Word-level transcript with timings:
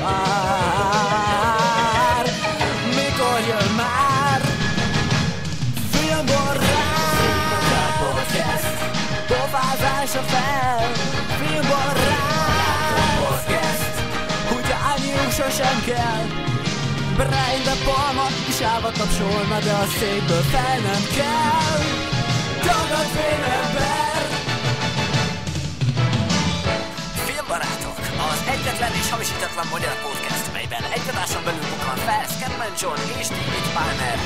vár. 0.00 1.44
Mikor 2.98 3.38
jön 3.48 3.70
már? 3.76 4.40
Filmbarát 5.92 7.94
podcast, 8.02 8.76
pofázás 9.26 10.14
a 10.14 10.22
fel. 10.32 10.90
Filmbarát 11.40 13.18
podcast, 13.18 13.94
hogy 14.48 14.68
állniuk 14.88 15.30
sosem 15.32 15.82
kell. 15.86 16.24
Brian 17.16 17.62
de 17.64 17.74
Palma 17.84 18.26
is 18.48 18.60
állva 18.60 18.90
tapsolna, 18.90 19.58
de 19.58 19.72
a 19.72 19.86
székből 19.98 20.42
fel 20.42 20.78
nem 20.78 21.02
kell. 21.16 21.82
Dagad 22.64 23.06
ember. 23.62 24.07
Egyetlen 28.68 28.92
és 28.92 29.10
hamisítatlan 29.10 29.66
magyar 29.70 29.94
podcast, 30.02 30.52
melyben 30.52 30.82
egy 30.92 31.08
adáson 31.10 31.44
belül 31.44 31.60
bukkan 31.60 31.96
fel 31.96 32.24
Scatman 32.26 32.72
John 32.80 33.18
és 33.20 33.26
David 33.28 33.72
Palmer. 33.74 34.18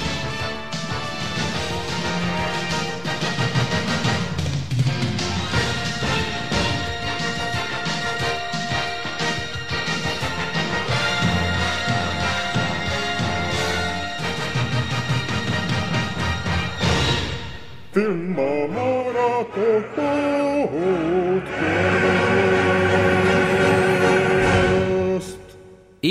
Filmmaratok 17.92 19.52
podcast. 19.94 21.11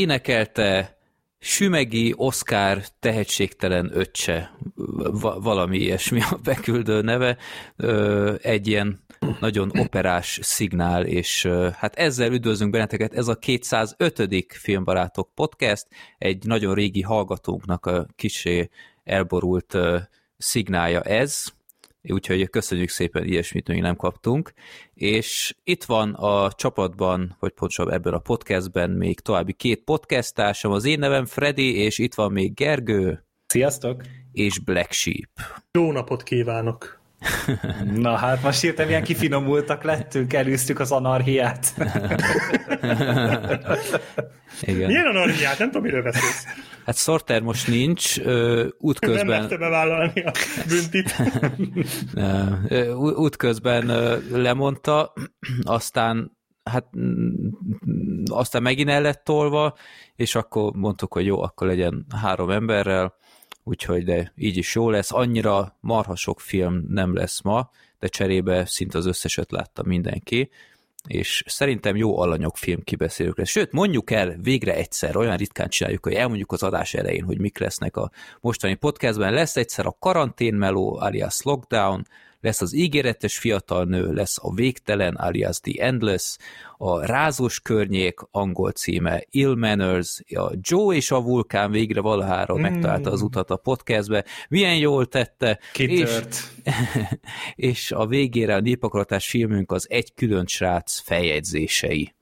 Énekelte 0.02 0.98
Sümegi 1.40 2.14
Oszkár 2.18 2.84
tehetségtelen 3.00 3.92
öccse, 3.94 4.58
va- 5.22 5.44
valami 5.44 5.78
ilyesmi 5.78 6.22
a 6.22 6.40
beküldő 6.44 7.02
neve, 7.02 7.38
egy 8.42 8.68
ilyen 8.68 9.00
nagyon 9.40 9.72
operás 9.80 10.40
szignál, 10.42 11.06
és 11.06 11.46
hát 11.76 11.96
ezzel 11.96 12.32
üdvözlünk 12.32 12.72
benneteket, 12.72 13.14
ez 13.14 13.28
a 13.28 13.36
205. 13.36 14.46
Filmbarátok 14.50 15.30
podcast, 15.36 15.88
egy 16.18 16.46
nagyon 16.46 16.74
régi 16.74 17.02
hallgatónknak 17.02 17.86
a 17.86 18.08
kisé 18.16 18.70
elborult 19.04 19.78
szignálja 20.38 21.02
ez, 21.02 21.44
úgyhogy 22.04 22.50
köszönjük 22.50 22.90
szépen, 22.90 23.26
ilyesmit 23.26 23.68
még 23.68 23.82
nem 23.82 23.96
kaptunk. 23.96 24.54
És 24.94 25.56
itt 25.64 25.84
van 25.84 26.14
a 26.14 26.52
csapatban, 26.52 27.36
vagy 27.40 27.52
pontosabban 27.52 27.94
ebben 27.94 28.14
a 28.14 28.20
podcastben 28.20 28.90
még 28.90 29.20
további 29.20 29.54
két 29.54 29.84
podcasttársam, 29.84 30.72
az 30.72 30.86
én 30.86 31.00
nevem 31.00 31.26
Freddy, 31.26 31.76
és 31.76 31.98
itt 31.98 32.14
van 32.14 32.32
még 32.32 32.54
Gergő 32.54 33.26
Sziasztok! 33.48 34.02
és 34.32 34.60
Black 34.60 34.92
Sheep. 34.92 35.30
Jó 35.72 35.92
napot 35.92 36.24
kívánok! 36.24 37.01
Na 37.94 38.16
hát 38.16 38.44
most 38.44 38.62
hirtelen 38.62 38.90
ilyen 38.90 39.04
kifinomultak 39.04 39.84
lettünk, 39.84 40.34
elűztük 40.34 40.80
az 40.80 40.92
anarhiát. 40.92 41.74
Igen. 44.62 44.88
Milyen 44.88 45.06
anarchiát? 45.06 45.60
Nem 45.60 45.68
tudom, 45.68 45.82
miről 45.84 46.04
beszélsz. 46.04 46.46
Hát 46.86 46.98
Sorter 46.98 47.42
most 47.42 47.68
nincs, 47.68 48.20
ö, 48.20 48.56
Nem 48.56 48.70
útközben, 48.78 49.26
merte 49.26 49.58
bevállalni 49.58 50.22
a 50.24 50.32
büntit. 50.68 51.16
ö, 52.68 52.92
útközben 52.94 53.90
ö, 53.90 54.18
lemondta, 54.32 55.14
aztán 55.64 56.38
hát 56.64 56.86
aztán 58.26 58.62
megint 58.62 58.90
el 58.90 59.02
lett 59.02 59.24
tolva, 59.24 59.78
és 60.16 60.36
akkor 60.36 60.74
mondtuk, 60.74 61.14
hogy 61.14 61.26
jó, 61.26 61.42
akkor 61.42 61.68
legyen 61.68 62.06
három 62.22 62.50
emberrel, 62.50 63.16
úgyhogy 63.72 64.04
de 64.04 64.32
így 64.36 64.58
is 64.58 64.76
jó 64.76 64.90
lesz. 64.90 65.12
Annyira 65.12 65.78
marha 65.80 66.16
sok 66.16 66.40
film 66.40 66.86
nem 66.88 67.16
lesz 67.16 67.42
ma, 67.42 67.70
de 68.00 68.08
cserébe 68.08 68.66
szinte 68.66 68.98
az 68.98 69.06
összeset 69.06 69.52
látta 69.52 69.84
mindenki, 69.86 70.50
és 71.08 71.44
szerintem 71.48 71.96
jó 71.96 72.20
alanyok 72.20 72.58
film 72.58 72.82
kibeszélők 72.84 73.38
lesz. 73.38 73.50
Sőt, 73.50 73.72
mondjuk 73.72 74.12
el 74.12 74.36
végre 74.42 74.76
egyszer, 74.76 75.16
olyan 75.16 75.38
ritkán 75.38 75.70
csináljuk, 75.70 76.04
hogy 76.04 76.14
elmondjuk 76.14 76.52
az 76.52 76.64
adás 76.64 76.94
elején, 76.94 77.24
hogy 77.24 77.40
mik 77.40 77.58
lesznek 77.58 77.98
a 77.98 78.12
mostani 78.42 78.76
podcastben. 78.76 79.34
Lesz 79.34 79.56
egyszer 79.56 79.86
a 79.86 79.96
karanténmeló, 80.00 80.98
alias 81.00 81.42
lockdown, 81.42 82.08
lesz 82.42 82.62
az 82.62 82.74
ígéretes 82.74 83.38
fiatal 83.38 83.86
nő, 83.86 84.14
lesz 84.14 84.38
a 84.42 84.54
végtelen, 84.54 85.16
alias 85.16 85.60
The 85.60 85.86
Endless, 85.86 86.38
a 86.78 87.06
rázós 87.06 87.60
környék, 87.60 88.20
angol 88.32 88.72
címe 88.72 89.24
Ill 89.30 89.56
Manners, 89.56 90.22
a 90.28 90.52
Joe 90.62 90.96
és 90.96 91.12
a 91.12 91.22
vulkán 91.22 91.72
végre 91.72 92.02
valahára 92.02 92.58
mm. 92.58 92.62
megtalálta 92.62 93.12
az 93.12 93.22
utat 93.22 93.50
a 93.50 93.56
podcastbe, 93.56 94.26
milyen 94.50 94.78
jól 94.78 95.06
tette, 95.06 95.60
és, 95.74 95.88
Kitört. 95.88 96.38
és 97.56 97.92
a 97.92 98.08
végére 98.08 98.56
a 98.56 98.60
népakaratás 98.60 99.30
filmünk 99.30 99.72
az 99.72 99.90
Egy 99.90 100.14
külön 100.14 100.46
srác 100.46 101.00
feljegyzései. 101.00 102.14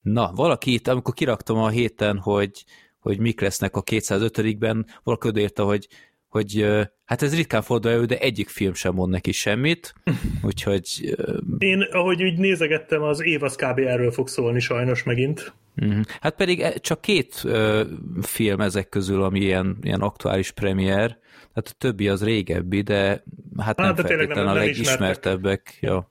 Na, 0.00 0.32
valaki 0.34 0.72
itt, 0.72 0.88
amikor 0.88 1.14
kiraktam 1.14 1.56
a 1.56 1.68
héten, 1.68 2.18
hogy, 2.18 2.64
hogy 3.00 3.18
mik 3.18 3.40
lesznek 3.40 3.76
a 3.76 3.82
205-ben, 3.82 4.86
valaki 5.02 5.28
odaírta, 5.28 5.64
hogy, 5.64 5.88
hogy 6.30 6.66
hát 7.04 7.22
ez 7.22 7.36
ritkán 7.36 7.62
fordul 7.62 7.90
elő, 7.90 8.04
de 8.04 8.18
egyik 8.18 8.48
film 8.48 8.74
sem 8.74 8.94
mond 8.94 9.10
neki 9.12 9.32
semmit, 9.32 9.94
úgyhogy 10.42 11.16
Én, 11.58 11.80
ahogy 11.80 12.22
úgy 12.22 12.38
nézegettem, 12.38 13.02
az 13.02 13.22
év 13.24 13.42
az 13.42 13.54
kb. 13.56 13.78
erről 13.78 14.10
fog 14.10 14.28
szólni 14.28 14.60
sajnos 14.60 15.02
megint. 15.02 15.52
Mhm. 15.74 16.00
Hát 16.20 16.34
pedig 16.34 16.60
e- 16.60 16.78
csak 16.78 17.00
két 17.00 17.46
film 18.22 18.60
ezek 18.60 18.88
közül, 18.88 19.22
ami 19.22 19.40
ilyen, 19.40 19.76
ilyen 19.82 20.00
aktuális 20.00 20.50
premier, 20.50 21.08
tehát 21.52 21.68
a 21.70 21.78
többi 21.78 22.08
az 22.08 22.24
régebbi, 22.24 22.80
de 22.80 23.22
hát 23.58 23.76
nem 23.76 23.94
de 23.94 24.02
feltétlenül 24.02 24.44
nem- 24.44 24.52
a 24.54 24.58
legismertebbek. 24.58 25.78
Ja. 25.80 26.10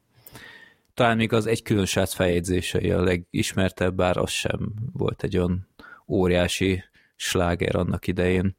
Talán 0.94 1.18
még 1.18 1.34
az 1.34 1.46
egy 1.46 1.62
külön 1.62 1.86
srác 1.86 2.14
feljegyzései 2.14 2.92
a 2.92 3.02
legismertebb, 3.04 3.96
bár 3.96 4.18
az 4.18 4.30
sem 4.30 4.74
volt 4.94 5.24
egy 5.24 5.38
olyan 5.38 5.68
óriási 6.08 6.84
sláger 7.16 7.76
annak 7.76 8.08
idején. 8.08 8.58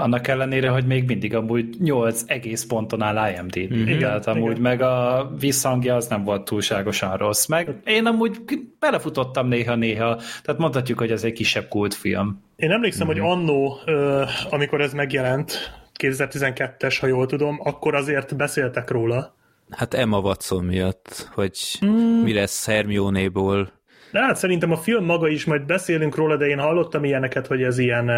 Annak 0.00 0.28
ellenére, 0.28 0.68
hogy 0.68 0.86
még 0.86 1.04
mindig 1.04 1.34
amúgy 1.34 1.76
8 1.80 2.22
egész 2.26 2.64
ponton 2.64 3.02
áll. 3.02 3.42
Mhm. 3.42 3.74
Mm-hmm. 3.74 3.98
Tehát 3.98 4.26
amúgy 4.26 4.50
igen. 4.50 4.62
meg 4.62 4.82
a 4.82 5.30
visszhangja 5.38 5.94
az 5.94 6.06
nem 6.06 6.24
volt 6.24 6.44
túlságosan 6.44 7.16
rossz. 7.16 7.46
Meg 7.46 7.80
én 7.84 8.06
amúgy 8.06 8.40
belefutottam 8.78 9.48
néha-néha, 9.48 10.16
tehát 10.42 10.60
mondhatjuk, 10.60 10.98
hogy 10.98 11.10
ez 11.10 11.24
egy 11.24 11.32
kisebb 11.32 11.68
kultfilm. 11.68 12.42
Én 12.56 12.70
emlékszem, 12.70 13.06
mm-hmm. 13.06 13.20
hogy 13.20 13.30
annó, 13.30 13.78
ö, 13.84 14.24
amikor 14.50 14.80
ez 14.80 14.92
megjelent, 14.92 15.80
2012-es, 16.00 16.96
ha 17.00 17.06
jól 17.06 17.26
tudom, 17.26 17.60
akkor 17.62 17.94
azért 17.94 18.36
beszéltek 18.36 18.90
róla. 18.90 19.34
Hát 19.70 19.94
Emma 19.94 20.18
Watson 20.18 20.64
miatt, 20.64 21.28
hogy 21.34 21.78
mm. 21.84 22.22
mi 22.22 22.32
lesz 22.32 22.66
Hermione-ból. 22.66 23.72
De 24.12 24.20
hát 24.20 24.36
szerintem 24.36 24.72
a 24.72 24.76
film 24.76 25.04
maga 25.04 25.28
is, 25.28 25.44
majd 25.44 25.66
beszélünk 25.66 26.14
róla, 26.14 26.36
de 26.36 26.46
én 26.46 26.58
hallottam 26.58 27.04
ilyeneket, 27.04 27.46
hogy 27.46 27.62
ez 27.62 27.78
ilyen 27.78 28.10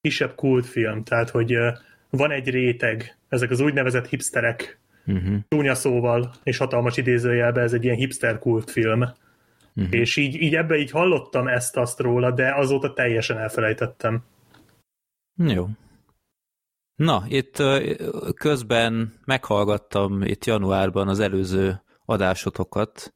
kisebb 0.00 0.34
kultfilm, 0.34 1.04
tehát 1.04 1.30
hogy 1.30 1.56
van 2.10 2.30
egy 2.30 2.48
réteg, 2.48 3.16
ezek 3.28 3.50
az 3.50 3.60
úgynevezett 3.60 4.08
hipsterek, 4.08 4.78
Uh-huh. 5.06 5.38
csúnya 5.48 5.74
szóval, 5.74 6.32
és 6.42 6.56
hatalmas 6.56 6.96
idézőjelben 6.96 7.64
ez 7.64 7.72
egy 7.72 7.84
ilyen 7.84 7.96
hipster 7.96 8.38
kultfilm. 8.38 9.00
Uh-huh. 9.00 9.94
És 9.94 10.16
így, 10.16 10.34
így 10.34 10.54
ebbe 10.54 10.76
így 10.76 10.90
hallottam 10.90 11.48
ezt-azt 11.48 12.00
róla, 12.00 12.30
de 12.30 12.54
azóta 12.54 12.92
teljesen 12.92 13.38
elfelejtettem. 13.38 14.22
Jó. 15.36 15.68
Na, 16.94 17.24
itt 17.28 17.62
közben 18.34 19.12
meghallgattam 19.24 20.22
itt 20.22 20.44
januárban 20.44 21.08
az 21.08 21.20
előző 21.20 21.82
adásotokat, 22.04 23.14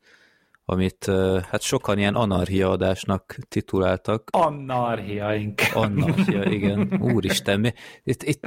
amit 0.65 1.11
hát 1.51 1.61
sokan 1.61 1.99
ilyen 1.99 2.15
anarchia 2.15 2.71
adásnak 2.71 3.37
tituláltak. 3.49 4.29
Anarchiaink. 4.33 5.61
Anarchia, 5.73 6.45
igen. 6.57 6.99
Úristen, 7.01 7.61
mi, 7.61 7.73
itt, 8.03 8.23
itt, 8.23 8.47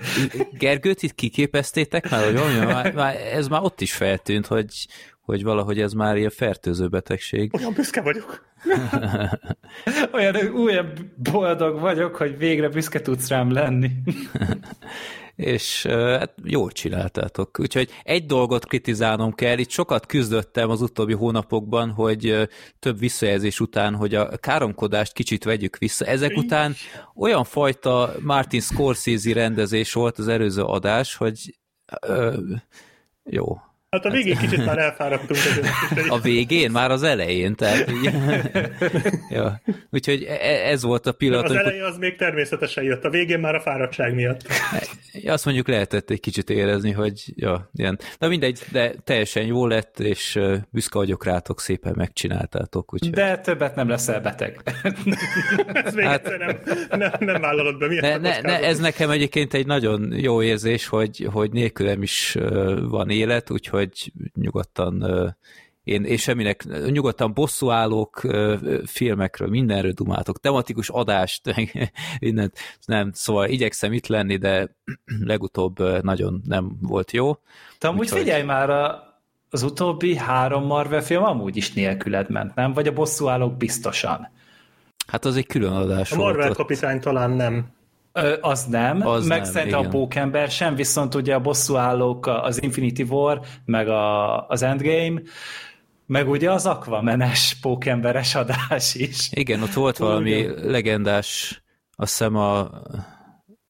Gergőt 0.51 1.03
itt 1.03 1.15
kiképeztétek 1.15 2.09
már, 2.09 2.23
hogy 2.23 2.65
már, 2.65 2.93
már, 2.93 3.15
ez 3.15 3.47
már 3.47 3.61
ott 3.61 3.81
is 3.81 3.93
feltűnt, 3.93 4.47
hogy, 4.47 4.87
hogy 5.21 5.43
valahogy 5.43 5.79
ez 5.79 5.93
már 5.93 6.17
ilyen 6.17 6.29
fertőző 6.29 6.87
betegség. 6.87 7.53
Olyan 7.53 7.73
büszke 7.73 8.01
vagyok. 8.01 8.45
Olyan, 10.13 10.35
olyan 10.55 10.93
boldog 11.31 11.79
vagyok, 11.79 12.15
hogy 12.15 12.37
végre 12.37 12.69
büszke 12.69 13.01
tudsz 13.01 13.29
rám 13.29 13.51
lenni. 13.51 13.89
és 15.37 15.85
hát 15.85 16.33
jól 16.43 16.71
csináltátok. 16.71 17.59
Úgyhogy 17.59 17.89
egy 18.03 18.25
dolgot 18.25 18.65
kritizálnom 18.65 19.33
kell, 19.33 19.57
itt 19.57 19.69
sokat 19.69 20.05
küzdöttem 20.05 20.69
az 20.69 20.81
utóbbi 20.81 21.13
hónapokban, 21.13 21.91
hogy 21.91 22.49
több 22.79 22.99
visszajelzés 22.99 23.59
után, 23.59 23.95
hogy 23.95 24.15
a 24.15 24.37
káromkodást 24.37 25.13
kicsit 25.13 25.43
vegyük 25.43 25.77
vissza. 25.77 26.05
Ezek 26.05 26.37
után 26.37 26.75
olyan 27.15 27.43
fajta 27.43 28.13
Martin 28.19 28.61
Scorsese 28.61 29.33
rendezés 29.33 29.93
volt 29.93 30.17
az 30.17 30.27
előző 30.27 30.61
adás, 30.61 31.15
hogy 31.15 31.57
ö, 32.01 32.37
jó, 33.23 33.57
Hát 33.89 34.05
a 34.05 34.09
végén 34.09 34.37
kicsit 34.37 34.65
már 34.65 34.77
elfáradtunk. 34.77 35.29
Azért. 35.29 36.09
A 36.09 36.19
végén? 36.19 36.71
Már 36.71 36.91
az 36.91 37.03
elején, 37.03 37.55
tehát 37.55 37.91
így... 37.91 38.11
ja. 39.37 39.61
Úgyhogy 39.91 40.23
e- 40.23 40.69
ez 40.69 40.83
volt 40.83 41.05
a 41.05 41.11
pillanat. 41.11 41.43
Az 41.45 41.51
amikor- 41.51 41.67
eleje 41.71 41.85
az 41.85 41.97
még 41.97 42.15
természetesen 42.15 42.83
jött, 42.83 43.03
a 43.03 43.09
végén 43.09 43.39
már 43.39 43.55
a 43.55 43.59
fáradtság 43.61 44.13
miatt. 44.13 44.41
Azt 45.25 45.45
mondjuk 45.45 45.67
lehetett 45.67 46.09
egy 46.09 46.19
kicsit 46.19 46.49
érezni, 46.49 46.91
hogy 46.91 47.23
ja, 47.35 47.69
ilyen. 47.73 47.99
De 48.19 48.27
mindegy, 48.27 48.59
de 48.71 48.93
teljesen 49.03 49.45
jó 49.45 49.67
lett, 49.67 49.99
és 49.99 50.39
büszke 50.69 50.97
vagyok 50.97 51.25
rátok, 51.25 51.61
szépen 51.61 51.93
megcsináltátok. 51.95 52.93
Úgyhogy... 52.93 53.09
De 53.11 53.37
többet 53.37 53.75
nem 53.75 53.89
leszel 53.89 54.21
beteg. 54.21 54.59
Ez 55.73 55.93
még 55.93 56.05
Hát- 56.05 56.25
egyszer 56.27 56.39
nem, 56.39 56.59
nem, 56.99 57.11
nem 57.19 57.41
vállalod 57.41 57.77
be. 57.77 57.87
Ne, 57.87 58.17
ne, 58.17 58.41
ne, 58.41 58.59
ez 58.63 58.79
nekem 58.79 59.09
egyébként 59.09 59.53
egy 59.53 59.65
nagyon 59.65 60.13
jó 60.19 60.41
érzés, 60.43 60.87
hogy, 60.87 61.27
hogy 61.31 61.51
nélkülem 61.51 62.01
is 62.01 62.37
van 62.89 63.09
élet, 63.09 63.49
úgyhogy 63.49 63.75
nyugodtan 64.33 65.01
ö, 65.01 65.27
én, 65.83 66.03
és 66.03 66.21
semminek, 66.21 66.65
nyugodtan 66.85 67.33
bosszúállók 67.33 68.21
filmekről, 68.85 69.49
mindenről 69.49 69.91
dumáltok, 69.91 70.39
tematikus 70.39 70.89
adást, 70.89 71.53
mindent, 72.19 72.57
nem, 72.85 73.11
szóval 73.13 73.47
igyekszem 73.49 73.93
itt 73.93 74.07
lenni, 74.07 74.37
de 74.37 74.75
legutóbb 75.23 76.03
nagyon 76.03 76.41
nem 76.45 76.71
volt 76.81 77.11
jó. 77.11 77.33
Te 77.77 77.87
amúgy 77.87 77.99
Úgyhogy- 77.99 78.19
figyelj 78.19 78.43
már, 78.43 78.69
a, 78.69 79.03
az 79.49 79.63
utóbbi 79.63 80.15
három 80.15 80.65
Marvel 80.65 81.01
film 81.01 81.23
amúgy 81.23 81.57
is 81.57 81.73
nélküled 81.73 82.29
ment, 82.29 82.55
nem? 82.55 82.73
Vagy 82.73 82.87
a 82.87 82.93
bosszúállók 82.93 83.57
biztosan? 83.57 84.29
Hát 85.07 85.25
az 85.25 85.35
egy 85.35 85.47
külön 85.47 85.73
adás 85.73 86.11
A 86.11 86.15
volt. 86.15 86.27
Marvel 86.33 86.49
ott. 86.49 86.55
kapitány 86.57 86.99
talán 86.99 87.31
nem. 87.31 87.75
Ö, 88.17 88.37
az 88.41 88.65
nem, 88.65 89.07
Az 89.07 89.27
meg 89.27 89.41
nem, 89.41 89.51
szerintem 89.51 89.79
a 89.79 89.81
igen. 89.81 89.91
Pókember 89.91 90.49
sem, 90.49 90.75
viszont 90.75 91.15
ugye 91.15 91.33
a 91.33 91.39
bosszúállók, 91.39 92.27
az 92.27 92.61
Infinity 92.63 93.01
War, 93.01 93.41
meg 93.65 93.89
a, 93.89 94.47
az 94.47 94.61
Endgame, 94.61 95.21
meg 96.05 96.29
ugye 96.29 96.51
az 96.51 96.65
Aquamanes 96.65 97.57
pókemberes 97.61 98.35
adás 98.35 98.95
is. 98.95 99.29
Igen, 99.31 99.61
ott 99.61 99.73
volt 99.73 99.97
valami 99.97 100.29
igen. 100.29 100.53
legendás, 100.65 101.61
azt 101.95 102.17
hiszem 102.17 102.35
a 102.35 102.69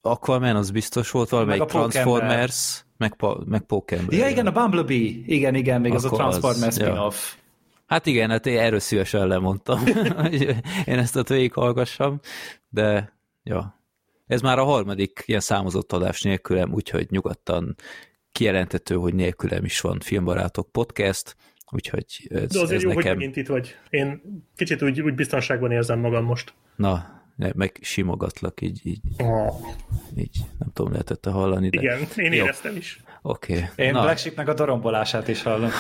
Aquaman 0.02 0.56
az 0.56 0.72
biztos 0.72 1.12
volt, 1.12 1.30
valamelyik 1.30 1.60
Meg 1.60 1.70
a 1.70 1.72
Pókember. 1.72 2.04
Transformers, 2.04 2.86
meg, 2.98 3.16
meg 3.46 3.62
Pokémon. 3.62 4.08
Ja, 4.10 4.28
igen, 4.28 4.48
a 4.48 4.52
Bumblebee. 4.52 5.12
Igen, 5.26 5.56
igen, 5.56 5.82
még 5.82 5.94
az 5.94 6.06
a 6.06 6.08
Akkor 6.08 6.22
az, 6.22 6.38
Transformers 6.38 6.78
ja. 6.78 6.86
spin-off. 6.86 7.34
Hát 7.86 8.06
igen, 8.06 8.30
hát 8.30 8.46
én 8.46 8.60
erről 8.60 8.80
szívesen 8.80 9.28
lemondtam, 9.28 9.84
én 10.86 10.98
ezt 10.98 11.16
a 11.16 11.24
végig 11.24 11.54
hallgassam, 11.54 12.20
de 12.70 13.14
ja. 13.44 13.77
Ez 14.28 14.42
már 14.42 14.60
a 14.60 14.64
harmadik 14.64 15.24
ilyen 15.26 15.40
számozott 15.40 15.92
adás 15.94 16.22
nélkülem, 16.22 16.74
úgyhogy 16.74 17.08
nyugodtan 17.10 17.76
kijelentető, 18.32 18.96
hogy 18.96 19.14
nélkülem 19.14 19.66
is 19.66 19.82
van 19.82 20.00
Filmbarátok 20.00 20.72
podcast, 20.72 21.36
úgyhogy 21.72 22.06
ez, 22.30 22.52
De 22.52 22.60
azért 22.60 22.72
ez 22.72 22.82
jó, 22.82 22.88
hogy 22.88 22.98
nekem, 22.98 23.16
megint 23.16 23.36
itt 23.36 23.48
vagy. 23.48 23.76
Én 23.90 24.22
kicsit 24.56 24.82
úgy, 24.82 25.02
úgy 25.02 25.16
biztonságban 25.16 25.72
érzem 25.72 26.00
magam 26.00 26.24
most. 26.26 26.54
na, 26.76 27.22
ne- 27.36 27.52
meg 27.56 27.78
simogatlak, 27.82 28.62
így, 28.62 28.80
így, 28.84 29.00
Oh, 29.18 29.56
így, 30.18 30.38
nem 30.60 30.70
tudom, 30.74 30.92
lehetett 30.92 31.26
hallani, 31.26 31.70
de 31.70 31.80
igen, 31.82 32.00
én 32.16 32.34
Jó. 32.34 32.44
éreztem 32.44 32.76
is. 32.76 33.02
oké. 33.22 33.54
Okay. 33.54 33.86
Én 33.86 33.92
Na. 33.92 34.02
Black 34.02 34.18
Sheepnek 34.18 34.48
a 34.48 34.54
dorombolását 34.54 35.28
is 35.28 35.44
hallom. 35.44 35.70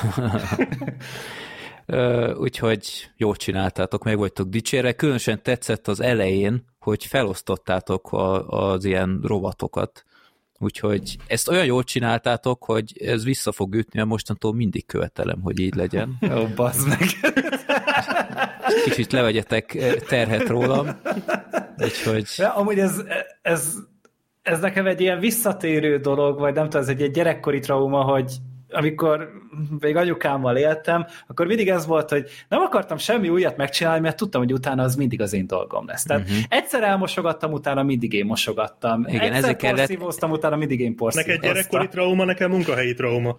Úgyhogy 2.37 3.11
jól 3.15 3.35
csináltátok, 3.35 4.03
meg 4.03 4.17
vagytok 4.17 4.47
dicsérve. 4.47 4.93
Különösen 4.93 5.41
tetszett 5.41 5.87
az 5.87 5.99
elején, 5.99 6.65
hogy 6.79 7.05
felosztottátok 7.05 8.11
a, 8.11 8.47
az 8.47 8.85
ilyen 8.85 9.19
rovatokat. 9.23 10.05
Úgyhogy 10.59 11.17
ezt 11.27 11.47
olyan 11.47 11.65
jól 11.65 11.83
csináltátok, 11.83 12.63
hogy 12.63 13.01
ez 13.01 13.23
vissza 13.23 13.51
fog 13.51 13.75
ütni, 13.75 13.91
mert 13.99 14.07
mostantól 14.07 14.53
mindig 14.53 14.85
követelem, 14.85 15.41
hogy 15.41 15.59
így 15.59 15.75
legyen. 15.75 16.17
Ó, 16.37 16.47
bazd 16.55 16.87
meg. 16.87 16.99
Kicsit 18.85 19.11
levegyetek 19.11 19.77
terhet 20.07 20.47
rólam. 20.47 20.87
Úgyhogy 21.77 22.27
Ja, 22.37 22.53
amúgy 22.53 22.79
ez, 22.79 23.01
ez, 23.41 23.75
ez 24.41 24.59
nekem 24.59 24.85
egy 24.87 25.01
ilyen 25.01 25.19
visszatérő 25.19 25.97
dolog, 25.97 26.39
vagy 26.39 26.53
nem 26.53 26.63
tudom, 26.63 26.81
ez 26.81 26.87
egy, 26.87 27.01
egy 27.01 27.11
gyerekkori 27.11 27.59
trauma, 27.59 28.01
hogy 28.01 28.31
amikor 28.69 29.29
még 29.79 29.95
anyukámmal 29.95 30.57
éltem, 30.57 31.05
akkor 31.27 31.47
mindig 31.47 31.69
ez 31.69 31.85
volt, 31.85 32.09
hogy 32.09 32.29
nem 32.49 32.61
akartam 32.61 32.97
semmi 32.97 33.29
újat 33.29 33.57
megcsinálni, 33.57 33.99
mert 33.99 34.15
tudtam, 34.15 34.41
hogy 34.41 34.53
utána 34.53 34.83
az 34.83 34.95
mindig 34.95 35.21
az 35.21 35.33
én 35.33 35.47
dolgom 35.47 35.87
lesz. 35.87 36.03
Tehát 36.03 36.23
uh-huh. 36.23 36.37
egyszer 36.49 36.83
elmosogattam, 36.83 37.51
utána 37.51 37.83
mindig 37.83 38.13
én 38.13 38.25
mosogattam. 38.25 39.05
Igen, 39.07 39.21
egyszer 39.21 39.37
ezért 39.37 39.57
kellett- 39.57 39.77
porszívóztam, 39.77 40.31
utána 40.31 40.55
mindig 40.55 40.79
én 40.79 40.95
porszívóztam. 40.95 41.35
Neked 41.35 41.53
gyerekkori 41.53 41.87
trauma, 41.87 42.25
nekem 42.25 42.51
munkahelyi 42.51 42.93
trauma. 42.93 43.35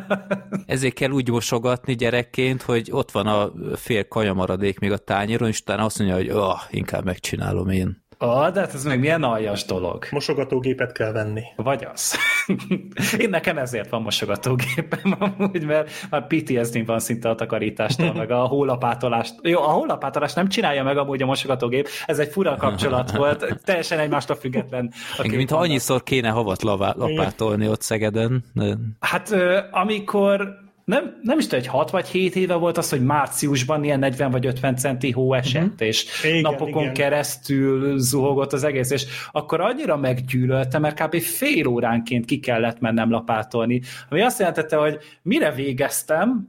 ezért 0.66 0.94
kell 0.94 1.10
úgy 1.10 1.30
mosogatni 1.30 1.94
gyerekként, 1.94 2.62
hogy 2.62 2.88
ott 2.92 3.10
van 3.10 3.26
a 3.26 3.52
fél 3.76 4.08
kajamaradék 4.08 4.78
még 4.78 4.92
a 4.92 4.98
tányéron, 4.98 5.48
és 5.48 5.60
utána 5.60 5.84
azt 5.84 5.98
mondja, 5.98 6.16
hogy 6.16 6.30
oh, 6.30 6.58
inkább 6.70 7.04
megcsinálom 7.04 7.68
én. 7.68 8.06
Ah, 8.20 8.52
de 8.52 8.60
hát 8.60 8.74
ez 8.74 8.84
meg 8.84 9.00
milyen 9.00 9.22
aljas 9.22 9.64
dolog. 9.64 10.04
Mosogatógépet 10.10 10.92
kell 10.92 11.12
venni. 11.12 11.42
Vagy 11.56 11.86
az. 11.92 12.16
Én 13.18 13.30
nekem 13.30 13.58
ezért 13.58 13.90
van 13.90 14.02
mosogatógépem 14.02 15.16
amúgy, 15.18 15.64
mert 15.64 15.90
már 16.10 16.26
PTSD 16.26 16.86
van 16.86 16.98
szinte 16.98 17.28
a 17.28 17.34
takarítástól, 17.34 18.12
meg 18.12 18.30
a 18.30 18.46
hólapátolást. 18.46 19.34
Jó, 19.42 19.62
a 19.62 19.70
hólapátolást 19.70 20.34
nem 20.34 20.48
csinálja 20.48 20.82
meg 20.82 20.96
amúgy 20.96 21.22
a 21.22 21.26
mosogatógép, 21.26 21.88
ez 22.06 22.18
egy 22.18 22.28
fura 22.28 22.56
kapcsolat 22.56 23.10
volt, 23.10 23.60
teljesen 23.64 23.98
egymástól 23.98 24.36
független. 24.36 24.92
a 25.16 25.22
Engem, 25.22 25.36
mintha 25.36 25.56
annyiszor 25.58 26.02
kéne 26.02 26.28
havat 26.28 26.62
lapátolni 26.62 27.68
ott 27.68 27.82
Szegeden. 27.82 28.44
De... 28.52 28.76
Hát 29.00 29.34
amikor 29.70 30.66
nem, 30.88 31.18
nem 31.22 31.38
is 31.38 31.46
tudom, 31.46 31.60
hogy 31.60 31.68
6 31.68 31.90
vagy 31.90 32.06
7 32.06 32.36
éve 32.36 32.54
volt 32.54 32.78
az, 32.78 32.90
hogy 32.90 33.04
márciusban 33.04 33.84
ilyen 33.84 33.98
40 33.98 34.30
vagy 34.30 34.46
50 34.46 34.76
centi 34.76 35.10
hó 35.10 35.34
esett, 35.34 35.72
uh-huh. 35.72 35.86
és 35.86 36.24
Igen, 36.24 36.40
napokon 36.40 36.82
igen. 36.82 36.94
keresztül 36.94 37.98
zuhogott 37.98 38.52
az 38.52 38.64
egész, 38.64 38.90
és 38.90 39.06
akkor 39.32 39.60
annyira 39.60 39.96
meggyűlöltem, 39.96 40.80
mert 40.80 41.00
kb. 41.02 41.20
fél 41.20 41.66
óránként 41.66 42.24
ki 42.24 42.40
kellett 42.40 42.80
mennem 42.80 43.10
lapátolni, 43.10 43.82
ami 44.10 44.20
azt 44.20 44.38
jelentette, 44.38 44.76
hogy 44.76 44.98
mire 45.22 45.52
végeztem, 45.52 46.48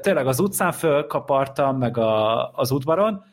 tényleg 0.00 0.26
az 0.26 0.40
utcán 0.40 0.72
fölkapartam, 0.72 1.78
meg 1.78 1.98
a, 1.98 2.48
az 2.50 2.70
udvaron, 2.70 3.24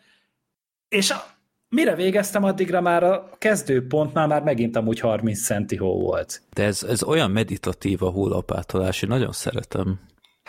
és 0.88 1.12
a, 1.12 1.24
mire 1.70 1.96
végeztem, 1.96 2.44
addigra 2.44 2.82
már 2.82 3.03
a 3.03 3.29
kezdőpontnál 3.38 4.27
már 4.27 4.44
megint 4.44 4.75
amúgy 4.75 5.00
30 5.00 5.46
centi 5.46 5.75
hó 5.75 6.00
volt. 6.00 6.41
De 6.53 6.63
ez, 6.63 6.84
ez 6.84 7.03
olyan 7.03 7.32
meditatív 7.32 8.03
a 8.03 8.10
hólapátolás, 8.10 9.01
én 9.01 9.10
nagyon 9.10 9.32
szeretem. 9.32 10.00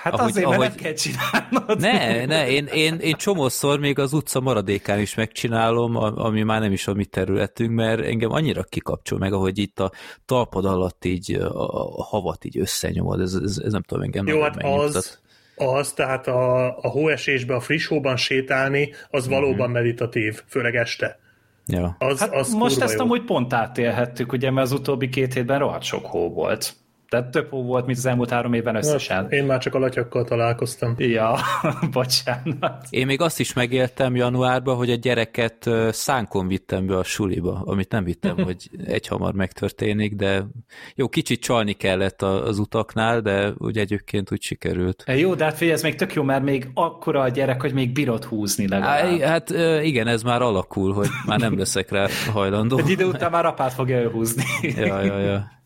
Hát 0.03 0.13
Ahogy- 0.13 0.31
azért, 0.31 0.47
mert 0.49 0.61
ahogy- 0.61 0.69
nem 0.75 0.83
kell 0.83 0.93
csinálnod. 0.93 1.81
Ne, 1.81 2.25
ne, 2.27 2.51
én, 2.51 2.67
én, 2.67 2.95
én 2.95 3.15
csomószor 3.15 3.79
még 3.79 3.99
az 3.99 4.13
utca 4.13 4.41
maradékán 4.41 4.99
is 4.99 5.15
megcsinálom, 5.15 5.97
ami 5.97 6.43
már 6.43 6.61
nem 6.61 6.73
is 6.73 6.87
a 6.87 6.95
mi 6.95 7.05
területünk, 7.05 7.71
mert 7.71 8.01
engem 8.05 8.31
annyira 8.31 8.63
kikapcsol 8.63 9.19
meg, 9.19 9.33
ahogy 9.33 9.59
itt 9.59 9.81
a 9.81 9.93
talpad 10.25 10.65
alatt 10.65 11.05
így 11.05 11.33
a, 11.33 12.03
havat 12.03 12.45
így 12.45 12.59
összenyomod, 12.59 13.21
ez, 13.21 13.35
ez, 13.35 13.61
ez 13.65 13.73
nem 13.73 13.83
tudom, 13.83 14.03
engem 14.03 14.27
Jó, 14.27 14.41
hát 14.41 14.63
az, 14.63 15.19
az, 15.57 15.93
tehát 15.93 16.27
a, 16.27 16.67
a 16.79 16.89
hóesésbe, 16.89 17.55
a 17.55 17.61
friss 17.61 17.87
hóban 17.87 18.17
sétálni, 18.17 18.93
az 19.11 19.29
valóban 19.29 19.71
meditatív, 19.71 20.43
főleg 20.49 20.75
este. 20.77 21.19
Ja. 21.67 21.97
Az, 21.99 22.19
Hát 22.19 22.35
az 22.35 22.53
most 22.53 22.81
ezt 22.81 22.95
jó. 22.99 23.01
amúgy 23.05 23.25
pont 23.25 23.53
átélhettük, 23.53 24.33
ugye, 24.33 24.51
mert 24.51 24.67
az 24.67 24.73
utóbbi 24.73 25.09
két 25.09 25.35
hétben 25.35 25.59
rohadt 25.59 25.83
sok 25.83 26.07
hó 26.07 26.29
volt. 26.33 26.75
Tehát 27.11 27.31
több 27.31 27.51
hó 27.51 27.63
volt, 27.63 27.87
mint 27.87 27.99
az 27.99 28.07
elmúlt 28.07 28.31
három 28.31 28.53
évben 28.53 28.75
összesen. 28.75 29.27
Én 29.31 29.45
már 29.45 29.59
csak 29.59 29.75
a 29.75 29.79
latyakkal 29.79 30.25
találkoztam. 30.25 30.95
Ja, 30.97 31.37
bocsánat. 31.93 32.87
Én 32.91 33.07
még 33.07 33.21
azt 33.21 33.41
is 33.41 33.53
megéltem 33.53 34.17
januárban, 34.17 34.77
hogy 34.77 34.91
a 34.91 34.95
gyereket 34.95 35.71
szánkon 35.91 36.49
vittem 36.49 36.87
be 36.87 36.97
a 36.97 37.05
suliba, 37.05 37.63
amit 37.65 37.91
nem 37.91 38.05
vittem, 38.05 38.37
hogy 38.45 38.71
egyhamar 38.85 39.35
megtörténik, 39.35 40.15
de 40.15 40.47
jó, 40.95 41.09
kicsit 41.09 41.41
csalni 41.41 41.73
kellett 41.73 42.23
az 42.23 42.59
utaknál, 42.59 43.21
de 43.21 43.53
ugye 43.59 43.81
egyébként 43.81 44.33
úgy 44.33 44.43
sikerült. 44.43 45.05
Jó, 45.07 45.35
de 45.35 45.45
hát 45.45 45.55
figyelj, 45.55 45.73
ez 45.73 45.83
még 45.83 45.95
tök 45.95 46.15
jó, 46.15 46.23
mert 46.23 46.43
még 46.43 46.71
akkora 46.75 47.21
a 47.21 47.29
gyerek, 47.29 47.61
hogy 47.61 47.73
még 47.73 47.93
bírod 47.93 48.25
húzni 48.25 48.69
legalább. 48.69 49.21
Hát 49.21 49.51
igen, 49.83 50.07
ez 50.07 50.23
már 50.23 50.43
alakul, 50.43 50.93
hogy 50.93 51.09
már 51.27 51.39
nem 51.39 51.59
leszek 51.59 51.91
rá 51.91 52.07
hajlandó. 52.33 52.79
Egy 52.79 52.91
idő 52.91 53.05
után 53.05 53.31
már 53.31 53.47
apát 53.47 53.73
fogja 53.73 53.97
elhúzni. 53.97 54.43
Ja, 54.77 55.03
ja, 55.03 55.19
ja. 55.19 55.60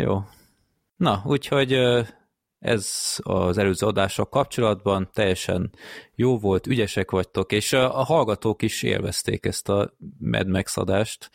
Jó. 0.00 0.22
Na, 0.96 1.22
úgyhogy 1.26 1.72
ez 2.58 3.16
az 3.22 3.58
előző 3.58 3.86
adással 3.86 4.28
kapcsolatban 4.28 5.10
teljesen 5.12 5.70
jó 6.14 6.38
volt, 6.38 6.66
ügyesek 6.66 7.10
vagytok, 7.10 7.52
és 7.52 7.72
a 7.72 7.88
hallgatók 7.88 8.62
is 8.62 8.82
élvezték 8.82 9.46
ezt 9.46 9.68
a 9.68 9.94
Mad 10.18 10.48
Max 10.48 10.76
adást, 10.76 11.30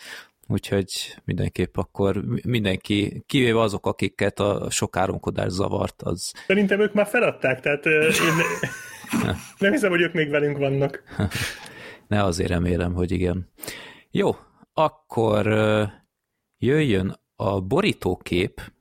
úgyhogy 0.47 1.17
mindenképp 1.23 1.77
akkor 1.77 2.23
mindenki, 2.45 3.23
kivéve 3.25 3.59
azok, 3.59 3.85
akiket 3.85 4.39
a 4.39 4.69
sok 4.69 4.97
áronkodás 4.97 5.51
zavart, 5.51 6.01
az 6.01 6.31
Szerintem 6.47 6.79
ők 6.79 6.93
már 6.93 7.07
feladták, 7.07 7.59
tehát 7.59 7.85
én 7.85 8.01
nem 9.57 9.71
hiszem, 9.71 9.89
hogy 9.89 10.01
ők 10.01 10.13
még 10.13 10.29
velünk 10.29 10.57
vannak. 10.57 11.03
ne 12.07 12.23
azért 12.23 12.49
remélem, 12.49 12.93
hogy 12.93 13.11
igen. 13.11 13.49
Jó, 14.11 14.35
akkor 14.73 15.47
jöjjön 16.57 17.21
a 17.43 17.61
borítókép, 17.61 18.71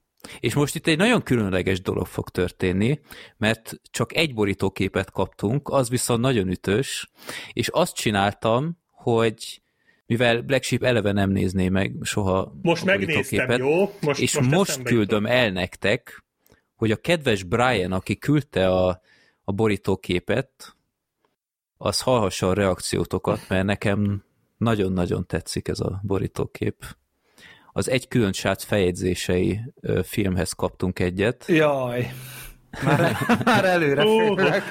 És 0.40 0.54
most 0.54 0.75
itt 0.75 0.87
egy 0.87 0.97
nagyon 0.97 1.23
különleges 1.23 1.81
dolog 1.81 2.07
fog 2.07 2.28
történni, 2.28 3.00
mert 3.37 3.81
csak 3.90 4.16
egy 4.16 4.35
borítóképet 4.35 5.11
kaptunk, 5.11 5.69
az 5.69 5.88
viszont 5.88 6.21
nagyon 6.21 6.49
ütős, 6.49 7.11
és 7.52 7.69
azt 7.69 7.95
csináltam, 7.95 8.78
hogy 8.90 9.62
mivel 10.07 10.42
Black 10.42 10.62
Sheep 10.62 10.83
eleve 10.83 11.12
nem 11.12 11.31
nézné 11.31 11.69
meg 11.69 11.95
soha 12.02 12.54
Most 12.62 12.83
a 12.83 12.85
megnéztem, 12.85 13.14
borítóképet, 13.14 13.59
jó? 13.59 13.92
Most, 14.00 14.21
és 14.21 14.35
most, 14.38 14.50
most, 14.50 14.83
küldöm 14.83 15.23
jutott. 15.23 15.37
el 15.37 15.50
nektek, 15.50 16.25
hogy 16.75 16.90
a 16.90 16.97
kedves 16.97 17.42
Brian, 17.42 17.92
aki 17.92 18.19
küldte 18.19 18.69
a, 18.69 19.00
a 19.45 19.52
borítóképet, 19.52 20.76
az 21.76 22.00
hallhassa 22.00 22.49
a 22.49 22.54
reakciótokat, 22.54 23.49
mert 23.49 23.64
nekem 23.64 24.25
nagyon-nagyon 24.57 25.26
tetszik 25.26 25.69
ez 25.69 25.81
a 25.81 26.00
borítókép. 26.02 26.97
Az 27.72 27.88
egy 27.90 28.08
külön 28.08 28.32
srác 28.32 28.64
feljegyzései 28.64 29.60
filmhez 30.02 30.52
kaptunk 30.52 30.98
egyet. 30.98 31.44
Jaj. 31.48 32.12
Már, 32.84 33.16
már 33.44 33.64
előre 33.64 34.06
Ó. 34.06 34.34
félek. 34.36 34.62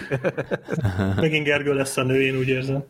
Megint 1.15 1.45
Gergő 1.45 1.73
lesz 1.73 1.97
a 1.97 2.03
nő, 2.03 2.21
én 2.21 2.37
úgy 2.37 2.47
érzem. 2.47 2.83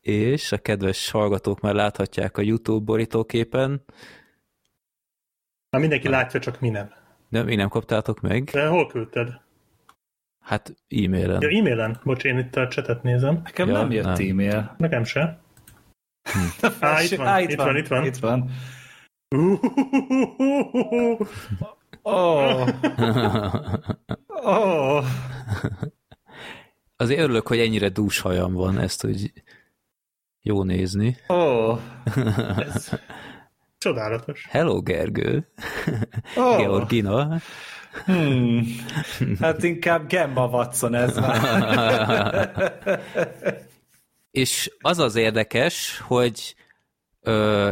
És 0.00 0.52
a 0.52 0.58
kedves 0.58 1.10
hallgatók 1.10 1.60
már 1.60 1.74
láthatják 1.74 2.36
a 2.36 2.42
YouTube 2.42 2.84
borítóképen. 2.84 3.84
Már 5.70 5.80
mindenki 5.80 6.08
látja, 6.08 6.40
csak 6.40 6.60
mi 6.60 6.68
nem. 6.68 6.90
De 7.28 7.42
mi 7.42 7.54
nem 7.54 7.68
kaptátok 7.68 8.20
meg? 8.20 8.44
De 8.44 8.66
hol 8.66 8.86
küldted? 8.86 9.28
Hát 10.40 10.74
e-mailen. 10.88 11.40
Ja, 11.42 11.58
e-mailen? 11.58 12.00
Bocs, 12.04 12.24
én 12.24 12.38
itt 12.38 12.56
a 12.56 12.68
csetet 12.68 13.02
nézem. 13.02 13.40
Nekem 13.44 13.68
Ja, 13.68 13.72
nem 13.74 13.90
jött 13.90 14.04
nem. 14.04 14.28
e-mail. 14.28 14.74
Nekem 14.78 15.04
se. 15.04 15.40
Á, 16.80 17.02
itt 17.02 17.16
van, 17.16 17.40
itt 17.40 17.54
van, 17.54 17.76
itt 17.76 17.86
van. 17.86 18.04
Itt 18.04 18.16
van. 18.16 18.50
Oh. 22.02 22.68
Oh. 24.44 25.04
Azért 26.96 27.20
örülök, 27.20 27.46
hogy 27.46 27.58
ennyire 27.58 27.88
dús 27.88 28.18
hajam 28.20 28.52
van, 28.52 28.78
ezt 28.78 29.04
úgy 29.04 29.32
jó 30.42 30.62
nézni. 30.62 31.16
Oh. 31.26 31.78
Ez 32.56 32.90
csodálatos. 33.78 34.46
Hello, 34.50 34.82
Gergő. 34.82 35.52
Oh. 36.36 36.56
Georgina. 36.56 37.40
Hmm. 38.04 38.66
Hát 39.40 39.62
inkább 39.62 40.08
Gemma 40.08 40.46
Watson 40.46 40.94
ez 40.94 41.16
már. 41.16 42.52
És 44.32 44.70
az 44.80 44.98
az 44.98 45.16
érdekes, 45.16 46.00
hogy 46.06 46.54
ö, 47.20 47.70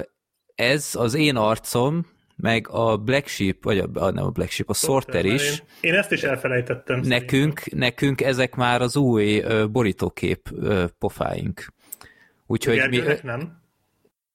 ez 0.55 0.91
az 0.95 1.15
én 1.15 1.37
arcom, 1.37 2.07
meg 2.37 2.69
a 2.69 2.97
Black 2.97 3.27
Sheep, 3.29 3.57
vagy 3.65 3.79
a, 3.79 4.11
nem 4.11 4.25
a 4.25 4.31
Black 4.31 4.51
Sheep, 4.51 4.69
a 4.71 4.75
Sorter 4.75 5.25
is, 5.25 5.51
Én, 5.51 5.59
én 5.81 5.95
ezt 5.95 6.13
is 6.13 6.23
elfelejtettem. 6.23 7.01
nekünk, 7.01 7.73
nekünk 7.75 8.21
ezek 8.21 8.55
már 8.55 8.83
az 8.83 8.97
új 8.97 9.39
ö, 9.39 9.67
borítókép 9.67 10.49
ö, 10.53 10.85
pofáink. 10.99 11.73
Úgyhogy 12.47 12.89
mi, 12.89 13.03
nem. 13.23 13.59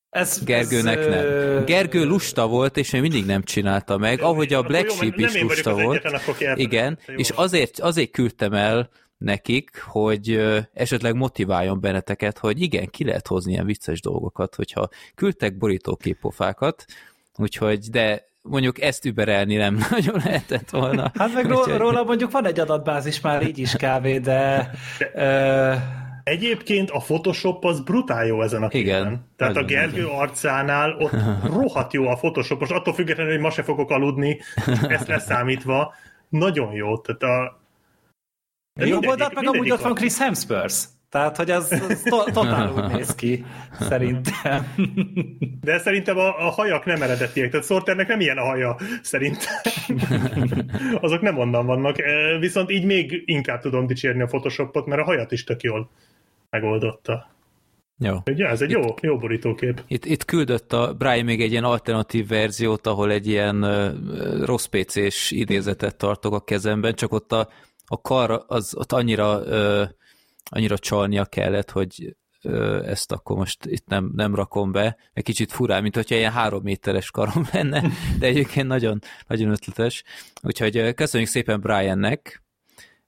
Ez, 0.10 0.44
Gergőnek 0.44 0.98
ez, 0.98 1.08
nem. 1.08 1.66
Gergő 1.66 2.06
lusta 2.06 2.48
volt, 2.48 2.78
és 2.78 2.92
még 2.92 3.02
mindig 3.02 3.26
nem 3.26 3.44
csinálta 3.44 3.98
meg, 3.98 4.22
ahogy 4.22 4.54
a 4.54 4.62
Black 4.62 4.90
Sheep 4.90 5.18
is 5.20 5.42
lusta 5.42 5.74
volt. 5.74 6.06
egyetlen, 6.06 6.58
Igen, 6.58 7.00
és 7.16 7.30
azért, 7.30 7.80
azért 7.80 8.12
küldtem 8.12 8.54
el 8.54 8.90
nekik, 9.18 9.82
hogy 9.86 10.42
esetleg 10.74 11.16
motiváljon 11.16 11.80
benneteket, 11.80 12.38
hogy 12.38 12.62
igen, 12.62 12.88
ki 12.90 13.04
lehet 13.06 13.28
hozni 13.28 13.52
ilyen 13.52 13.66
vicces 13.66 14.02
dolgokat, 14.02 14.56
hogyha 14.56 14.90
küldtek 15.16 15.58
borítóképofákat, 15.58 16.86
úgyhogy, 17.38 17.80
de 17.90 18.24
mondjuk 18.42 18.82
ezt 18.82 19.06
überelni 19.06 19.56
nem 19.56 19.86
nagyon 19.90 20.22
lehetett 20.24 20.70
volna. 20.70 21.12
Hát 21.18 21.34
meg 21.34 21.46
Úgyhogy- 21.46 21.78
róla 21.78 22.04
mondjuk 22.04 22.32
van 22.32 22.46
egy 22.46 22.60
adatbázis 22.60 23.22
már 23.22 23.48
így 23.48 23.58
is 23.58 23.74
kb, 23.76 24.08
de 24.08 24.72
ö, 25.14 25.74
Egyébként 26.24 26.90
a 26.90 27.00
Photoshop 27.00 27.66
az 27.66 27.82
brutál 27.82 28.26
jó 28.26 28.42
ezen 28.42 28.64
a 28.64 28.68
Igen, 28.72 29.02
filmen. 29.02 29.32
Tehát 29.38 29.56
a 29.56 29.64
Gergő 29.64 30.02
nagyon. 30.02 30.20
arcánál 30.20 30.96
ott 31.00 31.12
rohadt 31.62 31.94
jó 31.94 32.08
a 32.08 32.16
Photoshop, 32.16 32.60
most 32.60 32.72
attól 32.72 32.94
függetlenül, 32.94 33.32
hogy 33.32 33.42
ma 33.42 33.50
se 33.50 33.64
fogok 33.64 33.90
aludni, 33.90 34.40
ezt 34.88 35.08
leszámítva, 35.08 35.94
nagyon 36.30 36.74
jó. 36.74 36.98
Tehát 36.98 37.22
a... 37.24 37.64
De 38.80 38.86
jobb 38.86 39.02
mindegyik- 39.02 39.10
oldalt 39.10 39.34
meg 39.34 39.48
amúgy 39.48 39.72
ott 39.72 39.82
van. 39.82 39.94
Chris 39.94 40.18
Hemsworth. 40.18 40.76
Tehát, 41.10 41.38
hogy 41.38 41.52
az, 41.52 41.72
az 41.90 42.02
to- 42.02 42.32
totál 42.34 42.74
úgy 42.74 42.96
néz 42.96 43.16
ki, 43.16 43.46
szerintem. 43.90 44.74
De 45.62 45.78
szerintem 45.78 46.18
a, 46.18 46.28
a 46.48 46.50
hajak 46.50 46.86
nem 46.86 47.02
eredetiek, 47.02 47.50
tehát 47.52 47.66
Sorternek 47.66 48.08
nem 48.08 48.20
ilyen 48.20 48.38
a 48.38 48.44
haja, 48.44 48.78
szerintem. 49.02 49.54
Azok 51.02 51.22
nem 51.22 51.38
onnan 51.38 51.66
vannak. 51.66 51.96
Viszont 52.40 52.72
így 52.72 52.86
még 52.86 53.24
inkább 53.26 53.62
tudom 53.62 53.88
dicsérni 53.88 54.22
a 54.22 54.26
Photoshopot, 54.26 54.86
mert 54.86 55.02
a 55.02 55.06
hajat 55.06 55.32
is 55.32 55.44
tök 55.44 55.62
jól 55.62 55.90
megoldotta. 56.50 57.30
Jó. 57.98 58.16
Ugye, 58.26 58.48
ez 58.48 58.62
egy 58.62 58.70
jó, 58.72 58.82
jó 59.02 59.18
borítókép. 59.18 59.82
Itt, 59.88 60.06
itt 60.06 60.26
küldött 60.26 60.74
a 60.74 60.94
Brian 60.94 61.26
még 61.26 61.42
egy 61.42 61.52
ilyen 61.52 61.64
alternatív 61.64 62.28
verziót, 62.28 62.88
ahol 62.88 63.12
egy 63.12 63.28
ilyen 63.28 63.62
ö, 63.62 63.90
rossz 64.46 64.66
PC-s 64.66 65.32
idézetet 65.32 65.96
tartok 65.98 66.34
a 66.34 66.44
kezemben, 66.44 66.94
csak 66.94 67.14
ott 67.14 67.32
a, 67.32 67.50
a 67.86 68.02
kar 68.02 68.44
az 68.48 68.76
ott 68.76 68.92
annyira, 68.92 69.42
ö, 69.46 69.84
annyira 70.50 70.78
csalnia 70.78 71.26
kellett, 71.26 71.72
hogy 71.72 72.16
ö, 72.42 72.84
ezt 72.86 73.12
akkor 73.12 73.38
most 73.38 73.66
itt 73.66 73.88
nem, 73.88 74.12
nem 74.16 74.36
rakom 74.36 74.72
be. 74.72 74.98
Egy 75.14 75.24
kicsit 75.24 75.52
furán, 75.52 75.82
mint 75.82 75.96
hogyha 75.96 76.16
ilyen 76.16 76.32
három 76.32 76.64
méteres 76.64 77.12
karom 77.12 77.48
lenne, 77.54 77.84
de 78.20 78.26
egyébként 78.28 78.68
nagyon, 78.68 79.00
nagyon 79.28 79.50
ötletes. 79.52 80.04
Úgyhogy 80.44 80.94
köszönjük 80.94 81.30
szépen 81.30 81.62
Briannek 81.62 82.44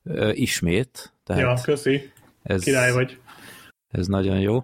ö, 0.03 0.29
ismét. 0.31 1.13
Tehát 1.23 1.41
Ja, 1.41 1.61
köszi. 1.63 2.11
ez, 2.43 2.63
Király 2.63 2.91
vagy. 2.91 3.19
ez 3.87 4.07
nagyon 4.07 4.39
jó. 4.39 4.63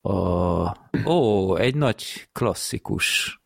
a... 0.00 0.76
Ó, 1.06 1.56
egy 1.56 1.74
nagy 1.74 2.28
klasszikus. 2.32 3.40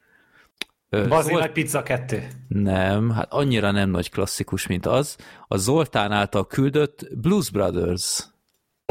Bazi 0.88 1.28
Zolt- 1.28 1.40
nagy 1.40 1.52
pizza 1.52 1.82
kettő. 1.82 2.28
nem, 2.48 3.10
hát 3.10 3.32
annyira 3.32 3.70
nem 3.70 3.90
nagy 3.90 4.10
klasszikus, 4.10 4.66
mint 4.66 4.86
az. 4.86 5.16
A 5.46 5.56
Zoltán 5.56 6.12
által 6.12 6.46
küldött 6.46 7.16
Blues 7.16 7.50
Brothers. 7.50 8.24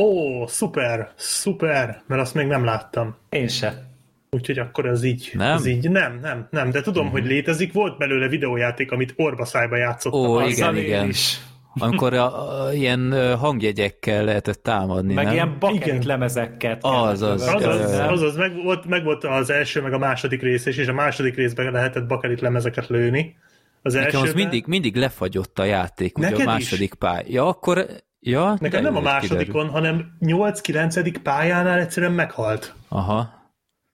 Ó, 0.02 0.48
szuper, 0.48 1.14
szuper, 1.16 2.04
mert 2.08 2.22
azt 2.22 2.34
még 2.34 2.48
nem 2.48 2.64
láttam. 2.64 3.16
Én 3.30 3.48
se. 3.48 3.92
Úgyhogy 4.34 4.58
akkor 4.60 4.86
ez 4.86 5.04
így, 5.04 5.32
Nem? 5.34 5.56
Ez 5.56 5.66
így 5.66 5.90
nem, 5.90 6.20
nem, 6.22 6.48
nem, 6.52 6.70
de 6.70 6.82
tudom, 6.82 7.10
hogy 7.10 7.26
létezik. 7.26 7.74
Volt 7.74 7.98
belőle 7.98 8.28
videójáték, 8.28 8.92
amit 8.92 9.14
orba 9.18 9.46
szájba 9.46 9.76
játszottam. 9.78 10.20
Ó, 10.20 10.36
Az- 10.36 10.58
igen, 10.58 10.78
igen. 10.78 11.08
Is. 11.08 11.40
Amikor 11.80 12.14
a, 12.14 12.64
a, 12.66 12.74
ilyen 12.74 13.36
hangjegyekkel 13.38 14.24
lehetett 14.24 14.64
támadni, 14.64 15.14
Meg 15.14 15.26
nem? 15.26 15.34
ilyen 15.34 15.56
bakelit 15.60 15.86
Igen. 15.86 16.02
lemezekket. 16.06 16.80
Az, 16.84 17.22
az. 17.22 17.46
kellett 17.46 17.64
Azaz, 17.64 17.92
Ö, 17.92 18.04
azaz 18.04 18.36
meg, 18.36 18.64
volt, 18.64 18.86
meg 18.86 19.04
volt 19.04 19.24
az 19.24 19.50
első, 19.50 19.82
meg 19.82 19.94
a 19.94 19.98
második 19.98 20.42
rész 20.42 20.66
is, 20.66 20.78
és 20.78 20.88
a 20.88 20.94
második 20.94 21.36
részben 21.36 21.72
lehetett 21.72 22.08
bakelit 22.08 22.42
lemezeket 22.42 22.88
lőni. 22.88 23.36
Az 23.82 23.94
Nekem 23.94 24.08
az 24.10 24.16
elsőben- 24.16 24.36
mindig, 24.42 24.64
mindig 24.68 24.96
lefagyott 24.96 25.60
a 25.60 25.64
játék, 25.64 26.18
ugye 26.18 26.30
Neked 26.30 26.40
a 26.48 26.50
is? 26.58 26.70
második 26.70 26.94
pály. 26.94 27.24
Ja, 27.28 27.48
akkor... 27.48 27.86
Ja, 28.20 28.56
Nekem 28.60 28.84
nem 28.84 28.96
a 28.96 29.00
hogy 29.00 29.20
kiderül. 29.20 29.38
másodikon, 29.38 29.70
hanem 29.70 30.18
8-9. 30.22 31.20
pályánál 31.24 31.80
egyszerűen 31.80 32.12
meghalt. 32.12 32.74
Aha. 32.90 33.42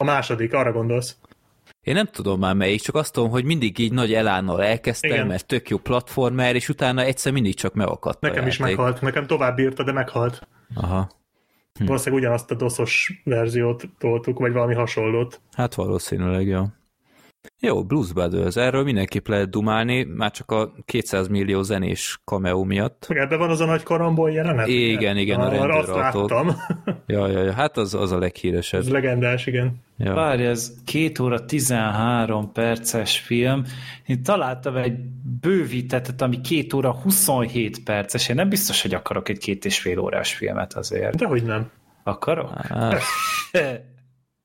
A 0.01 0.05
második, 0.05 0.53
arra 0.53 0.71
gondolsz. 0.71 1.17
Én 1.81 1.93
nem 1.93 2.05
tudom 2.05 2.39
már 2.39 2.55
melyik, 2.55 2.81
csak 2.81 2.95
azt 2.95 3.13
tudom, 3.13 3.29
hogy 3.29 3.45
mindig 3.45 3.79
így 3.79 3.91
nagy 3.93 4.13
elánnal 4.13 4.63
elkezdtem, 4.63 5.11
Igen. 5.11 5.27
mert 5.27 5.45
tök 5.45 5.69
jó 5.69 5.77
platformer, 5.77 6.55
és 6.55 6.69
utána 6.69 7.01
egyszer 7.01 7.31
mindig 7.31 7.55
csak 7.55 7.73
megakadt 7.73 8.21
Nekem 8.21 8.43
a 8.43 8.47
is 8.47 8.57
meghalt. 8.57 9.01
Nekem 9.01 9.27
tovább 9.27 9.55
bírta, 9.55 9.83
de 9.83 9.91
meghalt. 9.91 10.47
Aha. 10.75 11.09
Hm. 11.79 11.85
Valószínűleg 11.85 12.23
ugyanazt 12.23 12.51
a 12.51 12.55
doszos 12.55 13.21
verziót 13.23 13.83
toltuk, 13.97 14.39
vagy 14.39 14.53
valami 14.53 14.73
hasonlót. 14.73 15.41
Hát 15.51 15.73
valószínűleg, 15.75 16.47
jó. 16.47 16.63
Jó, 17.59 17.83
Blues 17.85 18.13
Brothers, 18.13 18.55
erről 18.55 18.83
mindenképp 18.83 19.27
lehet 19.27 19.49
dumálni, 19.49 20.03
már 20.03 20.31
csak 20.31 20.51
a 20.51 20.73
200 20.85 21.27
millió 21.27 21.61
zenés 21.61 22.19
cameo 22.25 22.63
miatt. 22.63 23.05
Meg 23.07 23.17
ebben 23.17 23.39
van 23.39 23.49
az 23.49 23.59
a 23.59 23.65
nagy 23.65 23.83
karambol 23.83 24.31
jelenet? 24.31 24.67
Igen, 24.67 25.17
igen, 25.17 25.39
a 25.39 25.43
Ah, 25.43 25.51
Azt 25.51 25.59
rendőrautók. 25.87 26.29
láttam. 26.29 26.55
Ja, 27.11 27.27
ja, 27.27 27.43
ja, 27.43 27.53
hát 27.53 27.77
az, 27.77 27.93
az 27.93 28.11
a 28.11 28.17
leghíresebb. 28.17 28.79
Ez 28.79 28.89
legendás, 28.89 29.45
igen. 29.45 29.81
Ja. 29.97 30.13
Várj, 30.13 30.45
ez 30.45 30.73
2 30.85 31.23
óra 31.23 31.45
13 31.45 32.51
perces 32.51 33.19
film. 33.19 33.63
Én 34.05 34.23
találtam 34.23 34.75
egy 34.75 34.99
bővítettet, 35.41 36.21
ami 36.21 36.41
2 36.41 36.77
óra 36.77 36.91
27 36.91 37.83
perces. 37.83 38.29
Én 38.29 38.35
nem 38.35 38.49
biztos, 38.49 38.81
hogy 38.81 38.93
akarok 38.93 39.29
egy 39.29 39.37
két 39.37 39.65
és 39.65 39.79
fél 39.79 39.99
órás 39.99 40.33
filmet 40.33 40.73
azért. 40.73 41.15
Dehogy 41.15 41.43
nem. 41.43 41.69
Akarok? 42.03 42.49
Hát, 42.51 43.01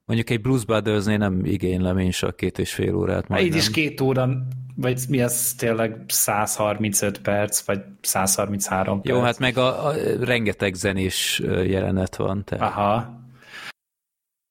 mondjuk 0.04 0.30
egy 0.30 0.40
Blues 0.40 0.64
Brothers-nél 0.64 1.16
nem 1.16 1.44
igénylem 1.44 1.98
én 1.98 2.10
se 2.10 2.26
a 2.26 2.32
két 2.32 2.58
és 2.58 2.72
fél 2.72 2.94
órát. 2.94 3.28
Már 3.28 3.40
így 3.40 3.50
majdnem. 3.50 3.58
is 3.58 3.70
két 3.70 4.00
óra, 4.00 4.28
vagy 4.76 5.04
mi 5.08 5.22
az 5.22 5.54
tényleg 5.58 6.04
135 6.08 7.20
perc, 7.20 7.60
vagy 7.60 7.80
133 8.00 9.00
perc. 9.00 9.14
Jó, 9.16 9.22
hát 9.22 9.38
meg 9.38 9.56
a, 9.56 9.86
a 9.86 9.92
rengeteg 10.20 10.74
zenés 10.74 11.38
jelenet 11.44 12.16
van. 12.16 12.44
Tehát. 12.44 12.72
Aha. 12.72 13.22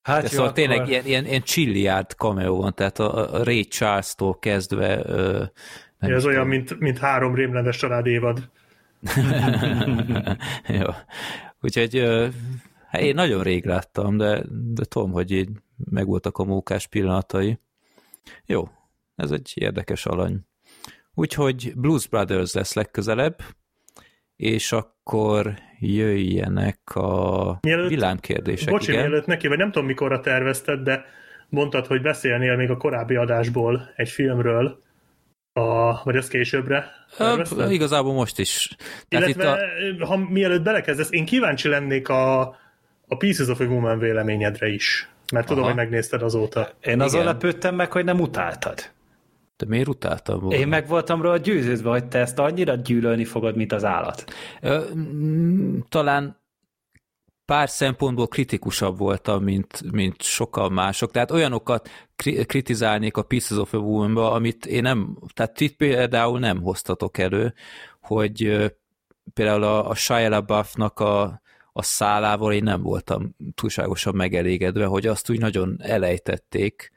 Hát 0.01 0.21
De 0.21 0.27
jó, 0.31 0.37
szóval 0.37 0.51
tényleg 0.51 0.77
akkor- 0.77 0.89
ilyen, 0.89 1.05
ilyen, 1.05 1.25
ilyen 1.25 1.41
chilliárd 1.43 2.09
cameo 2.11 2.55
van, 2.55 2.73
tehát 2.73 2.99
a, 2.99 3.33
a 3.33 3.43
Ray 3.43 3.63
Charles-tól 3.67 4.39
kezdve 4.39 5.01
ö, 5.05 5.43
nem 5.99 6.11
Ez 6.13 6.25
olyan, 6.25 6.47
mint, 6.47 6.79
mint 6.79 6.97
három 6.97 7.35
rémledes 7.35 7.77
család 7.77 8.05
évad. 8.05 8.49
Jó. 10.67 10.85
Úgyhogy 11.61 11.97
ö, 11.97 12.27
hát 12.87 13.01
én 13.01 13.15
nagyon 13.15 13.43
rég 13.43 13.65
láttam, 13.65 14.17
de, 14.17 14.43
de 14.49 14.83
tudom, 14.85 15.11
hogy 15.11 15.31
így 15.31 15.49
megvoltak 15.89 16.37
a 16.37 16.43
mókás 16.43 16.87
pillanatai. 16.87 17.59
Jó, 18.45 18.69
ez 19.15 19.31
egy 19.31 19.51
érdekes 19.55 20.05
alany. 20.05 20.39
Úgyhogy 21.13 21.71
Blues 21.75 22.07
Brothers 22.07 22.53
lesz 22.53 22.73
legközelebb, 22.73 23.41
és 24.35 24.71
akkor 24.71 25.53
jöjjenek 25.79 26.95
a 26.95 27.57
Mielőtt- 27.61 27.89
villámkérdések. 27.89 28.69
Bocsi, 28.69 28.91
igen. 28.91 29.03
mielőtt 29.03 29.25
neki, 29.25 29.47
vagy 29.47 29.57
nem 29.57 29.71
tudom 29.71 29.87
mikorra 29.87 30.19
tervezted, 30.19 30.79
de 30.79 31.05
mondtad, 31.49 31.85
hogy 31.87 32.01
beszélnél 32.01 32.55
még 32.55 32.69
a 32.69 32.77
korábbi 32.77 33.15
adásból 33.15 33.89
egy 33.95 34.09
filmről, 34.09 34.81
a, 35.53 36.03
vagy 36.03 36.15
az 36.15 36.27
későbbre 36.27 36.91
Ö, 37.17 37.69
igazából 37.69 38.13
most 38.13 38.39
is. 38.39 38.75
Tehát 39.07 39.27
Illetve, 39.27 39.57
itt 39.89 40.01
a, 40.01 40.05
ha 40.05 40.17
mielőtt 40.17 40.61
belekezdesz, 40.61 41.11
én 41.11 41.25
kíváncsi 41.25 41.67
lennék 41.67 42.09
a, 42.09 42.39
a 43.07 43.17
Pieces 43.17 43.47
of 43.47 43.59
a 43.59 43.63
Woman 43.63 43.99
véleményedre 43.99 44.67
is, 44.67 45.09
mert 45.33 45.47
tudom, 45.47 45.63
Aha. 45.63 45.71
hogy 45.73 45.81
megnézted 45.81 46.21
azóta. 46.21 46.69
Én 46.81 47.01
azon 47.01 47.23
lepődtem 47.23 47.75
meg, 47.75 47.91
hogy 47.91 48.03
nem 48.03 48.19
utáltad. 48.19 48.91
De 49.63 49.69
miért 49.69 49.87
utáltam 49.87 50.39
volna? 50.39 50.55
Én 50.55 50.67
meg 50.67 50.87
voltam 50.87 51.21
róla 51.21 51.37
győződve, 51.37 51.89
hogy 51.89 52.05
te 52.05 52.19
ezt 52.19 52.39
annyira 52.39 52.75
gyűlölni 52.75 53.25
fogod, 53.25 53.55
mint 53.55 53.71
az 53.71 53.83
állat. 53.83 54.23
Ö, 54.61 54.81
mm, 54.95 55.79
talán 55.89 56.41
pár 57.45 57.69
szempontból 57.69 58.27
kritikusabb 58.27 58.97
voltam, 58.97 59.43
mint, 59.43 59.91
mint 59.91 60.21
sokan 60.21 60.71
mások. 60.71 61.11
Tehát 61.11 61.31
olyanokat 61.31 61.89
kri- 62.15 62.45
kritizálnék 62.45 63.17
a 63.17 63.23
Pieces 63.23 63.57
of 63.57 63.73
a 63.73 63.77
woman 63.77 64.33
amit 64.33 64.65
én 64.65 64.81
nem, 64.81 65.17
tehát 65.33 65.59
itt 65.59 65.75
például 65.75 66.39
nem 66.39 66.61
hoztatok 66.61 67.17
elő, 67.17 67.53
hogy 68.01 68.65
például 69.33 69.63
a, 69.63 69.89
a 69.89 69.95
Shia 69.95 70.29
LaBeouf-nak 70.29 70.99
a, 70.99 71.41
a 71.73 71.83
szálával 71.83 72.53
én 72.53 72.63
nem 72.63 72.81
voltam 72.81 73.35
túlságosan 73.55 74.15
megelégedve, 74.15 74.85
hogy 74.85 75.07
azt 75.07 75.29
úgy 75.29 75.39
nagyon 75.39 75.75
elejtették, 75.81 76.92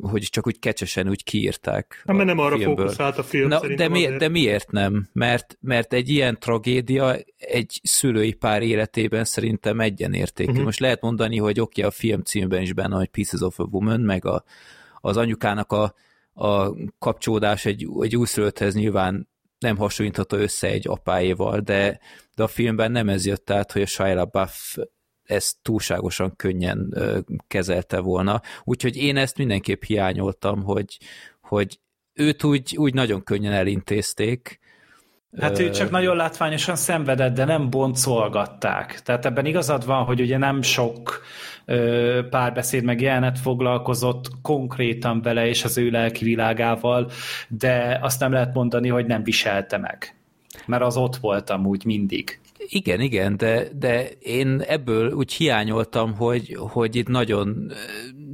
hogy 0.00 0.22
csak 0.22 0.46
úgy 0.46 0.58
kecsesen 0.58 1.08
úgy 1.08 1.24
kiírták. 1.24 2.02
Hát, 2.06 2.16
mert 2.16 2.28
nem 2.28 2.38
arra 2.38 2.56
filmből. 2.56 2.76
fókuszált 2.76 3.18
a 3.18 3.22
film 3.22 3.48
Na, 3.48 3.60
de, 3.60 3.88
miért, 3.88 4.06
azért. 4.06 4.20
de 4.20 4.28
miért 4.28 4.70
nem? 4.70 5.08
Mert, 5.12 5.58
mert 5.60 5.92
egy 5.92 6.08
ilyen 6.08 6.38
tragédia 6.38 7.16
egy 7.36 7.80
szülői 7.82 8.32
pár 8.32 8.62
életében 8.62 9.24
szerintem 9.24 9.80
egyenértékű. 9.80 10.50
Uh-huh. 10.50 10.64
Most 10.64 10.80
lehet 10.80 11.00
mondani, 11.00 11.38
hogy 11.38 11.60
oké, 11.60 11.80
okay, 11.80 11.90
a 11.90 11.94
film 11.94 12.22
címben 12.22 12.62
is 12.62 12.72
benne, 12.72 12.96
hogy 12.96 13.08
Pieces 13.08 13.40
of 13.40 13.58
a 13.58 13.68
Woman, 13.70 14.00
meg 14.00 14.24
a, 14.24 14.44
az 15.00 15.16
anyukának 15.16 15.72
a, 15.72 15.94
a 16.32 16.74
kapcsolódás 16.98 17.64
egy, 17.64 17.86
egy 18.00 18.16
újszülötthez 18.16 18.74
nyilván 18.74 19.28
nem 19.58 19.76
hasonlítható 19.76 20.36
össze 20.36 20.68
egy 20.68 20.88
apáéval, 20.88 21.60
de, 21.60 22.00
de 22.34 22.42
a 22.42 22.48
filmben 22.48 22.90
nem 22.92 23.08
ez 23.08 23.26
jött 23.26 23.50
át, 23.50 23.72
hogy 23.72 23.82
a 23.82 23.86
Shia 23.86 24.14
LaBeouf 24.14 24.76
ezt 25.26 25.56
túlságosan 25.62 26.36
könnyen 26.36 26.88
ö, 26.90 27.18
kezelte 27.48 28.00
volna. 28.00 28.40
Úgyhogy 28.64 28.96
én 28.96 29.16
ezt 29.16 29.38
mindenképp 29.38 29.82
hiányoltam, 29.82 30.62
hogy, 30.62 30.98
hogy 31.40 31.78
őt 32.12 32.44
úgy, 32.44 32.76
úgy 32.76 32.94
nagyon 32.94 33.22
könnyen 33.24 33.52
elintézték. 33.52 34.60
Hát 35.40 35.58
ő 35.58 35.70
csak 35.70 35.90
nagyon 35.90 36.16
látványosan 36.16 36.76
szenvedett, 36.76 37.34
de 37.34 37.44
nem 37.44 37.70
boncolgatták. 37.70 39.00
Tehát 39.00 39.26
ebben 39.26 39.46
igazad 39.46 39.86
van, 39.86 40.04
hogy 40.04 40.20
ugye 40.20 40.38
nem 40.38 40.62
sok 40.62 41.20
párbeszéd 42.30 42.84
meg 42.84 43.00
jelenet 43.00 43.38
foglalkozott 43.38 44.30
konkrétan 44.42 45.22
vele 45.22 45.46
és 45.46 45.64
az 45.64 45.78
ő 45.78 45.90
lelki 45.90 46.24
világával, 46.24 47.10
de 47.48 47.98
azt 48.02 48.20
nem 48.20 48.32
lehet 48.32 48.54
mondani, 48.54 48.88
hogy 48.88 49.06
nem 49.06 49.22
viselte 49.22 49.76
meg. 49.76 50.16
Mert 50.66 50.82
az 50.82 50.96
ott 50.96 51.16
voltam 51.16 51.66
úgy 51.66 51.84
mindig. 51.84 52.40
Igen, 52.68 53.00
igen, 53.00 53.36
de, 53.36 53.68
de 53.72 54.08
én 54.10 54.60
ebből 54.60 55.12
úgy 55.12 55.32
hiányoltam, 55.32 56.14
hogy, 56.14 56.56
hogy 56.58 56.96
itt 56.96 57.08
nagyon 57.08 57.72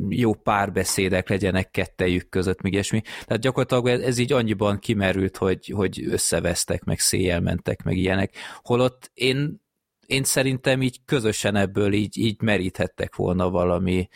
jó 0.08 0.34
párbeszédek 0.34 1.28
legyenek 1.28 1.70
kettejük 1.70 2.28
között, 2.28 2.60
még 2.60 2.72
ilyesmi. 2.72 3.00
Tehát 3.00 3.42
gyakorlatilag 3.42 3.88
ez, 3.88 4.00
ez 4.00 4.18
így 4.18 4.32
annyiban 4.32 4.78
kimerült, 4.78 5.36
hogy, 5.36 5.72
hogy 5.74 6.04
összevesztek, 6.08 6.84
meg 6.84 6.98
széjjel 6.98 7.40
mentek, 7.40 7.82
meg 7.82 7.96
ilyenek. 7.96 8.34
Holott 8.62 9.10
én, 9.14 9.60
én 10.06 10.24
szerintem 10.24 10.82
így 10.82 11.00
közösen 11.04 11.56
ebből 11.56 11.92
így, 11.92 12.18
így 12.18 12.40
meríthettek 12.40 13.16
volna 13.16 13.50
valami 13.50 14.08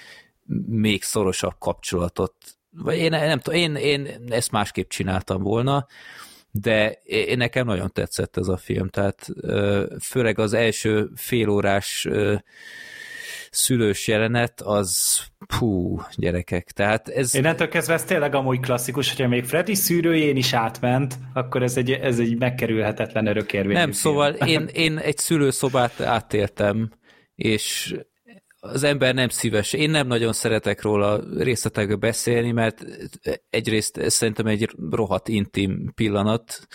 még 0.66 1.02
szorosabb 1.02 1.58
kapcsolatot. 1.58 2.34
Vagy 2.70 2.98
én 2.98 3.10
nem 3.10 3.38
tudom, 3.38 3.60
én, 3.60 3.74
én 3.74 4.08
ezt 4.28 4.50
másképp 4.50 4.88
csináltam 4.88 5.42
volna, 5.42 5.86
de 6.60 7.00
én 7.02 7.36
nekem 7.36 7.66
nagyon 7.66 7.90
tetszett 7.92 8.36
ez 8.36 8.48
a 8.48 8.56
film, 8.56 8.88
tehát 8.88 9.26
főleg 10.00 10.38
az 10.38 10.52
első 10.52 11.10
félórás 11.14 12.08
szülős 13.50 14.08
jelenet, 14.08 14.60
az 14.60 15.18
pú, 15.58 16.00
gyerekek, 16.16 16.70
tehát 16.70 17.08
ez... 17.08 17.34
Innentől 17.34 17.68
kezdve 17.68 17.94
ez 17.94 18.04
tényleg 18.04 18.34
amúgy 18.34 18.60
klasszikus, 18.60 19.08
hogyha 19.08 19.28
még 19.28 19.44
Freddy 19.44 19.74
szűrőjén 19.74 20.36
is 20.36 20.52
átment, 20.52 21.18
akkor 21.34 21.62
ez 21.62 21.76
egy, 21.76 21.90
ez 21.90 22.18
egy 22.18 22.38
megkerülhetetlen 22.38 23.26
örökérvényű 23.26 23.74
Nem, 23.74 23.82
film. 23.82 23.92
szóval 23.92 24.32
én, 24.32 24.68
én 24.86 24.98
egy 24.98 25.18
szülőszobát 25.18 26.00
átéltem, 26.00 26.90
és 27.34 27.94
az 28.60 28.82
ember 28.82 29.14
nem 29.14 29.28
szíves. 29.28 29.72
Én 29.72 29.90
nem 29.90 30.06
nagyon 30.06 30.32
szeretek 30.32 30.82
róla 30.82 31.20
részletekbe 31.38 31.96
beszélni, 31.96 32.52
mert 32.52 32.84
egyrészt 33.50 34.10
szerintem 34.10 34.46
egy 34.46 34.70
rohadt 34.90 35.28
intim 35.28 35.92
pillanat, 35.94 36.66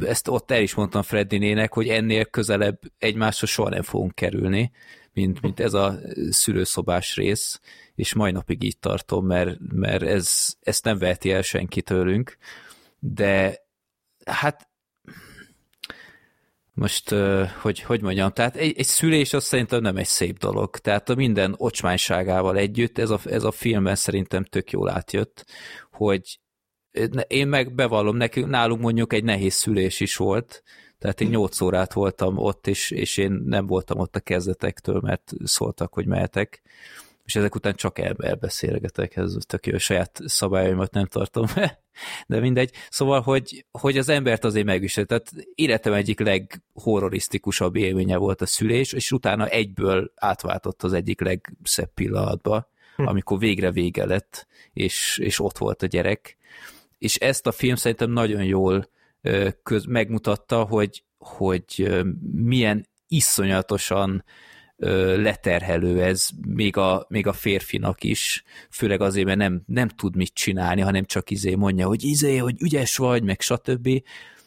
ezt 0.00 0.28
ott 0.28 0.50
el 0.50 0.62
is 0.62 0.74
mondtam 0.74 1.02
Freddinének, 1.02 1.72
hogy 1.72 1.88
ennél 1.88 2.24
közelebb 2.24 2.78
egymáshoz 2.98 3.50
soha 3.50 3.68
nem 3.68 3.82
fogunk 3.82 4.14
kerülni, 4.14 4.72
mint, 5.12 5.40
mint 5.40 5.60
ez 5.60 5.74
a 5.74 5.98
szülőszobás 6.30 7.16
rész, 7.16 7.60
és 7.94 8.14
mai 8.14 8.30
napig 8.30 8.62
így 8.62 8.78
tartom, 8.78 9.26
mert, 9.26 9.58
mert 9.72 10.02
ez, 10.02 10.54
ezt 10.60 10.84
nem 10.84 10.98
veheti 10.98 11.32
el 11.32 11.42
senki 11.42 11.82
tőlünk, 11.82 12.36
de 12.98 13.64
hát 14.24 14.68
most, 16.76 17.14
hogy, 17.60 17.80
hogy 17.80 18.02
mondjam, 18.02 18.30
tehát 18.30 18.56
egy, 18.56 18.78
egy 18.78 18.86
szülés 18.86 19.32
az 19.32 19.44
szerintem 19.44 19.80
nem 19.80 19.96
egy 19.96 20.06
szép 20.06 20.38
dolog. 20.38 20.76
Tehát 20.76 21.08
a 21.08 21.14
minden 21.14 21.54
ocsmányságával 21.56 22.56
együtt 22.56 22.98
ez 22.98 23.10
a, 23.10 23.18
ez 23.24 23.44
a 23.44 23.50
filmben 23.50 23.94
szerintem 23.94 24.44
tök 24.44 24.70
jól 24.70 24.90
átjött, 24.90 25.44
hogy 25.92 26.40
én 27.26 27.48
meg 27.48 27.74
bevallom, 27.74 28.16
nekünk, 28.16 28.48
nálunk 28.48 28.80
mondjuk 28.80 29.12
egy 29.12 29.24
nehéz 29.24 29.54
szülés 29.54 30.00
is 30.00 30.16
volt, 30.16 30.62
tehát 30.98 31.20
én 31.20 31.28
8 31.28 31.60
órát 31.60 31.92
voltam 31.92 32.38
ott, 32.38 32.66
és, 32.66 32.90
és 32.90 33.16
én 33.16 33.42
nem 33.44 33.66
voltam 33.66 33.98
ott 33.98 34.16
a 34.16 34.20
kezdetektől, 34.20 35.00
mert 35.00 35.32
szóltak, 35.44 35.94
hogy 35.94 36.06
mehetek, 36.06 36.62
és 37.24 37.36
ezek 37.36 37.54
után 37.54 37.74
csak 37.74 37.98
el, 37.98 38.16
elbeszélgetek, 38.18 39.16
ez 39.16 39.34
tök 39.46 39.66
jó, 39.66 39.78
saját 39.78 40.20
szabályaimat 40.24 40.92
nem 40.92 41.06
tartom, 41.06 41.46
de 42.26 42.40
mindegy. 42.40 42.70
Szóval, 42.90 43.20
hogy, 43.20 43.64
hogy 43.70 43.98
az 43.98 44.08
embert 44.08 44.44
azért 44.44 44.66
megvisel, 44.66 45.04
tehát 45.04 45.32
életem 45.54 45.92
egyik 45.92 46.20
leghorrorisztikusabb 46.20 47.76
élménye 47.76 48.16
volt 48.16 48.40
a 48.40 48.46
szülés, 48.46 48.92
és 48.92 49.12
utána 49.12 49.46
egyből 49.46 50.12
átváltott 50.14 50.82
az 50.82 50.92
egyik 50.92 51.20
legszebb 51.20 51.94
pillanatba, 51.94 52.70
amikor 52.96 53.38
végre 53.38 53.70
vége 53.70 54.04
lett, 54.04 54.46
és, 54.72 55.18
és 55.22 55.40
ott 55.40 55.58
volt 55.58 55.82
a 55.82 55.86
gyerek. 55.86 56.36
És 56.98 57.16
ezt 57.16 57.46
a 57.46 57.52
film 57.52 57.74
szerintem 57.74 58.10
nagyon 58.10 58.44
jól 58.44 58.88
köz, 59.62 59.84
megmutatta, 59.84 60.64
hogy, 60.64 61.04
hogy 61.18 61.88
milyen 62.32 62.86
iszonyatosan 63.08 64.24
leterhelő 65.16 66.02
ez 66.02 66.28
még 66.48 66.76
a, 66.76 67.06
még 67.08 67.26
a 67.26 67.32
férfinak 67.32 68.04
is, 68.04 68.44
főleg 68.70 69.00
azért, 69.00 69.26
mert 69.26 69.38
nem, 69.38 69.62
nem 69.66 69.88
tud 69.88 70.16
mit 70.16 70.34
csinálni, 70.34 70.80
hanem 70.80 71.04
csak 71.04 71.30
izé 71.30 71.54
mondja, 71.54 71.86
hogy 71.86 72.04
izé, 72.04 72.36
hogy 72.36 72.62
ügyes 72.62 72.96
vagy, 72.96 73.22
meg 73.22 73.40
stb., 73.40 73.88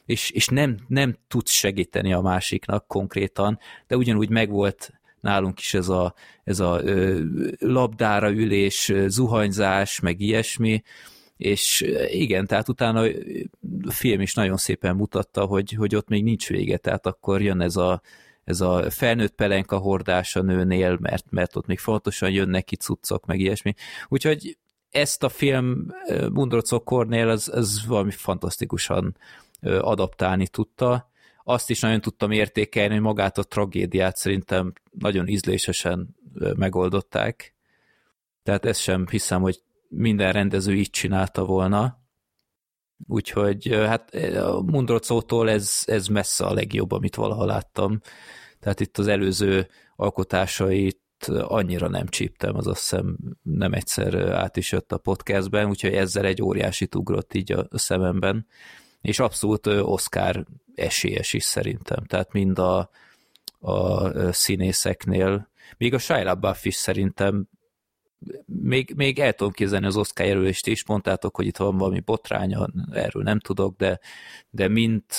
és, 0.05 0.29
és 0.29 0.47
nem, 0.47 0.77
nem 0.87 1.17
tudsz 1.27 1.51
segíteni 1.51 2.13
a 2.13 2.21
másiknak 2.21 2.87
konkrétan, 2.87 3.59
de 3.87 3.97
ugyanúgy 3.97 4.29
megvolt 4.29 4.93
nálunk 5.19 5.59
is 5.59 5.73
ez 5.73 5.89
a, 5.89 6.13
ez 6.43 6.59
a 6.59 6.81
ö, 6.83 7.23
labdára 7.59 8.31
ülés, 8.31 8.93
zuhanyzás, 9.07 9.99
meg 9.99 10.19
ilyesmi, 10.19 10.83
és 11.37 11.85
igen, 12.09 12.47
tehát 12.47 12.69
utána 12.69 13.01
a 13.81 13.91
film 13.91 14.21
is 14.21 14.33
nagyon 14.33 14.57
szépen 14.57 14.95
mutatta, 14.95 15.45
hogy, 15.45 15.71
hogy 15.71 15.95
ott 15.95 16.07
még 16.07 16.23
nincs 16.23 16.47
vége, 16.47 16.77
tehát 16.77 17.05
akkor 17.05 17.41
jön 17.41 17.61
ez 17.61 17.75
a, 17.75 18.01
ez 18.49 18.61
a 18.61 18.89
felnőtt 18.89 19.35
pelenka 19.35 19.77
hordás 19.77 20.35
a 20.35 20.41
nőnél, 20.41 20.97
mert, 21.01 21.25
mert 21.29 21.55
ott 21.55 21.65
még 21.65 21.79
fontosan 21.79 22.31
jönnek 22.31 22.65
ki 22.65 22.75
cuccok, 22.75 23.25
meg 23.25 23.39
ilyesmi. 23.39 23.73
Úgyhogy 24.07 24.57
ezt 24.89 25.23
a 25.23 25.29
film 25.29 25.93
Mundrocokornél 26.31 27.29
az, 27.29 27.49
az 27.53 27.85
valami 27.87 28.11
fantasztikusan 28.11 29.17
adaptálni 29.61 30.47
tudta. 30.47 31.09
Azt 31.43 31.69
is 31.69 31.79
nagyon 31.79 32.01
tudtam 32.01 32.31
értékelni, 32.31 32.93
hogy 32.93 33.03
magát 33.03 33.37
a 33.37 33.43
tragédiát 33.43 34.17
szerintem 34.17 34.73
nagyon 34.91 35.27
ízlésesen 35.27 36.15
megoldották. 36.55 37.53
Tehát 38.43 38.65
ezt 38.65 38.81
sem 38.81 39.07
hiszem, 39.09 39.41
hogy 39.41 39.61
minden 39.87 40.31
rendező 40.31 40.73
így 40.75 40.89
csinálta 40.89 41.45
volna. 41.45 41.97
Úgyhogy 43.07 43.67
hát 43.67 44.15
a 44.35 44.61
Mundrocótól 44.61 45.49
ez, 45.49 45.83
ez 45.85 46.07
messze 46.07 46.45
a 46.45 46.53
legjobb, 46.53 46.91
amit 46.91 47.15
valaha 47.15 47.45
láttam. 47.45 48.01
Tehát 48.59 48.79
itt 48.79 48.97
az 48.97 49.07
előző 49.07 49.67
alkotásait 49.95 50.99
annyira 51.27 51.87
nem 51.87 52.07
csíptem, 52.07 52.55
az 52.55 52.67
azt 52.67 52.79
hiszem 52.79 53.17
nem 53.41 53.73
egyszer 53.73 54.15
át 54.15 54.57
is 54.57 54.71
jött 54.71 54.91
a 54.91 54.97
podcastben, 54.97 55.69
úgyhogy 55.69 55.93
ezzel 55.93 56.25
egy 56.25 56.41
óriási 56.41 56.87
ugrott 56.95 57.33
így 57.33 57.51
a 57.51 57.67
szememben, 57.71 58.47
és 59.01 59.19
abszolút 59.19 59.67
Oscar 59.67 60.45
esélyes 60.75 61.33
is 61.33 61.43
szerintem, 61.43 62.05
tehát 62.05 62.33
mind 62.33 62.59
a, 62.59 62.89
a 63.59 64.31
színészeknél, 64.31 65.49
még 65.77 65.93
a 65.93 65.97
Shia 65.97 66.23
LaBeouf 66.23 66.65
is 66.65 66.75
szerintem 66.75 67.47
még, 68.45 68.93
még 68.95 69.19
el 69.19 69.33
tudom 69.33 69.53
képzelni 69.53 69.85
az 69.85 69.97
Oscar 69.97 70.25
jelölést 70.25 70.67
is, 70.67 70.85
mondtátok, 70.85 71.35
hogy 71.35 71.45
itt 71.45 71.57
van 71.57 71.77
valami 71.77 71.99
botránya, 71.99 72.67
erről 72.91 73.23
nem 73.23 73.39
tudok, 73.39 73.75
de, 73.77 73.99
de 74.49 74.67
mint 74.67 75.17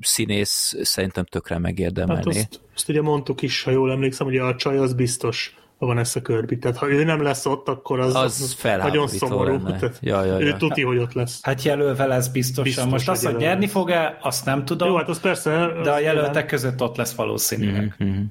színész 0.00 0.76
szerintem 0.82 1.24
tökre 1.24 1.58
megérdemelni. 1.58 2.34
Hát 2.34 2.46
azt, 2.50 2.60
azt 2.74 2.88
ugye 2.88 3.02
mondtuk 3.02 3.42
is, 3.42 3.62
ha 3.62 3.70
jól 3.70 3.90
emlékszem, 3.90 4.26
hogy 4.26 4.36
a 4.36 4.56
csaj 4.56 4.78
az 4.78 4.94
biztos 4.94 5.56
a 5.78 5.86
Vanessa 5.86 6.22
Kirby. 6.22 6.58
Tehát 6.58 6.76
ha 6.76 6.88
ő 6.88 7.04
nem 7.04 7.22
lesz 7.22 7.46
ott, 7.46 7.68
akkor 7.68 8.00
az, 8.00 8.14
az, 8.14 8.56
az 8.62 8.62
nagyon 8.62 9.08
szomorú. 9.08 9.60
Ja, 10.00 10.24
ja, 10.24 10.40
ő 10.40 10.46
ja. 10.46 10.56
tuti, 10.56 10.82
hogy 10.82 10.98
ott 10.98 11.12
lesz. 11.12 11.38
Hát 11.42 11.62
jelölve 11.62 12.06
lesz 12.06 12.28
biztosan. 12.28 12.64
Biztos, 12.64 12.90
Most 12.90 13.08
azt, 13.08 13.24
hogy 13.24 13.36
nyerni 13.36 13.66
fog-e, 13.66 14.18
azt 14.20 14.44
nem 14.44 14.64
tudom. 14.64 14.88
Jó, 14.88 14.96
hát 14.96 15.08
az 15.08 15.20
persze. 15.20 15.72
De 15.82 15.90
a 15.90 15.98
jelöltek 15.98 16.46
között 16.46 16.82
ott 16.82 16.96
lesz 16.96 17.14
valószínűleg. 17.14 17.94
Mm-hmm. 18.04 18.22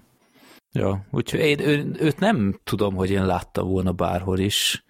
Ja, 0.75 1.05
úgyhogy 1.11 1.39
én 1.39 1.59
ő, 1.59 1.95
őt 1.99 2.19
nem 2.19 2.59
tudom, 2.63 2.95
hogy 2.95 3.11
én 3.11 3.25
láttam 3.25 3.67
volna 3.67 3.91
bárhol 3.91 4.39
is. 4.39 4.83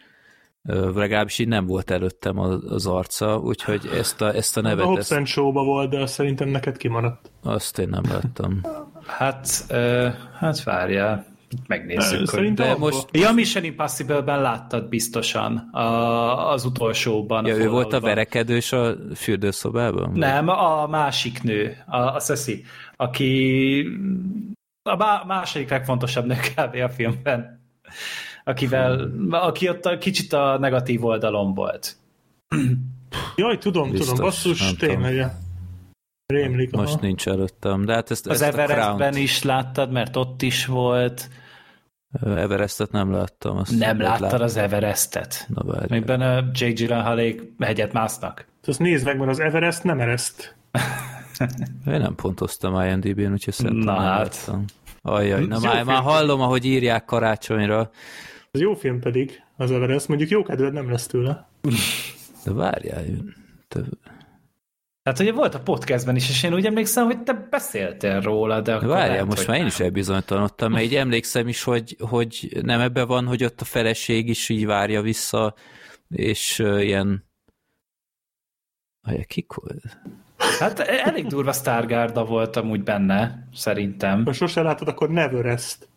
Legalábbis 0.96 1.40
így 1.40 1.48
nem 1.48 1.66
volt 1.66 1.92
előttem 1.92 2.40
az 2.40 2.86
arca, 2.86 3.38
úgyhogy 3.38 3.90
ezt 3.94 4.22
a, 4.22 4.36
ezt 4.36 4.58
a 4.58 4.62
nevet... 4.62 4.86
A 4.86 4.88
Hobbs 4.88 5.12
ezt... 5.12 5.26
show 5.26 5.52
volt, 5.52 5.90
de 5.90 6.06
szerintem 6.06 6.48
neked 6.48 6.78
kimaradt. 6.78 7.32
Azt 7.44 7.80
én 7.80 7.90
nem 7.90 8.04
láttam. 8.10 8.62
hát, 9.06 9.66
uh, 9.70 10.14
hát 10.40 10.64
várjál 10.64 11.26
megnézzük. 11.68 12.30
Hogy... 12.30 12.54
De 12.54 12.76
most... 12.78 13.08
Ja, 13.12 13.32
Mission 13.32 13.64
Impossible-ben 13.64 14.42
láttad 14.42 14.90
biztosan 14.90 15.58
a, 15.72 16.52
az 16.52 16.66
utolsóban. 16.66 17.46
Ja, 17.46 17.56
ő 17.56 17.70
volt 17.70 17.94
a 17.94 18.00
verekedős 18.00 18.72
a 18.72 18.96
fürdőszobában? 19.16 20.12
Nem, 20.14 20.50
a 20.50 20.88
másik 20.88 21.44
nő, 21.44 21.78
a, 21.88 21.98
a 21.98 22.20
Ceci, 22.20 22.64
aki 22.96 23.88
a 24.86 25.24
második 25.26 25.70
legfontosabb 25.70 26.26
nő 26.26 26.36
kb. 26.56 26.76
a 26.76 26.90
filmben, 26.90 27.62
akivel, 28.44 29.12
aki 29.30 29.70
ott 29.70 29.86
a, 29.86 29.98
kicsit 29.98 30.34
a 30.34 30.58
negatív 30.58 31.06
oldalon 31.06 31.54
volt. 31.54 31.96
Jaj, 33.36 33.58
tudom, 33.58 33.90
Biztos, 33.92 34.08
tudom, 34.10 34.24
basszus, 34.26 34.74
tényleg. 34.74 35.32
Rémlik. 36.26 36.72
Most 36.72 36.94
aha. 36.94 37.02
nincs 37.02 37.28
előttem, 37.28 37.86
de 37.86 37.94
hát 37.94 38.12
ezt, 38.12 38.28
Az 38.28 38.42
ezt 38.42 38.58
Everestben 38.58 39.16
is 39.16 39.44
láttad, 39.44 39.92
mert 39.92 40.16
ott 40.16 40.42
is 40.42 40.66
volt. 40.66 41.30
Everestet 42.24 42.92
nem 42.92 43.12
láttam. 43.12 43.58
Azt 43.58 43.78
nem 43.78 44.02
láttad 44.02 44.22
láttam. 44.22 44.42
az 44.42 44.58
Everestet? 44.58 45.46
Na 45.48 45.64
várj. 45.64 45.86
Amiben 45.90 46.22
a 46.22 46.36
Jake 46.36 46.72
Gyllenhaalék 46.72 47.42
hegyet 47.60 47.94
másznak. 47.94 48.46
Azt 48.68 48.80
nézd 48.80 49.06
meg, 49.06 49.18
mert 49.18 49.30
az 49.30 49.40
Everest 49.40 49.84
nem 49.84 50.00
ereszt. 50.00 50.56
Én 51.94 52.00
nem 52.00 52.16
pontoztam 52.16 52.82
IMDb-n, 52.82 53.32
úgyhogy 53.32 53.54
szerintem 53.54 53.96
Na 53.96 54.02
hát. 54.02 54.52
Ajjaj, 55.02 55.46
na 55.46 55.60
már, 55.60 55.84
már 55.84 56.02
hallom, 56.02 56.42
ahogy 56.42 56.66
írják 56.66 57.06
karácsonyra. 57.06 57.92
Az 58.52 58.60
jó 58.60 58.74
film 58.74 59.00
pedig, 59.00 59.44
az 59.58 59.72
Everest, 59.72 60.08
mondjuk 60.08 60.30
jó 60.30 60.44
kedved 60.44 60.74
nem 60.74 60.92
lesz 60.92 61.08
tőle. 61.08 61.48
De 62.44 62.54
várjál, 62.54 63.04
te... 63.68 63.80
Hát 65.04 65.20
ugye 65.20 65.32
volt 65.32 65.56
a 65.56 65.60
podcastben 65.60 66.16
is, 66.16 66.30
és 66.30 66.44
én 66.44 66.54
úgy 66.54 66.66
emlékszem, 66.66 67.06
hogy 67.06 67.24
te 67.24 67.48
beszéltél 67.50 68.22
róla, 68.22 68.62
de 68.62 68.76
akkor 68.76 68.88
Várjál, 68.88 69.10
lehet, 69.10 69.26
most 69.26 69.48
már 69.48 69.58
én 69.58 69.66
is 69.66 69.80
elbizonytalanodtam, 69.80 70.72
mert 70.72 70.84
így 70.84 70.96
emlékszem 70.96 71.48
is, 71.48 71.64
hogy, 71.64 71.96
hogy 72.00 72.60
nem 72.62 72.80
ebbe 72.80 73.04
van, 73.04 73.26
hogy 73.26 73.44
ott 73.44 73.62
a 73.62 73.66
feleség 73.66 74.30
is 74.30 74.50
így 74.50 74.66
várja 74.66 75.02
vissza, 75.02 75.54
és 76.10 76.60
uh, 76.60 76.84
ilyen... 76.84 77.26
Ajaj, 79.02 79.26
kik 79.26 79.54
volt? 79.54 79.98
Hát 80.60 80.80
elég 80.80 81.28
durva 81.28 81.52
Stargarda 81.52 82.26
volt 82.26 82.56
amúgy 82.56 82.84
benne, 82.84 83.48
szerintem. 83.54 84.26
Ha 84.26 84.34
sose 84.34 84.62
látod, 84.62 84.88
akkor 84.88 85.10
Neverest. 85.10 85.88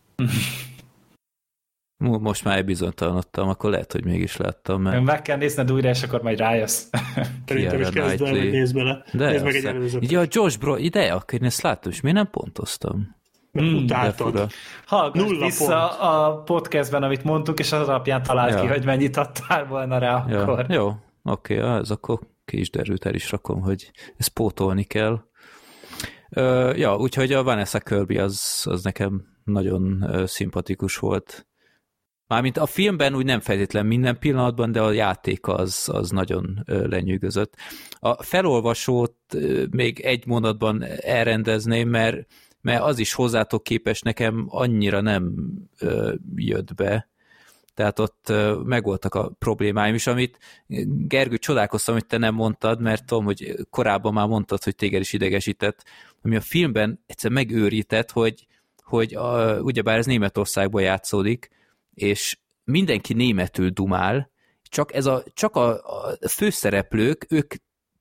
Most 1.99 2.45
már 2.45 2.65
bizonytalanodtam, 2.65 3.49
akkor 3.49 3.71
lehet, 3.71 3.93
hogy 3.93 4.05
mégis 4.05 4.37
láttam. 4.37 4.83
Mert... 4.83 5.05
Meg 5.05 5.23
kell 5.23 5.37
nézned 5.37 5.73
újra, 5.73 5.89
és 5.89 6.03
akkor 6.03 6.23
majd 6.23 6.39
rájössz. 6.39 6.85
Szerintem 7.47 7.81
is 7.81 7.89
kezd 7.89 8.23
el, 8.23 8.31
hogy 8.31 8.51
nézd 8.51 8.75
bele. 8.75 9.05
De 9.13 9.31
nézd 9.31 9.45
meg 9.45 9.55
egy 9.55 9.65
előzőt. 9.65 10.11
Ja, 10.11 10.23
Josh 10.29 10.59
Bro, 10.59 10.77
ide, 10.77 11.13
akkor 11.13 11.41
én 11.41 11.47
ezt 11.47 11.63
láttam, 11.63 11.91
és 11.91 12.01
miért 12.01 12.17
nem 12.17 12.31
pontoztam? 12.31 13.17
Mert 13.53 13.67
mm, 13.67 13.75
utáltad. 13.75 14.51
Hallgass 14.87 15.31
vissza 15.39 15.89
pont. 15.89 16.01
a 16.01 16.43
podcastben, 16.45 17.03
amit 17.03 17.25
mondtuk, 17.25 17.59
és 17.59 17.73
az 17.73 17.89
alapján 17.89 18.23
talált 18.23 18.55
ja. 18.55 18.61
ki, 18.61 18.67
hogy 18.67 18.85
mennyit 18.85 19.17
adtál 19.17 19.67
volna 19.67 19.99
rá 19.99 20.25
ja. 20.29 20.41
akkor. 20.41 20.67
Jó, 20.69 20.87
oké, 21.23 21.61
okay, 21.61 21.79
ez 21.79 21.91
akkor 21.91 22.19
ki 22.49 22.59
is 22.59 22.71
derült, 22.71 23.07
el 23.07 23.15
is 23.15 23.31
rakom, 23.31 23.61
hogy 23.61 23.91
ezt 24.17 24.29
pótolni 24.29 24.85
kell. 24.85 25.23
Uh, 26.37 26.79
ja, 26.79 26.97
úgyhogy 26.97 27.33
a 27.33 27.43
Vanessa 27.43 27.81
Kirby 27.81 28.19
az, 28.19 28.63
az 28.65 28.83
nekem 28.83 29.25
nagyon 29.45 30.05
szimpatikus 30.27 30.97
volt. 30.97 31.47
Mármint 32.27 32.57
a 32.57 32.67
filmben 32.67 33.15
úgy 33.15 33.25
nem 33.25 33.41
feltétlen 33.41 33.87
minden 33.87 34.19
pillanatban, 34.19 34.73
de 34.73 34.83
a 34.83 34.93
játék 34.93 35.47
az, 35.47 35.89
az 35.93 36.11
nagyon 36.11 36.65
lenyűgözött. 36.67 37.55
A 37.99 38.23
felolvasót 38.23 39.17
még 39.71 40.01
egy 40.01 40.27
mondatban 40.27 40.85
elrendezném, 41.01 41.89
mert, 41.89 42.27
mert 42.61 42.83
az 42.83 42.99
is 42.99 43.13
hozzátok 43.13 43.63
képes 43.63 44.01
nekem 44.01 44.47
annyira 44.49 45.01
nem 45.01 45.35
jött 46.35 46.75
be, 46.75 47.09
tehát 47.79 47.99
ott 47.99 48.33
megvoltak 48.65 49.15
a 49.15 49.29
problémáim 49.39 49.95
is, 49.95 50.07
amit 50.07 50.39
Gergő 51.07 51.37
csodálkoztam, 51.39 51.95
hogy 51.95 52.07
te 52.07 52.17
nem 52.17 52.35
mondtad, 52.35 52.81
mert 52.81 53.05
tudom, 53.07 53.25
hogy 53.25 53.57
korábban 53.71 54.13
már 54.13 54.27
mondtad, 54.27 54.63
hogy 54.63 54.75
téged 54.75 55.01
is 55.01 55.13
idegesített, 55.13 55.85
ami 56.23 56.37
a 56.37 56.41
filmben 56.41 57.05
egyszer 57.07 57.31
megőrített, 57.31 58.11
hogy, 58.11 58.47
hogy 58.83 59.15
a, 59.15 59.61
ugyebár 59.61 59.99
ez 59.99 60.07
Németországban 60.07 60.83
játszódik, 60.83 61.49
és 61.95 62.39
mindenki 62.65 63.15
németül 63.15 63.71
dumál, 63.71 64.31
csak, 64.63 64.95
ez 64.95 65.07
a, 65.07 65.23
csak 65.35 65.57
a, 65.57 65.69
a 65.73 66.19
főszereplők, 66.29 67.27
ők 67.29 67.55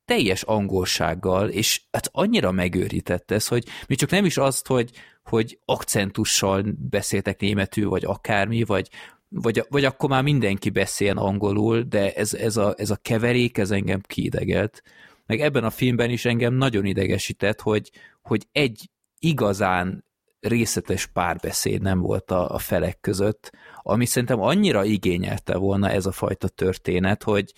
teljes 0.06 0.42
angolsággal, 0.42 1.50
és 1.50 1.82
hát 1.92 2.10
annyira 2.12 2.52
megőrített 2.52 3.32
ez, 3.32 3.48
hogy 3.48 3.66
mi 3.88 3.96
csak 3.96 4.10
nem 4.10 4.26
is 4.26 4.38
azt, 4.38 4.68
hogy, 4.68 4.92
hogy 5.24 5.60
akcentussal 5.66 6.64
beszéltek 6.90 7.40
németül, 7.40 7.90
vagy 7.90 8.06
akármi, 8.06 8.64
vagy 8.64 8.90
vagy, 9.30 9.66
vagy 9.70 9.86
akkor 9.86 10.10
már 10.10 10.24
mindenki 10.24 10.70
beszél 10.70 11.18
angolul, 11.18 11.82
de 11.82 12.14
ez, 12.14 12.34
ez, 12.34 12.58
a, 12.58 12.74
ez 12.78 12.90
a 12.90 12.96
keverék, 12.96 13.58
ez 13.58 13.72
engem 13.72 14.02
kiidegelt. 14.02 14.84
Meg 15.26 15.42
ebben 15.42 15.64
a 15.64 15.70
filmben 15.70 16.10
is 16.10 16.26
engem 16.26 16.54
nagyon 16.54 16.86
idegesített, 16.86 17.62
hogy, 17.62 17.92
hogy 18.22 18.48
egy 18.52 18.90
igazán 19.20 20.06
részletes 20.40 21.06
párbeszéd 21.06 21.82
nem 21.82 22.00
volt 22.00 22.32
a, 22.32 22.50
a 22.50 22.58
felek 22.58 23.00
között, 23.00 23.52
ami 23.82 24.06
szerintem 24.06 24.42
annyira 24.42 24.84
igényelte 24.84 25.58
volna 25.58 25.90
ez 25.90 26.06
a 26.06 26.12
fajta 26.12 26.48
történet, 26.48 27.24
hogy 27.24 27.54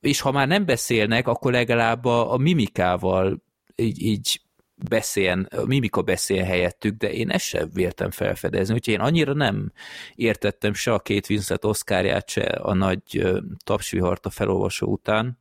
és 0.00 0.20
ha 0.20 0.30
már 0.30 0.48
nem 0.48 0.64
beszélnek, 0.64 1.28
akkor 1.28 1.52
legalább 1.52 2.04
a, 2.04 2.32
a 2.32 2.36
mimikával 2.36 3.42
így, 3.76 4.02
így 4.02 4.40
beszéljen, 4.88 5.48
mimika 5.64 6.02
beszéljen 6.02 6.46
helyettük, 6.46 6.96
de 6.96 7.12
én 7.12 7.30
ezt 7.30 7.44
sem 7.44 7.70
véltem 7.72 8.10
felfedezni, 8.10 8.74
úgyhogy 8.74 8.94
én 8.94 9.00
annyira 9.00 9.32
nem 9.32 9.72
értettem 10.14 10.72
se 10.72 10.92
a 10.92 10.98
két 10.98 11.26
Vincent 11.26 11.64
Oszkárját, 11.64 12.28
se 12.28 12.42
a 12.42 12.74
nagy 12.74 13.32
tapsvihart 13.64 14.26
a 14.26 14.30
felolvasó 14.30 14.86
után. 14.86 15.38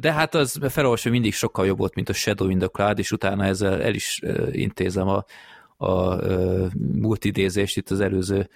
De 0.00 0.12
hát 0.12 0.34
az 0.34 0.58
felolvasó 0.68 1.10
mindig 1.10 1.34
sokkal 1.34 1.66
jobb 1.66 1.78
volt, 1.78 1.94
mint 1.94 2.08
a 2.08 2.12
Shadow 2.12 2.48
in 2.48 2.58
the 2.58 2.68
Cloud, 2.68 2.98
és 2.98 3.12
utána 3.12 3.44
ezzel 3.44 3.82
el 3.82 3.94
is 3.94 4.20
intézem 4.50 5.08
a, 5.08 5.24
a 5.86 6.16
multidézést 6.76 7.76
itt 7.76 7.90
az 7.90 8.00
előző 8.00 8.48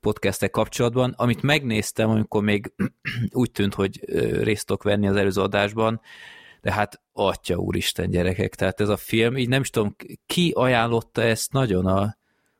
podcastek 0.00 0.50
kapcsolatban, 0.50 1.14
amit 1.16 1.42
megnéztem, 1.42 2.10
amikor 2.10 2.42
még 2.42 2.72
úgy 3.32 3.50
tűnt, 3.50 3.74
hogy 3.74 4.00
részt 4.42 4.82
venni 4.82 5.08
az 5.08 5.16
előző 5.16 5.40
adásban, 5.40 6.00
de 6.60 6.72
hát 6.72 7.00
atya 7.12 7.56
úristen 7.56 8.10
gyerekek, 8.10 8.54
tehát 8.54 8.80
ez 8.80 8.88
a 8.88 8.96
film, 8.96 9.36
így 9.36 9.48
nem 9.48 9.60
is 9.60 9.70
tudom, 9.70 9.96
ki 10.26 10.52
ajánlotta 10.56 11.22
ezt 11.22 11.52
nagyon 11.52 11.86
a, 11.86 12.16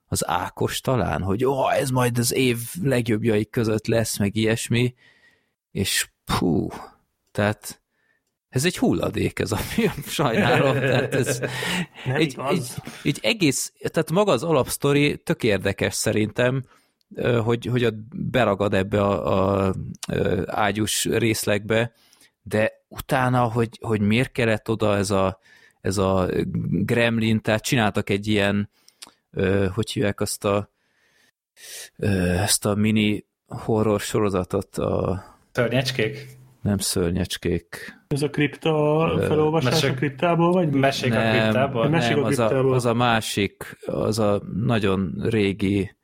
az 0.07 0.29
Ákos 0.29 0.81
talán, 0.81 1.23
hogy 1.23 1.45
ó, 1.45 1.71
ez 1.71 1.91
majd 1.91 2.19
az 2.19 2.33
év 2.33 2.59
legjobbjai 2.83 3.47
között 3.47 3.87
lesz, 3.87 4.19
meg 4.19 4.37
ilyesmi, 4.37 4.95
és 5.71 6.11
pú, 6.25 6.69
tehát 7.33 7.81
ez 8.49 8.65
egy 8.65 8.79
hulladék 8.79 9.39
ez 9.39 9.53
a 9.53 9.57
film, 9.73 10.03
sajnálom. 10.07 10.75
Tehát 10.75 11.15
ez 11.15 11.41
egy, 12.05 12.37
egy, 12.49 12.63
egy, 13.03 13.19
egész, 13.23 13.73
tehát 13.79 14.11
maga 14.11 14.33
az 14.33 14.43
alapsztori 14.43 15.19
tök 15.19 15.43
érdekes 15.43 15.95
szerintem, 15.95 16.65
hogy, 17.45 17.67
hogy 17.67 17.85
a 17.85 17.91
beragad 18.15 18.75
ebbe 18.75 19.03
a, 19.03 19.67
a, 19.67 19.69
a 19.69 19.75
ágyus 20.47 21.05
részlegbe, 21.05 21.93
de 22.43 22.73
utána, 22.89 23.43
hogy, 23.43 23.79
hogy 23.81 24.01
miért 24.01 24.33
kellett 24.33 24.69
oda 24.69 24.97
ez 24.97 25.11
a, 25.11 25.39
ez 25.81 25.99
a 25.99 26.29
gremlin, 26.71 27.41
tehát 27.41 27.63
csináltak 27.63 28.11
egy 28.11 28.27
ilyen, 28.27 28.71
hogy 29.75 29.91
hívják 29.91 30.21
azt 30.21 30.45
a 30.45 30.71
ezt 32.37 32.67
a 32.67 32.75
mini 32.75 33.25
horror 33.47 34.01
sorozatot 34.01 34.77
a... 34.77 35.25
Szörnyecskék? 35.53 36.39
Nem 36.63 36.79
szörnyecskék. 36.79 37.99
Ez 38.09 38.23
a 38.23 38.31
kripta 38.31 38.71
felolvasás 39.21 39.73
Mesek, 39.73 39.91
a 39.91 39.95
kriptából, 39.95 40.53
vagy? 40.53 40.71
Mesék 40.71 41.11
nem, 41.11 41.27
a 41.27 41.31
kriptából? 41.31 41.89
Nem, 41.89 42.23
a 42.23 42.27
az, 42.27 42.39
a, 42.39 42.73
az 42.73 42.85
a 42.85 42.95
másik, 42.95 43.77
az 43.87 44.19
a 44.19 44.43
nagyon 44.55 45.15
régi 45.23 45.97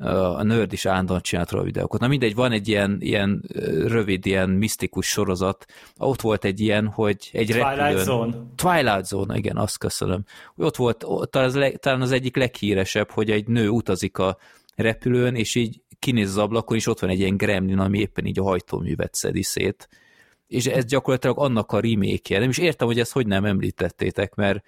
a 0.00 0.42
nerd 0.42 0.72
is 0.72 0.86
állandóan 0.86 1.20
csinált 1.20 1.50
róla 1.50 1.64
videókat. 1.64 2.00
Na 2.00 2.08
mindegy, 2.08 2.34
van 2.34 2.52
egy 2.52 2.68
ilyen, 2.68 2.96
ilyen 3.00 3.42
rövid, 3.86 4.26
ilyen 4.26 4.50
misztikus 4.50 5.06
sorozat. 5.06 5.64
Ott 5.96 6.20
volt 6.20 6.44
egy 6.44 6.60
ilyen, 6.60 6.86
hogy 6.86 7.30
egy 7.32 7.46
Twilight 7.46 7.76
repülőn... 7.76 8.04
Zone. 8.04 8.36
Twilight 8.54 9.06
Zone, 9.06 9.36
igen, 9.36 9.56
azt 9.56 9.78
köszönöm. 9.78 10.24
Ott 10.56 10.76
volt 10.76 11.06
talán 11.30 11.48
az, 11.48 11.72
talán 11.78 12.00
az 12.00 12.12
egyik 12.12 12.36
leghíresebb, 12.36 13.10
hogy 13.10 13.30
egy 13.30 13.46
nő 13.46 13.68
utazik 13.68 14.18
a 14.18 14.38
repülőn, 14.74 15.34
és 15.34 15.54
így 15.54 15.80
kinéz 15.98 16.28
az 16.28 16.38
ablakon, 16.38 16.76
és 16.76 16.86
ott 16.86 17.00
van 17.00 17.10
egy 17.10 17.18
ilyen 17.18 17.36
gremlin, 17.36 17.78
ami 17.78 17.98
éppen 17.98 18.26
így 18.26 18.38
a 18.38 18.42
hajtóművet 18.42 19.14
szedi 19.14 19.42
szét. 19.42 19.88
És 20.46 20.66
ez 20.66 20.84
gyakorlatilag 20.84 21.38
annak 21.38 21.72
a 21.72 21.80
remake 21.80 22.38
Nem 22.38 22.48
is 22.48 22.58
értem, 22.58 22.86
hogy 22.86 23.00
ezt 23.00 23.12
hogy 23.12 23.26
nem 23.26 23.44
említettétek, 23.44 24.34
mert 24.34 24.62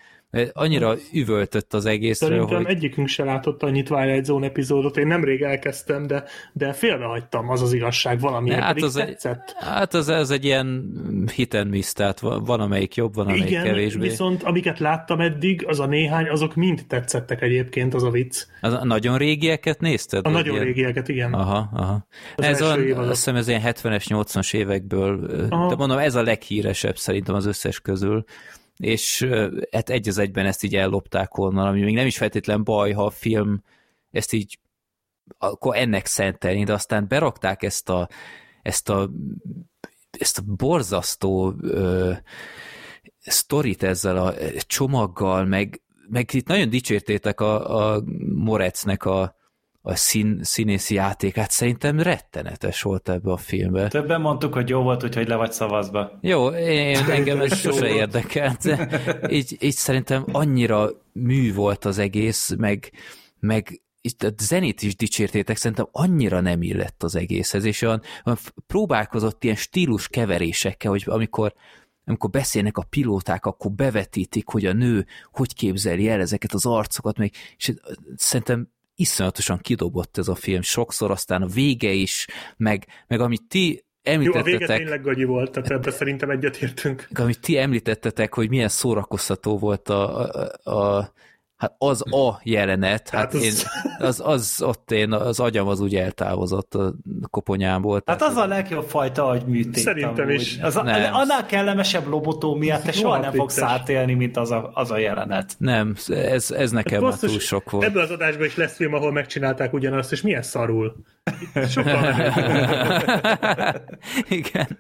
annyira 0.53 0.95
üvöltött 1.13 1.75
az 1.75 1.87
egészről, 1.87 2.31
Szerintem 2.31 2.57
hogy... 2.57 2.75
egyikünk 2.75 3.09
se 3.09 3.25
látott 3.25 3.63
annyi 3.63 3.83
Twilight 3.83 4.25
Zone 4.25 4.47
epizódot, 4.47 4.97
én 4.97 5.07
nemrég 5.07 5.43
elkezdtem, 5.43 6.07
de, 6.07 6.25
de 6.53 6.73
félbehagytam, 6.73 7.49
az 7.49 7.63
az 7.63 7.73
igazság, 7.73 8.21
valami 8.21 8.53
hát 8.53 8.83
az 8.83 8.93
tetszett. 8.93 9.55
Egy, 9.61 9.67
hát 9.67 9.95
az, 9.95 10.09
az 10.09 10.31
egy 10.31 10.45
ilyen 10.45 10.93
hit 11.35 11.55
and 11.55 11.71
miss, 11.71 11.93
tehát 11.93 12.21
van 12.21 12.61
amelyik 12.61 12.95
jobb, 12.95 13.15
van 13.15 13.27
amelyik 13.27 13.51
Igen, 13.51 13.65
kevésbé. 13.65 14.09
viszont 14.09 14.43
amiket 14.43 14.79
láttam 14.79 15.21
eddig, 15.21 15.67
az 15.67 15.81
a 15.81 15.87
néhány, 15.87 16.29
azok 16.29 16.55
mind 16.55 16.85
tetszettek 16.89 17.43
egyébként, 17.43 17.95
az 17.95 18.03
a 18.03 18.11
vicc. 18.11 18.47
Az 18.61 18.73
a 18.73 18.85
nagyon 18.85 19.19
régieket 19.19 19.81
nézted? 19.81 20.27
A 20.27 20.31
nagyon 20.31 20.55
ilyen? 20.55 20.65
régieket, 20.65 21.09
igen. 21.09 21.33
Aha, 21.33 21.71
aha. 21.73 22.07
Az 22.37 22.45
ez 22.45 22.61
a, 22.61 22.73
azt 22.97 23.09
hiszem 23.09 23.37
ez 23.37 23.49
ilyen 23.49 23.63
70-es, 23.65 24.05
80-as 24.09 24.55
évekből, 24.55 25.31
aha. 25.51 25.69
de 25.69 25.77
mondom, 25.77 25.99
ez 25.99 26.15
a 26.15 26.23
leghíresebb 26.23 26.97
szerintem 26.97 27.35
az 27.35 27.47
összes 27.47 27.81
közül 27.81 28.25
és 28.81 29.29
hát 29.71 29.91
egy 29.91 30.09
az 30.09 30.19
egyben 30.19 30.47
ezt 30.47 30.63
így 30.63 30.77
ellopták 30.77 31.39
onnan, 31.39 31.67
ami 31.67 31.81
még 31.81 31.95
nem 31.95 32.07
is 32.07 32.17
feltétlen 32.17 32.65
baj, 32.65 32.93
ha 32.93 33.05
a 33.05 33.11
film 33.11 33.63
ezt 34.11 34.33
így 34.33 34.59
akkor 35.39 35.77
ennek 35.77 36.07
szentelni, 36.07 36.65
de 36.65 36.73
aztán 36.73 37.09
berakták 37.09 37.63
ezt 37.63 37.89
a, 37.89 38.09
ezt 38.63 38.89
a, 38.89 39.11
ezt 40.11 40.39
a 40.39 40.43
borzasztó 40.47 41.55
ö, 41.61 42.13
sztorit 43.19 43.83
ezzel 43.83 44.17
a 44.17 44.35
csomaggal, 44.67 45.45
meg, 45.45 45.83
meg 46.09 46.35
itt 46.35 46.47
nagyon 46.47 46.71
dicsértétek 46.71 47.41
a, 47.41 47.93
a 47.95 48.03
Morecnek 48.35 49.05
a, 49.05 49.37
a 49.83 49.95
szín, 49.95 50.39
színészi 50.43 50.95
játékát 50.95 51.51
szerintem 51.51 52.01
rettenetes 52.01 52.83
volt 52.83 53.09
ebbe 53.09 53.33
a 53.33 53.37
filmbe. 53.37 53.89
Többen 53.89 54.21
mondtuk, 54.21 54.55
hogy 54.55 54.69
jó 54.69 54.83
volt, 54.83 55.05
úgyhogy 55.05 55.29
le 55.29 55.35
vagy 55.35 55.53
szavazba. 55.53 56.19
Jó, 56.21 56.49
én, 56.49 56.97
engem 56.97 57.41
ez 57.41 57.59
sose 57.59 57.89
érdekelt. 57.89 58.65
Így, 59.29 59.57
így 59.61 59.75
szerintem 59.75 60.25
annyira 60.33 60.91
mű 61.13 61.55
volt 61.55 61.85
az 61.85 61.99
egész, 61.99 62.55
meg, 62.59 62.93
meg 63.41 63.81
itt 64.01 64.23
a 64.23 64.31
zenét 64.39 64.83
is 64.83 64.97
dicsértétek, 64.97 65.57
szerintem 65.57 65.89
annyira 65.93 66.41
nem 66.41 66.63
illett 66.63 67.03
az 67.03 67.17
egészhez, 67.17 67.65
és 67.65 67.83
olyan, 67.83 68.03
olyan 68.25 68.39
próbálkozott 68.67 69.45
ilyen 69.45 69.57
stílus 69.57 70.09
keverésekkel, 70.09 70.91
hogy 70.91 71.05
amikor 71.07 71.55
amikor 72.05 72.31
beszélnek 72.31 72.77
a 72.79 72.87
pilóták, 72.91 73.47
akkor 73.47 73.71
bevetítik, 73.71 74.49
hogy 74.49 74.67
a 74.67 74.73
nő 74.73 75.07
hogy 75.33 75.55
képzeli 75.55 76.09
el 76.09 76.21
ezeket 76.21 76.53
az 76.53 76.67
arcokat, 76.67 77.19
meg, 77.19 77.33
és 77.57 77.73
szerintem 78.17 78.69
iszonyatosan 79.01 79.59
kidobott 79.59 80.19
ez 80.19 80.29
a 80.29 80.35
film 80.35 80.63
sokszor, 80.63 81.11
aztán 81.11 81.43
a 81.43 81.47
vége 81.47 81.91
is, 81.91 82.27
meg, 82.57 82.87
meg 83.07 83.21
amit 83.21 83.43
ti 83.49 83.85
említettetek... 84.03 84.51
Jó, 84.51 84.57
a 84.57 84.59
vége 84.59 84.77
tényleg 84.77 85.03
gagyi 85.03 85.25
volt, 85.25 85.51
tehát 85.51 85.71
ebben 85.71 85.93
szerintem 85.93 86.31
egyetértünk. 86.31 87.09
Amit 87.15 87.41
ti 87.41 87.59
említettetek, 87.59 88.35
hogy 88.35 88.49
milyen 88.49 88.69
szórakoztató 88.69 89.59
volt 89.59 89.89
a, 89.89 90.31
a, 90.65 90.71
a 90.71 91.13
Hát 91.61 91.75
az 91.79 92.13
a 92.13 92.41
jelenet, 92.43 93.09
hát, 93.09 93.21
hát 93.21 93.35
az... 93.35 93.43
Én, 93.43 93.53
az, 93.99 94.23
az 94.25 94.63
ott 94.63 94.91
én, 94.91 95.13
az 95.13 95.41
agyam 95.41 95.69
az 95.69 95.81
úgy 95.81 95.95
eltávozott 95.95 96.75
a 96.75 96.95
koponyámból. 97.31 98.03
Hát 98.07 98.23
az 98.23 98.37
a 98.37 98.47
legjobb 98.47 98.85
fajta 98.85 99.27
agyműtét. 99.27 99.83
Szerintem 99.83 100.25
amúgy. 100.25 100.35
is. 100.35 100.59
Az 100.63 100.77
a, 100.77 100.83
nem. 100.83 101.15
Annál 101.15 101.47
kellemesebb 101.47 102.07
lobotómiát 102.07 102.85
te 102.85 102.93
soha 102.93 103.19
nem 103.19 103.33
fogsz 103.33 103.63
átélni, 103.63 104.15
mint 104.15 104.37
az 104.37 104.51
a, 104.51 104.71
az 104.75 104.91
a 104.91 104.99
jelenet. 104.99 105.55
Nem, 105.59 105.95
ez, 106.09 106.51
ez 106.51 106.71
nekem 106.71 107.03
hát 107.03 107.11
már 107.11 107.31
túl 107.31 107.39
sok 107.39 107.71
volt. 107.71 107.85
Ebből 107.85 108.03
az 108.03 108.11
adásban 108.11 108.47
is 108.47 108.57
lesz 108.57 108.77
film, 108.77 108.95
ahol 108.95 109.13
megcsinálták 109.13 109.73
ugyanazt, 109.73 110.13
és 110.13 110.23
milyen 110.23 110.43
szarul. 110.43 110.97
Sokkal 111.69 112.15
Igen. 114.29 114.79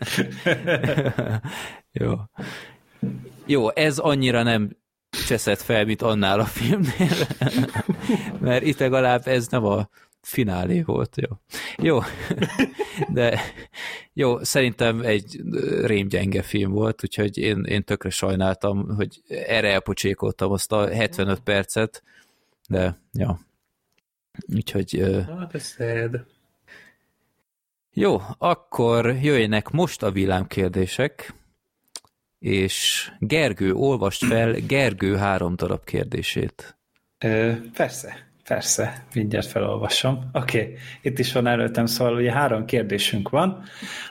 Jó. 1.92 2.12
Jó, 3.46 3.70
ez 3.70 3.98
annyira 3.98 4.42
nem 4.42 4.78
cseszett 5.10 5.60
fel, 5.60 5.84
mint 5.84 6.02
annál 6.02 6.40
a 6.40 6.44
filmnél, 6.44 7.26
mert 8.40 8.64
itt 8.64 8.78
legalább 8.78 9.26
ez 9.26 9.48
nem 9.48 9.64
a 9.64 9.88
finálé 10.22 10.82
volt, 10.82 11.16
jó. 11.16 11.28
Jó, 11.76 12.00
de 13.08 13.40
jó, 14.12 14.44
szerintem 14.44 15.00
egy 15.00 15.40
rémgyenge 15.82 16.42
film 16.42 16.72
volt, 16.72 17.02
úgyhogy 17.02 17.38
én, 17.38 17.64
én 17.64 17.84
tökre 17.84 18.10
sajnáltam, 18.10 18.94
hogy 18.94 19.22
erre 19.28 19.72
elpocsékoltam 19.72 20.52
azt 20.52 20.72
a 20.72 20.88
75 20.88 21.40
percet, 21.40 22.02
de 22.68 23.00
ja. 23.12 23.40
Úgyhogy... 24.54 25.02
Hát 25.38 25.54
ez 25.54 25.62
szed. 25.62 26.24
Jó, 27.92 28.20
akkor 28.38 29.06
jöjjenek 29.06 29.70
most 29.70 30.02
a 30.02 30.10
villámkérdések 30.10 31.34
és 32.40 33.10
Gergő, 33.18 33.72
olvast 33.72 34.24
fel 34.24 34.52
Gergő 34.52 35.16
három 35.16 35.56
darab 35.56 35.84
kérdését. 35.84 36.78
Ö, 37.18 37.52
persze, 37.74 38.26
persze, 38.44 39.04
mindjárt 39.14 39.46
felolvasom. 39.46 40.30
Oké, 40.32 40.60
okay. 40.60 40.74
itt 41.02 41.18
is 41.18 41.32
van 41.32 41.46
előttem, 41.46 41.86
szóval 41.86 42.14
ugye 42.14 42.32
három 42.32 42.64
kérdésünk 42.64 43.28
van. 43.28 43.62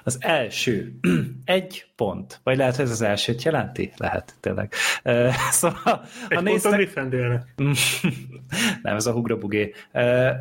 Az 0.04 0.18
első, 0.20 1.00
egy 1.46 1.86
pont, 1.96 2.40
vagy 2.44 2.58
lehet, 2.58 2.80
ez 2.80 2.92
az 2.92 3.02
elsőt 3.02 3.44
jelenti? 3.44 3.92
Lehet, 3.98 4.34
tényleg. 4.40 4.74
Uh, 5.04 5.34
szóval, 5.52 6.06
egy 6.28 6.36
ha 6.36 6.42
néztek... 6.42 6.90
Nem, 8.84 8.96
ez 8.96 9.06
a 9.06 9.12
hugrabugé. 9.12 9.74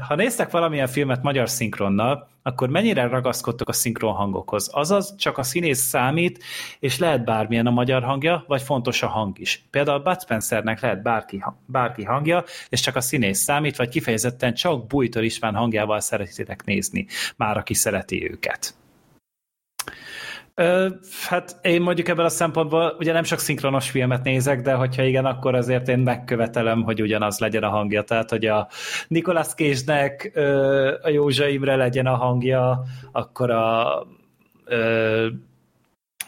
Ha 0.08 0.14
néztek 0.14 0.50
valamilyen 0.50 0.86
filmet 0.86 1.22
magyar 1.22 1.48
szinkronnal, 1.48 2.28
akkor 2.48 2.68
mennyire 2.68 3.06
ragaszkodtok 3.06 3.68
a 3.68 3.72
szinkron 3.72 4.14
hangokhoz? 4.14 4.70
Azaz, 4.72 5.14
csak 5.16 5.38
a 5.38 5.42
színész 5.42 5.80
számít, 5.80 6.44
és 6.78 6.98
lehet 6.98 7.24
bármilyen 7.24 7.66
a 7.66 7.70
magyar 7.70 8.02
hangja, 8.02 8.44
vagy 8.46 8.62
fontos 8.62 9.02
a 9.02 9.06
hang 9.06 9.38
is. 9.38 9.64
Például 9.70 9.98
Bud 9.98 10.20
Spencernek 10.20 10.80
lehet 10.80 11.02
bárki, 11.02 11.44
bárki 11.66 12.04
hangja, 12.04 12.44
és 12.68 12.80
csak 12.80 12.96
a 12.96 13.00
színész 13.00 13.38
számít, 13.38 13.76
vagy 13.76 13.88
kifejezetten 13.88 14.54
csak 14.54 14.86
Bújtor 14.86 15.24
István 15.24 15.54
hangjával 15.54 16.00
szeretitek 16.00 16.64
nézni, 16.64 17.06
már 17.36 17.56
aki 17.56 17.74
szereti 17.74 18.30
őket. 18.30 18.74
Hát 21.28 21.56
én 21.62 21.80
mondjuk 21.82 22.08
ebből 22.08 22.24
a 22.24 22.28
szempontból 22.28 22.96
ugye 22.98 23.12
nem 23.12 23.22
sok 23.22 23.38
szinkronos 23.38 23.90
filmet 23.90 24.24
nézek, 24.24 24.60
de 24.60 24.72
hogyha 24.72 25.02
igen, 25.02 25.24
akkor 25.24 25.54
azért 25.54 25.88
én 25.88 25.98
megkövetelem, 25.98 26.82
hogy 26.82 27.02
ugyanaz 27.02 27.38
legyen 27.38 27.62
a 27.62 27.68
hangja. 27.68 28.02
Tehát, 28.02 28.30
hogy 28.30 28.46
a 28.46 28.68
Nicolas 29.08 29.46
Cage-nek 29.46 30.32
a 31.02 31.08
Józsa 31.08 31.46
Imre 31.48 31.76
legyen 31.76 32.06
a 32.06 32.16
hangja, 32.16 32.82
akkor 33.12 33.50
a 33.50 34.06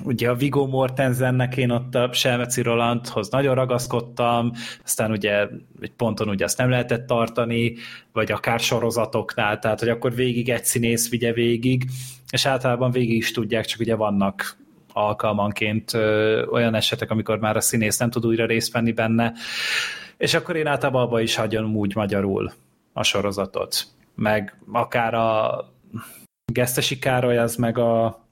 ugye 0.05 0.29
a 0.31 0.35
Viggo 0.35 0.67
Mortensennek 0.67 1.57
én 1.57 1.71
ott 1.71 1.95
a 1.95 2.13
Selmeci 2.13 2.63
Rolandhoz 2.63 3.29
nagyon 3.29 3.55
ragaszkodtam, 3.55 4.53
aztán 4.85 5.11
ugye 5.11 5.47
egy 5.81 5.93
ponton 5.97 6.29
ugye 6.29 6.45
azt 6.45 6.59
nem 6.59 6.71
lehetett 6.71 7.07
tartani, 7.07 7.75
vagy 8.13 8.33
akár 8.33 8.61
sorozatoknál, 8.61 9.59
tehát 9.59 9.81
hogy 9.81 9.89
akkor 9.89 10.15
végig 10.15 10.49
egy 10.49 10.65
színész 10.65 11.11
vigye 11.11 11.33
végig, 11.33 11.85
és 12.31 12.47
általában 12.47 12.91
végig 12.91 13.17
is 13.17 13.33
tudják, 13.33 13.65
csak 13.65 13.81
ugye 13.81 13.95
vannak 13.95 14.57
alkalmanként 14.93 15.95
ö, 15.95 16.45
olyan 16.47 16.75
esetek, 16.75 17.11
amikor 17.11 17.39
már 17.39 17.57
a 17.57 17.61
színész 17.61 17.99
nem 17.99 18.11
tud 18.11 18.27
újra 18.27 18.47
részt 18.47 18.73
venni 18.73 18.93
benne, 18.93 19.33
és 20.17 20.35
akkor 20.35 20.57
én 20.57 20.67
általában 20.67 21.03
abba 21.03 21.21
is 21.21 21.35
hagyom 21.35 21.77
úgy 21.77 21.95
magyarul 21.95 22.53
a 22.93 23.03
sorozatot. 23.03 23.87
Meg 24.15 24.59
akár 24.73 25.15
a 25.15 25.65
Gesztesi 26.53 26.99
Károly, 26.99 27.39
az 27.39 27.57
meg 27.57 27.79
a 27.79 28.25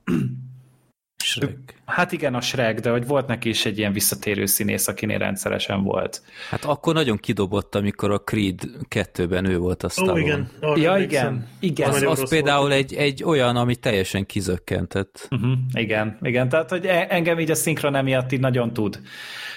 Shrek. 1.24 1.56
Hát 1.86 2.12
igen, 2.12 2.34
a 2.34 2.40
Shrek, 2.40 2.80
de 2.80 2.90
hogy 2.90 3.06
volt 3.06 3.26
neki 3.26 3.48
is 3.48 3.66
egy 3.66 3.78
ilyen 3.78 3.92
visszatérő 3.92 4.46
színész, 4.46 4.88
akinél 4.88 5.18
rendszeresen 5.18 5.82
volt. 5.82 6.22
Hát 6.50 6.64
akkor 6.64 6.94
nagyon 6.94 7.16
kidobott, 7.16 7.74
amikor 7.74 8.10
a 8.10 8.18
Creed 8.20 8.60
2-ben 8.94 9.44
ő 9.44 9.58
volt 9.58 9.82
a 9.82 9.86
Ó, 9.86 9.90
Stallone. 9.90 10.20
igen. 10.20 10.50
arra 10.60 10.80
Ja, 10.80 10.96
igen, 10.98 11.48
igen. 11.60 11.88
Az 11.90 12.02
Az, 12.02 12.28
például 12.28 12.72
egy, 12.72 12.94
egy 12.94 13.24
olyan, 13.24 13.56
ami 13.56 13.76
teljesen 13.76 14.26
kizökkentett. 14.26 15.28
Uh-huh, 15.30 15.52
igen, 15.72 16.18
igen, 16.22 16.48
tehát 16.48 16.70
hogy 16.70 16.86
e- 16.86 17.06
engem 17.08 17.38
így 17.38 17.50
a 17.50 17.54
szinkron 17.54 17.94
emiatt 17.94 18.32
így 18.32 18.40
nagyon 18.40 18.72
tud 18.72 19.00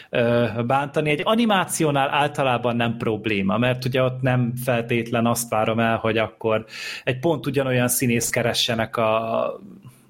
ö, 0.09 0.47
bántani. 0.67 1.09
Egy 1.09 1.21
animációnál 1.23 2.09
általában 2.09 2.75
nem 2.75 2.97
probléma, 2.97 3.57
mert 3.57 3.85
ugye 3.85 4.03
ott 4.03 4.21
nem 4.21 4.53
feltétlen 4.63 5.25
azt 5.25 5.49
várom 5.49 5.79
el, 5.79 5.97
hogy 5.97 6.17
akkor 6.17 6.65
egy 7.03 7.19
pont 7.19 7.45
ugyanolyan 7.45 7.87
színész 7.87 8.29
keressenek 8.29 8.97
a 8.97 9.61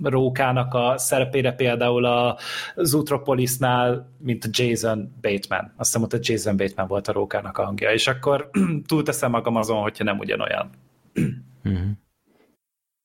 Rókának 0.03 0.73
a 0.73 0.97
szerepére 0.97 1.51
például 1.53 2.05
a 2.05 2.37
Zootropolisnál, 2.75 4.09
mint 4.17 4.43
a 4.43 4.49
Jason 4.51 5.13
Bateman. 5.21 5.73
Azt 5.77 5.93
hiszem, 5.93 6.01
ott 6.01 6.13
a 6.13 6.17
Jason 6.21 6.57
Bateman 6.57 6.87
volt 6.87 7.07
a 7.07 7.11
Rókának 7.11 7.57
a 7.57 7.63
hangja, 7.63 7.91
és 7.91 8.07
akkor 8.07 8.49
túlteszem 8.87 9.31
magam 9.31 9.55
azon, 9.55 9.81
hogyha 9.81 10.03
nem 10.03 10.17
ugyanolyan. 10.17 10.69
Uh-huh. 11.63 11.89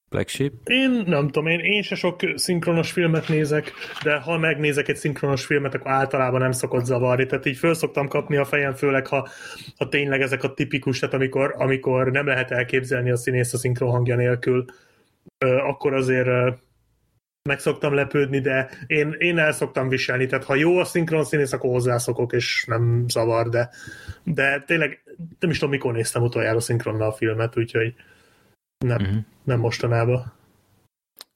Black 0.09 0.29
Sheep? 0.29 0.53
Én 0.65 1.03
nem 1.07 1.27
tudom, 1.27 1.47
én, 1.47 1.59
én 1.59 1.83
se 1.83 1.95
sok 1.95 2.21
szinkronos 2.35 2.93
filmet 2.93 3.29
nézek, 3.29 3.73
de 4.03 4.17
ha 4.17 4.39
megnézek 4.39 4.89
egy 4.89 4.97
szinkronos 4.97 5.45
filmet, 5.45 5.75
akkor 5.75 5.91
általában 5.91 6.41
nem 6.41 6.53
szokott 6.53 6.85
zavarni. 6.85 7.27
Tehát 7.27 7.47
így 7.47 7.57
föl 7.57 7.75
szoktam 7.75 8.09
kapni 8.09 8.37
a 8.37 8.45
fejem, 8.45 8.75
főleg 8.75 9.07
ha, 9.07 9.29
ha 9.77 9.89
tényleg 9.89 10.21
ezek 10.21 10.43
a 10.43 10.55
tipikus, 10.55 10.99
tehát 10.99 11.15
amikor, 11.15 11.55
amikor 11.59 12.11
nem 12.11 12.27
lehet 12.27 12.51
elképzelni 12.51 13.11
a 13.11 13.17
színész 13.17 13.53
a 13.53 13.59
szinkron 13.59 13.91
hangja 13.91 14.17
nélkül, 14.17 14.65
akkor 15.39 15.95
azért 15.95 16.59
meg 17.47 17.59
szoktam 17.61 17.95
lepődni, 17.95 18.39
de 18.41 18.69
én, 18.87 19.15
én 19.19 19.39
el 19.39 19.53
szoktam 19.53 19.89
viselni, 19.89 20.27
tehát 20.27 20.45
ha 20.45 20.55
jó 20.55 20.79
a 20.79 20.85
szinkron 20.85 21.25
színész, 21.25 21.53
akkor 21.53 21.71
hozzászokok, 21.71 22.33
és 22.33 22.65
nem 22.69 23.05
zavar, 23.09 23.49
de, 23.49 23.71
de 24.25 24.63
tényleg 24.67 25.03
nem 25.39 25.51
is 25.51 25.59
tudom, 25.59 25.71
mikor 25.75 25.93
néztem 25.93 26.23
utoljára 26.23 26.61
szinkronnal 26.61 27.09
a 27.09 27.13
filmet, 27.13 27.57
úgyhogy 27.57 27.95
nem, 28.79 29.01
Uh-huh. 29.01 29.17
nem 29.45 29.59
mostanában. 29.59 30.33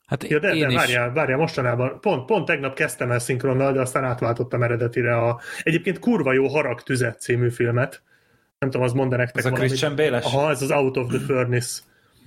Hát 0.07 0.25
Ja, 0.29 0.39
de, 0.39 0.55
én 0.55 0.61
de 0.67 0.69
is. 0.69 0.75
várjál, 0.75 1.13
várjál, 1.13 1.39
mostanában, 1.39 2.01
pont, 2.01 2.25
pont 2.25 2.47
tegnap 2.47 2.75
kezdtem 2.75 3.11
el 3.11 3.19
szinkronnal, 3.19 3.73
de 3.73 3.81
aztán 3.81 4.05
átváltottam 4.05 4.63
eredetire 4.63 5.17
a 5.17 5.41
egyébként 5.63 5.99
kurva 5.99 6.33
jó 6.33 6.47
Harag 6.49 6.83
Tüzet 6.83 7.21
című 7.21 7.51
filmet. 7.51 8.03
Nem 8.59 8.71
tudom, 8.71 8.87
az 8.87 8.93
mond 8.93 9.11
nektek 9.11 9.37
Ez 9.37 9.45
a 9.45 9.51
valamit. 9.51 9.69
Christian 9.69 9.97
Bale-es? 9.97 10.25
Aha, 10.25 10.51
ez 10.51 10.63
az 10.63 10.71
Out 10.71 10.97
of 10.97 11.09
the 11.09 11.19
Furnace 11.19 11.81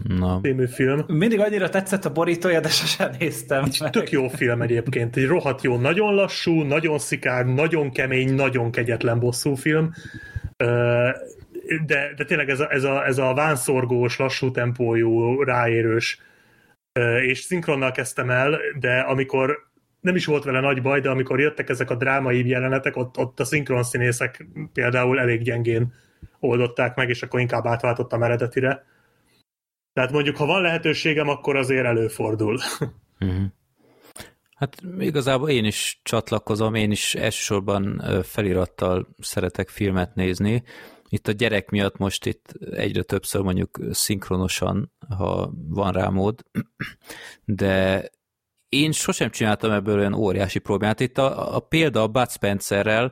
Na, 0.07 0.39
című 0.41 0.67
film. 0.67 1.03
Mindig 1.07 1.39
annyira 1.39 1.69
tetszett 1.69 2.05
a 2.05 2.11
borítója, 2.11 2.59
de 2.59 2.69
sosem 2.69 3.11
néztem 3.19 3.65
meg. 3.79 3.89
Tök 3.89 4.11
jó 4.11 4.27
film 4.27 4.61
egyébként, 4.61 5.15
egy 5.15 5.25
rohadt 5.25 5.63
jó, 5.63 5.77
nagyon 5.77 6.13
lassú, 6.13 6.61
nagyon 6.61 6.99
szikár, 6.99 7.45
nagyon 7.45 7.91
kemény, 7.91 8.33
nagyon 8.33 8.71
kegyetlen 8.71 9.19
bosszúfilm. 9.19 9.93
Ö, 10.57 11.09
De, 11.85 12.13
de 12.15 12.25
tényleg 12.25 12.49
ez 12.49 12.59
a, 12.59 12.71
ez, 12.71 12.83
a, 12.83 13.05
ez 13.05 13.17
a 13.17 13.33
vánszorgós, 13.33 14.17
lassú 14.17 14.51
tempójú, 14.51 15.41
ráérős, 15.43 16.19
és 17.21 17.39
szinkronnal 17.39 17.91
kezdtem 17.91 18.29
el, 18.29 18.59
de 18.79 18.99
amikor 18.99 19.57
nem 19.99 20.15
is 20.15 20.25
volt 20.25 20.43
vele 20.43 20.59
nagy 20.59 20.81
baj, 20.81 20.99
de 20.99 21.09
amikor 21.09 21.39
jöttek 21.39 21.69
ezek 21.69 21.89
a 21.89 21.95
drámai 21.95 22.47
jelenetek, 22.47 22.95
ott, 22.95 23.17
ott 23.17 23.39
a 23.39 23.43
szinkron 23.43 23.83
színészek 23.83 24.45
például 24.73 25.19
elég 25.19 25.41
gyengén 25.41 25.93
oldották 26.39 26.95
meg, 26.95 27.09
és 27.09 27.23
akkor 27.23 27.39
inkább 27.39 27.65
átváltottam 27.65 28.23
eredetire. 28.23 28.83
Tehát 29.93 30.11
mondjuk, 30.11 30.37
ha 30.37 30.45
van 30.45 30.61
lehetőségem, 30.61 31.29
akkor 31.29 31.55
azért 31.55 31.85
előfordul. 31.85 32.59
Uh-huh. 33.19 33.43
Hát 34.53 34.81
igazából 34.99 35.49
én 35.49 35.65
is 35.65 35.99
csatlakozom, 36.03 36.75
én 36.75 36.91
is 36.91 37.15
elsősorban 37.15 38.03
felirattal 38.23 39.07
szeretek 39.19 39.69
filmet 39.69 40.15
nézni. 40.15 40.63
Itt 41.09 41.27
a 41.27 41.31
gyerek 41.31 41.69
miatt 41.69 41.97
most 41.97 42.25
itt 42.25 42.53
egyre 42.71 43.03
többször 43.03 43.41
mondjuk 43.41 43.79
szinkronosan, 43.91 44.91
ha 45.17 45.53
van 45.67 45.91
rá 45.91 46.07
mód, 46.07 46.39
de 47.45 48.09
én 48.69 48.91
sosem 48.91 49.29
csináltam 49.29 49.71
ebből 49.71 49.97
olyan 49.97 50.13
óriási 50.13 50.59
problémát. 50.59 50.99
Itt 50.99 51.17
a, 51.17 51.55
a 51.55 51.59
példa 51.59 52.01
a 52.01 52.07
Bud 52.07 52.29
Spencerrel 52.29 53.11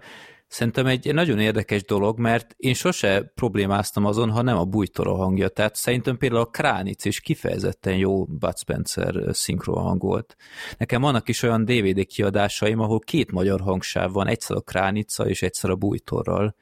szerintem 0.51 0.85
egy 0.85 1.13
nagyon 1.13 1.39
érdekes 1.39 1.83
dolog, 1.83 2.19
mert 2.19 2.53
én 2.57 2.73
sose 2.73 3.31
problémáztam 3.35 4.05
azon, 4.05 4.29
ha 4.29 4.41
nem 4.41 4.57
a 4.57 4.65
bújtora 4.65 5.15
hangja. 5.15 5.47
Tehát 5.47 5.75
szerintem 5.75 6.17
például 6.17 6.41
a 6.41 6.49
Kránic 6.49 7.05
is 7.05 7.19
kifejezetten 7.19 7.97
jó 7.97 8.25
Bud 8.25 8.57
Spencer 8.57 9.15
szinkron 9.31 9.83
hang 9.83 10.01
volt. 10.01 10.35
Nekem 10.77 11.01
vannak 11.01 11.29
is 11.29 11.43
olyan 11.43 11.65
DVD 11.65 12.05
kiadásaim, 12.05 12.79
ahol 12.79 12.99
két 12.99 13.31
magyar 13.31 13.61
hangsáv 13.61 14.11
van, 14.11 14.27
egyszer 14.27 14.55
a 14.55 14.61
Kránica 14.61 15.27
és 15.27 15.41
egyszer 15.41 15.69
a 15.69 15.75
bújtorral, 15.75 16.55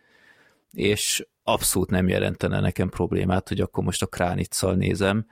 és 0.72 1.28
abszolút 1.44 1.90
nem 1.90 2.08
jelentene 2.08 2.60
nekem 2.60 2.90
problémát, 2.90 3.48
hogy 3.48 3.62
akkor 3.62 3.84
most 3.84 4.02
a 4.02 4.08
Kránicsal 4.08 4.76
nézem. 4.76 5.26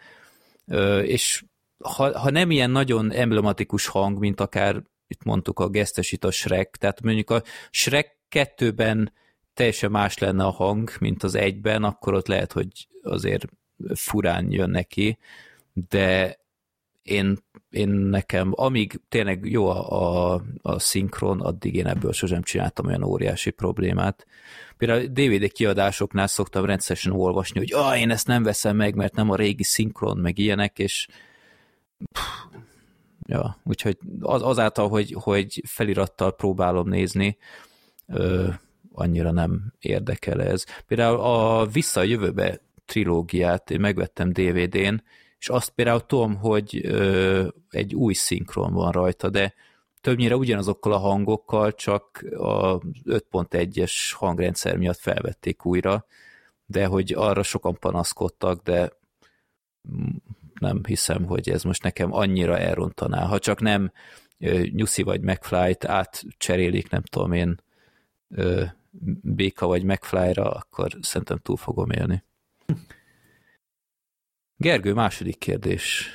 És 1.04 1.46
ha, 1.84 2.20
ha 2.20 2.30
nem 2.30 2.52
ilyen 2.52 2.70
nagyon 2.70 3.12
emblematikus 3.12 3.88
hang, 3.88 4.20
mint 4.20 4.42
akár 4.42 4.84
itt 5.08 5.24
mondtuk 5.24 5.60
a 5.60 5.70
gesztesít 5.70 6.24
a 6.24 6.32
Shrek, 6.32 6.76
tehát 6.76 7.02
mondjuk 7.02 7.30
a 7.30 7.42
Shrek 7.70 8.17
2-ben 8.32 9.14
teljesen 9.54 9.92
más 9.92 10.18
lenne 10.18 10.46
a 10.46 10.52
hang, 10.52 10.92
mint 11.00 11.24
az 11.24 11.36
egyben, 11.36 11.84
akkor 11.84 12.14
ott 12.14 12.28
lehet, 12.28 12.52
hogy 12.52 12.88
azért 13.02 13.48
furán 13.94 14.52
jön 14.52 14.70
neki, 14.70 15.18
de 15.90 16.40
én, 17.02 17.38
én 17.70 17.90
nekem, 17.90 18.52
amíg 18.56 19.02
tényleg 19.10 19.46
jó 19.46 19.70
a, 19.70 20.34
a, 20.34 20.42
a 20.62 20.80
szinkron, 20.80 21.42
addig 21.42 21.76
én 21.76 21.88
ebből 21.88 22.12
sosem 22.12 22.42
csináltam 22.42 22.86
olyan 22.86 23.04
óriási 23.04 23.50
problémát. 23.50 24.26
Például 24.78 25.06
a 25.06 25.08
DVD 25.08 25.52
kiadásoknál 25.52 26.28
szoktam 26.28 26.66
rendszeresen 26.66 27.12
olvasni, 27.12 27.60
hogy 27.60 27.74
ah, 27.74 28.00
én 28.00 28.10
ezt 28.10 28.28
nem 28.28 28.44
veszem 28.44 28.76
meg, 28.76 28.96
mert 28.96 29.16
nem 29.16 29.30
a 29.30 29.36
régi 29.36 29.64
szinkron, 29.64 30.18
meg 30.18 30.38
ilyenek, 30.38 30.80
és 30.80 31.08
ja, 33.28 33.58
úgyhogy 33.64 33.98
az, 34.20 34.42
azáltal, 34.42 34.90
hogy, 34.90 35.16
hogy 35.20 35.62
felirattal 35.66 36.36
próbálom 36.36 36.90
nézni, 36.90 37.38
ö, 38.08 38.48
annyira 38.94 39.32
nem 39.32 39.74
érdekel 39.80 40.42
ez. 40.42 40.64
Például 40.88 41.20
a 41.20 41.66
Vissza 41.66 42.00
a 42.00 42.04
jövőbe 42.04 42.60
trilógiát 42.86 43.72
én 43.72 43.80
megvettem 43.80 44.32
DVD-n, 44.32 45.04
és 45.40 45.50
azt 45.50 45.70
például 45.70 46.06
tudom, 46.06 46.36
hogy 46.36 46.82
ö, 46.84 47.48
egy 47.70 47.96
új 47.96 48.14
szinkron 48.14 48.74
van 48.74 48.92
rajta, 48.92 49.30
de 49.30 49.54
többnyire 50.02 50.36
ugyanazokkal 50.36 50.94
a 50.94 50.98
hangokkal, 50.98 51.74
csak 51.74 52.26
a 52.38 52.78
5.1-es 52.78 53.94
hangrendszer 54.16 54.78
miatt 54.78 54.98
felvették 54.98 55.66
újra, 55.66 56.06
de 56.66 56.86
hogy 56.86 57.14
arra 57.14 57.44
sokan 57.44 57.80
panaszkodtak, 57.80 58.64
de 58.64 58.92
nem 60.60 60.82
hiszem, 60.86 61.26
hogy 61.26 61.50
ez 61.50 61.64
most 61.64 61.84
nekem 61.84 62.14
annyira 62.14 62.58
elrontaná. 62.58 63.26
Ha 63.26 63.40
csak 63.40 63.62
nem 63.62 63.92
Nyuszi 64.72 65.04
vagy 65.04 65.22
McFly-t 65.22 65.86
átcserélik, 65.86 66.90
nem 66.90 67.02
tudom 67.02 67.32
én, 67.32 67.62
ö, 68.30 68.64
Béka 69.22 69.68
vagy 69.68 69.84
McFly-ra, 69.84 70.50
akkor 70.50 70.92
szerintem 71.02 71.38
túl 71.38 71.58
fogom 71.58 71.90
élni. 71.90 72.24
Gergő, 74.56 74.94
második 74.94 75.38
kérdés. 75.38 76.10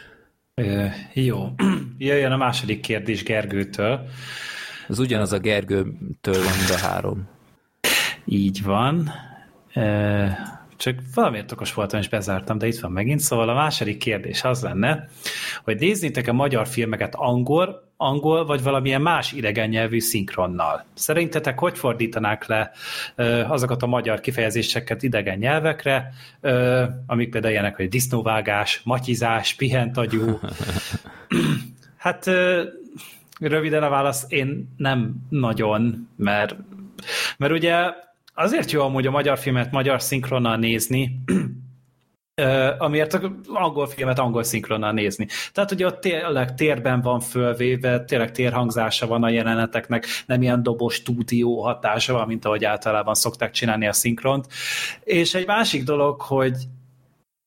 Ö, 0.54 0.86
jó. 1.14 1.48
Jöjjön 1.98 2.32
a 2.32 2.36
második 2.36 2.80
kérdés 2.80 3.22
Gergőtől. 3.22 4.08
Ez 4.88 4.98
ugyanaz 4.98 5.32
a 5.32 5.38
Gergőtől 5.38 6.34
van, 6.34 6.56
mind 6.58 6.70
a 6.70 6.78
három. 6.78 7.28
Így 8.24 8.62
van. 8.62 9.10
Ö, 9.74 10.26
csak 10.82 11.00
valamiért 11.14 11.52
okos 11.52 11.74
voltam, 11.74 12.00
és 12.00 12.08
bezártam, 12.08 12.58
de 12.58 12.66
itt 12.66 12.78
van 12.78 12.92
megint. 12.92 13.20
Szóval 13.20 13.48
a 13.48 13.54
második 13.54 13.98
kérdés 13.98 14.44
az 14.44 14.62
lenne, 14.62 15.08
hogy 15.64 15.78
néznétek 15.78 16.28
a 16.28 16.32
magyar 16.32 16.66
filmeket 16.66 17.14
angol, 17.14 17.91
angol, 18.02 18.44
vagy 18.44 18.62
valamilyen 18.62 19.00
más 19.00 19.32
idegen 19.32 19.68
nyelvű 19.68 20.00
szinkronnal. 20.00 20.84
Szerintetek 20.94 21.58
hogy 21.58 21.78
fordítanák 21.78 22.46
le 22.46 22.70
azokat 23.48 23.82
a 23.82 23.86
magyar 23.86 24.20
kifejezéseket 24.20 25.02
idegen 25.02 25.38
nyelvekre, 25.38 26.12
amik 27.06 27.30
például 27.30 27.52
ilyenek, 27.52 27.76
hogy 27.76 27.88
disznóvágás, 27.88 28.80
matyizás, 28.84 29.54
pihentagyú. 29.54 30.38
hát 31.96 32.30
röviden 33.40 33.82
a 33.82 33.88
válasz, 33.88 34.24
én 34.28 34.74
nem 34.76 35.14
nagyon, 35.28 36.08
mert, 36.16 36.56
mert 37.38 37.52
ugye 37.52 37.74
azért 38.34 38.70
jó 38.70 38.82
amúgy 38.82 39.06
a 39.06 39.10
magyar 39.10 39.38
filmet 39.38 39.72
magyar 39.72 40.02
szinkronnal 40.02 40.56
nézni, 40.56 41.22
amiért 42.78 43.18
angol 43.52 43.86
filmet 43.86 44.18
angol 44.18 44.42
szinkronnal 44.42 44.92
nézni. 44.92 45.26
Tehát 45.52 45.70
ugye 45.70 45.86
ott 45.86 46.00
tényleg 46.00 46.54
térben 46.54 47.00
van 47.00 47.20
fölvéve, 47.20 48.04
tényleg 48.04 48.32
térhangzása 48.32 49.06
van 49.06 49.22
a 49.22 49.28
jeleneteknek, 49.28 50.06
nem 50.26 50.42
ilyen 50.42 50.62
dobos 50.62 50.94
stúdió 50.94 51.62
hatása 51.62 52.12
van, 52.12 52.26
mint 52.26 52.44
ahogy 52.44 52.64
általában 52.64 53.14
szokták 53.14 53.50
csinálni 53.50 53.86
a 53.86 53.92
szinkront. 53.92 54.46
És 55.04 55.34
egy 55.34 55.46
másik 55.46 55.84
dolog, 55.84 56.20
hogy 56.20 56.56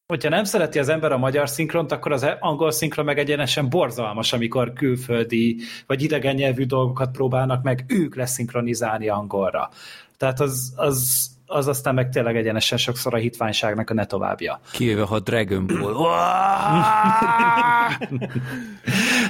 hogyha 0.08 0.30
nem 0.30 0.44
szereti 0.44 0.80
az 0.80 0.90
ember 0.90 1.12
a 1.12 1.18
magyar 1.18 1.50
szinkront, 1.50 1.92
akkor 1.92 2.12
az 2.12 2.26
angol 2.40 2.72
szinkron 2.72 3.06
meg 3.06 3.20
egyenesen 3.20 3.70
borzalmas, 3.70 4.34
amikor 4.34 4.74
külföldi 4.74 5.58
vagy 5.88 6.04
idegen 6.04 6.36
nyelvű 6.36 6.66
dolgokat 6.66 7.12
próbálnak 7.12 7.64
meg 7.64 7.86
ők 7.88 8.16
leszinkronizálni 8.16 9.10
angolra. 9.10 9.70
Tehát 10.18 10.40
az, 10.40 10.74
az 10.76 11.30
az 11.46 11.68
aztán 11.68 11.94
meg 11.94 12.10
tényleg 12.10 12.38
egyenesen 12.38 12.78
sokszor 12.78 13.14
a 13.14 13.18
hitványságnak 13.18 13.90
a 13.90 13.94
ne 13.94 14.06
továbbja. 14.06 14.60
Kivéve, 14.72 15.04
ha 15.04 15.20
Dragon 15.20 15.68
Ball. 15.68 15.94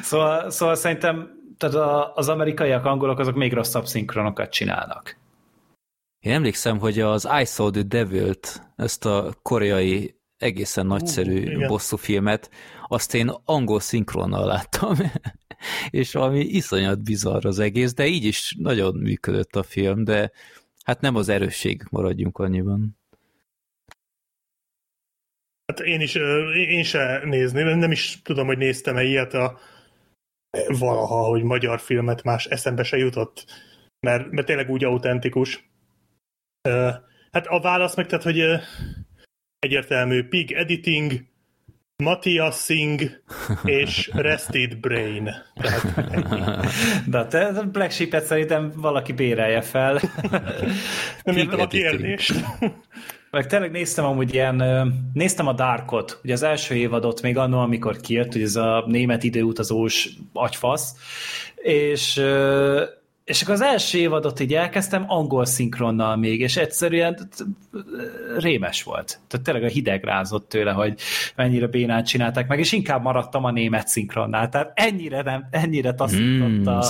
szóval, 0.01 0.49
szóval 0.49 0.75
szerintem 0.75 1.43
tehát 1.57 1.75
az 2.15 2.29
amerikaiak, 2.29 2.85
angolok 2.85 3.19
azok 3.19 3.35
még 3.35 3.53
rosszabb 3.53 3.85
szinkronokat 3.85 4.51
csinálnak. 4.51 5.17
Én 6.19 6.33
emlékszem, 6.33 6.79
hogy 6.79 6.99
az 6.99 7.27
I 7.41 7.45
Saw 7.45 7.69
the 7.69 7.81
Devil-t, 7.81 8.61
ezt 8.75 9.05
a 9.05 9.33
koreai 9.41 10.15
egészen 10.37 10.85
nagyszerű 10.85 11.55
uh, 11.55 11.67
bosszú 11.67 11.97
filmet, 11.97 12.49
azt 12.87 13.13
én 13.13 13.31
angol 13.45 13.79
szinkronnal 13.79 14.45
láttam, 14.45 14.95
és 15.89 16.13
valami 16.13 16.39
iszonyat 16.39 17.03
bizarr 17.03 17.45
az 17.45 17.59
egész, 17.59 17.93
de 17.93 18.05
így 18.05 18.23
is 18.23 18.55
nagyon 18.59 18.95
működött 18.95 19.55
a 19.55 19.63
film, 19.63 20.03
de 20.03 20.31
Hát 20.85 21.01
nem 21.01 21.15
az 21.15 21.29
erősség, 21.29 21.83
maradjunk 21.89 22.37
annyiban. 22.37 22.97
Hát 25.65 25.79
én 25.79 26.01
is, 26.01 26.15
én 26.53 26.83
se 26.83 27.21
nézni, 27.23 27.63
nem 27.63 27.91
is 27.91 28.21
tudom, 28.21 28.47
hogy 28.47 28.57
néztem-e 28.57 29.03
ilyet 29.03 29.33
a 29.33 29.59
valaha, 30.67 31.23
hogy 31.23 31.43
magyar 31.43 31.79
filmet 31.79 32.23
más 32.23 32.45
eszembe 32.45 32.83
se 32.83 32.97
jutott, 32.97 33.45
mert, 33.99 34.31
mert 34.31 34.47
tényleg 34.47 34.69
úgy 34.69 34.83
autentikus. 34.83 35.69
Hát 37.31 37.47
a 37.47 37.59
válasz 37.59 37.95
meg, 37.95 38.07
tehát, 38.07 38.23
hogy 38.23 38.43
egyértelmű 39.59 40.27
pig 40.27 40.51
editing, 40.51 41.25
Matthias 42.03 42.55
Singh 42.55 43.03
és 43.63 44.09
Rested 44.13 44.77
Brain. 44.77 45.29
De 47.07 47.25
te 47.25 47.51
Black 47.71 47.91
Sheep-et 47.91 48.25
szerintem 48.25 48.71
valaki 48.75 49.13
bérelje 49.13 49.61
fel. 49.61 49.99
Nem 51.23 51.37
értem 51.37 51.59
a 51.59 51.67
kérdést. 51.67 52.33
Meg 53.31 53.47
tényleg 53.47 53.71
néztem 53.71 54.05
amúgy 54.05 54.33
ilyen, 54.33 54.63
néztem 55.13 55.47
a 55.47 55.53
Darkot, 55.53 56.19
ugye 56.23 56.33
az 56.33 56.43
első 56.43 56.75
évadot 56.75 57.21
még 57.21 57.37
annól, 57.37 57.61
amikor 57.61 57.97
kijött, 57.97 58.31
hogy 58.31 58.41
ez 58.41 58.55
a 58.55 58.83
német 58.87 59.23
időutazós 59.23 60.09
agyfasz, 60.33 60.95
és 61.55 62.21
és 63.25 63.41
akkor 63.41 63.53
az 63.53 63.61
első 63.61 63.97
évadot 63.97 64.39
így 64.39 64.53
elkezdtem 64.53 65.05
angol 65.07 65.45
szinkronnal 65.45 66.15
még, 66.15 66.39
és 66.39 66.57
egyszerűen 66.57 67.29
rémes 68.37 68.83
volt. 68.83 69.19
Tehát 69.27 69.45
tényleg 69.45 69.63
a 69.63 69.67
hideg 69.67 70.03
rázott 70.03 70.49
tőle, 70.49 70.71
hogy 70.71 70.99
mennyire 71.35 71.67
bénát 71.67 72.05
csinálták 72.05 72.47
meg, 72.47 72.59
és 72.59 72.71
inkább 72.71 73.03
maradtam 73.03 73.43
a 73.43 73.51
német 73.51 73.87
szinkronnál. 73.87 74.49
Tehát 74.49 74.71
ennyire, 74.75 75.21
nem, 75.21 75.47
ennyire 75.51 75.93
taszított 75.93 76.47
mm, 76.47 76.67
a, 76.67 76.81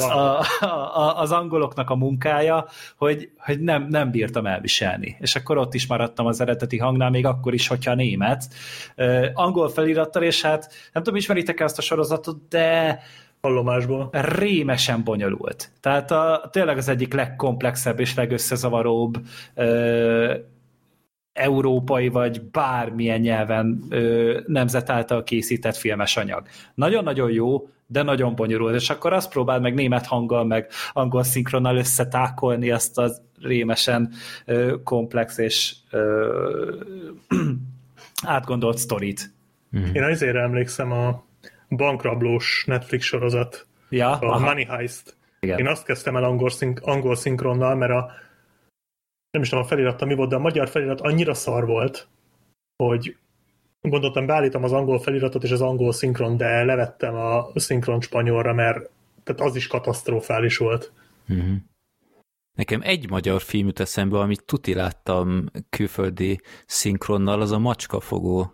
a, 0.00 0.66
a, 0.94 1.20
az 1.20 1.32
angoloknak 1.32 1.90
a 1.90 1.96
munkája, 1.96 2.66
hogy, 2.96 3.30
hogy 3.38 3.60
nem, 3.60 3.86
nem 3.88 4.10
bírtam 4.10 4.46
elviselni. 4.46 5.16
És 5.20 5.34
akkor 5.36 5.58
ott 5.58 5.74
is 5.74 5.86
maradtam 5.86 6.26
az 6.26 6.40
eredeti 6.40 6.78
hangnál, 6.78 7.10
még 7.10 7.26
akkor 7.26 7.54
is, 7.54 7.66
hogyha 7.66 7.94
német. 7.94 8.44
Uh, 8.96 9.26
angol 9.34 9.68
felirattal, 9.68 10.22
és 10.22 10.42
hát 10.42 10.72
nem 10.92 11.02
tudom, 11.02 11.18
ismeritek-e 11.18 11.64
azt 11.64 11.78
a 11.78 11.82
sorozatot, 11.82 12.48
de 12.48 13.00
hallomásból. 13.44 14.08
Rémesen 14.12 15.04
bonyolult. 15.04 15.70
Tehát 15.80 16.10
a, 16.10 16.48
tényleg 16.52 16.76
az 16.76 16.88
egyik 16.88 17.14
legkomplexebb 17.14 18.00
és 18.00 18.14
legösszezavaróbb 18.14 19.18
ö, 19.54 20.34
európai 21.32 22.08
vagy 22.08 22.42
bármilyen 22.42 23.20
nyelven 23.20 23.84
ö, 23.88 24.40
nemzet 24.46 24.90
által 24.90 25.22
készített 25.24 25.76
filmes 25.76 26.16
anyag. 26.16 26.46
Nagyon-nagyon 26.74 27.30
jó, 27.30 27.68
de 27.86 28.02
nagyon 28.02 28.34
bonyolult, 28.34 28.74
és 28.74 28.90
akkor 28.90 29.12
azt 29.12 29.30
próbáld 29.30 29.62
meg 29.62 29.74
német 29.74 30.06
hanggal, 30.06 30.44
meg 30.44 30.68
angol 30.92 31.22
szinkronnal 31.22 31.76
összetákolni 31.76 32.70
azt 32.70 32.98
az 32.98 33.22
rémesen 33.40 34.10
ö, 34.44 34.74
komplex 34.84 35.38
és 35.38 35.74
ö, 35.90 36.76
átgondolt 38.36 38.78
sztorit. 38.78 39.32
Én 39.92 40.02
azért 40.02 40.36
emlékszem 40.36 40.92
a 40.92 41.24
bankrablós 41.76 42.64
Netflix 42.66 43.04
sorozat, 43.04 43.66
ja, 43.88 44.10
a 44.10 44.26
aha. 44.26 44.38
Money 44.38 44.64
Heist. 44.64 45.16
Igen. 45.40 45.58
Én 45.58 45.66
azt 45.66 45.84
kezdtem 45.84 46.16
el 46.16 46.24
angol, 46.24 46.50
szink, 46.50 46.80
angol 46.82 47.14
szinkronnal, 47.14 47.74
mert 47.74 47.92
a 47.92 48.10
nem 49.30 49.42
is 49.42 49.48
tudom 49.48 49.64
a 49.64 49.68
feliratta 49.68 50.04
mi 50.04 50.14
volt, 50.14 50.28
de 50.28 50.36
a 50.36 50.38
magyar 50.38 50.68
felirat 50.68 51.00
annyira 51.00 51.34
szar 51.34 51.66
volt, 51.66 52.08
hogy 52.76 53.16
gondoltam, 53.80 54.26
beállítom 54.26 54.64
az 54.64 54.72
angol 54.72 54.98
feliratot 54.98 55.42
és 55.42 55.50
az 55.50 55.60
angol 55.60 55.92
szinkron, 55.92 56.36
de 56.36 56.64
levettem 56.64 57.14
a 57.14 57.50
szinkron 57.54 58.00
spanyolra, 58.00 58.52
mert 58.52 58.90
tehát 59.22 59.40
az 59.40 59.56
is 59.56 59.66
katasztrofális 59.66 60.56
volt. 60.56 60.92
Mm-hmm. 61.32 61.54
Nekem 62.56 62.80
egy 62.82 63.10
magyar 63.10 63.40
film 63.40 63.66
jut 63.66 63.80
eszembe, 63.80 64.18
amit 64.18 64.44
tuti 64.44 64.74
láttam 64.74 65.46
külföldi 65.70 66.40
szinkronnal, 66.66 67.40
az 67.40 67.50
a 67.50 67.58
Macskafogó 67.58 68.53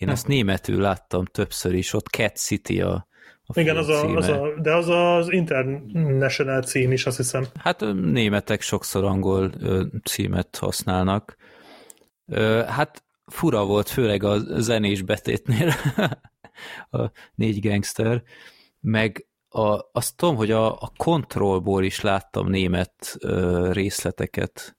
én 0.00 0.08
hm. 0.08 0.14
azt 0.14 0.26
németül 0.26 0.80
láttam 0.80 1.24
többször 1.24 1.74
is, 1.74 1.92
ott 1.92 2.06
Cat 2.06 2.36
City 2.36 2.80
a, 2.80 3.08
a 3.42 3.60
Igen, 3.60 3.76
az 3.76 3.88
a, 3.88 4.16
az 4.16 4.28
a, 4.28 4.48
de 4.60 4.74
az 4.74 4.88
az 4.88 5.32
international 5.32 6.62
cím 6.62 6.92
is, 6.92 7.06
azt 7.06 7.16
hiszem. 7.16 7.46
Hát 7.58 7.80
németek 7.94 8.60
sokszor 8.60 9.04
angol 9.04 9.52
címet 10.04 10.56
használnak. 10.56 11.36
Hát 12.66 13.04
fura 13.26 13.64
volt, 13.64 13.88
főleg 13.88 14.22
a 14.22 14.60
zenés 14.60 15.02
betétnél 15.02 15.72
a 17.00 17.10
négy 17.34 17.68
gangster, 17.68 18.22
meg 18.80 19.26
a, 19.48 19.88
azt 19.92 20.16
tudom, 20.16 20.36
hogy 20.36 20.50
a, 20.50 20.72
a 20.72 20.92
kontrollból 20.96 21.84
is 21.84 22.00
láttam 22.00 22.48
német 22.48 23.16
ö, 23.18 23.68
részleteket, 23.72 24.76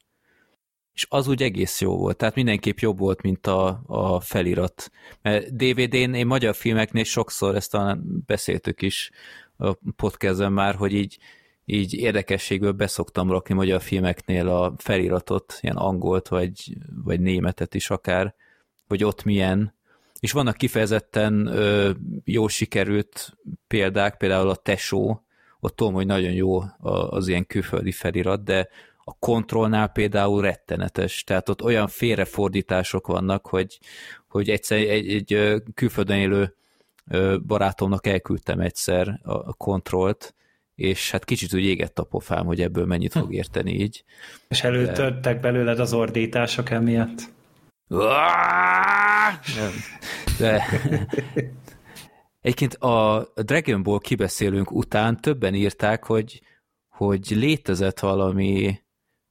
és 1.02 1.08
az 1.10 1.28
úgy 1.28 1.44
egész 1.44 1.82
jó 1.82 1.98
volt, 1.98 2.18
tehát 2.18 2.36
mindenképp 2.36 2.78
jobb 2.78 2.98
volt, 2.98 3.22
mint 3.22 3.48
a, 3.48 3.82
a 3.86 4.20
felirat. 4.20 4.92
Mert 5.22 5.56
DVD-n 5.56 6.14
én 6.14 6.26
magyar 6.26 6.56
filmeknél 6.56 7.04
sokszor, 7.04 7.56
ezt 7.56 7.72
talán 7.72 8.24
beszéltük 8.26 8.82
is 8.82 9.12
a 9.58 9.74
podcastben 9.96 10.52
már, 10.52 10.76
hogy 10.76 10.94
így, 10.94 11.18
így 11.66 11.94
érdekességből 11.94 12.72
beszoktam 12.72 13.32
rakni 13.32 13.54
magyar 13.54 13.82
filmeknél 13.82 14.48
a 14.48 14.74
feliratot, 14.78 15.58
ilyen 15.62 15.76
angolt, 15.76 16.28
vagy, 16.28 16.78
vagy 17.04 17.20
németet 17.20 17.76
is 17.76 17.90
akár, 17.90 18.36
hogy 18.88 19.04
ott 19.04 19.24
milyen, 19.24 19.74
és 20.20 20.32
vannak 20.32 20.58
kifejezetten 20.58 21.46
ö, 21.46 21.92
jó 22.24 22.48
sikerült 22.48 23.38
példák, 23.68 24.18
például 24.18 24.50
a 24.50 24.56
Tesó, 24.56 25.26
ott 25.60 25.76
tudom, 25.76 25.94
hogy 25.94 26.06
nagyon 26.06 26.32
jó 26.32 26.62
az 27.10 27.28
ilyen 27.28 27.46
külföldi 27.48 27.92
felirat, 27.92 28.44
de 28.44 28.70
a 29.12 29.16
kontrollnál 29.20 29.88
például 29.88 30.42
rettenetes, 30.42 31.24
tehát 31.24 31.50
ott 31.50 31.64
olyan 31.64 31.88
félrefordítások 31.88 33.08
vannak, 33.08 33.48
hogy, 33.48 33.80
hogy 34.28 34.50
egyszer 34.50 34.78
egy, 34.78 35.10
egy 35.14 35.62
külföldön 35.74 36.18
élő 36.18 36.56
barátomnak 37.48 38.08
elküldtem 38.08 38.60
egyszer 38.60 39.20
a 39.24 39.54
kontrollt, 39.54 40.36
és 40.76 41.12
hát 41.12 41.26
kicsit 41.26 41.54
úgy 41.54 41.66
égett 41.66 42.00
a 42.00 42.04
pofám, 42.04 42.46
hogy 42.46 42.62
ebből 42.62 42.86
mennyit 42.86 43.12
fog 43.12 43.34
érteni 43.34 43.74
így. 43.74 44.04
És 44.48 44.64
előtörtek 44.64 45.40
belőled 45.40 45.80
az 45.80 45.94
ordítások 45.94 46.70
emiatt? 46.70 47.20
De 50.38 50.64
egyébként 52.42 52.74
a 52.74 53.28
Dragon 53.36 53.84
Ball 53.84 54.00
kibeszélünk 54.00 54.72
után 54.72 55.22
többen 55.22 55.54
írták, 55.54 56.04
hogy, 56.06 56.42
hogy 56.90 57.28
létezett 57.30 58.00
valami 58.00 58.82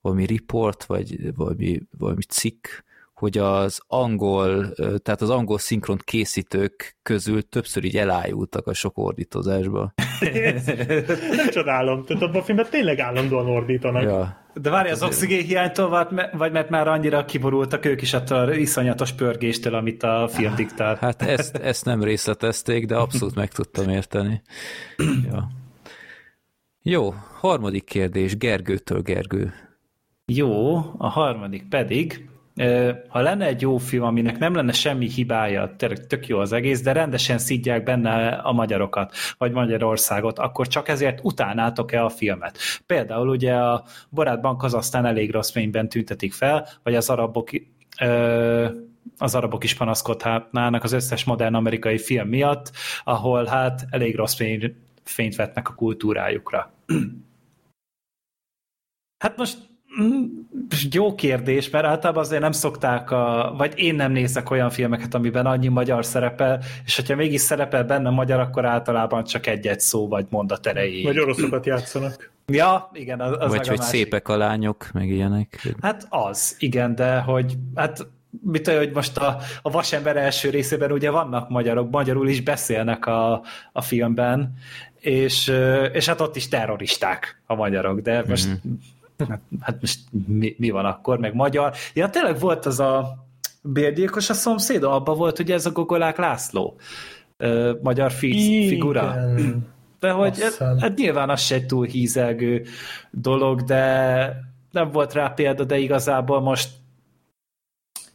valami 0.01 0.25
report, 0.25 0.83
vagy 0.83 1.35
valami, 1.35 1.79
valami 1.97 2.21
cikk, 2.21 2.67
hogy 3.21 3.37
az 3.37 3.79
angol, 3.87 4.71
tehát 4.75 5.21
az 5.21 5.29
angol 5.29 5.57
szinkront 5.57 6.03
készítők 6.03 6.97
közül 7.03 7.49
többször 7.49 7.83
így 7.83 7.97
elájultak 7.97 8.67
a 8.67 8.73
sok 8.73 8.97
ordítozásba. 8.97 9.93
Nem 11.35 11.49
csodálom, 11.49 12.05
tehát 12.05 12.23
abban 12.23 12.41
a 12.41 12.43
filmben 12.43 12.67
tényleg 12.69 12.99
állandóan 12.99 13.47
ordítanak. 13.47 14.03
Ja. 14.03 14.39
De 14.53 14.69
várj, 14.69 14.89
az 14.89 15.03
oxigén 15.03 15.43
hiánytól, 15.43 16.07
vagy 16.33 16.51
mert 16.51 16.69
már 16.69 16.87
annyira 16.87 17.25
kiborultak 17.25 17.85
ők 17.85 18.01
is 18.01 18.13
attól 18.13 18.37
a 18.37 18.53
iszonyatos 18.53 19.11
pörgéstől, 19.11 19.75
amit 19.75 20.03
a 20.03 20.27
film 20.31 20.55
diktál. 20.55 20.97
Hát 21.01 21.21
ezt, 21.21 21.55
ezt 21.55 21.85
nem 21.85 22.03
részletezték, 22.03 22.85
de 22.85 22.95
abszolút 22.95 23.35
meg 23.35 23.51
tudtam 23.51 23.89
érteni. 23.89 24.41
Ja. 25.31 25.47
Jó, 26.81 27.13
harmadik 27.39 27.83
kérdés, 27.83 28.37
Gergőtől 28.37 29.01
Gergő. 29.01 29.53
Jó, 30.33 30.75
a 30.97 31.07
harmadik 31.07 31.67
pedig, 31.69 32.29
ha 33.07 33.19
lenne 33.19 33.45
egy 33.45 33.61
jó 33.61 33.77
film, 33.77 34.03
aminek 34.03 34.37
nem 34.37 34.55
lenne 34.55 34.71
semmi 34.71 35.09
hibája, 35.09 35.75
tök 36.07 36.27
jó 36.27 36.39
az 36.39 36.51
egész, 36.51 36.81
de 36.81 36.91
rendesen 36.91 37.37
szidják 37.37 37.83
benne 37.83 38.27
a 38.27 38.51
magyarokat, 38.51 39.15
vagy 39.37 39.51
Magyarországot, 39.51 40.39
akkor 40.39 40.67
csak 40.67 40.87
ezért 40.87 41.19
utálnátok-e 41.23 42.03
a 42.03 42.09
filmet? 42.09 42.57
Például 42.85 43.29
ugye 43.29 43.53
a 43.53 43.83
Barátban 44.11 44.57
Kazasztán 44.57 45.05
elég 45.05 45.31
rossz 45.31 45.51
fényben 45.51 45.89
tüntetik 45.89 46.33
fel, 46.33 46.67
vagy 46.83 46.95
az 46.95 47.09
arabok 47.09 47.49
az 49.17 49.35
arabok 49.35 49.63
is 49.63 49.75
panaszkodhatnának 49.75 50.83
az 50.83 50.91
összes 50.91 51.23
modern 51.23 51.53
amerikai 51.53 51.97
film 51.97 52.27
miatt, 52.27 52.71
ahol 53.03 53.45
hát 53.45 53.85
elég 53.89 54.15
rossz 54.15 54.35
fény, 54.35 54.75
fényt 55.03 55.35
vetnek 55.35 55.69
a 55.69 55.73
kultúrájukra. 55.73 56.71
Hát 59.21 59.37
most 59.37 59.70
jó 60.91 61.15
kérdés, 61.15 61.69
mert 61.69 61.85
általában 61.85 62.23
azért 62.23 62.41
nem 62.41 62.51
szokták, 62.51 63.11
a, 63.11 63.53
vagy 63.57 63.73
én 63.75 63.95
nem 63.95 64.11
nézek 64.11 64.49
olyan 64.49 64.69
filmeket, 64.69 65.13
amiben 65.13 65.45
annyi 65.45 65.67
magyar 65.67 66.05
szerepel, 66.05 66.59
és 66.85 66.95
hogyha 66.95 67.15
mégis 67.15 67.41
szerepel 67.41 67.83
benne 67.83 68.09
magyar, 68.09 68.39
akkor 68.39 68.65
általában 68.65 69.23
csak 69.23 69.47
egy-egy 69.47 69.79
szó 69.79 70.07
vagy 70.07 70.25
mondat 70.29 70.67
erejéig. 70.67 71.05
Vagy 71.05 71.19
oroszokat 71.19 71.65
játszanak. 71.65 72.31
Ja, 72.47 72.89
igen, 72.93 73.19
az, 73.19 73.35
az 73.39 73.49
Vagy 73.49 73.67
hogy 73.67 73.79
a 73.79 73.81
szépek 73.81 74.27
a 74.27 74.37
lányok, 74.37 74.89
meg 74.93 75.09
ilyenek. 75.09 75.73
Hát 75.81 76.07
az, 76.09 76.55
igen, 76.59 76.95
de 76.95 77.19
hogy 77.19 77.57
hát 77.75 78.07
mit 78.43 78.67
olyan, 78.67 78.79
hogy 78.79 78.91
most 78.93 79.17
a, 79.17 79.37
a 79.61 79.71
Vasember 79.71 80.17
első 80.17 80.49
részében 80.49 80.91
ugye 80.91 81.09
vannak 81.09 81.49
magyarok, 81.49 81.89
magyarul 81.89 82.27
is 82.27 82.41
beszélnek 82.41 83.05
a, 83.05 83.41
a 83.71 83.81
filmben, 83.81 84.53
és, 84.99 85.53
és 85.91 86.05
hát 86.05 86.21
ott 86.21 86.35
is 86.35 86.47
terroristák 86.47 87.41
a 87.45 87.55
magyarok, 87.55 87.99
de 87.99 88.23
most 88.27 88.47
mm-hmm 88.47 88.73
hát, 89.29 89.41
hát 89.59 89.81
most 89.81 89.99
mi, 90.27 90.55
mi 90.57 90.69
van 90.69 90.85
akkor, 90.85 91.17
meg 91.17 91.33
magyar. 91.33 91.73
Ja, 91.93 92.09
tényleg 92.09 92.39
volt 92.39 92.65
az 92.65 92.79
a 92.79 93.25
bérgyilkos 93.61 94.29
a 94.29 94.33
szomszéd, 94.33 94.83
abban 94.83 95.17
volt 95.17 95.39
ugye 95.39 95.53
ez 95.53 95.65
a 95.65 95.71
Gogolák 95.71 96.17
László 96.17 96.79
ö, 97.37 97.73
magyar 97.81 98.11
fi, 98.11 98.67
figura. 98.67 99.15
De 99.99 100.11
hogy 100.11 100.43
hát 100.79 100.97
nyilván 100.97 101.29
az 101.29 101.41
se 101.41 101.55
egy 101.55 101.65
túl 101.65 101.85
hízelgő 101.85 102.65
dolog, 103.11 103.61
de 103.61 104.49
nem 104.71 104.91
volt 104.91 105.13
rá 105.13 105.27
példa, 105.27 105.63
de 105.63 105.77
igazából 105.77 106.41
most 106.41 106.69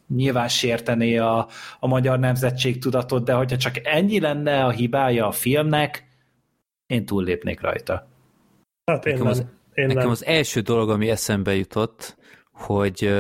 nyilván 0.09 0.49
sértené 0.49 1.17
a, 1.17 1.47
a 1.81 1.87
magyar 1.87 2.19
nemzetség 2.19 2.79
tudatot, 2.81 3.25
de 3.25 3.33
hogyha 3.33 3.57
csak 3.57 3.87
ennyi 3.87 4.21
lenne 4.21 4.65
a 4.65 4.71
hibája 4.71 5.27
a 5.27 5.33
filmnek, 5.33 6.09
én 6.87 7.07
túllépnék 7.07 7.61
rajta. 7.61 8.07
Hát 8.85 9.07
én 9.07 9.13
Nekem 9.13 9.27
az 9.27 9.47
én 9.77 9.87
Nekem 9.87 10.03
nem. 10.03 10.11
az 10.11 10.25
első 10.25 10.61
dolog, 10.61 10.91
ami 10.91 11.09
eszembe 11.09 11.55
jutott, 11.55 12.17
hogy 12.53 13.13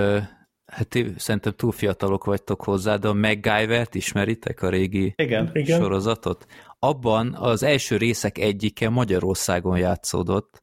hát 0.66 0.98
szerintem 1.16 1.52
túl 1.56 1.72
fiatalok 1.72 2.24
vagytok 2.24 2.62
hozzá, 2.62 2.96
de 2.96 3.08
a 3.08 3.12
MacGyver-t 3.12 3.94
ismeritek, 3.94 4.62
a 4.62 4.68
régi 4.68 5.14
Igen. 5.16 5.52
sorozatot? 5.64 6.46
Abban 6.78 7.34
az 7.34 7.62
első 7.62 7.96
részek 7.96 8.38
egyike 8.38 8.88
Magyarországon 8.88 9.78
játszódott, 9.78 10.62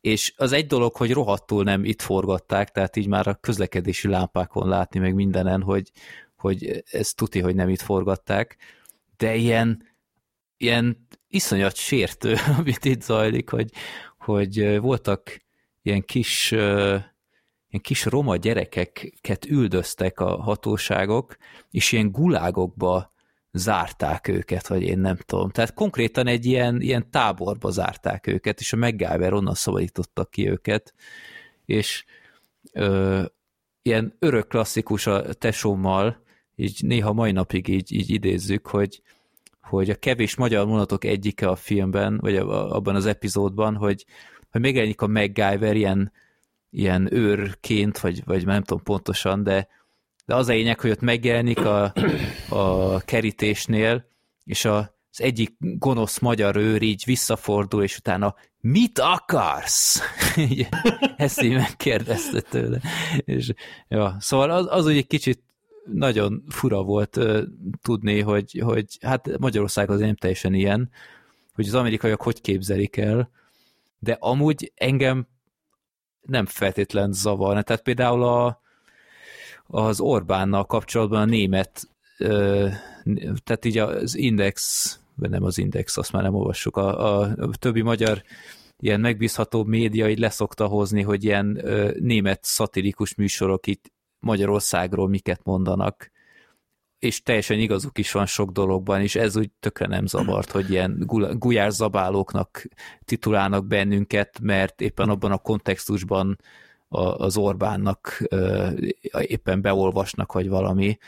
és 0.00 0.34
az 0.36 0.52
egy 0.52 0.66
dolog, 0.66 0.96
hogy 0.96 1.12
rohadtul 1.12 1.64
nem 1.64 1.84
itt 1.84 2.02
forgatták, 2.02 2.70
tehát 2.70 2.96
így 2.96 3.06
már 3.06 3.26
a 3.26 3.34
közlekedési 3.34 4.08
lámpákon 4.08 4.68
látni, 4.68 5.00
meg 5.00 5.14
mindenen, 5.14 5.62
hogy, 5.62 5.90
hogy 6.36 6.82
ez 6.90 7.12
tuti, 7.12 7.40
hogy 7.40 7.54
nem 7.54 7.68
itt 7.68 7.80
forgatták, 7.80 8.56
de 9.16 9.34
ilyen, 9.34 9.82
ilyen 10.56 11.06
iszonyat 11.28 11.76
sértő, 11.76 12.34
amit 12.58 12.84
itt 12.84 13.02
zajlik, 13.02 13.50
hogy, 13.50 13.70
hogy 14.24 14.78
voltak 14.80 15.42
ilyen 15.82 16.02
kis, 16.02 16.50
ilyen 16.50 17.80
kis 17.80 18.04
roma 18.04 18.36
gyerekeket 18.36 19.44
üldöztek 19.48 20.20
a 20.20 20.42
hatóságok, 20.42 21.36
és 21.70 21.92
ilyen 21.92 22.10
gulágokba 22.10 23.12
zárták 23.52 24.28
őket, 24.28 24.66
vagy 24.66 24.82
én 24.82 24.98
nem 24.98 25.16
tudom. 25.16 25.50
Tehát 25.50 25.74
konkrétan 25.74 26.26
egy 26.26 26.44
ilyen, 26.44 26.80
ilyen 26.80 27.10
táborba 27.10 27.70
zárták 27.70 28.26
őket, 28.26 28.60
és 28.60 28.72
a 28.72 28.76
MacGyver 28.76 29.32
onnan 29.32 29.54
szabadítottak 29.54 30.30
ki 30.30 30.48
őket, 30.48 30.94
és 31.64 32.04
ö, 32.72 33.22
ilyen 33.82 34.16
örök 34.18 34.48
klasszikus 34.48 35.06
a 35.06 35.32
tesómmal, 35.32 36.22
így 36.54 36.78
néha 36.82 37.12
mai 37.12 37.32
napig 37.32 37.68
így, 37.68 37.92
így 37.92 38.10
idézzük, 38.10 38.66
hogy 38.66 39.02
hogy 39.62 39.90
a 39.90 39.94
kevés 39.94 40.34
magyar 40.34 40.66
mondatok 40.66 41.04
egyike 41.04 41.48
a 41.48 41.56
filmben, 41.56 42.18
vagy 42.18 42.36
abban 42.36 42.94
az 42.94 43.06
epizódban, 43.06 43.76
hogy, 43.76 44.04
hogy 44.50 44.60
megjelenik 44.60 45.00
a 45.00 45.06
MacGyver 45.06 45.76
ilyen, 45.76 46.12
ilyen 46.70 47.14
őrként, 47.14 47.98
vagy, 47.98 48.24
vagy 48.24 48.46
nem 48.46 48.62
tudom 48.62 48.82
pontosan, 48.82 49.42
de, 49.42 49.68
de 50.24 50.34
az 50.34 50.48
a 50.48 50.52
lényeg, 50.52 50.80
hogy 50.80 50.90
ott 50.90 51.00
megjelenik 51.00 51.58
a, 51.58 51.92
a 52.48 53.00
kerítésnél, 53.00 54.04
és 54.44 54.64
a, 54.64 54.76
az 55.10 55.20
egyik 55.20 55.54
gonosz 55.58 56.18
magyar 56.18 56.56
őr 56.56 56.82
így 56.82 57.02
visszafordul, 57.04 57.82
és 57.82 57.96
utána 57.96 58.34
mit 58.60 58.98
akarsz? 58.98 60.00
Ezt 61.16 61.42
így 61.42 61.54
megkérdezte 61.54 62.40
tőle. 62.40 62.80
És, 63.18 63.52
ja, 63.88 64.16
szóval 64.20 64.50
az, 64.50 64.66
az 64.70 64.86
úgy 64.86 64.96
egy 64.96 65.06
kicsit 65.06 65.42
nagyon 65.84 66.44
fura 66.48 66.82
volt 66.82 67.16
uh, 67.16 67.42
tudni, 67.82 68.20
hogy, 68.20 68.60
hogy 68.64 68.98
hát 69.00 69.38
Magyarország 69.38 69.90
az 69.90 70.00
nem 70.00 70.14
teljesen 70.14 70.54
ilyen, 70.54 70.90
hogy 71.54 71.66
az 71.66 71.74
amerikaiak 71.74 72.22
hogy 72.22 72.40
képzelik 72.40 72.96
el, 72.96 73.30
de 73.98 74.16
amúgy 74.20 74.72
engem 74.74 75.26
nem 76.20 76.46
feltétlen 76.46 77.12
zavarna. 77.12 77.62
Tehát 77.62 77.82
például 77.82 78.22
a, 78.22 78.60
az 79.66 80.00
Orbánnal 80.00 80.64
kapcsolatban 80.64 81.20
a 81.20 81.24
német, 81.24 81.88
uh, 82.18 82.72
tehát 83.44 83.64
így 83.64 83.78
az 83.78 84.16
Index, 84.16 84.98
vagy 85.14 85.30
nem 85.30 85.42
az 85.42 85.58
Index, 85.58 85.96
azt 85.96 86.12
már 86.12 86.22
nem 86.22 86.34
olvassuk, 86.34 86.76
a, 86.76 87.20
a 87.20 87.34
többi 87.58 87.82
magyar 87.82 88.22
ilyen 88.82 89.00
megbízható 89.00 89.64
média 89.64 90.08
így 90.08 90.18
leszokta 90.18 90.66
hozni, 90.66 91.02
hogy 91.02 91.24
ilyen 91.24 91.58
ö, 91.64 91.90
német 91.98 92.44
szatirikus 92.44 93.14
műsorok 93.14 93.66
itt 93.66 93.92
Magyarországról 94.22 95.08
miket 95.08 95.40
mondanak, 95.44 96.10
és 96.98 97.22
teljesen 97.22 97.58
igazuk 97.58 97.98
is 97.98 98.12
van 98.12 98.26
sok 98.26 98.50
dologban, 98.50 99.00
és 99.00 99.14
ez 99.14 99.36
úgy 99.36 99.50
tökre 99.60 99.86
nem 99.86 100.06
zavart, 100.06 100.50
hogy 100.50 100.70
ilyen 100.70 101.04
gulyászabálóknak 101.38 102.64
titulálnak 103.04 103.66
bennünket, 103.66 104.40
mert 104.40 104.80
éppen 104.80 105.08
abban 105.08 105.32
a 105.32 105.38
kontextusban 105.38 106.38
az 106.88 107.36
Orbánnak 107.36 108.22
éppen 109.20 109.60
beolvasnak, 109.60 110.32
vagy 110.32 110.48
valami. 110.48 110.98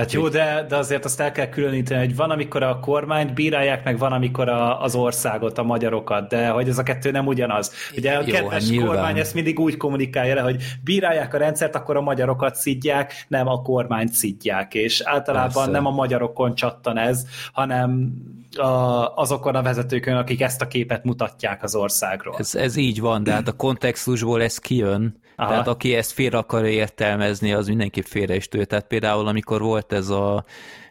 Hát 0.00 0.12
jó, 0.12 0.28
de, 0.28 0.64
de 0.68 0.76
azért 0.76 1.04
azt 1.04 1.20
el 1.20 1.32
kell 1.32 1.48
különíteni, 1.48 2.00
hogy 2.06 2.16
van, 2.16 2.30
amikor 2.30 2.62
a 2.62 2.80
kormányt 2.80 3.34
bírálják, 3.34 3.84
meg 3.84 3.98
van, 3.98 4.12
amikor 4.12 4.48
a, 4.48 4.82
az 4.82 4.94
országot, 4.94 5.58
a 5.58 5.62
magyarokat, 5.62 6.28
de 6.28 6.48
hogy 6.48 6.68
ez 6.68 6.78
a 6.78 6.82
kettő 6.82 7.10
nem 7.10 7.26
ugyanaz. 7.26 7.72
Ugye 7.96 8.12
a 8.12 8.22
jó, 8.26 8.32
kedves 8.34 8.70
hát 8.70 8.84
kormány 8.84 9.18
ezt 9.18 9.34
mindig 9.34 9.58
úgy 9.60 9.76
kommunikálja 9.76 10.34
le, 10.34 10.40
hogy 10.40 10.62
bírálják 10.84 11.34
a 11.34 11.38
rendszert, 11.38 11.74
akkor 11.74 11.96
a 11.96 12.00
magyarokat 12.00 12.54
szidják, 12.54 13.24
nem 13.28 13.48
a 13.48 13.62
kormányt 13.62 14.12
szidják, 14.12 14.74
és 14.74 15.00
általában 15.04 15.52
Persze. 15.52 15.70
nem 15.70 15.86
a 15.86 15.90
magyarokon 15.90 16.54
csattan 16.54 16.98
ez, 16.98 17.26
hanem 17.52 18.12
a, 18.56 18.66
azokon 19.14 19.54
a 19.54 19.62
vezetőkön, 19.62 20.16
akik 20.16 20.40
ezt 20.40 20.62
a 20.62 20.66
képet 20.66 21.04
mutatják 21.04 21.62
az 21.62 21.74
országról. 21.74 22.34
Ez, 22.38 22.54
ez 22.54 22.76
így 22.76 23.00
van, 23.00 23.22
de 23.22 23.32
hát 23.32 23.48
a 23.48 23.52
kontextusból 23.52 24.42
ez 24.42 24.58
kijön, 24.58 25.20
Aha. 25.36 25.50
Tehát 25.50 25.66
aki 25.66 25.94
ezt 25.94 26.12
félre 26.12 26.38
akarja 26.38 26.70
értelmezni, 26.70 27.52
az 27.52 27.66
mindenki 27.66 28.02
félre 28.02 28.34
is 28.34 28.48
tő. 28.48 28.64
Tehát 28.64 28.86
például 28.86 29.26
amikor 29.26 29.60
volt 29.60 29.92
ez 29.92 30.08
a, 30.08 30.44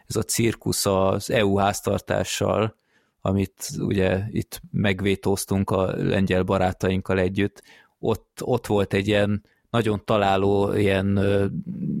ez 0.06 0.16
a 0.16 0.22
cirkusz 0.22 0.86
az 0.86 1.30
EU 1.30 1.56
háztartással, 1.56 2.76
amit 3.20 3.70
ugye 3.78 4.22
itt 4.30 4.60
megvétóztunk 4.70 5.70
a 5.70 5.96
lengyel 5.96 6.42
barátainkkal 6.42 7.18
együtt, 7.18 7.62
ott, 7.98 8.38
ott 8.42 8.66
volt 8.66 8.94
egy 8.94 9.06
ilyen 9.06 9.44
nagyon 9.70 10.02
találó 10.04 10.72
ilyen, 10.72 11.20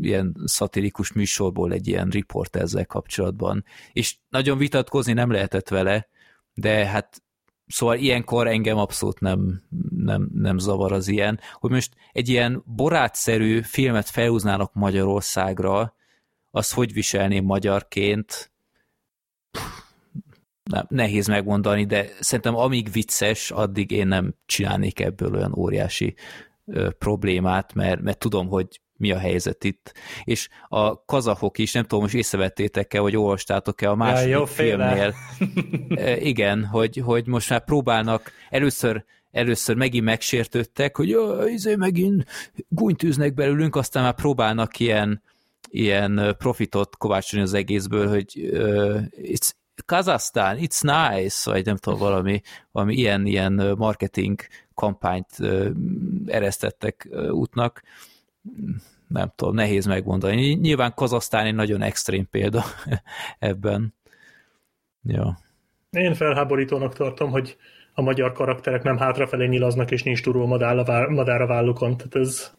ilyen 0.00 0.36
szatirikus 0.44 1.12
műsorból 1.12 1.72
egy 1.72 1.88
ilyen 1.88 2.08
riport 2.08 2.56
ezzel 2.56 2.86
kapcsolatban. 2.86 3.64
És 3.92 4.16
nagyon 4.28 4.58
vitatkozni 4.58 5.12
nem 5.12 5.30
lehetett 5.30 5.68
vele, 5.68 6.08
de 6.54 6.86
hát 6.86 7.22
Szóval 7.66 7.96
ilyenkor 7.96 8.46
engem 8.46 8.76
abszolút 8.76 9.20
nem, 9.20 9.62
nem, 9.96 10.28
nem 10.34 10.58
zavar 10.58 10.92
az 10.92 11.08
ilyen, 11.08 11.40
hogy 11.52 11.70
most 11.70 11.94
egy 12.12 12.28
ilyen 12.28 12.62
borátszerű 12.66 13.60
filmet 13.60 14.08
felhúznának 14.08 14.74
Magyarországra, 14.74 15.94
azt 16.50 16.72
hogy 16.72 16.92
viselném 16.92 17.44
magyarként, 17.44 18.52
nem, 20.70 20.86
nehéz 20.88 21.26
megmondani, 21.26 21.84
de 21.84 22.08
szerintem 22.20 22.56
amíg 22.56 22.90
vicces, 22.92 23.50
addig 23.50 23.90
én 23.90 24.06
nem 24.06 24.34
csinálnék 24.46 25.00
ebből 25.00 25.34
olyan 25.34 25.54
óriási 25.56 26.14
ö, 26.64 26.90
problémát, 26.90 27.74
mert, 27.74 28.00
mert 28.00 28.18
tudom, 28.18 28.48
hogy 28.48 28.80
mi 28.96 29.12
a 29.12 29.18
helyzet 29.18 29.64
itt. 29.64 29.92
És 30.24 30.48
a 30.68 31.04
kazahok 31.04 31.58
is, 31.58 31.72
nem 31.72 31.82
tudom, 31.82 32.00
most 32.00 32.14
észrevettétek-e, 32.14 33.00
vagy 33.00 33.16
olvastátok-e 33.16 33.90
a 33.90 33.94
második 33.94 34.32
jó 34.32 34.44
filmnél. 34.44 35.14
igen, 36.32 36.64
hogy, 36.64 36.96
hogy 37.04 37.26
most 37.26 37.50
már 37.50 37.64
próbálnak, 37.64 38.32
először 38.50 39.04
először 39.36 39.76
megint 39.76 40.04
megsértődtek, 40.04 40.96
hogy 40.96 41.16
izé 41.46 41.74
megint 41.74 42.24
gúnytűznek 42.68 43.34
belőlünk, 43.34 43.76
aztán 43.76 44.02
már 44.02 44.14
próbálnak 44.14 44.78
ilyen, 44.78 45.22
ilyen 45.68 46.34
profitot 46.38 46.96
kovácsolni 46.96 47.46
az 47.46 47.54
egészből, 47.54 48.08
hogy 48.08 48.48
uh, 48.52 49.02
it's, 49.22 49.50
Kazasztán, 49.86 50.58
it's 50.60 50.82
nice, 50.82 51.50
vagy 51.50 51.64
nem 51.64 51.76
tudom, 51.76 51.98
valami, 51.98 52.40
valami 52.72 52.94
ilyen, 52.94 53.26
ilyen 53.26 53.74
marketing 53.78 54.40
kampányt 54.74 55.26
uh, 55.38 55.66
eresztettek 56.26 57.08
uh, 57.10 57.32
útnak. 57.32 57.82
Nem 59.08 59.32
tudom, 59.36 59.54
nehéz 59.54 59.86
megmondani. 59.86 60.52
Nyilván 60.52 60.94
Kazasztán 60.94 61.46
egy 61.46 61.54
nagyon 61.54 61.82
extrém 61.82 62.28
példa 62.30 62.64
ebben. 63.38 63.94
Ja. 65.02 65.38
Én 65.90 66.14
felháborítónak 66.14 66.94
tartom, 66.94 67.30
hogy 67.30 67.56
a 67.94 68.02
magyar 68.02 68.32
karakterek 68.32 68.82
nem 68.82 68.96
hátrafelé 68.96 69.46
nyilaznak, 69.46 69.90
és 69.90 70.02
nincs 70.02 70.22
turul 70.22 70.46
madár 71.08 71.40
a 71.40 71.46
vállukon. 71.46 71.96
Tehát 71.96 72.14
ez, 72.14 72.50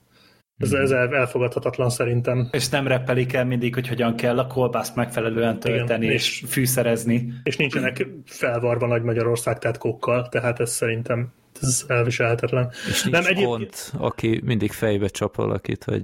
ez, 0.58 0.72
ez 0.72 0.92
elfogadhatatlan 0.92 1.90
szerintem. 1.90 2.48
És 2.52 2.70
nem 2.70 2.88
reppelik 2.88 3.34
el 3.34 3.46
mindig, 3.46 3.74
hogy 3.74 3.88
hogyan 3.88 4.16
kell 4.16 4.40
a 4.40 4.48
kolbászt 4.48 4.96
megfelelően 4.96 5.60
tölteni 5.60 6.04
Igen, 6.04 6.16
és, 6.16 6.42
és 6.42 6.50
fűszerezni. 6.50 7.34
És 7.44 7.58
nincsenek 7.58 8.08
felvarva 8.26 8.88
Nagy 8.88 9.04
Magyarország 9.04 9.60
tetkókkal, 9.60 10.28
tehát 10.30 10.60
ez 10.60 10.72
szerintem 10.72 11.34
ez 11.62 11.84
elviselhetetlen. 11.88 12.72
És 12.90 13.04
nincs 13.04 13.16
nem, 13.16 13.26
egyébként... 13.26 13.48
pont, 13.48 13.92
aki 13.98 14.42
mindig 14.46 14.72
fejbe 14.72 15.08
csap 15.08 15.36
valakit, 15.36 15.84
hogy... 15.84 16.04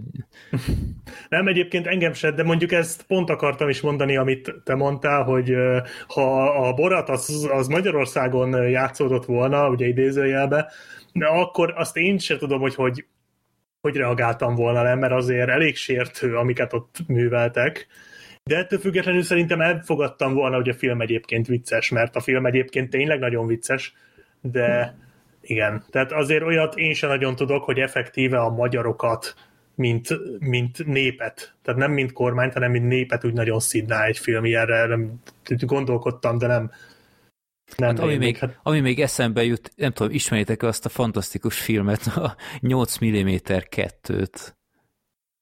nem, 1.29 1.47
egyébként 1.47 1.87
engem 1.87 2.13
se, 2.13 2.31
de 2.31 2.43
mondjuk 2.43 2.71
ezt 2.71 3.03
pont 3.03 3.29
akartam 3.29 3.69
is 3.69 3.81
mondani, 3.81 4.17
amit 4.17 4.53
te 4.63 4.75
mondtál, 4.75 5.23
hogy 5.23 5.53
ha 6.07 6.43
a 6.67 6.73
Borat 6.73 7.09
az, 7.09 7.49
az 7.51 7.67
Magyarországon 7.67 8.69
játszódott 8.69 9.25
volna, 9.25 9.69
ugye 9.69 9.87
idézőjelbe, 9.87 10.71
de 11.13 11.25
akkor 11.25 11.73
azt 11.77 11.97
én 11.97 12.17
sem 12.17 12.37
tudom, 12.37 12.59
hogy 12.59 12.75
hogy, 12.75 13.05
hogy 13.81 13.95
reagáltam 13.95 14.55
volna 14.55 14.81
le, 14.81 14.95
mert 14.95 15.13
azért 15.13 15.49
elég 15.49 15.75
sértő, 15.75 16.35
amiket 16.35 16.73
ott 16.73 16.97
műveltek. 17.07 17.87
De 18.43 18.57
ettől 18.57 18.79
függetlenül 18.79 19.23
szerintem 19.23 19.61
elfogadtam 19.61 20.33
volna, 20.33 20.55
hogy 20.55 20.69
a 20.69 20.73
film 20.73 21.01
egyébként 21.01 21.47
vicces, 21.47 21.89
mert 21.89 22.15
a 22.15 22.19
film 22.19 22.45
egyébként 22.45 22.89
tényleg 22.89 23.19
nagyon 23.19 23.47
vicces, 23.47 23.93
de 24.41 24.97
igen, 25.45 25.83
tehát 25.89 26.11
azért 26.11 26.43
olyat 26.43 26.75
én 26.75 26.93
sem 26.93 27.09
nagyon 27.09 27.35
tudok, 27.35 27.63
hogy 27.63 27.79
effektíve 27.79 28.39
a 28.39 28.49
magyarokat, 28.49 29.35
mint, 29.75 30.09
mint 30.39 30.85
népet, 30.85 31.55
tehát 31.61 31.79
nem 31.79 31.91
mint 31.91 32.11
kormányt, 32.11 32.53
hanem 32.53 32.71
mint 32.71 32.87
népet 32.87 33.25
úgy 33.25 33.33
nagyon 33.33 33.59
szidná 33.59 34.05
egy 34.05 34.17
film 34.17 34.45
ilyenre, 34.45 34.85
nem, 34.85 35.19
gondolkodtam, 35.65 36.37
de 36.37 36.47
nem, 36.47 36.71
nem 37.77 37.89
hát, 37.89 37.99
ami, 37.99 38.17
még, 38.17 38.37
hát... 38.37 38.59
ami 38.63 38.79
még 38.79 39.01
eszembe 39.01 39.43
jut, 39.43 39.71
nem 39.75 39.91
tudom, 39.91 40.13
ismeritek 40.13 40.63
azt 40.63 40.85
a 40.85 40.89
fantasztikus 40.89 41.59
filmet, 41.59 42.07
a 42.15 42.35
8 42.59 42.99
mm 43.05 43.27
2-t? 43.45 44.53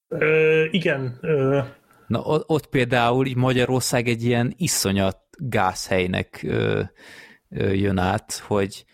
Ö, 0.07 0.65
igen. 0.71 1.17
Ö... 1.21 1.59
Na, 2.07 2.21
ott 2.25 2.67
például 2.67 3.27
Magyarország 3.35 4.07
egy 4.07 4.23
ilyen 4.23 4.53
iszonyat 4.57 5.19
gázhelynek 5.37 6.39
ö, 6.43 6.81
ö, 7.49 7.71
jön 7.71 7.97
át, 7.97 8.33
hogy 8.33 8.85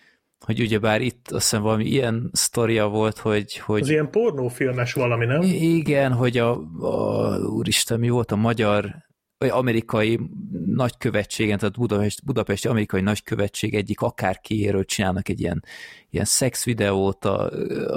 hogy 0.48 0.60
ugyebár 0.60 1.02
itt 1.02 1.32
azt 1.32 1.50
hiszem 1.50 1.62
valami 1.62 1.86
ilyen 1.86 2.30
sztoria 2.34 2.88
volt, 2.88 3.18
hogy... 3.18 3.58
hogy 3.58 3.82
az 3.82 3.89
ilyen 3.89 4.10
pornófilmes 4.10 4.93
valami, 4.93 5.26
nem? 5.26 5.41
Igen, 5.41 6.12
hogy 6.14 6.38
a, 6.38 6.52
a 6.80 7.38
úristen, 7.38 8.00
mi 8.00 8.10
volt 8.10 8.32
a 8.32 8.36
magyar 8.36 8.95
vagy 9.38 9.50
amerikai 9.50 10.20
nagykövetségen, 10.66 11.58
tehát 11.58 11.78
Budapest, 11.78 12.26
budapesti 12.26 12.68
amerikai 12.68 13.02
nagykövetség 13.02 13.76
egyik 13.76 14.02
akárkiéről 14.02 14.86
csinálnak 14.86 15.30
egy 15.30 15.39
ilyen, 15.39 15.64
ilyen 16.10 16.26
szexvideót 16.26 17.26
a, 17.26 17.52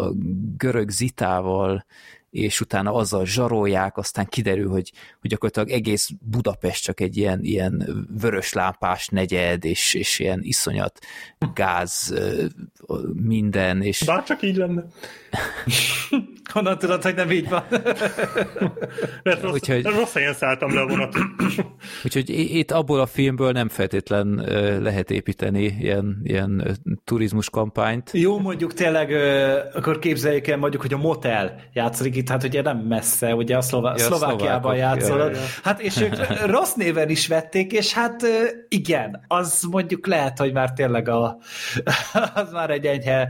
a 0.04 0.12
görög 0.56 0.88
zitával, 0.88 1.84
és 2.30 2.60
utána 2.60 2.94
azzal 2.94 3.26
zsarolják, 3.26 3.96
aztán 3.96 4.26
kiderül, 4.28 4.68
hogy, 4.68 4.92
hogy 5.20 5.30
gyakorlatilag 5.30 5.70
egész 5.70 6.10
Budapest 6.20 6.84
csak 6.84 7.00
egy 7.00 7.16
ilyen, 7.16 7.38
ilyen 7.42 8.06
vörös 8.20 8.52
lámpás 8.52 9.08
negyed, 9.08 9.64
és, 9.64 9.94
és 9.94 10.18
ilyen 10.18 10.40
iszonyat 10.42 10.98
gáz 11.54 12.14
minden. 13.12 13.82
És... 13.82 14.04
Bár 14.04 14.24
csak 14.24 14.42
így 14.42 14.56
lenne. 14.56 14.84
Honnan 16.52 16.78
tudod, 16.78 17.02
hogy 17.02 17.14
nem 17.14 17.30
így 17.30 17.48
van? 17.48 17.64
Mert 19.22 19.42
rossz, 19.42 19.52
úgyhogy, 19.52 19.84
rossz 19.84 20.12
helyen 20.12 20.34
szálltam 20.34 20.74
le 20.74 20.80
a 20.80 20.86
vonat. 20.86 21.14
úgyhogy 22.04 22.28
itt 22.28 22.70
abból 22.70 23.00
a 23.00 23.06
filmből 23.06 23.52
nem 23.52 23.68
feltétlen 23.68 24.34
lehet 24.82 25.10
építeni 25.10 25.62
ilyen, 25.80 26.20
ilyen 26.22 26.78
turizmus 27.04 27.50
kampányt. 27.50 28.10
Jó, 28.12 28.38
mondjuk 28.38 28.74
tényleg, 28.74 29.10
akkor 29.74 29.98
képzeljük 29.98 30.46
el 30.46 30.56
mondjuk, 30.56 30.82
hogy 30.82 30.92
a 30.92 30.98
motel 30.98 31.62
játszik 31.72 32.16
itt, 32.20 32.28
hát 32.28 32.42
ugye 32.44 32.62
nem 32.62 32.78
messze, 32.78 33.34
ugye 33.34 33.56
a 33.56 33.60
Szlová- 33.60 33.98
ja, 33.98 34.04
Szlovákiában 34.04 34.76
játszol. 34.76 35.18
Ja, 35.18 35.30
ja. 35.30 35.38
Hát 35.62 35.80
és 35.80 36.00
ők 36.00 36.14
rossz 36.56 36.74
néven 36.74 37.08
is 37.08 37.26
vették, 37.26 37.72
és 37.72 37.92
hát 37.92 38.22
igen, 38.68 39.24
az 39.28 39.66
mondjuk 39.70 40.06
lehet, 40.06 40.38
hogy 40.38 40.52
már 40.52 40.72
tényleg 40.72 41.08
a, 41.08 41.38
az 42.34 42.52
már 42.52 42.70
egy 42.70 42.86
enyhe 42.86 43.28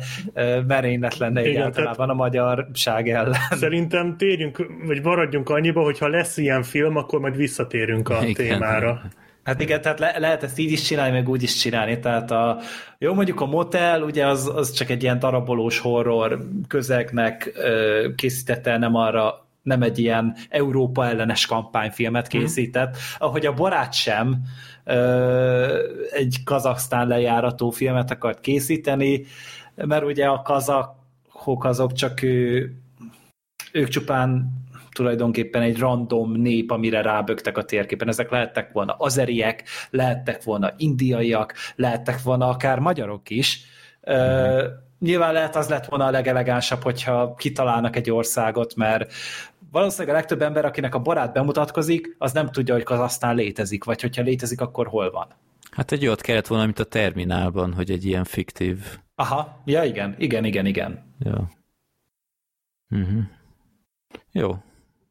merénylet 0.67 1.19
lenne 1.19 1.41
igen, 1.41 1.53
egyáltalában 1.53 2.11
a 2.11 2.15
magyarság 2.15 3.09
ellen. 3.09 3.41
Szerintem 3.51 4.17
térjünk, 4.17 4.67
vagy 4.87 5.03
maradjunk 5.03 5.49
annyiba, 5.49 5.83
hogy 5.83 5.99
ha 5.99 6.09
lesz 6.09 6.37
ilyen 6.37 6.63
film, 6.63 6.97
akkor 6.97 7.21
majd 7.21 7.37
visszatérünk 7.37 8.09
a 8.09 8.19
igen. 8.23 8.35
témára. 8.35 9.01
Hát 9.43 9.61
igen, 9.61 9.81
tehát 9.81 9.99
le, 9.99 10.15
lehet 10.19 10.43
ezt 10.43 10.59
így 10.59 10.73
is 10.73 10.83
csinálni, 10.83 11.13
meg 11.13 11.29
úgy 11.29 11.43
is 11.43 11.55
csinálni. 11.55 11.99
Tehát 11.99 12.31
a, 12.31 12.59
jó, 12.99 13.15
mondjuk 13.15 13.41
a 13.41 13.47
motel, 13.47 14.03
ugye 14.03 14.27
az, 14.27 14.51
az 14.55 14.73
csak 14.73 14.91
egy 14.91 15.03
ilyen 15.03 15.19
darabolós 15.19 15.79
horror 15.79 16.49
közegnek 16.69 17.53
ö, 17.55 18.09
készítette, 18.17 18.79
nem 18.79 18.95
arra 18.95 19.49
nem 19.63 19.83
egy 19.83 19.99
ilyen 19.99 20.37
Európa 20.49 21.07
ellenes 21.07 21.47
kampányfilmet 21.47 22.33
mhm. 22.33 22.39
készített, 22.39 22.89
mm. 22.89 23.01
ahogy 23.19 23.47
a 23.47 23.55
barát 23.55 23.93
sem 23.93 24.37
ö, 24.85 25.89
egy 26.11 26.37
Kazaksztán 26.45 27.09
lejárató 27.09 27.71
filmet 27.71 28.11
akart 28.11 28.41
készíteni, 28.41 29.25
mert 29.75 30.05
ugye 30.05 30.27
a 30.27 30.43
kazakok 30.43 31.65
azok 31.65 31.93
csak 31.93 32.23
ő, 32.23 32.73
ők 33.73 33.89
csupán 33.89 34.60
tulajdonképpen 35.01 35.63
egy 35.63 35.79
random 35.79 36.33
nép, 36.33 36.71
amire 36.71 37.03
rábögtek 37.03 37.59
a 37.59 37.65
térképen. 37.65 38.09
Ezek 38.09 38.31
lehettek 38.31 38.73
volna 38.73 38.95
azeriek, 38.99 39.65
lehettek 39.91 40.43
volna 40.43 40.73
indiaiak, 40.77 41.55
lehettek 41.77 42.23
volna 42.23 42.49
akár 42.49 42.79
magyarok 42.79 43.31
is. 43.31 43.65
Mm-hmm. 44.11 44.57
Uh, 44.57 44.63
nyilván 44.99 45.33
lehet 45.33 45.57
az 45.57 45.69
lett 45.69 45.87
volna 45.87 46.07
a 46.07 46.11
legelegánsabb, 46.11 46.83
hogyha 46.83 47.35
kitalálnak 47.35 47.97
egy 47.97 48.11
országot, 48.11 48.75
mert 48.75 49.13
valószínűleg 49.71 50.15
a 50.15 50.19
legtöbb 50.19 50.43
ember, 50.43 50.65
akinek 50.65 50.95
a 50.95 50.99
barát 50.99 51.33
bemutatkozik, 51.33 52.17
az 52.19 52.33
nem 52.33 52.51
tudja, 52.51 52.75
hogy 52.75 52.85
aztán 52.87 53.35
létezik, 53.35 53.85
vagy 53.85 54.01
hogyha 54.01 54.23
létezik, 54.23 54.61
akkor 54.61 54.87
hol 54.87 55.11
van. 55.11 55.27
Hát 55.71 55.93
egy 55.93 56.07
olyat 56.07 56.21
kellett 56.21 56.47
volna, 56.47 56.65
mint 56.65 56.79
a 56.79 56.85
terminálban, 56.85 57.73
hogy 57.73 57.91
egy 57.91 58.05
ilyen 58.05 58.25
fiktív... 58.25 58.79
Aha, 59.15 59.63
ja 59.65 59.85
igen, 59.85 60.15
igen, 60.19 60.45
igen, 60.45 60.67
igen. 60.67 61.15
Ja. 61.19 61.49
Uh-huh. 62.91 63.23
Jó. 64.33 64.57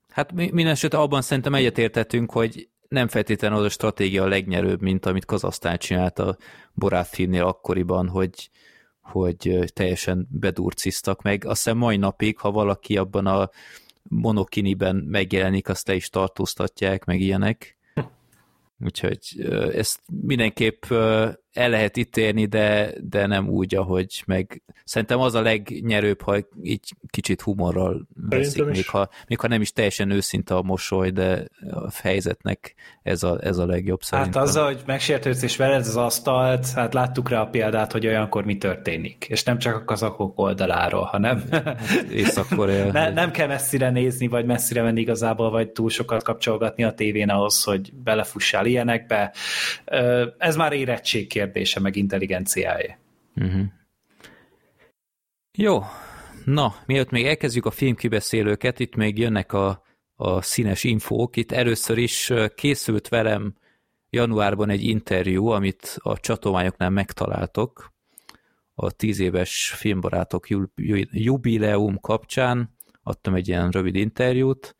Hát 0.10 0.32
minden 0.32 0.68
esetre 0.68 0.97
abban 0.97 1.22
szerintem 1.22 1.55
egyetértettünk, 1.55 2.32
hogy 2.32 2.70
nem 2.88 3.07
feltétlenül 3.07 3.57
az 3.57 3.64
a 3.64 3.70
stratégia 3.70 4.24
a 4.24 4.28
legnyerőbb, 4.28 4.82
mint 4.82 5.05
amit 5.05 5.26
Kazasztán 5.26 5.78
csinált 5.78 6.20
a 6.20 6.38
Borát 6.74 7.07
filmnél 7.07 7.43
akkoriban, 7.45 8.07
hogy, 8.07 8.49
hogy 9.01 9.60
teljesen 9.74 10.28
bedurciztak 10.32 11.22
meg. 11.22 11.45
Azt 11.45 11.64
hiszem 11.64 11.78
mai 11.78 11.97
napig, 11.97 12.38
ha 12.38 12.51
valaki 12.51 12.97
abban 12.97 13.26
a 13.26 13.49
monokiniben 14.03 14.95
megjelenik, 14.95 15.70
azt 15.70 15.88
le 15.88 15.95
is 15.95 16.10
tartóztatják, 16.10 17.05
meg 17.05 17.20
ilyenek. 17.20 17.78
Úgyhogy 18.86 19.20
ezt 19.74 19.99
mindenképp 20.24 20.84
el 21.54 21.70
lehet 21.70 21.97
ítélni, 21.97 22.45
de, 22.45 22.93
de 23.02 23.26
nem 23.26 23.50
úgy, 23.50 23.76
ahogy 23.76 24.24
meg 24.26 24.62
szerintem 24.84 25.20
az 25.20 25.36
a 25.36 25.41
legnyerőbb, 25.41 26.22
ha 26.22 26.38
így 26.62 26.95
kicsit 27.10 27.41
humorral 27.41 28.08
veszik, 28.30 28.66
még 28.66 28.89
ha, 28.89 29.10
még 29.28 29.39
ha 29.39 29.47
nem 29.47 29.62
is 29.62 29.72
teljesen 29.72 30.12
őszinte 30.12 30.56
a 30.56 30.62
mosoly, 30.62 31.10
de 31.10 31.45
a 31.72 31.89
helyzetnek 32.04 32.76
ez 33.04 33.24
a, 33.24 33.38
ez 33.41 33.58
a 33.58 33.66
legjobb 33.66 34.02
szerintem. 34.02 34.34
Hát 34.34 34.50
azzal, 34.50 34.66
hogy 34.66 34.82
megsértődsz 34.86 35.41
és 35.41 35.58
vered 35.58 35.80
az 35.80 35.95
asztalt, 35.95 36.72
hát 36.72 36.93
láttuk 36.93 37.30
rá 37.30 37.41
a 37.41 37.47
példát, 37.47 37.91
hogy 37.91 38.08
olyankor 38.08 38.45
mi 38.45 38.58
történik. 38.58 39.26
És 39.30 39.43
nem 39.43 39.58
csak 39.58 39.76
a 39.76 39.84
kazakok 39.84 40.39
oldaláról, 40.39 41.04
hanem 41.04 41.43
Észak-Korea. 42.12 42.91
ne, 42.91 43.10
nem 43.10 43.32
kell 43.32 43.47
messzire 43.47 43.89
nézni, 43.89 44.28
vagy 44.28 44.45
messzire 44.45 44.82
menni 44.82 45.02
igazából, 45.02 45.50
vagy 45.50 45.70
túl 45.70 45.89
sokat 45.89 46.24
kapcsolgatni 46.24 46.84
a 46.84 46.93
tévén 46.93 47.30
ahhoz, 47.30 47.64
hogy 47.64 47.93
belefussál 47.93 48.66
ilyenekbe. 48.66 49.34
Ez 50.38 50.56
már 50.56 50.74
érettség 50.74 51.28
kérdése, 51.40 51.80
meg 51.80 51.96
intelligenciája. 51.96 52.98
Uh-huh. 53.36 53.66
Jó, 55.58 55.82
na, 56.46 56.76
mielőtt 56.86 57.10
még 57.10 57.26
elkezdjük 57.26 57.66
a 57.66 57.72
filmkibeszélőket, 57.72 58.80
itt 58.80 58.96
még 58.96 59.18
jönnek 59.18 59.54
a, 59.54 59.84
a 60.16 60.42
színes 60.42 60.84
infók. 60.84 61.36
Itt 61.36 61.52
először 61.52 61.98
is 61.98 62.34
készült 62.56 63.08
velem 63.08 63.56
januárban 64.10 64.70
egy 64.70 64.84
interjú, 64.84 65.48
amit 65.48 65.98
a 66.02 66.20
csatományoknál 66.20 66.90
megtaláltok 66.90 67.94
a 68.74 68.92
tíz 68.92 69.20
éves 69.20 69.74
filmbarátok 69.76 70.48
jubileum 71.12 72.00
kapcsán. 72.00 72.76
Adtam 73.04 73.36
egy 73.36 73.48
ilyen 73.48 73.70
rövid 73.70 73.96
interjút. 73.96 74.76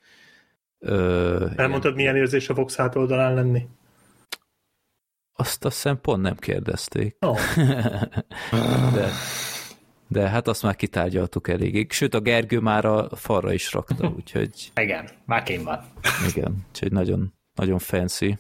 Elmondtad, 0.80 1.84
ilyen... 1.84 1.94
milyen 1.94 2.16
érzés 2.16 2.50
a 2.50 2.54
Vox 2.54 2.80
oldalán 2.80 3.34
lenni? 3.34 3.68
Azt 5.40 5.66
azt 5.66 5.76
hiszem 5.76 6.02
pont 6.02 6.22
nem 6.22 6.36
kérdezték. 6.36 7.18
Oh. 7.20 7.40
de, 8.96 9.10
de 10.08 10.30
hát 10.30 10.48
azt 10.48 10.64
már 10.64 10.76
kitárgyaltuk 10.76 11.48
eléggé. 11.48 11.86
Sőt, 11.90 12.14
a 12.14 12.20
Gergő 12.20 12.60
már 12.60 12.86
a 12.86 13.10
falra 13.16 13.54
is 13.54 13.74
rakta, 13.74 14.08
úgyhogy... 14.18 14.72
Igen, 14.76 15.10
már 15.26 15.44
kém 15.44 15.64
van. 15.64 15.84
Igen, 16.28 16.66
úgyhogy 16.68 16.92
nagyon, 16.92 17.34
nagyon 17.56 17.80
fancy. 17.80 18.38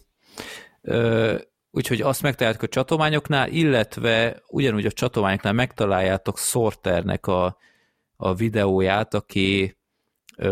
Ö, 0.81 1.35
úgyhogy 1.71 2.01
azt 2.01 2.21
megtaláltuk 2.21 2.63
a 2.63 2.67
csatományoknál, 2.67 3.49
illetve 3.49 4.41
ugyanúgy 4.47 4.85
a 4.85 4.91
csatományoknál 4.91 5.53
megtaláljátok 5.53 6.37
Sorternek 6.37 7.27
a, 7.27 7.57
a 8.15 8.33
videóját, 8.33 9.13
aki 9.13 9.77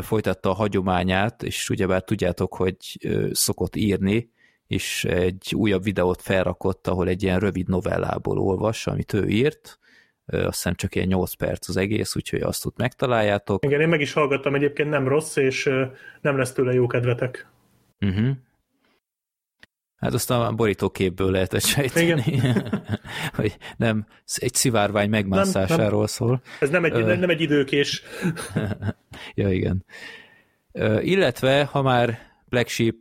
folytatta 0.01 0.49
a 0.49 0.55
hagyományát, 0.55 1.43
és 1.43 1.69
ugyebár 1.69 2.03
tudjátok, 2.03 2.55
hogy 2.55 2.77
szokott 3.31 3.75
írni, 3.75 4.35
és 4.67 5.03
egy 5.05 5.53
újabb 5.55 5.83
videót 5.83 6.21
felrakott, 6.21 6.87
ahol 6.87 7.07
egy 7.07 7.23
ilyen 7.23 7.39
rövid 7.39 7.67
novellából 7.67 8.37
olvas, 8.37 8.87
amit 8.87 9.13
ő 9.13 9.27
írt, 9.27 9.79
azt 10.25 10.55
hiszem 10.55 10.75
csak 10.75 10.95
ilyen 10.95 11.07
8 11.07 11.33
perc 11.33 11.69
az 11.69 11.77
egész, 11.77 12.15
úgyhogy 12.15 12.41
azt 12.41 12.65
ott 12.65 12.77
megtaláljátok. 12.77 13.65
Igen, 13.65 13.81
én 13.81 13.89
meg 13.89 14.01
is 14.01 14.13
hallgattam, 14.13 14.55
egyébként 14.55 14.89
nem 14.89 15.07
rossz, 15.07 15.35
és 15.35 15.63
nem 16.21 16.37
lesz 16.37 16.53
tőle 16.53 16.73
jó 16.73 16.87
kedvetek. 16.87 17.47
Uh-huh. 17.99 18.29
Hát 19.97 20.13
azt 20.13 20.31
a 20.31 20.53
borítóképből 20.55 21.31
lehetett 21.31 21.63
sejteni, 21.63 22.41
hogy 23.37 23.57
nem 23.77 24.05
egy 24.35 24.53
szivárvány 24.53 25.09
megmászásáról 25.09 25.89
nem, 25.89 25.97
nem. 25.97 26.05
szól. 26.05 26.41
Ez 26.59 26.69
nem 26.69 26.83
egy, 26.83 26.93
uh, 26.93 27.19
nem 27.19 27.29
egy 27.29 27.41
időkés. 27.41 28.03
ja, 29.35 29.51
igen. 29.51 29.85
Uh, 30.71 31.07
illetve, 31.07 31.63
ha 31.63 31.81
már 31.81 32.19
Black 32.45 32.67
Sheep 32.67 32.95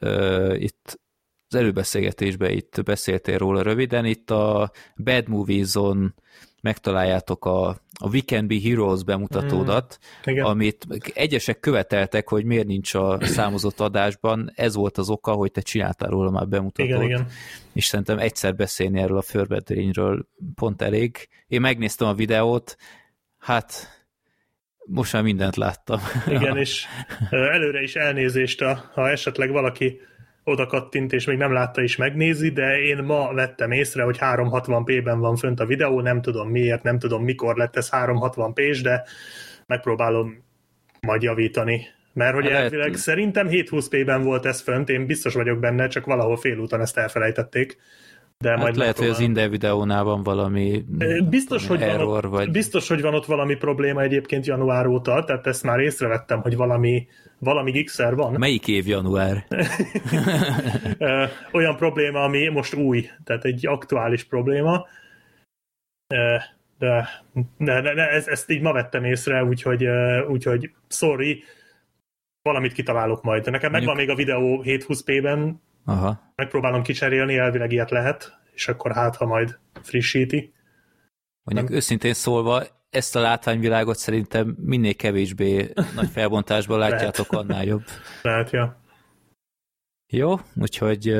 uh, 0.00 0.60
itt 0.62 1.00
az 1.48 1.54
előbeszélgetésben 1.54 2.50
itt 2.50 2.82
beszéltél 2.84 3.38
róla 3.38 3.62
röviden, 3.62 4.04
itt 4.04 4.30
a 4.30 4.70
Bad 4.96 5.28
Movies-on 5.28 6.14
megtaláljátok 6.60 7.44
a, 7.44 7.68
a 8.00 8.08
We 8.12 8.20
Can 8.20 8.46
Be 8.46 8.54
Heroes 8.62 9.04
bemutatódat, 9.04 9.98
mm, 10.30 10.44
amit 10.44 10.86
egyesek 11.14 11.60
követeltek, 11.60 12.28
hogy 12.28 12.44
miért 12.44 12.66
nincs 12.66 12.94
a 12.94 13.18
számozott 13.20 13.80
adásban, 13.80 14.52
ez 14.54 14.74
volt 14.74 14.98
az 14.98 15.10
oka, 15.10 15.32
hogy 15.32 15.50
te 15.50 15.60
csináltál 15.60 16.10
róla 16.10 16.30
már 16.30 16.48
bemutatót. 16.48 16.88
Igen, 16.88 17.02
igen. 17.02 17.26
És 17.72 17.84
szerintem 17.84 18.18
egyszer 18.18 18.54
beszélni 18.54 19.00
erről 19.00 19.16
a 19.16 19.22
förbedrényről 19.22 20.28
pont 20.54 20.82
elég. 20.82 21.28
Én 21.46 21.60
megnéztem 21.60 22.08
a 22.08 22.14
videót, 22.14 22.76
hát 23.38 23.98
most 24.84 25.12
már 25.12 25.22
mindent 25.22 25.56
láttam. 25.56 26.00
Igen, 26.28 26.56
és 26.64 26.86
előre 27.30 27.82
is 27.82 27.94
elnézést, 27.94 28.62
ha 28.94 29.10
esetleg 29.10 29.50
valaki 29.50 30.00
oda 30.48 30.66
kattint, 30.66 31.12
és 31.12 31.26
még 31.26 31.36
nem 31.36 31.52
látta 31.52 31.82
is 31.82 31.96
megnézi, 31.96 32.50
de 32.50 32.80
én 32.80 32.98
ma 32.98 33.32
vettem 33.34 33.70
észre, 33.70 34.02
hogy 34.02 34.16
360p-ben 34.20 35.18
van 35.18 35.36
fönt 35.36 35.60
a 35.60 35.66
videó, 35.66 36.00
nem 36.00 36.20
tudom 36.20 36.50
miért, 36.50 36.82
nem 36.82 36.98
tudom 36.98 37.24
mikor 37.24 37.56
lett 37.56 37.76
ez 37.76 37.88
360p-s, 37.92 38.80
de 38.82 39.04
megpróbálom 39.66 40.44
majd 41.00 41.22
javítani. 41.22 41.86
Mert 42.12 42.34
hogy 42.34 42.44
hát 42.44 42.52
elvileg 42.52 42.86
lehet... 42.86 43.00
szerintem 43.00 43.48
720p-ben 43.50 44.22
volt 44.22 44.46
ez 44.46 44.60
fönt, 44.60 44.88
én 44.88 45.06
biztos 45.06 45.34
vagyok 45.34 45.58
benne, 45.58 45.86
csak 45.86 46.06
valahol 46.06 46.36
félúton 46.36 46.80
ezt 46.80 46.96
elfelejtették. 46.96 47.76
De 48.44 48.50
hát 48.50 48.58
majd 48.58 48.76
lehet, 48.76 48.98
hogy 48.98 49.08
az 49.08 49.20
Inde 49.20 49.48
videónál 49.48 50.04
van 50.04 50.22
valami 50.22 50.84
biztos, 51.28 51.66
hogy 51.66 51.82
error, 51.82 52.06
van 52.06 52.24
ott, 52.24 52.30
vagy... 52.30 52.50
biztos, 52.50 52.88
hogy 52.88 53.00
van 53.00 53.14
ott 53.14 53.24
valami 53.24 53.54
probléma 53.54 54.02
egyébként 54.02 54.46
január 54.46 54.86
óta, 54.86 55.24
tehát 55.24 55.46
ezt 55.46 55.62
már 55.62 55.78
észrevettem, 55.78 56.40
hogy 56.40 56.56
valami, 56.56 57.06
valami 57.38 57.70
gigszer 57.70 58.14
van. 58.14 58.32
Melyik 58.32 58.68
év 58.68 58.86
január? 58.86 59.46
Olyan 61.52 61.76
probléma, 61.76 62.22
ami 62.22 62.48
most 62.48 62.74
új, 62.74 63.10
tehát 63.24 63.44
egy 63.44 63.66
aktuális 63.66 64.24
probléma. 64.24 64.86
De, 66.06 66.56
de, 66.78 67.08
de, 67.58 67.80
de 67.80 68.08
ezt, 68.08 68.28
ezt 68.28 68.50
így 68.50 68.60
ma 68.60 68.72
vettem 68.72 69.04
észre, 69.04 69.44
úgyhogy, 69.44 69.86
úgyhogy 70.28 70.70
sorry, 70.88 71.42
valamit 72.42 72.72
kitalálok 72.72 73.22
majd. 73.22 73.50
Nekem 73.50 73.70
megvan 73.70 73.96
még 73.96 74.10
a 74.10 74.14
videó 74.14 74.62
720p-ben, 74.64 75.60
Aha. 75.88 76.32
Megpróbálom 76.34 76.82
kicserélni, 76.82 77.36
elvileg 77.36 77.72
ilyet 77.72 77.90
lehet, 77.90 78.38
és 78.52 78.68
akkor 78.68 78.92
hát, 78.92 79.16
ha 79.16 79.26
majd 79.26 79.58
frissíti. 79.82 80.54
Mondjuk 81.42 81.68
Nem. 81.68 81.76
őszintén 81.76 82.14
szólva, 82.14 82.62
ezt 82.90 83.16
a 83.16 83.20
látványvilágot 83.20 83.96
szerintem 83.96 84.56
minél 84.60 84.94
kevésbé 84.94 85.72
nagy 85.94 86.08
felbontásban 86.10 86.78
látjátok, 86.88 87.32
annál 87.32 87.64
jobb. 87.64 87.84
Lehet, 88.22 88.50
ja. 88.50 88.82
Jó, 90.06 90.36
úgyhogy 90.60 91.16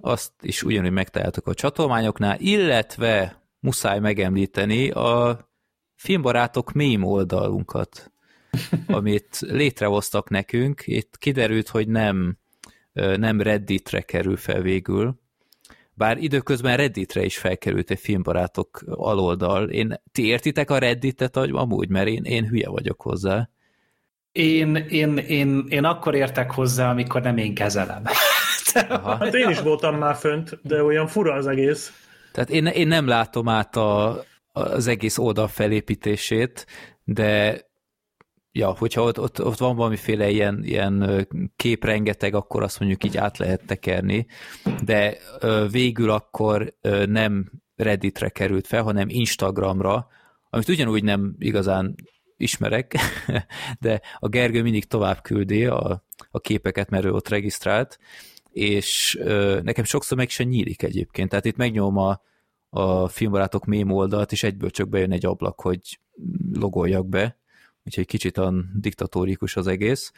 azt 0.00 0.32
is 0.40 0.62
ugyanúgy 0.62 0.90
megtaláltok 0.90 1.46
a 1.46 1.54
csatolmányoknál, 1.54 2.36
illetve 2.38 3.42
muszáj 3.60 3.98
megemlíteni 3.98 4.90
a 4.90 5.38
filmbarátok 5.94 6.72
mém 6.72 7.02
oldalunkat, 7.02 8.12
amit 8.86 9.38
létrehoztak 9.40 10.30
nekünk. 10.30 10.82
Itt 10.86 11.18
kiderült, 11.18 11.68
hogy 11.68 11.88
nem 11.88 12.39
nem 12.92 13.40
Redditre 13.40 14.00
kerül 14.00 14.36
fel 14.36 14.60
végül, 14.60 15.20
bár 16.00 16.16
időközben 16.16 16.76
Redditre 16.76 17.24
is 17.24 17.38
felkerült 17.38 17.90
egy 17.90 17.98
filmbarátok 17.98 18.82
aloldal. 18.86 19.68
Én, 19.68 19.94
ti 20.12 20.26
értitek 20.26 20.70
a 20.70 20.78
Redditet 20.78 21.36
amúgy, 21.36 21.88
mert 21.88 22.08
én, 22.08 22.24
én 22.24 22.48
hülye 22.48 22.68
vagyok 22.68 23.02
hozzá. 23.02 23.48
Én, 24.32 24.74
én, 24.76 25.16
én, 25.16 25.64
én 25.68 25.84
akkor 25.84 26.14
értek 26.14 26.50
hozzá, 26.50 26.90
amikor 26.90 27.22
nem 27.22 27.36
én 27.36 27.54
kezelem. 27.54 28.02
Aha. 28.88 29.16
Hát 29.16 29.34
én 29.34 29.48
is 29.48 29.60
voltam 29.60 29.96
már 29.96 30.16
fönt, 30.16 30.58
de 30.62 30.82
olyan 30.82 31.06
fura 31.06 31.34
az 31.34 31.46
egész. 31.46 31.92
Tehát 32.32 32.50
én, 32.50 32.66
én 32.66 32.86
nem 32.86 33.06
látom 33.06 33.48
át 33.48 33.76
a, 33.76 34.22
az 34.52 34.86
egész 34.86 35.18
oldal 35.18 35.48
felépítését, 35.48 36.66
de 37.04 37.60
ja, 38.52 38.74
hogyha 38.78 39.02
ott, 39.02 39.20
ott, 39.20 39.44
ott 39.44 39.58
van 39.58 39.76
valamiféle 39.76 40.30
ilyen, 40.30 40.64
ilyen 40.64 41.26
kép 41.56 41.84
rengeteg, 41.84 42.34
akkor 42.34 42.62
azt 42.62 42.80
mondjuk 42.80 43.04
így 43.04 43.16
át 43.16 43.38
lehet 43.38 43.66
tekerni, 43.66 44.26
de 44.84 45.16
végül 45.70 46.10
akkor 46.10 46.74
nem 47.06 47.50
Redditre 47.76 48.28
került 48.28 48.66
fel, 48.66 48.82
hanem 48.82 49.08
Instagramra, 49.08 50.08
amit 50.50 50.68
ugyanúgy 50.68 51.04
nem 51.04 51.36
igazán 51.38 51.94
ismerek, 52.36 52.94
de 53.80 54.00
a 54.18 54.28
Gergő 54.28 54.62
mindig 54.62 54.84
tovább 54.84 55.22
küldi 55.22 55.66
a, 55.66 56.04
a 56.30 56.40
képeket, 56.40 56.90
mert 56.90 57.04
ő 57.04 57.12
ott 57.12 57.28
regisztrált, 57.28 57.98
és 58.50 59.18
ö, 59.20 59.60
nekem 59.62 59.84
sokszor 59.84 60.16
meg 60.16 60.28
sem 60.28 60.48
nyílik 60.48 60.82
egyébként. 60.82 61.28
Tehát 61.28 61.44
itt 61.44 61.56
megnyom 61.56 61.96
a, 61.96 62.20
a 62.68 63.08
filmbarátok 63.08 63.64
mém 63.64 63.90
oldalt, 63.90 64.32
és 64.32 64.42
egyből 64.42 64.70
csak 64.70 64.88
bejön 64.88 65.12
egy 65.12 65.26
ablak, 65.26 65.60
hogy 65.60 65.98
logoljak 66.52 67.08
be, 67.08 67.39
úgyhogy 67.84 68.06
kicsit 68.06 68.38
a 68.38 68.52
diktatórikus 68.74 69.56
az 69.56 69.66
egész, 69.66 70.12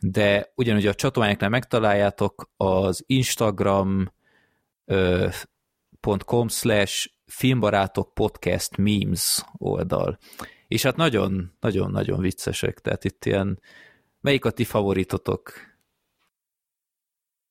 de 0.00 0.52
ugyanúgy 0.54 0.86
a 0.86 0.94
csatornáknál 0.94 1.50
megtaláljátok 1.50 2.50
az 2.56 3.04
instagram.com 3.06 4.08
slash 6.48 7.08
filmbarátok 7.26 8.14
podcast 8.14 8.76
memes 8.76 9.44
oldal. 9.58 10.18
És 10.68 10.82
hát 10.82 10.96
nagyon, 10.96 11.52
nagyon, 11.60 11.90
nagyon 11.90 12.20
viccesek, 12.20 12.80
tehát 12.80 13.04
itt 13.04 13.24
ilyen, 13.24 13.60
melyik 14.20 14.44
a 14.44 14.50
ti 14.50 14.64
favoritotok? 14.64 15.52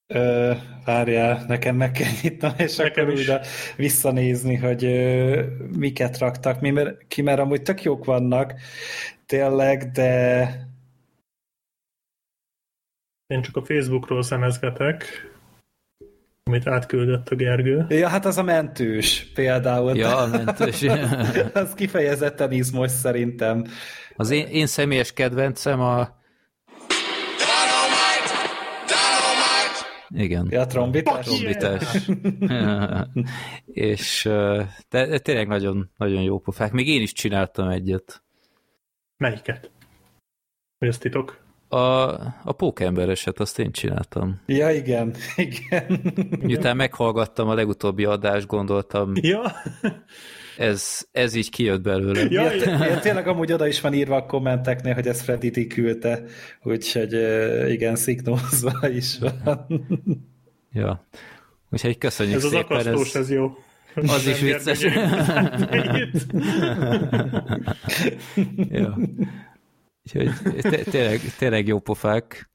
Ö, 0.07 0.53
várjál, 0.85 1.45
nekem 1.47 1.75
meg 1.75 1.91
kell 1.91 2.11
nyitnom, 2.21 2.53
és 2.57 2.75
nekem 2.75 3.05
akkor 3.05 3.17
újra 3.17 3.39
visszanézni, 3.75 4.55
hogy 4.55 4.83
ö, 4.83 5.43
miket 5.77 6.17
raktak. 6.17 6.61
Mi, 6.61 6.69
mert, 6.69 7.07
ki, 7.07 7.21
mert 7.21 7.39
amúgy 7.39 7.61
tök 7.61 7.83
jók 7.83 8.05
vannak, 8.05 8.53
tényleg, 9.25 9.91
de... 9.91 10.47
Én 13.27 13.41
csak 13.41 13.55
a 13.55 13.65
Facebookról 13.65 14.23
szemezgetek, 14.23 15.05
amit 16.43 16.67
átküldött 16.67 17.29
a 17.29 17.35
Gergő. 17.35 17.85
Ja, 17.89 18.07
hát 18.07 18.25
az 18.25 18.37
a 18.37 18.43
mentős 18.43 19.31
például. 19.33 19.95
Ja, 19.95 20.17
a 20.17 20.27
mentős. 20.27 20.83
az 21.53 21.73
kifejezetten 21.73 22.51
izmos 22.51 22.91
szerintem. 22.91 23.65
Az 24.15 24.29
én, 24.29 24.47
én 24.47 24.65
személyes 24.65 25.13
kedvencem 25.13 25.81
a 25.81 26.21
Igen. 30.15 30.47
Ja, 30.49 30.65
trombitás. 30.65 31.25
Trombitás. 31.25 32.09
és 33.65 34.23
de, 34.89 35.05
de 35.05 35.19
tényleg 35.19 35.47
nagyon, 35.47 35.91
nagyon 35.97 36.21
jó 36.21 36.39
pofák. 36.39 36.71
Még 36.71 36.87
én 36.87 37.01
is 37.01 37.13
csináltam 37.13 37.69
egyet. 37.69 38.23
Melyiket? 39.23 39.71
Mi 40.77 40.87
az 40.87 40.97
titok? 40.97 41.41
A, 41.67 41.77
a 42.43 42.51
pókembereset, 42.57 43.39
azt 43.39 43.59
én 43.59 43.71
csináltam. 43.71 44.41
Ja, 44.45 44.71
igen, 44.71 45.15
igen. 45.35 45.99
Miután 46.39 46.75
meghallgattam 46.75 47.49
a 47.49 47.53
legutóbbi 47.53 48.05
adást, 48.05 48.47
gondoltam, 48.47 49.11
Ja, 49.15 49.41
ez, 50.57 51.07
ez 51.11 51.35
így 51.35 51.49
kijött 51.49 51.81
belőle. 51.81 52.25
Ja, 52.29 52.51
Ja, 52.85 52.99
tényleg 52.99 53.27
amúgy 53.27 53.51
oda 53.51 53.67
is 53.67 53.81
van 53.81 53.93
írva 53.93 54.15
a 54.15 54.25
kommenteknél, 54.25 54.93
hogy 54.93 55.07
ezt 55.07 55.21
Freddy 55.21 55.49
D 55.49 55.67
küldte, 55.67 56.23
úgyhogy 56.63 57.13
igen, 57.71 57.95
szignózva 57.95 58.89
is 58.89 59.19
van. 59.19 59.65
Ja. 60.71 61.07
Úgyhogy 61.69 61.97
köszönjük 61.97 62.37
ez 62.37 62.43
az 62.43 62.51
szépen. 62.51 62.77
akasztós, 62.77 63.15
ez 63.15 63.31
jó. 63.31 63.51
Az 63.95 64.27
is 64.27 64.39
vicces. 64.39 64.85
Ja. 68.55 68.97
Úgyhogy 70.03 70.31
té- 70.61 70.89
tényleg, 70.89 71.19
tényleg 71.37 71.67
jó 71.67 71.79
pofák. 71.79 72.49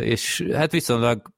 És 0.00 0.46
hát 0.52 0.72
viszonylag 0.72 1.32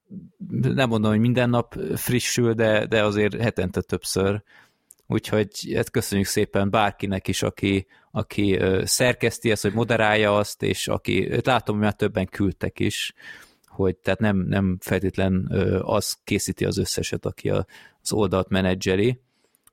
nem 0.61 0.89
mondom, 0.89 1.11
hogy 1.11 1.21
minden 1.21 1.51
nap 1.51 1.75
frissül, 1.95 2.53
de, 2.53 2.87
de 2.87 3.05
azért 3.05 3.41
hetente 3.41 3.81
többször. 3.81 4.43
Úgyhogy 5.07 5.73
hát 5.75 5.91
köszönjük 5.91 6.27
szépen 6.27 6.71
bárkinek 6.71 7.29
is, 7.29 7.43
aki, 7.43 7.87
aki 8.11 8.59
szerkeszti 8.83 9.51
ezt, 9.51 9.63
hogy 9.63 9.73
moderálja 9.73 10.37
azt, 10.37 10.63
és 10.63 10.89
aki, 10.89 11.41
látom, 11.45 11.75
hogy 11.75 11.85
már 11.85 11.95
többen 11.95 12.27
küldtek 12.27 12.79
is, 12.81 13.15
hogy 13.67 13.97
tehát 13.97 14.21
nem, 14.21 14.37
nem 14.37 14.79
feltétlen 14.81 15.47
az 15.83 16.17
készíti 16.25 16.65
az 16.65 16.79
összeset, 16.79 17.27
aki 17.27 17.51
a, 17.51 17.67
az 18.11 18.19
oldalt 18.19 18.49
menedzseri. 18.49 19.21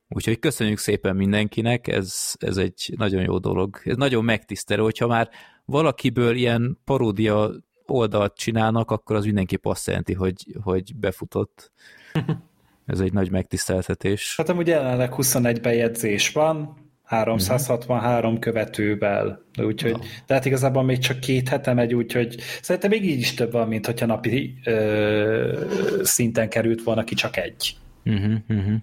Úgyhogy 0.08 0.38
köszönjük 0.38 0.78
szépen 0.78 1.16
mindenkinek, 1.16 1.86
ez, 1.86 2.34
ez 2.38 2.56
egy 2.56 2.94
nagyon 2.96 3.22
jó 3.22 3.38
dolog. 3.38 3.80
Ez 3.84 3.96
nagyon 3.96 4.24
megtisztelő, 4.24 4.82
hogyha 4.82 5.06
már 5.06 5.28
valakiből 5.64 6.36
ilyen 6.36 6.78
paródia 6.84 7.50
oldalt 7.86 8.36
csinálnak, 8.36 8.90
akkor 8.90 9.16
az 9.16 9.24
mindenképp 9.24 9.66
azt 9.66 9.86
jelenti, 9.86 10.12
hogy, 10.12 10.56
hogy 10.62 10.96
befutott. 10.96 11.72
Ez 12.86 13.00
egy 13.00 13.12
nagy 13.12 13.30
megtiszteltetés. 13.30 14.34
Hát 14.36 14.48
amúgy 14.48 14.66
jelenleg 14.66 15.14
21 15.14 15.60
bejegyzés 15.60 16.32
van, 16.32 16.76
363 17.04 18.38
követővel, 18.38 19.44
de 19.56 19.64
úgyhogy, 19.64 19.92
Na. 19.92 19.98
de 20.26 20.34
hát 20.34 20.44
igazából 20.44 20.82
még 20.82 20.98
csak 20.98 21.20
két 21.20 21.48
hete 21.48 21.72
megy, 21.72 21.94
úgyhogy 21.94 22.36
szerintem 22.62 22.90
még 22.90 23.04
így 23.04 23.18
is 23.18 23.34
több 23.34 23.52
van, 23.52 23.68
mint 23.68 23.86
hogyha 23.86 24.06
napi 24.06 24.54
ö, 24.64 26.00
szinten 26.02 26.48
került 26.48 26.82
volna 26.82 27.04
ki 27.04 27.14
csak 27.14 27.36
egy. 27.36 27.76
Uh-huh, 28.06 28.34
uh-huh. 28.48 28.74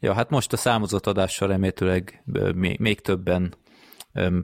Ja, 0.00 0.12
hát 0.14 0.30
most 0.30 0.52
a 0.52 0.56
számozott 0.56 1.06
adással 1.06 1.48
remélhetőleg 1.48 2.22
még, 2.54 2.78
még 2.78 3.00
többen 3.00 3.54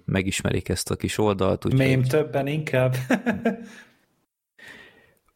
megismerik 0.05 0.69
ezt 0.69 0.91
a 0.91 0.97
kis 0.97 1.19
oldalt. 1.19 1.65
úgyhogy- 1.65 1.81
Mém 1.87 2.03
többen 2.03 2.47
inkább. 2.47 2.95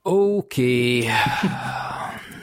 Oké. 0.03 0.97
Okay. 0.99 1.09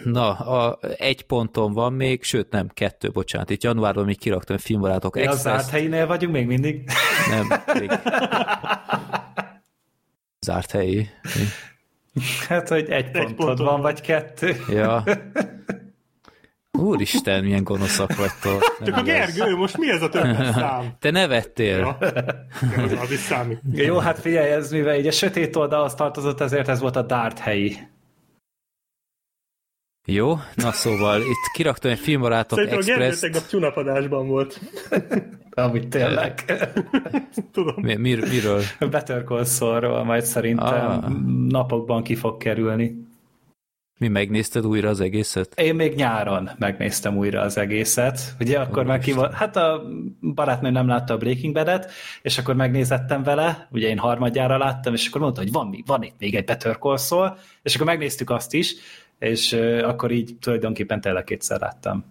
Na, 0.04 0.30
a, 0.38 0.80
egy 0.98 1.22
ponton 1.26 1.74
van 1.74 1.94
még, 1.94 2.24
sőt 2.24 2.52
nem, 2.52 2.68
kettő, 2.68 3.10
bocsánat. 3.12 3.50
Itt 3.50 3.64
januárban 3.64 4.06
még 4.06 4.18
kiraktam 4.20 4.58
filmbarátok 4.58 5.16
Mi 5.16 5.26
az 5.26 5.42
zárt 5.42 5.56
Express. 5.56 5.72
helyinél 5.76 6.08
vagyunk 6.08 6.34
még 6.34 6.46
mindig? 6.48 6.90
Nem, 7.30 7.48
még. 7.80 7.92
Zárt 10.40 10.72
helyi. 10.72 11.10
Hát, 12.48 12.68
hogy 12.68 12.90
egy, 12.90 13.12
pontod 13.12 13.36
ponton 13.36 13.56
van, 13.66 13.66
van. 13.66 13.82
vagy 13.82 14.02
kettő. 14.02 14.56
Ja. 14.70 15.04
Úristen, 16.78 17.44
milyen 17.44 17.64
gonoszak 17.64 18.16
vagytok. 18.16 18.78
Csak 18.86 18.96
a. 18.98 19.02
Gergő, 19.02 19.56
most 19.56 19.78
mi 19.78 19.90
ez 19.90 20.02
a 20.02 20.10
többes 20.10 20.48
szám? 20.56 20.96
Te 21.00 21.12
nevettél. 21.12 21.78
Ja, 21.78 21.98
az, 22.84 22.92
az 23.02 23.12
is 23.12 23.20
számít. 23.20 23.60
Jó, 23.74 23.98
hát 23.98 24.20
figyelj, 24.20 24.52
ez 24.52 24.72
mivel 24.72 24.96
így 24.96 25.08
a 25.08 25.12
sötét 25.12 25.56
oldalhoz 25.56 25.94
tartozott, 25.94 26.40
ezért 26.42 26.68
ez 26.68 26.80
volt 26.80 26.96
a 26.96 27.02
Dart 27.02 27.40
helyi. 27.40 27.78
Jó, 30.08 30.36
na 30.56 30.72
szóval 30.72 31.20
itt 31.22 31.52
kiraktam 31.54 31.92
egy 31.92 32.00
filmbarátok 32.00 32.58
Szerintem 32.58 32.80
a 32.80 32.84
Gergő 32.86 33.04
Express. 33.04 33.48
tegnap 33.50 34.28
volt. 34.28 34.60
Amit 35.56 35.88
tényleg. 35.88 36.44
Tudom. 37.54 37.76
Mi, 37.78 37.96
mir, 37.96 38.20
miről? 38.30 38.62
Better 38.80 39.24
Call 39.24 39.44
Saul-ról 39.46 40.04
majd 40.04 40.24
szerintem 40.24 40.90
Ah. 40.90 41.10
napokban 41.48 42.04
ki 42.04 42.16
fog 42.16 42.38
kerülni. 42.38 43.10
Mi 44.02 44.08
megnézted 44.08 44.66
újra 44.66 44.90
az 44.90 45.00
egészet? 45.00 45.60
Én 45.60 45.76
még 45.76 45.96
nyáron 45.96 46.50
megnéztem 46.58 47.18
újra 47.18 47.42
az 47.42 47.58
egészet. 47.58 48.36
Ugye 48.40 48.60
akkor 48.60 48.86
már 48.86 49.00
ki 49.00 49.12
volt, 49.12 49.34
hát 49.34 49.56
a 49.56 49.84
barátnőm 50.22 50.72
nem 50.72 50.88
látta 50.88 51.14
a 51.14 51.18
Breaking 51.18 51.54
Bad-et, 51.54 51.92
és 52.22 52.38
akkor 52.38 52.56
megnézettem 52.56 53.24
vele, 53.24 53.68
ugye 53.72 53.88
én 53.88 53.98
harmadjára 53.98 54.58
láttam, 54.58 54.94
és 54.94 55.08
akkor 55.08 55.22
mondta, 55.22 55.42
hogy 55.42 55.52
van, 55.52 55.68
mi- 55.68 55.84
van 55.86 56.04
itt 56.04 56.16
még 56.20 56.36
egy 56.36 56.46
Better 56.46 56.78
Call 56.78 56.98
Saul, 56.98 57.38
és 57.64 57.76
akkor 57.76 57.88
megnéztük 57.88 58.30
azt 58.30 58.54
is, 58.54 58.76
és 59.20 59.54
akkor 59.84 60.12
így 60.12 60.36
tulajdonképpen 60.40 61.02
tényleg 61.02 61.24
kétszer 61.24 61.60
láttam. 61.60 62.06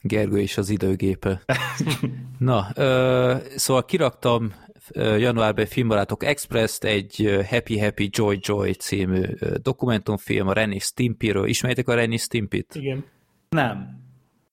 Gergő 0.00 0.40
és 0.40 0.56
az 0.56 0.68
időgépe. 0.68 1.42
Na, 2.38 2.66
ö, 2.74 3.34
szóval 3.56 3.84
kiraktam 3.84 4.52
januárban 4.94 5.64
egy 5.64 5.72
filmbarátok 5.72 6.24
Express-t, 6.24 6.84
egy 6.84 7.44
Happy 7.48 7.78
Happy 7.78 8.08
Joy 8.12 8.38
Joy 8.40 8.72
című 8.72 9.22
dokumentumfilm 9.62 10.48
a 10.48 10.52
Renny 10.52 10.78
Stimpyről. 10.78 11.46
Ismeritek 11.46 11.88
a 11.88 11.94
Renny 11.94 12.16
Stimpit? 12.16 12.74
Igen. 12.74 13.04
Nem. 13.48 14.00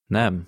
Nem? 0.05 0.47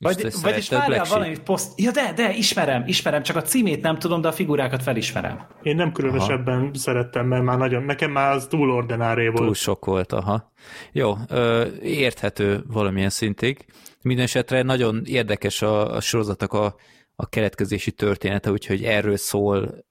Vagy, 0.00 0.40
vagyis 0.42 0.68
várjál 0.68 1.04
valamit 1.04 1.42
poszt... 1.42 1.80
Ja, 1.80 1.90
de, 1.90 2.12
de, 2.16 2.34
ismerem, 2.34 2.84
ismerem, 2.86 3.22
csak 3.22 3.36
a 3.36 3.42
címét 3.42 3.82
nem 3.82 3.98
tudom, 3.98 4.20
de 4.20 4.28
a 4.28 4.32
figurákat 4.32 4.82
felismerem. 4.82 5.46
Én 5.62 5.76
nem 5.76 5.92
különösebben 5.92 6.60
Aha. 6.60 6.74
szerettem, 6.74 7.26
mert 7.26 7.42
már 7.42 7.58
nagyon, 7.58 7.82
nekem 7.82 8.10
már 8.10 8.32
az 8.32 8.46
túl 8.46 8.70
ordináré 8.70 9.28
volt. 9.28 9.44
Túl 9.44 9.54
sok 9.54 9.84
volt, 9.84 10.12
aha. 10.12 10.52
Jó, 10.92 11.14
ö, 11.28 11.66
érthető 11.82 12.62
valamilyen 12.66 13.10
szintig. 13.10 13.64
Mindenesetre 14.02 14.62
nagyon 14.62 15.02
érdekes 15.04 15.62
a, 15.62 15.94
a 15.94 16.00
sorozatnak 16.00 16.52
a, 16.52 16.74
a 17.20 17.28
keletkezési 17.28 17.92
története, 17.92 18.50
úgyhogy 18.50 18.84
erről 18.84 19.16
szól 19.16 19.84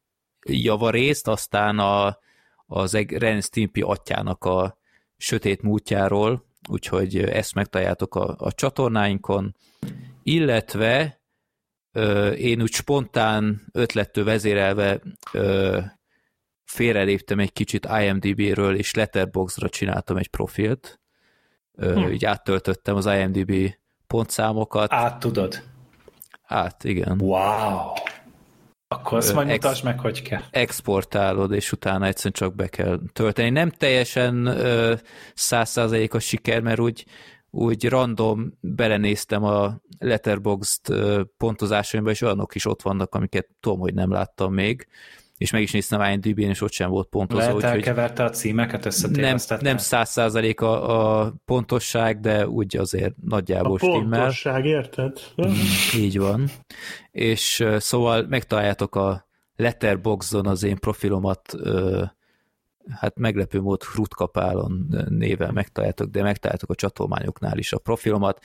javarészt, 0.45 1.27
aztán 1.27 1.79
a, 1.79 2.19
az 2.65 2.97
Ren 3.07 3.41
Stimpy 3.41 3.81
atyának 3.81 4.43
a 4.43 4.77
sötét 5.17 5.61
múltjáról, 5.61 6.45
úgyhogy 6.69 7.17
ezt 7.17 7.53
megtaláljátok 7.53 8.15
a, 8.15 8.35
a 8.37 8.51
csatornáinkon, 8.51 9.55
illetve 10.23 11.21
ö, 11.91 12.29
én 12.29 12.61
úgy 12.61 12.71
spontán 12.71 13.65
ötlettől 13.71 14.23
vezérelve 14.23 15.01
ö, 15.31 15.79
félreléptem 16.63 17.39
egy 17.39 17.53
kicsit 17.53 17.87
IMDB-ről, 18.01 18.75
és 18.75 18.93
Letterboxdra 18.93 19.69
csináltam 19.69 20.17
egy 20.17 20.27
profilt. 20.27 20.99
Ö, 21.73 21.93
Hm. 21.93 22.11
Így 22.11 22.25
áttöltöttem 22.25 22.95
az 22.95 23.05
IMDB 23.05 23.75
pontszámokat. 24.07 24.93
Át 24.93 25.19
tudod. 25.19 25.75
Át, 26.47 26.83
igen. 26.83 27.21
Wow. 27.21 27.91
Akkor 28.87 29.17
azt 29.17 29.33
majd 29.33 29.47
mutasd 29.47 29.83
meg, 29.83 29.99
hogy 29.99 30.21
kell. 30.21 30.41
Exportálod, 30.49 31.51
és 31.51 31.71
utána 31.71 32.05
egyszerűen 32.05 32.33
csak 32.33 32.55
be 32.55 32.67
kell 32.67 32.99
tölteni. 33.13 33.49
Nem 33.49 33.69
teljesen 33.69 34.57
százszázalékos 35.33 36.23
siker, 36.23 36.61
mert 36.61 36.79
úgy, 36.79 37.05
úgy 37.49 37.89
random 37.89 38.53
belenéztem 38.59 39.43
a 39.43 39.79
Letterboxd 39.99 40.79
pontozásaimba, 41.37 42.09
és 42.09 42.21
olyanok 42.21 42.55
is 42.55 42.65
ott 42.65 42.81
vannak, 42.81 43.15
amiket 43.15 43.47
tudom, 43.59 43.79
hogy 43.79 43.93
nem 43.93 44.11
láttam 44.11 44.53
még, 44.53 44.87
és 45.37 45.51
meg 45.51 45.61
is 45.61 45.71
néztem 45.71 46.01
IMDb-n, 46.01 46.49
és 46.49 46.61
ott 46.61 46.71
sem 46.71 46.89
volt 46.89 47.07
pontozó, 47.07 47.39
Lehet 47.39 47.55
úgyhogy 47.55 47.71
elkeverte 47.71 48.23
a 48.23 48.29
címeket, 48.29 48.79
nem, 48.79 48.87
összetévesztette? 48.87 49.63
nem 49.63 49.77
száz 49.77 50.09
százalék 50.09 50.61
a, 50.61 51.21
a 51.21 51.33
pontosság, 51.45 52.19
de 52.19 52.47
úgy 52.47 52.77
azért 52.77 53.13
A 53.21 53.25
nagyjából 53.25 53.77
stimmel. 53.77 54.19
pontosság, 54.19 54.65
érted? 54.65 55.19
Így 55.95 56.17
van. 56.17 56.49
És 57.11 57.65
szóval 57.77 58.25
megtaláljátok 58.29 58.95
a 58.95 59.27
Letterboxdon 59.55 60.47
az 60.47 60.63
én 60.63 60.75
profilomat 60.75 61.55
hát 62.89 63.17
meglepő 63.17 63.61
mód 63.61 63.83
Frutkapálon 63.83 64.87
néven 65.09 65.53
megtaláltok, 65.53 66.09
de 66.09 66.21
megtaláltok 66.21 66.69
a 66.69 66.75
csatolmányoknál 66.75 67.57
is 67.57 67.73
a 67.73 67.77
profilomat. 67.77 68.39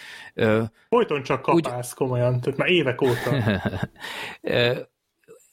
Folyton 0.88 1.22
csak 1.22 1.43
kapálsz 1.43 1.90
Úgy... 1.90 1.97
komolyan, 1.97 2.40
tehát 2.40 2.59
már 2.59 2.68
évek 2.68 3.01
óta. 3.01 3.61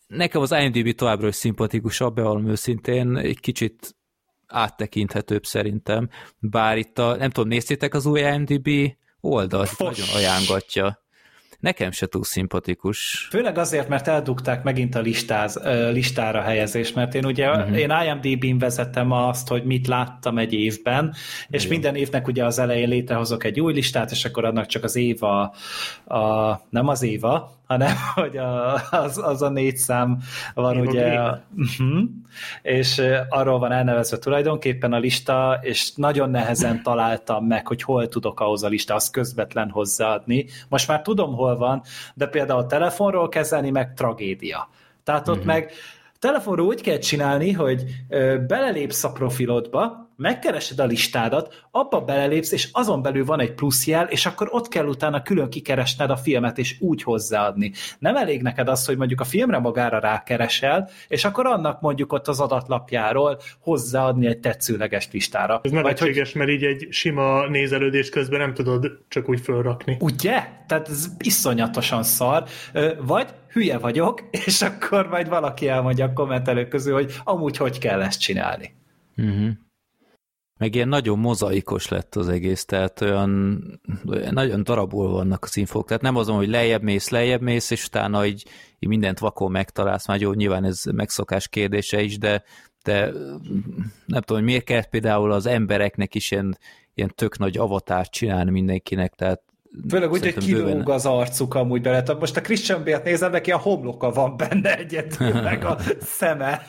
Nekem 0.10 0.42
az 0.42 0.52
IMDb 0.52 0.96
továbbra 0.96 1.28
is 1.28 1.36
szimpatikusabb, 1.36 2.16
bevallom 2.16 2.48
őszintén, 2.48 3.18
egy 3.18 3.40
kicsit 3.40 3.96
áttekinthetőbb 4.48 5.46
szerintem, 5.46 6.10
bár 6.40 6.78
itt 6.78 7.00
a, 7.00 7.16
nem 7.16 7.30
tudom, 7.30 7.50
néztétek 7.50 7.94
az 7.94 8.06
új 8.06 8.20
IMDb 8.20 8.70
oldalt, 9.20 9.78
nagyon 9.78 10.08
ajánlatja. 10.16 11.04
Nekem 11.60 11.92
se 11.92 12.06
túl 12.06 12.24
szimpatikus. 12.24 13.28
Főleg 13.30 13.58
azért, 13.58 13.88
mert 13.88 14.08
eldugták 14.08 14.64
megint 14.64 14.96
a 14.96 15.00
listáz, 15.00 15.60
listára 15.92 16.42
helyezést, 16.42 16.96
mert 16.96 17.16
én 17.16 17.26
ugye, 17.26 17.50
uh-huh. 17.50 17.78
én 17.78 17.92
IMDb-n 18.06 18.58
vezettem 18.58 19.12
azt, 19.12 19.48
hogy 19.48 19.64
mit 19.64 19.88
láttam 19.88 20.38
egy 20.38 20.54
évben, 20.54 21.14
és 21.48 21.66
Igen. 21.66 21.74
minden 21.74 21.96
évnek 21.96 22.28
ugye 22.28 22.46
az 22.46 22.60
elején 22.60 22.90
létrehozok 22.90 23.44
egy 23.44 23.60
új 23.60 23.74
listát, 23.74 24.12
és 24.12 24.26
akkor 24.26 24.46
annak 24.46 24.66
csak 24.66 24.84
az 24.84 24.96
éva, 24.96 25.56
a, 26.06 26.56
nem 26.70 26.88
az 26.88 27.02
éva, 27.02 27.59
hanem 27.70 27.96
hogy 28.16 28.38
a, 28.38 28.74
az, 28.90 29.18
az 29.18 29.42
a 29.42 29.50
négy 29.50 29.78
szám 29.78 30.18
van 30.54 30.76
Éva 30.76 30.90
ugye, 30.90 31.14
a, 31.14 31.42
uh-huh, 31.58 32.10
és 32.62 33.02
arról 33.30 33.60
van 33.60 33.72
elnevezve 33.72 34.18
tulajdonképpen 34.18 34.94
a 34.94 34.98
lista, 34.98 35.60
és 35.62 35.94
nagyon 35.96 36.30
nehezen 36.30 36.84
találtam 36.90 37.46
meg, 37.46 37.68
hogy 37.68 37.82
hol 37.82 38.08
tudok 38.08 38.40
ahhoz 38.40 38.64
a 38.64 38.68
lista, 38.68 38.96
azt 38.96 39.12
közvetlen 39.12 39.70
hozzáadni. 39.70 40.46
Most 40.70 40.88
már 40.88 41.02
tudom, 41.02 41.34
hol 41.34 41.58
van, 41.58 41.82
de 42.14 42.28
például 42.28 42.60
a 42.60 42.66
telefonról 42.66 43.30
kezelni 43.30 43.70
meg 43.70 43.94
tragédia. 43.94 44.70
Tehát 45.04 45.28
ott 45.28 45.36
uh-huh. 45.36 45.54
meg 45.54 45.72
telefonról 46.20 46.68
úgy 46.68 46.82
kell 46.82 46.98
csinálni, 46.98 47.52
hogy 47.52 47.84
belelépsz 48.48 49.04
a 49.04 49.12
profilodba, 49.12 50.09
megkeresed 50.20 50.80
a 50.80 50.86
listádat, 50.86 51.66
abba 51.72 52.02
belelépsz, 52.02 52.52
és 52.52 52.70
azon 52.72 53.02
belül 53.02 53.26
van 53.26 53.40
egy 53.40 53.54
pluszjel, 53.54 54.06
és 54.06 54.26
akkor 54.26 54.48
ott 54.52 54.68
kell 54.68 54.86
utána 54.86 55.22
külön 55.22 55.50
kikeresned 55.50 56.10
a 56.10 56.16
filmet, 56.16 56.58
és 56.58 56.76
úgy 56.80 57.04
hozzáadni. 57.04 57.72
Nem 58.00 58.16
elég 58.16 58.42
neked 58.42 58.68
az, 58.68 58.86
hogy 58.86 58.98
mondjuk 58.98 59.20
a 59.20 59.24
filmre 59.24 59.60
magára 59.60 60.00
rákeresel, 60.00 60.90
és 61.08 61.26
akkor 61.26 61.46
annak 61.46 61.82
mondjuk 61.82 62.14
ott 62.14 62.28
az 62.28 62.40
adatlapjáról 62.40 63.40
hozzáadni 63.60 64.28
egy 64.28 64.40
tetszőleges 64.40 65.10
listára. 65.12 65.60
Ez 65.64 65.72
nevetséges, 65.72 66.32
hogy... 66.32 66.42
mert 66.42 66.52
így 66.52 66.64
egy 66.64 66.88
sima 66.90 67.48
nézelődés 67.48 68.10
közben 68.10 68.40
nem 68.40 68.54
tudod 68.54 68.92
csak 69.08 69.30
úgy 69.30 69.40
fölrakni. 69.40 69.98
Ugye? 70.00 70.44
Tehát 70.68 70.90
ez 70.90 71.08
iszonyatosan 71.18 72.04
szar. 72.04 72.44
Vagy 73.02 73.28
hülye 73.52 73.78
vagyok, 73.78 74.24
és 74.46 74.62
akkor 74.62 75.08
majd 75.08 75.30
valaki 75.30 75.68
elmondja 75.68 76.06
a 76.06 76.14
kommentelők 76.14 76.68
közül, 76.68 76.94
hogy 76.94 77.14
amúgy 77.24 77.58
hogy 77.58 77.78
kell 77.78 78.02
ezt 78.02 78.20
csinálni. 78.20 78.74
Uh-huh. 79.18 79.50
Meg 80.60 80.76
ilyen 80.76 80.88
nagyon 80.88 81.20
mozaikos 81.20 81.88
lett 81.88 82.16
az 82.16 82.28
egész, 82.28 82.66
tehát 82.66 83.02
olyan, 83.02 83.64
olyan 84.08 84.34
nagyon 84.34 84.64
darabul 84.64 85.10
vannak 85.10 85.44
az 85.44 85.58
infók, 85.58 85.88
tehát 85.88 86.02
nem 86.02 86.16
azon, 86.16 86.36
hogy 86.36 86.50
lejjebb 86.50 86.82
mész, 86.82 87.10
lejjebb 87.10 87.42
mész, 87.42 87.72
és 87.72 87.86
utána 87.86 88.26
így, 88.26 88.46
így 88.80 88.90
mindent 88.90 89.20
vakon 89.20 89.52
megtalálsz, 89.52 90.08
már 90.08 90.22
jó, 90.22 90.34
nyilván 90.34 90.64
ez 90.64 90.84
megszokás 90.92 91.48
kérdése 91.48 92.02
is, 92.02 92.18
de, 92.18 92.44
de 92.84 93.12
nem 94.06 94.22
tudom, 94.22 94.38
hogy 94.38 94.44
miért 94.44 94.64
kell 94.64 94.90
például 94.90 95.32
az 95.32 95.46
embereknek 95.46 96.16
is 96.16 96.32
ilyen, 96.32 96.58
ilyen 96.94 97.12
tök 97.16 97.38
nagy 97.38 97.58
avatárt 97.58 98.12
csinálni 98.12 98.52
mindenkinek, 98.52 99.14
tehát 99.14 99.42
Főleg 99.90 100.12
úgy, 100.12 100.22
hogy 100.22 100.38
kilóg 100.38 100.90
az 100.90 101.06
arcuk 101.06 101.54
amúgy 101.54 101.82
bele. 101.82 102.04
Tehát 102.04 102.20
most 102.20 102.38
a 102.38 102.42
Christian 102.42 102.84
Bale-t 102.84 103.04
nézem, 103.04 103.32
neki 103.32 103.52
a 103.52 103.58
homloka 103.58 104.12
van 104.12 104.38
benne 104.38 104.78
egyetül, 104.78 105.42
meg 105.42 105.66
a 105.66 105.78
szeme. 106.20 106.66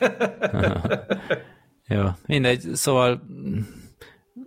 Jó, 1.87 2.03
mindegy, 2.27 2.61
szóval 2.75 3.23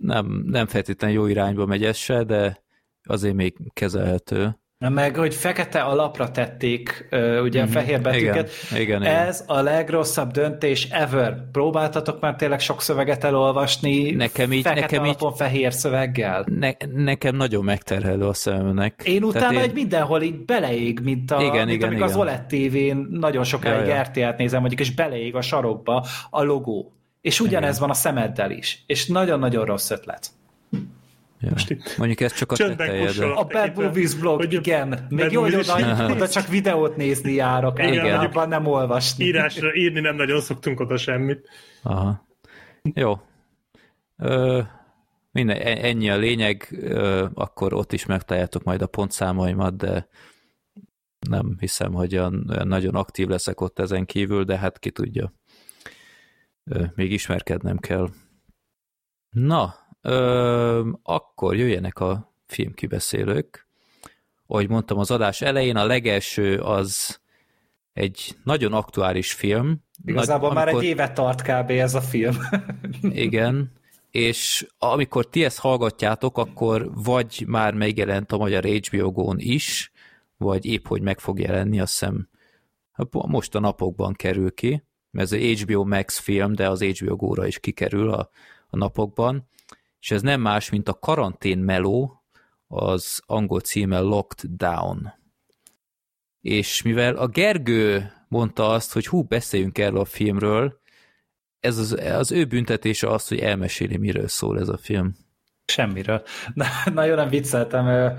nem, 0.04 0.44
nem 0.46 0.68
feltétlenül 0.68 1.18
jó 1.18 1.26
irányba 1.26 1.66
megy 1.66 1.84
ez 1.84 1.98
se, 1.98 2.24
de 2.24 2.64
azért 3.04 3.36
még 3.36 3.54
kezelhető. 3.74 4.58
Meg, 4.90 5.16
hogy 5.16 5.36
fekete 5.36 5.82
alapra 5.82 6.32
tették 6.32 7.08
ugye 7.42 7.60
mm-hmm. 7.60 7.70
a 7.70 7.72
fehér 7.72 8.02
betűket. 8.02 8.52
Igen, 8.72 8.82
igen, 8.82 9.04
Ez 9.04 9.42
igen. 9.42 9.58
a 9.58 9.62
legrosszabb 9.62 10.32
döntés 10.32 10.88
ever. 10.90 11.50
Próbáltatok 11.52 12.22
már 12.22 12.36
tényleg 12.36 12.60
sok 12.60 12.82
szöveget 12.82 13.24
elolvasni 13.24 14.12
nekem 14.12 14.52
így, 14.52 14.62
fekete 14.62 14.82
nekem 14.82 15.04
alapon 15.04 15.32
így, 15.32 15.38
fehér 15.38 15.74
szöveggel? 15.74 16.46
Ne, 16.60 16.72
nekem 16.94 17.36
nagyon 17.36 17.64
megterhelő 17.64 18.26
a 18.26 18.34
szememnek. 18.34 19.02
Én 19.06 19.24
utána 19.24 19.54
én... 19.54 19.60
egy 19.60 19.74
mindenhol 19.74 20.22
így 20.22 20.46
beleég, 20.46 21.00
mint, 21.04 21.32
a, 21.32 21.42
igen, 21.42 21.66
mint 21.66 21.70
igen, 21.70 21.88
amikor 21.88 22.08
igen. 22.08 22.10
az 22.10 22.16
OLED 22.16 22.46
TV-n 22.46 23.08
nagyon 23.10 23.44
sokáig 23.44 23.88
ja. 23.88 24.02
RTL-t 24.02 24.38
nézem, 24.38 24.60
mondjuk, 24.60 24.82
és 24.82 24.94
beleég 24.94 25.36
a 25.36 25.42
sarokba 25.42 26.06
a 26.30 26.44
logó. 26.44 26.94
És 27.24 27.40
ugyanez 27.40 27.80
van 27.80 27.90
a 27.90 27.94
szemeddel 27.94 28.52
is. 28.52 28.84
És 28.86 29.08
nagyon-nagyon 29.08 29.66
rossz 29.66 29.90
ötlet. 29.90 30.30
Ja. 31.40 31.50
Most 31.50 31.70
itt 31.70 31.98
Mondjuk 31.98 32.20
ez 32.20 32.34
csak 32.34 32.52
a 32.52 32.56
teteje, 32.56 33.26
A 33.34 33.44
Bad 33.44 33.76
Movies 33.76 34.14
blog, 34.14 34.40
hogy 34.40 34.54
igen. 34.54 35.06
Még 35.10 35.32
jó, 35.32 35.42
hogy 35.42 35.56
oda, 35.56 36.08
oda 36.12 36.28
csak 36.28 36.48
videót 36.48 36.96
nézni 36.96 37.34
járok, 37.34 37.80
igen, 37.80 37.94
igen. 37.94 38.20
abban 38.20 38.48
nem 38.48 38.66
olvasni. 38.66 39.26
Írásra 39.26 39.76
írni 39.76 40.00
nem 40.00 40.16
nagyon 40.16 40.42
szoktunk 40.42 40.80
oda 40.80 40.98
semmit. 40.98 41.50
Aha. 41.84 42.28
Jó. 42.94 43.20
Ö, 44.18 44.62
minden, 45.32 45.58
e- 45.58 45.86
ennyi 45.86 46.10
a 46.10 46.18
lényeg, 46.18 46.68
ö, 46.82 47.26
akkor 47.34 47.74
ott 47.74 47.94
is 47.94 48.06
megtaláljátok 48.06 48.64
majd 48.64 48.82
a 48.82 48.88
pontszámaimat, 48.88 49.78
de 49.78 50.08
nem 51.30 51.56
hiszem, 51.60 51.94
hogy 51.94 52.14
olyan, 52.14 52.46
olyan 52.50 52.68
nagyon 52.68 52.96
aktív 52.96 53.28
leszek 53.28 53.62
ott 53.62 53.80
ezen 53.80 54.06
kívül, 54.06 54.44
de 54.44 54.58
hát 54.58 54.80
ki 54.80 54.92
tudja 54.92 55.34
még 56.96 57.12
ismerkednem 57.12 57.78
kell. 57.78 58.10
Na, 59.30 59.76
ö, 60.02 60.90
akkor 61.04 61.56
jöjjenek 61.56 62.00
a 62.00 62.34
filmkibeszélők. 62.46 63.68
Ahogy 64.48 64.70
mondtam 64.70 64.98
az 64.98 65.12
adás 65.12 65.42
elején, 65.42 65.76
a 65.76 65.86
legelső 65.86 66.60
az 66.60 67.20
egy 67.94 68.38
nagyon 68.44 68.74
aktuális 68.74 69.34
film. 69.34 69.84
Igazából 70.06 70.54
Nagy, 70.54 70.58
amikor... 70.58 70.74
már 70.74 70.84
egy 70.84 70.90
éve 70.90 71.12
tart 71.12 71.42
kb. 71.42 71.70
ez 71.70 71.96
a 71.96 72.02
film. 72.02 72.36
igen, 73.28 73.72
és 74.12 74.68
amikor 74.78 75.30
ti 75.30 75.44
ezt 75.44 75.60
hallgatjátok, 75.60 76.38
akkor 76.38 76.92
vagy 76.94 77.44
már 77.48 77.74
megjelent 77.74 78.32
a 78.32 78.38
magyar 78.38 78.66
HBO 78.66 79.12
Go-n 79.12 79.40
is, 79.40 79.92
vagy 80.38 80.66
épp 80.66 80.88
hogy 80.88 81.02
meg 81.02 81.20
fog 81.20 81.40
jelenni, 81.40 81.80
azt 81.80 81.92
hiszem 81.92 82.30
most 83.12 83.56
a 83.56 83.60
napokban 83.60 84.14
kerül 84.14 84.54
ki 84.54 84.84
mert 85.14 85.32
ez 85.32 85.40
egy 85.40 85.62
HBO 85.62 85.84
Max 85.86 86.18
film, 86.18 86.54
de 86.54 86.70
az 86.70 86.84
HBO 86.84 87.16
Go-ra 87.16 87.48
is 87.48 87.60
kikerül 87.60 88.10
a, 88.14 88.30
a 88.70 88.78
napokban, 88.78 89.48
és 90.00 90.12
ez 90.12 90.22
nem 90.22 90.42
más, 90.42 90.70
mint 90.70 90.90
a 90.90 91.00
karantén 91.00 91.58
meló, 91.58 92.24
az 92.68 93.22
angol 93.26 93.60
címe 93.60 94.00
Locked 94.00 94.50
Down. 94.50 95.14
És 96.42 96.82
mivel 96.82 97.16
a 97.16 97.28
Gergő 97.28 98.12
mondta 98.28 98.70
azt, 98.70 98.94
hogy 98.94 99.08
hú, 99.08 99.24
beszéljünk 99.24 99.78
erről 99.78 100.00
a 100.00 100.06
filmről, 100.06 100.82
ez 101.60 101.78
az, 101.78 101.92
az 101.92 102.32
ő 102.32 102.46
büntetése 102.46 103.10
az, 103.10 103.28
hogy 103.28 103.40
elmeséli, 103.40 103.98
miről 103.98 104.28
szól 104.28 104.60
ez 104.60 104.70
a 104.70 104.78
film. 104.78 105.16
Semmiről. 105.66 106.24
Na, 106.54 106.66
nagyon 106.94 107.16
nem 107.16 107.30
vicceltem. 107.30 108.16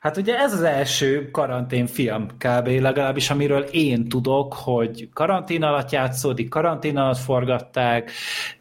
Hát 0.00 0.16
ugye 0.16 0.38
ez 0.38 0.52
az 0.52 0.62
első 0.62 1.30
karanténfilm 1.30 2.26
kb. 2.26 2.66
legalábbis, 2.66 3.30
amiről 3.30 3.62
én 3.62 4.08
tudok, 4.08 4.54
hogy 4.54 5.08
karantén 5.12 5.62
alatt 5.62 5.90
játszódik, 5.90 6.48
karantén 6.48 6.96
alatt 6.96 7.18
forgatták, 7.18 8.10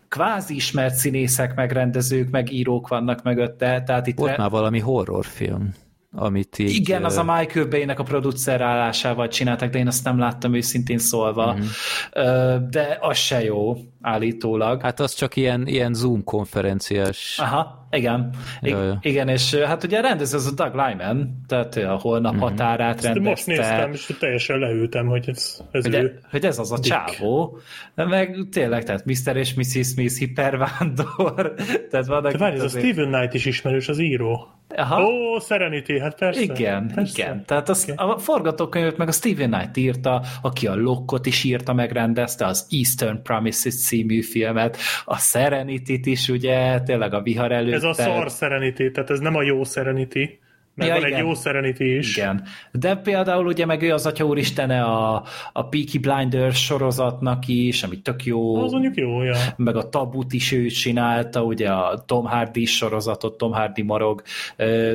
kvázi 0.07 0.55
ismert 0.55 0.93
színészek, 0.93 1.55
megrendezők, 1.55 2.29
meg 2.29 2.51
írók 2.51 2.87
vannak 2.87 3.23
mögötte. 3.23 3.83
Tehát 3.83 4.07
itt 4.07 4.17
Volt 4.17 4.31
re... 4.31 4.37
már 4.37 4.49
valami 4.49 4.79
horrorfilm 4.79 5.73
amit 6.11 6.59
így... 6.59 6.75
Igen, 6.75 7.03
az 7.03 7.17
a 7.17 7.23
Michael 7.23 7.65
Bay-nek 7.65 7.99
a 7.99 8.03
producer 8.03 8.61
állásával 8.61 9.27
csináltak, 9.27 9.69
de 9.69 9.77
én 9.77 9.87
azt 9.87 10.03
nem 10.03 10.19
láttam 10.19 10.53
őszintén 10.53 10.97
szólva. 10.97 11.53
Uh-huh. 11.53 12.69
De 12.69 12.97
az 13.01 13.17
se 13.17 13.43
jó, 13.43 13.77
állítólag. 14.01 14.81
Hát 14.81 14.99
az 14.99 15.13
csak 15.13 15.35
ilyen, 15.35 15.67
ilyen 15.67 15.93
Zoom 15.93 16.23
konferenciás. 16.23 17.37
Aha, 17.41 17.87
igen. 17.91 18.29
I- 18.61 18.75
igen, 19.01 19.27
és 19.27 19.55
hát 19.55 19.83
ugye 19.83 20.01
rendez 20.01 20.33
az 20.33 20.45
a 20.45 20.51
Doug 20.51 20.73
Lyman, 20.73 21.43
tehát 21.47 21.75
a 21.75 21.97
holnap 22.01 22.33
uh-huh. 22.33 22.49
határát 22.49 22.95
Ezt 22.95 23.03
rendezte. 23.03 23.29
Most 23.29 23.45
néztem, 23.45 23.91
és 23.91 24.15
teljesen 24.19 24.59
leültem, 24.59 25.07
hogy 25.07 25.29
ez, 25.29 25.61
ez 25.71 25.83
hogy, 25.83 25.93
ő. 25.93 26.19
hogy 26.29 26.45
ez 26.45 26.59
az 26.59 26.71
a 26.71 26.79
Dick. 26.79 26.87
csávó. 26.87 27.59
De 27.95 28.05
meg 28.05 28.37
tényleg, 28.51 28.83
tehát 28.83 29.05
Mr. 29.05 29.35
és 29.35 29.53
Mrs. 29.53 29.87
Smith 29.87 30.17
hipervándor. 30.17 31.53
tehát 31.89 32.05
vannak 32.05 32.37
várj, 32.37 32.55
ez 32.55 32.63
a 32.63 32.79
Steven 32.79 33.11
Knight 33.11 33.33
is 33.33 33.45
ismerős, 33.45 33.87
az 33.87 33.99
író. 33.99 34.47
Aha. 34.75 35.03
Ó, 35.03 35.39
Serenity, 35.39 35.99
hát 35.99 36.15
persze. 36.15 36.41
Igen, 36.41 36.91
persze. 36.95 37.21
igen. 37.21 37.45
Tehát 37.45 37.69
az, 37.69 37.87
okay. 37.89 38.09
a 38.09 38.17
forgatókönyvet 38.17 38.97
meg 38.97 39.07
a 39.07 39.11
Steven 39.11 39.51
Knight 39.51 39.77
írta, 39.77 40.21
aki 40.41 40.67
a 40.67 40.75
Lockot 40.75 41.25
is 41.25 41.43
írta, 41.43 41.73
megrendezte, 41.73 42.45
az 42.45 42.67
Eastern 42.69 43.21
Promises 43.21 43.75
című 43.85 44.21
filmet, 44.21 44.77
a 45.05 45.17
Serenity-t 45.17 46.05
is, 46.05 46.27
ugye, 46.27 46.81
tényleg 46.81 47.13
a 47.13 47.21
vihar 47.21 47.51
előtt. 47.51 47.73
Ez 47.73 47.83
a 47.83 47.93
szar 47.93 48.29
Serenity, 48.29 48.91
tehát 48.91 49.09
ez 49.09 49.19
nem 49.19 49.35
a 49.35 49.41
jó 49.41 49.63
Serenity, 49.63 50.39
Meg 50.79 50.87
Ja, 50.87 50.93
van 50.93 51.03
egy 51.03 51.09
igen. 51.09 51.25
jó 51.25 51.33
Serenity 51.33 51.97
is. 51.97 52.17
Igen. 52.17 52.43
De 52.71 52.95
például 52.95 53.45
ugye 53.45 53.65
meg 53.65 53.81
ő 53.81 53.93
az 53.93 54.05
atya 54.05 54.25
úristene 54.25 54.83
a, 54.83 55.23
a 55.53 55.67
Peaky 55.67 55.97
Blinders 55.97 56.65
sorozatnak 56.65 57.47
is, 57.47 57.83
ami 57.83 58.01
tök 58.01 58.25
jó. 58.25 58.55
Az 58.55 58.71
mondjuk 58.71 58.95
jó, 58.95 59.23
ja. 59.23 59.35
meg 59.57 59.75
a 59.75 59.89
Tabut 59.89 60.33
is 60.33 60.51
ő 60.51 60.67
csinálta, 60.67 61.43
ugye 61.43 61.69
a 61.69 62.03
Tom 62.05 62.25
Hardy 62.25 62.65
sorozatot, 62.65 63.37
Tom 63.37 63.51
Hardy 63.51 63.81
marog, 63.81 64.21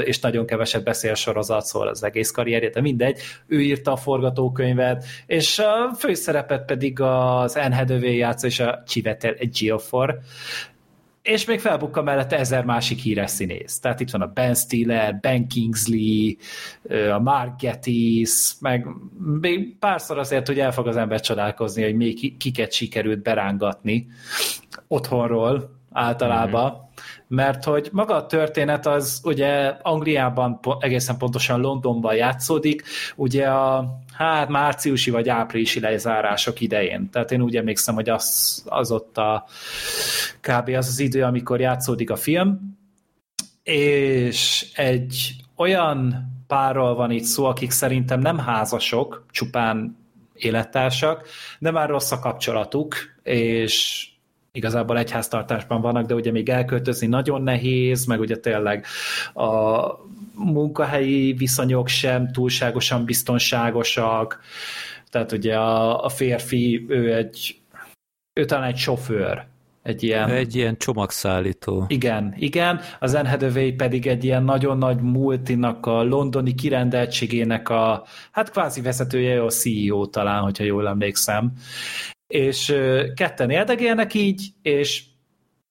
és 0.05 0.21
nagyon 0.21 0.47
keveset 0.47 0.85
beszél 0.85 1.15
sorozat, 1.15 1.65
szóval 1.65 1.89
az 1.89 2.05
egész 2.05 2.31
karrierje, 2.31 2.71
de 2.71 2.81
mindegy, 2.81 3.19
ő 3.47 3.61
írta 3.61 3.93
a 3.93 3.97
forgatókönyvet, 3.97 5.05
és 5.27 5.59
a 5.59 5.95
főszerepet 5.95 6.65
pedig 6.65 7.01
az 7.01 7.57
Anne 7.57 7.77
Hathaway 7.77 8.17
játsza, 8.17 8.47
és 8.47 8.61
a 8.61 8.83
Chiwetel 8.87 9.35
Ejiofor, 9.35 10.19
és 11.25 11.45
még 11.45 11.61
felbukka 11.61 12.03
mellette 12.03 12.39
ezer 12.39 12.65
másik 12.65 12.99
híres 12.99 13.31
színész. 13.31 13.79
Tehát 13.81 14.01
itt 14.01 14.11
van 14.11 14.21
a 14.21 14.27
Ben 14.27 14.55
Stiller, 14.55 15.19
Ben 15.21 15.49
Kingsley, 15.49 16.33
a 17.15 17.19
Mark 17.19 17.63
Gatiss, 17.63 18.53
meg 18.61 18.87
még 19.41 19.77
párszor 19.79 20.19
azért, 20.19 20.47
hogy 20.47 20.59
el 20.59 20.73
fog 20.73 20.87
az 20.87 20.97
ember 20.97 21.21
csodálkozni, 21.21 21.83
hogy 21.83 21.95
még 21.95 22.15
ki- 22.15 22.37
kiket 22.37 22.73
sikerült 22.73 23.23
berángatni 23.23 24.07
otthonról 24.89 25.83
általában, 25.95 26.71
mm-hmm. 26.71 26.83
mert 27.29 27.65
hogy 27.65 27.89
maga 27.93 28.15
a 28.15 28.27
történet 28.27 28.87
az 28.87 29.21
ugye 29.25 29.77
Angliában, 29.83 30.61
egészen 30.79 31.17
pontosan 31.19 31.61
Londonban 31.61 32.15
játszódik, 32.15 32.83
ugye 33.17 33.47
a 33.47 33.99
hát 34.13 34.49
márciusi 34.49 35.11
vagy 35.11 35.29
áprilisi 35.29 35.81
lezárások 35.81 36.61
idején. 36.61 37.11
Tehát 37.11 37.33
én 37.33 37.43
úgy 37.43 37.57
emlékszem, 37.57 37.95
hogy 37.95 38.09
az, 38.09 38.63
az 38.67 38.91
ott 38.91 39.19
a 39.19 39.45
kb. 40.41 40.69
az 40.69 40.89
az 40.89 40.99
idő, 40.99 41.23
amikor 41.23 41.61
játszódik 41.61 42.11
a 42.11 42.17
film, 42.17 42.79
és 43.63 44.67
egy 44.75 45.37
olyan 45.57 46.29
párral 46.47 46.95
van 46.95 47.11
itt 47.11 47.25
szó, 47.25 47.45
akik 47.45 47.71
szerintem 47.71 48.21
nem 48.21 48.39
házasok, 48.39 49.27
csupán 49.31 49.97
élettársak, 50.35 51.29
de 51.59 51.71
már 51.71 51.89
rossz 51.89 52.11
a 52.11 52.19
kapcsolatuk, 52.19 52.95
és 53.23 54.09
igazából 54.55 54.99
egyháztartásban 54.99 55.81
vannak, 55.81 56.07
de 56.07 56.15
ugye 56.15 56.31
még 56.31 56.49
elköltözni 56.49 57.07
nagyon 57.07 57.43
nehéz, 57.43 58.05
meg 58.05 58.21
ugye 58.21 58.37
tényleg 58.37 58.87
a 59.35 59.83
munkahelyi 60.35 61.33
viszonyok 61.33 61.89
sem 61.89 62.33
túlságosan 62.33 63.05
biztonságosak, 63.05 64.41
tehát 65.11 65.33
ugye 65.33 65.57
a, 65.57 66.05
a 66.05 66.09
férfi, 66.09 66.85
ő 66.89 67.15
egy 67.15 67.59
ő 68.33 68.45
talán 68.45 68.65
egy 68.65 68.77
sofőr, 68.77 69.45
egy 69.83 70.03
ilyen... 70.03 70.31
Egy 70.31 70.55
ilyen 70.55 70.77
csomagszállító. 70.77 71.85
Igen, 71.89 72.35
igen, 72.37 72.81
az 73.01 73.15
Anne 73.15 73.29
Hathaway 73.29 73.75
pedig 73.75 74.07
egy 74.07 74.25
ilyen 74.25 74.45
nagyon 74.45 74.79
nagy 74.79 75.01
multinak, 75.01 75.87
a 75.87 76.03
londoni 76.03 76.55
kirendeltségének 76.55 77.69
a, 77.69 78.05
hát 78.31 78.51
kvázi 78.51 78.81
vezetője, 78.81 79.43
a 79.43 79.51
CEO 79.51 80.07
talán, 80.07 80.43
hogyha 80.43 80.65
jól 80.65 80.89
emlékszem. 80.89 81.53
És 82.27 82.75
ketten 83.15 83.51
érdegélnek 83.51 84.15
így, 84.15 84.49
és 84.63 85.03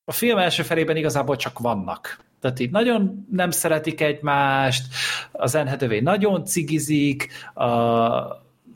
a 0.05 0.11
film 0.11 0.37
első 0.37 0.63
felében 0.63 0.95
igazából 0.95 1.35
csak 1.35 1.59
vannak. 1.59 2.23
Tehát 2.39 2.59
így 2.59 2.71
nagyon 2.71 3.27
nem 3.31 3.51
szeretik 3.51 4.01
egymást, 4.01 4.93
az 5.31 5.55
Anne 5.55 5.99
nagyon 6.01 6.45
cigizik, 6.45 7.27
a, 7.53 7.63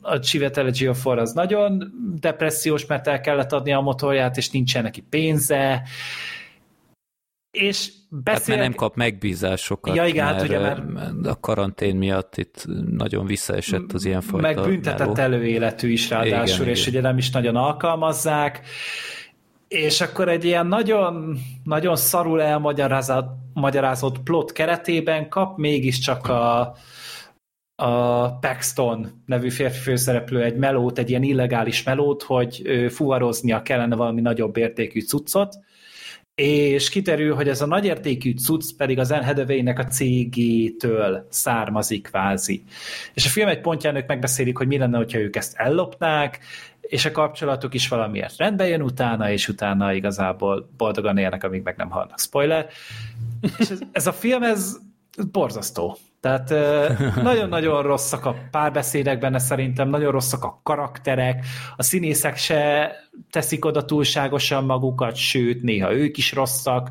a 0.02 0.18
Chiwetel 0.20 0.66
Ejiofor 0.66 1.18
az 1.18 1.32
nagyon 1.32 1.92
depressziós, 2.20 2.86
mert 2.86 3.06
el 3.06 3.20
kellett 3.20 3.52
adni 3.52 3.72
a 3.72 3.80
motorját, 3.80 4.36
és 4.36 4.50
nincsen 4.50 4.82
neki 4.82 5.00
pénze, 5.00 5.82
és 7.50 7.92
Hát 8.10 8.22
beszél... 8.22 8.56
mert 8.56 8.68
nem 8.68 8.76
kap 8.76 8.96
megbízásokat, 8.96 9.96
Ja, 9.96 10.06
igen, 10.06 10.24
hát 10.24 10.34
mert, 10.34 10.48
ugye, 10.48 10.58
mert... 10.58 11.26
a 11.26 11.40
karantén 11.40 11.96
miatt 11.96 12.36
itt 12.36 12.66
nagyon 12.90 13.26
visszaesett 13.26 13.92
az 13.92 14.04
ilyenfajta 14.04 14.46
Meg 14.54 14.66
büntetett 14.66 14.98
meló. 14.98 15.14
előéletű 15.14 15.90
is 15.90 16.10
ráadásul, 16.10 16.60
Igen, 16.60 16.74
és 16.74 16.86
igen. 16.86 17.00
ugye 17.00 17.08
nem 17.08 17.18
is 17.18 17.30
nagyon 17.30 17.56
alkalmazzák, 17.56 18.60
és 19.68 20.00
akkor 20.00 20.28
egy 20.28 20.44
ilyen 20.44 20.66
nagyon, 20.66 21.38
nagyon 21.64 21.96
szarul 21.96 22.42
elmagyarázott 22.42 23.36
magyarázott 23.54 24.18
plot 24.18 24.52
keretében 24.52 25.28
kap 25.28 25.58
mégiscsak 25.58 26.26
a, 26.26 26.74
a 27.74 28.32
Paxton 28.38 29.22
nevű 29.26 29.50
férfi 29.50 29.78
főszereplő 29.78 30.42
egy 30.42 30.56
melót, 30.56 30.98
egy 30.98 31.10
ilyen 31.10 31.22
illegális 31.22 31.82
melót, 31.82 32.22
hogy 32.22 32.62
fuvaroznia 32.90 33.62
kellene 33.62 33.96
valami 33.96 34.20
nagyobb 34.20 34.56
értékű 34.56 35.00
cuccot, 35.00 35.58
és 36.40 36.88
kiterül, 36.88 37.34
hogy 37.34 37.48
ez 37.48 37.60
a 37.60 37.66
nagyértékű 37.66 38.34
cucc 38.34 38.76
pedig 38.76 38.98
az 38.98 39.10
Anne 39.10 39.74
a 39.76 39.84
cégétől 39.84 41.26
származik 41.30 42.02
kvázi. 42.02 42.64
És 43.14 43.26
a 43.26 43.28
film 43.28 43.48
egy 43.48 43.60
pontján 43.60 43.96
ők 43.96 44.06
megbeszélik, 44.06 44.56
hogy 44.56 44.66
mi 44.66 44.78
lenne, 44.78 44.96
hogyha 44.96 45.18
ők 45.18 45.36
ezt 45.36 45.56
ellopnák, 45.56 46.38
és 46.80 47.04
a 47.04 47.10
kapcsolatuk 47.10 47.74
is 47.74 47.88
valamiért 47.88 48.36
rendbe 48.36 48.68
jön 48.68 48.82
utána, 48.82 49.30
és 49.30 49.48
utána 49.48 49.92
igazából 49.92 50.68
boldogan 50.76 51.18
élnek, 51.18 51.44
amíg 51.44 51.62
meg 51.62 51.76
nem 51.76 51.90
halnak. 51.90 52.20
Spoiler. 52.20 52.66
És 53.58 53.70
ez, 53.70 53.78
ez 53.92 54.06
a 54.06 54.12
film, 54.12 54.42
ez 54.42 54.76
borzasztó. 55.32 55.98
Tehát 56.20 56.48
nagyon-nagyon 57.22 57.82
rosszak 57.82 58.24
a 58.24 58.34
párbeszédek 58.50 59.18
benne 59.18 59.38
szerintem, 59.38 59.88
nagyon 59.88 60.12
rosszak 60.12 60.44
a 60.44 60.60
karakterek, 60.62 61.44
a 61.76 61.82
színészek 61.82 62.36
se 62.36 62.92
teszik 63.30 63.64
oda 63.64 63.84
túlságosan 63.84 64.64
magukat, 64.64 65.16
sőt, 65.16 65.62
néha 65.62 65.94
ők 65.94 66.16
is 66.16 66.32
rosszak. 66.32 66.88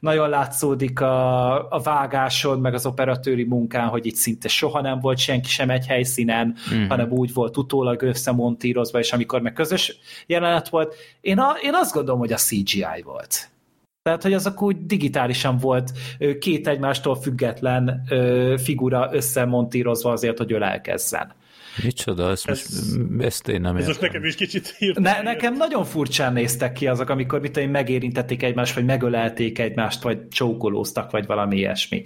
Nagyon 0.00 0.28
látszódik 0.28 1.00
a, 1.00 1.70
a 1.70 1.80
vágáson, 1.80 2.60
meg 2.60 2.74
az 2.74 2.86
operatőri 2.86 3.44
munkán, 3.44 3.88
hogy 3.88 4.06
itt 4.06 4.14
szinte 4.14 4.48
soha 4.48 4.80
nem 4.80 5.00
volt 5.00 5.18
senki 5.18 5.48
sem 5.48 5.70
egy 5.70 5.86
helyszínen, 5.86 6.56
mm. 6.74 6.88
hanem 6.88 7.10
úgy 7.10 7.32
volt 7.32 7.56
utólag 7.56 8.02
összemontírozva, 8.02 8.98
és 8.98 9.12
amikor 9.12 9.40
meg 9.40 9.52
közös 9.52 9.98
jelenet 10.26 10.68
volt, 10.68 10.94
én, 11.20 11.38
a, 11.38 11.56
én 11.62 11.74
azt 11.74 11.92
gondolom, 11.92 12.20
hogy 12.20 12.32
a 12.32 12.36
CGI 12.36 13.02
volt. 13.04 13.50
Tehát, 14.06 14.22
hogy 14.22 14.32
azok 14.32 14.62
úgy 14.62 14.86
digitálisan 14.86 15.56
volt 15.56 15.92
két 16.38 16.68
egymástól 16.68 17.20
független 17.20 18.02
figura 18.62 19.08
összemontírozva 19.12 20.12
azért, 20.12 20.38
hogy 20.38 20.52
ölelkezzen. 20.52 21.32
Micsoda, 21.82 22.30
ezt, 22.30 22.48
Ez- 22.48 22.96
most, 22.96 23.24
ezt 23.24 23.48
én 23.48 23.60
nem 23.60 23.76
Ez 23.76 23.86
most 23.86 24.02
értem. 24.02 24.08
nekem 24.12 24.28
is 24.28 24.34
kicsit 24.34 24.76
Ne, 24.98 25.22
nekem 25.22 25.54
nagyon 25.56 25.84
furcsán 25.84 26.32
néztek 26.32 26.72
ki 26.72 26.86
azok, 26.86 27.08
amikor 27.08 27.40
mit 27.40 27.50
tudom 27.50 27.66
én, 27.68 27.74
megérintették 27.74 28.42
egymást, 28.42 28.74
vagy 28.74 28.84
megölelték 28.84 29.58
egymást, 29.58 30.02
vagy 30.02 30.28
csókolóztak, 30.28 31.10
vagy 31.10 31.26
valami 31.26 31.56
ilyesmi. 31.56 32.02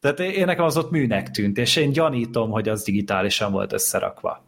Tehát 0.00 0.20
én 0.20 0.44
nekem 0.44 0.64
az 0.64 0.76
ott 0.76 0.90
műnek 0.90 1.30
tűnt, 1.30 1.58
és 1.58 1.76
én 1.76 1.92
gyanítom, 1.92 2.50
hogy 2.50 2.68
az 2.68 2.82
digitálisan 2.84 3.52
volt 3.52 3.72
összerakva. 3.72 4.44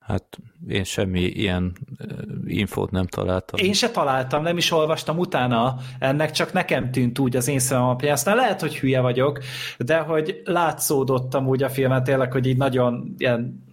Hát 0.00 0.38
én 0.68 0.84
semmi 0.84 1.20
ilyen 1.20 1.76
ö, 1.98 2.04
infót 2.46 2.90
nem 2.90 3.06
találtam. 3.06 3.64
Én 3.64 3.72
se 3.72 3.90
találtam, 3.90 4.42
nem 4.42 4.56
is 4.56 4.70
olvastam 4.70 5.18
utána 5.18 5.76
ennek, 5.98 6.30
csak 6.30 6.52
nekem 6.52 6.90
tűnt 6.90 7.18
úgy 7.18 7.36
az 7.36 7.48
én 7.48 7.58
szemem 7.58 7.84
alapján. 7.84 8.12
Aztán 8.12 8.36
lehet, 8.36 8.60
hogy 8.60 8.76
hülye 8.76 9.00
vagyok, 9.00 9.38
de 9.78 9.98
hogy 9.98 10.40
látszódottam 10.44 11.46
úgy 11.46 11.62
a 11.62 11.68
filmet 11.68 12.04
tényleg, 12.04 12.32
hogy 12.32 12.46
így 12.46 12.56
nagyon 12.56 13.14
ilyen 13.18 13.64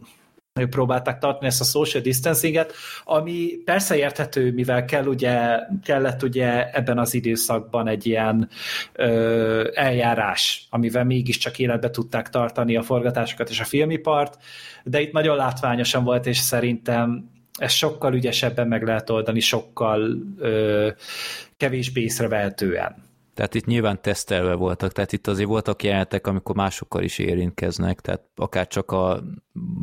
próbálták 0.54 1.20
tartani 1.20 1.45
ezt 1.45 1.62
a 1.62 1.64
social 1.64 2.04
distancinget, 2.04 2.74
ami 3.04 3.49
persze 3.66 3.97
érthető, 3.97 4.51
mivel 4.51 4.86
kell 4.86 5.06
ugye, 5.06 5.60
kellett 5.84 6.24
ugye 6.24 6.72
ebben 6.72 6.97
az 6.97 7.14
időszakban 7.14 7.88
egy 7.88 8.05
ilyen 8.05 8.50
ö, 8.93 9.70
eljárás, 9.74 10.67
amivel 10.70 11.04
mégiscsak 11.04 11.59
életbe 11.59 11.89
tudták 11.89 12.30
tartani 12.30 12.75
a 12.75 12.82
forgatásokat 12.82 13.50
és 13.50 13.59
a 13.59 13.63
filmipart, 13.63 14.38
de 14.84 15.01
itt 15.01 15.12
nagyon 15.12 15.36
látványosan 15.36 16.04
volt, 16.04 16.25
és 16.25 16.38
szerintem 16.38 17.30
ezt 17.58 17.75
sokkal 17.75 18.13
ügyesebben 18.13 18.67
meg 18.67 18.84
lehet 18.84 19.09
oldani, 19.09 19.39
sokkal 19.39 20.17
ö, 20.38 20.89
kevésbé 21.58 22.01
észrevehetően. 22.01 23.12
Tehát 23.34 23.55
itt 23.55 23.66
nyilván 23.66 24.01
tesztelve 24.01 24.54
voltak, 24.54 24.92
tehát 24.92 25.12
itt 25.12 25.28
azért 25.28 25.47
voltak 25.47 25.84
jelenetek, 25.84 26.28
amikor 26.28 26.55
másokkal 26.55 27.04
is 27.04 27.18
érintkeznek, 27.18 28.01
tehát 28.01 28.24
akár 28.36 28.68
csak 28.68 28.92
a 28.92 29.24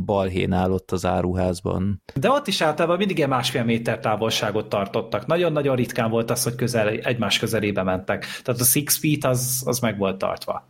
balhén 0.04 0.52
ott 0.52 0.90
az 0.90 1.06
áruházban. 1.06 2.02
De 2.14 2.30
ott 2.30 2.46
is 2.46 2.60
általában 2.60 2.96
mindig 2.96 3.16
ilyen 3.16 3.28
másfél 3.28 3.64
méter 3.64 3.98
távolságot 3.98 4.68
tartottak. 4.68 5.26
Nagyon-nagyon 5.26 5.76
ritkán 5.76 6.10
volt 6.10 6.30
az, 6.30 6.42
hogy 6.42 6.54
közel, 6.54 6.88
egymás 6.88 7.38
közelébe 7.38 7.82
mentek. 7.82 8.26
Tehát 8.42 8.60
a 8.60 8.64
six 8.64 8.98
feet 8.98 9.24
az, 9.24 9.62
az 9.66 9.78
meg 9.78 9.98
volt 9.98 10.18
tartva. 10.18 10.68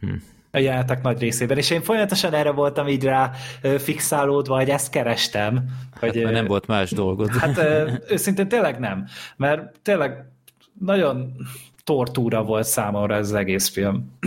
Hm. 0.00 0.14
A 0.50 0.58
jelenetek 0.58 1.02
nagy 1.02 1.20
részében. 1.20 1.58
És 1.58 1.70
én 1.70 1.82
folyamatosan 1.82 2.34
erre 2.34 2.50
voltam 2.50 2.88
így 2.88 3.04
rá 3.04 3.30
fixálódva, 3.78 4.56
hogy 4.56 4.70
ezt 4.70 4.90
kerestem. 4.90 5.64
Hogy, 6.00 6.14
Hát, 6.14 6.22
mert 6.22 6.34
nem 6.34 6.46
volt 6.46 6.66
más 6.66 6.90
dolgod. 6.90 7.30
Hát 7.30 7.58
őszintén 8.08 8.48
tényleg 8.48 8.78
nem. 8.78 9.06
Mert 9.36 9.80
tényleg 9.80 10.31
nagyon 10.78 11.32
tortúra 11.84 12.42
volt 12.42 12.66
számomra 12.66 13.14
ez 13.14 13.26
az 13.26 13.34
egész 13.34 13.68
film. 13.68 14.18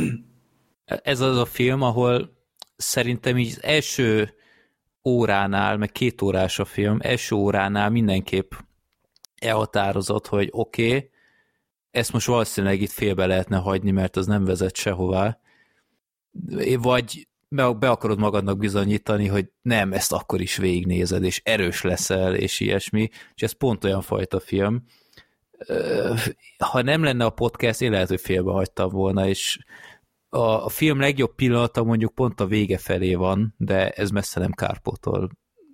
Ez 0.85 1.19
az 1.19 1.37
a 1.37 1.45
film, 1.45 1.81
ahol 1.81 2.35
szerintem 2.75 3.37
így 3.37 3.47
az 3.47 3.63
első 3.63 4.33
óránál, 5.03 5.77
meg 5.77 5.91
két 5.91 6.21
órás 6.21 6.59
a 6.59 6.65
film, 6.65 6.97
első 7.01 7.35
óránál 7.35 7.89
mindenképp 7.89 8.51
elhatározott, 9.35 10.27
hogy 10.27 10.49
oké, 10.51 10.87
okay, 10.87 11.09
ezt 11.91 12.13
most 12.13 12.27
valószínűleg 12.27 12.81
itt 12.81 12.91
félbe 12.91 13.25
lehetne 13.25 13.57
hagyni, 13.57 13.91
mert 13.91 14.15
az 14.15 14.25
nem 14.25 14.45
vezet 14.45 14.75
sehová, 14.75 15.39
vagy 16.77 17.27
be, 17.49 17.89
akarod 17.89 18.19
magadnak 18.19 18.57
bizonyítani, 18.57 19.27
hogy 19.27 19.51
nem, 19.61 19.93
ezt 19.93 20.11
akkor 20.11 20.41
is 20.41 20.57
végignézed, 20.57 21.23
és 21.23 21.41
erős 21.43 21.81
leszel, 21.81 22.35
és 22.35 22.59
ilyesmi, 22.59 23.09
és 23.33 23.41
ez 23.41 23.51
pont 23.51 23.83
olyan 23.83 24.01
fajta 24.01 24.39
film. 24.39 24.83
Ha 26.57 26.81
nem 26.81 27.03
lenne 27.03 27.25
a 27.25 27.29
podcast, 27.29 27.81
én 27.81 27.91
lehet, 27.91 28.07
hogy 28.07 28.21
félbe 28.21 28.51
hagytam 28.51 28.89
volna, 28.89 29.27
és 29.27 29.59
a, 30.29 30.65
a 30.65 30.69
film 30.69 30.99
legjobb 30.99 31.35
pillanata 31.35 31.83
mondjuk 31.83 32.13
pont 32.13 32.39
a 32.39 32.45
vége 32.45 32.77
felé 32.77 33.13
van, 33.13 33.55
de 33.57 33.89
ez 33.89 34.09
messze 34.09 34.39
nem 34.39 34.51
kárpótol 34.51 35.29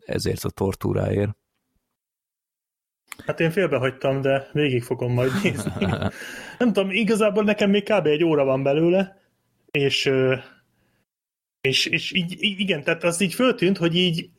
ezért 0.05 0.43
a 0.43 0.49
tortúráért. 0.49 1.31
Hát 3.25 3.39
én 3.39 3.51
félbehagytam, 3.51 4.21
de 4.21 4.49
végig 4.51 4.83
fogom 4.83 5.13
majd 5.13 5.31
nézni. 5.43 5.71
nem 6.59 6.73
tudom, 6.73 6.89
igazából 6.89 7.43
nekem 7.43 7.69
még 7.69 7.83
kb. 7.83 8.05
egy 8.05 8.23
óra 8.23 8.43
van 8.43 8.63
belőle, 8.63 9.21
és 9.71 10.11
és, 11.61 11.85
és 11.85 12.11
így, 12.11 12.37
igen, 12.39 12.83
tehát 12.83 13.03
az 13.03 13.21
így 13.21 13.33
föltűnt, 13.33 13.77
hogy 13.77 13.95
így 13.95 14.29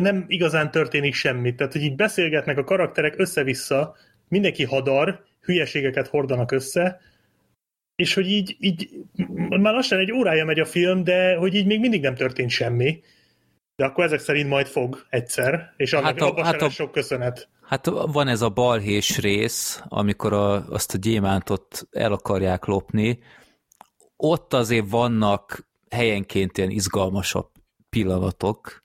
nem 0.00 0.24
igazán 0.28 0.70
történik 0.70 1.14
semmi. 1.14 1.54
Tehát, 1.54 1.72
hogy 1.72 1.82
így 1.82 1.96
beszélgetnek 1.96 2.58
a 2.58 2.64
karakterek 2.64 3.18
össze-vissza, 3.18 3.96
mindenki 4.32 4.64
hadar, 4.64 5.24
hülyeségeket 5.40 6.06
hordanak 6.08 6.52
össze, 6.52 7.00
és 7.94 8.14
hogy 8.14 8.26
így, 8.26 8.56
így 8.60 8.90
már 9.48 9.74
lassan 9.74 9.98
egy 9.98 10.12
órája 10.12 10.44
megy 10.44 10.58
a 10.58 10.64
film, 10.64 11.04
de 11.04 11.36
hogy 11.36 11.54
így 11.54 11.66
még 11.66 11.80
mindig 11.80 12.00
nem 12.00 12.14
történt 12.14 12.50
semmi. 12.50 13.02
De 13.76 13.84
akkor 13.84 14.04
ezek 14.04 14.20
szerint 14.20 14.48
majd 14.48 14.66
fog 14.66 15.06
egyszer, 15.10 15.72
és 15.76 15.92
annak, 15.92 16.04
hát 16.06 16.20
a, 16.20 16.26
abban 16.26 16.44
hát 16.44 16.62
a, 16.62 16.68
sok 16.70 16.92
köszönet. 16.92 17.48
Hát 17.62 17.86
van 17.86 18.28
ez 18.28 18.42
a 18.42 18.48
balhés 18.48 19.18
rész, 19.18 19.82
amikor 19.88 20.32
a, 20.32 20.68
azt 20.68 20.94
a 20.94 20.98
gyémántot 20.98 21.88
el 21.90 22.12
akarják 22.12 22.64
lopni. 22.64 23.18
Ott 24.16 24.52
azért 24.52 24.90
vannak 24.90 25.66
helyenként 25.90 26.58
ilyen 26.58 26.70
izgalmasabb 26.70 27.50
pillanatok, 27.88 28.84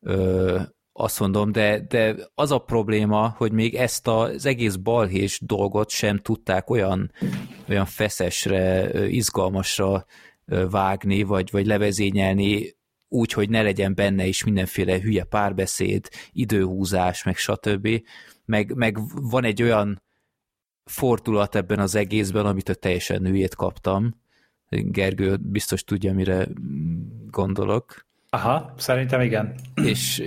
ö, 0.00 0.60
azt 1.00 1.20
mondom, 1.20 1.52
de, 1.52 1.80
de 1.88 2.16
az 2.34 2.50
a 2.50 2.58
probléma, 2.58 3.34
hogy 3.36 3.52
még 3.52 3.74
ezt 3.74 4.08
az 4.08 4.46
egész 4.46 4.74
balhés 4.74 5.40
dolgot 5.42 5.90
sem 5.90 6.18
tudták 6.18 6.70
olyan, 6.70 7.12
olyan 7.68 7.84
feszesre, 7.84 8.90
izgalmasra 9.08 10.04
vágni, 10.70 11.22
vagy, 11.22 11.50
vagy 11.50 11.66
levezényelni 11.66 12.76
úgy, 13.08 13.32
hogy 13.32 13.50
ne 13.50 13.62
legyen 13.62 13.94
benne 13.94 14.26
is 14.26 14.44
mindenféle 14.44 15.00
hülye 15.00 15.24
párbeszéd, 15.24 16.08
időhúzás, 16.32 17.22
meg 17.22 17.36
stb. 17.36 17.88
Meg, 18.44 18.74
meg 18.74 18.98
van 19.14 19.44
egy 19.44 19.62
olyan 19.62 20.02
fordulat 20.84 21.54
ebben 21.54 21.78
az 21.78 21.94
egészben, 21.94 22.46
amit 22.46 22.68
a 22.68 22.74
teljesen 22.74 23.26
hülyét 23.26 23.54
kaptam, 23.54 24.14
Gergő 24.70 25.36
biztos 25.36 25.84
tudja, 25.84 26.14
mire 26.14 26.48
gondolok. 27.30 28.06
Aha, 28.30 28.74
szerintem 28.76 29.20
igen. 29.20 29.54
És 29.74 30.22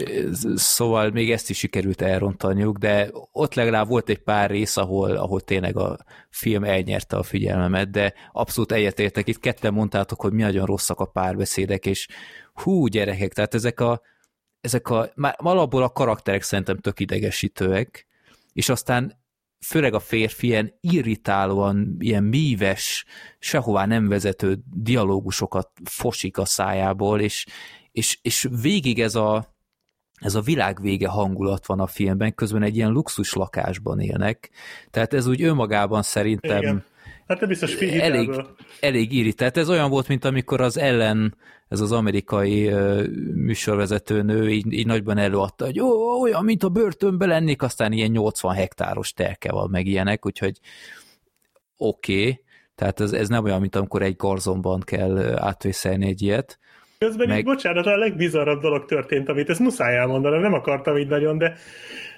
szóval 0.56 1.10
még 1.10 1.32
ezt 1.32 1.50
is 1.50 1.58
sikerült 1.58 2.02
elrontaniuk, 2.02 2.78
de 2.78 3.10
ott 3.32 3.54
legalább 3.54 3.88
volt 3.88 4.10
egy 4.10 4.24
pár 4.24 4.50
rész, 4.50 4.78
ahol, 4.78 5.16
ahol 5.16 5.42
tényleg 5.42 5.78
a 5.78 5.98
film 6.30 6.64
elnyerte 6.64 7.18
a 7.18 7.24
figyelmemet, 7.24 7.92
de 7.92 8.14
abszolút 8.32 8.72
egyetértek, 8.72 9.28
itt 9.28 9.40
ketten 9.40 9.74
mondtátok, 9.74 10.22
hogy 10.22 10.34
mi 10.34 10.42
nagyon 10.42 10.66
rosszak 10.66 11.00
a 11.00 11.06
párbeszédek, 11.06 11.86
és 11.86 12.08
hú, 12.54 12.88
gyerekek, 12.88 13.34
tehát 13.34 13.54
ezek 13.54 13.80
a, 13.80 14.02
ezek 14.62 14.90
a, 14.90 15.12
már 15.16 15.36
alapból 15.38 15.84
a 15.84 15.92
karakterek 15.92 16.42
szerintem 16.42 16.78
tök 16.78 17.00
idegesítőek, 17.00 18.08
és 18.54 18.70
aztán 18.70 19.20
főleg 19.66 19.94
a 19.94 20.00
férfi 20.00 20.48
ilyen 20.48 20.74
irritálóan, 20.80 21.96
ilyen 22.00 22.24
míves, 22.24 23.06
sehová 23.40 23.86
nem 23.86 24.08
vezető 24.08 24.60
dialógusokat 24.74 25.70
fosik 25.84 26.38
a 26.38 26.46
szájából, 26.46 27.20
és, 27.20 27.46
és, 27.92 28.20
és 28.22 28.48
végig 28.62 29.02
ez 29.02 29.16
a, 29.16 29.56
ez 30.20 30.36
a 30.36 30.42
világvége 30.42 31.08
hangulat 31.08 31.66
van 31.66 31.80
a 31.80 31.88
filmben, 31.88 32.36
közben 32.36 32.64
egy 32.64 32.76
ilyen 32.76 32.92
luxus 32.92 33.34
lakásban 33.34 34.00
élnek, 34.00 34.50
tehát 34.90 35.14
ez 35.14 35.28
úgy 35.28 35.42
önmagában 35.42 36.02
szerintem 36.02 36.62
Igen. 36.62 36.84
Hát 37.28 37.48
biztos 37.48 37.76
elég, 37.76 38.30
elég 38.80 39.14
irritált. 39.14 39.58
Ez 39.58 39.70
olyan 39.70 39.90
volt, 39.90 40.08
mint 40.08 40.26
amikor 40.26 40.62
az 40.62 40.78
ellen, 40.78 41.36
ez 41.68 41.80
az 41.80 41.92
amerikai 41.92 42.74
uh, 42.74 43.08
műsorvezetőnő 43.34 44.50
így, 44.50 44.74
így 44.74 44.86
nagyban 44.86 45.18
előadta, 45.18 45.66
hogy 45.66 45.80
ó, 45.80 46.22
olyan, 46.22 46.44
mint 46.44 46.64
a 46.64 46.70
börtönbe 46.70 47.26
lennék, 47.26 47.62
aztán 47.62 47.92
ilyen 47.92 48.12
80 48.12 48.56
hektáros 48.56 49.14
telke 49.14 49.52
van, 49.52 49.70
meg 49.70 49.86
ilyenek, 49.86 50.26
úgyhogy 50.26 50.60
oké, 51.78 52.20
okay. 52.22 52.44
tehát 52.76 53.00
ez, 53.00 53.12
ez 53.12 53.28
nem 53.28 53.44
olyan, 53.44 53.62
mint 53.62 53.76
amikor 53.76 54.02
egy 54.02 54.16
garzonban 54.16 54.80
kell 54.80 55.38
átvészelni 55.38 56.08
egy 56.08 56.22
ilyet. 56.22 56.60
Közben 57.06 57.28
meg... 57.28 57.38
így, 57.38 57.44
bocsánat, 57.44 57.86
a 57.86 57.98
legbizarabb 57.98 58.62
dolog 58.62 58.86
történt, 58.86 59.30
amit 59.30 59.50
ezt 59.50 59.60
muszáj 59.60 59.98
elmondanom, 59.98 60.42
nem 60.42 60.54
akartam 60.54 60.98
így 60.98 61.08
nagyon, 61.08 61.38
de 61.38 61.54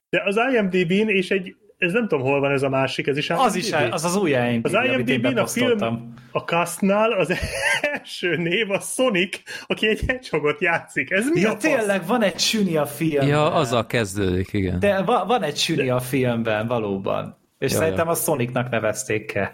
de 0.09 0.21
az 0.25 0.39
IMDb-n 0.53 1.09
és 1.09 1.31
egy 1.31 1.55
ez 1.77 1.91
nem 1.91 2.07
tudom, 2.07 2.25
hol 2.25 2.39
van 2.39 2.51
ez 2.51 2.63
a 2.63 2.69
másik, 2.69 3.07
ez 3.07 3.17
is 3.17 3.29
Az 3.29 3.55
is, 3.55 3.71
az 3.71 4.03
az 4.03 4.15
új 4.15 4.29
IMDb, 4.29 4.65
Az 4.65 4.73
IMDb-n 4.85 5.37
a 5.37 5.47
film, 5.47 6.13
a 6.31 6.39
castnál 6.39 7.11
az 7.11 7.33
első 7.93 8.35
név 8.35 8.71
a 8.71 8.79
Sonic, 8.79 9.41
aki 9.67 9.87
egy 9.87 10.03
hedgehogot 10.07 10.61
játszik. 10.61 11.11
Ez 11.11 11.29
mi 11.33 11.39
ja, 11.39 11.51
a 11.51 11.57
tényleg, 11.57 12.05
van 12.05 12.21
egy 12.21 12.39
süni 12.39 12.77
a 12.77 12.85
filmben. 12.85 13.27
Ja, 13.27 13.53
azzal 13.53 13.85
kezdődik, 13.85 14.53
igen. 14.53 14.79
De 14.79 15.01
va- 15.01 15.27
van 15.27 15.43
egy 15.43 15.57
süni 15.57 15.89
a 15.89 15.99
filmben, 15.99 16.67
valóban. 16.67 17.37
És 17.59 17.71
ja, 17.71 17.77
szerintem 17.77 18.05
ja. 18.05 18.11
a 18.11 18.15
Sonicnak 18.15 18.69
nevezték 18.69 19.33
el. 19.33 19.51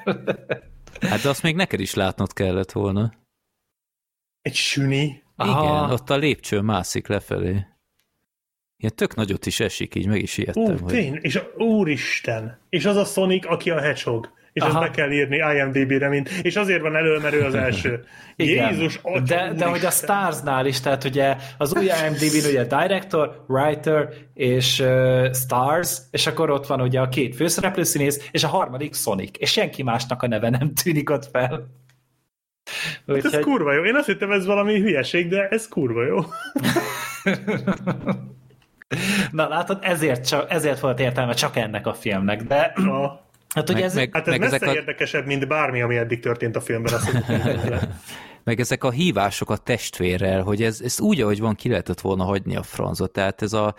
hát 1.10 1.22
de 1.22 1.30
azt 1.30 1.44
még 1.44 1.56
neked 1.56 1.80
is 1.80 1.94
látnod 1.94 2.34
kellett 2.34 2.72
volna. 2.72 3.12
Egy 4.42 4.56
süni? 4.56 5.24
Aha. 5.36 5.64
Igen, 5.64 5.92
ott 5.92 6.10
a 6.10 6.18
lépcső 6.18 6.60
mászik 6.60 7.08
lefelé. 7.08 7.66
Ilyen 8.78 8.96
tök 8.96 9.16
nagyot 9.16 9.46
is 9.46 9.60
esik, 9.60 9.96
így 9.96 10.08
meg 10.08 10.22
is 10.22 10.38
ijedtem. 10.38 10.64
Ú, 10.64 10.78
hogy... 10.78 10.94
tény, 10.94 11.20
és 11.22 11.36
a, 11.36 11.52
úristen, 11.58 12.60
és 12.70 12.86
az 12.86 12.96
a 12.96 13.06
Sonic, 13.06 13.52
aki 13.52 13.70
a 13.70 13.80
Hedgehog. 13.80 14.38
És 14.54 14.62
Aha. 14.62 14.84
ezt 14.84 14.92
be 14.92 14.96
kell 14.96 15.12
írni 15.12 15.38
IMDB-re, 15.38 16.10
mint, 16.10 16.30
és 16.30 16.56
azért 16.56 16.82
van 16.82 16.96
elő, 16.96 17.20
mert 17.20 17.34
ő 17.34 17.44
az 17.44 17.56
első. 17.56 18.04
Igen. 18.36 18.74
Jézus, 18.74 19.00
atya, 19.02 19.20
de, 19.20 19.54
de 19.54 19.66
hogy 19.66 19.86
a 19.86 19.90
Starsnál 19.90 20.66
is, 20.66 20.80
tehát 20.80 21.04
ugye 21.04 21.36
az 21.58 21.76
új 21.76 21.86
IMDb-n 21.86 22.48
ugye 22.48 22.64
director, 22.64 23.46
writer 23.48 24.14
és 24.34 24.80
uh, 24.80 25.34
stars, 25.34 25.98
és 26.12 26.28
akkor 26.28 26.50
ott 26.50 26.68
van 26.68 26.82
ugye 26.82 27.00
a 27.00 27.10
két 27.10 27.36
főszereplő 27.36 27.84
színész, 27.84 28.30
és 28.32 28.44
a 28.44 28.48
harmadik 28.48 28.96
Sonic, 28.96 29.38
és 29.38 29.52
senki 29.52 29.84
másnak 29.84 30.24
a 30.24 30.28
neve 30.28 30.50
nem 30.50 30.74
tűnik 30.74 31.10
ott 31.10 31.30
fel. 31.32 31.68
Hát 33.08 33.26
ez 33.26 33.40
kurva 33.40 33.74
jó. 33.74 33.84
Én 33.84 33.96
azt 33.96 34.06
hittem, 34.06 34.32
ez 34.32 34.46
valami 34.46 34.80
hülyeség, 34.80 35.30
de 35.30 35.48
ez 35.48 35.68
kurva 35.68 36.06
jó. 36.06 36.20
Na 39.32 39.48
látod, 39.48 39.80
ezért, 39.82 40.28
csak, 40.28 40.52
ezért 40.52 40.80
volt 40.80 41.00
értelme 41.00 41.34
csak 41.34 41.56
ennek 41.56 41.88
a 41.88 41.94
filmnek, 41.94 42.44
de... 42.44 42.60
A... 42.76 43.28
Hát, 43.56 43.74
meg, 43.74 43.82
ez, 43.82 43.94
meg, 43.96 44.10
hát 44.14 44.28
ez 44.28 44.32
meg 44.32 44.40
messze 44.40 44.56
ezek 44.56 44.70
a... 44.70 44.74
érdekesebb, 44.74 45.26
mint 45.26 45.48
bármi, 45.48 45.82
ami 45.82 45.98
eddig 45.98 46.20
történt 46.20 46.56
a 46.56 46.62
filmben. 46.62 46.94
Azt 46.94 47.12
meg 48.44 48.60
ezek 48.60 48.84
a 48.84 48.92
hívások 48.92 49.50
a 49.50 49.58
testvérrel, 49.58 50.42
hogy 50.42 50.64
ez, 50.64 50.82
ez 50.84 51.00
úgy, 51.00 51.22
ahogy 51.22 51.40
van, 51.40 51.56
ki 51.56 51.70
lehetett 51.70 52.02
volna 52.02 52.24
hagyni 52.24 52.56
a 52.56 52.64
franzot. 52.64 53.12
Tehát 53.12 53.42
ez 53.42 53.54
a, 53.54 53.76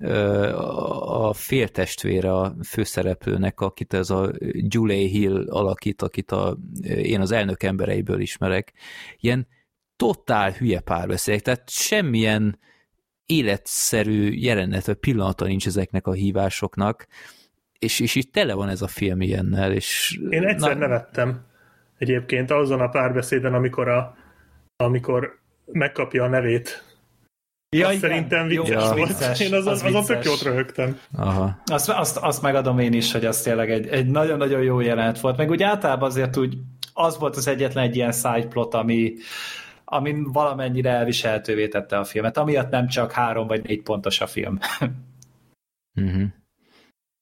a 0.00 1.32
féltestvére 1.32 2.32
a 2.32 2.54
főszereplőnek, 2.64 3.60
akit 3.60 3.94
ez 3.94 4.10
a 4.10 4.30
Julie 4.52 5.08
Hill 5.08 5.48
alakít, 5.48 6.02
akit 6.02 6.30
a, 6.30 6.56
én 6.82 7.20
az 7.20 7.32
elnök 7.32 7.62
embereiből 7.62 8.20
ismerek, 8.20 8.72
ilyen 9.16 9.46
totál 9.96 10.50
hülye 10.50 10.80
párbeszéd, 10.80 11.42
tehát 11.42 11.70
semmilyen 11.70 12.58
életszerű 13.26 14.30
jelenet, 14.32 14.86
vagy 14.86 14.96
pillanata 14.96 15.44
nincs 15.44 15.66
ezeknek 15.66 16.06
a 16.06 16.12
hívásoknak, 16.12 17.06
és, 17.78 18.00
és 18.00 18.14
itt 18.14 18.32
tele 18.32 18.54
van 18.54 18.68
ez 18.68 18.82
a 18.82 18.86
film 18.86 19.20
ilyennel, 19.20 19.72
és... 19.72 20.20
Én 20.30 20.46
egyszer 20.46 20.78
na... 20.78 20.86
nevettem 20.86 21.46
egyébként 21.98 22.50
azon 22.50 22.80
a 22.80 22.88
párbeszéden, 22.88 23.54
amikor, 23.54 23.88
a, 23.88 24.16
amikor 24.76 25.38
megkapja 25.66 26.24
a 26.24 26.28
nevét. 26.28 26.89
Ja, 27.76 27.86
azt 27.86 27.96
igen. 27.96 28.10
szerintem 28.10 28.46
vicces 28.46 28.68
ja. 28.68 28.94
volt. 28.94 29.08
Vicces, 29.08 29.40
én 29.40 29.54
azon, 29.54 29.72
az 29.72 29.82
azon 29.82 30.04
tök 30.04 30.24
jót 30.24 30.42
röhögtem. 30.42 30.98
Aha. 31.12 31.62
Azt, 31.64 31.88
azt, 31.88 32.16
azt 32.16 32.42
megadom 32.42 32.78
én 32.78 32.92
is, 32.92 33.12
hogy 33.12 33.24
az 33.24 33.42
tényleg 33.42 33.70
egy, 33.70 33.86
egy 33.86 34.06
nagyon-nagyon 34.06 34.62
jó 34.62 34.80
jelenet 34.80 35.20
volt. 35.20 35.36
Meg 35.36 35.50
úgy 35.50 35.62
általában 35.62 36.08
azért 36.08 36.36
úgy 36.36 36.56
az 36.92 37.18
volt 37.18 37.36
az 37.36 37.46
egyetlen 37.46 37.84
egy 37.84 37.96
ilyen 37.96 38.12
side 38.12 38.46
plot, 38.46 38.74
ami, 38.74 39.14
amin 39.84 40.32
valamennyire 40.32 40.90
elviselhetővé 40.90 41.68
tette 41.68 41.98
a 41.98 42.04
filmet, 42.04 42.36
amiatt 42.36 42.70
nem 42.70 42.86
csak 42.88 43.12
három 43.12 43.46
vagy 43.46 43.62
négy 43.62 43.82
pontos 43.82 44.20
a 44.20 44.26
film. 44.26 44.58
uh-huh. 45.94 46.22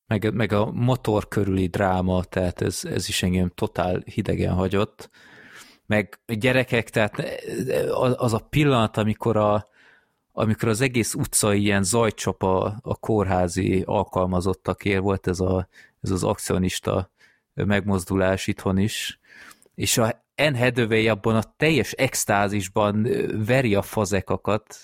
meg, 0.07 0.35
meg 0.35 0.53
a 0.53 0.71
motor 0.73 1.29
körüli 1.29 1.67
dráma, 1.67 2.25
tehát 2.25 2.61
ez, 2.61 2.81
ez 2.85 3.09
is 3.09 3.23
engem 3.23 3.51
totál 3.55 4.03
hidegen 4.05 4.55
hagyott. 4.55 5.11
Meg 5.87 6.21
gyerekek, 6.27 6.91
tehát 6.91 7.43
az 8.17 8.33
a 8.33 8.47
pillanat, 8.51 8.97
amikor 8.97 9.37
a, 9.37 9.69
amikor 10.39 10.69
az 10.69 10.81
egész 10.81 11.15
utca 11.15 11.55
ilyen 11.55 11.83
zajcsap 11.83 12.43
a, 12.43 12.79
a 12.83 12.97
kórházi 12.97 13.83
alkalmazottakért 13.87 15.01
volt 15.01 15.27
ez, 15.27 15.41
a, 15.41 15.69
ez 16.01 16.11
az 16.11 16.25
akcionista 16.25 17.11
megmozdulás 17.55 18.47
itthon 18.47 18.79
is, 18.79 19.19
és 19.75 19.99
a, 19.99 20.25
Anne 20.37 21.11
abban 21.11 21.37
a 21.37 21.55
teljes 21.57 21.93
extázisban 21.93 23.09
veri 23.47 23.75
a 23.75 23.83
fazekakat. 23.83 24.77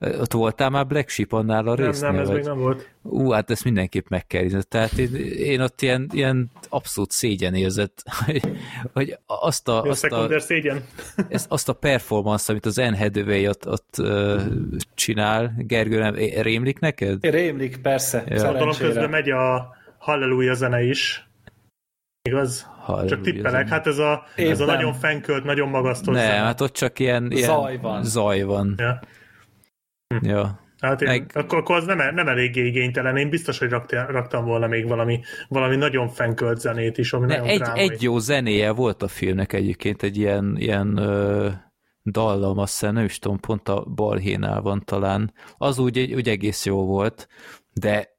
Ott 0.00 0.32
voltál 0.32 0.70
már 0.70 0.86
Black 0.86 1.08
Sheep 1.08 1.32
annál 1.32 1.66
a 1.68 1.74
Nem, 1.74 1.84
résznél? 1.86 2.10
nem, 2.10 2.20
ez 2.20 2.26
vagy? 2.26 2.36
még 2.36 2.44
nem 2.44 2.58
volt. 2.58 2.88
Ú, 3.02 3.30
hát 3.30 3.50
ezt 3.50 3.64
mindenképp 3.64 4.08
meg 4.08 4.26
kell 4.26 4.42
nézni. 4.42 4.62
Tehát 4.68 4.92
én, 4.92 5.14
én 5.36 5.60
ott 5.60 5.82
ilyen, 5.82 6.08
ilyen 6.12 6.50
abszolút 6.68 7.10
szégyen 7.10 7.54
érzett, 7.54 8.02
hogy, 8.24 8.42
hogy 8.92 9.18
azt 9.26 9.68
a, 9.68 9.82
azt 9.82 10.04
a, 10.04 10.40
szégyen. 10.40 10.84
ezt, 11.28 11.50
azt 11.50 11.68
a 11.68 11.72
performance, 11.72 12.52
amit 12.52 12.66
az 12.66 12.78
Anne 12.78 12.98
Hathaway 12.98 13.46
ott, 13.48 13.68
ott 13.68 13.94
uh, 13.98 14.42
csinál, 14.94 15.54
Gergő, 15.58 15.98
nem, 15.98 16.14
rémlik 16.40 16.78
neked? 16.78 17.24
Rémlik, 17.24 17.76
persze, 17.76 18.24
Ja. 18.28 18.42
Gondolom 18.42 18.76
közben 18.78 19.10
megy 19.10 19.30
a 19.30 19.76
Halleluja 19.98 20.54
zene 20.54 20.82
is. 20.82 21.28
Igaz? 22.22 22.66
Halleluja 22.80 23.14
Csak 23.14 23.24
tippelek. 23.24 23.50
zene. 23.66 23.68
Hát 23.68 23.86
ez 23.86 23.98
a, 23.98 24.24
ez 24.36 24.60
a 24.60 24.64
nagyon 24.64 24.92
fenkölt, 24.92 25.44
nagyon 25.44 25.68
magasztos 25.68 26.14
Nem, 26.14 26.24
zene. 26.24 26.36
hát 26.44 26.60
ott 26.60 26.72
csak 26.72 26.98
ilyen, 26.98 27.30
ilyen 27.30 27.48
Zaj 27.48 27.78
van. 27.78 28.04
Zaj 28.04 28.42
van. 28.42 28.74
Ja. 28.76 29.00
Ja. 30.22 30.66
Hát 30.80 31.02
én, 31.02 31.08
Meg- 31.08 31.30
akkor, 31.34 31.58
akkor 31.58 31.76
az 31.76 31.84
nem, 31.84 32.14
nem 32.14 32.28
eléggé 32.28 32.66
igénytelen. 32.66 33.16
Én 33.16 33.28
biztos, 33.28 33.58
hogy 33.58 33.68
raktam, 33.70 34.06
raktam 34.06 34.44
volna 34.44 34.66
még 34.66 34.88
valami, 34.88 35.20
valami 35.48 35.76
nagyon 35.76 36.08
fenkölt 36.08 36.60
zenét 36.60 36.98
is, 36.98 37.12
ami 37.12 37.26
Ne, 37.26 37.32
nagyon 37.36 37.48
egy, 37.48 37.58
drámai. 37.60 37.80
egy 37.80 38.02
jó 38.02 38.18
zenéje 38.18 38.70
volt 38.70 39.02
a 39.02 39.08
filmnek 39.08 39.52
egyébként, 39.52 40.02
egy 40.02 40.16
ilyen, 40.16 40.56
ilyen 40.58 40.96
ö, 40.96 41.48
dallam, 42.04 42.58
azt 42.58 42.72
hiszem, 42.78 42.94
nem 42.94 43.04
is 43.04 43.18
tudom, 43.18 43.38
pont 43.40 43.68
a 43.68 43.84
balhénál 43.84 44.60
van 44.60 44.82
talán. 44.84 45.32
Az 45.58 45.78
úgy, 45.78 46.14
úgy 46.14 46.28
egész 46.28 46.66
jó 46.66 46.84
volt, 46.84 47.28
de 47.72 48.16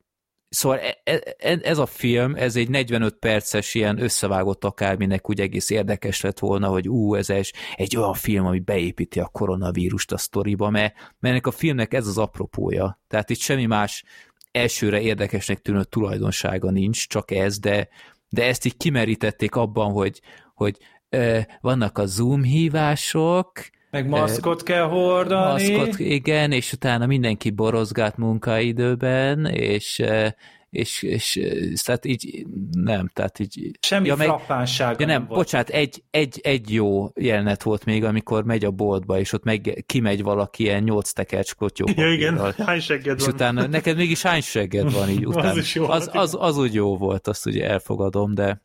Szóval 0.49 0.79
e- 0.79 1.01
e- 1.03 1.35
e- 1.37 1.59
ez 1.63 1.77
a 1.77 1.85
film, 1.85 2.35
ez 2.35 2.55
egy 2.55 2.69
45 2.69 3.15
perces 3.15 3.73
ilyen 3.73 4.01
összevágott 4.01 4.63
akárminek 4.63 5.29
úgy 5.29 5.39
egész 5.39 5.69
érdekes 5.69 6.21
lett 6.21 6.39
volna, 6.39 6.67
hogy 6.67 6.89
ú, 6.89 7.15
ez 7.15 7.29
egy, 7.29 7.53
egy 7.75 7.97
olyan 7.97 8.13
film, 8.13 8.45
ami 8.45 8.59
beépíti 8.59 9.19
a 9.19 9.27
koronavírust 9.27 10.11
a 10.11 10.17
sztoriba, 10.17 10.69
mert, 10.69 10.93
mert 10.95 11.33
ennek 11.33 11.47
a 11.47 11.51
filmnek 11.51 11.93
ez 11.93 12.07
az 12.07 12.17
apropója. 12.17 12.99
Tehát 13.07 13.29
itt 13.29 13.39
semmi 13.39 13.65
más 13.65 14.03
elsőre 14.51 15.01
érdekesnek 15.01 15.59
tűnő 15.59 15.83
tulajdonsága 15.83 16.71
nincs, 16.71 17.07
csak 17.07 17.31
ez, 17.31 17.59
de, 17.59 17.89
de 18.29 18.45
ezt 18.45 18.65
így 18.65 18.77
kimerítették 18.77 19.55
abban, 19.55 19.91
hogy, 19.91 20.21
hogy 20.53 20.77
ö, 21.09 21.39
vannak 21.61 21.97
a 21.97 22.05
Zoom 22.05 22.43
hívások, 22.43 23.51
Meg 23.91 24.07
maszkot 24.07 24.63
kell 24.63 24.83
hordani. 24.83 25.71
maszkot, 25.71 25.99
igen, 25.99 26.51
és 26.51 26.73
utána 26.73 27.05
mindenki 27.05 27.49
borozgát 27.49 28.17
munkaidőben, 28.17 29.45
és, 29.45 29.99
eh, 29.99 30.31
és, 30.69 31.03
és, 31.03 31.35
és 31.35 31.81
tehát 31.81 32.05
így 32.05 32.45
nem, 32.71 33.09
tehát 33.13 33.39
így... 33.39 33.71
Semmi 33.79 34.07
ja, 34.07 34.15
meg, 34.15 34.27
frappánsága 34.27 34.95
ja, 34.99 35.05
nem, 35.05 35.25
volt. 35.25 35.39
bocsánat, 35.39 35.69
egy, 35.69 36.03
egy, 36.11 36.39
egy 36.43 36.73
jó 36.73 37.09
jelenet 37.15 37.63
volt 37.63 37.85
még, 37.85 38.03
amikor 38.03 38.43
megy 38.43 38.65
a 38.65 38.71
boltba, 38.71 39.19
és 39.19 39.33
ott 39.33 39.43
meg 39.43 39.83
kimegy 39.85 40.23
valaki 40.23 40.63
ilyen 40.63 40.83
nyolc 40.83 41.11
tekercs 41.11 41.53
klotyó 41.55 41.85
Ja, 41.95 42.11
igen, 42.11 42.35
papírral. 42.35 42.65
hány 42.65 42.79
segged 42.79 43.17
És 43.19 43.25
van? 43.25 43.33
utána, 43.33 43.67
neked 43.67 43.95
mégis 43.97 44.21
hány 44.21 44.41
segged 44.41 44.93
van 44.93 45.09
így 45.09 45.25
Az 45.25 45.35
utána? 45.35 45.59
is 45.59 45.75
jó 45.75 45.89
az, 45.89 46.05
volt, 46.05 46.17
az, 46.17 46.37
az 46.39 46.57
úgy 46.57 46.73
jó 46.73 46.97
volt, 46.97 47.27
azt 47.27 47.45
ugye 47.45 47.69
elfogadom, 47.69 48.33
de 48.33 48.61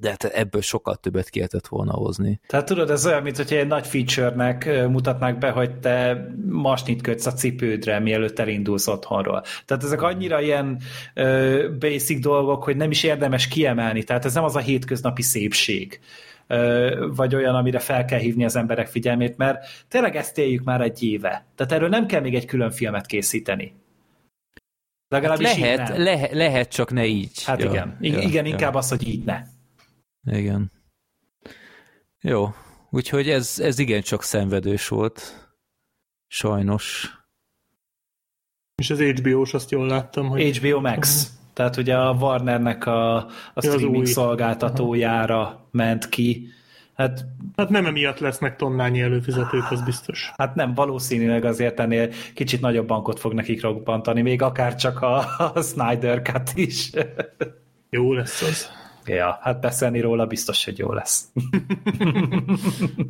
de 0.00 0.08
hát 0.08 0.24
ebből 0.24 0.60
sokkal 0.60 0.96
többet 0.96 1.28
ki 1.28 1.38
lehetett 1.38 1.66
volna 1.66 1.92
hozni. 1.92 2.40
Tehát 2.46 2.66
tudod, 2.66 2.90
ez 2.90 3.06
olyan, 3.06 3.22
mint 3.22 3.36
hogyha 3.36 3.56
egy 3.56 3.66
nagy 3.66 3.86
feature-nek 3.86 4.88
mutatnák 4.88 5.38
be, 5.38 5.50
hogy 5.50 5.78
te 5.78 6.26
masnit 6.48 7.02
kötsz 7.02 7.26
a 7.26 7.32
cipődre, 7.32 7.98
mielőtt 7.98 8.38
elindulsz 8.38 8.86
otthonról. 8.86 9.44
Tehát 9.64 9.84
ezek 9.84 10.02
annyira 10.02 10.40
ilyen 10.40 10.80
ö, 11.14 11.68
basic 11.78 12.20
dolgok, 12.20 12.64
hogy 12.64 12.76
nem 12.76 12.90
is 12.90 13.02
érdemes 13.02 13.48
kiemelni. 13.48 14.02
Tehát 14.02 14.24
ez 14.24 14.34
nem 14.34 14.44
az 14.44 14.56
a 14.56 14.60
hétköznapi 14.60 15.22
szépség 15.22 16.00
vagy 17.14 17.34
olyan, 17.34 17.54
amire 17.54 17.78
fel 17.78 18.04
kell 18.04 18.18
hívni 18.18 18.44
az 18.44 18.56
emberek 18.56 18.86
figyelmét, 18.86 19.36
mert 19.36 19.66
tényleg 19.88 20.16
ezt 20.16 20.38
éljük 20.38 20.64
már 20.64 20.80
egy 20.80 21.02
éve. 21.02 21.46
Tehát 21.54 21.72
erről 21.72 21.88
nem 21.88 22.06
kell 22.06 22.20
még 22.20 22.34
egy 22.34 22.46
külön 22.46 22.70
filmet 22.70 23.06
készíteni. 23.06 23.74
Legalábbis 25.08 25.46
Hát 25.46 25.56
így 25.56 25.62
lehet, 25.62 25.88
nem. 25.88 26.02
lehet, 26.02 26.32
lehet, 26.32 26.68
csak 26.68 26.92
ne 26.92 27.04
így. 27.04 27.44
Hát 27.44 27.64
igen. 27.64 27.96
I- 28.00 28.26
igen, 28.26 28.44
inkább 28.44 28.74
az, 28.74 28.88
hogy 28.88 29.08
így 29.08 29.24
ne. 29.24 29.42
Igen. 30.24 30.70
Jó. 32.20 32.48
Úgyhogy 32.90 33.30
ez, 33.30 33.58
ez 33.58 33.78
igencsak 33.78 34.22
szenvedős 34.22 34.88
volt. 34.88 35.46
Sajnos. 36.26 37.16
És 38.74 38.90
az 38.90 39.00
HBO-s, 39.00 39.54
azt 39.54 39.70
jól 39.70 39.86
láttam, 39.86 40.28
hogy 40.28 40.56
HBO 40.56 40.80
Max. 40.80 41.30
Tehát 41.52 41.76
ugye 41.76 41.96
a 41.96 42.12
Warnernek 42.12 42.86
a, 42.86 43.16
a 43.16 43.30
az 43.54 43.64
streaming 43.64 43.96
új. 43.96 44.04
szolgáltatójára 44.04 45.68
ment 45.70 46.08
ki. 46.08 46.48
Hát, 46.94 47.24
hát 47.56 47.68
nem 47.68 47.86
emiatt 47.86 48.18
lesznek 48.18 48.56
tonnányi 48.56 49.00
előfizetők, 49.00 49.70
az 49.70 49.82
biztos. 49.82 50.32
hát 50.36 50.54
nem, 50.54 50.74
valószínűleg 50.74 51.44
azért 51.44 51.80
ennél 51.80 52.12
kicsit 52.34 52.60
nagyobb 52.60 52.86
bankot 52.86 53.20
fog 53.20 53.32
nekik 53.32 53.62
robbantani, 53.62 54.22
még 54.22 54.42
akár 54.42 54.74
csak 54.74 55.02
a, 55.02 55.16
a 55.54 55.62
Snyder 55.62 56.22
Cut 56.22 56.50
is. 56.54 56.90
Jó 57.90 58.12
lesz 58.12 58.42
az. 58.42 58.81
Ja, 59.06 59.38
hát 59.42 59.60
beszélni 59.60 60.00
róla 60.00 60.26
biztos, 60.26 60.64
hogy 60.64 60.78
jó 60.78 60.92
lesz. 60.92 61.24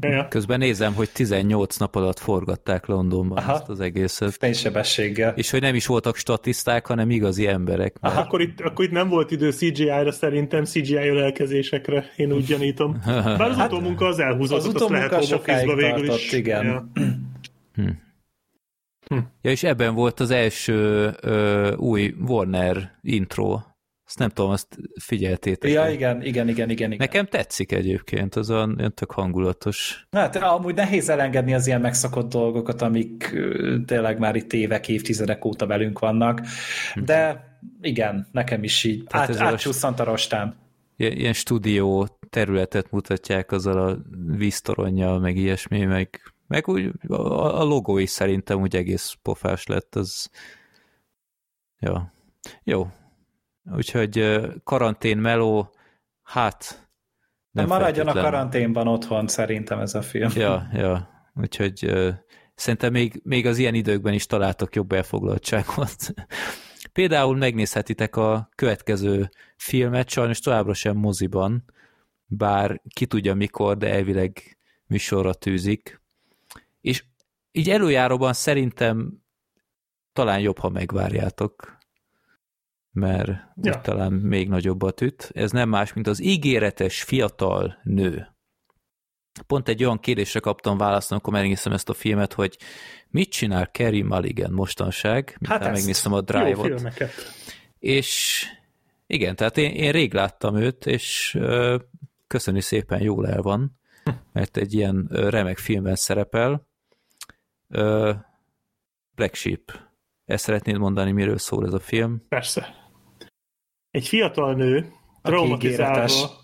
Ja. 0.01 0.29
Közben 0.29 0.59
nézem, 0.59 0.95
hogy 0.95 1.11
18 1.11 1.77
nap 1.77 1.95
alatt 1.95 2.19
forgatták 2.19 2.87
Londonban 2.87 3.39
Aha. 3.39 3.53
ezt 3.53 3.69
az 3.69 3.81
egészet. 3.81 4.33
Fénysebességgel. 4.33 5.33
És 5.37 5.51
hogy 5.51 5.61
nem 5.61 5.75
is 5.75 5.87
voltak 5.87 6.17
statiszták, 6.17 6.87
hanem 6.87 7.11
igazi 7.11 7.47
emberek. 7.47 7.97
Mert 8.01 8.17
Akkor 8.17 8.41
itt, 8.41 8.61
akkor 8.61 8.85
itt 8.85 8.91
nem 8.91 9.09
volt 9.09 9.31
idő 9.31 9.51
CGI-ra 9.51 10.13
szerintem, 10.13 10.65
CGI 10.65 11.09
ölelkezésekre, 11.09 12.05
én 12.17 12.33
úgy 12.33 12.45
gyanítom. 12.45 13.01
Bár 13.39 13.51
az 13.51 13.57
utómunka 13.57 14.07
az 14.07 14.19
elhúzott, 14.19 14.75
az 14.75 14.89
lehet 14.89 15.25
home 15.25 15.75
végül 15.75 16.07
tartott, 16.07 16.17
is. 16.17 16.33
igen. 16.33 16.65
Ja. 16.65 16.91
Ja, 19.43 19.51
és 19.51 19.63
ebben 19.63 19.95
volt 19.95 20.21
az 20.21 20.31
első 20.31 21.11
ö, 21.21 21.75
új 21.77 22.15
Warner 22.27 22.99
intro. 23.03 23.61
Azt 24.13 24.21
nem 24.21 24.31
tudom, 24.31 24.51
azt 24.51 24.79
figyeltétek. 25.01 25.71
Ja, 25.71 25.89
igen, 25.89 26.23
igen, 26.23 26.49
igen, 26.49 26.71
igen. 26.71 26.93
igen. 26.93 26.97
Nekem 26.99 27.27
tetszik 27.27 27.73
egyébként, 27.73 28.35
az 28.35 28.51
olyan, 28.51 28.93
tök 28.95 29.11
hangulatos. 29.11 30.07
Hát 30.11 30.37
amúgy 30.37 30.75
nehéz 30.75 31.09
elengedni 31.09 31.55
az 31.55 31.67
ilyen 31.67 31.81
megszokott 31.81 32.31
dolgokat, 32.31 32.83
amik 32.83 33.37
tényleg 33.87 34.19
már 34.19 34.35
itt 34.37 34.53
évek, 34.53 34.89
évtizedek 34.89 35.45
óta 35.45 35.67
velünk 35.67 35.99
vannak, 35.99 36.41
de 36.95 37.45
igen, 37.81 38.27
nekem 38.33 38.63
is 38.63 38.85
így 38.85 39.05
Tehát 39.05 39.29
át, 39.29 39.35
ezzel 39.35 39.95
a- 39.99 40.05
rostám. 40.05 40.55
Ilyen 40.97 41.33
stúdió 41.33 42.09
területet 42.31 42.91
mutatják 42.91 43.53
azzal 43.53 43.89
a 43.89 43.99
víztoronnyal, 44.37 45.19
meg 45.19 45.37
ilyesmi, 45.37 45.85
meg, 45.85 46.21
meg 46.47 46.69
úgy 46.69 46.91
a, 47.09 47.61
a 47.61 47.65
logó 47.65 47.99
is 47.99 48.11
szerintem 48.11 48.61
úgy 48.61 48.77
egész 48.77 49.17
pofás 49.23 49.67
lett, 49.67 49.95
az 49.95 50.31
ja. 51.79 52.13
Jó. 52.65 52.87
Úgyhogy 53.65 54.41
karantén 54.65 55.19
meló, 55.19 55.75
hát 56.23 56.89
Nem 57.51 57.67
Maradjon 57.67 58.07
a 58.07 58.13
feltétlen. 58.13 58.33
karanténban 58.33 58.89
otthon 58.89 59.29
szerintem 59.29 59.79
ez 59.79 59.95
a 59.95 60.03
film. 60.03 60.31
Ja, 60.35 60.69
ja. 60.73 61.11
Úgyhogy 61.35 61.93
szerintem 62.55 62.93
még, 62.93 63.21
még 63.25 63.47
az 63.47 63.59
ilyen 63.59 63.75
időkben 63.75 64.13
is 64.13 64.27
találtok 64.27 64.75
jobb 64.75 64.93
elfoglaltságot. 64.93 65.97
Például 66.93 67.37
megnézhetitek 67.37 68.17
a 68.17 68.49
következő 68.55 69.29
filmet, 69.57 70.09
sajnos 70.09 70.39
továbbra 70.41 70.75
sem 70.75 70.97
moziban, 70.97 71.65
bár 72.27 72.83
ki 72.95 73.07
tudja 73.07 73.35
mikor, 73.35 73.77
de 73.77 73.93
elvileg 73.93 74.59
műsorra 74.87 75.35
tűzik. 75.35 76.01
És 76.81 77.05
így 77.53 77.71
előjáróban 77.71 78.33
szerintem 78.33 79.23
talán 80.13 80.41
jobb, 80.41 80.59
ha 80.59 80.69
megvárjátok, 80.69 81.79
mert 82.93 83.31
ja. 83.63 83.81
Talán 83.81 84.13
még 84.13 84.49
nagyobbat 84.49 85.01
üt. 85.01 85.31
Ez 85.35 85.51
nem 85.51 85.69
más, 85.69 85.93
mint 85.93 86.07
az 86.07 86.23
ígéretes 86.23 87.03
fiatal 87.03 87.79
nő. 87.83 88.27
Pont 89.47 89.69
egy 89.69 89.85
olyan 89.85 90.01
kérdésre 90.01 90.41
kaptam 90.41 90.79
választ, 90.79 91.13
amikor 91.13 91.33
megnéztem 91.33 91.73
ezt 91.73 91.89
a 91.89 91.95
filmet, 91.95 92.33
hogy 92.33 92.59
mit 93.09 93.31
csinál 93.31 93.71
Kerry 93.71 94.03
Mulligan 94.03 94.53
mostanság, 94.53 95.39
Hát 95.49 95.71
megnéztem 95.71 96.13
a 96.13 96.21
Drive-ot. 96.21 96.93
És 97.79 98.45
igen, 99.07 99.37
tehát 99.37 99.57
én, 99.57 99.71
én 99.71 99.93
rég 99.93 100.15
láttam 100.15 100.57
őt, 100.57 100.87
és 100.87 101.35
ö, 101.35 101.77
szépen, 102.59 103.01
jól 103.01 103.29
el 103.29 103.43
van, 103.43 103.79
mert 104.33 104.57
egy 104.57 104.75
ilyen 104.75 105.09
remek 105.11 105.59
filmben 105.59 105.95
szerepel. 105.95 106.67
Ö, 107.69 108.13
Black 109.15 109.35
Sheep. 109.35 109.81
Ezt 110.25 110.45
szeretnéd 110.45 110.79
mondani, 110.79 111.13
miről 111.13 111.39
szól 111.39 111.67
ez 111.67 111.73
a 111.73 111.79
film? 111.79 112.23
Persze. 112.29 112.82
Egy 113.93 114.09
fiatal 114.09 114.55
nő, 114.55 114.93
traumatizálva, 115.23 116.41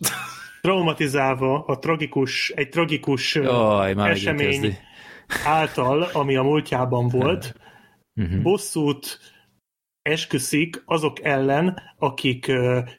traumatizálva 0.60 1.64
a 1.64 1.78
tragikus, 1.78 2.50
egy 2.50 2.68
tragikus 2.68 3.34
Jaj, 3.34 3.94
már 3.94 4.10
esemény 4.10 4.76
által, 5.44 6.02
ami 6.02 6.36
a 6.36 6.42
múltjában 6.42 7.08
volt, 7.18 7.54
Mhm. 8.18 8.42
bosszút 8.42 9.18
esküszik 10.02 10.82
azok 10.84 11.24
ellen, 11.24 11.82
akik 11.98 12.52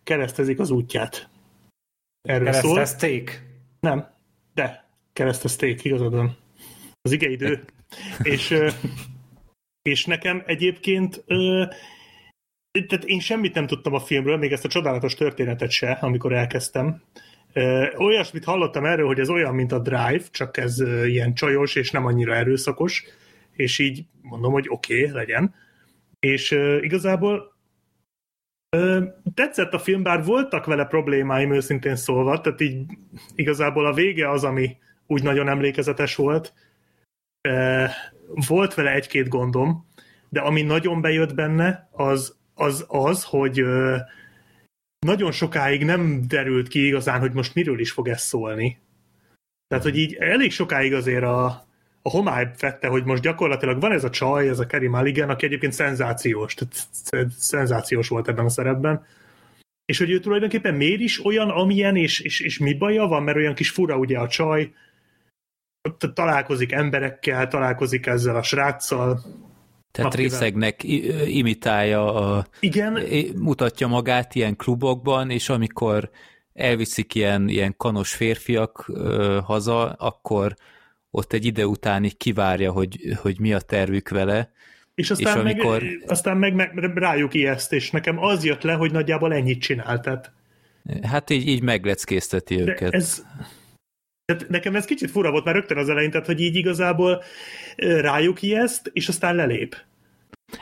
keresztezik 0.03 0.59
az 0.59 0.69
útját. 0.69 1.29
Erről 2.21 2.53
szól. 2.53 2.73
Keresztezték. 2.73 3.43
Nem. 3.79 4.07
te 4.53 4.89
keresztezték, 5.13 5.83
igazad 5.83 6.13
van. 6.15 6.37
Az 7.01 7.11
igeidő. 7.11 7.65
és, 8.23 8.55
és 9.81 10.05
nekem 10.05 10.43
egyébként 10.45 11.23
tehát 12.71 13.03
én 13.03 13.19
semmit 13.19 13.53
nem 13.53 13.67
tudtam 13.67 13.93
a 13.93 13.99
filmről, 13.99 14.37
még 14.37 14.51
ezt 14.51 14.65
a 14.65 14.69
csodálatos 14.69 15.15
történetet 15.15 15.71
se, 15.71 15.91
amikor 15.91 16.33
elkezdtem. 16.33 17.01
Olyasmit 17.97 18.43
hallottam 18.43 18.85
erről, 18.85 19.07
hogy 19.07 19.19
ez 19.19 19.29
olyan, 19.29 19.55
mint 19.55 19.71
a 19.71 19.79
Drive, 19.79 20.23
csak 20.31 20.57
ez 20.57 20.79
ilyen 21.05 21.33
csajos 21.33 21.75
és 21.75 21.91
nem 21.91 22.05
annyira 22.05 22.35
erőszakos, 22.35 23.03
és 23.51 23.79
így 23.79 24.05
mondom, 24.21 24.51
hogy 24.51 24.65
oké, 24.69 24.99
okay, 24.99 25.11
legyen. 25.13 25.55
És 26.19 26.51
igazából 26.81 27.57
tetszett 29.33 29.73
a 29.73 29.79
film, 29.79 30.03
bár 30.03 30.23
voltak 30.23 30.65
vele 30.65 30.85
problémáim 30.85 31.53
őszintén 31.53 31.95
szólva, 31.95 32.41
tehát 32.41 32.61
így 32.61 32.85
igazából 33.35 33.85
a 33.85 33.93
vége 33.93 34.29
az, 34.29 34.43
ami 34.43 34.77
úgy 35.07 35.23
nagyon 35.23 35.49
emlékezetes 35.49 36.15
volt. 36.15 36.53
Volt 38.47 38.73
vele 38.73 38.93
egy-két 38.93 39.27
gondom, 39.27 39.87
de 40.29 40.39
ami 40.39 40.61
nagyon 40.61 41.01
bejött 41.01 41.35
benne, 41.35 41.89
az 41.91 42.38
az, 42.59 42.85
az 42.87 43.23
hogy 43.23 43.63
nagyon 44.99 45.31
sokáig 45.31 45.85
nem 45.85 46.27
derült 46.27 46.67
ki 46.67 46.85
igazán, 46.85 47.19
hogy 47.19 47.31
most 47.31 47.55
miről 47.55 47.79
is 47.79 47.91
fog 47.91 48.07
ez 48.07 48.21
szólni. 48.21 48.77
Tehát, 49.67 49.83
hogy 49.83 49.97
így 49.97 50.13
elég 50.13 50.51
sokáig 50.51 50.93
azért 50.93 51.23
a, 51.23 51.45
a 52.01 52.09
homály 52.09 52.51
fette, 52.55 52.87
hogy 52.87 53.03
most 53.03 53.21
gyakorlatilag 53.21 53.81
van 53.81 53.91
ez 53.91 54.03
a 54.03 54.09
csaj, 54.09 54.47
ez 54.47 54.59
a 54.59 54.65
Kerry 54.65 54.87
Mulligan, 54.87 55.29
aki 55.29 55.45
egyébként 55.45 55.73
szenzációs, 55.73 56.53
tehát 56.53 56.87
szenzációs 57.37 58.07
volt 58.07 58.27
ebben 58.27 58.45
a 58.45 58.49
szerepben, 58.49 59.05
és 59.85 59.97
hogy 59.97 60.11
ő 60.11 60.19
tulajdonképpen 60.19 60.75
miért 60.75 60.99
is 60.99 61.25
olyan, 61.25 61.49
amilyen, 61.49 61.95
és, 61.95 62.19
és, 62.19 62.39
és 62.39 62.57
mi 62.57 62.73
baja 62.73 63.07
van, 63.07 63.23
mert 63.23 63.37
olyan 63.37 63.53
kis 63.53 63.69
fura 63.69 63.97
ugye 63.97 64.19
a 64.19 64.27
csaj, 64.27 64.73
találkozik 66.13 66.71
emberekkel, 66.71 67.47
találkozik 67.47 68.05
ezzel 68.05 68.35
a 68.35 68.43
sráccal, 68.43 69.21
tehát 69.91 70.13
Akivel- 70.13 70.31
részegnek 70.39 70.83
imitálja, 71.27 72.13
a, 72.13 72.45
Igen, 72.59 72.99
mutatja 73.35 73.87
magát 73.87 74.35
ilyen 74.35 74.55
klubokban, 74.55 75.29
és 75.29 75.49
amikor 75.49 76.09
elviszik 76.53 77.15
ilyen, 77.15 77.47
ilyen 77.47 77.73
kanos 77.77 78.13
férfiak 78.13 78.85
ö, 78.87 79.39
haza, 79.43 79.91
akkor 79.91 80.55
ott 81.11 81.33
egy 81.33 81.45
ide 81.45 81.67
után 81.67 82.03
így 82.03 82.17
kivárja, 82.17 82.71
hogy, 82.71 82.99
hogy 83.21 83.39
mi 83.39 83.53
a 83.53 83.59
tervük 83.59 84.09
vele. 84.09 84.51
És 84.95 85.11
aztán, 85.11 85.37
És 85.37 85.43
meg, 85.43 85.53
amikor- 85.59 85.83
aztán 86.07 86.37
meg, 86.37 86.53
meg 86.55 86.97
rájuk 86.97 87.33
ijeszt, 87.33 87.73
és 87.73 87.91
nekem 87.91 88.19
az 88.23 88.43
jött 88.43 88.61
le, 88.61 88.73
hogy 88.73 88.91
nagyjából 88.91 89.33
ennyit 89.33 89.61
csinál. 89.61 89.99
Tehát, 89.99 90.31
Hát 91.03 91.29
így, 91.29 91.47
így 91.47 91.61
megleckézteti 91.61 92.55
de 92.55 92.61
őket. 92.71 92.93
ez, 92.93 93.23
tehát 94.29 94.49
nekem 94.49 94.75
ez 94.75 94.85
kicsit 94.85 95.11
fura 95.11 95.31
volt 95.31 95.45
már 95.45 95.55
rögtön 95.55 95.77
az 95.77 95.89
elején, 95.89 96.11
tehát 96.11 96.25
hogy 96.25 96.41
így 96.41 96.55
igazából 96.55 97.23
rájuk 97.77 98.41
ijeszt, 98.41 98.89
és 98.93 99.07
aztán 99.07 99.35
lelép. 99.35 99.75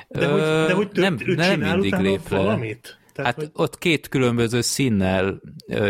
De 0.08 0.28
hogy, 0.28 0.42
de 0.42 0.74
hogy 0.74 0.90
több, 0.90 1.04
nem, 1.04 1.18
ő 1.26 1.36
nem 1.36 1.52
csinál 1.52 1.78
mindig 1.78 2.00
lép 2.00 2.30
le. 2.30 2.38
valamit? 2.38 3.00
Tehát, 3.14 3.32
Hát 3.32 3.44
hogy, 3.44 3.50
ott 3.54 3.78
két 3.78 4.08
különböző 4.08 4.62
színnel 4.62 5.42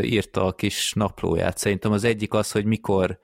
írta 0.01 0.45
a 0.45 0.53
kis 0.53 0.93
naplóját. 0.93 1.57
Szerintem 1.57 1.91
az 1.91 2.03
egyik 2.03 2.33
az, 2.33 2.51
hogy 2.51 2.65
mikor 2.65 3.19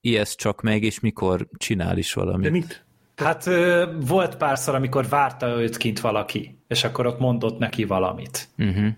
ijeszt 0.00 0.38
csak 0.38 0.62
meg, 0.62 0.82
és 0.82 1.00
mikor 1.00 1.48
csinál 1.56 1.98
is 1.98 2.14
de 2.14 2.20
valamit. 2.20 2.50
mit? 2.50 2.84
Hát 3.16 3.46
ö, 3.46 3.86
volt 4.06 4.36
párszor, 4.36 4.74
amikor 4.74 5.08
várta 5.08 5.60
őt 5.60 5.76
kint 5.76 6.00
valaki, 6.00 6.58
és 6.68 6.84
akkor 6.84 7.06
ott 7.06 7.18
mondott 7.18 7.58
neki 7.58 7.84
valamit. 7.84 8.48
Uh-huh. 8.58 8.88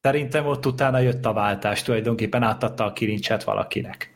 Szerintem 0.00 0.46
ott 0.46 0.66
utána 0.66 0.98
jött 0.98 1.26
a 1.26 1.32
váltás, 1.32 1.82
tulajdonképpen 1.82 2.42
átadta 2.42 2.84
a 2.84 2.92
kilincset 2.92 3.44
valakinek. 3.44 4.13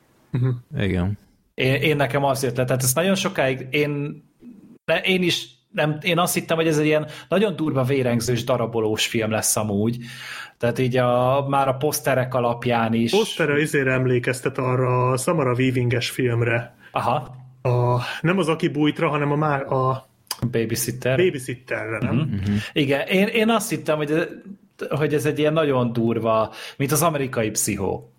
Igen. 0.78 1.18
Én, 1.54 1.74
én 1.74 1.96
nekem 1.96 2.24
az 2.24 2.42
jött 2.42 2.56
le, 2.56 2.64
tehát 2.64 2.82
ez 2.82 2.94
nagyon 2.94 3.14
sokáig, 3.14 3.66
én, 3.70 4.22
ne- 4.84 5.00
én 5.00 5.22
is 5.22 5.46
nem, 5.72 5.98
én 6.02 6.18
azt 6.18 6.34
hittem, 6.34 6.56
hogy 6.56 6.66
ez 6.66 6.78
egy 6.78 6.86
ilyen 6.86 7.06
nagyon 7.28 7.56
durva 7.56 7.82
vérengzős 7.82 8.44
darabolós 8.44 9.06
film 9.06 9.30
lesz 9.30 9.56
amúgy. 9.56 9.98
Tehát 10.58 10.78
így 10.78 10.96
a, 10.96 11.46
már 11.48 11.68
a 11.68 11.74
poszterek 11.74 12.34
alapján 12.34 12.94
is. 12.94 13.10
Poszterrel 13.10 13.58
izére 13.58 13.92
emlékeztet 13.92 14.58
arra 14.58 15.10
a 15.10 15.16
Samara 15.16 15.52
Weavinges 15.52 16.10
filmre. 16.10 16.76
Aha, 16.92 17.36
A, 17.62 18.00
nem 18.20 18.38
az 18.38 18.48
Aki 18.48 18.68
bújtra, 18.68 19.08
hanem 19.08 19.32
a, 19.32 19.36
már 19.36 19.72
a 19.72 20.08
babysitter. 20.50 21.16
Babysitterre, 21.16 21.98
nem? 21.98 22.14
Mm-hmm. 22.14 22.56
Igen, 22.72 23.06
én, 23.06 23.26
én 23.26 23.50
azt 23.50 23.70
hittem, 23.70 23.96
hogy 23.96 24.10
ez, 24.10 24.26
hogy 24.88 25.14
ez 25.14 25.26
egy 25.26 25.38
ilyen 25.38 25.52
nagyon 25.52 25.92
durva, 25.92 26.52
mint 26.76 26.92
az 26.92 27.02
amerikai 27.02 27.50
pszichó 27.50 28.12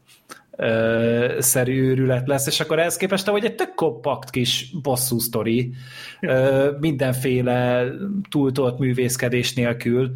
ö, 0.59 1.35
szerű 1.39 1.89
őrület 1.89 2.27
lesz, 2.27 2.47
és 2.47 2.59
akkor 2.59 2.79
ehhez 2.79 2.97
képest 2.97 3.27
hogy 3.27 3.45
egy 3.45 3.55
tök 3.55 3.73
kompakt 3.73 4.29
kis 4.29 4.71
bosszú 4.81 5.19
sztori, 5.19 5.73
ö, 6.21 6.71
mindenféle 6.79 7.85
túltolt 8.29 8.79
művészkedés 8.79 9.53
nélkül. 9.53 10.11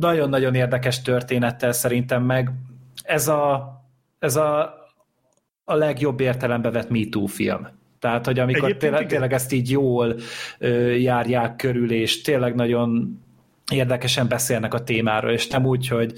Nagyon-nagyon 0.00 0.54
érdekes 0.54 1.02
történettel 1.02 1.72
szerintem 1.72 2.22
meg. 2.22 2.50
Ez 3.02 3.28
a, 3.28 3.74
ez 4.18 4.36
a, 4.36 4.62
a 5.64 5.74
legjobb 5.74 6.20
értelembe 6.20 6.70
vett 6.70 6.90
MeToo 6.90 7.26
film. 7.26 7.68
Tehát, 7.98 8.26
hogy 8.26 8.38
amikor 8.38 8.68
Egyébként 8.68 8.80
tényleg, 8.80 9.00
igen. 9.00 9.08
tényleg 9.08 9.32
ezt 9.32 9.52
így 9.52 9.70
jól 9.70 10.16
ö, 10.58 10.90
járják 10.90 11.56
körül, 11.56 11.92
és 11.92 12.20
tényleg 12.20 12.54
nagyon 12.54 13.18
érdekesen 13.72 14.28
beszélnek 14.28 14.74
a 14.74 14.84
témáról, 14.84 15.30
és 15.30 15.46
nem 15.46 15.66
úgy, 15.66 15.88
hogy, 15.88 16.12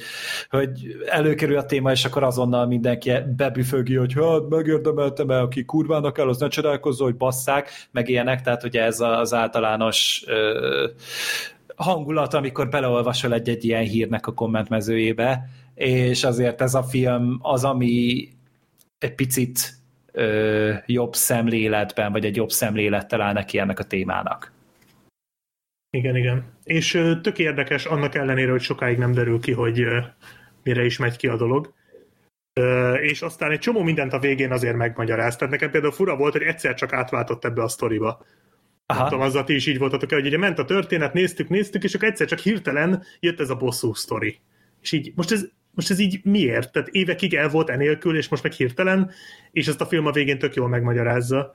hogy 0.51 0.97
előkerül 1.07 1.57
a 1.59 1.67
téma, 1.67 1.91
és 1.91 2.05
akkor 2.05 2.23
azonnal 2.23 2.67
mindenki 2.67 3.13
bebüfögi, 3.37 3.95
hogy 3.95 4.15
hát 4.15 4.49
megérdemeltem 4.49 5.31
el, 5.31 5.41
aki 5.41 5.65
kurvának 5.65 6.19
el, 6.19 6.29
az 6.29 6.39
ne 6.39 6.49
csodálkozza, 6.49 7.05
hogy 7.05 7.17
basszák, 7.17 7.71
meg 7.91 8.09
ilyenek, 8.09 8.43
tehát 8.43 8.65
ugye 8.65 8.83
ez 8.83 9.01
az 9.01 9.35
általános 9.35 10.25
ö, 10.27 10.89
hangulat, 11.77 12.35
amikor 12.35 12.69
beleolvasol 12.69 13.35
egy-egy 13.35 13.65
ilyen 13.65 13.85
hírnek 13.85 14.27
a 14.27 14.35
kommentmezőjébe, 14.35 15.49
és 15.75 16.25
azért 16.25 16.61
ez 16.61 16.75
a 16.75 16.83
film 16.83 17.39
az, 17.43 17.65
ami 17.65 18.29
egy 18.99 19.15
picit 19.15 19.75
ö, 20.13 20.73
jobb 20.87 21.15
szemléletben, 21.15 22.13
vagy 22.13 22.25
egy 22.25 22.37
jobb 22.37 22.51
szemlélettel 22.51 23.21
áll 23.21 23.33
neki 23.33 23.59
ennek 23.59 23.79
a 23.79 23.85
témának. 23.85 24.53
Igen, 25.91 26.17
igen. 26.17 26.56
És 26.67 27.03
tök 27.23 27.39
érdekes, 27.39 27.85
annak 27.85 28.15
ellenére, 28.15 28.51
hogy 28.51 28.61
sokáig 28.61 28.99
nem 28.99 29.13
derül 29.13 29.41
ki, 29.41 29.53
hogy 29.53 29.87
mire 30.63 30.85
is 30.85 30.99
megy 30.99 31.17
ki 31.17 31.27
a 31.27 31.37
dolog. 31.37 31.75
És 33.01 33.23
aztán 33.23 33.51
egy 33.51 33.59
csomó 33.59 33.83
mindent 33.83 34.13
a 34.13 34.19
végén 34.19 34.53
azért 34.53 34.77
megmagyaráz. 34.77 35.37
Tehát 35.37 35.53
nekem 35.53 35.71
például 35.71 35.93
fura 35.93 36.17
volt, 36.17 36.33
hogy 36.33 36.43
egyszer 36.43 36.75
csak 36.75 36.93
átváltott 36.93 37.45
ebbe 37.45 37.63
a 37.63 37.69
sztoriba. 37.69 38.25
Nem 38.87 39.05
tudom, 39.05 39.19
Aha. 39.19 39.29
azzal 39.29 39.45
ti 39.45 39.55
is 39.55 39.67
így 39.67 39.79
voltatok 39.79 40.13
hogy 40.13 40.27
ugye 40.27 40.39
ment 40.39 40.59
a 40.59 40.65
történet, 40.65 41.13
néztük, 41.13 41.49
néztük, 41.49 41.85
és 41.85 41.95
akkor 41.95 42.09
egyszer 42.09 42.27
csak 42.27 42.39
hirtelen 42.39 43.03
jött 43.21 43.41
ez 43.41 43.51
a 43.51 43.57
bosszú 43.57 43.95
sztori. 43.95 44.39
És 44.83 44.93
így, 44.93 45.13
most 45.15 45.33
ez, 45.33 45.49
most 45.75 45.91
ez 45.91 45.99
így 45.99 46.21
miért? 46.25 46.73
Tehát 46.73 46.89
évekig 46.89 47.35
el 47.35 47.49
volt 47.49 47.71
enélkül, 47.71 48.17
és 48.17 48.29
most 48.29 48.43
meg 48.43 48.53
hirtelen, 48.53 49.11
és 49.51 49.67
ezt 49.67 49.81
a 49.81 49.87
film 49.87 50.07
a 50.07 50.13
végén 50.13 50.39
tök 50.39 50.55
jól 50.55 50.69
megmagyarázza. 50.69 51.55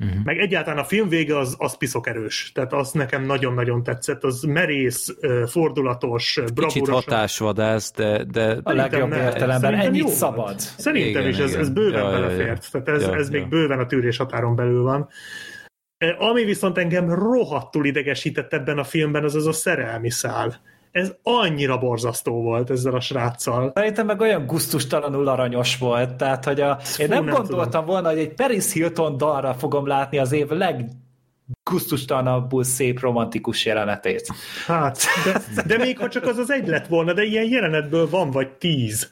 Uh-huh. 0.00 0.24
Meg 0.24 0.38
egyáltalán 0.38 0.78
a 0.78 0.84
film 0.84 1.08
vége 1.08 1.38
az, 1.38 1.54
az 1.58 1.76
piszok 1.76 2.06
erős. 2.08 2.52
Tehát 2.54 2.72
az 2.72 2.92
nekem 2.92 3.24
nagyon-nagyon 3.24 3.82
tetszett. 3.82 4.24
Az 4.24 4.42
merész, 4.42 5.14
fordulatos, 5.46 6.32
Kicsit 6.34 6.54
bravúros. 6.54 6.88
hatásvadász, 7.04 7.92
de, 7.92 8.24
de 8.24 8.58
A 8.62 8.72
legjobb 8.72 9.12
értelemben. 9.12 9.60
Szerintem 9.60 9.86
Ennyit 9.86 9.98
jó 10.00 10.04
volt. 10.04 10.16
szabad. 10.16 10.58
Szerintem 10.58 11.20
Igen, 11.22 11.28
is, 11.28 11.38
ez, 11.38 11.48
igen. 11.48 11.60
ez 11.60 11.70
bőven 11.70 12.02
Ja, 12.02 12.10
ja, 12.10 12.18
ja. 12.18 12.20
belefért. 12.20 12.68
Tehát 12.72 12.88
ez, 12.88 13.02
Ja, 13.02 13.16
ez 13.16 13.28
még 13.30 13.40
ja. 13.40 13.46
bőven 13.46 13.78
a 13.78 13.86
tűrés 13.86 14.16
határon 14.16 14.56
belül 14.56 14.82
van. 14.82 15.08
Ami 16.18 16.44
viszont 16.44 16.78
engem 16.78 17.12
rohadtul 17.14 17.86
idegesített 17.86 18.52
ebben 18.52 18.78
a 18.78 18.84
filmben, 18.84 19.24
az 19.24 19.34
az 19.34 19.46
a 19.46 19.52
szerelmi 19.52 20.10
szál. 20.10 20.60
Ez 20.90 21.14
annyira 21.22 21.78
borzasztó 21.78 22.42
volt 22.42 22.70
ezzel 22.70 22.94
a 22.94 23.00
sráccal. 23.00 23.72
Szerintem 23.74 24.06
meg 24.06 24.20
olyan 24.20 24.46
guztustalanul 24.46 25.28
aranyos 25.28 25.78
volt, 25.78 26.14
tehát 26.14 26.44
hogy 26.44 26.60
a, 26.60 26.78
én 26.98 27.08
nem, 27.08 27.24
nem 27.24 27.34
gondoltam 27.34 27.84
volna, 27.84 28.08
hogy 28.08 28.18
egy 28.18 28.34
Paris 28.34 28.72
Hilton 28.72 29.16
dalra 29.16 29.54
fogom 29.54 29.86
látni 29.86 30.18
az 30.18 30.32
év 30.32 30.48
leggusztustalanabbul 30.48 32.64
szép 32.64 33.00
romantikus 33.00 33.64
jelenetét. 33.64 34.32
Hát, 34.66 34.98
de, 35.24 35.42
de 35.66 35.76
még 35.76 35.98
ha 35.98 36.08
csak 36.08 36.26
az 36.26 36.38
az 36.38 36.50
egy 36.50 36.66
lett 36.66 36.86
volna, 36.86 37.12
de 37.12 37.22
ilyen 37.22 37.48
jelenetből 37.48 38.08
van 38.08 38.30
vagy 38.30 38.48
tíz. 38.48 39.10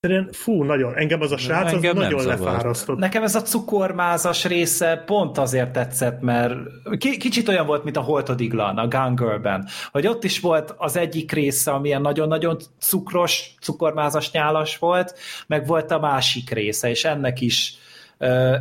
Egyszerűen, 0.00 0.28
fú, 0.32 0.62
nagyon. 0.62 0.94
Engem 0.96 1.20
az 1.20 1.32
a 1.32 1.36
srác 1.36 1.72
az 1.72 1.80
nagyon 1.82 2.20
zavart. 2.20 2.24
lefárasztott. 2.40 2.98
Nekem 2.98 3.22
ez 3.22 3.34
a 3.34 3.42
cukormázas 3.42 4.44
része 4.44 5.02
pont 5.06 5.38
azért 5.38 5.72
tetszett, 5.72 6.20
mert 6.20 6.54
ki- 6.98 7.16
kicsit 7.16 7.48
olyan 7.48 7.66
volt, 7.66 7.84
mint 7.84 7.96
a 7.96 8.00
Holtodiglan, 8.00 8.78
a 8.78 8.88
Gun 8.88 9.14
Girl-ben, 9.14 9.66
hogy 9.92 10.06
ott 10.06 10.24
is 10.24 10.40
volt 10.40 10.74
az 10.76 10.96
egyik 10.96 11.32
része, 11.32 11.70
amilyen 11.70 12.00
nagyon-nagyon 12.00 12.56
cukros, 12.78 13.54
cukormázas 13.60 14.30
nyálas 14.30 14.78
volt, 14.78 15.18
meg 15.46 15.66
volt 15.66 15.90
a 15.90 15.98
másik 15.98 16.50
része, 16.50 16.90
és 16.90 17.04
ennek 17.04 17.40
is 17.40 17.74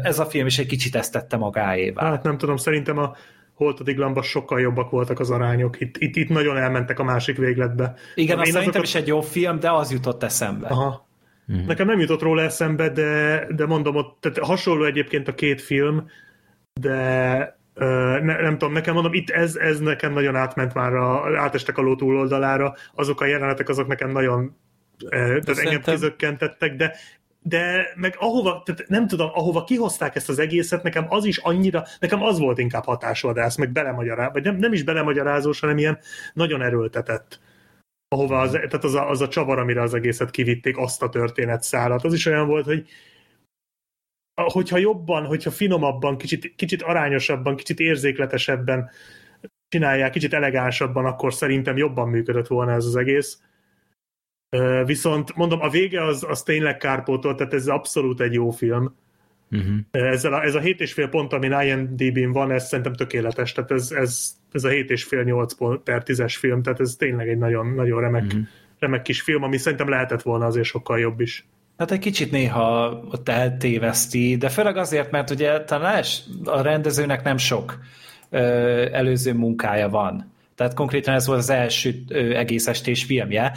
ez 0.03 0.19
a 0.19 0.25
film 0.25 0.45
is 0.45 0.59
egy 0.59 0.67
kicsit 0.67 0.95
ezt 0.95 1.11
tette 1.11 1.37
magáévá. 1.37 2.09
Hát 2.09 2.23
nem 2.23 2.37
tudom, 2.37 2.55
szerintem 2.57 2.97
a 2.97 3.15
Holtodiglanban 3.53 4.23
sokkal 4.23 4.59
jobbak 4.59 4.89
voltak 4.89 5.19
az 5.19 5.29
arányok. 5.29 5.79
Itt, 5.81 5.97
itt, 5.97 6.15
itt 6.15 6.29
nagyon 6.29 6.57
elmentek 6.57 6.99
a 6.99 7.03
másik 7.03 7.37
végletbe. 7.37 7.93
Igen, 8.15 8.39
azt 8.39 8.51
szerintem 8.51 8.81
azokat- 8.81 8.87
is 8.87 8.95
egy 8.95 9.07
jó 9.07 9.21
film, 9.21 9.59
de 9.59 9.71
az 9.71 9.91
jutott 9.91 10.23
eszembe. 10.23 10.67
Aha. 10.67 11.06
Mm. 11.53 11.65
Nekem 11.65 11.87
nem 11.87 11.99
jutott 11.99 12.21
róla 12.21 12.41
eszembe, 12.41 12.89
de, 12.89 13.45
de 13.49 13.65
mondom, 13.65 13.95
ott 13.95 14.17
tehát 14.19 14.37
hasonló 14.37 14.83
egyébként 14.83 15.27
a 15.27 15.33
két 15.33 15.61
film, 15.61 16.09
de 16.81 17.57
ne, 18.21 18.41
nem 18.41 18.57
tudom, 18.57 18.73
nekem 18.73 18.93
mondom, 18.93 19.13
itt 19.13 19.29
ez, 19.29 19.55
ez 19.55 19.79
nekem 19.79 20.13
nagyon 20.13 20.35
átment 20.35 20.73
már, 20.73 20.93
a, 20.93 21.39
átestek 21.39 21.77
a 21.77 21.81
ló 21.81 21.95
túloldalára, 21.95 22.75
azok 22.95 23.21
a 23.21 23.25
jelenetek, 23.25 23.69
azok 23.69 23.87
nekem 23.87 24.11
nagyon 24.11 24.55
tehát 25.09 25.57
engem 25.57 25.81
kizökkentettek, 25.81 26.75
de 26.75 26.95
de 27.41 27.87
meg 27.95 28.15
ahova, 28.19 28.61
tehát 28.65 28.87
nem 28.87 29.07
tudom, 29.07 29.29
ahova 29.33 29.63
kihozták 29.63 30.15
ezt 30.15 30.29
az 30.29 30.39
egészet, 30.39 30.83
nekem 30.83 31.05
az 31.09 31.25
is 31.25 31.37
annyira, 31.37 31.83
nekem 31.99 32.23
az 32.23 32.39
volt 32.39 32.57
inkább 32.57 32.85
hatásvadász, 32.85 33.55
meg 33.55 33.71
belemagyarázó, 33.71 34.31
vagy 34.31 34.43
nem, 34.43 34.55
nem 34.55 34.73
is 34.73 34.83
belemagyarázós, 34.83 35.59
hanem 35.59 35.77
ilyen 35.77 35.99
nagyon 36.33 36.61
erőltetett. 36.61 37.39
Ahova 38.07 38.39
az, 38.39 38.51
tehát 38.51 38.83
az 38.83 38.93
a, 38.93 39.09
az 39.09 39.21
a 39.21 39.27
csavar, 39.27 39.59
amire 39.59 39.81
az 39.81 39.93
egészet 39.93 40.31
kivitték, 40.31 40.77
azt 40.77 41.01
a 41.01 41.09
történet 41.09 41.63
szállat. 41.63 42.03
Az 42.03 42.13
is 42.13 42.25
olyan 42.25 42.47
volt, 42.47 42.65
hogy 42.65 42.89
hogyha 44.41 44.77
jobban, 44.77 45.25
hogyha 45.25 45.51
finomabban, 45.51 46.17
kicsit, 46.17 46.55
kicsit 46.55 46.81
arányosabban, 46.81 47.55
kicsit 47.55 47.79
érzékletesebben 47.79 48.89
csinálják, 49.69 50.11
kicsit 50.11 50.33
elegánsabban, 50.33 51.05
akkor 51.05 51.33
szerintem 51.33 51.77
jobban 51.77 52.09
működött 52.09 52.47
volna 52.47 52.71
ez 52.71 52.85
az 52.85 52.95
egész. 52.95 53.41
Viszont 54.85 55.35
mondom, 55.35 55.61
a 55.61 55.69
vége 55.69 56.03
az, 56.03 56.23
az 56.23 56.43
tényleg 56.43 56.77
kárpótol, 56.77 57.35
tehát 57.35 57.53
ez 57.53 57.67
abszolút 57.67 58.21
egy 58.21 58.33
jó 58.33 58.49
film. 58.49 58.95
Uh-huh. 59.51 59.77
Ezzel 59.91 60.33
a, 60.33 60.43
ez 60.43 60.55
a 60.55 60.59
7,5 60.59 61.07
pont, 61.09 61.33
ami 61.33 61.65
IMDb-n 61.65 62.31
van, 62.31 62.51
ez 62.51 62.67
szerintem 62.67 62.93
tökéletes, 62.93 63.51
tehát 63.51 63.71
ez, 63.71 63.91
ez, 63.91 64.29
ez 64.51 64.63
a 64.63 64.69
7,5-8 64.69 65.79
per 65.83 66.03
10-es 66.05 66.35
film, 66.39 66.61
tehát 66.61 66.79
ez 66.79 66.95
tényleg 66.95 67.29
egy 67.29 67.37
nagyon, 67.37 67.67
nagyon 67.67 68.01
remek, 68.01 68.23
uh-huh. 68.23 68.41
remek 68.79 69.01
kis 69.01 69.21
film, 69.21 69.43
ami 69.43 69.57
szerintem 69.57 69.89
lehetett 69.89 70.21
volna 70.21 70.45
azért 70.45 70.65
sokkal 70.65 70.99
jobb 70.99 71.19
is. 71.19 71.45
Hát 71.77 71.91
egy 71.91 71.99
kicsit 71.99 72.31
néha 72.31 72.99
ott 73.11 73.29
eltéveszti, 73.29 74.37
de 74.37 74.49
főleg 74.49 74.77
azért, 74.77 75.11
mert 75.11 75.29
ugye 75.29 75.63
talán 75.63 76.03
a 76.43 76.61
rendezőnek 76.61 77.23
nem 77.23 77.37
sok 77.37 77.79
ö, 78.29 78.39
előző 78.91 79.33
munkája 79.33 79.89
van. 79.89 80.31
Tehát 80.55 80.73
konkrétan 80.73 81.13
ez 81.13 81.27
volt 81.27 81.39
az 81.39 81.49
első 81.49 81.93
ö, 82.07 82.35
egész 82.35 82.67
estés 82.67 83.03
filmje. 83.03 83.51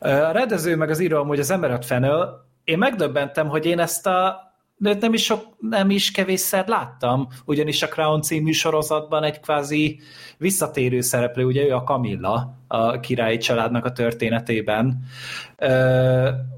A 0.00 0.30
rendező 0.32 0.76
meg 0.76 0.90
az 0.90 1.00
író 1.00 1.24
hogy 1.24 1.38
az 1.38 1.50
Emerald 1.50 1.84
Fennel, 1.84 2.46
én 2.64 2.78
megdöbbentem, 2.78 3.48
hogy 3.48 3.66
én 3.66 3.78
ezt 3.78 4.06
a 4.06 4.51
de 4.82 4.96
nem 5.00 5.12
is, 5.12 5.24
sok, 5.24 5.46
nem 5.58 5.90
is 5.90 6.10
kevésszer 6.10 6.68
láttam, 6.68 7.28
ugyanis 7.44 7.82
a 7.82 7.88
Crown 7.88 8.22
című 8.22 8.50
sorozatban 8.50 9.22
egy 9.22 9.40
kvázi 9.40 10.00
visszatérő 10.38 11.00
szereplő, 11.00 11.44
ugye 11.44 11.64
ő 11.64 11.74
a 11.74 11.82
Camilla, 11.82 12.54
a 12.66 13.00
királyi 13.00 13.36
családnak 13.36 13.84
a 13.84 13.92
történetében, 13.92 15.04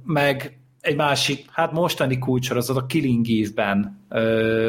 meg 0.04 0.58
egy 0.80 0.96
másik, 0.96 1.44
hát 1.50 1.72
mostani 1.72 2.18
kulcsorozat 2.18 2.76
a 2.76 2.86
Killing 2.86 3.26
Eve-ben 3.28 4.06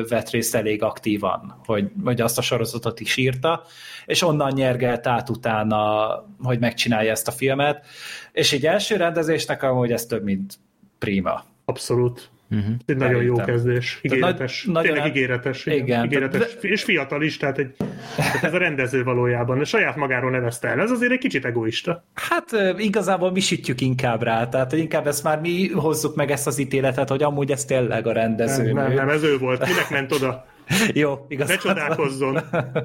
vett 0.10 0.30
részt 0.30 0.56
elég 0.56 0.84
aktívan, 0.84 1.62
hogy, 1.66 1.92
hogy 2.04 2.22
azt 2.22 2.38
a 2.38 2.42
sorozatot 2.42 3.00
is 3.00 3.18
írta, 3.18 3.64
és 4.06 4.22
onnan 4.22 4.52
nyergelt 4.54 5.08
át 5.08 5.30
utána, 5.30 6.10
hogy 6.44 6.60
megcsinálja 6.60 7.12
ezt 7.12 7.28
a 7.28 7.32
filmet, 7.32 7.86
és 8.32 8.54
egy 8.54 8.66
első 8.66 8.96
rendezésnek 8.96 9.64
amúgy 9.64 9.92
ez 9.92 10.06
több, 10.06 10.24
mint 10.24 10.60
prima. 10.98 11.44
Abszolút. 11.66 12.34
Uh-huh. 12.50 12.76
Egy 12.86 12.98
nagyon 12.98 13.24
jó 13.24 13.36
kezdés. 13.36 14.00
Ígéretes. 14.02 14.64
Nagy, 14.64 14.84
tényleg 14.84 15.02
nagyon, 15.02 15.16
ígéretes. 15.16 15.66
Igen. 15.66 15.84
igen 15.84 16.06
ígéretes. 16.06 16.56
De, 16.62 16.68
és 16.68 16.84
fiatal 16.84 17.22
is, 17.22 17.38
tehát, 17.38 17.58
egy, 17.58 17.76
tehát 18.16 18.44
ez 18.44 18.54
a 18.54 18.58
rendező 18.58 19.04
valójában. 19.04 19.60
A 19.60 19.66
saját 19.66 19.96
magáról 19.96 20.32
nevezte 20.32 20.68
el. 20.68 20.80
Ez 20.80 20.92
azért 20.92 21.12
egy 21.12 21.20
kicsit 21.20 21.46
egoista. 21.46 22.04
Hát 22.14 22.46
igazából 22.78 23.32
mi 23.32 23.40
sütjük 23.40 23.82
inkább 23.82 24.24
rá. 24.24 24.48
Tehát 24.48 24.74
inkább 24.74 25.08
ezt 25.08 25.24
már 25.24 25.40
mi 25.40 25.70
hozzuk 25.70 26.16
meg 26.16 26.32
ezt 26.32 26.48
az 26.48 26.58
ítéletet, 26.58 27.10
hogy 27.10 27.24
amúgy 27.24 27.52
ez 27.52 27.66
tényleg 27.66 28.08
a 28.08 28.12
rendező. 28.12 28.64
Nem, 28.64 28.74
nem, 28.74 28.94
nem, 28.94 29.10
ez 29.10 29.24
ő 29.24 29.38
volt. 29.38 29.60
Minek 29.68 29.90
ment 29.90 30.12
oda? 30.12 30.46
Jó, 30.94 31.26
igaz. 31.28 31.48
Ne 31.48 31.56
csodálkozzon. 31.56 32.40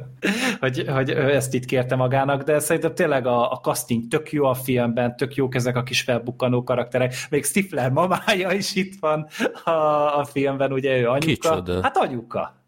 hogy, 0.60 0.84
hogy 0.88 1.10
ezt 1.10 1.54
itt 1.54 1.64
kérte 1.64 1.96
magának, 1.96 2.42
de 2.42 2.58
szerintem 2.58 2.94
tényleg 2.94 3.26
a, 3.26 3.52
a 3.52 3.60
casting 3.62 4.08
tök 4.08 4.32
jó 4.32 4.44
a 4.44 4.54
filmben, 4.54 5.16
tök 5.16 5.34
jók 5.34 5.54
ezek 5.54 5.76
a 5.76 5.82
kis 5.82 6.00
felbukkanó 6.00 6.62
karakterek. 6.62 7.14
Még 7.30 7.44
Stifler 7.44 7.90
mamája 7.90 8.52
is 8.52 8.74
itt 8.74 8.94
van 9.00 9.28
a, 9.64 9.70
a 10.18 10.24
filmben, 10.24 10.72
ugye 10.72 10.96
ő 10.96 11.08
anyuka. 11.08 11.26
Kicsoda? 11.26 11.82
Hát 11.82 11.96
anyuka. 11.96 12.58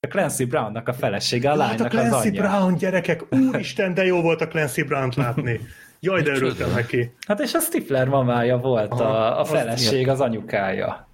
A 0.00 0.06
Clancy 0.06 0.44
Brownnak 0.44 0.88
a 0.88 0.92
felesége, 0.92 1.50
a 1.50 1.56
lánynak 1.56 1.92
hát 1.92 1.94
a 1.94 2.08
Clancy 2.08 2.28
az 2.28 2.34
Brown, 2.34 2.76
gyerekek, 2.76 3.24
úristen, 3.30 3.94
de 3.94 4.04
jó 4.04 4.20
volt 4.20 4.40
a 4.40 4.48
Clancy 4.48 4.82
Brown-t 4.82 5.14
látni. 5.24 5.60
Jaj, 6.00 6.22
de 6.22 6.30
örültem 6.30 6.70
neki. 6.70 7.14
Hát 7.26 7.40
és 7.40 7.54
a 7.54 7.60
Stifler 7.60 8.08
mamája 8.08 8.56
volt 8.56 8.90
Aha, 8.90 9.02
a, 9.02 9.40
a 9.40 9.44
feleség, 9.44 10.08
az 10.08 10.20
anyukája. 10.20 11.07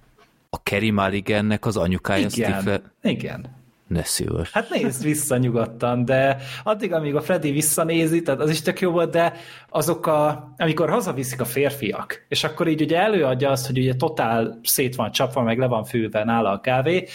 A 0.55 0.59
Kerry 0.63 0.91
Mulligannek 0.91 1.65
az 1.65 1.77
anyukája 1.77 2.27
igen, 2.33 2.51
Stifler? 2.51 2.81
Igen. 3.01 3.45
Ne 3.87 4.03
szíves. 4.03 4.51
Hát 4.51 4.69
nézd 4.69 5.03
vissza 5.03 5.37
nyugodtan, 5.37 6.05
de 6.05 6.37
addig, 6.63 6.93
amíg 6.93 7.15
a 7.15 7.21
Freddy 7.21 7.51
visszanézi, 7.51 8.21
tehát 8.21 8.39
az 8.39 8.49
is 8.49 8.61
tök 8.61 8.79
jó 8.79 8.91
volt, 8.91 9.11
de 9.11 9.33
azok 9.69 10.07
a, 10.07 10.53
amikor 10.57 10.89
hazaviszik 10.89 11.41
a 11.41 11.45
férfiak, 11.45 12.25
és 12.27 12.43
akkor 12.43 12.67
így 12.67 12.81
ugye 12.81 12.99
előadja 12.99 13.49
azt, 13.49 13.65
hogy 13.65 13.77
ugye 13.77 13.95
totál 13.95 14.59
szét 14.63 14.95
van 14.95 15.11
csapva, 15.11 15.41
meg 15.41 15.57
le 15.57 15.67
van 15.67 15.83
fülve 15.83 16.23
nála 16.23 16.51
a 16.51 16.61
kávé, 16.61 17.07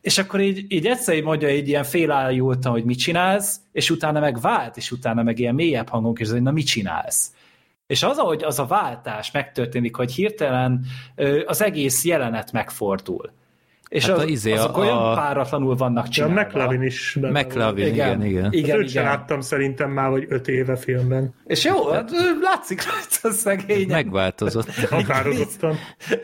és 0.00 0.18
akkor 0.18 0.40
így, 0.40 0.64
így 0.68 0.86
egyszer 0.86 1.14
így 1.14 1.24
mondja 1.24 1.54
így 1.54 1.68
ilyen 1.68 1.84
félállultan, 1.84 2.72
hogy 2.72 2.84
mit 2.84 2.98
csinálsz, 2.98 3.60
és 3.72 3.90
utána 3.90 4.20
meg 4.20 4.40
vált, 4.40 4.76
és 4.76 4.90
utána 4.90 5.22
meg 5.22 5.38
ilyen 5.38 5.54
mélyebb 5.54 5.88
hangon 5.88 6.14
kérdezi, 6.14 6.36
hogy 6.36 6.46
na 6.46 6.52
mit 6.52 6.66
csinálsz? 6.66 7.30
És 7.92 8.02
az, 8.02 8.18
ahogy 8.18 8.42
az 8.42 8.58
a 8.58 8.66
váltás 8.66 9.30
megtörténik, 9.30 9.96
hogy 9.96 10.12
hirtelen 10.12 10.84
az 11.46 11.62
egész 11.62 12.04
jelenet 12.04 12.52
megfordul. 12.52 13.32
És 13.88 14.06
hát 14.06 14.16
az, 14.16 14.24
izé 14.24 14.52
azok 14.52 14.76
a, 14.76 14.80
olyan 14.80 15.14
páratlanul 15.14 15.76
vannak 15.76 16.08
csinálva. 16.08 16.40
Ja, 16.40 16.46
McLavin 16.46 16.82
is 16.82 17.16
benne 17.20 17.42
McLavin, 17.42 17.86
igen, 17.86 17.94
igen. 17.94 18.24
igen. 18.24 18.52
igen, 18.52 18.78
Őt 18.78 18.90
igen. 18.90 19.04
láttam 19.04 19.40
szerintem 19.40 19.90
már, 19.90 20.10
vagy 20.10 20.26
öt 20.28 20.48
éve 20.48 20.76
filmben. 20.76 21.34
És 21.46 21.64
jó, 21.64 21.90
hát, 21.90 22.10
látszik 22.40 22.82
rajta 22.84 23.28
a 23.28 23.30
szegény. 23.30 23.88
Megváltozott. 23.88 24.74
Határozottan. 24.90 25.76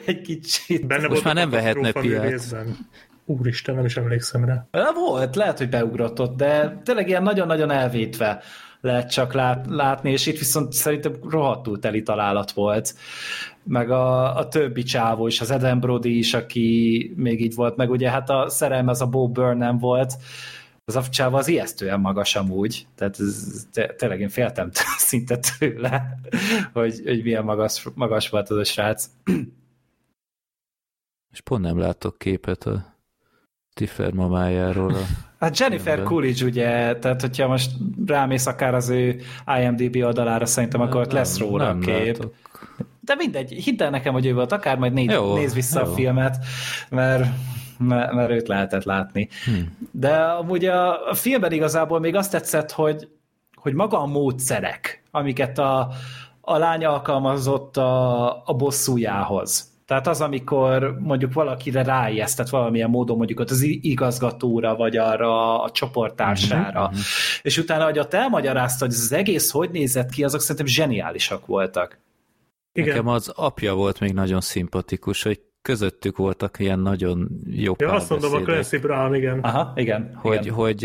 Egy 0.07 0.21
kicsit. 0.21 0.87
Benne 0.87 1.09
Most 1.09 1.25
már 1.25 1.35
nem 1.35 1.51
vehetne 1.51 1.93
piát. 1.93 2.55
Úristen, 3.25 3.75
nem 3.75 3.85
is 3.85 3.97
emlékszem 3.97 4.45
rá. 4.45 4.67
Volt, 4.95 5.37
lehet, 5.37 5.59
hogy 5.59 5.69
beugratott, 5.69 6.37
de 6.37 6.81
tényleg 6.85 7.09
ilyen 7.09 7.23
nagyon-nagyon 7.23 7.71
elvétve 7.71 8.43
lehet 8.81 9.11
csak 9.11 9.33
lát, 9.33 9.67
látni, 9.69 10.11
és 10.11 10.27
itt 10.27 10.39
viszont 10.39 10.73
szerintem 10.73 11.15
rohadtul 11.29 11.79
teli 11.79 12.03
találat 12.03 12.53
volt. 12.53 12.95
Meg 13.63 13.91
a, 13.91 14.37
a 14.37 14.49
többi 14.49 14.83
csávó 14.83 15.27
is, 15.27 15.41
az 15.41 15.51
Eden 15.51 15.81
Brody 15.81 16.19
is, 16.19 16.35
aki 16.35 17.13
még 17.17 17.41
így 17.41 17.55
volt, 17.55 17.77
meg 17.77 17.91
ugye 17.91 18.11
hát 18.11 18.31
a 18.31 18.49
szerelme 18.49 18.91
az 18.91 19.01
a 19.01 19.07
Bo 19.07 19.29
Burnham 19.29 19.79
volt, 19.79 20.15
az 20.85 20.97
a 20.97 21.03
csáva 21.03 21.39
az 21.39 21.49
ijesztően 21.49 22.01
magas 22.01 22.37
amúgy, 22.37 22.87
tehát 22.95 23.21
ez, 23.21 23.67
te, 23.73 23.87
tényleg 23.87 24.21
én 24.21 24.29
féltem 24.29 24.71
szinte 25.09 25.39
tőle, 25.59 26.19
hogy, 26.73 27.01
hogy 27.05 27.23
milyen 27.23 27.45
magas, 27.45 27.87
magas 27.95 28.29
volt 28.29 28.51
az 28.51 28.57
a 28.57 28.65
srác. 28.65 29.11
És 31.33 31.41
pont 31.41 31.63
nem 31.63 31.79
látok 31.79 32.19
képet 32.19 32.65
a 32.65 32.95
Stiffer 33.71 34.13
mamájáról. 34.13 34.95
A 34.95 35.28
hát 35.39 35.59
Jennifer 35.59 36.03
Coolidge 36.03 36.45
ugye, 36.45 36.97
tehát 36.97 37.21
hogyha 37.21 37.49
most 37.49 37.71
rámész 38.07 38.47
akár 38.47 38.75
az 38.75 38.89
ő 38.89 39.21
IMDB 39.61 39.97
oldalára, 40.05 40.47
szerintem 40.47 40.81
akkor 40.81 41.01
ott 41.01 41.13
lesz 41.13 41.39
róla 41.39 41.65
nem 41.65 41.81
kép. 41.81 42.07
Látok. 42.07 42.35
De 43.01 43.15
mindegy, 43.15 43.51
hidd 43.53 43.83
el 43.83 43.91
nekem, 43.91 44.13
hogy 44.13 44.27
ő 44.27 44.35
volt, 44.35 44.53
akár 44.53 44.79
majd 44.79 44.93
néz, 44.93 45.11
jó, 45.11 45.35
néz 45.35 45.55
vissza 45.55 45.81
jó. 45.81 45.87
a 45.87 45.95
filmet, 45.95 46.37
mert 46.91 47.27
mert, 47.79 48.13
mert 48.13 48.31
őt 48.31 48.49
lehetett 48.49 48.85
látni. 48.85 49.29
Hmm. 49.45 49.77
De 49.91 50.15
amúgy 50.17 50.65
a, 50.65 51.09
a 51.11 51.15
filmben 51.15 51.53
igazából 51.53 52.01
még 52.01 52.15
azt 52.15 52.31
tetszett, 52.31 52.73
hogy, 52.73 53.09
hogy 53.55 53.75
maga 53.75 54.01
a 54.01 54.07
módszerek, 54.07 55.03
amiket 55.11 55.59
a, 55.59 55.89
a 56.41 56.57
lány 56.57 56.85
alkalmazott 56.85 57.77
a, 57.77 58.27
a 58.45 58.55
bosszújához. 58.55 59.68
Tehát 59.89 60.07
az, 60.07 60.21
amikor 60.21 60.99
mondjuk 61.01 61.33
valakire 61.33 61.83
ráijesztett 61.83 62.49
valamilyen 62.49 62.91
módon, 62.91 63.17
mondjuk 63.17 63.41
ott 63.41 63.51
az 63.51 63.63
igazgatóra, 63.63 64.77
vagy 64.77 64.97
arra 64.97 65.63
a 65.63 65.71
csoporttársára, 65.71 66.83
uh-huh. 66.83 66.99
és 67.43 67.59
utána, 67.59 67.85
hogy 67.85 67.99
ott 67.99 68.15
elmagyarázta, 68.15 68.85
hogy 68.85 68.95
ez 68.95 69.01
az 69.01 69.13
egész 69.13 69.51
hogy 69.51 69.71
nézett 69.71 70.11
ki, 70.11 70.25
azok 70.25 70.41
szerintem 70.41 70.67
zseniálisak 70.67 71.47
voltak. 71.47 71.99
Igen. 72.73 72.89
Nekem 72.89 73.07
az 73.07 73.29
apja 73.29 73.75
volt 73.75 74.01
még 74.01 74.13
nagyon 74.13 74.41
szimpatikus, 74.41 75.23
hogy 75.23 75.41
közöttük 75.63 76.17
voltak 76.17 76.59
ilyen 76.59 76.79
nagyon 76.79 77.29
jó 77.47 77.75
Ja, 77.79 77.93
azt 77.93 78.11
mondom, 78.11 78.35
a 78.35 78.41
Clancy 78.41 78.79
Brown, 78.79 79.15
igen. 79.15 79.39
Aha, 79.39 79.73
igen. 79.77 80.15
Hogy, 80.15 80.41
igen. 80.41 80.55
hogy 80.55 80.85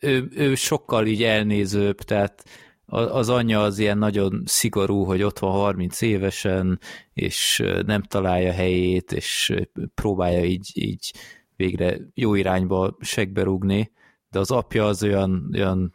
ő, 0.00 0.28
ő 0.34 0.54
sokkal 0.54 1.06
így 1.06 1.22
elnézőbb, 1.22 1.96
tehát 1.96 2.44
az 2.90 3.28
anyja 3.28 3.62
az 3.62 3.78
ilyen 3.78 3.98
nagyon 3.98 4.42
szigorú, 4.44 5.04
hogy 5.04 5.22
ott 5.22 5.38
van 5.38 5.52
30 5.52 6.00
évesen, 6.00 6.78
és 7.12 7.62
nem 7.86 8.02
találja 8.02 8.52
helyét, 8.52 9.12
és 9.12 9.54
próbálja 9.94 10.44
így, 10.44 10.70
így 10.74 11.12
végre 11.56 11.96
jó 12.14 12.34
irányba 12.34 12.96
segbe 13.00 13.42
rúgni, 13.42 13.92
de 14.30 14.38
az 14.38 14.50
apja 14.50 14.86
az 14.86 15.02
olyan, 15.02 15.50
olyan 15.54 15.94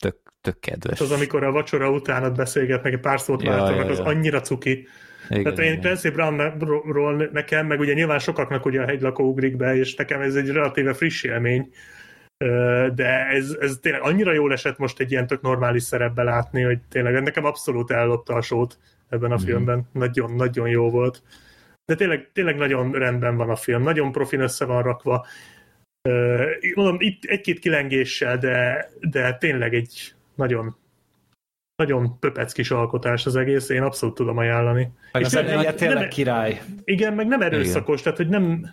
tök, 0.00 0.16
tök 0.40 0.58
kedves. 0.60 0.98
Hát 0.98 1.08
az, 1.08 1.14
amikor 1.14 1.44
a 1.44 1.52
vacsora 1.52 1.90
után 1.90 2.24
ott 2.24 2.36
beszélgetnek, 2.36 2.92
egy 2.92 3.00
pár 3.00 3.20
szót 3.20 3.42
ja, 3.42 3.50
váltanak, 3.50 3.76
ja, 3.78 3.84
ja. 3.84 3.90
az 3.90 3.98
annyira 3.98 4.40
cuki. 4.40 4.86
Igen, 5.28 5.42
Tehát 5.42 5.58
én 5.58 5.80
Clancy 5.80 6.10
Brownról 6.10 7.28
nekem, 7.32 7.66
meg 7.66 7.80
ugye 7.80 7.92
nyilván 7.92 8.18
sokaknak 8.18 8.66
ugye 8.66 8.80
a 8.80 8.86
hegylakó 8.86 9.24
ugrik 9.24 9.56
be, 9.56 9.76
és 9.76 9.94
nekem 9.94 10.20
ez 10.20 10.34
egy 10.34 10.48
relatíve 10.48 10.94
friss 10.94 11.22
élmény, 11.22 11.70
de 12.94 13.26
ez, 13.30 13.56
ez 13.60 13.78
tényleg 13.82 14.02
annyira 14.02 14.32
jól 14.32 14.52
esett 14.52 14.78
most 14.78 15.00
egy 15.00 15.10
ilyen 15.10 15.26
tök 15.26 15.40
normális 15.40 15.82
szerepbe 15.82 16.22
látni, 16.22 16.62
hogy 16.62 16.78
tényleg 16.88 17.22
nekem 17.22 17.44
abszolút 17.44 17.90
ellopta 17.90 18.34
a 18.34 18.42
sót 18.42 18.78
ebben 19.08 19.32
a 19.32 19.34
mm. 19.34 19.44
filmben. 19.44 19.88
Nagyon, 19.92 20.32
nagyon 20.32 20.68
jó 20.68 20.90
volt. 20.90 21.22
De 21.84 21.94
tényleg, 21.94 22.30
tényleg 22.32 22.56
nagyon 22.56 22.92
rendben 22.92 23.36
van 23.36 23.50
a 23.50 23.56
film, 23.56 23.82
nagyon 23.82 24.12
profin 24.12 24.40
össze 24.40 24.64
van 24.64 24.82
rakva. 24.82 25.26
Mondom, 26.74 26.96
itt 26.98 27.24
egy-két 27.24 27.58
kilengéssel, 27.58 28.38
de, 28.38 28.88
de 29.00 29.34
tényleg 29.34 29.74
egy 29.74 30.14
nagyon 30.34 30.76
nagyon 31.76 32.18
pöpec 32.18 32.52
kis 32.52 32.70
alkotás 32.70 33.26
az 33.26 33.36
egész, 33.36 33.68
én 33.68 33.82
abszolút 33.82 34.14
tudom 34.14 34.36
ajánlani. 34.36 34.90
Meg 35.12 35.22
és 35.22 35.28
az 35.28 35.32
nem, 35.32 35.74
tényleg 35.74 35.98
nem, 35.98 36.08
király. 36.08 36.62
Igen, 36.84 37.14
meg 37.14 37.26
nem 37.26 37.40
erőszakos, 37.40 38.00
igen. 38.00 38.14
tehát 38.14 38.16
hogy 38.16 38.28
nem, 38.28 38.70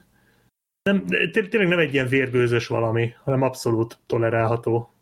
nem, 0.84 1.05
tényleg 1.31 1.68
nem 1.68 1.80
egy 1.80 1.93
ilyen 1.93 2.07
vérgőzös 2.07 2.68
valami, 2.68 3.14
hanem 3.23 3.41
abszolút 3.41 3.99
tolerálható. 4.05 4.93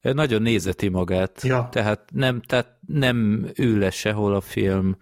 Nagyon 0.00 0.42
nézeti 0.42 0.88
magát, 0.88 1.42
ja. 1.42 1.68
tehát, 1.70 2.10
nem, 2.12 2.40
tehát 2.40 2.78
nem 2.86 3.48
ül 3.58 3.78
le 3.78 3.90
sehol 3.90 4.34
a 4.34 4.40
film. 4.40 4.96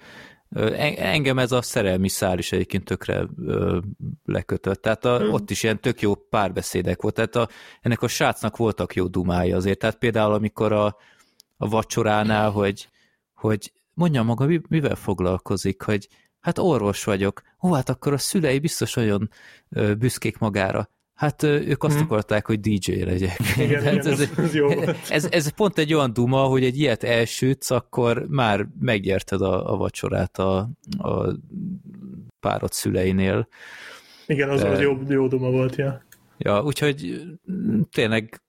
Engem 0.96 1.38
ez 1.38 1.52
a 1.52 1.62
szerelmi 1.62 2.08
szál 2.08 2.38
is 2.38 2.52
egyébként 2.52 2.84
tökre 2.84 3.26
lekötött. 4.24 4.82
Tehát 4.82 5.04
a, 5.04 5.18
hmm. 5.18 5.32
ott 5.32 5.50
is 5.50 5.62
ilyen 5.62 5.80
tök 5.80 6.00
jó 6.00 6.14
párbeszédek 6.14 7.02
volt. 7.02 7.14
Tehát 7.14 7.36
a, 7.36 7.48
ennek 7.80 8.02
a 8.02 8.08
srácnak 8.08 8.56
voltak 8.56 8.94
jó 8.94 9.06
dumája 9.06 9.56
azért. 9.56 9.78
Tehát 9.78 9.96
például 9.96 10.32
amikor 10.32 10.72
a, 10.72 10.96
a 11.56 11.68
vacsoránál, 11.68 12.50
hogy, 12.50 12.88
hogy 13.34 13.72
mondja 13.94 14.22
maga, 14.22 14.46
mivel 14.68 14.94
foglalkozik, 14.94 15.82
hogy 15.82 16.08
hát 16.43 16.59
orvos 16.59 17.05
vagyok. 17.05 17.43
Ó, 17.62 17.73
hát 17.73 17.89
akkor 17.89 18.12
a 18.12 18.19
szülei 18.19 18.59
biztos 18.59 18.97
olyan 18.97 19.31
ö, 19.69 19.94
büszkék 19.94 20.39
magára. 20.39 20.89
Hát 21.14 21.43
ö, 21.43 21.60
ők 21.60 21.82
azt 21.82 21.94
hmm. 21.94 22.05
akarták, 22.05 22.47
hogy 22.47 22.60
DJ 22.60 23.02
legyek. 23.02 23.39
Igen, 23.56 23.82
hát 23.85 23.93
igen, 23.93 24.12
ez, 24.12 24.20
ez, 24.36 24.55
jó 24.55 24.69
ez, 25.09 25.24
ez 25.31 25.48
pont 25.48 25.78
egy 25.78 25.94
olyan 25.94 26.12
duma, 26.12 26.43
hogy 26.43 26.64
egy 26.64 26.78
ilyet 26.78 27.05
elsütsz, 27.05 27.70
akkor 27.70 28.27
már 28.28 28.66
meggyerted 28.81 29.40
a, 29.40 29.73
a 29.73 29.77
vacsorát 29.77 30.39
a, 30.39 30.70
a 30.98 31.36
párod 32.40 32.73
szüleinél. 32.73 33.48
Igen, 34.27 34.48
az, 34.48 34.62
az 34.62 34.81
jó, 34.81 34.98
jó 35.09 35.28
duma 35.28 35.51
volt, 35.51 35.77
ja. 35.77 36.02
Ja, 36.39 36.62
úgyhogy 36.62 37.23
tényleg 37.90 38.43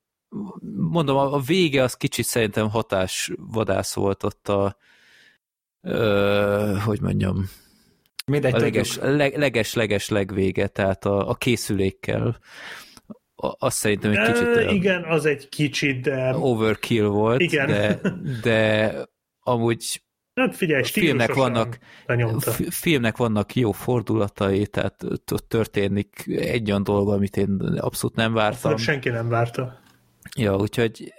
mondom, 0.89 1.17
a 1.17 1.39
vége 1.39 1.83
az 1.83 1.93
kicsit 1.93 2.25
szerintem 2.25 2.69
hatásvadász 2.69 3.93
volt 3.93 4.23
ott 4.23 4.47
a 4.47 4.77
ö, 5.81 6.77
hogy 6.85 7.01
mondjam, 7.01 7.49
Mindegy, 8.25 8.53
a 8.53 8.57
leges, 8.57 8.97
leg, 8.97 9.37
leges, 9.37 9.73
leges 9.73 10.09
legvége, 10.09 10.67
tehát 10.67 11.05
a, 11.05 11.29
a 11.29 11.35
készülékkel. 11.35 12.39
Azt 13.35 13.77
szerintem 13.77 14.11
egy 14.11 14.31
kicsit... 14.31 14.47
E, 14.47 14.71
igen, 14.71 15.03
az 15.03 15.25
egy 15.25 15.49
kicsit, 15.49 16.01
de... 16.01 16.35
Overkill 16.35 17.05
volt, 17.05 17.41
igen. 17.41 17.67
De, 17.67 17.99
de 18.41 18.93
amúgy 19.39 20.01
Hát 20.33 20.55
figyelj, 20.55 20.83
filmnek 20.83 21.33
vannak, 21.33 21.77
filmnek 22.69 23.17
vannak 23.17 23.55
jó 23.55 23.71
fordulatai, 23.71 24.67
tehát 24.67 25.05
történik 25.47 26.23
egy 26.27 26.69
olyan 26.69 26.83
dolog, 26.83 27.09
amit 27.09 27.37
én 27.37 27.49
abszolút 27.77 28.15
nem 28.15 28.33
vártam. 28.33 28.73
Azt 28.73 28.83
senki 28.83 29.09
nem 29.09 29.29
várta. 29.29 29.82
Ja, 30.37 30.55
úgyhogy 30.55 31.13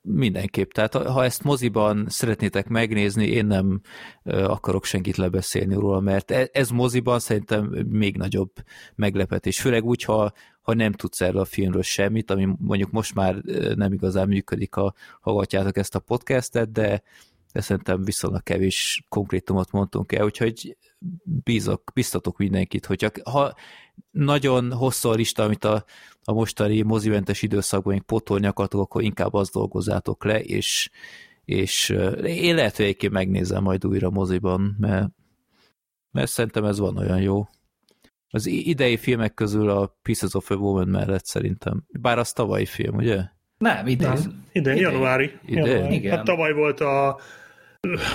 mindenképp. 0.00 0.70
Tehát 0.70 0.94
ha 0.94 1.24
ezt 1.24 1.42
moziban 1.42 2.06
szeretnétek 2.08 2.68
megnézni, 2.68 3.26
én 3.26 3.46
nem 3.46 3.80
akarok 4.24 4.84
senkit 4.84 5.16
lebeszélni 5.16 5.74
róla, 5.74 6.00
mert 6.00 6.30
e, 6.30 6.48
ez 6.52 6.70
moziban 6.70 7.18
szerintem 7.18 7.64
még 7.88 8.16
nagyobb 8.16 8.52
meglepetés. 8.94 9.60
Főleg 9.60 9.84
úgy, 9.84 10.02
ha, 10.02 10.32
ha 10.62 10.74
nem 10.74 10.92
tudsz 10.92 11.20
erről 11.20 11.40
a 11.40 11.44
filmről 11.44 11.82
semmit, 11.82 12.30
ami 12.30 12.48
mondjuk 12.58 12.90
most 12.90 13.14
már 13.14 13.34
nem 13.74 13.92
igazán 13.92 14.28
működik, 14.28 14.74
ha 14.74 14.94
hallgatjátok 15.20 15.76
ezt 15.76 15.94
a 15.94 16.00
podcastet, 16.00 16.72
de, 16.72 17.02
de 17.52 17.60
szerintem 17.60 18.04
viszonylag 18.04 18.42
kevés 18.42 19.04
konkrétumot 19.08 19.70
mondtunk 19.70 20.12
el, 20.12 20.24
úgyhogy 20.24 20.76
bízok, 21.24 21.90
biztatok 21.94 22.38
mindenkit, 22.38 22.86
hogy 22.86 23.12
ha 23.24 23.54
nagyon 24.10 24.72
hosszú 24.72 25.08
a 25.08 25.14
lista, 25.14 25.42
amit 25.42 25.64
a, 25.64 25.84
a 26.24 26.32
mostani 26.32 26.82
mozimentes 26.82 27.42
időszakban 27.42 27.92
még 27.92 28.02
potolni 28.02 28.46
akartok, 28.46 28.80
akkor 28.80 29.02
inkább 29.02 29.34
azt 29.34 29.52
dolgozzátok 29.52 30.24
le, 30.24 30.40
és, 30.42 30.90
és 31.44 31.88
én 32.24 32.54
lehet, 32.54 32.76
hogy 32.76 32.84
egyébként 32.84 33.12
megnézem 33.12 33.62
majd 33.62 33.86
újra 33.86 34.10
moziban, 34.10 34.76
mert, 34.78 35.08
mert 36.10 36.30
szerintem 36.30 36.64
ez 36.64 36.78
van 36.78 36.96
olyan 36.96 37.20
jó. 37.20 37.46
Az 38.32 38.46
idei 38.46 38.96
filmek 38.96 39.34
közül 39.34 39.70
a 39.70 39.98
Pieces 40.02 40.34
of 40.34 40.50
a 40.50 40.54
Woman 40.54 40.88
mellett 40.88 41.24
szerintem. 41.24 41.84
Bár 42.00 42.18
az 42.18 42.32
tavalyi 42.32 42.66
film, 42.66 42.96
ugye? 42.96 43.22
Nem, 43.58 43.86
idén. 43.86 44.08
Nem, 44.08 44.44
idén, 44.52 44.76
januári. 44.76 45.32
Idén? 45.46 45.66
januári. 45.66 45.94
Igen. 45.94 46.16
Hát 46.16 46.24
tavaly 46.24 46.52
volt 46.52 46.80
a 46.80 47.20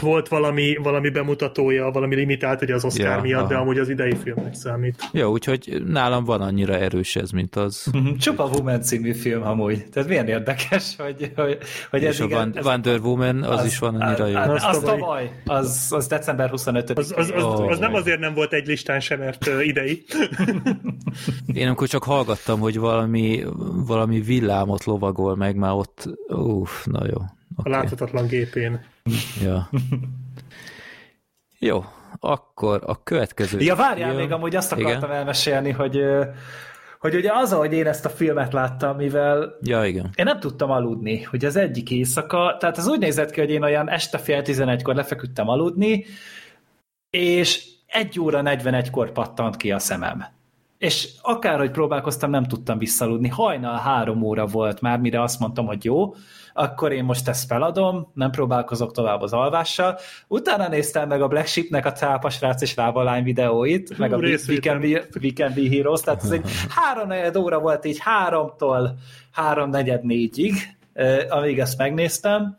volt 0.01 0.27
valami, 0.27 0.75
valami 0.83 1.09
bemutatója, 1.09 1.91
valami 1.91 2.15
limitált, 2.15 2.59
hogy 2.59 2.71
az 2.71 2.85
Oscar 2.85 3.15
ja, 3.15 3.21
miatt, 3.21 3.39
aha. 3.39 3.49
de 3.49 3.55
amúgy 3.55 3.77
az 3.77 3.89
idei 3.89 4.15
filmnek 4.23 4.53
számít. 4.53 5.09
Jó, 5.11 5.31
úgyhogy 5.31 5.81
nálam 5.87 6.23
van 6.23 6.41
annyira 6.41 6.73
erős 6.73 7.15
ez, 7.15 7.31
mint 7.31 7.55
az. 7.55 7.87
Mhm, 7.91 8.15
Csupa 8.15 8.43
Woman 8.43 8.81
című 8.81 9.13
film 9.13 9.43
amúgy. 9.43 9.85
Tehát 9.89 10.09
milyen 10.09 10.27
érdekes, 10.27 10.95
hogy, 10.97 11.31
hogy, 11.35 11.57
hogy 11.89 12.03
ez 12.05 12.13
És 12.13 12.19
igen, 12.19 12.53
a 12.55 12.61
Wonder 12.61 12.99
Woman, 12.99 13.43
az, 13.43 13.59
az 13.59 13.65
is 13.65 13.79
van 13.79 14.01
annyira 14.01 14.27
jó. 14.27 14.37
Az, 14.37 14.63
az 14.63 14.79
tavaly, 14.79 15.31
az, 15.45 15.87
az 15.89 16.07
december 16.07 16.49
25 16.49 16.89
az, 16.89 17.13
az, 17.17 17.31
az, 17.35 17.43
oh. 17.43 17.69
az, 17.69 17.79
nem 17.79 17.93
azért 17.93 18.19
nem 18.19 18.33
volt 18.33 18.53
egy 18.53 18.67
listán 18.67 18.99
sem, 18.99 19.19
mert 19.19 19.49
idei. 19.63 20.03
Én 21.53 21.67
amikor 21.67 21.87
csak 21.87 22.03
hallgattam, 22.03 22.59
hogy 22.59 22.77
valami, 22.77 23.43
valami 23.87 24.21
villámot 24.21 24.83
lovagol 24.83 25.35
meg, 25.35 25.55
már 25.55 25.71
ott, 25.71 26.09
uff, 26.27 26.85
na 26.85 27.05
jó. 27.05 27.21
Okay. 27.57 27.73
A 27.73 27.77
láthatatlan 27.77 28.27
gépén. 28.27 28.93
Ja. 29.41 29.69
Jó, 31.59 31.83
akkor 32.19 32.81
a 32.85 33.03
következő... 33.03 33.59
Ja, 33.59 33.75
várjál 33.75 34.09
film... 34.09 34.21
még, 34.21 34.31
amúgy 34.31 34.55
azt 34.55 34.71
akartam 34.71 35.09
igen? 35.09 35.11
elmesélni, 35.11 35.71
hogy 35.71 36.03
hogy 36.99 37.15
ugye 37.15 37.31
az, 37.33 37.51
hogy 37.51 37.73
én 37.73 37.87
ezt 37.87 38.05
a 38.05 38.09
filmet 38.09 38.53
láttam, 38.53 38.95
mivel 38.95 39.57
ja, 39.61 39.85
igen. 39.85 40.09
én 40.15 40.25
nem 40.25 40.39
tudtam 40.39 40.71
aludni, 40.71 41.21
hogy 41.21 41.45
az 41.45 41.55
egyik 41.55 41.91
éjszaka, 41.91 42.57
tehát 42.59 42.77
az 42.77 42.87
úgy 42.87 42.99
nézett 42.99 43.31
ki, 43.31 43.39
hogy 43.39 43.49
én 43.49 43.63
olyan 43.63 43.89
este 43.89 44.17
fél 44.17 44.41
tizenegykor 44.41 44.95
lefeküdtem 44.95 45.49
aludni, 45.49 46.05
és 47.09 47.67
egy 47.85 48.19
óra 48.19 48.41
41-kor 48.43 49.11
pattant 49.11 49.57
ki 49.57 49.71
a 49.71 49.79
szemem. 49.79 50.25
És 50.77 51.09
akárhogy 51.21 51.71
próbálkoztam, 51.71 52.29
nem 52.29 52.43
tudtam 52.43 52.77
visszaludni. 52.77 53.27
Hajnal 53.27 53.77
három 53.77 54.21
óra 54.21 54.45
volt 54.45 54.81
már, 54.81 54.99
mire 54.99 55.21
azt 55.21 55.39
mondtam, 55.39 55.65
hogy 55.65 55.83
jó, 55.83 56.13
akkor 56.57 56.91
én 56.91 57.03
most 57.03 57.27
ezt 57.27 57.47
feladom, 57.47 58.11
nem 58.13 58.31
próbálkozok 58.31 58.91
tovább 58.91 59.21
az 59.21 59.33
alvással. 59.33 59.99
Utána 60.27 60.67
néztem 60.67 61.07
meg 61.07 61.21
a 61.21 61.27
Black 61.27 61.47
Sheepnek 61.47 61.85
a 61.85 61.91
cápasrác 61.91 62.61
és 62.61 62.75
rábalány 62.75 63.23
videóit, 63.23 63.97
meg 63.97 64.13
a 64.13 64.17
We 64.17 64.37
Can, 64.61 64.79
Be, 64.79 64.87
We 65.21 65.31
Can 65.35 65.53
Be 65.55 65.69
Heroes, 65.69 66.01
tehát 66.01 66.23
ez 66.23 66.31
egy 66.31 66.49
három 66.77 67.11
óra 67.37 67.59
volt 67.59 67.85
így 67.85 67.99
háromtól 67.99 68.97
három 69.31 69.69
negyed 69.69 70.03
négyig, 70.03 70.53
amíg 71.29 71.59
ezt 71.59 71.77
megnéztem. 71.77 72.57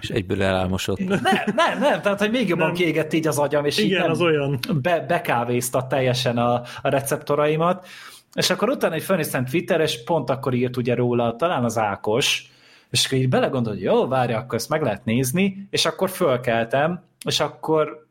És 0.00 0.08
egyből 0.08 0.42
elálmosott. 0.42 0.98
Nem, 0.98 1.18
nem, 1.56 1.78
nem, 1.78 2.00
tehát 2.00 2.18
hogy 2.18 2.30
még 2.30 2.48
jobban 2.48 2.66
nem. 2.66 2.74
kiégett 2.74 3.12
így 3.12 3.26
az 3.26 3.38
agyam, 3.38 3.64
és 3.64 3.78
Igen, 3.78 4.04
így 4.04 4.10
az 4.10 4.20
olyan. 4.20 4.58
Be, 4.82 5.00
bekávézta 5.00 5.86
teljesen 5.86 6.38
a, 6.38 6.54
a 6.82 6.88
receptoraimat. 6.88 7.86
És 8.34 8.50
akkor 8.50 8.68
utána 8.68 8.94
egy 8.94 9.02
fölnéztem 9.02 9.44
Twitter, 9.44 9.80
és 9.80 10.04
pont 10.04 10.30
akkor 10.30 10.54
írt 10.54 10.76
ugye 10.76 10.94
róla, 10.94 11.36
talán 11.36 11.64
az 11.64 11.78
Ákos, 11.78 12.50
és 12.90 13.06
akkor 13.06 13.18
így 13.18 13.28
belegondol, 13.28 13.72
hogy 13.72 13.82
jó, 13.82 14.06
várja, 14.06 14.38
akkor 14.38 14.54
ezt 14.54 14.68
meg 14.68 14.82
lehet 14.82 15.04
nézni, 15.04 15.66
és 15.70 15.86
akkor 15.86 16.10
fölkeltem, 16.10 17.02
és 17.26 17.40
akkor 17.40 18.06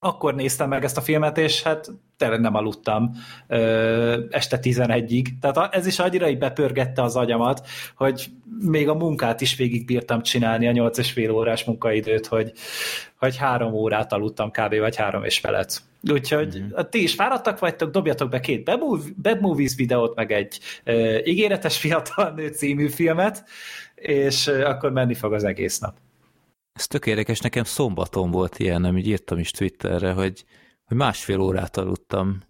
akkor 0.00 0.34
néztem 0.34 0.68
meg 0.68 0.84
ezt 0.84 0.96
a 0.96 1.00
filmet, 1.00 1.38
és 1.38 1.62
hát 1.62 1.90
tényleg 2.16 2.40
nem 2.40 2.54
aludtam 2.54 3.10
ö, 3.46 4.22
este 4.30 4.58
11-ig. 4.62 5.26
Tehát 5.40 5.74
ez 5.74 5.86
is 5.86 5.98
annyira 5.98 6.28
így 6.28 6.38
bepörgette 6.38 7.02
az 7.02 7.16
agyamat, 7.16 7.66
hogy 7.96 8.30
még 8.60 8.88
a 8.88 8.94
munkát 8.94 9.40
is 9.40 9.56
végig 9.56 9.86
bírtam 9.86 10.22
csinálni, 10.22 10.68
a 10.68 10.72
8 10.72 10.98
és 10.98 11.12
fél 11.12 11.30
órás 11.30 11.64
munkaidőt, 11.64 12.26
hogy, 12.26 12.52
hogy 13.18 13.36
három 13.36 13.72
órát 13.72 14.12
aludtam 14.12 14.50
kb. 14.50 14.78
vagy 14.78 14.96
három 14.96 15.24
és 15.24 15.38
felet. 15.38 15.82
Úgyhogy 16.10 16.58
mm-hmm. 16.58 16.80
ti 16.90 17.02
is 17.02 17.14
fáradtak 17.14 17.58
vagytok, 17.58 17.90
dobjatok 17.90 18.28
be 18.28 18.40
két 18.40 18.64
Bad 19.22 19.40
Movies 19.40 19.74
videót, 19.76 20.14
meg 20.14 20.32
egy 20.32 20.58
ö, 20.84 21.18
ígéretes 21.24 21.78
fiatal 21.78 22.32
nő 22.36 22.48
című 22.48 22.88
filmet, 22.88 23.44
és 24.00 24.46
akkor 24.46 24.92
menni 24.92 25.14
fog 25.14 25.32
az 25.32 25.44
egész 25.44 25.78
nap. 25.78 25.96
Ez 26.72 26.86
tök 26.86 27.06
nekem 27.42 27.64
szombaton 27.64 28.30
volt 28.30 28.58
ilyen, 28.58 28.84
amit 28.84 29.06
írtam 29.06 29.38
is 29.38 29.50
Twitterre, 29.50 30.12
hogy, 30.12 30.44
hogy 30.84 30.96
másfél 30.96 31.40
órát 31.40 31.76
aludtam, 31.76 32.40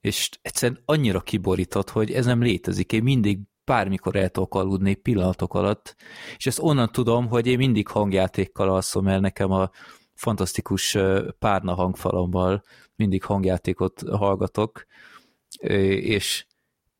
és 0.00 0.28
egyszerűen 0.42 0.80
annyira 0.84 1.20
kiborított, 1.20 1.90
hogy 1.90 2.12
ez 2.12 2.26
nem 2.26 2.42
létezik. 2.42 2.92
Én 2.92 3.02
mindig 3.02 3.38
bármikor 3.64 4.16
el 4.16 4.28
tudok 4.28 4.54
aludni 4.54 4.94
pillanatok 4.94 5.54
alatt, 5.54 5.96
és 6.36 6.46
ezt 6.46 6.62
onnan 6.62 6.92
tudom, 6.92 7.28
hogy 7.28 7.46
én 7.46 7.56
mindig 7.56 7.88
hangjátékkal 7.88 8.68
alszom, 8.68 9.04
mert 9.04 9.20
nekem 9.20 9.50
a, 9.50 9.70
fantasztikus 10.14 10.98
párna 11.38 11.74
hangfalommal 11.74 12.62
mindig 12.96 13.24
hangjátékot 13.24 14.02
hallgatok, 14.10 14.86
és, 15.60 16.46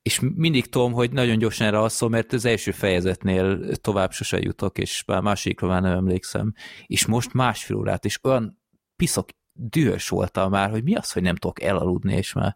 és 0.05 0.21
mindig 0.35 0.69
tudom, 0.69 0.93
hogy 0.93 1.13
nagyon 1.13 1.39
gyorsan 1.39 1.67
erre 1.67 1.79
alszom, 1.79 2.11
mert 2.11 2.33
az 2.33 2.45
első 2.45 2.71
fejezetnél 2.71 3.77
tovább 3.77 4.13
sose 4.13 4.39
jutok, 4.39 4.79
és 4.79 5.05
már 5.07 5.21
másikra 5.21 5.69
már 5.69 5.83
nem 5.83 5.97
emlékszem. 5.97 6.53
És 6.87 7.07
most 7.07 7.33
másfél 7.33 7.77
órát, 7.77 8.05
és 8.05 8.19
olyan 8.23 8.61
piszok 8.97 9.29
dühös 9.53 10.09
voltam 10.09 10.51
már, 10.51 10.71
hogy 10.71 10.83
mi 10.83 10.95
az, 10.95 11.13
hogy 11.13 11.23
nem 11.23 11.37
tudok 11.37 11.63
elaludni, 11.63 12.15
és 12.17 12.33
már 12.33 12.55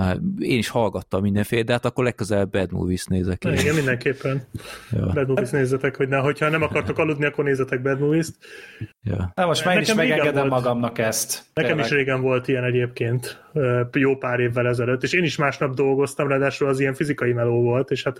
már 0.00 0.18
én 0.38 0.58
is 0.58 0.68
hallgattam 0.68 1.22
mindenféle, 1.22 1.62
de 1.62 1.72
hát 1.72 1.84
akkor 1.84 2.04
legközelebb 2.04 2.50
Bad 2.50 2.72
Movies 2.72 3.04
nézek. 3.04 3.42
Na, 3.42 3.52
igen, 3.52 3.74
mindenképpen. 3.74 4.42
Ja. 4.90 5.06
Bad 5.06 5.28
Movies 5.28 5.50
nézzetek, 5.50 5.96
hogy 5.96 6.08
ne, 6.08 6.16
hogyha 6.16 6.48
nem 6.48 6.62
akartok 6.62 6.98
aludni, 6.98 7.24
akkor 7.24 7.44
nézzetek 7.44 7.82
Bad 7.82 8.00
Movies-t. 8.00 8.34
Ja. 9.02 9.32
Na 9.34 9.46
most 9.46 9.64
már 9.64 9.74
én 9.74 9.80
is 9.80 9.94
megengedem 9.94 10.48
volt, 10.48 10.62
magamnak 10.62 10.98
ezt. 10.98 11.44
Nekem 11.54 11.70
tényleg. 11.70 11.86
is 11.86 11.92
régen 11.96 12.20
volt 12.20 12.48
ilyen 12.48 12.64
egyébként, 12.64 13.44
jó 13.92 14.16
pár 14.16 14.40
évvel 14.40 14.66
ezelőtt, 14.66 15.02
és 15.02 15.12
én 15.12 15.24
is 15.24 15.36
másnap 15.36 15.74
dolgoztam, 15.74 16.28
ráadásul 16.28 16.68
az 16.68 16.80
ilyen 16.80 16.94
fizikai 16.94 17.32
meló 17.32 17.62
volt, 17.62 17.90
és 17.90 18.02
hát 18.02 18.16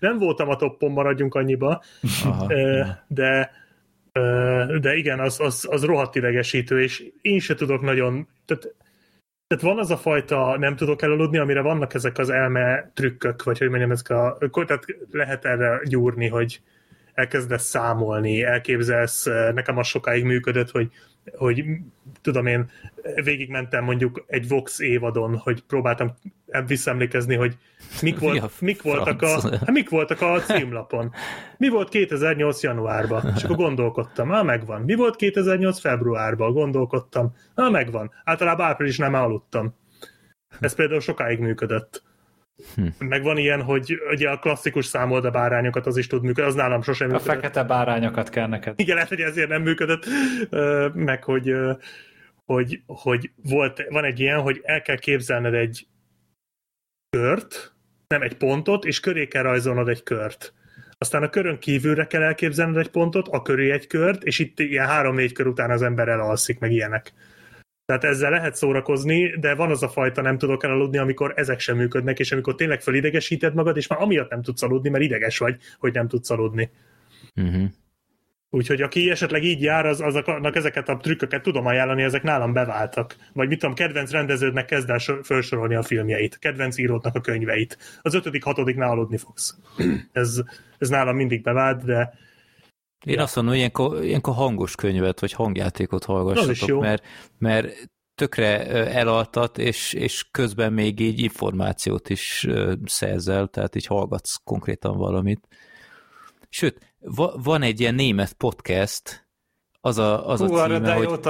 nem 0.00 0.18
voltam 0.18 0.48
a 0.48 0.56
toppon, 0.56 0.90
maradjunk 0.90 1.34
annyiba, 1.34 1.82
Aha, 2.24 2.52
de 3.06 3.50
de 4.80 4.94
igen, 4.94 5.20
az, 5.20 5.40
az, 5.40 5.66
az 5.70 5.84
rohadt 5.84 6.14
idegesítő, 6.14 6.82
és 6.82 7.04
én 7.20 7.38
se 7.38 7.54
tudok 7.54 7.80
nagyon, 7.80 8.28
tehát 8.44 8.74
tehát 9.48 9.64
van 9.64 9.78
az 9.78 9.90
a 9.90 9.96
fajta 9.96 10.56
nem 10.58 10.76
tudok 10.76 11.02
elaludni, 11.02 11.38
amire 11.38 11.60
vannak 11.60 11.94
ezek 11.94 12.18
az 12.18 12.30
elme 12.30 12.90
trükkök, 12.94 13.42
vagy 13.42 13.58
hogy 13.58 13.68
mondjam, 13.68 13.90
ezek 13.90 14.10
a, 14.10 14.38
tehát 14.66 14.84
lehet 15.10 15.44
erre 15.44 15.80
gyúrni, 15.84 16.28
hogy 16.28 16.60
elkezdesz 17.14 17.64
számolni, 17.64 18.42
elképzelsz, 18.42 19.24
nekem 19.54 19.78
az 19.78 19.86
sokáig 19.86 20.24
működött, 20.24 20.70
hogy 20.70 20.90
hogy 21.36 21.64
tudom 22.20 22.46
én, 22.46 22.70
végigmentem 23.24 23.84
mondjuk 23.84 24.24
egy 24.26 24.48
Vox 24.48 24.78
évadon, 24.78 25.36
hogy 25.36 25.62
próbáltam 25.62 26.14
visszaemlékezni, 26.66 27.34
hogy 27.34 27.56
mik, 28.02 28.18
volt, 28.18 28.42
a 28.42 28.50
mik, 28.60 28.82
voltak 28.82 29.22
a, 29.22 29.40
hát 29.50 29.70
mik 29.70 29.88
voltak 29.88 30.20
a 30.20 30.40
címlapon. 30.40 31.12
Mi 31.56 31.68
volt 31.68 31.88
2008 31.88 32.62
januárban? 32.62 33.32
És 33.36 33.44
akkor 33.44 33.56
gondolkodtam, 33.56 34.30
ah, 34.30 34.44
megvan. 34.44 34.82
Mi 34.82 34.94
volt 34.94 35.16
2008 35.16 35.80
februárban? 35.80 36.52
Gondolkodtam, 36.52 37.34
ah, 37.54 37.70
megvan. 37.70 38.10
Általában 38.24 38.66
április 38.66 38.98
nem 38.98 39.14
aludtam. 39.14 39.74
Ez 40.60 40.74
például 40.74 41.00
sokáig 41.00 41.38
működött. 41.38 42.02
Hm. 42.74 42.86
Meg 42.98 43.22
van 43.22 43.36
ilyen, 43.36 43.62
hogy 43.62 43.98
ugye 44.10 44.30
a 44.30 44.38
klasszikus 44.38 44.86
számolda 44.86 45.30
bárányokat 45.30 45.86
az 45.86 45.96
is 45.96 46.06
tud 46.06 46.22
működni, 46.22 46.50
az 46.50 46.54
nálam 46.54 46.82
sosem 46.82 47.08
működött. 47.08 47.28
A 47.28 47.32
fekete 47.32 47.64
bárányokat 47.64 48.28
kell 48.28 48.46
neked. 48.46 48.80
Igen, 48.80 48.94
lehet, 48.94 49.08
hogy 49.08 49.20
ezért 49.20 49.48
nem 49.48 49.62
működött, 49.62 50.06
meg 50.94 51.24
hogy, 51.24 51.54
hogy, 52.44 52.82
hogy 52.86 53.30
volt, 53.42 53.84
van 53.88 54.04
egy 54.04 54.20
ilyen, 54.20 54.40
hogy 54.40 54.60
el 54.62 54.82
kell 54.82 54.98
képzelned 54.98 55.54
egy 55.54 55.86
kört, 57.10 57.72
nem 58.06 58.22
egy 58.22 58.36
pontot, 58.36 58.84
és 58.84 59.00
köré 59.00 59.26
kell 59.26 59.42
rajzolnod 59.42 59.88
egy 59.88 60.02
kört. 60.02 60.52
Aztán 60.98 61.22
a 61.22 61.30
körön 61.30 61.58
kívülre 61.58 62.06
kell 62.06 62.22
elképzelned 62.22 62.76
egy 62.76 62.90
pontot, 62.90 63.28
a 63.28 63.42
köré 63.42 63.70
egy 63.70 63.86
kört, 63.86 64.22
és 64.22 64.38
itt 64.38 64.60
ilyen 64.60 64.86
három-négy 64.86 65.32
kör 65.32 65.46
után 65.46 65.70
az 65.70 65.82
ember 65.82 66.08
elalszik, 66.08 66.58
meg 66.58 66.72
ilyenek. 66.72 67.12
Tehát 67.88 68.04
ezzel 68.04 68.30
lehet 68.30 68.54
szórakozni, 68.54 69.38
de 69.38 69.54
van 69.54 69.70
az 69.70 69.82
a 69.82 69.88
fajta 69.88 70.22
nem 70.22 70.38
tudok 70.38 70.64
elaludni, 70.64 70.98
amikor 70.98 71.32
ezek 71.36 71.60
sem 71.60 71.76
működnek, 71.76 72.18
és 72.18 72.32
amikor 72.32 72.54
tényleg 72.54 72.80
felidegesíted 72.80 73.54
magad, 73.54 73.76
és 73.76 73.86
már 73.86 74.02
amiatt 74.02 74.30
nem 74.30 74.42
tudsz 74.42 74.62
aludni, 74.62 74.88
mert 74.88 75.04
ideges 75.04 75.38
vagy, 75.38 75.56
hogy 75.78 75.92
nem 75.92 76.08
tudsz 76.08 76.30
aludni. 76.30 76.70
Uh-huh. 77.36 77.70
Úgyhogy 78.50 78.82
aki 78.82 79.10
esetleg 79.10 79.44
így 79.44 79.62
jár, 79.62 79.86
az, 79.86 80.00
azoknak 80.00 80.56
ezeket 80.56 80.88
a 80.88 80.96
trükköket 80.96 81.42
tudom 81.42 81.66
ajánlani, 81.66 82.02
ezek 82.02 82.22
nálam 82.22 82.52
beváltak. 82.52 83.16
Vagy 83.32 83.48
mit 83.48 83.58
tudom, 83.58 83.74
kedvenc 83.74 84.10
rendeződnek 84.10 84.64
kezd 84.64 84.90
el 84.90 84.98
felsorolni 85.22 85.74
a 85.74 85.82
filmjeit, 85.82 86.38
kedvenc 86.38 86.78
írótnak 86.78 87.14
a 87.14 87.20
könyveit. 87.20 87.78
Az 88.02 88.14
ötödik, 88.14 88.44
hatodiknál 88.44 88.90
aludni 88.90 89.16
fogsz. 89.16 89.56
ez, 90.12 90.40
ez 90.78 90.88
nálam 90.88 91.16
mindig 91.16 91.42
bevált, 91.42 91.84
de 91.84 92.12
én 93.04 93.14
ja. 93.14 93.22
azt 93.22 93.34
mondom, 93.34 93.52
hogy 93.52 93.62
ilyenkor, 93.62 94.04
ilyenkor 94.04 94.34
hangos 94.34 94.74
könyvet, 94.74 95.20
vagy 95.20 95.32
hangjátékot 95.32 96.04
hallgassatok, 96.04 96.80
mert, 96.80 97.04
mert 97.38 97.90
tökre 98.14 98.66
elaltat, 98.92 99.58
és, 99.58 99.92
és 99.92 100.28
közben 100.30 100.72
még 100.72 101.00
így 101.00 101.20
információt 101.20 102.10
is 102.10 102.46
szerzel, 102.84 103.46
tehát 103.46 103.76
így 103.76 103.86
hallgatsz 103.86 104.36
konkrétan 104.44 104.96
valamit. 104.96 105.48
Sőt, 106.48 106.94
va, 107.00 107.34
van 107.42 107.62
egy 107.62 107.80
ilyen 107.80 107.94
német 107.94 108.32
podcast, 108.32 109.28
az 109.80 109.98
a, 109.98 110.28
az 110.28 110.40
Hú, 110.40 110.54
a 110.54 110.66
címe, 110.66 110.94
hogy, 110.94 111.20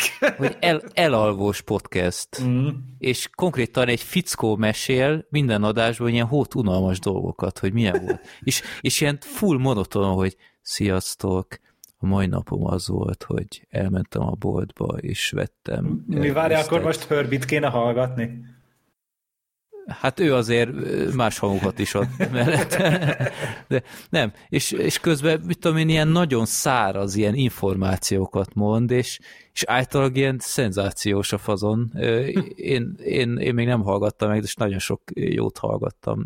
hogy 0.36 0.56
el, 0.60 0.82
elalvós 0.92 1.60
podcast, 1.60 2.42
mm. 2.42 2.68
és 2.98 3.28
konkrétan 3.34 3.88
egy 3.88 4.00
fickó 4.00 4.56
mesél 4.56 5.26
minden 5.30 5.64
adásban 5.64 6.08
ilyen 6.08 6.26
hót 6.26 6.54
unalmas 6.54 6.98
dolgokat, 6.98 7.58
hogy 7.58 7.72
milyen 7.72 8.04
volt. 8.04 8.20
és, 8.40 8.62
és 8.80 9.00
ilyen 9.00 9.18
full 9.20 9.58
monoton, 9.58 10.14
hogy 10.14 10.36
sziasztok, 10.62 11.46
a 11.98 12.06
mai 12.06 12.26
napom 12.26 12.66
az 12.66 12.88
volt, 12.88 13.22
hogy 13.22 13.66
elmentem 13.70 14.22
a 14.22 14.34
boltba, 14.38 14.96
és 15.00 15.30
vettem... 15.30 16.04
Mi 16.06 16.30
várja, 16.30 16.58
akkor 16.58 16.82
most 16.82 17.04
Hörbit 17.04 17.44
kéne 17.44 17.68
hallgatni? 17.68 18.44
Hát 19.86 20.20
ő 20.20 20.34
azért 20.34 20.70
más 21.14 21.38
hangokat 21.38 21.78
is 21.78 21.94
ad 21.94 22.08
mellett. 22.32 22.76
De 23.68 23.82
nem, 24.10 24.32
és, 24.48 24.70
és 24.70 24.98
közben, 24.98 25.40
mit 25.46 25.58
tudom 25.58 25.76
én, 25.76 25.88
ilyen 25.88 26.08
nagyon 26.08 26.46
száraz 26.46 27.14
ilyen 27.14 27.34
információkat 27.34 28.54
mond, 28.54 28.90
és, 28.90 29.18
és 29.52 29.62
általában 29.66 30.14
ilyen 30.14 30.36
szenzációs 30.40 31.32
a 31.32 31.38
fazon. 31.38 31.92
Én, 32.54 32.94
én, 32.96 33.36
én 33.36 33.54
még 33.54 33.66
nem 33.66 33.82
hallgattam 33.82 34.28
meg, 34.28 34.40
de 34.40 34.48
nagyon 34.54 34.78
sok 34.78 35.02
jót 35.14 35.58
hallgattam, 35.58 36.24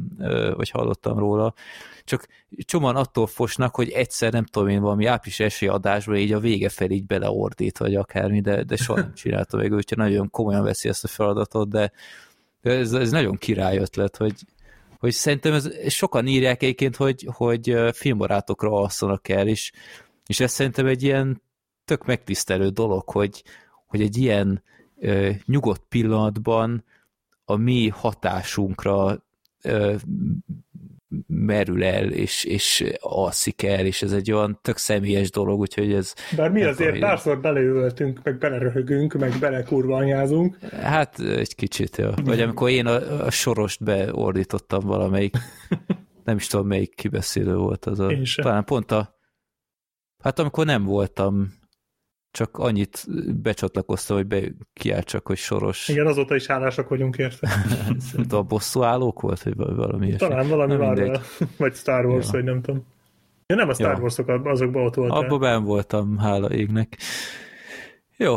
vagy 0.57 0.71
hallottam 0.71 1.19
róla. 1.19 1.55
Csak 2.07 2.27
csomóan 2.59 2.97
attól 2.97 3.27
fosnak, 3.27 3.75
hogy 3.75 3.91
egyszer 3.91 4.33
nem 4.33 4.45
tudom 4.45 4.69
én 4.69 4.81
valami 4.81 5.07
április 5.07 5.41
első 5.41 5.69
adásban 5.69 6.17
így 6.17 6.33
a 6.33 6.41
vége 6.41 6.69
fel 6.69 6.91
így 6.91 7.07
beleordít, 7.07 7.79
vagy 7.79 7.95
akármi, 7.95 8.41
de, 8.41 8.63
de 8.63 8.77
soha 8.77 9.01
nem 9.01 9.15
csinálta 9.15 9.57
meg, 9.57 9.73
úgyhogy 9.73 9.99
nagyon 9.99 10.31
komolyan 10.31 10.63
veszi 10.63 10.89
ezt 10.89 11.05
a 11.05 11.09
feladatot, 11.09 11.69
de 11.69 11.93
ez, 12.63 12.93
ez 12.93 13.11
nagyon 13.11 13.37
király 13.37 13.79
ötlet, 13.79 14.17
hogy, 14.17 14.35
hogy 14.99 15.13
szerintem 15.13 15.53
ez, 15.53 15.71
sokan 15.89 16.27
írják 16.27 16.63
egyébként, 16.63 16.97
hogy, 16.97 17.29
hogy 17.33 17.77
filmbarátokra 17.93 18.71
alszanak 18.71 19.29
el, 19.29 19.49
és, 19.49 19.73
és 20.27 20.41
ez 20.41 20.53
szerintem 20.53 20.87
egy 20.87 21.03
ilyen 21.03 21.43
tök 21.85 22.05
megtisztelő 22.05 22.69
dolog, 22.69 23.09
hogy, 23.11 23.45
hogy 23.87 24.01
egy 24.01 24.17
ilyen 24.17 24.63
ö, 24.99 25.31
nyugodt 25.47 25.83
pillanatban 25.89 26.85
a 27.45 27.57
mi 27.57 27.89
hatásunkra 27.89 29.25
ö, 29.63 29.95
merül 31.27 31.85
el, 31.85 32.11
és, 32.11 32.45
és 32.45 32.85
alszik 33.01 33.63
el, 33.63 33.87
és 33.87 34.03
ez 34.03 34.13
egy 34.13 34.33
olyan 34.33 34.59
tök 34.63 34.77
személyes 34.77 35.31
dolog, 35.31 35.61
úgyhogy 35.61 35.93
ez... 35.93 36.15
Bár 36.37 36.51
mi 36.51 36.63
azért 36.63 36.93
tudom, 36.93 37.09
párszor 37.09 37.41
beleültünk, 37.41 38.21
meg 38.23 38.39
beleröhögünk, 38.39 39.13
meg 39.13 39.39
belekurvanyázunk. 39.41 40.59
Hát 40.71 41.21
egy 41.21 41.55
kicsit, 41.55 41.97
jó. 41.97 42.11
Vagy 42.25 42.41
amikor 42.41 42.71
én 42.71 42.87
a, 42.87 43.25
a 43.25 43.31
sorost 43.31 43.85
beordítottam 43.85 44.87
valamelyik, 44.87 45.37
nem 46.25 46.37
is 46.37 46.47
tudom 46.47 46.67
melyik 46.67 46.95
kibeszélő 46.95 47.57
volt 47.57 47.85
az 47.85 48.01
a... 48.01 48.13
Talán 48.35 48.65
pont 48.65 48.91
a... 48.91 49.15
Hát 50.23 50.39
amikor 50.39 50.67
nem 50.67 50.85
voltam 50.85 51.55
csak 52.37 52.59
annyit 52.59 53.07
becsatlakoztam, 53.43 54.17
hogy 54.17 54.27
be 54.27 54.41
kiáltsak, 54.73 55.27
hogy 55.27 55.37
soros. 55.37 55.89
Igen, 55.89 56.07
azóta 56.07 56.35
is 56.35 56.47
hálásak 56.47 56.89
vagyunk 56.89 57.17
érte. 57.17 57.49
a 58.31 58.43
bosszú 58.43 58.83
állók 58.83 59.21
volt, 59.21 59.43
vagy 59.43 59.75
valami 59.75 60.07
ilyesmi. 60.07 60.29
Talán 60.29 60.49
valami 60.49 60.75
már, 60.75 61.21
vagy 61.59 61.75
Star 61.75 62.07
Wars, 62.07 62.27
ja. 62.27 62.33
vagy 62.33 62.45
nem 62.45 62.63
tudom. 62.63 62.87
Ja, 63.47 63.57
nem 63.57 63.69
a 63.69 63.75
Star 63.75 63.95
ja. 63.95 64.01
Wars-ok, 64.01 64.29
azokban 64.29 64.85
ott 64.85 64.95
voltál. 64.95 65.19
Abban 65.19 65.41
ben 65.41 65.65
voltam, 65.65 66.19
hála 66.19 66.51
égnek. 66.51 66.97
Jó, 68.17 68.37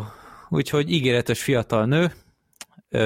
úgyhogy 0.50 0.92
ígéretes 0.92 1.44
fiatal 1.44 1.86
nő, 1.86 2.12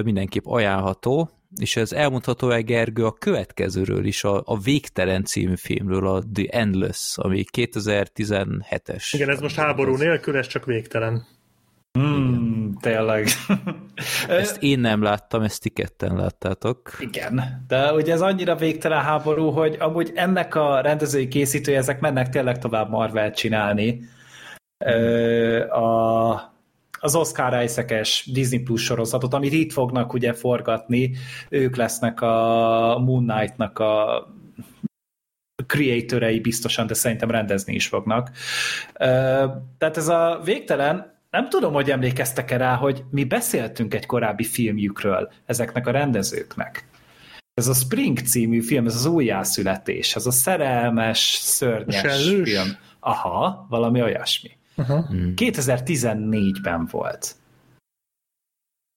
mindenképp 0.04 0.46
ajánlható, 0.46 1.30
és 1.60 1.76
ez 1.76 1.92
elmondható 1.92 2.50
el 2.50 2.62
Gergő 2.62 3.06
a 3.06 3.12
következőről 3.12 4.06
is, 4.06 4.24
a, 4.24 4.42
a 4.46 4.60
Végtelen 4.60 5.24
című 5.24 5.56
filmről, 5.56 6.08
a 6.08 6.24
The 6.34 6.46
Endless, 6.50 7.18
ami 7.18 7.46
2017-es. 7.58 9.10
Igen, 9.12 9.30
ez 9.30 9.40
most 9.40 9.56
háború 9.56 9.96
nélkül, 9.96 10.38
ez 10.38 10.48
csak 10.48 10.66
végtelen. 10.66 11.26
Hmm, 12.00 12.78
tényleg. 12.82 13.28
Ezt 14.28 14.64
én 14.64 14.80
nem 14.80 15.02
láttam, 15.02 15.42
ezt 15.42 15.62
ti 15.62 15.70
ketten 15.70 16.16
láttátok. 16.16 16.98
Igen, 17.00 17.64
de 17.68 17.94
ugye 17.94 18.14
ez 18.14 18.22
annyira 18.22 18.56
végtelen 18.56 19.02
háború, 19.02 19.50
hogy 19.50 19.76
amúgy 19.80 20.12
ennek 20.16 20.56
a 20.56 20.82
rendezői 20.82 21.28
készítője, 21.28 21.78
ezek 21.78 22.00
mennek 22.00 22.30
tényleg 22.30 22.58
tovább 22.58 22.90
Marvel 22.90 23.32
csinálni. 23.32 24.00
A 25.70 26.53
az 27.04 27.16
Oscar 27.16 27.64
isaac 27.64 28.32
Disney 28.32 28.60
Plus 28.60 28.84
sorozatot, 28.84 29.34
amit 29.34 29.54
itt 29.54 29.72
fognak 29.72 30.14
ugye 30.14 30.34
forgatni, 30.34 31.16
ők 31.50 31.76
lesznek 31.76 32.22
a 32.22 33.00
Moon 33.00 33.28
Knight-nak 33.28 33.80
a 33.80 34.28
creatorei 35.68 36.40
biztosan, 36.40 36.88
de 36.88 36.94
szerintem 36.94 37.32
rendezni 37.32 37.74
is 37.74 37.88
fognak. 37.88 38.32
Tehát 39.78 39.98
ez 39.98 40.08
a 40.08 40.42
végtelen, 40.44 41.20
nem 41.30 41.50
tudom, 41.50 41.74
hogy 41.74 41.92
emlékeztek-e 41.92 42.58
rá, 42.58 42.76
hogy 42.76 43.04
mi 43.12 43.24
beszéltünk 43.24 43.94
egy 43.94 44.06
korábbi 44.06 44.44
filmjükről 44.44 45.32
ezeknek 45.46 45.88
a 45.88 45.92
rendezőknek. 45.92 46.88
Ez 47.54 47.68
a 47.68 47.74
Spring 47.74 48.20
című 48.20 48.62
film, 48.62 48.86
ez 48.86 48.96
az 48.96 49.06
újjászületés, 49.06 50.16
ez 50.16 50.26
a 50.26 50.32
szerelmes, 50.32 51.20
szörnyes 51.42 52.00
Sellős? 52.00 52.52
film. 52.52 52.68
Aha, 53.00 53.66
valami 53.70 54.02
olyasmi. 54.02 54.50
Aha. 54.76 55.08
2014-ben 55.36 56.88
volt. 56.92 57.36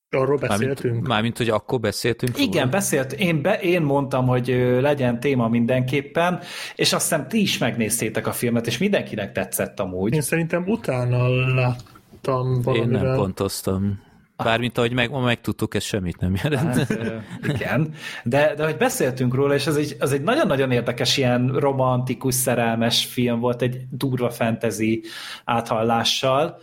Arról 0.09 0.37
Mármint, 0.41 0.59
beszéltünk. 0.73 1.07
mármint, 1.07 1.37
hogy 1.37 1.49
akkor 1.49 1.79
beszéltünk 1.79 2.37
Igen, 2.39 2.51
róla? 2.63 2.69
beszélt, 2.69 3.13
én, 3.13 3.41
be, 3.41 3.59
én 3.59 3.81
mondtam, 3.81 4.25
hogy 4.27 4.47
legyen 4.81 5.19
téma 5.19 5.47
mindenképpen, 5.47 6.39
és 6.75 6.93
azt 6.93 7.01
hiszem 7.09 7.27
ti 7.27 7.41
is 7.41 7.57
megnéztétek 7.57 8.27
a 8.27 8.31
filmet, 8.31 8.67
és 8.67 8.77
mindenkinek 8.77 9.31
tetszett 9.31 9.79
amúgy. 9.79 10.13
Én 10.13 10.21
szerintem 10.21 10.63
utána 10.67 11.27
láttam 11.55 12.53
Én 12.55 12.61
valamivel. 12.61 13.01
nem 13.03 13.15
pontoztam. 13.15 14.05
Bármint 14.43 14.77
ahogy 14.77 14.93
meg, 14.93 15.09
ma 15.09 15.19
megtudtuk, 15.19 15.75
ez 15.75 15.83
semmit 15.83 16.19
nem 16.19 16.35
jelent. 16.43 16.75
Hát, 16.75 17.19
igen, 17.47 17.93
de, 18.23 18.53
de 18.55 18.65
hogy 18.65 18.77
beszéltünk 18.77 19.33
róla, 19.33 19.53
és 19.53 19.67
ez 19.67 19.75
egy, 19.75 19.95
az 19.99 20.11
egy 20.11 20.21
nagyon-nagyon 20.21 20.71
érdekes 20.71 21.17
ilyen 21.17 21.47
romantikus, 21.47 22.35
szerelmes 22.35 23.05
film 23.05 23.39
volt, 23.39 23.61
egy 23.61 23.77
durva 23.89 24.29
fantasy 24.29 25.03
áthallással. 25.45 26.59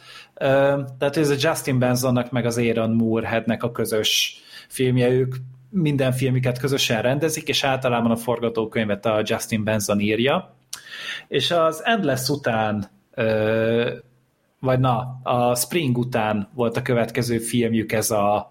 Tehát 0.99 1.17
ez 1.17 1.31
a 1.31 1.37
Justin 1.39 1.79
Bensonnak 1.79 2.31
meg 2.31 2.47
az 2.47 2.59
Aaron 2.59 2.91
Moorheadnek 2.91 3.63
a 3.63 3.73
közös 3.73 4.41
filmje, 4.69 5.09
ők 5.09 5.35
minden 5.71 6.13
filmiket 6.13 6.59
közösen 6.59 7.03
rendezik, 7.03 7.49
és 7.49 7.65
általában 7.65 8.11
a 8.11 8.17
forgatókönyvet 8.17 9.07
a 9.07 9.23
Justin 9.25 9.65
Benson 9.65 10.01
írja. 10.01 10.57
És 11.29 11.51
az 11.51 11.85
Endless 11.85 12.29
után 12.29 12.91
vagy 14.65 14.81
na, 14.81 15.21
a 15.23 15.55
Spring 15.55 15.99
után 15.99 16.49
volt 16.55 16.77
a 16.77 16.83
következő 16.83 17.39
filmjük, 17.39 17.93
ez, 17.93 18.11
a, 18.11 18.49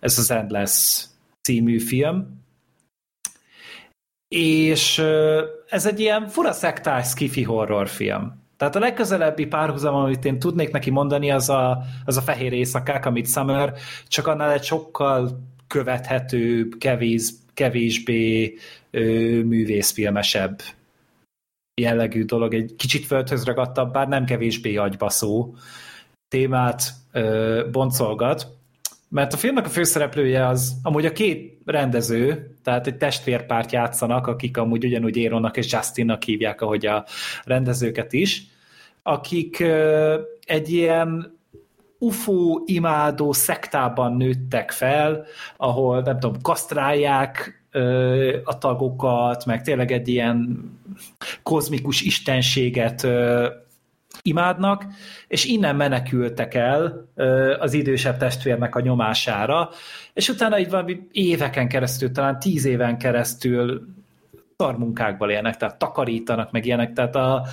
ez 0.00 0.18
az 0.18 0.30
Endless 0.30 1.04
című 1.42 1.78
film. 1.78 2.42
És 4.28 4.98
ez 5.68 5.86
egy 5.86 6.00
ilyen 6.00 6.28
fura 6.28 6.52
szektás 6.52 7.08
skifi 7.08 7.42
horror 7.42 7.88
film. 7.88 8.46
Tehát 8.56 8.76
a 8.76 8.78
legközelebbi 8.78 9.46
párhuzam, 9.46 9.94
amit 9.94 10.24
én 10.24 10.38
tudnék 10.38 10.70
neki 10.70 10.90
mondani, 10.90 11.30
az 11.30 11.48
a, 11.48 11.82
az 12.04 12.16
a 12.16 12.20
Fehér 12.20 12.52
Éjszakák, 12.52 13.06
a 13.06 13.10
Midsummer, 13.10 13.74
csak 14.08 14.26
annál 14.26 14.50
egy 14.50 14.62
sokkal 14.62 15.42
követhetőbb, 15.66 16.78
kevés, 16.78 17.30
kevésbé 17.54 18.54
ö, 18.90 19.00
művészfilmesebb 19.42 20.60
jellegű 21.78 22.24
dolog, 22.24 22.54
egy 22.54 22.74
kicsit 22.76 23.06
földhöz 23.06 23.44
ragadtabb, 23.44 23.92
bár 23.92 24.08
nem 24.08 24.24
kevésbé 24.24 24.76
agybaszó 24.76 25.54
témát 26.28 26.82
ö, 27.12 27.62
boncolgat, 27.72 28.46
mert 29.08 29.32
a 29.32 29.36
filmnek 29.36 29.66
a 29.66 29.68
főszereplője 29.68 30.46
az 30.46 30.76
amúgy 30.82 31.06
a 31.06 31.12
két 31.12 31.58
rendező, 31.64 32.54
tehát 32.62 32.86
egy 32.86 32.96
testvérpárt 32.96 33.72
játszanak, 33.72 34.26
akik 34.26 34.56
amúgy 34.56 34.84
ugyanúgy 34.84 35.18
Aaronnak 35.18 35.56
és 35.56 35.72
Justinnak 35.72 36.22
hívják, 36.22 36.60
ahogy 36.60 36.86
a 36.86 37.04
rendezőket 37.44 38.12
is, 38.12 38.42
akik 39.02 39.60
ö, 39.60 40.20
egy 40.44 40.72
ilyen 40.72 41.36
UFO 41.98 42.62
imádó 42.64 43.32
szektában 43.32 44.16
nőttek 44.16 44.70
fel, 44.70 45.24
ahol 45.56 46.00
nem 46.00 46.18
tudom, 46.18 46.40
kasztrálják 46.42 47.57
a 48.44 48.58
tagokat, 48.58 49.46
meg 49.46 49.62
tényleg 49.62 49.92
egy 49.92 50.08
ilyen 50.08 50.58
kozmikus 51.42 52.02
istenséget 52.02 53.06
imádnak, 54.22 54.86
és 55.28 55.44
innen 55.44 55.76
menekültek 55.76 56.54
el 56.54 57.08
az 57.58 57.72
idősebb 57.72 58.16
testvérnek 58.16 58.74
a 58.74 58.80
nyomására, 58.80 59.70
és 60.12 60.28
utána 60.28 60.58
így 60.58 60.70
valami 60.70 61.08
éveken 61.12 61.68
keresztül, 61.68 62.12
talán 62.12 62.38
tíz 62.38 62.64
éven 62.64 62.98
keresztül 62.98 63.86
szarmunkákból 64.56 65.30
élnek, 65.30 65.56
tehát 65.56 65.78
takarítanak, 65.78 66.50
meg 66.50 66.66
ilyenek, 66.66 66.92
tehát 66.92 67.16
a 67.16 67.46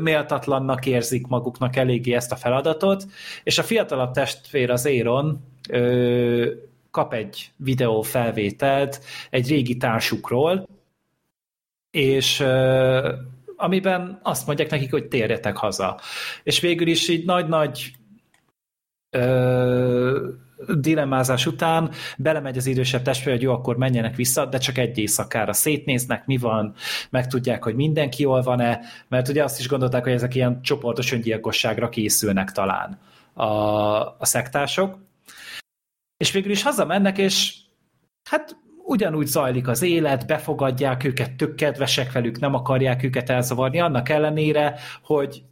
méltatlannak 0.00 0.86
érzik 0.86 1.26
maguknak 1.26 1.76
eléggé 1.76 2.12
ezt 2.14 2.32
a 2.32 2.36
feladatot, 2.36 3.06
és 3.42 3.58
a 3.58 3.62
fiatalabb 3.62 4.12
testvér 4.12 4.70
az 4.70 4.86
Éron 4.86 5.44
kap 6.92 7.12
egy 7.14 7.50
videó 7.56 8.02
felvételt 8.02 9.04
egy 9.30 9.48
régi 9.48 9.76
társukról, 9.76 10.68
és 11.90 12.40
amiben 13.56 14.20
azt 14.22 14.46
mondják 14.46 14.70
nekik, 14.70 14.90
hogy 14.90 15.08
térjetek 15.08 15.56
haza. 15.56 16.00
És 16.42 16.60
végül 16.60 16.86
is 16.86 17.08
így 17.08 17.24
nagy-nagy 17.24 17.92
ö, 19.10 20.28
dilemmázás 20.76 21.46
után 21.46 21.90
belemegy 22.18 22.56
az 22.56 22.66
idősebb 22.66 23.02
testvér, 23.02 23.34
hogy 23.34 23.42
jó, 23.42 23.52
akkor 23.52 23.76
menjenek 23.76 24.16
vissza, 24.16 24.46
de 24.46 24.58
csak 24.58 24.78
egy 24.78 24.98
éjszakára 24.98 25.52
szétnéznek, 25.52 26.26
mi 26.26 26.36
van, 26.36 26.74
megtudják, 27.10 27.64
hogy 27.64 27.74
mindenki 27.74 28.22
jól 28.22 28.42
van-e, 28.42 28.80
mert 29.08 29.28
ugye 29.28 29.44
azt 29.44 29.58
is 29.58 29.68
gondolták, 29.68 30.02
hogy 30.02 30.12
ezek 30.12 30.34
ilyen 30.34 30.62
csoportos 30.62 31.12
öngyilkosságra 31.12 31.88
készülnek 31.88 32.52
talán 32.52 32.98
a, 33.32 33.44
a 34.18 34.24
szektások. 34.24 34.98
És 36.22 36.32
végül 36.32 36.50
is 36.50 36.62
hazamennek, 36.62 37.18
és 37.18 37.54
hát 38.24 38.56
ugyanúgy 38.84 39.26
zajlik 39.26 39.68
az 39.68 39.82
élet, 39.82 40.26
befogadják 40.26 41.04
őket, 41.04 41.32
tök 41.32 41.54
kedvesek 41.54 42.12
velük, 42.12 42.38
nem 42.38 42.54
akarják 42.54 43.02
őket 43.02 43.30
elzavarni, 43.30 43.80
annak 43.80 44.08
ellenére, 44.08 44.74
hogy 45.04 45.42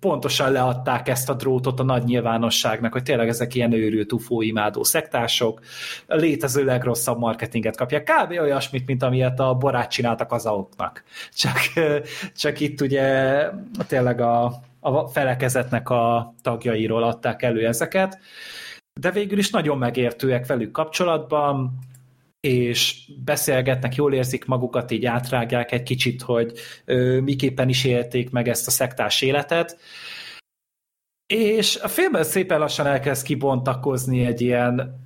pontosan 0.00 0.52
leadták 0.52 1.08
ezt 1.08 1.28
a 1.28 1.34
drótot 1.34 1.80
a 1.80 1.82
nagy 1.82 2.04
nyilvánosságnak, 2.04 2.92
hogy 2.92 3.02
tényleg 3.02 3.28
ezek 3.28 3.54
ilyen 3.54 3.72
őrült 3.72 4.12
UFO 4.12 4.40
imádó 4.40 4.82
szektások, 4.82 5.60
létező 6.06 6.64
legrosszabb 6.64 7.18
marketinget 7.18 7.76
kapják. 7.76 8.10
Kb. 8.10 8.30
olyasmit, 8.30 8.86
mint 8.86 9.02
amilyet 9.02 9.40
a 9.40 9.54
barát 9.54 9.90
csináltak 9.90 10.32
az 10.32 10.46
auknak. 10.46 11.04
Csak, 11.34 11.58
csak 12.42 12.60
itt 12.60 12.80
ugye 12.80 13.48
tényleg 13.86 14.20
a, 14.20 14.44
a 14.80 15.06
felekezetnek 15.06 15.90
a 15.90 16.34
tagjairól 16.42 17.02
adták 17.02 17.42
elő 17.42 17.66
ezeket, 17.66 18.18
de 19.00 19.10
végül 19.10 19.38
is 19.38 19.50
nagyon 19.50 19.78
megértőek 19.78 20.46
velük 20.46 20.70
kapcsolatban, 20.70 21.78
és 22.40 23.10
beszélgetnek, 23.24 23.94
jól 23.94 24.14
érzik 24.14 24.44
magukat, 24.44 24.90
így 24.90 25.04
átrágják 25.04 25.72
egy 25.72 25.82
kicsit, 25.82 26.22
hogy 26.22 26.52
ö, 26.84 27.20
miképpen 27.20 27.68
is 27.68 27.84
élték 27.84 28.30
meg 28.30 28.48
ezt 28.48 28.66
a 28.66 28.70
szektás 28.70 29.22
életet. 29.22 29.78
És 31.26 31.76
a 31.76 31.88
filmben 31.88 32.24
szépen 32.24 32.58
lassan 32.58 32.86
elkezd 32.86 33.26
kibontakozni 33.26 34.26
egy 34.26 34.40
ilyen 34.40 35.00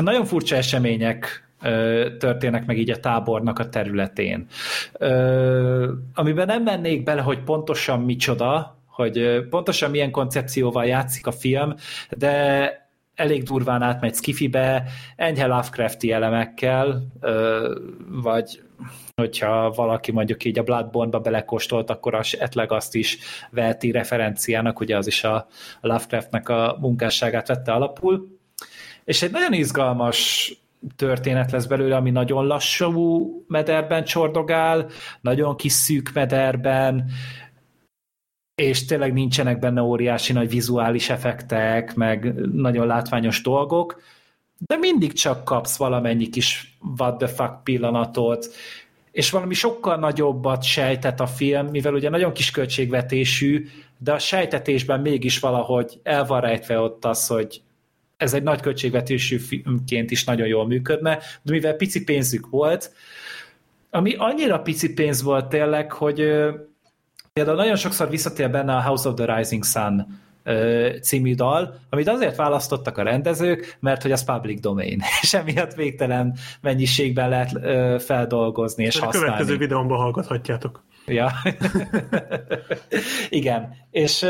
nagyon 0.00 0.24
furcsa 0.24 0.56
események 0.56 1.48
ö, 1.62 2.08
történnek 2.18 2.66
meg 2.66 2.78
így 2.78 2.90
a 2.90 3.00
tábornak 3.00 3.58
a 3.58 3.68
területén. 3.68 4.46
Ö, 4.92 5.92
amiben 6.14 6.46
nem 6.46 6.62
mennék 6.62 7.02
bele, 7.02 7.22
hogy 7.22 7.42
pontosan 7.42 8.00
micsoda, 8.00 8.78
hogy 8.86 9.46
pontosan 9.50 9.90
milyen 9.90 10.10
koncepcióval 10.10 10.86
játszik 10.86 11.26
a 11.26 11.32
film, 11.32 11.74
de 12.10 12.79
elég 13.20 13.42
durván 13.42 13.82
átmegy 13.82 14.14
skifibe, 14.14 14.84
enyhe 15.16 15.46
Lovecrafti 15.46 16.12
elemekkel, 16.12 17.06
vagy 18.08 18.60
hogyha 19.14 19.70
valaki 19.70 20.12
mondjuk 20.12 20.44
így 20.44 20.58
a 20.58 20.62
Bloodborne-ba 20.62 21.20
belekóstolt, 21.20 21.90
akkor 21.90 22.14
esetleg 22.14 22.72
azt 22.72 22.94
is 22.94 23.18
veheti 23.50 23.90
referenciának, 23.90 24.80
ugye 24.80 24.96
az 24.96 25.06
is 25.06 25.24
a 25.24 25.46
Lovecraftnek 25.80 26.48
a 26.48 26.76
munkásságát 26.80 27.48
vette 27.48 27.72
alapul. 27.72 28.38
És 29.04 29.22
egy 29.22 29.30
nagyon 29.30 29.52
izgalmas 29.52 30.52
történet 30.96 31.50
lesz 31.50 31.66
belőle, 31.66 31.96
ami 31.96 32.10
nagyon 32.10 32.46
lassú 32.46 33.44
mederben 33.48 34.04
csordogál, 34.04 34.86
nagyon 35.20 35.56
kis 35.56 35.72
szűk 35.72 36.10
mederben, 36.14 37.10
és 38.60 38.84
tényleg 38.84 39.12
nincsenek 39.12 39.58
benne 39.58 39.82
óriási 39.82 40.32
nagy 40.32 40.48
vizuális 40.48 41.10
effektek, 41.10 41.94
meg 41.94 42.34
nagyon 42.52 42.86
látványos 42.86 43.42
dolgok, 43.42 44.02
de 44.58 44.76
mindig 44.76 45.12
csak 45.12 45.44
kapsz 45.44 45.76
valamennyi 45.76 46.28
kis 46.28 46.78
what 46.98 47.18
the 47.18 47.26
fuck 47.26 47.62
pillanatot, 47.62 48.46
és 49.12 49.30
valami 49.30 49.54
sokkal 49.54 49.96
nagyobbat 49.96 50.62
sejtett 50.62 51.20
a 51.20 51.26
film, 51.26 51.66
mivel 51.66 51.94
ugye 51.94 52.08
nagyon 52.08 52.32
kis 52.32 52.50
költségvetésű, 52.50 53.66
de 53.98 54.12
a 54.12 54.18
sejtetésben 54.18 55.00
mégis 55.00 55.38
valahogy 55.38 56.00
el 56.02 56.24
van 56.24 56.40
rejtve 56.40 56.78
ott 56.78 57.04
az, 57.04 57.26
hogy 57.26 57.62
ez 58.16 58.34
egy 58.34 58.42
nagy 58.42 58.60
költségvetésű 58.60 59.38
filmként 59.38 60.10
is 60.10 60.24
nagyon 60.24 60.46
jól 60.46 60.66
működne, 60.66 61.18
de 61.42 61.52
mivel 61.52 61.74
pici 61.74 62.04
pénzük 62.04 62.48
volt, 62.50 62.92
ami 63.90 64.14
annyira 64.18 64.58
pici 64.58 64.94
pénz 64.94 65.22
volt 65.22 65.48
tényleg, 65.48 65.92
hogy 65.92 66.20
Például 67.32 67.56
nagyon 67.56 67.76
sokszor 67.76 68.08
visszatér 68.08 68.50
benne 68.50 68.74
a 68.74 68.82
House 68.82 69.08
of 69.08 69.14
the 69.14 69.36
Rising 69.36 69.64
Sun 69.64 70.06
című 71.02 71.34
dal, 71.34 71.74
amit 71.90 72.08
azért 72.08 72.36
választottak 72.36 72.98
a 72.98 73.02
rendezők, 73.02 73.76
mert 73.80 74.02
hogy 74.02 74.12
az 74.12 74.24
public 74.24 74.60
domain, 74.60 75.02
és 75.22 75.34
emiatt 75.34 75.74
végtelen 75.74 76.36
mennyiségben 76.60 77.28
lehet 77.28 77.50
feldolgozni 78.02 78.84
és 78.84 79.00
a 79.00 79.04
használni. 79.04 79.28
A 79.28 79.30
következő 79.30 79.58
videómban 79.58 79.98
hallgathatjátok. 79.98 80.84
Ja. 81.06 81.30
Igen. 83.28 83.74
És 83.90 84.26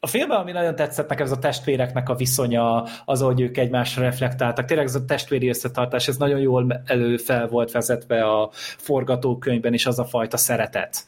a 0.00 0.06
filmben, 0.06 0.38
ami 0.38 0.52
nagyon 0.52 0.74
tetszett 0.74 1.08
nekem, 1.08 1.26
ez 1.26 1.32
a 1.32 1.38
testvéreknek 1.38 2.08
a 2.08 2.14
viszonya, 2.14 2.84
az, 3.04 3.20
hogy 3.20 3.40
ők 3.40 3.56
egymásra 3.56 4.02
reflektáltak. 4.02 4.64
Tényleg 4.64 4.86
ez 4.86 4.94
a 4.94 5.04
testvéri 5.04 5.48
összetartás, 5.48 6.08
ez 6.08 6.16
nagyon 6.16 6.40
jól 6.40 6.82
elő 6.84 7.16
fel 7.16 7.46
volt 7.46 7.70
vezetve 7.70 8.24
a 8.24 8.48
forgatókönyvben 8.78 9.74
is 9.74 9.86
az 9.86 9.98
a 9.98 10.04
fajta 10.04 10.36
szeretet 10.36 11.06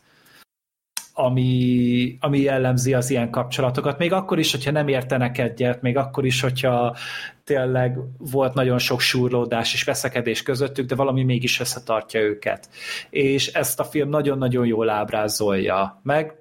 ami, 1.18 2.16
ami 2.20 2.40
jellemzi 2.40 2.94
az 2.94 3.10
ilyen 3.10 3.30
kapcsolatokat. 3.30 3.98
Még 3.98 4.12
akkor 4.12 4.38
is, 4.38 4.51
hogyha 4.51 4.70
nem 4.70 4.88
értenek 4.88 5.38
egyet, 5.38 5.82
még 5.82 5.97
akkor 5.97 6.24
is, 6.24 6.40
hogyha 6.40 6.97
tényleg 7.44 7.98
volt 8.18 8.55
nagyon 8.55 8.78
sok 8.78 9.01
súrlódás 9.01 9.72
és 9.72 9.84
veszekedés 9.84 10.43
közöttük, 10.43 10.86
de 10.86 10.94
valami 10.94 11.24
mégis 11.24 11.60
összetartja 11.60 12.20
őket. 12.20 12.68
És 13.10 13.47
ezt 13.47 13.80
a 13.80 13.84
film 13.84 14.09
nagyon-nagyon 14.09 14.66
jól 14.66 14.88
ábrázolja. 14.88 16.01
Meg 16.02 16.34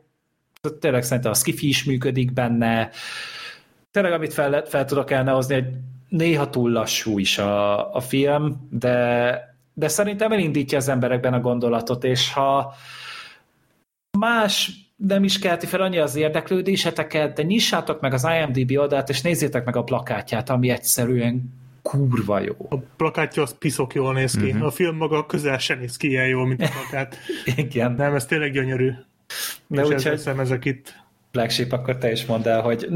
tényleg 0.80 1.04
szerintem 1.04 1.32
a 1.32 1.36
skifi 1.36 1.68
is 1.68 1.84
működik 1.84 2.34
benne. 2.34 2.90
Tényleg, 3.92 4.14
amit 4.14 4.34
fel, 4.34 4.66
fel 4.66 4.86
tudok 4.86 5.12
elnehozni, 5.12 5.54
hogy 5.54 5.68
néha 6.10 6.50
túl 6.50 6.72
lassú 6.72 7.20
is 7.20 7.38
a, 7.38 7.94
a 7.94 8.00
film, 8.00 8.68
de, 8.72 9.58
de 9.74 9.88
szerintem 9.88 10.32
elindítja 10.32 10.78
az 10.78 10.88
emberekben 10.88 11.34
a 11.34 11.40
gondolatot, 11.40 12.04
és 12.04 12.34
ha 12.34 12.74
más 14.18 14.72
nem 14.96 15.24
is 15.24 15.40
kelti 15.40 15.66
fel 15.66 15.82
annyi 15.82 15.98
az 15.98 16.16
érdeklődéseteket, 16.16 17.36
de 17.36 17.44
nyissátok 17.44 18.02
meg 18.02 18.14
az 18.14 18.28
IMDb 18.40 18.78
oldalt, 18.78 19.10
és 19.10 19.22
nézzétek 19.22 19.66
meg 19.66 19.76
a 19.76 19.84
plakátját, 19.84 20.50
ami 20.50 20.70
egyszerűen 20.70 21.54
kurva 21.82 22.40
jó. 22.40 22.56
A 22.70 22.78
plakátja 22.78 23.42
az 23.42 23.56
piszok 23.58 23.94
jól 23.94 24.14
néz 24.14 24.34
ki. 24.38 24.46
Uh-huh. 24.46 24.66
A 24.66 24.72
film 24.72 24.96
maga 24.96 25.26
közel 25.26 25.58
sem 25.58 25.80
néz 25.80 25.98
ki 25.98 26.08
ilyen 26.08 26.28
jól, 26.28 26.48
mint 26.48 26.62
a 26.62 26.70
plakát. 26.80 27.18
Igen. 27.56 27.92
Nem, 27.92 28.14
ez 28.14 28.26
tényleg 28.26 28.52
gyönyörű. 28.52 28.92
De 29.68 29.82
és 29.82 29.88
úgy, 29.88 30.08
ezzel 30.08 30.40
ezek 30.40 30.66
itt. 30.66 31.04
Flagship, 31.32 31.72
akkor 31.72 31.98
te 31.98 32.12
is 32.12 32.26
mondd 32.26 32.48
el, 32.48 32.62
hogy 32.62 32.90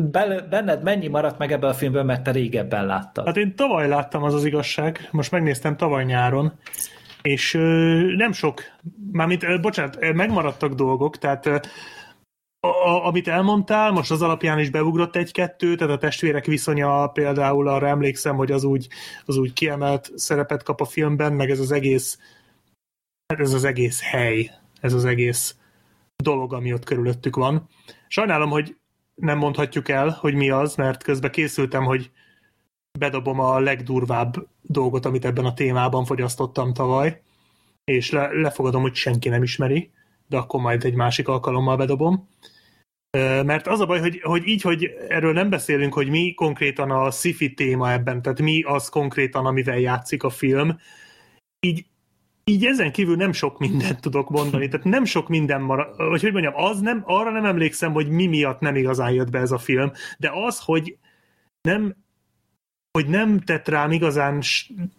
benned 0.49 0.83
mennyi 0.83 1.07
maradt 1.07 1.37
meg 1.37 1.51
ebből 1.51 1.69
a 1.69 1.73
filmből, 1.73 2.03
mert 2.03 2.23
te 2.23 2.31
régebben 2.31 2.85
láttad. 2.85 3.25
Hát 3.25 3.37
én 3.37 3.55
tavaly 3.55 3.87
láttam, 3.87 4.23
az 4.23 4.33
az 4.33 4.45
igazság. 4.45 5.07
Most 5.11 5.31
megnéztem 5.31 5.75
tavaly 5.77 6.03
nyáron, 6.05 6.53
és 7.21 7.51
nem 8.17 8.31
sok, 8.31 8.61
mármint, 9.11 9.61
bocsánat, 9.61 10.13
megmaradtak 10.13 10.73
dolgok, 10.73 11.17
tehát 11.17 11.45
a, 12.59 13.05
amit 13.05 13.27
elmondtál, 13.27 13.91
most 13.91 14.11
az 14.11 14.21
alapján 14.21 14.59
is 14.59 14.69
beugrott 14.69 15.15
egy-kettő, 15.15 15.75
tehát 15.75 15.93
a 15.93 15.97
testvérek 15.97 16.45
viszonya 16.45 17.07
például 17.07 17.67
arra 17.67 17.87
emlékszem, 17.87 18.35
hogy 18.35 18.51
az 18.51 18.63
úgy, 18.63 18.87
az 19.25 19.37
úgy 19.37 19.53
kiemelt 19.53 20.11
szerepet 20.15 20.63
kap 20.63 20.81
a 20.81 20.85
filmben, 20.85 21.33
meg 21.33 21.49
ez 21.49 21.59
az 21.59 21.71
egész 21.71 22.19
ez 23.37 23.53
az 23.53 23.63
egész 23.63 24.01
hely, 24.01 24.51
ez 24.81 24.93
az 24.93 25.05
egész 25.05 25.55
dolog, 26.23 26.53
ami 26.53 26.73
ott 26.73 26.83
körülöttük 26.83 27.35
van. 27.35 27.69
Sajnálom, 28.07 28.49
hogy 28.49 28.75
nem 29.15 29.37
mondhatjuk 29.37 29.89
el, 29.89 30.09
hogy 30.09 30.33
mi 30.33 30.49
az, 30.49 30.75
mert 30.75 31.03
közben 31.03 31.31
készültem, 31.31 31.83
hogy 31.83 32.11
bedobom 32.97 33.39
a 33.39 33.59
legdurvább 33.59 34.47
dolgot, 34.61 35.05
amit 35.05 35.25
ebben 35.25 35.45
a 35.45 35.53
témában 35.53 36.05
fogyasztottam 36.05 36.73
tavaly, 36.73 37.21
és 37.83 38.11
le, 38.11 38.31
lefogadom, 38.31 38.81
hogy 38.81 38.95
senki 38.95 39.29
nem 39.29 39.43
ismeri, 39.43 39.91
de 40.27 40.37
akkor 40.37 40.61
majd 40.61 40.83
egy 40.83 40.95
másik 40.95 41.27
alkalommal 41.27 41.77
bedobom. 41.77 42.27
Mert 43.45 43.67
az 43.67 43.79
a 43.79 43.85
baj, 43.85 43.99
hogy, 43.99 44.21
hogy 44.21 44.47
így, 44.47 44.61
hogy 44.61 44.95
erről 45.07 45.33
nem 45.33 45.49
beszélünk, 45.49 45.93
hogy 45.93 46.09
mi 46.09 46.33
konkrétan 46.33 46.91
a 46.91 47.11
sci 47.11 47.53
téma 47.53 47.91
ebben, 47.91 48.21
tehát 48.21 48.41
mi 48.41 48.61
az 48.61 48.89
konkrétan, 48.89 49.45
amivel 49.45 49.79
játszik 49.79 50.23
a 50.23 50.29
film, 50.29 50.79
így 51.59 51.85
így 52.49 52.65
ezen 52.65 52.91
kívül 52.91 53.15
nem 53.15 53.31
sok 53.31 53.59
mindent 53.59 54.01
tudok 54.01 54.29
mondani, 54.29 54.67
tehát 54.67 54.85
nem 54.85 55.05
sok 55.05 55.27
minden 55.27 55.61
marad, 55.61 55.97
vagy 55.97 56.21
hogy 56.21 56.31
mondjam, 56.31 56.55
az 56.55 56.79
nem, 56.79 57.03
arra 57.05 57.31
nem 57.31 57.45
emlékszem, 57.45 57.91
hogy 57.91 58.09
mi 58.09 58.25
miatt 58.25 58.59
nem 58.59 58.75
igazán 58.75 59.11
jött 59.11 59.29
be 59.29 59.39
ez 59.39 59.51
a 59.51 59.57
film, 59.57 59.91
de 60.17 60.31
az, 60.33 60.59
hogy 60.59 60.97
nem 61.61 61.95
hogy 62.91 63.07
nem 63.07 63.39
tett 63.39 63.67
rám 63.67 63.91
igazán 63.91 64.41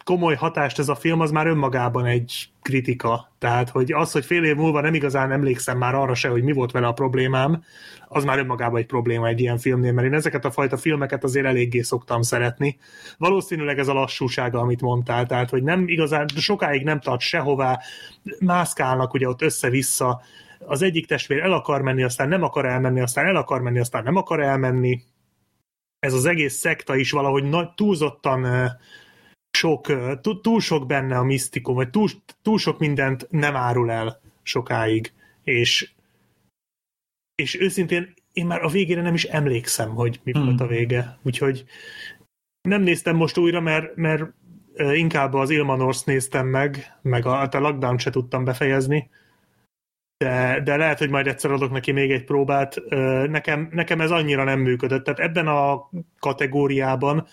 komoly 0.05 0.35
hatást 0.35 0.79
ez 0.79 0.89
a 0.89 0.95
film, 0.95 1.21
az 1.21 1.31
már 1.31 1.47
önmagában 1.47 2.07
egy 2.07 2.49
kritika. 2.63 3.33
Tehát, 3.39 3.69
hogy 3.71 3.93
az, 3.93 4.13
hogy 4.13 4.25
fél 4.25 4.45
év 4.45 4.57
múlva 4.57 4.81
nem 4.81 4.95
igazán 4.95 5.33
emlékszem 5.33 5.79
már 5.79 5.95
arra 5.95 6.15
se, 6.15 6.29
hogy 6.29 6.43
mi 6.43 6.53
volt 6.53 6.71
vele 6.71 6.87
a 6.87 6.93
problémám, 6.93 7.63
az 8.09 8.25
már 8.25 8.39
önmagában 8.39 8.81
egy 8.81 8.87
probléma 8.87 9.27
egy 9.27 9.41
ilyen 9.41 9.59
filmnél, 9.59 9.93
mert 9.93 10.07
én 10.07 10.15
ezeket 10.15 10.45
a 10.45 10.51
fajta 10.51 10.77
filmeket 10.77 11.25
azért 11.25 11.47
eléggé 11.47 11.81
szoktam 11.81 12.23
szeretni. 12.23 12.79
Valószínűleg 13.19 13.79
ez 13.79 13.89
a 13.89 13.93
lassúsága, 13.93 14.61
amit 14.61 14.81
mondtál, 14.81 15.27
tehát, 15.27 15.51
hogy 15.51 15.63
nem 15.63 15.89
igazán, 15.89 16.29
sokáig 16.37 16.85
nem 16.85 17.01
tart 17.01 17.21
sehová, 17.21 17.79
mászkálnak 18.41 19.15
ugye 19.15 19.29
ott 19.29 19.43
össze-vissza, 19.43 20.21
az 20.67 20.83
egyik 20.83 21.07
testvér 21.07 21.41
el 21.41 21.53
akar 21.53 21.83
menni, 21.83 22.03
aztán 22.03 22.29
nem 22.29 22.43
akar 22.43 22.67
elmenni, 22.67 23.01
aztán 23.01 23.27
el 23.27 23.37
akar 23.37 23.61
menni, 23.61 23.79
aztán 23.79 24.03
nem 24.03 24.17
akar 24.17 24.41
elmenni, 24.41 25.03
ez 26.01 26.13
az 26.13 26.25
egész 26.25 26.55
szekta 26.55 26.97
is 26.97 27.11
valahogy 27.11 27.45
nagy, 27.45 27.75
túlzottan 27.75 28.71
sok, 29.51 29.93
túl 30.43 30.61
sok 30.61 30.87
benne 30.87 31.19
a 31.19 31.23
misztikum, 31.23 31.75
vagy 31.75 31.91
túl, 31.91 32.09
túl 32.43 32.59
sok 32.59 32.79
mindent 32.79 33.27
nem 33.31 33.57
árul 33.57 33.91
el 33.91 34.21
sokáig, 34.43 35.13
és, 35.43 35.93
és 37.35 37.61
őszintén 37.61 38.15
én 38.33 38.47
már 38.47 38.63
a 38.63 38.69
végére 38.69 39.03
nem 39.03 39.15
is 39.15 39.25
emlékszem, 39.25 39.95
hogy 39.95 40.21
mi 40.23 40.33
hmm. 40.33 40.45
volt 40.45 40.61
a 40.61 40.67
vége, 40.67 41.19
úgyhogy 41.23 41.65
nem 42.69 42.83
néztem 42.83 43.17
most 43.17 43.39
újra, 43.39 43.61
mert, 43.61 43.97
mert 43.97 44.23
inkább 44.93 45.35
az 45.35 45.51
Ilmanors 45.51 46.03
néztem 46.03 46.47
meg, 46.47 46.99
meg 47.03 47.27
a, 47.27 47.43
a 47.43 47.59
Lockdown 47.59 47.99
se 47.99 48.11
tudtam 48.11 48.45
befejezni, 48.45 49.11
de, 50.25 50.61
de 50.65 50.77
lehet, 50.77 50.99
hogy 50.99 51.11
majd 51.11 51.27
egyszer 51.27 51.51
adok 51.51 51.71
neki 51.71 51.93
még 51.93 52.11
egy 52.11 52.25
próbát. 52.25 52.77
Nekem, 53.29 53.69
nekem 53.73 54.01
ez 54.01 54.11
annyira 54.11 54.45
nem 54.45 54.61
működött. 54.61 55.05
Tehát 55.05 55.21
ebben 55.21 55.47
a 55.47 55.91
kategóriában, 56.19 57.27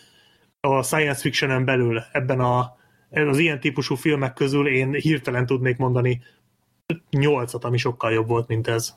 a 0.59 0.84
science 0.84 1.22
fiction 1.22 1.65
belül, 1.65 2.03
ebben 2.11 2.39
a, 2.39 2.76
az 3.09 3.38
ilyen 3.38 3.59
típusú 3.59 3.95
filmek 3.95 4.34
közül 4.34 4.68
én 4.68 4.93
hirtelen 4.93 5.45
tudnék 5.45 5.77
mondani 5.77 6.22
nyolcat, 7.09 7.64
ami 7.64 7.77
sokkal 7.77 8.11
jobb 8.11 8.27
volt, 8.27 8.47
mint 8.47 8.68
ez. 8.68 8.95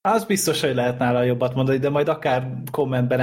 Az 0.00 0.24
biztos, 0.24 0.60
hogy 0.60 0.74
lehet 0.74 0.98
nála 0.98 1.22
jobbat 1.22 1.54
mondani, 1.54 1.78
de 1.78 1.90
majd 1.90 2.08
akár 2.08 2.48
kommentben 2.70 3.20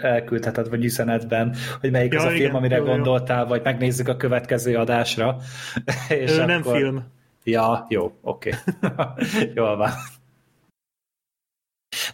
elküldheted, 0.00 0.68
vagy 0.68 0.84
üzenetben, 0.84 1.56
hogy 1.80 1.90
melyik 1.90 2.12
ja, 2.12 2.18
az 2.18 2.24
a 2.24 2.30
igen, 2.30 2.40
film, 2.40 2.54
amire 2.54 2.76
jó, 2.76 2.84
gondoltál, 2.84 3.42
jó. 3.42 3.48
vagy 3.48 3.60
megnézzük 3.64 4.08
a 4.08 4.16
következő 4.16 4.76
adásra. 4.76 5.36
És 6.08 6.30
Ő, 6.30 6.34
akkor... 6.34 6.46
Nem 6.46 6.62
film. 6.62 7.14
Ja, 7.46 7.86
jó, 7.88 8.12
oké. 8.22 8.54
Okay. 8.80 9.52
Jól 9.54 9.76
van. 9.76 9.90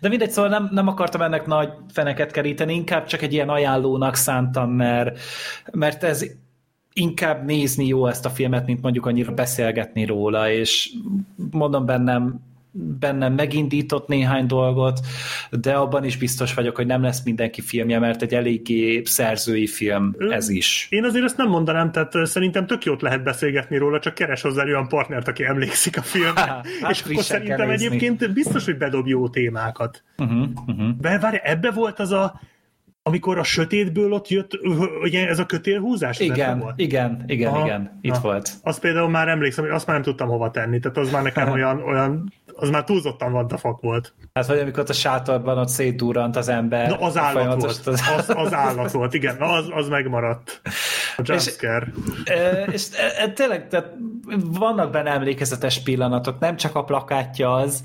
De 0.01 0.09
mindegy, 0.09 0.31
szóval 0.31 0.51
nem, 0.51 0.69
nem 0.73 0.89
akartam 0.89 1.23
ennek 1.23 1.47
nagy 1.47 1.73
feneket 1.93 2.31
keríteni, 2.31 2.75
inkább 2.75 3.07
csak 3.07 3.23
egy 3.23 3.33
ilyen 3.33 3.49
ajánlónak 3.49 4.15
szántam, 4.15 4.71
mert, 4.71 5.21
mert 5.73 6.03
ez 6.03 6.25
inkább 6.93 7.45
nézni 7.45 7.87
jó 7.87 8.07
ezt 8.07 8.25
a 8.25 8.31
filmet, 8.31 8.67
mint 8.67 8.83
mondjuk 8.83 9.07
annyira 9.07 9.33
beszélgetni 9.33 10.05
róla, 10.05 10.51
és 10.51 10.93
mondom 11.51 11.87
bennem 11.87 12.41
bennem 12.73 13.35
megindított 13.35 14.09
néhány 14.09 14.47
dolgot, 14.47 15.01
de 15.51 15.73
abban 15.73 16.05
is 16.05 16.17
biztos 16.17 16.55
vagyok, 16.55 16.77
hogy 16.77 16.87
nem 16.87 17.03
lesz 17.03 17.25
mindenki 17.25 17.61
filmje, 17.61 17.99
mert 17.99 18.23
egy 18.23 18.35
eléggé 18.35 19.03
szerzői 19.05 19.67
film 19.67 20.15
ez 20.19 20.49
is. 20.49 20.87
Én 20.91 21.05
azért 21.05 21.25
ezt 21.25 21.37
nem 21.37 21.49
mondanám, 21.49 21.93
tehát 21.93 22.13
szerintem 22.23 22.67
tök 22.67 22.85
jót 22.85 23.03
lehet 23.03 23.23
beszélgetni 23.23 23.77
róla, 23.77 23.99
csak 23.99 24.15
keres 24.15 24.43
hozzá 24.43 24.65
olyan 24.65 24.89
partnert, 24.89 25.29
aki 25.29 25.45
emlékszik 25.45 25.97
a 25.97 26.03
filmre. 26.03 26.41
Hát, 26.83 26.91
és 26.91 27.03
akkor 27.03 27.23
szerintem 27.23 27.71
egyébként 27.71 28.33
biztos, 28.33 28.65
hogy 28.65 28.77
bedob 28.77 29.07
jó 29.07 29.29
témákat. 29.29 30.03
Uh-huh, 30.19 30.49
uh-huh. 30.67 31.21
Várj, 31.21 31.37
ebbe 31.43 31.71
volt 31.71 31.99
az 31.99 32.11
a 32.11 32.41
amikor 33.03 33.39
a 33.39 33.43
sötétből 33.43 34.13
ott 34.13 34.29
jött, 34.29 34.59
ugye 35.03 35.29
ez 35.29 35.39
a 35.39 35.47
kötélhúzás? 35.47 36.19
Igen, 36.21 36.59
volt? 36.59 36.75
igen, 36.81 37.25
igen, 37.27 37.53
Aha, 37.53 37.65
igen, 37.65 37.99
itt 38.01 38.13
aha. 38.13 38.21
volt. 38.21 38.53
Azt 38.63 38.81
például 38.81 39.09
már 39.09 39.29
emlékszem, 39.29 39.65
hogy 39.65 39.73
azt 39.73 39.87
már 39.87 39.97
nem 39.97 40.05
tudtam 40.05 40.29
hova 40.29 40.51
tenni, 40.51 40.79
tehát 40.79 40.97
az 40.97 41.11
már 41.11 41.23
nekem 41.23 41.51
olyan, 41.57 41.83
olyan 41.83 42.33
az 42.55 42.71
már 42.71 42.85
túlzottan 42.85 43.33
what 43.33 43.47
the 43.47 43.57
fuck 43.57 43.81
volt. 43.81 44.15
Hát, 44.33 44.47
hogy 44.47 44.59
amikor 44.59 44.85
a 44.89 44.93
sátorban 44.93 45.59
ott 45.59 45.69
szétdurrant 45.69 46.37
az 46.37 46.49
ember. 46.49 46.89
Na, 46.89 46.97
az 46.97 47.17
állat 47.17 47.61
volt. 47.61 47.87
Az... 47.87 48.03
Az, 48.17 48.33
az 48.37 48.55
állat 48.55 48.91
volt, 48.91 49.15
igen. 49.15 49.37
Na, 49.39 49.47
az, 49.47 49.67
az 49.75 49.89
megmaradt. 49.89 50.61
A 51.17 51.23
jumpscare. 51.25 51.93
És, 52.25 52.73
és 52.73 52.87
e, 52.93 53.23
e, 53.23 53.33
tényleg, 53.33 53.69
tehát 53.69 53.93
vannak 54.45 54.91
benne 54.91 55.11
emlékezetes 55.11 55.83
pillanatok, 55.83 56.39
nem 56.39 56.57
csak 56.57 56.75
a 56.75 56.85
plakátja 56.85 57.55
az, 57.55 57.85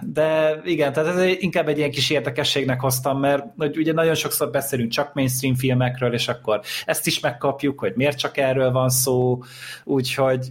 de 0.00 0.60
igen, 0.64 0.92
tehát 0.92 1.16
ez 1.16 1.22
inkább 1.38 1.68
egy 1.68 1.78
ilyen 1.78 1.90
kis 1.90 2.10
érdekességnek 2.10 2.80
hoztam, 2.80 3.20
mert 3.20 3.44
hogy 3.56 3.76
ugye 3.76 3.92
nagyon 3.92 4.14
sokszor 4.14 4.50
beszélünk 4.50 4.90
csak 4.90 5.14
mainstream 5.14 5.54
filmekről, 5.54 6.12
és 6.12 6.28
akkor 6.28 6.60
ezt 6.84 7.06
is 7.06 7.20
megkapjuk, 7.20 7.80
hogy 7.80 7.92
miért 7.96 8.18
csak 8.18 8.36
erről 8.36 8.70
van 8.70 8.88
szó, 8.88 9.42
úgyhogy 9.84 10.46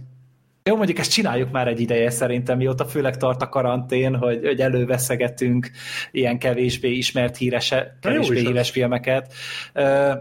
jó, 0.64 0.76
mondjuk 0.76 0.98
ezt 0.98 1.12
csináljuk 1.12 1.50
már 1.50 1.68
egy 1.68 1.80
ideje 1.80 2.10
szerintem, 2.10 2.56
mióta 2.56 2.84
főleg 2.84 3.16
tart 3.16 3.42
a 3.42 3.48
karantén, 3.48 4.16
hogy, 4.16 4.40
hogy 4.44 4.60
előveszegetünk 4.60 5.70
ilyen 6.10 6.38
kevésbé 6.38 6.90
ismert 6.90 7.36
hírese, 7.36 7.98
kevésbé 8.00 8.40
híres 8.40 8.70
filmeket, 8.70 9.34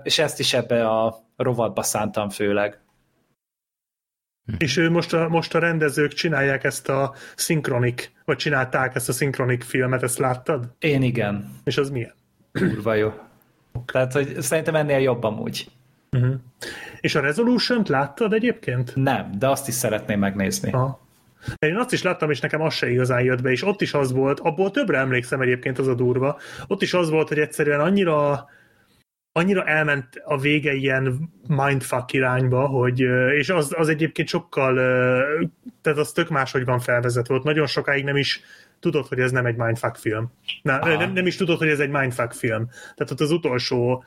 és 0.03 0.19
ezt 0.19 0.39
is 0.39 0.53
ebbe 0.53 0.87
a 0.87 1.25
rovatba 1.37 1.83
szántam 1.83 2.29
főleg. 2.29 2.79
És 4.57 4.77
ő 4.77 4.89
most 4.89 5.13
a, 5.13 5.27
most 5.29 5.55
a 5.55 5.59
rendezők 5.59 6.13
csinálják 6.13 6.63
ezt 6.63 6.89
a 6.89 7.13
szinkronik, 7.35 8.11
vagy 8.25 8.37
csinálták 8.37 8.95
ezt 8.95 9.09
a 9.09 9.13
szinkronik 9.13 9.63
filmet, 9.63 10.03
ezt 10.03 10.17
láttad? 10.17 10.75
Én 10.79 11.01
igen. 11.01 11.49
És 11.63 11.77
az 11.77 11.89
milyen? 11.89 12.13
Kurva 12.51 12.93
jó. 12.93 13.13
Tehát, 13.85 14.13
hogy 14.13 14.41
szerintem 14.41 14.75
ennél 14.75 14.99
jobb 14.99 15.23
amúgy. 15.23 15.67
Uh-huh. 16.11 16.35
És 16.99 17.15
a 17.15 17.19
Resolution-t 17.19 17.89
láttad 17.89 18.33
egyébként? 18.33 18.91
Nem, 18.95 19.31
de 19.39 19.49
azt 19.49 19.67
is 19.67 19.73
szeretném 19.73 20.19
megnézni. 20.19 20.71
Aha. 20.71 21.05
Én 21.59 21.75
azt 21.75 21.93
is 21.93 22.01
láttam, 22.01 22.29
és 22.29 22.39
nekem 22.39 22.61
az 22.61 22.73
se 22.73 22.89
igazán 22.89 23.21
jött 23.21 23.41
be, 23.41 23.51
és 23.51 23.63
ott 23.63 23.81
is 23.81 23.93
az 23.93 24.11
volt, 24.11 24.39
abból 24.39 24.71
többre 24.71 24.97
emlékszem 24.97 25.41
egyébként, 25.41 25.79
az 25.79 25.87
a 25.87 25.93
durva, 25.93 26.37
ott 26.67 26.81
is 26.81 26.93
az 26.93 27.09
volt, 27.09 27.27
hogy 27.27 27.39
egyszerűen 27.39 27.79
annyira 27.79 28.45
annyira 29.37 29.63
elment 29.63 30.21
a 30.25 30.37
vége 30.39 30.73
ilyen 30.73 31.29
mindfuck 31.47 32.13
irányba, 32.13 32.65
hogy, 32.65 32.99
és 33.37 33.49
az, 33.49 33.73
az 33.77 33.89
egyébként 33.89 34.27
sokkal, 34.27 34.75
tehát 35.81 35.99
az 35.99 36.11
tök 36.11 36.29
máshogy 36.29 36.65
van 36.65 36.79
felvezetve, 36.79 37.35
ott 37.35 37.43
nagyon 37.43 37.67
sokáig 37.67 38.03
nem 38.03 38.15
is 38.15 38.41
tudod, 38.79 39.07
hogy 39.07 39.19
ez 39.19 39.31
nem 39.31 39.45
egy 39.45 39.55
mindfuck 39.55 39.95
film. 39.95 40.31
Na, 40.61 40.97
nem, 40.97 41.13
nem 41.13 41.27
is 41.27 41.35
tudod, 41.35 41.57
hogy 41.57 41.67
ez 41.67 41.79
egy 41.79 41.89
mindfuck 41.89 42.33
film. 42.33 42.69
Tehát 42.69 43.11
ott 43.11 43.19
az 43.19 43.31
utolsó, 43.31 44.03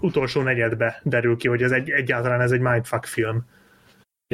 utolsó 0.00 0.42
negyedbe 0.42 1.00
derül 1.02 1.36
ki, 1.36 1.48
hogy 1.48 1.62
ez 1.62 1.70
egy, 1.70 1.90
egyáltalán 1.90 2.40
ez 2.40 2.50
egy 2.50 2.60
mindfuck 2.60 3.04
film. 3.04 3.46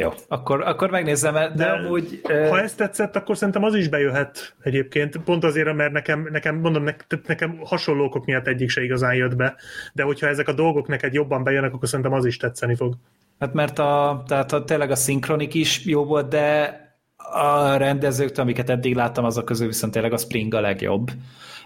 Jó, 0.00 0.10
akkor, 0.28 0.62
akkor 0.62 0.90
megnézem, 0.90 1.34
de, 1.34 1.52
de 1.54 1.64
amúgy... 1.64 2.20
Ha 2.24 2.60
ezt 2.60 2.76
tetszett, 2.76 3.16
akkor 3.16 3.36
szerintem 3.36 3.62
az 3.62 3.74
is 3.74 3.88
bejöhet 3.88 4.54
egyébként, 4.62 5.16
pont 5.16 5.44
azért, 5.44 5.74
mert 5.74 5.92
nekem, 5.92 6.28
nekem 6.30 6.56
mondom, 6.56 6.82
ne, 6.82 6.94
nekem 7.26 7.58
hasonló 7.64 8.04
okok 8.04 8.24
miatt 8.24 8.46
egyik 8.46 8.70
se 8.70 8.82
igazán 8.82 9.14
jött 9.14 9.36
be, 9.36 9.56
de 9.92 10.02
hogyha 10.02 10.26
ezek 10.26 10.48
a 10.48 10.52
dolgok 10.52 10.88
neked 10.88 11.14
jobban 11.14 11.44
bejönnek, 11.44 11.74
akkor 11.74 11.88
szerintem 11.88 12.14
az 12.14 12.24
is 12.24 12.36
tetszeni 12.36 12.74
fog. 12.74 12.94
Hát 13.38 13.52
mert 13.52 13.78
a, 13.78 14.22
tehát 14.26 14.52
a, 14.52 14.64
tényleg 14.64 14.90
a 14.90 14.96
szinkronik 14.96 15.54
is 15.54 15.84
jó 15.84 16.04
volt, 16.04 16.28
de 16.28 16.80
a 17.16 17.76
rendezőktől, 17.76 18.44
amiket 18.44 18.70
eddig 18.70 18.94
láttam, 18.94 19.24
azok 19.24 19.44
közül 19.44 19.66
viszont 19.66 19.92
tényleg 19.92 20.12
a 20.12 20.18
Spring 20.18 20.54
a 20.54 20.60
legjobb. 20.60 21.10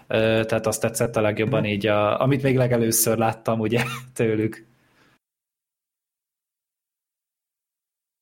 Tehát 0.07 0.67
azt 0.67 0.81
tetszett 0.81 1.15
a 1.15 1.21
legjobban 1.21 1.65
így, 1.65 1.87
a, 1.87 2.21
amit 2.21 2.43
még 2.43 2.57
legelőször 2.57 3.17
láttam 3.17 3.59
ugye 3.59 3.83
tőlük. 4.13 4.69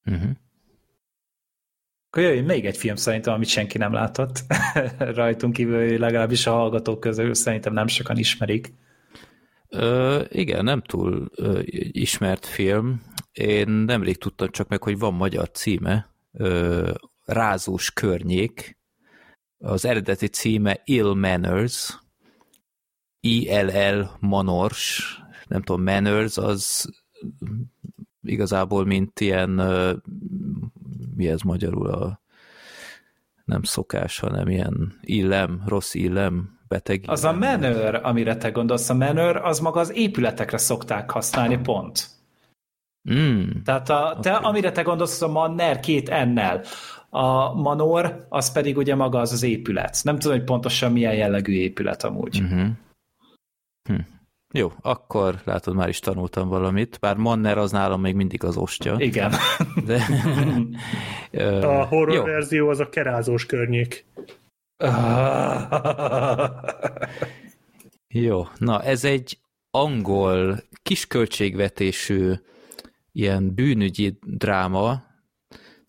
Uh-huh. 0.10 0.30
Akkor 2.07 2.23
jöjjön 2.23 2.45
még 2.45 2.65
egy 2.65 2.77
film 2.77 2.95
szerintem, 2.95 3.34
amit 3.34 3.48
senki 3.48 3.77
nem 3.77 3.94
látott 3.94 4.44
rajtunk 5.19 5.53
kívül, 5.53 5.98
legalábbis 5.98 6.48
a 6.48 6.52
hallgatók 6.52 6.99
közül 6.99 7.34
szerintem 7.34 7.73
nem 7.73 7.88
sokan 7.88 8.18
ismerik. 8.18 8.73
Ö, 9.69 10.23
igen, 10.30 10.64
nem 10.64 10.81
túl 10.81 11.30
ö, 11.36 11.60
ismert 11.91 12.45
film. 12.45 13.02
Én 13.31 13.69
nemrég 13.69 14.18
tudtam 14.18 14.49
csak 14.49 14.68
meg, 14.68 14.84
hogy 14.84 14.98
van 14.98 15.14
magyar 15.14 15.52
címe, 15.52 16.14
ö, 16.31 16.91
Rázós 17.26 17.91
környék. 17.91 18.77
Az 19.57 19.86
eredeti 19.86 20.27
címe 20.27 20.81
Ill 20.84 21.14
Manners, 21.14 21.99
ILL 23.19 24.18
Manors, 24.19 25.18
nem 25.48 25.61
tudom, 25.61 25.84
Manners 25.84 26.38
az 26.38 26.90
igazából, 28.30 28.86
mint 28.86 29.20
ilyen, 29.20 29.50
mi 31.16 31.30
ez 31.30 31.42
magyarul 31.42 31.88
a 31.88 32.22
nem 33.46 33.64
szokás, 33.64 34.20
hanem 34.20 34.48
ilyen 34.48 35.00
illem, 35.02 35.64
rossz 35.66 35.94
illem, 35.94 36.60
beteg. 36.68 37.04
Az 37.08 37.24
a 37.24 37.32
manner, 37.32 38.00
amire 38.04 38.38
te 38.38 38.50
gondolsz, 38.50 38.90
a 38.90 38.94
manner, 38.94 39.36
az 39.36 39.60
maga 39.60 39.80
az 39.80 39.96
épületekre 39.96 40.58
szokták 40.58 41.12
használni, 41.12 41.58
pont. 41.58 42.08
Mm, 43.14 43.50
Tehát 43.64 43.90
a, 43.90 44.18
te, 44.22 44.36
okay. 44.36 44.50
amire 44.50 44.72
te 44.72 44.82
gondolsz, 44.82 45.22
az 45.22 45.30
a 45.30 45.32
manner 45.32 45.80
két 45.80 46.10
ennel. 46.10 46.64
A 47.10 47.54
manor, 47.54 48.26
az 48.30 48.52
pedig 48.52 48.78
ugye 48.78 48.96
maga 48.96 49.20
az 49.20 49.32
az 49.32 49.44
épület. 49.44 50.00
Nem 50.04 50.20
tudom, 50.20 50.38
hogy 50.38 50.46
pontosan 50.46 50.92
milyen 50.92 51.16
jellegű 51.16 51.54
épület 51.54 52.04
amúgy. 52.04 52.42
Mm-hmm. 52.42 52.70
Hm. 53.90 54.00
Jó, 54.54 54.72
akkor 54.82 55.42
látod, 55.44 55.76
már 55.76 55.90
is 55.90 56.00
tanultam 56.00 56.48
valamit, 56.48 56.98
bár 57.00 57.16
Manner 57.16 57.58
az 57.58 57.72
nálam 57.72 58.02
még 58.02 58.16
mindig 58.16 58.44
az 58.44 58.58
ostya. 58.58 58.96
Igen. 59.00 59.34
De, 59.86 60.06
a 61.68 61.86
horror 61.86 62.16
jó. 62.16 62.24
verzió 62.24 62.70
az 62.70 62.80
a 62.80 62.90
kerázós 62.90 63.46
környék. 63.46 64.06
jó, 68.08 68.48
na 68.58 68.84
ez 68.84 69.04
egy 69.04 69.38
angol, 69.72 70.60
kisköltségvetésű 70.84 72.34
ilyen 73.12 73.54
bűnügyi 73.54 74.18
dráma, 74.22 75.04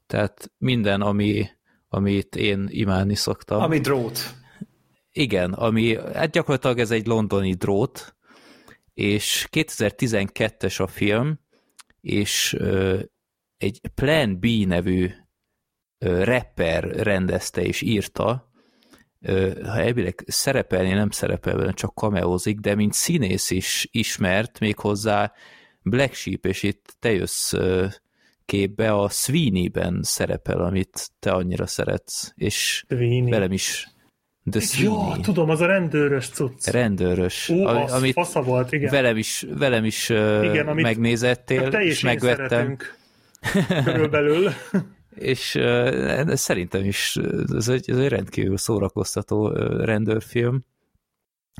tehát 0.07 0.53
minden, 0.59 1.01
ami, 1.01 1.47
amit 1.89 2.37
én 2.37 2.66
imádni 2.70 3.15
szoktam. 3.15 3.61
Ami 3.61 3.78
drót. 3.78 4.35
Igen, 5.12 5.53
ami, 5.53 5.97
hát 6.15 6.31
gyakorlatilag 6.31 6.78
ez 6.78 6.91
egy 6.91 7.07
londoni 7.07 7.53
drót, 7.53 8.15
és 9.01 9.48
2012-es 9.51 10.81
a 10.81 10.86
film, 10.86 11.40
és 12.01 12.52
ö, 12.59 13.01
egy 13.56 13.81
Plan 13.94 14.40
B 14.40 14.47
nevű 14.66 15.10
ö, 15.98 16.24
rapper 16.24 16.85
rendezte 16.85 17.62
és 17.62 17.81
írta, 17.81 18.51
ö, 19.20 19.60
ha 19.64 19.81
elvileg 19.81 20.24
szerepelni 20.27 20.93
nem 20.93 21.10
szerepel 21.10 21.56
benne, 21.56 21.72
csak 21.72 21.94
kameózik, 21.94 22.59
de 22.59 22.74
mint 22.74 22.93
színész 22.93 23.51
is 23.51 23.89
ismert, 23.90 24.59
még 24.59 24.78
hozzá 24.78 25.32
Black 25.82 26.14
Sheep, 26.14 26.47
és 26.47 26.62
itt 26.62 26.97
te 26.98 27.12
jössz 27.12 27.52
ö, 27.52 27.86
képbe, 28.44 28.93
a 28.93 29.09
Sweeney-ben 29.09 30.02
szerepel, 30.02 30.60
amit 30.60 31.10
te 31.18 31.31
annyira 31.31 31.66
szeretsz, 31.66 32.32
és 32.35 32.85
Sweeney. 32.89 33.31
velem 33.31 33.52
is 33.52 33.89
The 34.51 34.83
Jó, 34.83 35.17
tudom, 35.17 35.51
az 35.51 35.61
a 35.61 35.67
rendőrös 35.67 36.29
cucc. 36.29 36.67
Rendőrös. 36.67 37.49
Ó, 37.49 37.65
az 37.65 37.93
amit 37.93 38.12
fasza 38.12 38.43
volt, 38.43 38.73
igen. 38.73 38.91
Velem 38.91 39.17
is, 39.17 39.47
velem 39.55 39.85
is 39.85 40.09
igen, 40.09 40.69
amit 40.69 40.85
megnézettél, 40.85 41.69
te 41.69 41.83
és, 41.83 42.01
megvettem. 42.01 42.77
Körülbelül. 43.85 44.51
és 45.15 45.55
uh, 45.55 46.35
szerintem 46.35 46.85
is 46.85 47.17
ez 47.57 47.69
egy, 47.69 47.91
ez 47.91 47.99
egy 47.99 48.09
rendkívül 48.09 48.57
szórakoztató 48.57 49.49
rendőrfilm. 49.83 50.65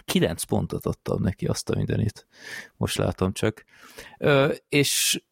Kilenc 0.05 0.43
pontot 0.43 0.87
adtam 0.87 1.23
neki 1.23 1.47
azt 1.47 1.71
a 1.71 1.77
mindenit. 1.77 2.27
Most 2.77 2.97
látom 2.97 3.33
csak. 3.33 3.65
Uh, 4.19 4.55
és 4.69 5.23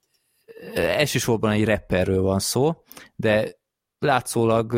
elsősorban 0.74 1.50
egy 1.50 1.64
rapperről 1.64 2.22
van 2.22 2.38
szó, 2.38 2.82
de 3.16 3.57
látszólag, 3.98 4.72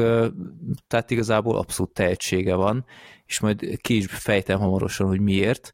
tehát 0.87 1.11
igazából 1.11 1.57
abszolút 1.57 1.93
tehetsége 1.93 2.55
van, 2.55 2.85
és 3.27 3.41
majd 3.41 3.77
ki 3.81 3.97
is 3.97 4.07
fejtem 4.07 4.59
hamarosan, 4.59 5.07
hogy 5.07 5.21
miért. 5.21 5.73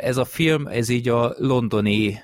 Ez 0.00 0.16
a 0.16 0.24
film, 0.24 0.66
ez 0.66 0.88
így 0.88 1.08
a 1.08 1.34
londoni, 1.36 2.18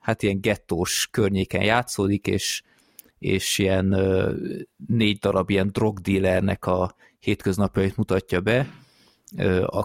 hát 0.00 0.22
ilyen 0.22 0.40
gettós 0.40 1.08
környéken 1.10 1.62
játszódik, 1.62 2.26
és, 2.26 2.62
és 3.18 3.58
ilyen 3.58 3.96
négy 4.86 5.18
darab 5.18 5.50
ilyen 5.50 5.68
drogdealernek 5.72 6.66
a 6.66 6.94
hétköznapjait 7.18 7.96
mutatja 7.96 8.40
be, 8.40 8.68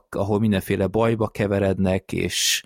ahol 0.09 0.39
mindenféle 0.39 0.87
bajba 0.87 1.27
keverednek, 1.27 2.11
és, 2.11 2.63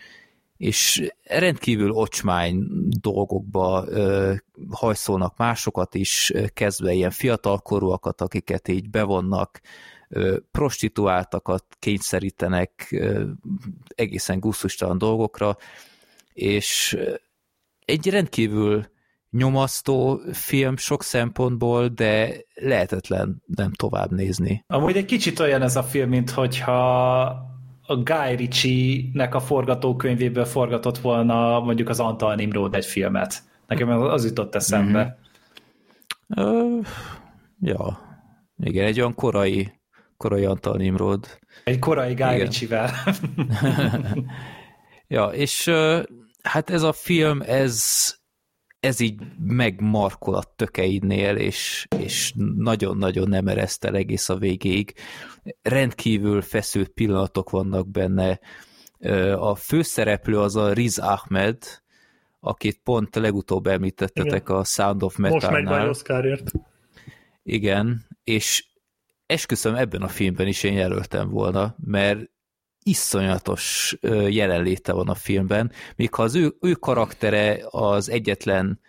és 0.57 1.11
rendkívül 1.23 1.91
ocsmány 1.91 2.67
dolgokba 3.01 3.85
ö, 3.87 4.33
hajszolnak 4.69 5.37
másokat 5.37 5.95
is, 5.95 6.33
kezdve 6.53 6.93
ilyen 6.93 7.11
fiatalkorúakat, 7.11 8.21
akiket 8.21 8.67
így 8.67 8.89
bevonnak, 8.89 9.61
ö, 10.09 10.37
prostituáltakat 10.51 11.65
kényszerítenek 11.79 12.87
ö, 12.91 13.23
egészen 13.87 14.39
gusztustalan 14.39 14.97
dolgokra, 14.97 15.57
és 16.33 16.97
egy 17.85 18.09
rendkívül 18.09 18.93
nyomasztó 19.31 20.21
film 20.31 20.77
sok 20.77 21.03
szempontból, 21.03 21.87
de 21.87 22.35
lehetetlen 22.53 23.43
nem 23.45 23.71
tovább 23.71 24.11
nézni. 24.11 24.63
Amúgy 24.67 24.97
egy 24.97 25.05
kicsit 25.05 25.39
olyan 25.39 25.61
ez 25.61 25.75
a 25.75 25.83
film, 25.83 26.09
mint 26.09 26.29
hogyha 26.29 27.54
a 27.87 27.95
Guy 27.95 28.35
Ritchie-nek 28.35 29.35
a 29.35 29.39
forgatókönyvéből 29.39 30.45
forgatott 30.45 30.97
volna 30.97 31.59
mondjuk 31.59 31.89
az 31.89 31.99
Antal 31.99 32.35
Nimrod 32.35 32.75
egy 32.75 32.85
filmet. 32.85 33.43
Nekem 33.67 33.89
az 33.89 34.25
jutott 34.25 34.55
eszembe. 34.55 35.19
Mm-hmm. 36.39 36.77
Uh, 36.77 36.85
ja, 37.59 37.99
igen, 38.57 38.85
egy 38.85 38.99
olyan 38.99 39.15
korai, 39.15 39.71
korai 40.17 40.45
Antal 40.45 40.77
Nimrod. 40.77 41.39
Egy 41.63 41.79
korai 41.79 42.13
Guy 42.13 42.39
Ritchie-vel. 42.39 42.91
ja, 45.07 45.25
és 45.25 45.71
hát 46.43 46.69
ez 46.69 46.81
a 46.81 46.91
film, 46.91 47.41
ez 47.41 48.15
ez 48.85 48.99
így 48.99 49.21
megmarkol 49.37 50.35
a 50.35 50.43
tökeidnél, 50.55 51.35
és, 51.35 51.87
és 51.97 52.33
nagyon-nagyon 52.55 53.29
nem 53.29 53.47
eresztel 53.47 53.95
egész 53.95 54.29
a 54.29 54.37
végéig. 54.37 54.93
Rendkívül 55.61 56.41
feszült 56.41 56.89
pillanatok 56.89 57.49
vannak 57.49 57.89
benne. 57.89 58.39
A 59.35 59.55
főszereplő 59.55 60.39
az 60.39 60.55
a 60.55 60.73
Riz 60.73 60.97
Ahmed, 60.97 61.57
akit 62.39 62.79
pont 62.83 63.15
legutóbb 63.15 63.67
említettetek 63.67 64.41
Igen. 64.41 64.57
a 64.57 64.63
Sound 64.63 65.03
of 65.03 65.17
Most 65.17 65.33
Metal-nál. 65.33 65.89
Oscarért. 65.89 66.51
Igen, 67.43 68.07
és 68.23 68.65
esküszöm 69.25 69.75
ebben 69.75 70.01
a 70.01 70.07
filmben 70.07 70.47
is 70.47 70.63
én 70.63 70.73
jelöltem 70.73 71.29
volna, 71.29 71.75
mert 71.83 72.29
iszonyatos 72.89 73.95
jelenléte 74.29 74.93
van 74.93 75.09
a 75.09 75.13
filmben, 75.15 75.71
még 75.95 76.13
ha 76.13 76.23
az 76.23 76.35
ő, 76.35 76.55
ő 76.61 76.71
karaktere 76.71 77.57
az 77.69 78.09
egyetlen 78.09 78.79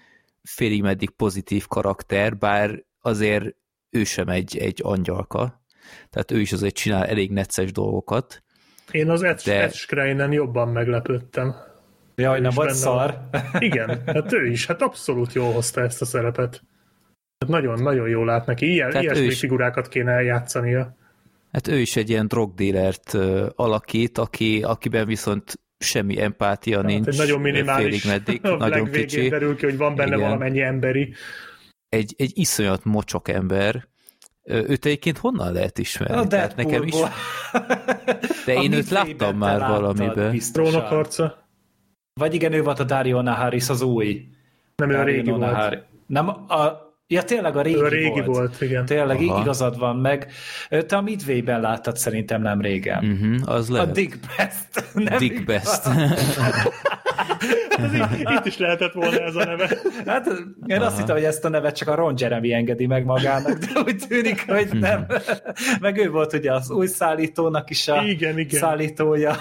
félig 0.43 0.82
meddig 0.82 1.10
pozitív 1.10 1.66
karakter, 1.66 2.36
bár 2.36 2.85
azért 3.01 3.55
ő 3.90 4.05
sem 4.05 4.28
egy, 4.28 4.56
egy 4.56 4.81
angyalka, 4.85 5.62
tehát 6.10 6.31
ő 6.31 6.40
is 6.40 6.52
azért 6.52 6.74
csinál 6.74 7.05
elég 7.06 7.31
necces 7.31 7.73
dolgokat. 7.73 8.43
Én 8.90 9.10
az 9.10 9.23
Ed, 9.23 9.40
De- 9.44 9.62
Ed 9.62 9.73
Skreinen 9.73 10.32
jobban 10.32 10.68
meglepődtem. 10.68 11.55
Jaj, 12.14 12.40
nem 12.40 12.52
vagy 12.55 12.73
szar. 12.73 13.20
Igen, 13.59 14.02
hát 14.06 14.32
ő 14.32 14.47
is, 14.47 14.66
hát 14.66 14.82
abszolút 14.82 15.32
jól 15.32 15.52
hozta 15.52 15.81
ezt 15.81 16.01
a 16.01 16.05
szerepet. 16.05 16.62
Hát 17.39 17.48
nagyon, 17.51 17.82
nagyon 17.82 18.09
jól 18.09 18.24
lát 18.27 18.47
neki. 18.47 18.66
Ilyen, 18.73 18.89
Tehát 18.89 19.02
ilyesmi 19.02 19.24
is- 19.24 19.39
figurákat 19.39 19.89
kéne 19.89 20.12
eljátszania. 20.12 20.97
Hát 21.52 21.68
ő 21.68 21.78
is 21.78 21.97
egy 21.97 22.10
ilyen 22.10 22.27
drogdílert 22.27 23.14
ö, 23.14 23.47
alakít, 23.55 24.18
aki, 24.18 24.62
akiben 24.62 25.06
viszont 25.06 25.60
semmi 25.78 26.20
empátia 26.20 26.82
nincs. 26.82 27.05
Hát 27.05 27.14
egy 27.14 27.18
nagyon 27.20 27.40
minimális, 27.40 28.02
Félig 28.02 28.18
meddig, 28.18 28.40
nagyon 28.59 28.90
kicsi. 28.90 29.28
derül 29.28 29.56
ki, 29.56 29.64
hogy 29.64 29.77
van 29.77 29.94
benne 29.94 30.16
Igen. 30.16 30.20
valamennyi 30.20 30.60
emberi. 30.60 31.14
Egy, 31.89 32.14
egy 32.18 32.32
iszonyat 32.35 32.85
mocsok 32.85 33.28
ember. 33.28 33.89
Őt 34.44 34.85
egyébként 34.85 35.18
honnan 35.18 35.52
lehet 35.52 35.78
ismerni? 35.78 36.16
A 36.16 36.27
Tehát 36.27 36.56
nekem 36.56 36.82
is, 36.82 36.94
de 38.44 38.52
én 38.55 38.73
őt 38.73 38.89
láttam 38.90 39.36
már 39.36 39.59
láttad 39.59 39.81
valamiben. 39.81 40.31
biztosan. 40.31 40.70
Trónokharca. 40.70 41.48
Vagy 42.20 42.35
igen, 42.35 42.52
ő 42.52 42.62
volt 42.62 42.78
a 42.78 42.85
Dario 42.85 43.23
Naharis, 43.23 43.68
az 43.68 43.82
új. 43.82 44.27
Nem, 44.77 44.90
ő 44.90 44.97
a 44.98 45.02
régi 45.02 45.31
volt. 45.31 45.40
Nahari. 45.40 45.78
Nem, 46.06 46.28
a, 46.28 46.86
ja 47.07 47.23
tényleg 47.23 47.57
a 47.57 47.62
régi, 47.62 47.78
a 47.78 47.89
régi 47.89 48.11
volt. 48.11 48.27
volt, 48.27 48.61
igen. 48.61 48.85
Tényleg 48.87 49.16
Aha. 49.20 49.41
igazad 49.41 49.78
van 49.78 49.97
meg. 49.97 50.33
Te 50.69 50.97
a 50.97 51.01
Midway-ben 51.01 51.61
láttad 51.61 51.97
szerintem 51.97 52.43
nem 52.43 52.61
régen. 52.61 53.05
Uh-huh, 53.05 53.55
az 53.55 53.70
A 53.70 53.73
lehet. 53.73 53.93
Dick 53.93 54.19
Best. 54.37 54.85
Nem 55.11 55.19
Dick 55.19 55.41
igaz? 55.41 55.83
Ez 57.78 57.94
így, 57.94 58.20
itt 58.20 58.44
is 58.44 58.59
lehetett 58.59 58.93
volna 58.93 59.19
ez 59.20 59.35
a 59.35 59.44
neve. 59.44 59.69
Hát 60.07 60.27
én 60.66 60.81
azt 60.81 60.98
hittem, 60.98 61.15
hogy 61.15 61.24
ezt 61.24 61.44
a 61.44 61.48
nevet 61.48 61.77
csak 61.77 61.89
a 61.89 61.94
Ron 61.94 62.15
Jeremy 62.19 62.53
engedi 62.53 62.86
meg 62.86 63.05
magának, 63.05 63.59
de 63.59 63.81
úgy 63.86 64.03
tűnik, 64.09 64.44
hogy 64.51 64.69
nem. 64.73 65.07
Meg 65.81 65.97
ő 65.98 66.11
volt 66.11 66.32
ugye 66.32 66.53
az 66.53 66.70
új 66.70 66.86
szállítónak 66.86 67.70
is 67.70 67.89
a 67.89 68.03
Igen, 68.03 68.39
igen. 68.39 68.61
szállítója. 68.61 69.36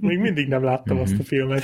Még 0.00 0.18
mindig 0.18 0.48
nem 0.48 0.64
láttam 0.64 0.98
azt 1.00 1.12
a 1.12 1.14
Mhm. 1.14 1.24
filmet. 1.24 1.62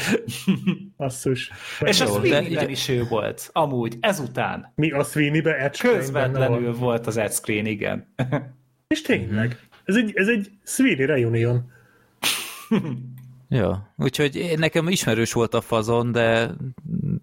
Asszus. 0.97 1.51
És 1.81 2.01
a 2.01 2.05
Jó, 2.07 2.19
de 2.19 2.27
Sweeney-ben 2.29 2.69
is 2.69 2.89
ő 2.89 3.05
volt, 3.09 3.49
amúgy, 3.53 3.97
ezután. 4.01 4.73
Mi 4.75 4.91
a 4.91 5.03
Sweeney-be 5.03 5.57
Ed 5.57 5.77
Közvetlenül 5.77 6.61
volt. 6.63 6.79
volt 6.79 7.07
az 7.07 7.17
Ed 7.17 7.33
Screen, 7.33 7.67
igen. 7.67 8.15
És 8.89 9.03
tényleg. 9.03 9.59
Ez 9.85 9.97
egy, 9.97 10.13
ez 10.15 10.29
egy 10.29 10.51
Sweeney 10.65 11.07
reunion. 11.07 11.71
Ja, 13.53 13.93
úgyhogy 13.97 14.55
nekem 14.57 14.89
ismerős 14.89 15.33
volt 15.33 15.55
a 15.55 15.61
fazon, 15.61 16.13
de, 16.13 16.51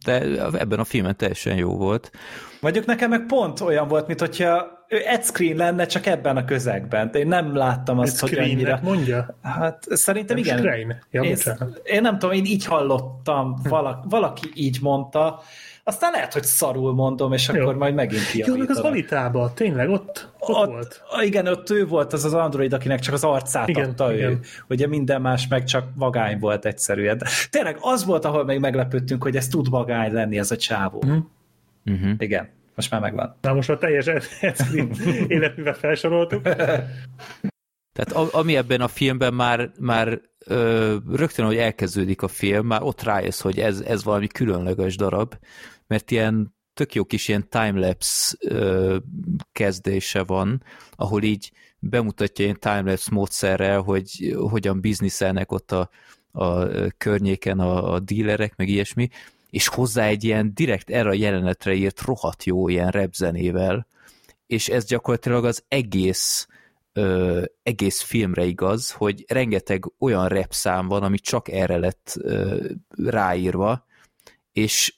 de 0.06 0.22
ebben 0.60 0.80
a 0.80 0.84
filmen 0.84 1.16
teljesen 1.18 1.56
jó 1.56 1.78
volt. 1.78 2.12
Mondjuk 2.62 2.86
nekem 2.86 3.10
meg 3.10 3.26
pont 3.26 3.60
olyan 3.60 3.88
volt, 3.88 4.08
mint 4.08 4.20
hogyha 4.20 4.78
ő 4.88 4.98
Screen 5.22 5.56
lenne, 5.56 5.86
csak 5.86 6.06
ebben 6.06 6.38
a 6.38 6.46
közegben. 6.46 7.10
Én 7.14 7.28
nem 7.28 7.56
láttam 7.56 8.00
azt, 8.00 8.20
hogy 8.20 8.38
annyira... 8.38 8.80
mondja? 8.84 9.38
Hát 9.42 9.84
szerintem 9.90 10.36
Nem 10.36 10.46
igen. 10.46 10.58
Skrein. 10.58 11.00
Ja, 11.12 11.22
én, 11.22 11.38
én 11.84 12.02
nem 12.02 12.20
tudom, 12.20 12.36
én 12.36 12.46
így 12.46 12.66
hallottam, 12.66 13.60
valaki, 13.64 14.08
valaki 14.10 14.52
így 14.54 14.78
mondta, 14.82 15.42
aztán 15.88 16.12
lehet, 16.12 16.34
hogy 16.34 16.44
szarul 16.44 16.94
mondom, 16.94 17.34
és 17.34 17.48
Jó. 17.54 17.62
akkor 17.62 17.76
majd 17.76 17.94
megint 17.94 18.32
Jó, 18.34 18.56
meg 18.56 18.70
az. 18.70 18.78
Alitába, 18.78 19.54
tényleg, 19.54 19.90
ott, 19.90 20.30
ott, 20.40 20.56
Ott, 20.58 20.68
volt. 20.70 21.02
igen, 21.22 21.48
ott 21.48 21.70
ő 21.70 21.86
volt 21.86 22.14
az 22.14 22.26
az 22.26 22.34
android, 22.34 22.74
akinek 22.74 23.00
csak 23.00 23.14
az 23.14 23.24
arcát 23.24 23.68
Igen, 23.68 23.90
adta 23.90 24.14
ő. 24.14 24.16
igen. 24.18 24.40
Ugye 24.70 24.88
minden 24.88 25.22
más 25.22 25.48
meg 25.48 25.64
csak 25.64 25.88
vagány 25.96 26.40
volt 26.40 26.66
egyszerűen. 26.66 27.18
De 27.18 27.26
tényleg 27.50 27.78
az 27.82 28.06
volt, 28.06 28.26
ahol 28.26 28.46
még 28.46 28.60
meglepődtünk, 28.60 29.24
hogy 29.24 29.36
ez 29.36 29.48
tud 29.48 29.70
vagány 29.70 30.12
lenni, 30.14 30.38
ez 30.38 30.52
a 30.52 30.58
csávó. 30.58 31.04
Uh-huh. 31.86 32.10
Igen, 32.18 32.50
most 32.76 32.92
már 32.92 33.02
megvan. 33.02 33.36
Na 33.42 33.54
most 33.54 33.70
a 33.70 33.78
teljes 33.78 34.06
életművet 35.28 35.78
felsoroltuk. 35.78 36.42
Tehát 37.94 38.12
ami 38.34 38.56
ebben 38.56 38.82
a 38.82 38.88
filmben 38.88 39.34
már, 39.34 39.72
már 39.80 40.22
ö, 40.46 40.96
rögtön, 41.16 41.46
hogy 41.46 41.58
elkezdődik 41.58 42.22
a 42.22 42.28
film, 42.28 42.66
már 42.68 42.82
ott 42.82 43.04
rájössz, 43.04 43.42
hogy 43.42 43.60
ez, 43.60 43.80
ez 43.80 44.04
valami 44.04 44.28
különleges 44.28 44.96
darab, 44.96 45.34
mert 45.88 46.12
ilyen 46.12 46.56
tök 46.74 46.94
jó 46.94 47.06
kis 47.06 47.28
ilyen 47.28 47.50
timelapse 47.50 48.38
kezdése 49.52 50.24
van, 50.24 50.64
ahol 50.92 51.24
így 51.24 51.52
bemutatja 51.80 52.46
ilyen 52.46 52.60
timelapse 52.60 53.10
módszerrel, 53.12 53.82
hogy 53.82 54.36
hogyan 54.50 54.82
bizniszelnek 54.82 55.52
ott 55.52 55.72
a, 55.72 55.90
a 56.32 56.68
környéken 56.98 57.60
a, 57.60 57.94
a 57.94 58.00
dílerek, 58.00 58.56
meg 58.56 58.68
ilyesmi, 58.70 59.10
és 59.50 59.68
hozzá 59.68 60.06
egy 60.06 60.24
ilyen 60.24 60.52
direkt 60.54 60.90
erre 60.90 61.10
a 61.10 61.14
jelenetre 61.14 61.74
írt 61.74 62.02
rohadt 62.02 62.44
jó 62.44 62.68
ilyen 62.68 62.90
repzenével, 62.90 63.88
és 64.48 64.70
ez 64.70 64.86
gyakorlatilag 64.86 65.46
az 65.46 65.64
egész 65.68 66.48
ö, 66.94 67.44
egész 67.64 68.02
filmre 68.02 68.46
igaz, 68.46 68.92
hogy 68.92 69.26
rengeteg 69.28 69.92
olyan 70.00 70.28
repszám 70.28 70.88
van, 70.88 71.04
ami 71.04 71.18
csak 71.18 71.50
erre 71.50 71.78
lett 71.78 72.16
ö, 72.22 72.66
ráírva, 72.96 73.86
és, 74.52 74.97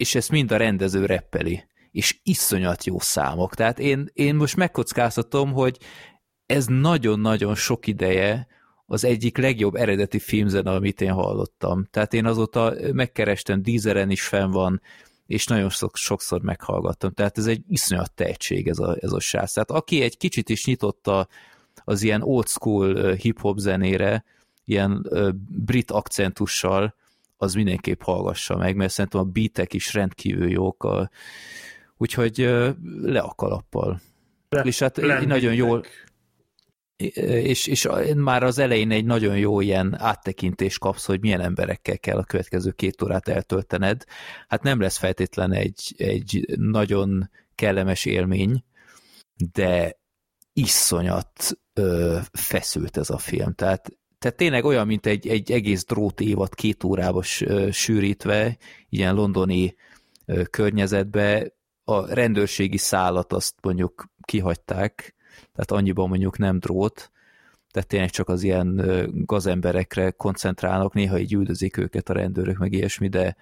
és 0.00 0.14
ezt 0.14 0.30
mind 0.30 0.52
a 0.52 0.56
rendező 0.56 1.06
reppeli, 1.06 1.64
és 1.92 2.18
iszonyat 2.22 2.84
jó 2.84 2.98
számok. 2.98 3.54
Tehát 3.54 3.78
én, 3.78 4.10
én 4.12 4.34
most 4.34 4.56
megkockáztatom, 4.56 5.52
hogy 5.52 5.78
ez 6.46 6.66
nagyon-nagyon 6.66 7.54
sok 7.54 7.86
ideje 7.86 8.46
az 8.86 9.04
egyik 9.04 9.38
legjobb 9.38 9.74
eredeti 9.74 10.18
filmzene, 10.18 10.70
amit 10.70 11.00
én 11.00 11.12
hallottam. 11.12 11.86
Tehát 11.90 12.14
én 12.14 12.26
azóta 12.26 12.74
megkerestem, 12.92 13.62
Deezeren 13.62 14.10
is 14.10 14.22
fenn 14.22 14.50
van, 14.50 14.80
és 15.26 15.46
nagyon 15.46 15.70
sok, 15.70 15.96
sokszor 15.96 16.42
meghallgattam. 16.42 17.12
Tehát 17.12 17.38
ez 17.38 17.46
egy 17.46 17.62
iszonyat 17.68 18.12
tehetség 18.12 18.68
ez 18.68 18.78
a, 18.78 18.96
ez 19.00 19.12
a 19.12 19.20
srác. 19.20 19.52
Tehát 19.52 19.70
aki 19.70 20.02
egy 20.02 20.16
kicsit 20.16 20.48
is 20.48 20.64
nyitotta 20.66 21.28
az 21.84 22.02
ilyen 22.02 22.22
old 22.22 22.48
school 22.48 23.12
hip-hop 23.12 23.58
zenére, 23.58 24.24
ilyen 24.64 25.06
brit 25.48 25.90
akcentussal, 25.90 26.94
az 27.42 27.54
mindenképp 27.54 28.02
hallgassa 28.02 28.56
meg, 28.56 28.76
mert 28.76 28.92
szerintem 28.92 29.20
a 29.20 29.24
beatek 29.24 29.74
is 29.74 29.94
rendkívül 29.94 30.50
jók. 30.50 30.84
A, 30.84 31.10
úgyhogy 31.96 32.36
le 33.02 33.20
a 33.20 33.32
kalappal. 33.36 34.00
Le- 34.48 34.62
és 34.62 34.78
hát 34.78 34.96
Lennének. 34.96 35.26
nagyon 35.26 35.54
jól, 35.54 35.84
és, 36.96 37.66
és 37.66 37.88
már 38.16 38.42
az 38.42 38.58
elején 38.58 38.90
egy 38.90 39.04
nagyon 39.04 39.38
jó 39.38 39.60
ilyen 39.60 39.96
áttekintés 39.98 40.78
kapsz, 40.78 41.06
hogy 41.06 41.20
milyen 41.20 41.40
emberekkel 41.40 41.98
kell 41.98 42.18
a 42.18 42.24
következő 42.24 42.70
két 42.70 43.02
órát 43.02 43.28
eltöltened. 43.28 44.04
Hát 44.48 44.62
nem 44.62 44.80
lesz 44.80 44.98
feltétlen 44.98 45.52
egy, 45.52 45.94
egy 45.96 46.44
nagyon 46.56 47.30
kellemes 47.54 48.04
élmény, 48.04 48.64
de 49.52 50.00
iszonyat 50.52 51.58
ö, 51.72 52.18
feszült 52.32 52.96
ez 52.96 53.10
a 53.10 53.18
film. 53.18 53.54
Tehát, 53.54 53.99
tehát 54.20 54.36
tényleg 54.36 54.64
olyan, 54.64 54.86
mint 54.86 55.06
egy, 55.06 55.28
egy 55.28 55.52
egész 55.52 55.84
drót 55.84 56.20
évad 56.20 56.54
két 56.54 56.84
órába 56.84 57.22
sűrítve, 57.70 58.56
ilyen 58.88 59.14
londoni 59.14 59.74
környezetbe, 60.50 61.52
a 61.84 62.14
rendőrségi 62.14 62.76
szállat 62.76 63.32
azt 63.32 63.54
mondjuk 63.62 64.08
kihagyták, 64.22 65.14
tehát 65.52 65.70
annyiban 65.70 66.08
mondjuk 66.08 66.38
nem 66.38 66.58
drót, 66.58 67.10
tehát 67.70 67.88
tényleg 67.88 68.10
csak 68.10 68.28
az 68.28 68.42
ilyen 68.42 68.82
gazemberekre 69.24 70.10
koncentrálnak, 70.10 70.94
néha 70.94 71.18
így 71.18 71.32
üldözik 71.32 71.76
őket 71.76 72.08
a 72.08 72.12
rendőrök, 72.12 72.58
meg 72.58 72.72
ilyesmi, 72.72 73.08
de, 73.08 73.36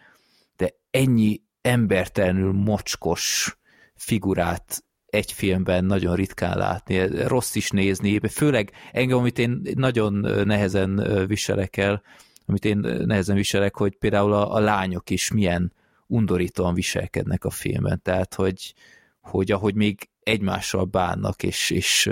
de 0.57 0.75
ennyi 0.91 1.43
embertelenül 1.61 2.53
mocskos 2.53 3.57
figurát 3.95 4.85
egy 5.11 5.33
filmben 5.33 5.85
nagyon 5.85 6.15
ritkán 6.15 6.57
látni, 6.57 6.99
rossz 7.27 7.55
is 7.55 7.71
nézni, 7.71 8.21
főleg 8.29 8.73
engem, 8.93 9.19
amit 9.19 9.39
én 9.39 9.63
nagyon 9.75 10.13
nehezen 10.47 11.25
viselek 11.27 11.77
el, 11.77 12.03
amit 12.47 12.65
én 12.65 12.79
nehezen 13.07 13.37
viselek, 13.37 13.77
hogy 13.77 13.97
például 13.97 14.33
a, 14.33 14.55
a 14.55 14.59
lányok 14.59 15.11
is 15.11 15.31
milyen 15.31 15.73
undorítóan 16.07 16.75
viselkednek 16.75 17.45
a 17.45 17.51
filmben, 17.51 18.03
tehát 18.03 18.35
hogy, 18.35 18.75
hogy 19.21 19.53
ahogy 19.53 19.75
még 19.75 20.09
egymással 20.23 20.85
bánnak, 20.85 21.43
és, 21.43 21.71
és, 21.71 22.11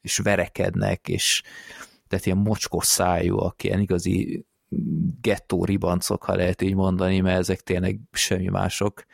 és 0.00 0.18
verekednek, 0.18 1.08
és 1.08 1.42
tehát 2.08 2.26
ilyen 2.26 2.38
mocskos 2.38 2.86
szájúak, 2.86 3.64
ilyen 3.64 3.80
igazi 3.80 4.46
gettó 5.20 5.64
ribancok, 5.64 6.24
ha 6.24 6.34
lehet 6.34 6.62
így 6.62 6.74
mondani, 6.74 7.20
mert 7.20 7.38
ezek 7.38 7.60
tényleg 7.60 8.00
semmi 8.12 8.48
mások. 8.48 9.04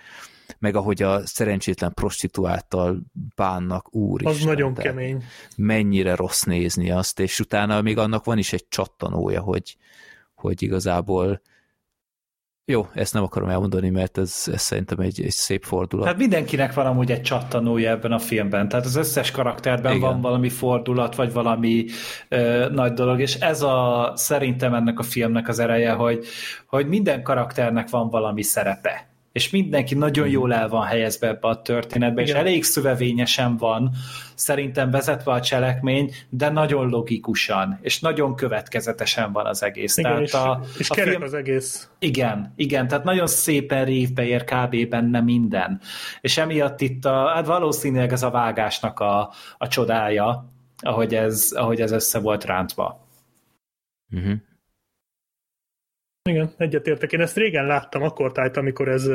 Meg 0.59 0.77
ahogy 0.77 1.03
a 1.03 1.27
szerencsétlen 1.27 1.95
prostituáltal 1.95 3.01
bánnak, 3.35 3.95
úr 3.95 4.27
Az 4.27 4.45
nagyon 4.45 4.75
kemény. 4.75 5.25
Mennyire 5.57 6.15
rossz 6.15 6.43
nézni 6.43 6.91
azt, 6.91 7.21
és 7.21 7.41
utána 7.41 7.83
még 7.83 7.99
annak 7.99 8.25
van 8.25 8.39
is 8.39 8.53
egy 8.53 8.69
csattanója, 8.69 9.41
hogy, 9.41 9.77
hogy 10.35 10.63
igazából 10.63 11.41
jó, 12.71 12.89
ezt 12.95 13.15
nem 13.15 13.23
akarom 13.23 13.49
elmondani, 13.49 13.91
mert 13.91 14.19
ez, 14.19 14.45
ez 14.53 14.63
szerintem 14.63 14.99
egy, 14.99 15.23
egy 15.23 15.31
szép 15.31 15.65
fordulat. 15.65 16.05
Tehát 16.05 16.21
mindenkinek 16.21 16.75
van 16.75 16.87
amúgy 16.87 17.11
egy 17.11 17.23
csattanója 17.23 17.91
ebben 17.91 18.13
a 18.13 18.19
filmben, 18.19 18.69
tehát 18.69 18.85
az 18.87 18.97
összes 18.97 19.31
karakterben 19.31 19.95
Igen. 19.95 20.09
van 20.09 20.21
valami 20.21 20.49
fordulat, 20.49 21.15
vagy 21.15 21.33
valami 21.33 21.85
ö, 22.29 22.69
nagy 22.73 22.93
dolog, 22.93 23.21
és 23.21 23.35
ez 23.35 23.63
a 23.63 24.13
szerintem 24.15 24.75
ennek 24.75 24.99
a 24.99 25.03
filmnek 25.03 25.49
az 25.49 25.59
ereje, 25.59 25.93
hogy, 25.93 26.27
hogy 26.67 26.89
minden 26.89 27.23
karakternek 27.23 27.91
van 27.91 28.11
valami 28.11 28.43
szerepe 28.43 29.08
és 29.39 29.51
mindenki 29.51 29.95
nagyon 29.95 30.29
jól 30.29 30.55
el 30.55 30.69
van 30.69 30.85
helyezve 30.87 31.29
ebbe 31.29 31.49
a 31.49 31.63
történetbe, 31.63 32.23
Igen. 32.23 32.35
és 32.35 32.41
elég 32.41 32.65
szövevényesen 32.65 33.57
van 33.57 33.91
szerintem 34.35 34.91
vezetve 34.91 35.33
a 35.33 35.41
cselekmény, 35.41 36.13
de 36.29 36.49
nagyon 36.49 36.89
logikusan, 36.89 37.79
és 37.83 38.01
nagyon 38.01 38.37
következetesen 38.37 39.33
van 39.33 39.47
az 39.47 39.63
egész. 39.63 39.97
Igen, 39.97 40.11
tehát 40.13 40.27
és, 40.27 40.33
a, 40.33 40.61
és 40.79 40.91
a 40.91 40.95
kerek 40.95 41.11
film... 41.11 41.23
az 41.23 41.35
egész. 41.35 41.91
Igen, 41.99 42.53
igen, 42.57 42.89
tehát 42.89 43.05
nagyon 43.05 43.27
szépen 43.27 43.85
révbe 43.85 44.25
ér 44.25 44.45
kb. 44.45 44.89
benne 44.89 45.21
minden. 45.21 45.81
És 46.21 46.39
emiatt 46.39 46.81
itt 46.81 47.05
a, 47.05 47.29
hát 47.35 47.47
valószínűleg 47.47 48.13
ez 48.13 48.23
a 48.23 48.31
vágásnak 48.31 49.01
a, 49.01 49.33
a 49.59 49.69
csodája, 49.69 50.53
ahogy 50.81 51.15
ez, 51.15 51.53
ahogy 51.55 51.81
ez 51.81 51.93
össze 51.93 52.19
volt 52.19 52.45
rántva. 52.45 53.07
Uh-huh. 54.11 54.33
Igen, 56.29 56.53
egyetértek. 56.57 57.13
Én 57.13 57.21
ezt 57.21 57.37
régen 57.37 57.67
láttam 57.67 58.03
akkor 58.03 58.33
tájt, 58.33 58.57
amikor 58.57 58.89
ez, 58.89 59.11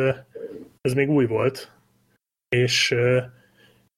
ez 0.82 0.94
még 0.94 1.10
új 1.10 1.26
volt. 1.26 1.72
És, 2.50 2.96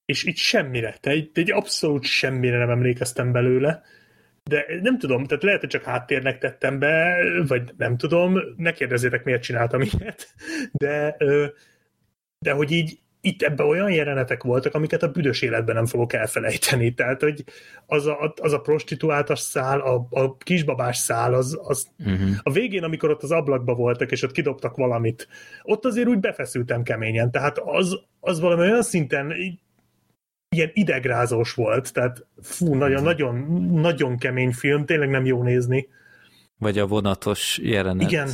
és 0.05 0.23
itt 0.23 0.35
semmire, 0.35 0.97
egy, 1.01 1.29
egy 1.33 1.51
abszolút 1.51 2.03
semmire 2.03 2.57
nem 2.57 2.69
emlékeztem 2.69 3.31
belőle. 3.31 3.83
De 4.43 4.65
nem 4.81 4.97
tudom, 4.97 5.25
tehát 5.25 5.43
lehet, 5.43 5.59
hogy 5.59 5.69
csak 5.69 5.83
háttérnek 5.83 6.37
tettem 6.37 6.79
be, 6.79 7.17
vagy 7.47 7.73
nem 7.77 7.97
tudom, 7.97 8.39
ne 8.57 8.71
kérdezzétek, 8.71 9.23
miért 9.23 9.41
csináltam 9.41 9.81
ilyet, 9.81 10.33
de, 10.71 11.15
de 12.39 12.51
hogy 12.51 12.71
így 12.71 12.99
itt 13.25 13.41
ebben 13.41 13.67
olyan 13.67 13.91
jelenetek 13.91 14.43
voltak, 14.43 14.73
amiket 14.73 15.03
a 15.03 15.11
büdös 15.11 15.41
életben 15.41 15.75
nem 15.75 15.85
fogok 15.85 16.13
elfelejteni. 16.13 16.93
Tehát, 16.93 17.21
hogy 17.21 17.43
az 17.85 18.05
a, 18.05 18.33
az 18.41 18.53
a 18.53 18.59
prostituáltas 18.59 19.39
szál, 19.39 19.79
a, 19.79 20.07
a 20.09 20.37
kisbabás 20.37 20.97
szál, 20.97 21.33
az, 21.33 21.59
az 21.63 21.87
uh-huh. 21.99 22.29
a 22.43 22.51
végén, 22.51 22.83
amikor 22.83 23.09
ott 23.09 23.23
az 23.23 23.31
ablakba 23.31 23.73
voltak, 23.73 24.11
és 24.11 24.23
ott 24.23 24.31
kidobtak 24.31 24.75
valamit, 24.75 25.27
ott 25.63 25.85
azért 25.85 26.07
úgy 26.07 26.19
befeszültem 26.19 26.83
keményen. 26.83 27.31
Tehát 27.31 27.57
az, 27.57 27.99
az 28.19 28.39
valami 28.39 28.61
olyan 28.61 28.83
szinten 28.83 29.33
ilyen 30.49 30.71
idegrázós 30.73 31.53
volt, 31.53 31.93
tehát 31.93 32.25
fú, 32.41 32.73
nagyon, 32.73 33.03
nagyon, 33.03 33.35
nagyon 33.71 34.17
kemény 34.17 34.53
film, 34.53 34.85
tényleg 34.85 35.09
nem 35.09 35.25
jó 35.25 35.43
nézni. 35.43 35.87
Vagy 36.57 36.77
a 36.77 36.87
vonatos 36.87 37.59
jelenet. 37.61 38.11
Igen, 38.11 38.29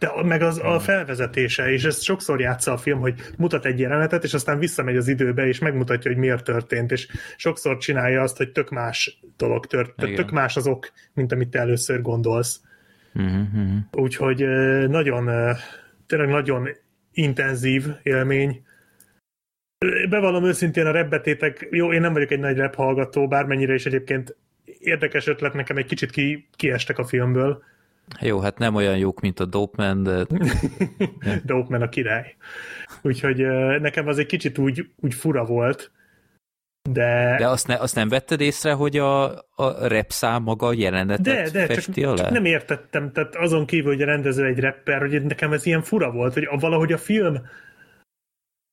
de 0.00 0.22
meg 0.22 0.42
az 0.42 0.60
a 0.62 0.80
felvezetése, 0.80 1.72
és 1.72 1.84
ezt 1.84 2.02
sokszor 2.02 2.40
játsza 2.40 2.72
a 2.72 2.76
film, 2.76 3.00
hogy 3.00 3.14
mutat 3.38 3.64
egy 3.64 3.78
jelenetet, 3.78 4.24
és 4.24 4.34
aztán 4.34 4.58
visszamegy 4.58 4.96
az 4.96 5.08
időbe, 5.08 5.46
és 5.46 5.58
megmutatja, 5.58 6.10
hogy 6.10 6.20
miért 6.20 6.44
történt, 6.44 6.92
és 6.92 7.08
sokszor 7.36 7.76
csinálja 7.76 8.22
azt, 8.22 8.36
hogy 8.36 8.52
tök 8.52 8.70
más 8.70 9.20
dolog 9.36 9.66
történt, 9.66 10.16
tök 10.16 10.30
más 10.30 10.56
az 10.56 10.66
ok, 10.66 10.92
mint 11.14 11.32
amit 11.32 11.48
te 11.48 11.58
először 11.58 12.02
gondolsz. 12.02 12.60
Uh-huh. 13.14 13.76
Úgyhogy 13.92 14.46
nagyon, 14.88 15.54
tényleg 16.06 16.28
nagyon 16.28 16.68
intenzív 17.12 17.86
élmény. 18.02 18.62
Bevallom 20.08 20.44
őszintén 20.44 20.86
a 20.86 20.90
repbetétek, 20.90 21.68
jó, 21.70 21.92
én 21.92 22.00
nem 22.00 22.12
vagyok 22.12 22.30
egy 22.30 22.40
nagy 22.40 22.56
rep 22.56 22.74
hallgató, 22.74 23.28
bármennyire 23.28 23.74
is 23.74 23.86
egyébként 23.86 24.36
érdekes 24.64 25.26
ötlet, 25.26 25.54
nekem 25.54 25.76
egy 25.76 25.86
kicsit 25.86 26.10
ki, 26.10 26.48
kiestek 26.56 26.98
a 26.98 27.04
filmből, 27.04 27.62
jó, 28.20 28.40
hát 28.40 28.58
nem 28.58 28.74
olyan 28.74 28.96
jók, 28.96 29.20
mint 29.20 29.40
a 29.40 29.44
Dopeman, 29.44 30.02
de... 30.02 30.26
Dopeman 31.44 31.82
a 31.82 31.88
király. 31.88 32.36
Úgyhogy 33.02 33.36
nekem 33.80 34.06
az 34.08 34.18
egy 34.18 34.26
kicsit 34.26 34.58
úgy, 34.58 34.90
úgy 34.96 35.14
fura 35.14 35.44
volt, 35.44 35.90
de... 36.88 37.36
De 37.38 37.48
azt, 37.48 37.66
ne, 37.66 37.74
azt 37.74 37.94
nem 37.94 38.08
vetted 38.08 38.40
észre, 38.40 38.72
hogy 38.72 38.96
a, 38.96 39.24
a 39.54 39.88
rap 39.88 40.10
szám 40.10 40.42
maga 40.42 40.66
a 40.66 40.72
jelenetet 40.72 41.24
de, 41.24 41.50
de, 41.50 41.66
festi 41.66 42.00
csak, 42.00 42.10
alá? 42.10 42.22
csak 42.22 42.30
nem 42.30 42.44
értettem, 42.44 43.12
tehát 43.12 43.36
azon 43.36 43.66
kívül, 43.66 43.92
hogy 43.92 44.02
a 44.02 44.06
rendező 44.06 44.46
egy 44.46 44.60
rapper, 44.60 45.00
hogy 45.00 45.22
nekem 45.22 45.52
ez 45.52 45.66
ilyen 45.66 45.82
fura 45.82 46.10
volt, 46.10 46.34
hogy 46.34 46.48
valahogy 46.60 46.92
a 46.92 46.98
film 46.98 47.40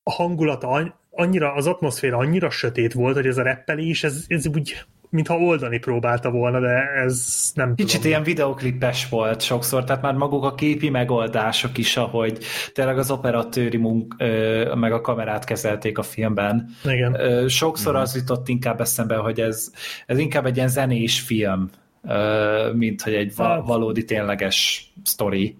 a 0.03 0.11
hangulata 0.11 0.95
annyira, 1.09 1.53
az 1.53 1.67
atmoszféra 1.67 2.17
annyira 2.17 2.49
sötét 2.49 2.93
volt, 2.93 3.15
hogy 3.15 3.27
ez 3.27 3.37
a 3.37 3.43
rappelés, 3.43 4.03
ez, 4.03 4.25
ez 4.27 4.47
úgy 4.47 4.85
mintha 5.09 5.37
oldani 5.37 5.77
próbálta 5.79 6.31
volna, 6.31 6.59
de 6.59 6.91
ez 6.91 7.51
nem 7.53 7.75
Kicsit 7.75 7.91
tudom. 7.95 8.07
ilyen 8.07 8.23
videoklipes 8.23 9.09
volt 9.09 9.41
sokszor, 9.41 9.83
tehát 9.83 10.01
már 10.01 10.13
maguk 10.13 10.43
a 10.43 10.55
képi 10.55 10.89
megoldások 10.89 11.77
is, 11.77 11.97
ahogy 11.97 12.37
tényleg 12.73 12.97
az 12.97 13.11
operatőri 13.11 13.77
munk, 13.77 14.15
ö, 14.17 14.75
meg 14.75 14.91
a 14.91 15.01
kamerát 15.01 15.43
kezelték 15.43 15.97
a 15.97 16.03
filmben. 16.03 16.69
Igen. 16.83 17.13
Ö, 17.19 17.47
sokszor 17.47 17.91
Igen. 17.91 18.03
az 18.03 18.15
jutott 18.15 18.47
inkább 18.47 18.81
eszembe, 18.81 19.15
hogy 19.15 19.39
ez, 19.39 19.71
ez 20.05 20.17
inkább 20.17 20.45
egy 20.45 20.55
ilyen 20.55 20.67
zenés 20.67 21.19
film, 21.21 21.69
ö, 22.07 22.71
mint 22.73 23.01
hogy 23.01 23.13
egy 23.13 23.35
va- 23.35 23.47
hát. 23.47 23.65
valódi 23.65 24.03
tényleges 24.05 24.91
sztori. 25.03 25.57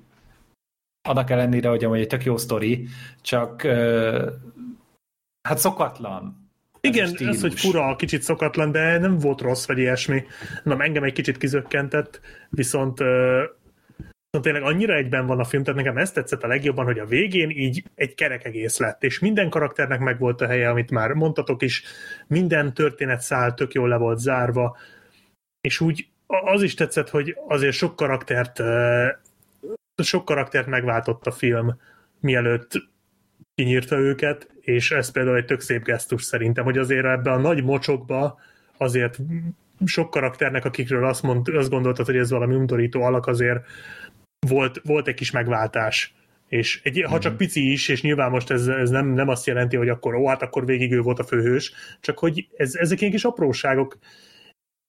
Annak 1.10 1.30
ellenére, 1.30 1.70
hogy 1.70 1.84
amúgy 1.84 2.00
egy 2.00 2.08
tök 2.08 2.24
jó 2.24 2.38
sztori, 2.38 2.88
csak 3.22 3.64
ö, 3.64 4.30
hát 5.48 5.58
szokatlan 5.58 6.47
igen, 6.82 7.06
ez, 7.06 7.22
ez, 7.22 7.42
hogy 7.42 7.60
fura, 7.60 7.96
kicsit 7.96 8.22
szokatlan, 8.22 8.72
de 8.72 8.98
nem 8.98 9.18
volt 9.18 9.42
rossz, 9.42 9.68
vagy 9.68 9.78
ilyesmi. 9.78 10.24
Na, 10.64 10.84
engem 10.84 11.04
egy 11.04 11.14
kicsit 11.14 11.38
kizökkentett, 11.38 12.20
viszont 12.50 13.00
viszont 14.30 14.56
tényleg 14.56 14.74
annyira 14.74 14.96
egyben 14.96 15.26
van 15.26 15.40
a 15.40 15.44
film, 15.44 15.64
tehát 15.64 15.80
nekem 15.80 15.98
ezt 15.98 16.14
tetszett 16.14 16.44
a 16.44 16.48
legjobban, 16.48 16.86
hogy 16.86 17.00
a 17.00 17.06
végén 17.06 17.50
így 17.50 17.84
egy 17.96 18.16
kerek 18.16 18.46
egész 18.46 18.78
lett, 18.78 19.04
és 19.04 19.20
minden 19.20 19.50
karakternek 19.50 20.00
meg 20.00 20.20
volt 20.20 20.42
a 20.42 20.48
helye, 20.48 20.70
amit 20.70 20.92
már 20.92 21.12
mondtatok 21.12 21.62
is, 21.62 21.84
minden 22.28 22.74
történet 22.74 23.22
szál 23.22 23.54
tök 23.54 23.74
jól 23.74 23.88
le 23.88 23.98
volt 23.98 24.20
zárva, 24.20 24.78
és 25.62 25.80
úgy 25.80 26.08
az 26.26 26.62
is 26.62 26.74
tetszett, 26.74 27.10
hogy 27.10 27.38
azért 27.48 27.76
sok 27.76 27.96
karaktert 27.96 28.62
sok 30.04 30.26
karaktert 30.26 30.68
megváltott 30.68 31.26
a 31.26 31.32
film, 31.32 31.80
mielőtt 32.20 32.72
kinyírta 33.56 33.98
őket, 33.98 34.50
és 34.68 34.92
ez 34.92 35.12
például 35.12 35.36
egy 35.36 35.46
tök 35.46 35.62
szép 35.62 35.84
gesztus 35.84 36.24
szerintem, 36.24 36.64
hogy 36.64 36.78
azért 36.78 37.06
ebbe 37.06 37.32
a 37.32 37.38
nagy 37.38 37.64
mocsokba 37.64 38.40
azért 38.78 39.20
sok 39.86 40.10
karakternek, 40.10 40.66
akikről 40.66 41.06
azt, 41.06 41.24
mond, 41.24 41.48
azt 41.48 41.70
gondoltad, 41.70 42.06
hogy 42.06 42.18
ez 42.18 42.30
valami 42.30 42.56
undorító 42.56 43.02
alak, 43.02 43.28
azért 43.28 43.66
volt, 44.48 44.82
volt 44.84 45.08
egy 45.08 45.14
kis 45.14 45.32
megváltás. 45.32 46.16
És 46.48 46.82
egy, 46.84 47.04
ha 47.08 47.20
csak 47.20 47.32
mhm. 47.32 47.42
pici 47.42 47.72
is, 47.72 47.88
és 47.88 48.02
nyilván 48.02 48.30
most 48.30 48.52
ez, 48.52 48.68
ez 48.68 48.90
nem, 48.90 49.08
nem 49.08 49.28
azt 49.28 49.46
jelenti, 49.46 49.76
hogy 49.76 49.90
akkor 49.90 50.16
ó, 50.16 50.28
hát 50.28 50.42
akkor 50.42 50.66
végig 50.66 50.92
ő 50.92 51.02
volt 51.02 51.20
a 51.20 51.24
főhős, 51.24 51.72
csak 52.00 52.20
hogy 52.20 52.48
ez, 52.58 52.76
ezek 52.76 53.00
ilyen 53.00 53.14
kis 53.14 53.24
apróságok, 53.24 53.98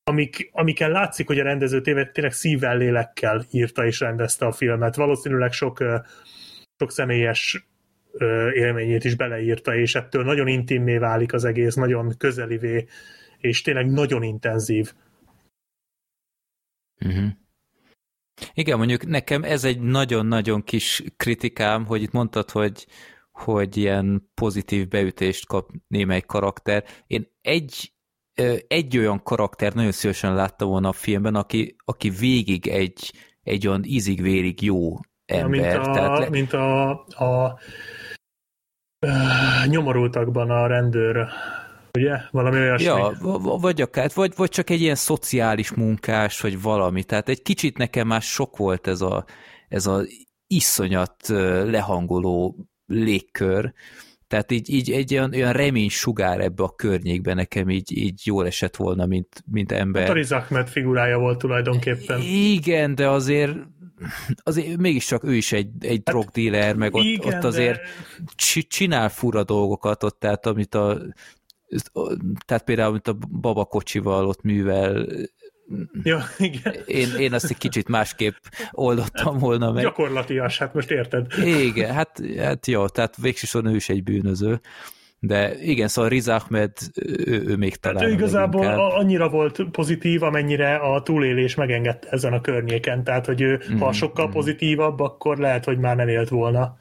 amik, 0.04 0.50
amiken 0.52 0.90
látszik, 0.90 1.26
hogy 1.26 1.38
a 1.38 1.44
rendező 1.44 1.80
tényleg 1.80 2.32
szívvel, 2.32 2.76
lélekkel 2.76 3.44
írta 3.50 3.86
és 3.86 4.00
rendezte 4.00 4.46
a 4.46 4.52
filmet. 4.52 4.96
Valószínűleg 4.96 5.52
sok, 5.52 5.78
sok 6.78 6.92
személyes 6.92 7.68
élményét 8.54 9.04
is 9.04 9.14
beleírta, 9.14 9.74
és 9.74 9.94
ettől 9.94 10.24
nagyon 10.24 10.46
intimmé 10.46 10.96
válik 10.98 11.32
az 11.32 11.44
egész, 11.44 11.74
nagyon 11.74 12.16
közelivé, 12.18 12.86
és 13.38 13.62
tényleg 13.62 13.90
nagyon 13.90 14.22
intenzív. 14.22 14.92
Uh-huh. 17.00 17.28
Igen, 18.54 18.78
mondjuk 18.78 19.06
nekem 19.06 19.44
ez 19.44 19.64
egy 19.64 19.80
nagyon-nagyon 19.80 20.64
kis 20.64 21.02
kritikám, 21.16 21.84
hogy 21.86 22.02
itt 22.02 22.12
mondtad, 22.12 22.50
hogy, 22.50 22.86
hogy 23.30 23.76
ilyen 23.76 24.30
pozitív 24.34 24.88
beütést 24.88 25.46
kap 25.46 25.70
némely 25.86 26.20
karakter. 26.20 26.84
Én 27.06 27.28
egy, 27.40 27.92
egy 28.66 28.98
olyan 28.98 29.22
karakter 29.22 29.74
nagyon 29.74 29.92
szívesen 29.92 30.34
láttam 30.34 30.68
volna 30.68 30.88
a 30.88 30.92
filmben, 30.92 31.34
aki, 31.34 31.76
aki 31.84 32.10
végig 32.10 32.66
egy, 32.66 33.12
egy 33.42 33.66
olyan 33.66 33.84
ízig-vérig 33.84 34.62
jó 34.62 34.96
ember. 35.28 35.60
Ja, 35.60 35.78
mint 35.78 35.86
a, 35.86 35.90
Tehát 35.90 36.18
le... 36.18 36.28
mint 36.28 36.52
a, 36.52 36.90
a 37.24 37.58
nyomorultakban 39.66 40.50
a 40.50 40.66
rendőr, 40.66 41.26
ugye? 41.98 42.16
Valami 42.30 42.58
olyasmi. 42.58 42.84
Ja, 42.84 43.12
vagy 43.60 43.80
akár, 43.80 44.10
vagy, 44.14 44.32
vagy 44.36 44.50
csak 44.50 44.70
egy 44.70 44.80
ilyen 44.80 44.94
szociális 44.94 45.72
munkás, 45.72 46.40
vagy 46.40 46.62
valami. 46.62 47.04
Tehát 47.04 47.28
egy 47.28 47.42
kicsit 47.42 47.78
nekem 47.78 48.06
már 48.06 48.22
sok 48.22 48.56
volt 48.56 48.86
ez 48.86 49.00
a, 49.00 49.24
ez 49.68 49.86
a 49.86 50.02
iszonyat 50.46 51.28
lehangoló 51.64 52.56
légkör, 52.86 53.72
tehát 54.28 54.52
így, 54.52 54.70
így 54.70 54.90
egy 54.90 55.14
olyan, 55.14 55.34
olyan 55.34 55.52
remény 55.52 55.88
sugár 55.88 56.40
ebbe 56.40 56.62
a 56.62 56.74
környékben 56.74 57.36
nekem 57.36 57.70
így, 57.70 57.96
így 57.96 58.20
jól 58.24 58.46
esett 58.46 58.76
volna, 58.76 59.06
mint, 59.06 59.44
mint 59.50 59.72
ember. 59.72 60.02
Hát 60.02 60.10
a 60.10 60.14
Riz 60.14 60.32
Ahmed 60.32 60.68
figurája 60.68 61.18
volt 61.18 61.38
tulajdonképpen. 61.38 62.20
Igen, 62.20 62.94
de 62.94 63.08
azért 63.08 63.56
azért 64.42 64.76
mégiscsak 64.76 65.24
ő 65.24 65.34
is 65.34 65.52
egy, 65.52 65.68
egy 65.80 66.02
hát, 66.04 66.14
drogdíler, 66.14 66.76
meg 66.76 66.94
ott, 66.94 67.02
igen, 67.04 67.36
ott 67.36 67.44
azért 67.44 67.80
de... 67.80 68.62
csinál 68.68 69.08
fura 69.08 69.44
dolgokat 69.44 70.02
ott, 70.02 70.18
tehát 70.20 70.46
amit 70.46 70.74
a 70.74 70.98
tehát 72.46 72.64
például, 72.64 72.88
amit 72.88 73.08
a 73.08 73.18
babakocsival 73.40 74.26
ott 74.26 74.42
művel, 74.42 75.06
Ja, 76.02 76.22
igen. 76.38 76.74
Én, 76.86 77.08
én 77.18 77.32
azt 77.32 77.50
egy 77.50 77.58
kicsit 77.58 77.88
másképp 77.88 78.34
oldottam 78.70 79.38
volna 79.38 79.72
meg. 79.72 79.82
Gyakorlatias, 79.82 80.58
hát 80.58 80.74
most 80.74 80.90
érted. 80.90 81.26
Igen, 81.44 81.94
hát, 81.94 82.22
hát 82.38 82.66
jó, 82.66 82.88
tehát 82.88 83.16
végsősorban 83.16 83.72
ő 83.72 83.76
is 83.76 83.88
egy 83.88 84.02
bűnöző. 84.02 84.60
De 85.20 85.54
igen, 85.60 85.88
szóval 85.88 86.10
Riz 86.10 86.28
Ahmed, 86.28 86.72
ő, 86.94 87.42
ő 87.46 87.56
még 87.56 87.76
talán 87.76 88.02
Hát 88.02 88.10
ő 88.10 88.12
igazából 88.12 88.64
leginkább. 88.64 88.90
annyira 88.90 89.28
volt 89.28 89.64
pozitív, 89.70 90.22
amennyire 90.22 90.74
a 90.74 91.02
túlélés 91.02 91.54
megengedte 91.54 92.08
ezen 92.10 92.32
a 92.32 92.40
környéken. 92.40 93.04
Tehát, 93.04 93.26
hogy 93.26 93.40
ő, 93.40 93.60
mm, 93.72 93.78
ha 93.78 93.92
sokkal 93.92 94.28
pozitívabb, 94.28 95.00
akkor 95.00 95.38
lehet, 95.38 95.64
hogy 95.64 95.78
már 95.78 95.96
nem 95.96 96.08
élt 96.08 96.28
volna. 96.28 96.76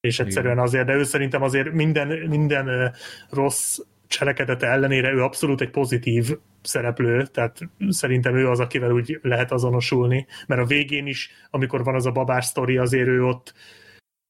És 0.00 0.20
egyszerűen 0.20 0.58
azért, 0.58 0.86
de 0.86 0.94
ő 0.94 1.02
szerintem 1.02 1.42
azért 1.42 1.72
minden, 1.72 2.08
minden 2.28 2.94
rossz 3.30 3.78
cselekedete 4.06 4.66
ellenére 4.66 5.12
ő 5.12 5.22
abszolút 5.22 5.60
egy 5.60 5.70
pozitív 5.70 6.36
szereplő, 6.62 7.26
tehát 7.26 7.58
szerintem 7.88 8.36
ő 8.36 8.48
az, 8.48 8.60
akivel 8.60 8.90
úgy 8.90 9.18
lehet 9.22 9.52
azonosulni, 9.52 10.26
mert 10.46 10.60
a 10.60 10.64
végén 10.66 11.06
is, 11.06 11.30
amikor 11.50 11.84
van 11.84 11.94
az 11.94 12.06
a 12.06 12.10
babás 12.10 12.44
sztori, 12.44 12.76
azért 12.76 13.08
ő 13.08 13.24
ott, 13.24 13.54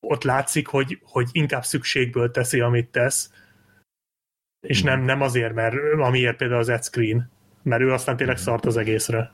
ott 0.06 0.22
látszik, 0.22 0.66
hogy, 0.66 0.98
hogy 1.02 1.28
inkább 1.32 1.64
szükségből 1.64 2.30
teszi, 2.30 2.60
amit 2.60 2.90
tesz, 2.90 3.32
és 4.60 4.82
nem, 4.82 5.00
nem 5.00 5.20
azért, 5.20 5.54
mert 5.54 5.74
amiért 5.98 6.36
például 6.36 6.60
az 6.60 6.68
Ed 6.68 6.84
Screen, 6.84 7.30
mert 7.62 7.82
ő 7.82 7.92
aztán 7.92 8.16
tényleg 8.16 8.36
szart 8.36 8.64
az 8.64 8.76
egészre. 8.76 9.32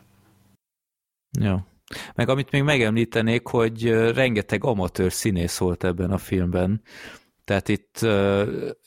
Ja. 1.39 1.67
Meg 2.15 2.29
amit 2.29 2.51
még 2.51 2.63
megemlítenék, 2.63 3.47
hogy 3.47 3.91
rengeteg 3.91 4.65
amatőr 4.65 5.13
színész 5.13 5.59
volt 5.59 5.85
ebben 5.85 6.11
a 6.11 6.19
filmben. 6.19 6.83
Tehát 7.45 7.69
itt, 7.69 7.99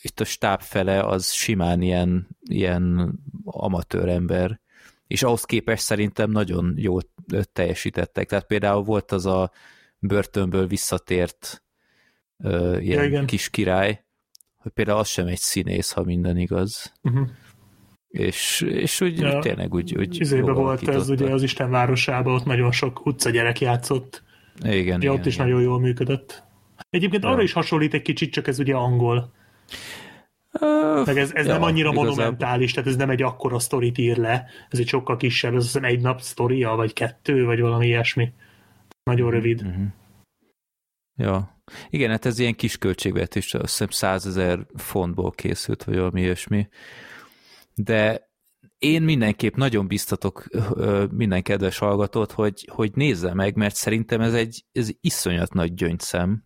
itt 0.01 0.19
a 0.19 0.23
stáb 0.23 0.61
fele 0.61 1.03
az 1.03 1.31
simán 1.31 1.81
ilyen, 1.81 2.27
ilyen 2.41 3.13
amatőr 3.43 4.09
ember, 4.09 4.59
és 5.07 5.23
ahhoz 5.23 5.43
képest 5.43 5.83
szerintem 5.83 6.31
nagyon 6.31 6.73
jól 6.77 7.01
teljesítettek. 7.53 8.27
Tehát 8.27 8.45
például 8.45 8.83
volt 8.83 9.11
az 9.11 9.25
a 9.25 9.51
börtönből 9.99 10.67
visszatért 10.67 11.63
ö, 12.41 12.77
ilyen 12.77 12.99
Ja, 13.01 13.07
igen. 13.07 13.25
kis 13.25 13.49
király, 13.49 14.03
hogy 14.57 14.71
például 14.71 14.99
az 14.99 15.07
sem 15.07 15.27
egy 15.27 15.37
színész, 15.37 15.91
ha 15.91 16.03
minden 16.03 16.37
igaz. 16.37 16.93
Uh-huh. 17.01 17.27
És, 18.07 18.61
és 18.61 19.01
úgy, 19.01 19.19
Ja. 19.19 19.39
tényleg 19.39 19.73
úgy, 19.73 19.97
úgy 19.97 20.19
Izébe 20.19 20.51
volt 20.51 20.87
ez 20.87 21.09
ugye 21.09 21.31
az 21.31 21.43
Isten 21.43 21.69
városában, 21.69 22.33
ott 22.33 22.45
nagyon 22.45 22.71
sok 22.71 23.05
utcagyerek 23.05 23.59
játszott. 23.61 24.23
Igen, 24.59 24.71
Ugye 24.77 24.77
igen, 24.95 25.13
ott 25.13 25.25
is 25.25 25.33
igen. 25.35 25.45
nagyon 25.47 25.61
jól 25.61 25.79
működött. 25.79 26.43
Egyébként 26.89 27.23
Ja. 27.23 27.29
arra 27.29 27.41
is 27.41 27.53
hasonlít 27.53 27.93
egy 27.93 28.01
kicsit, 28.01 28.31
csak 28.31 28.47
ez 28.47 28.59
ugye 28.59 28.73
angol. 28.75 29.33
Ö, 30.59 31.01
Meg 31.05 31.17
ez, 31.17 31.31
ez 31.33 31.45
ja, 31.45 31.51
nem 31.53 31.61
annyira 31.63 31.89
igazából. 31.91 32.15
monumentális, 32.15 32.71
tehát 32.73 32.89
ez 32.89 32.95
nem 32.95 33.09
egy 33.09 33.21
akkora 33.21 33.59
sztorit 33.59 33.97
ír 33.97 34.17
le, 34.17 34.45
ez 34.69 34.79
egy 34.79 34.87
sokkal 34.87 35.17
kisebb, 35.17 35.51
ez 35.51 35.57
azt 35.57 35.65
hiszem 35.65 35.83
egy 35.83 36.01
nap 36.01 36.21
sztoria, 36.21 36.75
vagy 36.75 36.93
kettő, 36.93 37.45
vagy 37.45 37.59
valami 37.59 37.85
ilyesmi. 37.87 38.33
Nagyon 39.03 39.31
rövid. 39.31 39.63
Mhm. 39.63 39.83
Ja. 41.17 41.60
Igen, 41.89 42.09
hát 42.09 42.25
ez 42.25 42.39
ilyen 42.39 42.55
kis 42.55 42.77
költségvetés, 42.77 43.53
azt 43.53 43.71
hiszem 43.71 43.89
100 43.89 44.25
ezer 44.25 44.65
fontból 44.75 45.31
készült, 45.31 45.83
vagy 45.83 45.95
valami 45.95 46.21
ilyesmi. 46.21 46.67
De 47.75 48.29
én 48.77 49.01
mindenképp 49.01 49.55
nagyon 49.55 49.87
biztatok 49.87 50.45
minden 51.11 51.41
kedves 51.41 51.77
hallgatót, 51.77 52.31
hogy, 52.31 52.67
hogy 52.71 52.91
nézze 52.93 53.33
meg, 53.33 53.55
mert 53.55 53.75
szerintem 53.75 54.21
ez 54.21 54.33
egy 54.33 54.65
ez 54.71 54.89
iszonyat 55.01 55.53
nagy 55.53 55.73
gyöngyszem. 55.73 56.43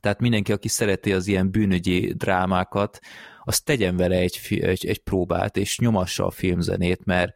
Tehát 0.00 0.20
mindenki, 0.20 0.52
aki 0.52 0.68
szereti 0.68 1.12
az 1.12 1.26
ilyen 1.26 1.50
bűnügyi 1.50 2.12
drámákat, 2.12 2.98
az 3.44 3.60
tegyen 3.60 3.96
vele 3.96 4.16
egy, 4.16 4.40
egy, 4.48 4.86
egy 4.86 4.98
próbát, 4.98 5.56
és 5.56 5.78
nyomassa 5.78 6.26
a 6.26 6.30
filmzenét, 6.30 7.04
mert, 7.04 7.34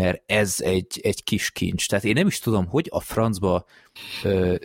mert 0.00 0.22
ez 0.26 0.60
egy, 0.60 1.00
egy 1.02 1.24
kis 1.24 1.50
kincs. 1.50 1.88
Tehát 1.88 2.04
én 2.04 2.12
nem 2.12 2.26
is 2.26 2.38
tudom, 2.38 2.66
hogy 2.66 2.86
a 2.90 3.00
francba 3.00 3.64
ö, 4.22 4.56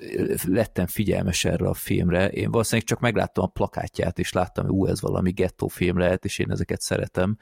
lettem 0.48 0.88
figyelmes 0.88 1.45
erre 1.45 1.68
a 1.68 1.74
filmre. 1.74 2.30
Én 2.30 2.52
valószínűleg 2.52 2.88
csak 2.88 2.99
megláttam 2.99 3.44
a 3.44 3.48
plakátját, 3.48 4.20
és 4.20 4.32
láttam, 4.32 4.66
hogy 4.66 4.74
ú, 4.74 4.86
ez 4.86 5.02
valami 5.02 5.32
gettó 5.32 5.68
film 5.68 5.98
lehet, 5.98 6.26
és 6.26 6.40
én 6.40 6.52
ezeket 6.52 6.82
szeretem. 6.82 7.38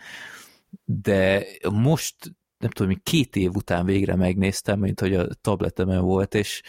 De 0.86 1.46
most, 1.72 2.16
nem 2.58 2.70
tudom, 2.70 3.02
két 3.04 3.36
év 3.36 3.56
után 3.56 3.86
végre 3.86 4.16
megnéztem, 4.16 4.80
mint 4.80 5.00
hogy 5.00 5.16
a 5.16 5.28
tabletemen 5.42 6.02
volt, 6.02 6.36
és 6.36 6.62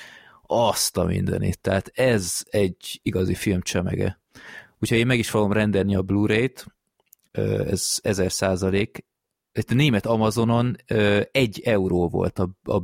azt 0.47 0.97
a 0.97 1.05
mindenit. 1.05 1.61
Tehát 1.61 1.91
ez 1.95 2.43
egy 2.51 3.01
igazi 3.03 3.35
filmcsemege. 3.35 4.21
Úgyhogy 4.79 4.99
én 4.99 5.07
meg 5.07 5.19
is 5.19 5.31
fogom 5.31 5.53
rendelni 5.53 5.95
a 5.95 6.03
Blu-ray-t, 6.03 6.67
ez 7.33 7.99
ezer 8.03 8.33
százalék. 8.33 9.05
Itt 9.59 9.71
a 9.71 9.75
német 9.75 10.07
Amazonon 10.07 10.77
ö, 10.87 11.21
egy 11.33 11.61
euró 11.65 12.09
volt 12.09 12.39
a, 12.39 12.49
a, 12.65 12.77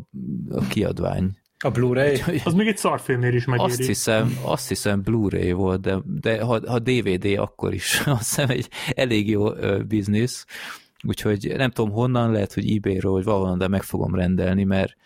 a 0.50 0.66
kiadvány. 0.68 1.38
A 1.58 1.70
Blu-ray? 1.70 2.22
Az 2.44 2.52
még 2.52 2.66
egy 2.66 2.76
szarfilmnél 2.76 3.34
is 3.34 3.44
megéri. 3.44 3.70
Azt 3.70 3.82
hiszem, 3.82 4.38
azt 4.42 4.68
hiszem 4.68 5.02
Blu-ray 5.02 5.52
volt, 5.52 5.80
de, 5.80 5.98
de 6.04 6.42
ha, 6.42 6.60
ha 6.70 6.78
DVD, 6.78 7.24
akkor 7.38 7.74
is 7.74 8.00
azt 8.06 8.18
hiszem 8.18 8.50
egy 8.50 8.68
elég 8.90 9.28
jó 9.28 9.54
ö, 9.54 9.82
biznisz. 9.82 10.44
Úgyhogy 11.02 11.52
nem 11.56 11.70
tudom 11.70 11.90
honnan, 11.90 12.32
lehet, 12.32 12.52
hogy 12.52 12.76
eBay-ről, 12.76 13.12
vagy 13.12 13.24
valahonnan, 13.24 13.58
de 13.58 13.68
meg 13.68 13.82
fogom 13.82 14.14
rendelni, 14.14 14.64
mert, 14.64 14.96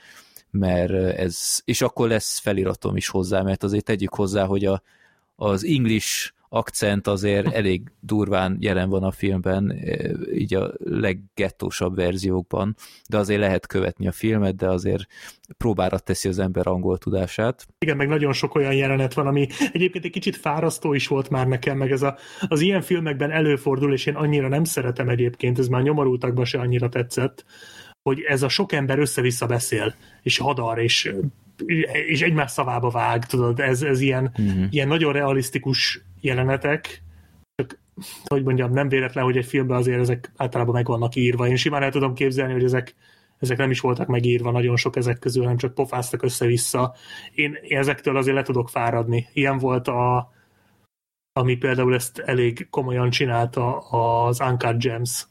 mert 0.50 0.92
ez, 1.18 1.60
és 1.64 1.82
akkor 1.82 2.08
lesz 2.08 2.38
feliratom 2.38 2.96
is 2.96 3.08
hozzá, 3.08 3.42
mert 3.42 3.62
azért 3.62 3.84
tegyük 3.84 4.14
hozzá, 4.14 4.44
hogy 4.44 4.64
a, 4.64 4.82
az 5.36 5.64
English 5.64 6.32
akcent 6.54 7.06
azért 7.06 7.54
elég 7.54 7.82
durván 8.00 8.56
jelen 8.60 8.88
van 8.88 9.02
a 9.02 9.10
filmben, 9.10 9.70
eh, 9.70 10.10
így 10.34 10.54
a 10.54 10.72
leggettósabb 10.78 11.96
verziókban, 11.96 12.76
de 13.08 13.18
azért 13.18 13.40
lehet 13.40 13.66
követni 13.66 14.06
a 14.06 14.12
filmet, 14.12 14.56
de 14.56 14.68
azért 14.68 15.06
próbára 15.56 15.98
teszi 15.98 16.28
az 16.28 16.38
ember 16.38 16.66
angol 16.66 16.98
tudását. 16.98 17.66
Igen, 17.78 17.96
meg 17.96 18.08
nagyon 18.08 18.32
sok 18.32 18.54
olyan 18.54 18.74
jelenet 18.74 19.14
van, 19.14 19.26
ami 19.26 19.46
egyébként 19.72 20.04
egy 20.04 20.10
kicsit 20.10 20.36
fárasztó 20.36 20.94
is 20.94 21.06
volt 21.06 21.30
már 21.30 21.46
nekem, 21.46 21.76
meg 21.78 21.90
ez 21.90 22.02
a, 22.02 22.16
az 22.48 22.60
ilyen 22.60 22.82
filmekben 22.82 23.30
előfordul, 23.30 23.92
és 23.92 24.06
én 24.06 24.14
annyira 24.14 24.48
nem 24.48 24.64
szeretem 24.64 25.08
egyébként, 25.08 25.58
ez 25.58 25.68
már 25.68 25.82
nyomorultakban 25.82 26.44
se 26.44 26.58
annyira 26.58 26.88
tetszett, 26.88 27.44
hogy 28.02 28.20
ez 28.20 28.42
a 28.42 28.48
sok 28.48 28.72
ember 28.72 28.98
össze-vissza 28.98 29.46
beszél, 29.46 29.94
és 30.22 30.38
hadar, 30.38 30.78
és, 30.78 31.14
és 32.06 32.22
egymás 32.22 32.50
szavába 32.50 32.90
vág, 32.90 33.26
tudod, 33.26 33.60
ez, 33.60 33.82
ez 33.82 34.00
ilyen, 34.00 34.32
uh-huh. 34.38 34.66
ilyen 34.70 34.88
nagyon 34.88 35.12
realisztikus 35.12 36.04
jelenetek, 36.20 37.02
csak 37.54 37.78
hogy 38.24 38.42
mondjam, 38.42 38.72
nem 38.72 38.88
véletlen, 38.88 39.24
hogy 39.24 39.36
egy 39.36 39.46
filmben 39.46 39.76
azért 39.76 40.00
ezek 40.00 40.32
általában 40.36 40.74
meg 40.74 40.86
vannak 40.86 41.14
írva. 41.14 41.48
Én 41.48 41.56
simán 41.56 41.82
el 41.82 41.90
tudom 41.90 42.14
képzelni, 42.14 42.52
hogy 42.52 42.64
ezek, 42.64 42.94
ezek 43.38 43.56
nem 43.56 43.70
is 43.70 43.80
voltak 43.80 44.06
megírva, 44.06 44.50
nagyon 44.50 44.76
sok 44.76 44.96
ezek 44.96 45.18
közül, 45.18 45.42
hanem 45.42 45.56
csak 45.56 45.74
pofáztak 45.74 46.22
össze-vissza. 46.22 46.94
Én 47.34 47.58
ezektől 47.68 48.16
azért 48.16 48.36
le 48.36 48.42
tudok 48.42 48.68
fáradni. 48.68 49.26
Ilyen 49.32 49.58
volt 49.58 49.88
a 49.88 50.32
ami 51.36 51.56
például 51.56 51.94
ezt 51.94 52.18
elég 52.18 52.66
komolyan 52.70 53.10
csinálta 53.10 53.78
az 53.78 54.40
Uncut 54.40 54.78
Gems. 54.78 55.26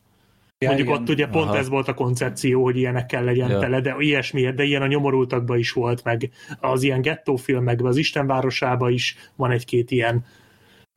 Ja, 0.64 0.68
Mondjuk 0.70 0.88
igen. 0.88 1.02
ott 1.02 1.10
ugye 1.10 1.28
pont 1.28 1.50
Aha. 1.50 1.58
ez 1.58 1.70
volt 1.70 1.88
a 1.88 1.94
koncepció, 1.94 2.64
hogy 2.64 2.78
ilyenekkel 2.78 3.24
legyen 3.24 3.50
Ja. 3.50 3.60
tele, 3.60 3.82
de 3.82 3.96
ilyesmi, 4.00 4.52
de 4.52 4.64
ilyen 4.64 4.82
a 4.82 4.88
nyomorultakban 4.88 5.58
is 5.58 5.72
volt, 5.72 6.04
meg 6.04 6.30
az 6.60 6.84
ilyen 6.84 7.02
gettófilmekben, 7.02 7.86
az 7.86 7.98
Isten 7.98 8.28
városában 8.28 8.92
is 8.92 9.16
van 9.36 9.52
egy-két 9.52 9.92
ilyen, 9.92 10.26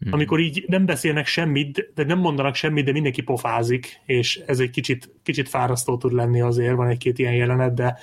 Hmm. 0.05 0.13
amikor 0.13 0.41
így 0.41 0.65
nem 0.67 0.87
beszélnek 0.87 1.27
semmit, 1.27 1.91
de 1.95 2.05
nem 2.05 2.19
mondanak 2.19 2.55
semmit, 2.55 2.85
de 2.85 2.93
mindenki 2.93 3.23
pofázik, 3.23 4.01
és 4.07 4.37
ez 4.47 4.59
egy 4.59 4.71
kicsit, 4.71 5.11
kicsit 5.23 5.49
fárasztó 5.49 5.97
tud 5.97 6.13
lenni 6.13 6.41
azért, 6.41 6.75
van 6.75 6.89
egy-két 6.89 7.19
ilyen 7.19 7.35
jelenet, 7.35 7.75
de, 7.75 7.99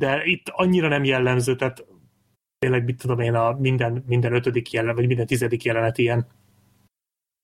de 0.00 0.20
itt 0.24 0.48
annyira 0.48 0.88
nem 0.88 1.04
jellemző, 1.04 1.56
tehát 1.56 1.84
tényleg, 2.58 2.84
mit 2.84 2.96
tudom 2.96 3.20
én, 3.20 3.34
a 3.34 3.56
minden, 3.60 4.04
minden 4.06 4.34
ötödik 4.34 4.72
jelenet, 4.72 4.96
vagy 4.96 5.06
minden 5.06 5.26
tizedik 5.26 5.64
jelenet 5.64 5.98
ilyen. 5.98 6.26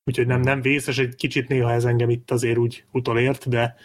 Úgyhogy 0.05 0.27
nem, 0.27 0.41
nem 0.41 0.61
vészes, 0.61 0.97
egy 0.97 1.15
kicsit 1.15 1.47
néha 1.47 1.71
ez 1.71 1.85
engem 1.85 2.09
itt 2.09 2.31
azért 2.31 2.57
úgy 2.57 2.83
utolért, 2.91 3.49
de, 3.49 3.75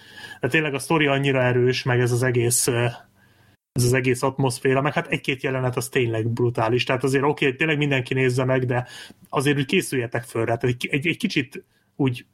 de 0.41 0.49
tényleg 0.49 0.75
a 0.75 0.79
sztori 0.79 1.07
annyira 1.07 1.43
erős, 1.43 1.83
meg 1.83 2.01
ez 2.01 2.13
az 2.13 2.23
egész 2.23 2.69
ez 3.73 3.85
az 3.85 3.93
egész 3.93 4.23
atmoszféra, 4.23 4.81
meg 4.81 4.93
hát 4.93 5.07
egy-két 5.07 5.43
jelenet 5.43 5.77
az 5.77 5.89
tényleg 5.89 6.29
brutális. 6.29 6.85
Tehát 6.85 7.05
azért 7.05 7.25
oké, 7.25 7.45
okay, 7.45 7.57
tényleg 7.57 7.79
mindenki 7.79 8.15
nézze 8.15 8.45
meg, 8.45 8.65
de 8.65 8.87
azért 9.29 9.59
úgy 9.59 9.67
készüljetek 9.67 10.23
föl 10.23 10.45
rá. 10.45 10.57
Tehát 10.57 10.77
egy, 10.77 10.89
egy, 10.91 11.07
egy 11.07 11.17
kicsit 11.17 11.65
úgy, 11.97 12.27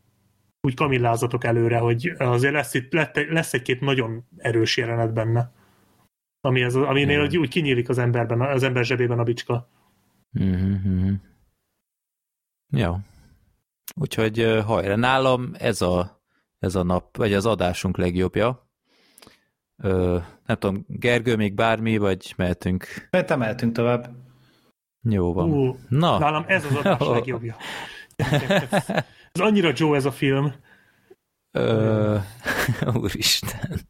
úgy 0.61 0.75
kamillázatok 0.75 1.45
előre, 1.45 1.79
hogy 1.79 2.15
azért 2.19 2.53
lesz, 2.53 2.75
itt, 2.75 2.93
lesz 3.31 3.53
egy-két 3.53 3.81
nagyon 3.81 4.25
erős 4.37 4.77
jelenet 4.77 5.13
benne. 5.13 5.53
Ami 6.41 6.63
ez, 6.63 6.75
aminél 6.75 7.25
Igen. 7.25 7.41
úgy 7.41 7.49
kinyílik 7.49 7.89
az 7.89 7.99
emberben, 7.99 8.41
az 8.41 8.63
ember 8.63 8.85
zsebében 8.85 9.19
a 9.19 9.25
bicska. 9.25 9.69
Mm-hmm. 10.39 11.15
Jó. 12.73 12.97
Úgyhogy 13.95 14.63
hajrá, 14.65 14.95
nálam 14.95 15.51
ez 15.59 15.83
a, 15.83 16.23
ez 16.59 16.75
a 16.75 16.83
nap, 16.83 17.17
vagy 17.17 17.33
az 17.33 17.47
adásunk 17.47 17.97
legjobbja. 17.97 18.71
Ö, 19.77 20.19
nem 20.47 20.57
tudom, 20.59 20.85
Gergő, 20.89 21.37
még 21.37 21.55
bármi, 21.55 21.97
vagy 21.97 22.35
mehetünk? 22.37 23.09
Mert 23.11 23.37
mehetünk 23.37 23.73
tovább. 23.73 24.11
Jó 25.03 25.33
van. 25.33 25.51
Ú, 25.51 25.79
Na, 25.89 26.19
Nálam 26.19 26.45
ez 26.47 26.65
az 26.65 26.75
adás 26.75 26.99
legjobbja. 27.19 27.57
Ez, 28.17 28.43
ez 29.33 29.41
annyira 29.41 29.73
Joe 29.75 29.97
ez 29.97 30.05
a 30.05 30.13
film. 30.13 30.55
Ö, 31.51 32.19
úristen. 33.03 33.81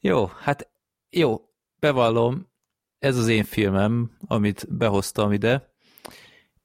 Jó, 0.00 0.26
hát 0.26 0.70
jó, 1.10 1.40
bevallom, 1.78 2.48
ez 2.98 3.16
az 3.16 3.28
én 3.28 3.44
filmem, 3.44 4.10
amit 4.26 4.76
behoztam 4.76 5.32
ide, 5.32 5.72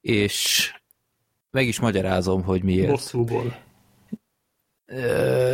és 0.02 0.72
meg 1.56 1.68
is 1.68 1.80
magyarázom, 1.80 2.44
hogy 2.44 2.64
miért. 2.64 2.90
Bosszúból. 2.90 3.64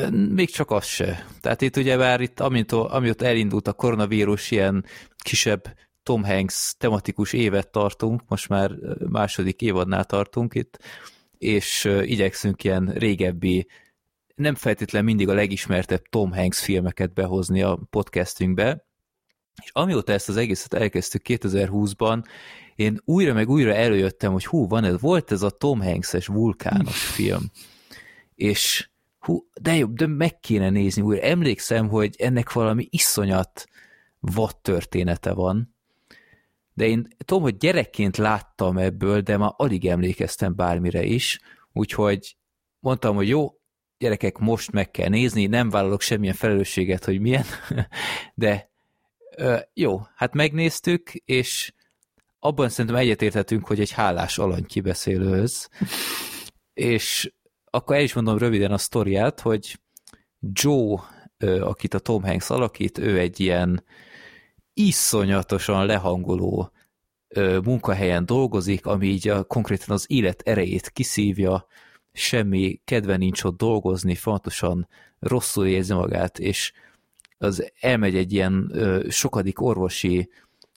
Még 0.10 0.49
csak 0.49 0.72
az 0.72 0.86
se. 0.86 1.26
Tehát 1.40 1.61
itt 1.61 1.78
ugye 1.78 1.95
már 1.98 2.22
itt, 2.22 2.40
amint, 2.40 2.72
amióta 2.72 3.26
elindult 3.26 3.68
a 3.68 3.73
koronavírus, 3.73 4.52
ilyen 4.52 4.86
kisebb 5.23 5.78
Tom 6.03 6.23
Hanks 6.23 6.76
tematikus 6.78 7.34
évet 7.34 7.72
tartunk, 7.72 8.22
most 8.28 8.49
már 8.49 8.72
második 9.10 9.61
évadnál 9.61 10.06
tartunk 10.06 10.56
itt, 10.56 10.80
és 11.38 11.90
igyekszünk 12.02 12.64
ilyen 12.64 12.86
régebbi, 12.86 13.68
nem 14.36 14.56
feltétlenül 14.56 15.07
mindig 15.07 15.30
a 15.30 15.34
legismertebb 15.34 16.02
Tom 16.10 16.32
Hanks 16.34 16.64
filmeket 16.64 17.14
behozni 17.14 17.61
a 17.61 17.80
podcastünkbe, 17.90 18.86
és 19.64 19.69
amióta 19.73 20.14
ezt 20.14 20.30
az 20.30 20.38
egészet 20.38 20.73
elkezdtük 20.73 21.22
2020-ban, 21.26 22.23
én 22.82 23.02
újra 23.06 23.34
meg 23.34 23.49
újra 23.49 23.74
előjöttem, 23.74 24.32
hogy 24.32 24.45
hú, 24.45 24.68
van 24.68 24.84
ez, 24.84 24.99
volt 24.99 25.32
ez 25.32 25.41
a 25.41 25.49
Tom 25.49 25.82
Hanks-es 25.82 26.28
vulkános 26.28 27.03
film, 27.16 27.52
és 28.36 28.90
hú, 29.20 29.48
de 29.62 29.76
jobb, 29.76 29.95
de 29.95 30.08
meg 30.08 30.40
kéne 30.40 30.70
nézni 30.70 31.02
újra. 31.02 31.22
Emlékszem, 31.22 31.90
hogy 31.90 32.16
ennek 32.18 32.52
valami 32.52 32.88
iszonyat 32.90 33.66
vad 34.20 34.58
története 34.62 35.34
van, 35.34 35.76
de 36.74 36.88
én 36.88 37.08
tudom, 37.26 37.44
hogy 37.44 37.58
gyerekként 37.58 38.18
láttam 38.18 38.78
ebből, 38.78 39.22
de 39.22 39.38
már 39.38 39.52
alig 39.56 39.86
emlékeztem 39.88 40.56
bármire 40.56 41.03
is, 41.03 41.40
úgyhogy 41.74 42.38
mondtam, 42.80 43.16
hogy 43.16 43.28
jó, 43.28 43.53
gyerekek, 43.98 44.38
most 44.38 44.72
meg 44.72 44.91
kell 44.91 45.10
nézni, 45.10 45.45
nem 45.45 45.70
vállalok 45.70 46.02
semmilyen 46.02 46.36
felelősséget, 46.36 47.06
hogy 47.06 47.20
milyen, 47.20 47.45
de 48.36 48.70
jó, 49.74 50.02
hát 50.16 50.34
megnéztük, 50.34 51.14
és 51.14 51.74
abban 52.43 52.69
szerintem 52.69 52.95
egyetérthetünk, 52.95 53.68
hogy 53.68 53.80
egy 53.80 53.91
hálás 53.91 54.38
alany 54.38 54.65
kibeszélőhöz, 54.65 55.69
és 56.73 57.34
akkor 57.65 57.95
el 57.95 58.01
is 58.01 58.13
mondom 58.13 58.38
röviden 58.38 58.72
a 58.72 58.77
sztoriát, 58.77 59.39
hogy 59.39 59.80
Joe, 60.39 60.99
akit 61.61 61.93
a 61.93 61.99
Tom 61.99 62.23
Hanks 62.23 62.49
alakít, 62.49 62.97
ő 62.97 63.19
egy 63.19 63.39
ilyen 63.39 63.84
iszonyatosan 64.73 65.85
lehangoló 65.85 66.72
munkahelyen 67.63 68.26
dolgozik, 68.26 68.85
ami 68.85 69.07
így 69.07 69.27
a, 69.27 69.43
konkrétan 69.43 69.95
az 69.95 70.05
élet 70.07 70.41
erejét 70.41 70.89
kiszívja, 70.89 71.65
semmi 72.13 72.81
kedve 72.85 73.18
nincs 73.18 73.43
ott 73.43 73.57
dolgozni, 73.57 74.15
fontosan 74.15 74.88
rosszul 75.19 75.65
érzi 75.65 75.93
magát, 75.93 76.39
és 76.39 76.73
az 77.38 77.72
elmegy 77.80 78.15
egy 78.15 78.34
ilyen 78.34 78.73
sokadik 79.09 79.61
orvosi 79.61 80.30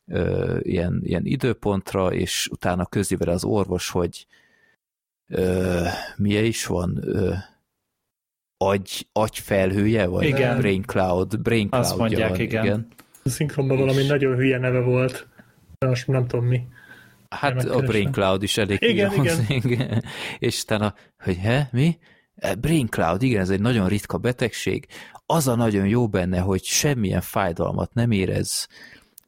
ö, 0.06 0.58
ilyen, 0.62 1.00
ilyen 1.04 1.24
időpontra, 1.24 2.12
és 2.12 2.48
utána 2.50 2.86
közli 2.86 3.16
vele 3.16 3.32
az 3.32 3.44
orvos, 3.44 3.90
hogy 3.90 4.26
ö, 5.28 5.82
milyen 6.16 6.44
is 6.44 6.66
van, 6.66 6.98
ö, 7.02 7.34
agy, 8.56 9.08
agyfelhője, 9.12 10.06
vagy 10.06 10.24
Igen. 10.24 10.58
brain 10.58 10.82
cloud, 10.82 11.40
brain 11.40 11.68
cloud 11.68 11.84
Azt 11.84 11.96
mondják, 11.96 12.30
van, 12.30 12.40
igen. 12.40 12.64
igen. 12.64 12.86
A 13.24 13.28
szinkronban 13.28 13.78
valami 13.78 14.06
nagyon 14.06 14.36
hülye 14.36 14.58
neve 14.58 14.80
volt. 14.80 15.26
De 15.78 15.86
most 15.86 16.06
nem 16.06 16.26
tudom 16.26 16.46
mi. 16.46 16.60
Hát 17.28 17.64
a. 17.64 17.80
Brain 17.80 18.12
Cloud 18.12 18.42
is 18.42 18.56
elég 18.56 18.82
Igen, 18.82 19.10
hülye 19.10 19.34
hangzik. 19.34 19.78
És 20.38 20.62
utána, 20.62 20.94
hogy 21.18 21.36
he, 21.36 21.68
mi? 21.72 21.98
E, 22.34 22.54
Brain 22.54 22.86
Cloud, 22.88 23.22
igen, 23.22 23.40
ez 23.40 23.50
egy 23.50 23.60
nagyon 23.60 23.88
ritka 23.88 24.18
betegség. 24.18 24.86
Az 25.26 25.48
a 25.48 25.54
nagyon 25.54 25.86
jó 25.86 26.08
benne, 26.08 26.38
hogy 26.38 26.64
semmilyen 26.64 27.20
fájdalmat 27.20 27.94
nem 27.94 28.10
érez, 28.10 28.68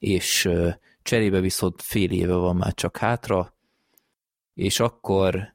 és 0.07 0.49
cserébe 1.03 1.41
viszont 1.41 1.83
fél 1.83 2.11
éve 2.11 2.35
van 2.35 2.57
már 2.57 2.75
csak 2.75 2.97
hátra, 2.97 3.55
és 4.55 4.81
akkor 4.81 5.55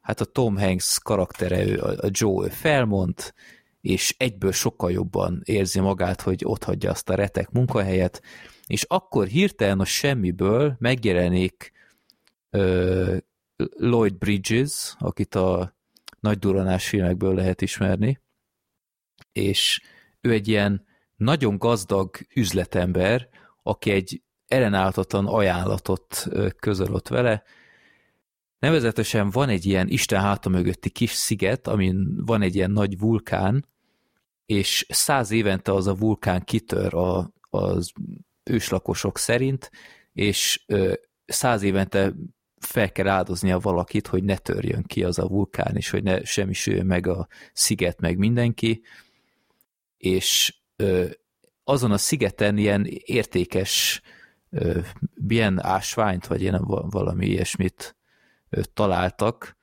hát 0.00 0.20
a 0.20 0.24
Tom 0.24 0.56
Hanks 0.56 0.98
karaktere, 0.98 1.82
a 1.82 2.08
Joe 2.10 2.50
felmond, 2.50 3.34
és 3.80 4.14
egyből 4.18 4.52
sokkal 4.52 4.90
jobban 4.90 5.42
érzi 5.44 5.80
magát, 5.80 6.20
hogy 6.20 6.42
ott 6.44 6.64
hagyja 6.64 6.90
azt 6.90 7.08
a 7.08 7.14
retek 7.14 7.50
munkahelyet, 7.50 8.22
és 8.66 8.82
akkor 8.82 9.26
hirtelen 9.26 9.80
a 9.80 9.84
semmiből 9.84 10.76
megjelenik 10.78 11.72
Lloyd 13.76 14.14
Bridges, 14.14 14.94
akit 14.98 15.34
a 15.34 15.76
nagy 16.20 16.38
duranás 16.38 16.88
filmekből 16.88 17.34
lehet 17.34 17.62
ismerni, 17.62 18.20
és 19.32 19.82
ő 20.20 20.32
egy 20.32 20.48
ilyen 20.48 20.86
nagyon 21.16 21.58
gazdag 21.58 22.16
üzletember, 22.34 23.28
aki 23.62 23.90
egy 23.90 24.22
ellenállhatatlan 24.46 25.26
ajánlatot 25.26 26.26
ö, 26.30 26.48
közölt 26.50 27.08
vele, 27.08 27.42
Nevezetesen 28.62 29.30
van 29.30 29.48
egy 29.48 29.66
ilyen 29.66 29.88
Isten 29.88 30.20
háta 30.20 30.48
mögötti 30.48 30.90
kis 30.90 31.10
sziget, 31.10 31.68
amin 31.68 32.24
van 32.24 32.42
egy 32.42 32.54
ilyen 32.54 32.70
nagy 32.70 32.98
vulkán, 32.98 33.66
és 34.46 34.86
száz 34.88 35.30
évente 35.30 35.72
az 35.72 35.86
a 35.86 35.94
vulkán 35.94 36.44
kitör 36.44 36.94
a, 36.94 37.32
az 37.50 37.92
őslakosok 38.44 39.18
szerint, 39.18 39.70
és 40.12 40.64
száz 41.26 41.62
évente 41.62 42.12
fel 42.60 42.92
kell 42.92 43.08
áldoznia 43.08 43.58
valakit, 43.58 44.06
hogy 44.06 44.24
ne 44.24 44.36
törjön 44.36 44.82
ki 44.82 45.04
az 45.04 45.18
a 45.18 45.28
vulkán, 45.28 45.76
és 45.76 45.90
hogy 45.90 46.02
ne 46.02 46.24
semmisüljön 46.24 46.86
meg 46.86 47.06
a 47.06 47.28
sziget, 47.52 48.00
meg 48.00 48.18
mindenki, 48.18 48.82
és 49.96 50.54
azon 51.64 51.92
a 51.92 51.98
szigeten 51.98 52.56
ilyen 52.56 52.86
értékes 52.88 54.02
ilyen 55.28 55.64
ásványt, 55.64 56.26
vagy 56.26 56.40
ilyen 56.40 56.64
va- 56.64 56.92
valami 56.92 57.26
ilyesmit 57.26 57.96
találtak, 58.74 59.56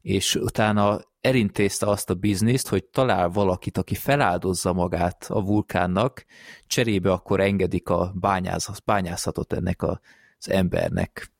és 0.00 0.34
utána 0.34 1.00
elintézte 1.20 1.86
azt 1.86 2.10
a 2.10 2.14
bizniszt, 2.14 2.68
hogy 2.68 2.84
talál 2.84 3.28
valakit, 3.28 3.78
aki 3.78 3.94
feláldozza 3.94 4.72
magát 4.72 5.26
a 5.28 5.42
vulkánnak, 5.42 6.24
cserébe 6.66 7.12
akkor 7.12 7.40
engedik 7.40 7.88
a 7.88 8.12
bányász, 8.14 8.78
bányászatot 8.84 9.52
ennek 9.52 9.82
az 9.82 10.50
embernek. 10.50 11.32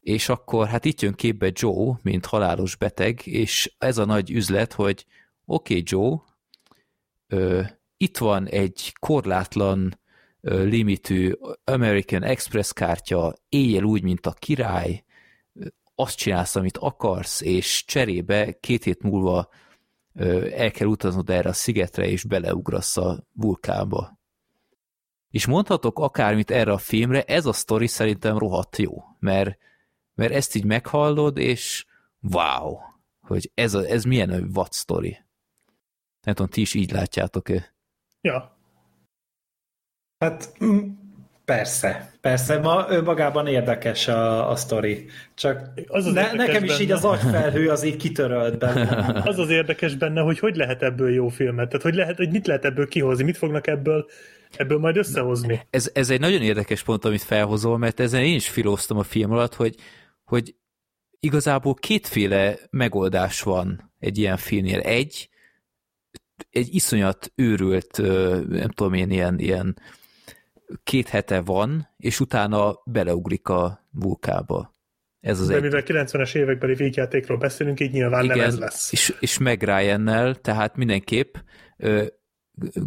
És 0.00 0.28
akkor 0.28 0.66
hát 0.66 0.84
itt 0.84 1.00
jön 1.00 1.14
képbe 1.14 1.50
Joe, 1.54 1.98
mint 2.02 2.26
halálos 2.26 2.76
beteg, 2.76 3.26
és 3.26 3.74
ez 3.78 3.98
a 3.98 4.04
nagy 4.04 4.30
üzlet, 4.30 4.72
hogy 4.72 5.06
oké 5.44 5.72
okay, 5.78 5.82
Joe, 5.86 6.16
ö, 7.26 7.62
itt 8.02 8.18
van 8.18 8.46
egy 8.46 8.94
korlátlan 9.00 10.00
limitű 10.40 11.32
American 11.64 12.22
Express 12.22 12.72
kártya, 12.72 13.34
éjjel 13.48 13.84
úgy, 13.84 14.02
mint 14.02 14.26
a 14.26 14.32
király, 14.32 15.04
azt 15.94 16.16
csinálsz, 16.16 16.56
amit 16.56 16.76
akarsz, 16.76 17.40
és 17.40 17.84
cserébe 17.84 18.52
két 18.52 18.84
hét 18.84 19.02
múlva 19.02 19.48
el 20.54 20.70
kell 20.70 20.86
utaznod 20.86 21.30
erre 21.30 21.48
a 21.48 21.52
szigetre, 21.52 22.06
és 22.06 22.24
beleugrasz 22.24 22.96
a 22.96 23.26
vulkánba. 23.32 24.18
És 25.30 25.46
mondhatok 25.46 25.98
akármit 25.98 26.50
erre 26.50 26.72
a 26.72 26.78
filmre, 26.78 27.22
ez 27.22 27.46
a 27.46 27.52
sztori 27.52 27.86
szerintem 27.86 28.38
rohadt 28.38 28.76
jó, 28.76 29.04
mert, 29.18 29.58
mert 30.14 30.32
ezt 30.32 30.54
így 30.54 30.64
meghallod, 30.64 31.38
és 31.38 31.84
wow, 32.20 32.78
hogy 33.20 33.50
ez, 33.54 33.74
a, 33.74 33.86
ez 33.86 34.04
milyen 34.04 34.30
egy 34.30 34.52
vad 34.52 34.72
sztori. 34.72 35.18
Nem 36.22 36.34
tudom, 36.34 36.50
ti 36.50 36.60
is 36.60 36.74
így 36.74 36.90
látjátok-e? 36.90 37.72
Ja. 38.22 38.56
Hát 40.18 40.52
mm, 40.64 40.88
persze, 41.44 42.12
persze, 42.20 42.58
ma 42.58 42.86
önmagában 42.88 43.46
érdekes 43.46 44.08
a, 44.08 44.50
a 44.50 44.56
sztori. 44.56 45.06
Csak 45.34 45.70
Az 45.86 46.06
az 46.06 46.12
ne, 46.12 46.32
nekem 46.32 46.64
is 46.64 46.70
benne. 46.70 46.82
így 46.82 46.90
az 46.90 47.04
agyfelhő 47.04 47.70
az 47.70 47.82
így 47.82 47.96
kitörölt 47.96 48.58
benne. 48.58 49.06
Az 49.30 49.38
az 49.38 49.50
érdekes 49.50 49.94
benne, 49.94 50.20
hogy 50.20 50.38
hogy 50.38 50.56
lehet 50.56 50.82
ebből 50.82 51.12
jó 51.12 51.28
filmet, 51.28 51.68
tehát 51.68 51.82
hogy, 51.82 51.94
lehet, 51.94 52.16
hogy 52.16 52.30
mit 52.30 52.46
lehet 52.46 52.64
ebből 52.64 52.88
kihozni, 52.88 53.24
mit 53.24 53.36
fognak 53.36 53.66
ebből, 53.66 54.06
ebből 54.56 54.78
majd 54.78 54.96
összehozni. 54.96 55.66
Ez, 55.70 55.90
ez 55.94 56.10
egy 56.10 56.20
nagyon 56.20 56.42
érdekes 56.42 56.82
pont, 56.82 57.04
amit 57.04 57.22
felhozol, 57.22 57.78
mert 57.78 58.00
ezen 58.00 58.22
én 58.22 58.34
is 58.34 58.48
filóztam 58.48 58.98
a 58.98 59.02
film 59.02 59.30
alatt, 59.30 59.54
hogy, 59.54 59.74
hogy 60.24 60.54
igazából 61.20 61.74
kétféle 61.74 62.54
megoldás 62.70 63.42
van 63.42 63.92
egy 63.98 64.18
ilyen 64.18 64.36
filmnél. 64.36 64.80
Egy, 64.80 65.28
egy 66.50 66.74
iszonyat 66.74 67.32
őrült, 67.34 67.96
nem 68.48 68.68
tudom 68.68 68.92
én, 68.92 69.10
ilyen, 69.10 69.38
ilyen 69.38 69.76
két 70.82 71.08
hete 71.08 71.40
van, 71.40 71.88
és 71.96 72.20
utána 72.20 72.82
beleugrik 72.84 73.48
a 73.48 73.86
vulkába. 73.90 74.74
Ez 75.20 75.40
az 75.40 75.46
De 75.46 75.54
egy. 75.54 75.62
mivel 75.62 75.82
90-es 75.86 76.34
évekbeli 76.34 76.74
vígjátékról 76.74 77.38
beszélünk, 77.38 77.80
így 77.80 77.92
nyilván 77.92 78.26
nem 78.26 78.40
ez 78.40 78.58
lesz. 78.58 78.92
És, 78.92 79.14
és 79.20 79.38
meg 79.38 79.62
Ryan-nel, 79.62 80.34
tehát 80.34 80.76
mindenképp 80.76 81.34
ö, 81.76 82.04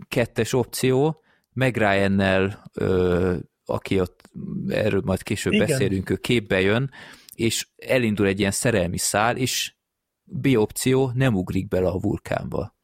kettes 0.07 0.53
opció, 0.53 1.23
meg 1.53 1.77
Ryan-nel, 1.77 2.63
ö, 2.73 3.35
aki 3.65 3.99
ott, 3.99 4.29
erről 4.67 5.01
majd 5.05 5.23
később 5.23 5.53
Igen. 5.53 5.67
beszélünk, 5.67 6.09
ő 6.09 6.15
képbe 6.15 6.61
jön, 6.61 6.91
és 7.35 7.67
elindul 7.75 8.27
egy 8.27 8.39
ilyen 8.39 8.51
szerelmi 8.51 8.97
szál, 8.97 9.37
és 9.37 9.75
B 10.23 10.47
opció 10.55 11.11
nem 11.13 11.35
ugrik 11.35 11.67
bele 11.67 11.87
a 11.87 11.99
vulkánba. 11.99 12.74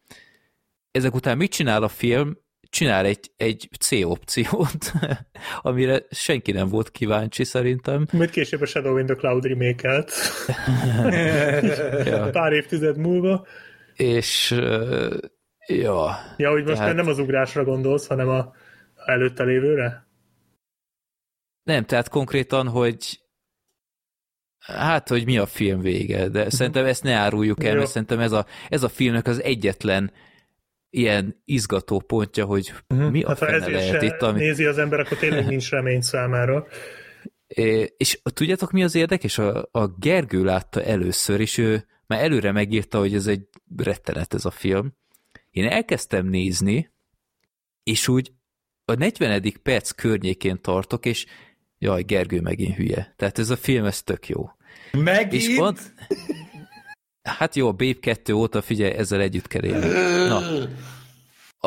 Ezek 0.92 1.16
után 1.16 1.38
mit 1.38 1.52
csinál 1.52 1.84
a 1.84 1.88
film? 1.88 2.38
csinál 2.72 3.06
egy, 3.06 3.32
egy 3.38 3.70
C 3.80 3.92
opciót, 4.04 4.92
amire 5.62 6.06
senki 6.10 6.52
nem 6.52 6.68
volt 6.68 6.92
kíváncsi 6.92 7.44
szerintem. 7.44 8.06
Majd 8.12 8.30
később 8.30 8.62
a 8.62 8.66
Shadow 8.66 8.98
in 8.98 9.06
the 9.06 9.16
Cloud 9.16 9.46
remake 9.46 10.06
ja. 12.10 12.30
Pár 12.30 12.52
évtized 12.52 12.98
múlva. 12.98 13.46
És 13.96 14.52
uh, 14.52 15.18
ja. 15.68 16.18
Ja, 16.38 16.52
hogy 16.52 16.64
most 16.64 16.78
tehát... 16.78 16.96
nem 16.96 17.08
az 17.08 17.20
ugrásra 17.20 17.64
gondolsz, 17.64 18.08
hanem 18.08 18.30
a 18.30 18.54
előtte 19.06 19.44
lévőre? 19.44 20.08
Nem, 21.64 21.84
tehát 21.84 22.10
konkrétan, 22.10 22.68
hogy 22.68 23.20
hát, 24.60 25.08
hogy 25.08 25.26
mi 25.26 25.38
a 25.38 25.46
film 25.46 25.80
vége, 25.80 26.28
de 26.28 26.50
szerintem 26.50 26.86
ezt 26.86 27.04
ne 27.04 27.14
áruljuk 27.14 27.64
el, 27.64 27.76
mert 27.76 27.90
szerintem 27.90 28.20
ez 28.20 28.32
a, 28.32 28.46
ez 28.70 28.84
a 28.84 28.90
filmnek 28.90 29.28
az 29.28 29.44
egyetlen 29.44 30.12
ilyen 30.92 31.42
izgató 31.46 32.00
pontja, 32.00 32.46
hogy 32.46 32.74
uh-huh. 32.90 33.12
mi 33.12 33.24
a 33.24 33.28
hát, 33.28 33.38
fene 33.38 33.68
lehet 33.68 34.02
itt. 34.02 34.22
Ami... 34.22 34.40
nézi 34.40 34.66
az 34.66 34.78
ember, 34.78 35.00
akkor 35.00 35.18
tényleg 35.18 35.46
nincs 35.48 35.70
remény 35.70 36.02
számára. 36.02 36.66
É, 37.54 37.94
és 37.98 38.22
tudjátok, 38.24 38.72
mi 38.72 38.84
az 38.84 38.96
érdekes? 38.96 39.38
A, 39.38 39.68
a 39.72 39.88
Gergő 39.88 40.44
látta 40.44 40.84
először, 40.84 41.40
és 41.40 41.58
ő 41.58 41.86
már 42.06 42.24
előre 42.24 42.52
megírta, 42.52 42.98
hogy 42.98 43.14
ez 43.14 43.28
egy 43.28 43.48
rettenet 43.78 44.34
ez 44.34 44.46
a 44.46 44.52
film. 44.52 44.94
Én 45.50 45.68
elkezdtem 45.68 46.26
nézni, 46.26 46.92
és 47.84 48.08
úgy 48.08 48.32
a 48.86 48.94
40. 48.94 49.54
perc 49.64 49.92
környékén 49.92 50.62
tartok, 50.62 51.06
és 51.06 51.26
jaj, 51.78 52.04
Gergő 52.04 52.42
megint 52.42 52.76
hülye. 52.76 53.14
Tehát 53.16 53.40
ez 53.40 53.50
a 53.50 53.56
film, 53.58 53.86
ez 53.86 54.04
tök 54.04 54.28
jó. 54.28 54.50
Megint? 54.92 55.34
És 55.34 55.56
van, 55.58 55.78
Hát 57.24 57.56
jó, 57.56 57.68
a 57.68 57.72
Babe 57.72 58.00
2 58.00 58.34
óta 58.34 58.62
figyelj, 58.62 58.92
ezzel 58.92 59.22
együtt 59.22 59.48
kell 59.48 59.64
élni. 59.64 59.88
Na. 60.28 60.42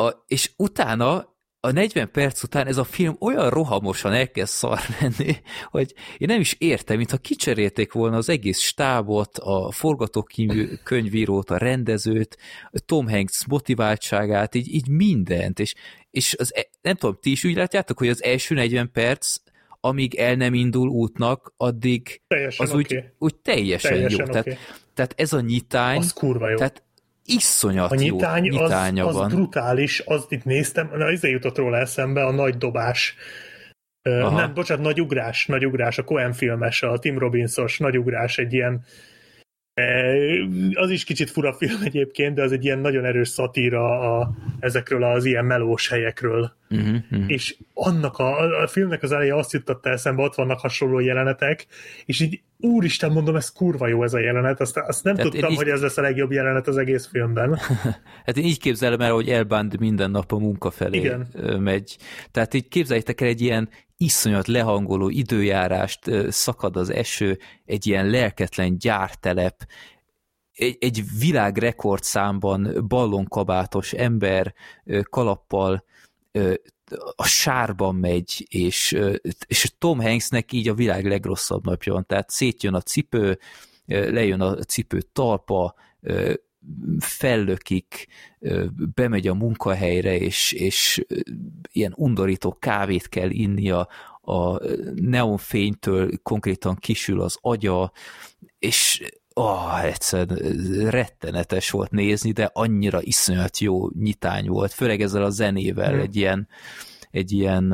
A, 0.03 0.23
és 0.27 0.51
utána, 0.57 1.35
a 1.59 1.71
40 1.71 2.11
perc 2.11 2.43
után 2.43 2.67
ez 2.67 2.77
a 2.77 2.83
film 2.83 3.15
olyan 3.19 3.49
rohamosan 3.49 4.13
elkezd 4.13 4.53
szar 4.53 4.79
lenni, 5.01 5.35
hogy 5.65 5.93
én 6.17 6.27
nem 6.27 6.39
is 6.39 6.55
értem, 6.57 6.97
mintha 6.97 7.17
kicserélték 7.17 7.91
volna 7.91 8.17
az 8.17 8.29
egész 8.29 8.59
stábot, 8.59 9.37
a 9.37 9.71
forgatókönyvírót, 9.71 11.49
a 11.49 11.57
rendezőt, 11.57 12.37
a 12.71 12.79
Tom 12.79 13.09
Hanks 13.09 13.45
motiváltságát, 13.47 14.55
így, 14.55 14.73
így 14.73 14.87
mindent, 14.87 15.59
és, 15.59 15.73
és 16.11 16.35
az, 16.37 16.55
e- 16.55 16.69
nem 16.81 16.95
tudom, 16.95 17.17
ti 17.21 17.31
is 17.31 17.43
úgy 17.43 17.55
látjátok, 17.55 17.97
hogy 17.97 18.09
az 18.09 18.23
első 18.23 18.55
40 18.55 18.91
perc 18.91 19.37
amíg 19.79 20.15
el 20.15 20.35
nem 20.35 20.53
indul 20.53 20.89
útnak, 20.89 21.53
addig 21.57 22.21
teljesen 22.27 22.65
az 22.65 22.71
okay. 22.71 22.83
úgy, 22.83 23.03
úgy 23.17 23.35
teljesen, 23.35 23.91
teljesen 23.91 24.25
jó. 24.25 24.31
Okay. 24.31 24.41
Tehát, 24.43 24.59
tehát 24.95 25.13
ez 25.17 25.33
a 25.33 25.41
nyitány, 25.41 25.97
az 25.97 26.13
kurva 26.13 26.49
jó. 26.49 26.57
tehát 26.57 26.83
iszonyat 27.25 27.91
a 27.91 27.95
nyitány, 27.95 28.45
jó 28.45 28.61
nyitánya 28.61 29.05
az, 29.05 29.15
van. 29.15 29.25
Az 29.25 29.33
brutális, 29.33 29.99
azt 29.99 30.31
itt 30.31 30.43
néztem, 30.43 30.91
na 30.97 31.11
izé 31.11 31.29
jutott 31.29 31.57
róla 31.57 31.77
eszembe, 31.77 32.25
a 32.25 32.31
nagy 32.31 32.57
dobás. 32.57 33.15
Aha. 34.01 34.39
Nem, 34.39 34.53
bocsánat, 34.53 34.83
nagy 34.83 35.01
ugrás, 35.01 35.45
nagy 35.45 35.65
ugrás, 35.65 35.97
a 35.97 36.03
Coen 36.03 36.33
filmes, 36.33 36.83
a 36.83 36.99
Tim 36.99 37.17
Robbinsos 37.17 37.77
nagy 37.77 37.97
ugrás, 37.97 38.37
egy 38.37 38.53
ilyen 38.53 38.85
az 40.73 40.89
is 40.89 41.03
kicsit 41.03 41.29
fura 41.29 41.53
film 41.53 41.81
egyébként, 41.83 42.35
de 42.35 42.43
az 42.43 42.51
egy 42.51 42.65
ilyen 42.65 42.79
nagyon 42.79 43.05
erős 43.05 43.27
szatíra 43.27 43.99
a, 43.99 44.31
ezekről 44.59 45.03
az 45.03 45.25
ilyen 45.25 45.45
melós 45.45 45.87
helyekről. 45.89 46.51
Uh-huh, 46.69 46.95
uh-huh. 47.11 47.31
És 47.31 47.55
annak 47.73 48.17
a, 48.17 48.61
a 48.61 48.67
filmnek 48.67 49.03
az 49.03 49.11
eleje 49.11 49.35
azt 49.35 49.51
juttatta 49.51 49.89
eszembe, 49.89 50.23
ott 50.23 50.35
vannak 50.35 50.59
hasonló 50.59 50.99
jelenetek, 50.99 51.67
és 52.05 52.19
így 52.19 52.41
úristen 52.65 53.11
mondom, 53.11 53.35
ez 53.35 53.49
kurva 53.49 53.87
jó 53.87 54.03
ez 54.03 54.13
a 54.13 54.19
jelenet, 54.19 54.61
azt, 54.61 54.77
azt 54.77 55.03
nem 55.03 55.15
Tehát 55.15 55.31
tudtam, 55.31 55.51
így... 55.51 55.57
hogy 55.57 55.67
ez 55.67 55.81
lesz 55.81 55.97
a 55.97 56.01
legjobb 56.01 56.31
jelenet 56.31 56.67
az 56.67 56.77
egész 56.77 57.05
filmben. 57.05 57.59
hát 58.25 58.37
én 58.37 58.45
így 58.45 58.59
képzelem 58.59 59.01
el, 59.01 59.11
hogy 59.11 59.29
elbánd 59.29 59.79
minden 59.79 60.11
nap 60.11 60.31
a 60.31 60.37
munka 60.37 60.71
felé 60.71 60.97
Igen. 60.97 61.27
megy. 61.59 61.97
Tehát 62.31 62.53
így 62.53 62.67
képzeljétek 62.67 63.21
el 63.21 63.27
egy 63.27 63.41
ilyen 63.41 63.69
iszonyat 63.97 64.47
lehangoló 64.47 65.09
időjárást, 65.09 65.99
szakad 66.29 66.75
az 66.75 66.89
eső, 66.89 67.39
egy 67.65 67.87
ilyen 67.87 68.09
lelketlen 68.09 68.77
gyártelep, 68.77 69.55
egy, 70.53 70.77
egy 70.79 71.03
világrekord 71.19 72.03
számban 72.03 72.85
ballonkabátos 72.87 73.93
ember 73.93 74.53
kalappal 75.09 75.83
a 77.15 77.25
sárban 77.25 77.95
megy, 77.95 78.45
és, 78.49 78.97
és 79.47 79.73
Tom 79.77 79.99
Hanksnek 79.99 80.51
így 80.51 80.67
a 80.67 80.73
világ 80.73 81.05
legrosszabb 81.05 81.65
napja 81.65 81.93
van, 81.93 82.05
tehát 82.05 82.29
szétjön 82.29 82.73
a 82.73 82.81
cipő, 82.81 83.39
lejön 83.85 84.41
a 84.41 84.55
cipő 84.55 85.01
talpa, 85.13 85.75
fellökik, 86.99 88.07
bemegy 88.93 89.27
a 89.27 89.33
munkahelyre, 89.33 90.17
és, 90.17 90.51
és 90.51 91.05
ilyen 91.71 91.93
undorító 91.95 92.57
kávét 92.59 93.09
kell 93.09 93.29
innia, 93.29 93.87
a 94.21 94.65
neonfénytől 94.93 96.11
konkrétan 96.23 96.75
kisül 96.75 97.21
az 97.21 97.37
agya, 97.41 97.91
és 98.59 99.01
oh, 99.35 99.83
egyszerűen 99.83 100.89
rettenetes 100.89 101.69
volt 101.69 101.91
nézni, 101.91 102.31
de 102.31 102.49
annyira 102.53 103.01
iszonyat 103.01 103.59
jó 103.59 103.89
nyitány 103.89 104.47
volt, 104.47 104.73
főleg 104.73 105.01
ezzel 105.01 105.23
a 105.23 105.29
zenével, 105.29 105.91
hmm. 105.91 105.99
egy 105.99 106.15
ilyen, 106.15 106.47
egy 107.11 107.31
ilyen 107.31 107.73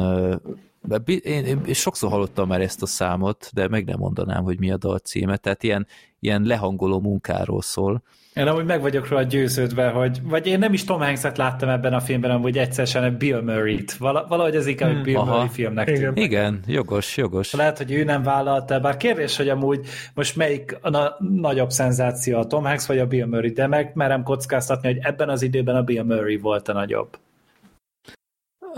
én, 1.06 1.20
én, 1.24 1.62
én 1.66 1.74
sokszor 1.74 2.10
hallottam 2.10 2.48
már 2.48 2.62
ezt 2.62 2.82
a 2.82 2.86
számot, 2.86 3.50
de 3.54 3.68
meg 3.68 3.86
nem 3.86 4.00
mondanám, 4.00 4.44
hogy 4.44 4.60
mi 4.60 4.72
a 4.72 4.78
dal 4.78 4.98
címe, 4.98 5.38
tehát 5.38 5.64
ilyen, 5.64 5.88
ilyen 6.20 6.42
lehangoló 6.42 7.00
munkáról 7.00 7.62
szól. 7.62 8.04
Én 8.34 8.48
amúgy 8.48 8.66
meg 8.66 8.82
vagyok 8.82 9.08
róla 9.08 9.24
győződve, 9.24 9.90
hogy, 9.90 10.20
vagy 10.24 10.48
én 10.48 10.60
nem 10.60 10.74
is 10.74 10.84
Tom 10.84 11.00
Hanks-et 11.00 11.38
láttam 11.38 11.70
ebben 11.70 11.94
a 11.94 12.00
filmben, 12.00 12.32
amúgy 12.32 12.58
egyszerűen 12.58 13.18
Bill 13.18 13.42
Murray-t. 13.42 13.94
Val- 13.98 14.28
valahogy 14.28 14.56
ez 14.56 14.68
inkább 14.68 14.92
hmm. 14.92 15.04
Bill 15.04 15.16
Aha. 15.16 15.34
Murray 15.34 15.48
filmnek 15.50 15.90
Igen. 15.90 16.16
Igen, 16.16 16.60
jogos, 16.68 17.18
jogos. 17.18 17.54
Lehet, 17.54 17.78
hogy 17.78 17.92
ő 17.92 18.04
nem 18.04 18.24
vállalta, 18.24 18.80
bár 18.80 18.98
kérdés, 18.98 19.38
hogy 19.38 19.50
amúgy 19.50 19.88
most 20.14 20.36
melyik 20.36 20.78
a 20.82 20.90
na- 20.90 21.16
nagyobb 21.20 21.70
szenzáció, 21.70 22.38
a 22.38 22.48
Tom 22.48 22.64
Hanks 22.64 22.88
vagy 22.88 23.00
a 23.00 23.06
Bill 23.06 23.26
Murray, 23.26 23.52
de 23.52 23.68
meg 23.68 23.92
merem 23.94 24.24
kockáztatni, 24.24 24.94
hogy 24.94 25.00
ebben 25.02 25.30
az 25.30 25.42
időben 25.42 25.76
a 25.76 25.84
Bill 25.84 26.04
Murray 26.04 26.38
volt 26.38 26.68
a 26.68 26.74
nagyobb. 26.74 27.18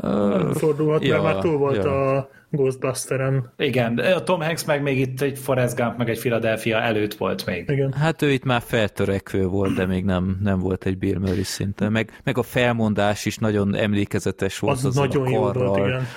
Uh, 0.01 0.55
fordulhat, 0.55 1.03
ja, 1.03 1.21
mert 1.21 1.33
már 1.33 1.43
túl 1.43 1.57
volt 1.57 1.83
ja. 1.83 2.17
a 2.17 2.29
Ghostbusteren. 2.55 3.53
Igen, 3.57 3.97
a 3.97 4.23
Tom 4.23 4.41
Hanks 4.41 4.65
meg 4.65 4.81
még 4.81 4.99
itt 4.99 5.21
egy 5.21 5.39
Forrest 5.39 5.75
Gump, 5.75 5.97
meg 5.97 6.09
egy 6.09 6.19
Philadelphia 6.19 6.77
előtt 6.77 7.13
volt 7.13 7.45
még. 7.45 7.69
Igen. 7.69 7.93
Hát 7.93 8.21
ő 8.21 8.31
itt 8.31 8.43
már 8.43 8.61
feltörekvő 8.61 9.45
volt, 9.45 9.75
de 9.75 9.85
még 9.85 10.03
nem, 10.03 10.37
nem 10.41 10.59
volt 10.59 10.85
egy 10.85 10.97
Bill 10.97 11.17
Murray 11.17 11.43
szinten. 11.43 11.91
Meg, 11.91 12.19
meg 12.23 12.37
a 12.37 12.43
felmondás 12.43 13.25
is 13.25 13.37
nagyon 13.37 13.75
emlékezetes 13.75 14.59
volt. 14.59 14.77
Az, 14.77 14.85
az 14.85 14.95
nagyon 14.95 15.29
jó 15.29 15.39
volt, 15.39 15.77
igen. 15.77 16.07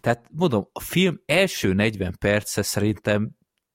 Tehát 0.00 0.24
mondom, 0.30 0.68
a 0.72 0.80
film 0.80 1.20
első 1.26 1.72
40 1.72 2.16
perce 2.18 2.62
szerintem 2.62 3.30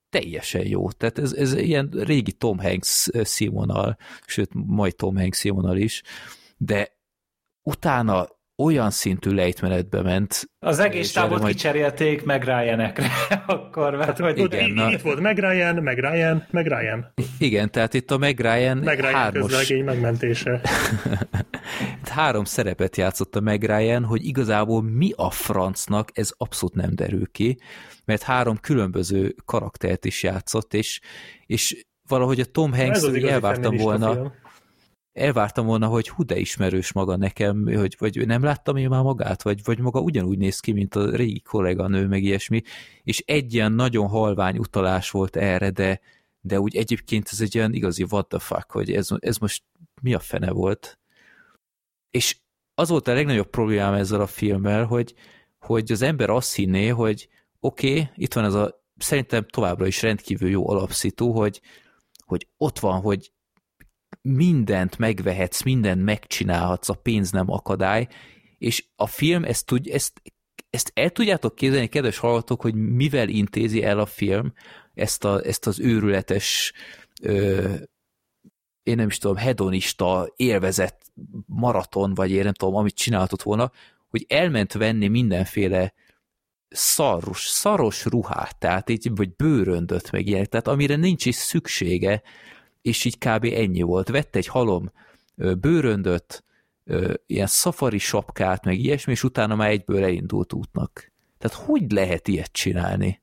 teljesen 0.09 0.67
jó. 0.67 0.91
Tehát 0.91 1.19
ez, 1.19 1.33
ez 1.33 1.53
ilyen 1.53 1.89
régi 1.91 2.31
Tom 2.31 2.59
Hanks 2.59 3.09
színvonal, 3.11 3.97
sőt, 4.25 4.49
majd 4.53 4.95
Tom 4.95 5.17
Hanks 5.17 5.37
színvonal 5.37 5.77
is, 5.77 6.01
de 6.57 6.97
utána 7.63 8.27
olyan 8.59 8.91
szintű 8.91 9.31
lejtmenetbe 9.31 10.01
ment. 10.01 10.49
Az 10.59 10.79
egész 10.79 11.11
távot 11.11 11.39
majd... 11.39 11.53
kicserélték 11.53 12.23
meg 12.23 12.43
Ryan-ekre 12.43 13.07
akkor, 13.45 13.95
mert 13.95 14.17
hogy... 14.17 14.37
Igen, 14.37 14.71
na... 14.71 14.91
Itt 14.91 15.01
volt 15.01 15.19
meg 15.19 15.39
Ryan, 15.39 15.75
meg 15.75 15.99
Ryan, 15.99 16.45
meg 16.51 16.67
Ryan. 16.67 17.13
Igen, 17.37 17.71
tehát 17.71 17.93
itt 17.93 18.11
a 18.11 18.17
meg 18.17 18.39
Ryan, 18.39 18.77
meg 18.77 18.99
Ryan 18.99 19.13
hármos... 19.13 19.69
megmentése. 19.85 20.61
három 22.09 22.43
szerepet 22.43 22.97
játszott 22.97 23.35
a 23.35 23.39
meg 23.39 23.63
Ryan, 23.63 24.03
hogy 24.03 24.25
igazából 24.25 24.81
mi 24.81 25.11
a 25.15 25.29
francnak, 25.29 26.09
ez 26.13 26.31
abszolút 26.37 26.75
nem 26.75 26.95
derül 26.95 27.31
ki, 27.31 27.57
mert 28.05 28.23
három 28.23 28.57
különböző 28.57 29.35
karaktert 29.45 30.05
is 30.05 30.23
játszott, 30.23 30.73
és, 30.73 30.99
és 31.45 31.85
valahogy 32.07 32.39
a 32.39 32.45
Tom 32.45 32.73
Hanks 32.73 33.03
elvártam 33.03 33.75
volna, 33.75 34.33
elvártam 35.19 35.65
volna, 35.65 35.87
hogy 35.87 36.09
hú, 36.09 36.23
de 36.23 36.37
ismerős 36.37 36.91
maga 36.91 37.15
nekem, 37.15 37.65
hogy, 37.65 37.95
vagy 37.99 38.27
nem 38.27 38.43
láttam 38.43 38.75
én 38.75 38.89
már 38.89 39.03
magát, 39.03 39.41
vagy, 39.41 39.63
vagy 39.63 39.79
maga 39.79 39.99
ugyanúgy 39.99 40.37
néz 40.37 40.59
ki, 40.59 40.71
mint 40.71 40.95
a 40.95 41.15
régi 41.15 41.39
kolléganő, 41.39 42.07
meg 42.07 42.23
ilyesmi, 42.23 42.61
és 43.03 43.23
egy 43.25 43.53
ilyen 43.53 43.71
nagyon 43.71 44.07
halvány 44.07 44.57
utalás 44.57 45.11
volt 45.11 45.35
erre, 45.35 45.69
de, 45.69 45.99
de 46.41 46.59
úgy 46.59 46.75
egyébként 46.75 47.29
ez 47.31 47.41
egy 47.41 47.57
olyan 47.57 47.73
igazi 47.73 48.05
what 48.09 48.27
the 48.27 48.39
fuck, 48.39 48.71
hogy 48.71 48.91
ez, 48.91 49.07
ez 49.19 49.37
most 49.37 49.63
mi 50.01 50.13
a 50.13 50.19
fene 50.19 50.51
volt. 50.51 50.99
És 52.11 52.37
az 52.75 52.89
volt 52.89 53.07
a 53.07 53.13
legnagyobb 53.13 53.49
problémám 53.49 53.93
ezzel 53.93 54.21
a 54.21 54.27
filmmel, 54.27 54.85
hogy, 54.85 55.13
hogy 55.59 55.91
az 55.91 56.01
ember 56.01 56.29
azt 56.29 56.55
hinné, 56.55 56.87
hogy 56.87 57.29
oké, 57.59 57.91
okay, 57.91 58.09
itt 58.15 58.33
van 58.33 58.43
ez 58.43 58.53
a 58.53 58.83
szerintem 58.97 59.45
továbbra 59.47 59.87
is 59.87 60.01
rendkívül 60.01 60.49
jó 60.49 60.69
alapszitu, 60.69 61.31
hogy, 61.31 61.61
hogy 62.25 62.47
ott 62.57 62.79
van, 62.79 63.01
hogy 63.01 63.31
mindent 64.21 64.97
megvehetsz, 64.97 65.61
mindent 65.61 66.03
megcsinálhatsz, 66.03 66.89
a 66.89 66.93
pénz 66.93 67.31
nem 67.31 67.51
akadály, 67.51 68.07
és 68.57 68.85
a 68.95 69.07
film 69.07 69.43
ezt, 69.43 69.65
tud, 69.65 69.87
ezt, 69.87 70.21
ezt 70.69 70.91
el 70.93 71.09
tudjátok 71.09 71.55
képzelni, 71.55 71.87
kedves 71.87 72.17
hallgatók, 72.17 72.61
hogy 72.61 72.75
mivel 72.75 73.29
intézi 73.29 73.83
el 73.83 73.99
a 73.99 74.05
film 74.05 74.53
ezt, 74.93 75.23
a, 75.23 75.45
ezt 75.45 75.67
az 75.67 75.79
őrületes 75.79 76.73
ö, 77.21 77.73
én 78.83 78.95
nem 78.95 79.07
is 79.07 79.17
tudom, 79.17 79.35
hedonista, 79.35 80.33
élvezett 80.35 81.01
maraton, 81.45 82.13
vagy 82.13 82.31
én 82.31 82.43
nem 82.43 82.53
tudom, 82.53 82.75
amit 82.75 82.95
csinálhatott 82.95 83.41
volna, 83.41 83.71
hogy 84.07 84.25
elment 84.27 84.73
venni 84.73 85.07
mindenféle 85.07 85.93
szaros, 86.69 87.47
szaros 87.47 88.05
ruhát, 88.05 88.59
tehát 88.59 88.89
így, 88.89 89.15
vagy 89.15 89.35
bőröndöt 89.35 90.11
meg 90.11 90.27
ilyen, 90.27 90.49
tehát 90.49 90.67
amire 90.67 90.95
nincs 90.95 91.25
is 91.25 91.35
szüksége, 91.35 92.21
és 92.81 93.05
így 93.05 93.17
kb. 93.17 93.43
ennyi 93.43 93.81
volt. 93.81 94.09
Vett 94.09 94.35
egy 94.35 94.47
halom 94.47 94.91
bőröndöt, 95.35 96.43
ilyen 97.25 97.47
szafari 97.47 97.97
sapkát, 97.97 98.65
meg 98.65 98.79
ilyesmi, 98.79 99.11
és 99.11 99.23
utána 99.23 99.55
már 99.55 99.69
egyből 99.69 100.03
elindult 100.03 100.53
útnak. 100.53 101.11
Tehát 101.37 101.57
hogy 101.65 101.91
lehet 101.91 102.27
ilyet 102.27 102.51
csinálni? 102.51 103.21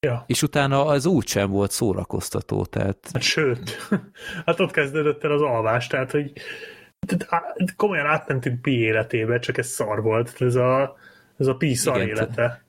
Ja. 0.00 0.24
És 0.26 0.42
utána 0.42 0.86
az 0.86 1.06
úgy 1.06 1.26
sem 1.26 1.50
volt 1.50 1.70
szórakoztató, 1.70 2.64
tehát... 2.64 3.10
Hát 3.12 3.22
sőt, 3.22 3.88
hát 4.46 4.60
ott 4.60 4.70
kezdődött 4.70 5.24
el 5.24 5.32
az 5.32 5.40
alvás, 5.40 5.86
tehát 5.86 6.10
hogy 6.10 6.32
komolyan 7.76 8.06
átmentünk 8.06 8.62
Pi 8.62 8.78
életébe, 8.78 9.38
csak 9.38 9.58
ez 9.58 9.66
szar 9.66 10.02
volt, 10.02 10.34
ez 10.40 10.54
a, 10.54 10.96
ez 11.36 11.46
a 11.46 11.54
Pi 11.54 11.74
szar 11.74 11.96
igen, 11.96 12.08
élete. 12.08 12.64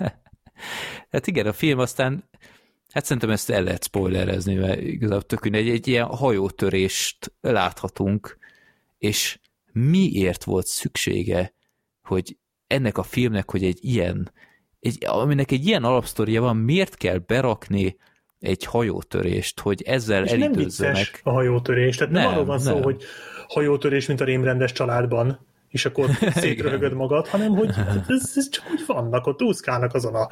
hát 1.12 1.26
igen, 1.26 1.46
a 1.46 1.52
film 1.52 1.78
aztán 1.78 2.24
Hát 2.94 3.04
szerintem 3.04 3.30
ezt 3.30 3.50
el 3.50 3.62
lehet 3.62 3.84
spoilerezni, 3.84 4.54
mert 4.54 4.80
igazából 4.80 5.22
tök 5.22 5.46
egy, 5.46 5.68
egy 5.68 5.88
ilyen 5.88 6.06
hajótörést 6.06 7.32
láthatunk, 7.40 8.38
és 8.98 9.38
miért 9.72 10.44
volt 10.44 10.66
szüksége, 10.66 11.54
hogy 12.02 12.36
ennek 12.66 12.98
a 12.98 13.02
filmnek, 13.02 13.50
hogy 13.50 13.64
egy 13.64 13.78
ilyen, 13.80 14.32
egy, 14.80 15.04
aminek 15.06 15.50
egy 15.50 15.66
ilyen 15.66 15.84
alapsztoria 15.84 16.40
van, 16.40 16.56
miért 16.56 16.94
kell 16.94 17.18
berakni 17.18 17.96
egy 18.38 18.64
hajótörést, 18.64 19.60
hogy 19.60 19.82
ezzel 19.82 20.24
és 20.24 20.30
elidőzzenek. 20.30 20.94
nem 20.94 21.02
vicces 21.04 21.20
a 21.22 21.30
hajótörés, 21.30 21.96
tehát 21.96 22.12
nem, 22.12 22.22
nem 22.22 22.32
arról 22.32 22.44
van 22.44 22.60
nem. 22.62 22.74
szó, 22.74 22.82
hogy 22.82 23.02
hajótörés, 23.48 24.06
mint 24.06 24.20
a 24.20 24.24
rémrendes 24.24 24.72
családban, 24.72 25.46
és 25.74 25.84
akkor 25.84 26.10
szétröhögöd 26.42 26.92
magad, 26.92 27.26
hanem 27.26 27.56
hogy 27.56 27.68
ez, 28.08 28.32
ez 28.34 28.48
csak 28.48 28.64
úgy 28.72 28.82
vannak, 28.86 29.26
ott 29.26 29.42
úszkálnak 29.42 29.94
azon 29.94 30.14
a 30.14 30.28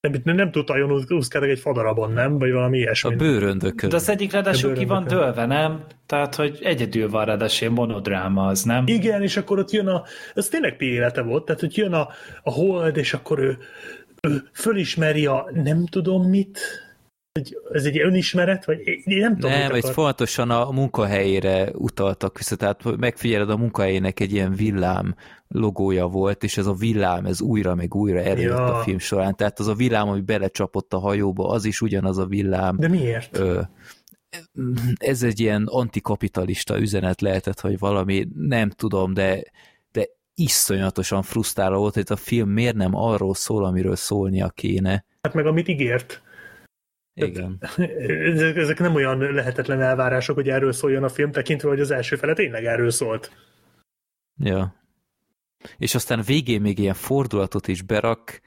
nem, 0.00 0.12
nem, 0.24 0.36
nem 0.36 0.50
tudta, 0.50 0.74
úszkálnak 1.08 1.50
egy 1.50 1.58
fadarabon, 1.58 2.12
nem? 2.12 2.38
Vagy 2.38 2.52
valami 2.52 2.78
ilyesmi. 2.78 3.14
A 3.14 3.16
bőröndökön. 3.16 3.88
De 3.88 3.96
az 3.96 4.08
egyik 4.08 4.32
ráadásul 4.32 4.72
ki 4.72 4.84
van 4.84 5.04
dőlve, 5.04 5.46
nem? 5.46 5.84
Tehát, 6.06 6.34
hogy 6.34 6.58
egyedül 6.62 7.10
van 7.10 7.24
ráadásul 7.24 7.70
monodráma 7.70 8.46
az, 8.46 8.62
nem? 8.62 8.84
Igen, 8.86 9.22
és 9.22 9.36
akkor 9.36 9.58
ott 9.58 9.70
jön 9.70 9.86
a, 9.86 10.02
ez 10.34 10.48
tényleg 10.48 10.76
pi 10.76 10.86
élete 10.86 11.22
volt, 11.22 11.44
tehát 11.44 11.60
hogy 11.60 11.76
jön 11.76 11.92
a, 11.92 12.08
a 12.42 12.50
hold, 12.50 12.96
és 12.96 13.14
akkor 13.14 13.38
ő, 13.38 13.58
ő 14.20 14.42
fölismeri 14.52 15.26
a 15.26 15.50
nem 15.54 15.86
tudom 15.86 16.28
mit, 16.28 16.58
ez 17.72 17.84
egy 17.84 18.00
önismeret, 18.00 18.64
vagy 18.64 18.78
én 18.86 19.18
nem 19.18 19.34
tudom, 19.34 19.50
Nem, 19.50 19.72
egy 19.72 19.84
fontosan 19.84 20.50
a 20.50 20.70
munkahelyére 20.70 21.70
utaltak 21.72 22.38
vissza, 22.38 22.56
tehát 22.56 22.96
megfigyeled 22.96 23.50
a 23.50 23.56
munkahelyének 23.56 24.20
egy 24.20 24.32
ilyen 24.32 24.54
villám 24.54 25.14
logója 25.48 26.06
volt, 26.06 26.44
és 26.44 26.56
ez 26.56 26.66
a 26.66 26.74
villám, 26.74 27.26
ez 27.26 27.40
újra 27.40 27.74
meg 27.74 27.94
újra 27.94 28.20
előtt 28.20 28.42
ja. 28.42 28.78
a 28.78 28.82
film 28.82 28.98
során, 28.98 29.36
tehát 29.36 29.58
az 29.58 29.66
a 29.66 29.74
villám, 29.74 30.08
ami 30.08 30.20
belecsapott 30.20 30.92
a 30.92 30.98
hajóba, 30.98 31.48
az 31.48 31.64
is 31.64 31.80
ugyanaz 31.80 32.18
a 32.18 32.26
villám. 32.26 32.76
De 32.78 32.88
miért? 32.88 33.38
Ö, 33.38 33.60
ez 34.96 35.22
egy 35.22 35.40
ilyen 35.40 35.64
antikapitalista 35.66 36.78
üzenet 36.78 37.20
lehetett, 37.20 37.60
hogy 37.60 37.78
valami, 37.78 38.28
nem 38.34 38.70
tudom, 38.70 39.14
de, 39.14 39.42
de 39.92 40.08
iszonyatosan 40.34 41.22
frusztráló 41.22 41.78
volt, 41.78 41.94
hogy 41.94 42.06
a 42.08 42.16
film 42.16 42.48
miért 42.48 42.76
nem 42.76 42.94
arról 42.94 43.34
szól, 43.34 43.64
amiről 43.64 43.96
szólnia 43.96 44.48
kéne. 44.48 45.04
Hát 45.22 45.34
meg 45.34 45.46
amit 45.46 45.68
ígért. 45.68 46.21
Igen. 47.14 47.58
Ezek, 48.32 48.56
ezek 48.56 48.78
nem 48.78 48.94
olyan 48.94 49.18
lehetetlen 49.18 49.80
elvárások, 49.80 50.34
hogy 50.34 50.48
erről 50.48 50.72
szóljon 50.72 51.04
a 51.04 51.08
film, 51.08 51.30
tekintve, 51.32 51.68
hogy 51.68 51.80
az 51.80 51.90
első 51.90 52.16
fele 52.16 52.32
tényleg 52.32 52.64
erről 52.64 52.90
szólt. 52.90 53.32
Ja. 54.36 54.74
És 55.78 55.94
aztán 55.94 56.22
végén 56.26 56.60
még 56.60 56.78
ilyen 56.78 56.94
fordulatot 56.94 57.68
is 57.68 57.82
berak. 57.82 58.40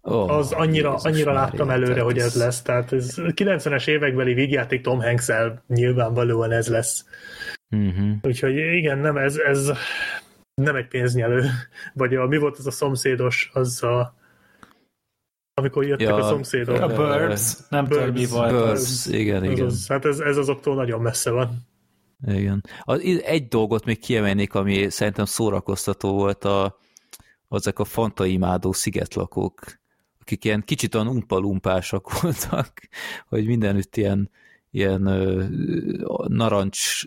Oh, 0.00 0.30
az 0.30 0.52
annyira, 0.52 0.94
annyira 0.94 1.32
láttam 1.32 1.70
előre, 1.70 2.00
hogy 2.00 2.18
ez 2.18 2.34
lesz. 2.34 2.62
Tehát 2.62 2.92
ez 2.92 3.14
90-es 3.18 3.88
évekbeli 3.88 4.34
vígjáték 4.34 4.80
Tom 4.80 5.00
hanks 5.00 5.28
nyilvánvalóan 5.66 6.50
ez 6.50 6.68
lesz. 6.68 7.04
Uh-huh. 7.70 8.16
Úgyhogy 8.22 8.56
igen, 8.56 8.98
nem, 8.98 9.16
ez, 9.16 9.36
ez 9.36 9.70
nem 10.54 10.76
egy 10.76 10.88
pénznyelő. 10.88 11.44
Vagy 11.94 12.14
a, 12.14 12.26
mi 12.26 12.36
volt 12.36 12.58
az 12.58 12.66
a 12.66 12.70
szomszédos, 12.70 13.50
az 13.52 13.82
a 13.82 14.14
amikor 15.54 15.84
jöttek 15.84 16.06
ja, 16.06 16.14
a 16.14 16.22
szomszédok. 16.22 16.80
A 16.80 16.86
Burbs, 16.86 17.56
nem 17.68 17.86
tudom 17.86 18.12
mi 18.12 18.26
volt. 18.26 18.52
Burbs, 18.52 19.06
igen, 19.06 19.44
igen. 19.44 19.66
Az, 19.66 19.86
hát 19.88 20.04
ez, 20.04 20.18
ez 20.18 20.36
azoktól 20.36 20.74
nagyon 20.74 21.00
messze 21.00 21.30
van. 21.30 21.70
Igen. 22.26 22.64
Egy 23.22 23.48
dolgot 23.48 23.84
még 23.84 23.98
kiemelnék, 23.98 24.54
ami 24.54 24.90
szerintem 24.90 25.24
szórakoztató 25.24 26.12
volt, 26.12 26.44
a, 26.44 26.78
azok 27.48 27.78
a 27.78 27.84
fantaimádó 27.84 28.72
szigetlakók, 28.72 29.60
akik 30.20 30.44
ilyen 30.44 30.62
kicsit 30.64 30.94
olyan 30.94 31.08
umpalumpásak 31.08 32.12
voltak, 32.20 32.72
hogy 33.28 33.46
mindenütt 33.46 33.96
ilyen, 33.96 34.30
ilyen 34.70 35.06
ö, 35.06 35.44
narancs 36.26 37.02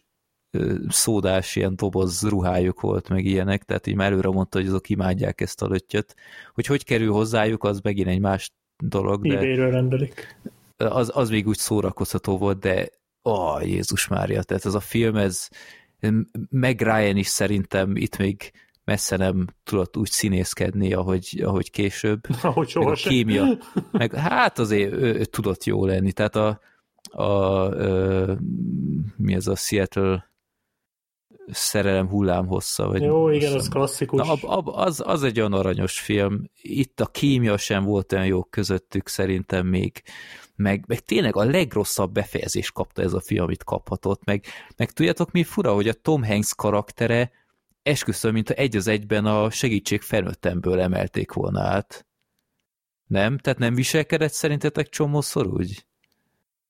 szódás 0.89 1.55
ilyen 1.55 1.75
doboz 1.75 2.27
ruhájuk 2.27 2.81
volt, 2.81 3.09
meg 3.09 3.25
ilyenek, 3.25 3.63
tehát 3.63 3.87
így 3.87 3.95
már 3.95 4.11
előre 4.11 4.29
mondta, 4.29 4.57
hogy 4.57 4.67
azok 4.67 4.89
imádják 4.89 5.41
ezt 5.41 5.61
a 5.61 5.67
löttyöt. 5.67 6.15
Hogy 6.53 6.65
hogy 6.65 6.83
kerül 6.83 7.11
hozzájuk, 7.11 7.63
az 7.63 7.79
megint 7.79 8.07
egy 8.07 8.19
más 8.19 8.51
dolog. 8.83 9.27
De 9.27 9.37
ebay 9.37 9.55
rendelik. 9.55 10.37
Az, 10.77 11.11
az 11.13 11.29
még 11.29 11.47
úgy 11.47 11.57
szórakoztató 11.57 12.37
volt, 12.37 12.59
de 12.59 12.89
ó, 13.23 13.31
oh, 13.31 13.67
Jézus 13.67 14.07
Mária, 14.07 14.43
tehát 14.43 14.65
ez 14.65 14.75
a 14.75 14.79
film, 14.79 15.15
ez 15.15 15.47
meg 16.49 16.81
Ryan 16.81 17.17
is 17.17 17.27
szerintem 17.27 17.95
itt 17.95 18.17
még 18.17 18.51
messze 18.83 19.17
nem 19.17 19.47
tudott 19.63 19.97
úgy 19.97 20.09
színészkedni, 20.09 20.93
ahogy, 20.93 21.41
ahogy 21.45 21.71
később. 21.71 22.19
Ahogy 22.41 22.71
meg 22.75 22.87
a 22.87 22.93
kémia. 22.93 23.45
Meg, 23.91 24.13
hát 24.13 24.59
azért 24.59 24.93
ő, 24.93 25.15
ő 25.15 25.25
tudott 25.25 25.63
jó 25.63 25.85
lenni. 25.85 26.11
Tehát 26.11 26.35
a, 26.35 26.59
a, 27.11 27.23
a 27.23 28.37
mi 29.15 29.33
ez 29.33 29.47
a 29.47 29.55
Seattle 29.55 30.29
szerelem 31.51 32.07
hullám 32.07 32.47
hossza. 32.47 32.87
Vagy 32.87 33.01
Jó, 33.01 33.29
igen, 33.29 33.53
az 33.53 33.67
klasszikus. 33.67 34.27
Na, 34.27 34.31
ab, 34.31 34.39
ab, 34.43 34.67
az, 34.67 35.03
az 35.05 35.23
egy 35.23 35.39
olyan 35.39 35.53
aranyos 35.53 35.99
film. 35.99 36.49
Itt 36.61 36.99
a 36.99 37.05
kémia 37.05 37.57
sem 37.57 37.83
volt 37.83 38.11
olyan 38.11 38.25
jó 38.25 38.43
közöttük 38.43 39.07
szerintem 39.07 39.67
még. 39.67 40.01
Meg, 40.55 40.83
meg 40.87 40.99
tényleg 40.99 41.35
a 41.35 41.43
legrosszabb 41.43 42.11
befejezést 42.11 42.73
kapta 42.73 43.01
ez 43.01 43.13
a 43.13 43.21
film, 43.21 43.43
amit 43.43 43.63
kaphatott. 43.63 44.23
Meg, 44.23 44.45
meg 44.77 44.91
tudjátok 44.91 45.31
mi 45.31 45.43
fura, 45.43 45.73
hogy 45.73 45.87
a 45.87 45.93
Tom 45.93 46.23
Hanks 46.23 46.55
karaktere 46.55 47.31
esküszöm, 47.83 48.33
mint 48.33 48.49
egy 48.49 48.75
az 48.75 48.87
egyben 48.87 49.25
a 49.25 49.49
segítség 49.49 50.01
felnőttemből 50.01 50.81
emelték 50.81 51.31
volna 51.31 51.61
át. 51.61 52.05
Nem? 53.07 53.37
Tehát 53.37 53.59
nem 53.59 53.75
viselkedett 53.75 54.31
szerintetek 54.31 54.89
csomószor 54.89 55.47
úgy? 55.47 55.85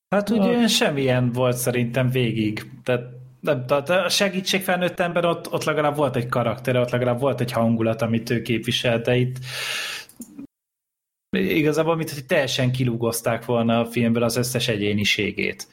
Hát 0.09 0.29
ugye 0.29 0.67
semmilyen 0.67 1.31
volt 1.31 1.57
szerintem 1.57 2.09
végig. 2.09 2.71
Tehát 2.83 3.03
nem, 3.45 3.65
tehát 3.65 3.89
a 3.89 4.09
segítség 4.09 4.61
felnőtt 4.61 4.99
ember 4.99 5.25
ott, 5.25 5.51
ott 5.53 5.63
legalább 5.63 5.95
volt 5.95 6.15
egy 6.15 6.27
karakter, 6.27 6.75
ott 6.75 6.89
legalább 6.89 7.19
volt 7.19 7.41
egy 7.41 7.51
hangulat, 7.51 8.01
amit 8.01 8.29
ő 8.29 8.41
képviselt, 8.41 9.05
de 9.05 9.15
itt 9.15 9.37
igazából, 11.29 11.95
mint 11.95 12.27
teljesen 12.27 12.71
kilúgozták 12.71 13.45
volna 13.45 13.79
a 13.79 13.85
filmből 13.85 14.23
az 14.23 14.35
összes 14.35 14.67
egyéniségét 14.67 15.67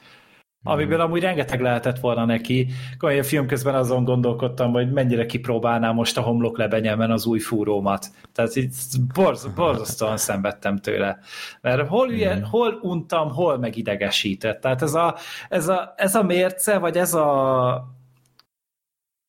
amiből 0.62 1.00
amúgy 1.00 1.20
rengeteg 1.20 1.60
lehetett 1.60 1.99
volna 1.99 2.24
neki. 2.24 2.68
A 2.99 3.23
film 3.23 3.47
közben 3.47 3.74
azon 3.74 4.05
gondolkodtam, 4.05 4.73
hogy 4.73 4.92
mennyire 4.92 5.26
kipróbálnám 5.26 5.94
most 5.94 6.18
a 6.18 6.20
homlok 6.20 6.58
lebenyelmen 6.58 7.10
az 7.10 7.26
új 7.26 7.39
fúrómat. 7.39 8.07
Tehát 8.32 8.57
itt 8.57 8.73
borz, 9.15 9.47
borzasztóan 9.55 10.16
szenvedtem 10.16 10.78
tőle. 10.78 11.18
Mert 11.60 11.89
hol, 11.89 12.10
ilyen, 12.10 12.39
mm. 12.39 12.42
hol 12.42 12.78
untam, 12.82 13.31
hol 13.31 13.58
megidegesített. 13.58 14.60
Tehát 14.60 14.82
ez 14.82 14.94
a, 14.94 15.16
ez, 15.49 15.68
a, 15.68 15.94
ez 15.97 16.15
a 16.15 16.23
mérce, 16.23 16.78
vagy 16.78 16.97
ez 16.97 17.15
a 17.15 18.00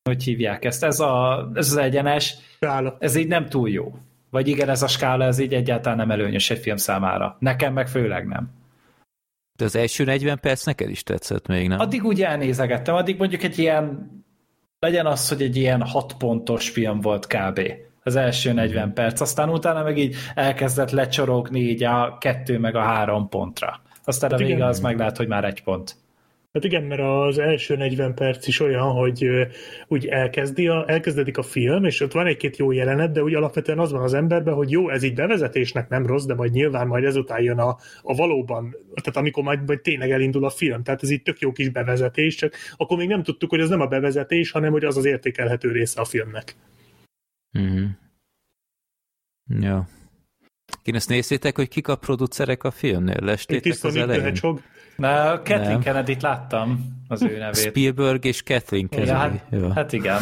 hogy 0.08 0.22
hívják 0.22 0.64
ezt, 0.64 0.84
ez, 0.84 1.00
a, 1.00 1.48
ez 1.54 1.70
az 1.70 1.76
egyenes, 1.76 2.34
skála. 2.56 2.96
ez 2.98 3.16
így 3.16 3.28
nem 3.28 3.48
túl 3.48 3.70
jó. 3.70 3.94
Vagy 4.30 4.48
igen, 4.48 4.68
ez 4.68 4.82
a 4.82 4.86
skála, 4.86 5.24
ez 5.24 5.38
így 5.38 5.54
egyáltalán 5.54 5.98
nem 5.98 6.10
előnyös 6.10 6.50
egy 6.50 6.58
film 6.58 6.76
számára. 6.76 7.36
Nekem 7.38 7.72
meg 7.72 7.88
főleg 7.88 8.26
nem. 8.26 8.63
De 9.56 9.64
az 9.64 9.76
első 9.76 10.04
40 10.04 10.40
perc 10.40 10.64
neked 10.64 10.90
is 10.90 11.02
tetszett 11.02 11.46
még, 11.46 11.68
nem? 11.68 11.80
Addig 11.80 12.04
úgy 12.04 12.22
elnézegettem, 12.22 12.94
addig 12.94 13.18
mondjuk 13.18 13.42
egy 13.42 13.58
ilyen, 13.58 14.10
legyen 14.78 15.06
az, 15.06 15.28
hogy 15.28 15.42
egy 15.42 15.56
ilyen 15.56 15.82
hat 15.82 16.14
pontos 16.18 16.68
film 16.68 17.00
volt 17.00 17.26
kb. 17.26 17.60
Az 18.02 18.16
első 18.16 18.52
40 18.52 18.84
mhm. 18.84 18.94
perc, 18.94 19.20
aztán 19.20 19.48
utána 19.48 19.82
meg 19.82 19.98
így 19.98 20.16
elkezdett 20.34 20.90
lecsorogni 20.90 21.60
így 21.60 21.84
a 21.84 22.16
kettő 22.20 22.58
meg 22.58 22.74
a 22.74 22.82
három 22.82 23.28
pontra. 23.28 23.80
Aztán 24.04 24.30
hát 24.30 24.40
a 24.40 24.44
vége 24.44 24.66
az 24.66 24.80
meg 24.80 24.98
lehet, 24.98 25.16
hogy 25.16 25.28
már 25.28 25.44
egy 25.44 25.62
pont. 25.62 25.96
Hát 26.54 26.64
igen, 26.64 26.82
mert 26.82 27.00
az 27.00 27.38
első 27.38 27.76
40 27.76 28.14
perc 28.14 28.46
is 28.46 28.60
olyan, 28.60 28.92
hogy 28.92 29.28
úgy 29.88 30.06
elkezdi 30.06 30.68
a, 30.68 30.84
elkezdedik 30.88 31.38
a 31.38 31.42
film, 31.42 31.84
és 31.84 32.00
ott 32.00 32.12
van 32.12 32.26
egy-két 32.26 32.56
jó 32.56 32.72
jelenet, 32.72 33.12
de 33.12 33.22
úgy 33.22 33.34
alapvetően 33.34 33.78
az 33.78 33.92
van 33.92 34.02
az 34.02 34.14
emberben, 34.14 34.54
hogy 34.54 34.70
jó, 34.70 34.90
ez 34.90 35.02
így 35.02 35.14
bevezetésnek 35.14 35.88
nem 35.88 36.06
rossz, 36.06 36.24
de 36.24 36.34
majd 36.34 36.52
nyilván 36.52 36.86
majd 36.86 37.04
ezután 37.04 37.42
jön 37.42 37.58
a, 37.58 37.78
a 38.02 38.14
valóban, 38.14 38.76
tehát 38.94 39.16
amikor 39.16 39.42
majd, 39.42 39.66
majd 39.66 39.80
tényleg 39.80 40.10
elindul 40.10 40.44
a 40.44 40.50
film, 40.50 40.82
tehát 40.82 41.02
ez 41.02 41.10
így 41.10 41.22
tök 41.22 41.38
jó 41.38 41.52
kis 41.52 41.68
bevezetés, 41.68 42.34
csak 42.34 42.54
akkor 42.76 42.96
még 42.96 43.08
nem 43.08 43.22
tudtuk, 43.22 43.50
hogy 43.50 43.60
ez 43.60 43.68
nem 43.68 43.80
a 43.80 43.86
bevezetés, 43.86 44.50
hanem 44.50 44.72
hogy 44.72 44.84
az 44.84 44.96
az 44.96 45.04
értékelhető 45.04 45.70
része 45.70 46.00
a 46.00 46.04
filmnek. 46.04 46.56
Mhm. 47.50 47.84
Ja. 49.60 49.88
Én 50.82 50.94
ezt 50.94 51.08
nézzétek, 51.08 51.56
hogy 51.56 51.68
kik 51.68 51.88
a 51.88 51.96
producerek 51.96 52.64
a 52.64 52.70
filmnél? 52.70 53.18
Lestétek 53.20 53.76
az 53.82 53.96
elején? 53.96 54.22
Hedgehog. 54.22 54.60
Na, 54.96 55.36
Kathleen 55.36 55.62
Nem. 55.70 55.80
Kennedy-t 55.80 56.22
láttam, 56.22 56.92
az 57.08 57.22
ő 57.22 57.38
nevét. 57.38 57.56
Spielberg 57.56 58.24
és 58.24 58.42
Kathleen 58.42 58.88
Kennedy. 58.88 59.10
Ja, 59.10 59.16
hát, 59.16 59.46
Ja. 59.50 59.72
hát 59.72 59.92
igen. 59.92 60.18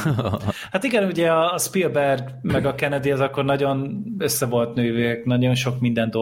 Hát 0.70 0.84
igen, 0.84 1.04
ugye 1.04 1.32
a 1.32 1.58
Spielberg 1.58 2.22
meg 2.42 2.66
a 2.66 2.74
Kennedy 2.74 3.10
az 3.10 3.20
akkor 3.20 3.44
nagyon 3.44 4.04
össze 4.18 4.46
volt 4.46 4.74
nővők, 4.74 5.24
nagyon 5.24 5.54
sok 5.54 5.80
mindent 5.80 6.14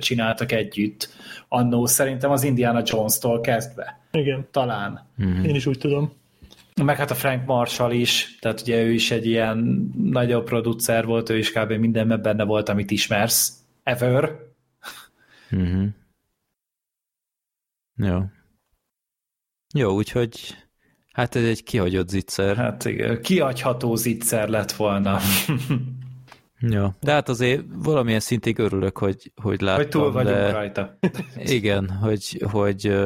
csináltak 0.00 0.52
együtt. 0.52 1.08
Annó 1.48 1.86
szerintem 1.86 2.30
az 2.30 2.42
Indiana 2.42 2.82
Jones-tól 2.84 3.40
kezdve. 3.40 4.00
Igen, 4.12 4.46
Talán. 4.50 5.06
én 5.18 5.54
is 5.54 5.66
úgy 5.66 5.78
tudom. 5.78 6.12
Meg 6.82 6.96
hát 6.96 7.10
a 7.10 7.14
Frank 7.14 7.46
Marshall 7.46 7.90
is, 7.92 8.38
tehát 8.40 8.60
ugye 8.60 8.82
ő 8.82 8.92
is 8.92 9.10
egy 9.10 9.26
ilyen 9.26 9.90
nagyobb 10.02 10.44
producer 10.44 11.04
volt, 11.04 11.30
ő 11.30 11.38
is 11.38 11.52
kb. 11.52 11.72
mindenben 11.72 12.22
benne 12.22 12.44
volt, 12.44 12.68
amit 12.68 12.90
ismersz. 12.90 13.52
Ever. 13.82 14.32
Mhm. 15.50 15.84
Jó. 17.96 18.18
Jó, 19.74 19.94
úgyhogy 19.94 20.56
hát 21.12 21.34
ez 21.34 21.44
egy 21.44 21.62
kihagyott 21.62 22.08
zicser. 22.08 22.56
Hát 22.56 22.84
igen, 22.84 23.22
kiagyható 23.22 23.94
zicser 23.94 24.48
lett 24.48 24.72
volna. 24.72 25.18
Ja. 26.60 26.96
De 27.00 27.12
hát 27.12 27.28
azért 27.28 27.62
valamilyen 27.68 28.20
szintig 28.20 28.58
örülök, 28.58 28.98
hogy, 28.98 29.32
hogy 29.42 29.60
láttam. 29.60 29.82
hogy 29.82 29.88
túl 29.88 30.12
vagyunk 30.12 30.36
de... 30.36 30.52
rajta. 30.52 30.98
Igen, 31.36 31.90
hogy, 31.90 32.42
hogy 32.50 32.96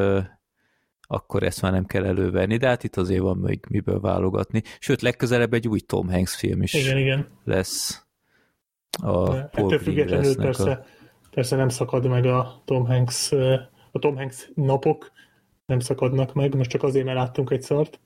akkor 1.00 1.42
ezt 1.42 1.62
már 1.62 1.72
nem 1.72 1.86
kell 1.86 2.04
elővenni, 2.04 2.56
de 2.56 2.66
hát 2.68 2.84
itt 2.84 2.96
azért 2.96 3.20
van 3.20 3.36
még 3.36 3.64
miből 3.68 4.00
válogatni. 4.00 4.62
Sőt, 4.78 5.02
legközelebb 5.02 5.52
egy 5.52 5.68
új 5.68 5.80
Tom 5.80 6.08
Hanks 6.08 6.36
film 6.36 6.62
is 6.62 6.74
Igen, 6.74 6.98
igen. 6.98 7.26
lesz. 7.44 8.06
A 9.02 9.36
Ettől 9.36 9.78
függetlenül 9.78 10.36
persze, 10.36 10.70
a... 10.70 10.84
persze 11.30 11.56
nem 11.56 11.68
szakad 11.68 12.06
meg 12.06 12.24
a 12.24 12.62
Tom 12.64 12.86
Hanks, 12.86 13.32
a 13.92 13.98
Tom 13.98 14.16
Hanks 14.16 14.50
napok, 14.54 15.12
nem 15.66 15.78
szakadnak 15.80 16.34
meg, 16.34 16.54
most 16.54 16.70
csak 16.70 16.82
azért, 16.82 17.04
mert 17.04 17.16
láttunk 17.18 17.50
egy 17.50 17.62
szart. 17.62 18.00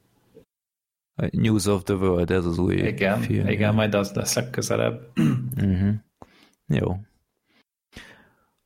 a 1.23 1.29
News 1.31 1.67
of 1.67 1.83
the 1.83 1.95
World, 1.95 2.31
ez 2.31 2.45
az 2.45 2.59
új 2.59 2.75
Igen, 2.75 3.21
film. 3.21 3.49
igen, 3.49 3.75
majd 3.75 3.95
az 3.95 4.13
lesz 4.13 4.35
legközelebb. 4.35 5.11
Uh-huh. 5.57 5.95
Jó. 6.67 6.97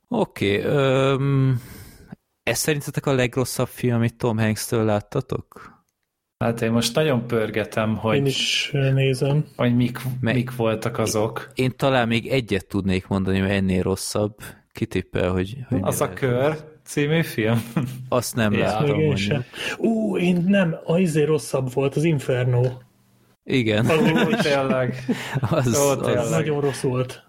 Oké, 0.08 0.58
okay, 0.66 1.54
ez 2.42 2.58
szerintetek 2.58 3.06
a 3.06 3.12
legrosszabb 3.14 3.66
film, 3.68 3.94
amit 3.94 4.16
Tom 4.16 4.38
Hanks-től 4.38 4.84
láttatok? 4.84 5.76
Hát 6.44 6.62
én 6.62 6.70
most 6.72 6.94
nagyon 6.94 7.26
pörgetem, 7.26 7.88
Én 7.90 7.96
hogy, 7.96 8.26
is 8.26 8.70
ö, 8.72 8.92
nézem. 8.92 9.44
hogy 9.56 9.76
mik, 9.76 9.98
mik 10.20 10.56
voltak 10.56 10.98
azok. 10.98 11.50
Én 11.54 11.76
talán 11.76 12.08
még 12.08 12.26
egyet 12.26 12.66
tudnék 12.66 13.06
mondani, 13.06 13.40
mert 13.40 13.52
ennél 13.52 13.82
rosszabb. 13.82 14.36
Kitippel, 14.72 15.30
hogy... 15.32 15.56
hogy 15.68 15.78
Az 15.82 16.00
a 16.00 16.12
kör 16.12 16.77
című 16.88 17.22
film. 17.22 17.62
Azt 18.08 18.34
nem 18.34 18.52
Ja. 18.52 18.58
láttam. 18.64 18.96
Még 18.96 19.06
én 19.06 19.16
sem. 19.16 19.44
Ú, 19.76 20.16
én 20.18 20.44
nem, 20.46 20.76
a 20.84 20.98
izé 20.98 21.22
rosszabb 21.22 21.72
volt, 21.72 21.96
az 21.96 22.04
Inferno. 22.04 22.62
Igen, 23.44 23.86
Az, 23.90 24.42
tényleg. 24.42 24.94
az, 25.40 25.78
Ó, 25.80 25.88
az, 26.02 26.30
nagyon 26.30 26.60
rossz 26.60 26.80
volt. 26.80 27.26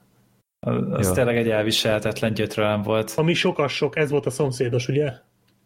Az, 0.60 1.08
Jó. 1.08 1.14
tényleg 1.14 1.38
egy 1.38 1.50
elviselhetetlen 1.50 2.34
gyötrelem 2.34 2.82
volt. 2.82 3.14
Ami 3.16 3.34
sokas 3.34 3.74
sok, 3.76 3.98
ez 3.98 4.10
volt 4.10 4.26
a 4.26 4.30
szomszédos, 4.30 4.88
ugye? 4.88 5.14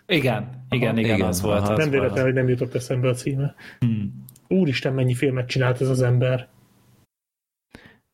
Igen, 0.06 0.66
igen, 0.70 0.90
Aha. 0.90 1.00
igen, 1.00 1.16
Igen, 1.16 1.28
az 1.28 1.42
volt. 1.42 1.60
aha. 1.62 1.72
Az 1.72 1.78
nem 1.78 1.90
véletlen, 1.90 2.14
volt. 2.14 2.26
hogy 2.26 2.34
nem 2.34 2.50
jutott 2.50 2.76
eszembe 2.76 3.08
a 3.10 3.14
címe. 3.14 3.56
Hmm. 3.80 4.26
Úristen, 4.48 4.94
mennyi 4.94 5.14
filmet 5.14 5.48
csinált 5.48 5.82
ez 5.82 5.90
az 5.90 6.02
ember. 6.02 6.48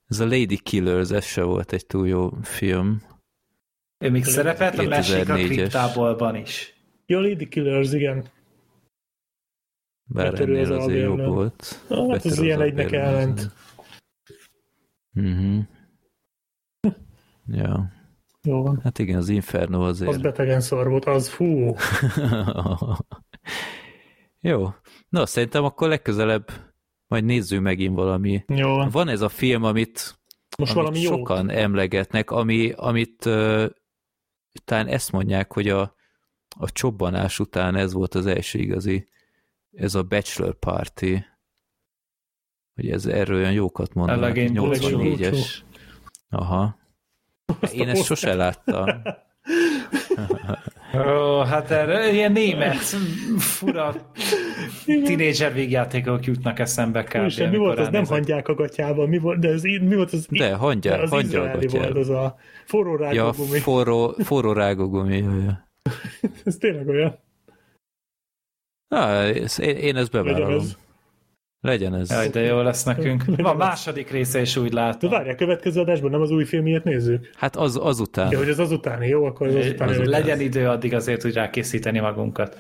ez 0.08 0.20
a 0.20 0.24
Lady 0.26 0.58
Killers, 0.64 1.10
ez 1.10 1.26
se 1.26 1.44
volt 1.44 1.72
egy 1.74 1.86
túl 1.86 2.08
jó 2.08 2.30
film. 2.42 3.02
Ő 4.00 4.10
még 4.10 4.24
szerepelt 4.26 4.78
a 4.78 4.84
Messik 4.84 5.30
a 5.30 5.34
2004-es. 5.34 5.46
kriptábolban 5.48 6.36
is. 6.36 6.74
Ja, 7.06 7.20
Lady 7.20 7.48
Killers, 7.48 7.92
igen. 7.94 8.26
Bár 10.04 10.32
Betörő 10.32 10.58
ennél 10.58 10.74
az 10.74 10.84
azért 10.84 11.04
jobb 11.04 11.26
volt. 11.26 11.86
Ah, 11.88 12.10
hát 12.12 12.16
ez 12.16 12.24
Betörő 12.24 12.46
ilyen 12.46 12.60
az 12.60 12.66
egynek 12.66 12.92
ellent. 12.92 13.52
Mhm. 15.12 15.60
Ja, 17.52 17.92
Jó 18.44 18.62
van. 18.62 18.80
hát 18.84 19.00
igen, 19.00 19.18
az 19.18 19.30
Inferno 19.30 19.82
azért. 19.86 20.10
Az 20.12 20.22
betegen 20.22 20.62
szar 20.62 20.90
volt, 20.90 21.06
az 21.06 21.30
fú. 21.30 21.76
Jó. 24.42 24.70
Na, 25.10 25.26
szerintem 25.26 25.64
akkor 25.64 25.88
legközelebb 25.88 26.52
majd 27.08 27.24
nézzünk 27.24 27.64
megint 27.64 27.96
valami. 27.96 28.44
Jó 28.48 28.84
van. 28.90 29.08
Ez 29.08 29.22
a 29.22 29.30
film, 29.30 29.64
amit, 29.64 30.20
Most 30.58 30.76
amit 30.76 30.84
valami 30.86 31.02
sokan 31.04 31.50
emlegetnek, 31.50 32.32
ami, 32.32 32.72
amit 32.76 33.26
uh, 33.26 33.66
talán 34.64 34.88
ezt 34.88 35.12
mondják, 35.12 35.54
hogy 35.54 35.70
a, 35.70 35.96
a 36.60 36.72
csobbanás 36.72 37.40
után 37.40 37.76
ez 37.76 37.94
volt 37.94 38.16
az 38.16 38.26
első 38.26 38.60
igazi, 38.60 39.08
ez 39.72 39.96
a 39.96 40.04
Bachelor 40.04 40.60
Party. 40.60 41.26
Hogy 42.76 42.90
ez 42.90 43.06
erről 43.06 43.38
olyan 43.38 43.52
jókat 43.52 43.94
mondanak. 43.94 44.22
legény 44.22 44.54
búcsú. 44.54 45.00
84-es. 45.00 45.62
Aha. 46.30 46.78
Én 47.72 47.90
ezt 47.90 48.04
sose 48.04 48.36
láttam. 48.36 48.86
Ó, 50.94 51.40
hát 51.42 51.72
erre 51.72 52.12
ilyen 52.12 52.32
német, 52.32 52.76
fura 53.38 53.96
tinédzser 54.84 55.54
végjátékok 55.54 56.26
jutnak 56.26 56.60
eszembe 56.60 57.04
kb. 57.04 57.16
Úristen, 57.16 57.50
mi 57.50 57.58
volt 57.58 57.80
az? 57.80 57.90
Nem 57.90 58.06
hagyják 58.06 58.48
a 58.48 58.54
gatyában, 58.54 59.10
mi 59.10 59.18
volt, 59.18 59.40
de 59.40 59.50
ez, 59.50 59.62
mi 59.62 59.96
volt 59.96 60.14
az? 60.14 60.26
De 60.30 60.54
hangya, 60.54 60.98
az 60.98 61.12
a 61.12 61.22
volt, 61.70 61.96
az 61.98 62.10
a 62.10 62.36
forró 62.66 62.98
Ja, 62.98 63.06
rágógumi. 63.06 63.60
forró, 63.60 64.16
forró 64.24 64.52
rágógumi. 64.54 65.18
Ja, 65.18 65.36
ja. 65.44 65.68
Ez 66.46 66.56
tényleg 66.58 66.88
olyan. 66.88 67.20
Ez, 68.90 69.60
én, 69.60 69.76
én 69.76 69.96
ezt 69.96 70.14
Legyen 70.14 70.34
bevállalom. 70.34 70.60
ez. 70.60 70.78
Legyen 71.62 71.96
ez. 71.96 72.10
Jaj, 72.10 72.30
de 72.30 72.40
jó 72.42 72.62
lesz 72.62 72.84
nekünk. 72.84 73.24
Van 73.38 73.56
második 73.56 74.10
része 74.12 74.42
is 74.42 74.56
úgy 74.56 74.70
De 74.70 74.76
látom. 74.76 75.10
várják, 75.10 75.36
következő 75.36 75.80
adásban 75.82 76.12
nem 76.12 76.22
az 76.22 76.32
új 76.32 76.46
filmiet 76.46 76.84
nézzük? 76.84 77.30
Hát 77.36 77.56
az, 77.56 77.78
azután. 77.82 78.32
Ja, 78.32 78.38
hogy 78.38 78.50
az 78.50 78.60
azutáni, 78.60 79.08
jó? 79.08 79.26
Akkor 79.26 79.48
az 79.48 79.56
azutáni. 79.56 79.92
az 79.92 79.98
legyen. 79.98 80.10
Legyen 80.10 80.40
idő 80.40 80.68
addig 80.68 80.94
azért, 80.94 81.22
hogy 81.22 81.34
rákészíteni 81.34 82.00
magunkat. 82.00 82.58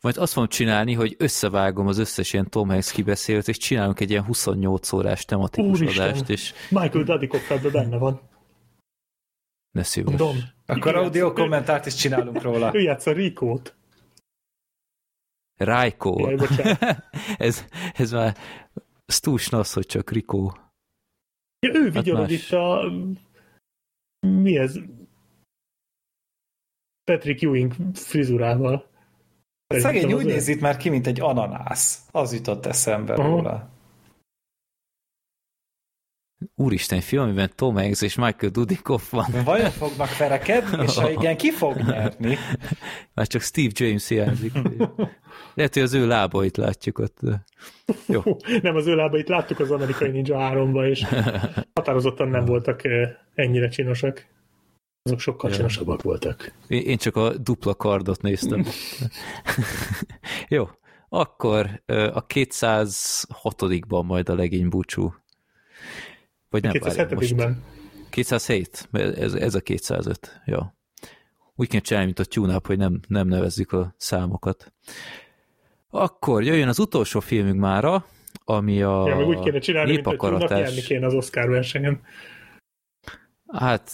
Majd 0.00 0.16
azt 0.16 0.32
fogom 0.32 0.48
csinálni, 0.48 0.92
hogy 0.94 1.14
összevágom 1.18 1.86
az 1.86 1.98
összes 1.98 2.32
ilyen 2.32 2.48
Tom 2.50 2.68
Hanks 2.68 2.92
kibeszélt, 2.92 3.48
és 3.48 3.56
csinálunk 3.56 4.00
egy 4.00 4.10
ilyen 4.10 4.24
28 4.24 4.92
órás 4.92 5.24
tematikus 5.24 5.80
Úristen. 5.80 6.08
adást, 6.08 6.28
és 6.28 6.52
Michael 6.68 7.04
Dudikoff 7.04 7.50
ebben 7.50 7.72
benne 7.72 7.96
van. 7.96 8.20
ne 9.70 9.82
szívos. 9.82 10.14
Dom. 10.14 10.36
Akkor 10.66 10.94
audio 10.96 11.32
kommentárt 11.32 11.86
is 11.86 11.94
csinálunk 11.94 12.42
róla. 12.42 12.70
Ő 12.74 12.80
játsza 12.80 13.12
Rikót. 13.12 13.74
Bocsánat. 16.36 17.04
ez, 17.38 17.64
ez 17.94 18.12
már 18.12 18.36
ez 19.06 19.20
túl 19.20 19.38
snasz, 19.38 19.74
hogy 19.74 19.86
csak 19.86 20.10
Rikó. 20.10 20.56
Ja, 21.66 21.74
ő 21.74 21.84
Hát 21.84 21.92
vigyorod 21.92 22.30
más. 22.30 22.30
itt 22.30 22.52
a... 22.52 22.92
Mi 24.26 24.58
ez? 24.58 24.78
Patrick 27.04 27.42
Ewing 27.42 27.74
frizurával. 27.94 28.90
Szegény 29.66 30.12
úgy 30.12 30.24
néz 30.24 30.48
itt 30.48 30.60
már 30.60 30.76
ki, 30.76 30.88
mint 30.88 31.06
egy 31.06 31.20
ananász. 31.20 32.06
Az 32.10 32.32
jutott 32.32 32.66
eszembe 32.66 33.14
Aha. 33.14 33.28
róla. 33.28 33.70
Úristen, 36.60 37.00
film, 37.00 37.22
amiben 37.22 37.50
Tom 37.54 37.74
Hanks 37.74 38.02
és 38.02 38.14
Michael 38.14 38.52
Dudikoff 38.52 39.10
van. 39.10 39.26
Vajon 39.44 39.70
fognak 39.70 40.16
verekedni, 40.16 40.82
és 40.82 40.96
ha 40.96 41.10
igen, 41.10 41.36
ki 41.36 41.50
fog 41.50 41.76
nyerni? 41.76 42.36
Már 43.14 43.26
csak 43.26 43.42
Steve 43.42 43.70
James 43.74 44.08
hiányzik. 44.08 44.52
Lehet, 45.54 45.74
hogy 45.74 45.82
az 45.82 45.94
ő 45.94 46.06
lábait 46.06 46.56
látjuk 46.56 46.98
ott. 46.98 47.18
Jó. 48.06 48.22
Nem, 48.62 48.76
az 48.76 48.86
ő 48.86 48.94
lábait 48.94 49.28
láttuk 49.28 49.60
az 49.60 49.70
amerikai 49.70 50.10
Ninja 50.10 50.36
3-ba, 50.38 50.88
és 50.88 51.04
határozottan 51.74 52.28
nem 52.28 52.44
voltak 52.44 52.84
eh, 52.84 53.10
ennyire 53.34 53.68
csinosak. 53.68 54.26
Azok 55.02 55.20
sokkal 55.20 55.50
Ja. 55.50 55.56
csinosabbak 55.56 56.02
voltak. 56.02 56.52
Én 56.68 56.96
csak 56.96 57.16
a 57.16 57.36
dupla 57.38 57.74
kardot 57.74 58.22
néztem. 58.22 58.64
Jó, 60.48 60.68
akkor 61.08 61.82
ö, 61.86 62.10
a 62.14 62.26
206-ban 62.26 64.04
majd 64.04 64.28
a 64.28 64.34
legény 64.34 64.68
búcsú. 64.68 65.14
Vagy 66.50 66.62
nem, 66.62 66.72
várjál, 66.80 67.08
most 67.14 67.34
207-ben. 67.34 67.62
207? 68.10 68.88
Mert 68.90 69.18
Ez, 69.18 69.34
ez 69.34 69.54
a 69.54 69.60
205. 69.60 70.40
Ja. 70.44 70.74
Úgy 71.54 71.68
kell 71.68 71.80
csinálni, 71.80 72.06
mint 72.06 72.18
a 72.18 72.24
tune 72.24 72.60
hogy 72.64 72.78
nem, 72.78 73.00
nem 73.08 73.28
nevezzük 73.28 73.72
a 73.72 73.94
számokat. 73.96 74.72
Akkor 75.90 76.42
jöjjön 76.42 76.68
az 76.68 76.78
utolsó 76.78 77.20
filmünk 77.20 77.60
mára, 77.60 78.06
ami 78.44 78.82
a 78.82 79.08
Ja, 79.08 79.16
meg 79.16 79.26
úgy 79.26 79.40
kéne 79.40 79.58
csinálni, 79.58 79.90
mint 79.92 80.04
hogy 80.04 80.12
népakaratás. 80.12 80.84
kéne 80.86 81.06
az 81.06 81.14
Oscar 81.14 81.48
versenyen. 81.48 82.00
Hát, 83.52 83.90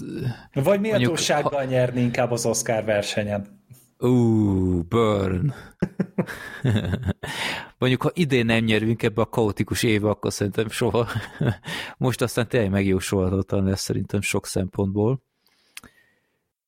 Vagy 0.52 0.64
Mondjuk, 0.64 0.80
méltósággal 0.96 1.64
nyerni 1.64 2.00
inkább 2.00 2.30
az 2.30 2.46
Oscar 2.46 2.84
versenyen. 2.84 3.55
Ú, 3.98 4.82
burn. 4.82 5.54
Mondjuk, 7.78 8.02
ha 8.02 8.10
idén 8.14 8.46
nem 8.46 8.64
nyerünk 8.64 9.02
ebbe 9.02 9.22
a 9.22 9.28
kaotikus 9.28 9.82
évbe, 9.82 10.08
akkor 10.08 10.32
szerintem 10.32 10.68
soha. 10.68 11.08
Most 11.98 12.22
aztán 12.22 12.48
tényleg 12.48 12.70
megjósolhatatlan 12.70 13.64
lesz 13.64 13.80
szerintem 13.80 14.20
sok 14.20 14.46
szempontból. 14.46 15.22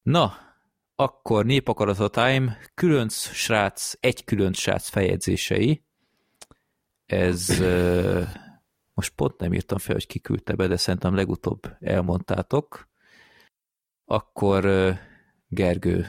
Na, 0.03 0.33
akkor 0.97 1.45
népakarat 1.45 2.13
time, 2.13 2.59
különc 2.75 3.15
srác, 3.15 3.93
egy 4.01 4.25
különc 4.25 4.59
srác 4.59 4.89
fejegyzései. 4.89 5.83
Ez 7.07 7.63
most 8.95 9.13
pont 9.15 9.39
nem 9.39 9.53
írtam 9.53 9.79
fel, 9.79 9.95
hogy 9.95 10.07
ki 10.07 10.19
küldte 10.19 10.55
be, 10.55 10.67
de 10.67 10.77
szerintem 10.77 11.15
legutóbb 11.15 11.77
elmondtátok. 11.81 12.89
Akkor 14.05 14.95
Gergő, 15.49 16.07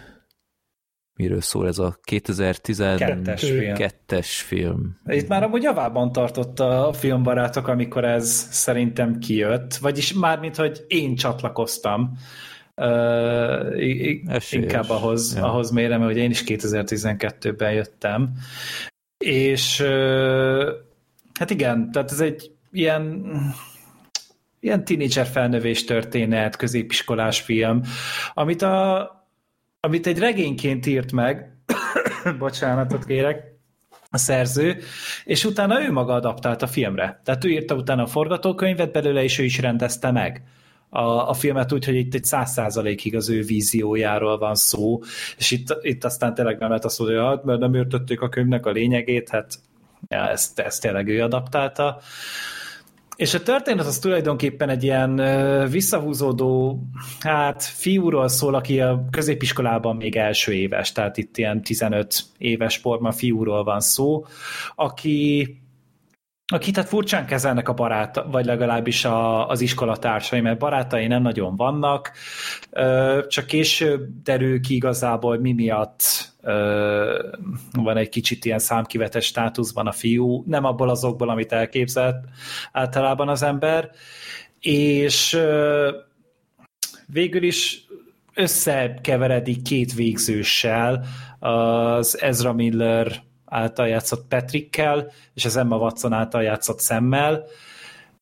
miről 1.20 1.42
szól 1.42 1.68
ez 1.68 1.78
a 1.78 2.00
2012-es 2.12 3.74
Kettes 3.78 4.42
film. 4.42 5.00
Itt 5.06 5.28
már 5.28 5.44
amúgy 5.44 5.64
javában 5.64 6.12
tartott 6.12 6.60
a 6.60 6.94
filmbarátok, 6.94 7.68
amikor 7.68 8.06
ez 8.06 8.48
szerintem 8.52 9.18
kijött, 9.18 9.76
vagyis 9.76 10.14
mármint, 10.14 10.56
hogy 10.56 10.86
én 10.88 11.16
csatlakoztam. 11.16 12.18
Uh, 12.76 12.86
Esélyes. 12.86 14.52
inkább 14.52 14.90
ahhoz, 14.90 15.36
Ja. 15.36 15.44
ahhoz 15.44 15.72
mérem, 15.72 16.02
hogy 16.02 16.18
én 16.18 16.30
is 16.30 16.44
2012-ben 16.46 17.72
jöttem. 17.72 18.32
És 19.18 19.80
uh, 19.80 20.68
hát 21.40 21.50
igen, 21.50 21.92
tehát 21.92 22.12
ez 22.12 22.20
egy 22.20 22.52
ilyen 22.72 23.26
ilyen 24.60 24.84
tínédzser 24.86 25.26
felnövés 25.26 25.84
történet, 25.84 26.56
középiskolás 26.56 27.42
film, 27.42 27.82
amit, 28.34 28.62
a, 28.62 29.19
amit 29.80 30.08
egy 30.08 30.20
regényként 30.20 30.86
írt 30.86 31.12
meg, 31.12 31.58
bocsánatot 32.40 33.06
kérek, 33.06 33.58
a 34.12 34.18
szerző, 34.18 34.78
és 35.26 35.46
utána 35.46 35.82
ő 35.82 35.92
maga 35.92 36.14
adaptált 36.14 36.62
a 36.62 36.68
filmre. 36.68 37.22
Tehát 37.24 37.46
ő 37.46 37.50
írta 37.50 37.76
utána 37.76 38.04
a 38.04 38.08
forgatókönyvet 38.08 38.92
belőle, 38.92 39.24
és 39.24 39.40
ő 39.40 39.44
is 39.44 39.60
rendezte 39.60 40.12
meg 40.12 40.44
a, 40.90 41.30
a 41.30 41.34
filmet 41.34 41.72
úgy, 41.72 41.86
hogy 41.86 41.96
itt 41.96 42.14
egy 42.14 42.24
száz 42.24 42.52
százalékig 42.52 43.16
az 43.16 43.30
ő 43.30 43.42
víziójáról 43.42 44.38
van 44.38 44.56
szó, 44.56 45.00
és 45.38 45.52
itt, 45.52 45.78
itt 45.82 46.04
aztán 46.04 46.34
tényleg 46.34 46.58
nem 46.60 46.70
lehet 46.70 46.86
azt 46.86 47.00
mondani, 47.00 47.20
hogy 47.20 47.28
hát, 47.28 47.44
mert 47.44 47.60
nem 47.60 47.74
értették 47.74 48.22
a 48.22 48.30
könyvnek 48.30 48.66
a 48.66 48.72
lényegét, 48.72 49.30
hát 49.30 49.60
ja, 50.08 50.30
ezt, 50.30 50.60
ezt 50.60 50.82
tényleg 50.82 51.08
ő 51.08 51.24
adaptálta. 51.24 52.00
És 53.20 53.34
a 53.34 53.44
történet 53.44 53.86
az 53.86 54.00
tulajdonképpen 54.00 54.70
egy 54.70 54.84
ilyen 54.84 55.16
visszahúzódó, 55.70 56.80
hát 57.20 57.64
fiúról 57.64 58.28
szól, 58.28 58.56
aki 58.56 58.82
a 58.82 59.06
középiskolában 59.12 59.96
még 59.96 60.16
első 60.16 60.54
éves, 60.54 60.92
tehát 60.92 61.18
itt 61.18 61.38
ilyen 61.38 61.62
15 61.62 62.24
éves 62.38 62.78
forma 62.78 63.12
fiúról 63.12 63.64
van 63.64 63.80
szó, 63.80 64.26
aki 64.76 65.48
aki 66.52 66.72
tehát 66.72 66.90
furcsán 66.90 67.26
kezelnek 67.26 67.70
a 67.70 67.74
barát, 67.74 68.24
vagy 68.32 68.46
legalábbis 68.46 69.06
a, 69.06 69.48
az 69.48 69.62
iskolatársai, 69.62 70.42
mert 70.42 70.60
barátai 70.60 71.08
nem 71.08 71.22
nagyon 71.22 71.56
vannak, 71.56 72.12
csak 73.28 73.46
később 73.46 74.08
derül 74.24 74.62
ki 74.62 74.76
igazából, 74.76 75.40
mi 75.40 75.54
miatt 75.54 76.02
van 77.72 77.98
egy 77.98 78.10
kicsit 78.10 78.46
ilyen 78.46 78.60
számkivetes 78.60 79.26
státuszban 79.26 79.88
a 79.88 79.92
fiú, 79.92 80.44
nem 80.48 80.64
abból 80.64 80.90
azokból, 80.90 81.30
amit 81.30 81.52
elképzelt 81.52 82.26
általában 82.72 83.30
az 83.30 83.44
ember, 83.44 83.90
és 84.60 85.40
végül 87.06 87.44
is 87.44 87.86
összekeveredik 88.34 89.62
két 89.62 89.94
végzőssel, 89.94 91.06
az 91.40 92.22
Ezra 92.22 92.54
Miller 92.54 93.28
által 93.50 93.88
játszott 93.88 94.28
Patrickkel, 94.28 95.12
és 95.34 95.46
az 95.46 95.56
Emma 95.56 95.78
Watson 95.78 96.14
által 96.14 96.44
játszott 96.44 96.80
szemmel, 96.80 97.46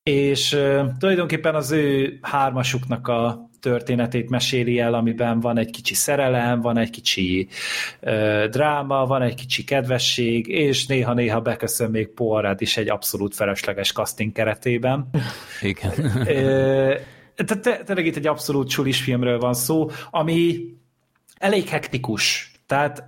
és 0.03 0.53
uh, 0.53 0.85
tulajdonképpen 0.99 1.55
az 1.55 1.71
ő 1.71 2.17
hármasuknak 2.21 3.07
a 3.07 3.49
történetét 3.59 4.29
meséli 4.29 4.79
el, 4.79 4.93
amiben 4.93 5.39
van 5.39 5.57
egy 5.57 5.69
kicsi 5.71 5.93
szerelem, 5.93 6.61
van 6.61 6.77
egy 6.77 6.89
kicsi 6.89 7.47
uh, 8.01 8.45
dráma, 8.45 9.05
van 9.05 9.21
egy 9.21 9.35
kicsi 9.35 9.63
kedvesség, 9.63 10.47
és 10.47 10.85
néha-néha 10.85 11.41
beköszön 11.41 11.89
még 11.89 12.07
Poirot 12.07 12.61
is 12.61 12.77
egy 12.77 12.89
abszolút 12.89 13.35
felesleges 13.35 13.91
casting 13.91 14.31
keretében. 14.31 15.09
Igen. 15.61 15.91
Ö, 16.27 16.95
Tehát 17.35 17.63
te- 17.63 17.83
tényleg 17.83 18.05
itt 18.05 18.15
egy 18.15 18.27
abszolút 18.27 18.69
csulis 18.69 19.01
filmről 19.01 19.39
van 19.39 19.53
szó, 19.53 19.89
ami 20.09 20.59
elég 21.37 21.67
hektikus. 21.67 22.51
Tehát 22.65 23.03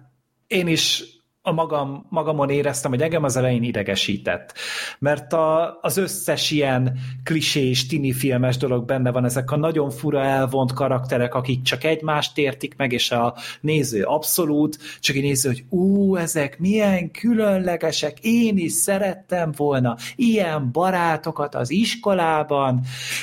én 0.47 0.67
is 0.67 1.03
a 1.49 1.51
magam, 1.51 2.05
magamon 2.09 2.49
éreztem, 2.49 2.91
hogy 2.91 3.01
engem 3.01 3.23
az 3.23 3.35
elején 3.35 3.63
idegesített. 3.63 4.53
Mert 4.99 5.33
a, 5.33 5.79
az 5.81 5.97
összes 5.97 6.51
ilyen 6.51 6.97
klisés, 7.23 7.87
tini 7.87 8.11
filmes 8.11 8.57
dolog 8.57 8.85
benne 8.85 9.11
van, 9.11 9.25
ezek 9.25 9.51
a 9.51 9.57
nagyon 9.57 9.89
fura 9.89 10.23
elvont 10.23 10.73
karakterek, 10.73 11.35
akik 11.35 11.61
csak 11.61 11.83
egymást 11.83 12.37
értik 12.37 12.75
meg, 12.77 12.91
és 12.91 13.11
a 13.11 13.35
néző 13.61 14.03
abszolút, 14.03 14.77
csak 14.99 15.15
egy 15.15 15.21
néző, 15.21 15.49
hogy 15.49 15.63
ú, 15.69 16.15
ezek 16.15 16.59
milyen 16.59 17.11
különlegesek, 17.11 18.17
én 18.21 18.57
is 18.57 18.71
szerettem 18.71 19.51
volna 19.55 19.95
ilyen 20.15 20.71
barátokat 20.71 21.55
az 21.55 21.71
iskolában, 21.71 22.81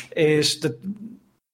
és 0.08 0.58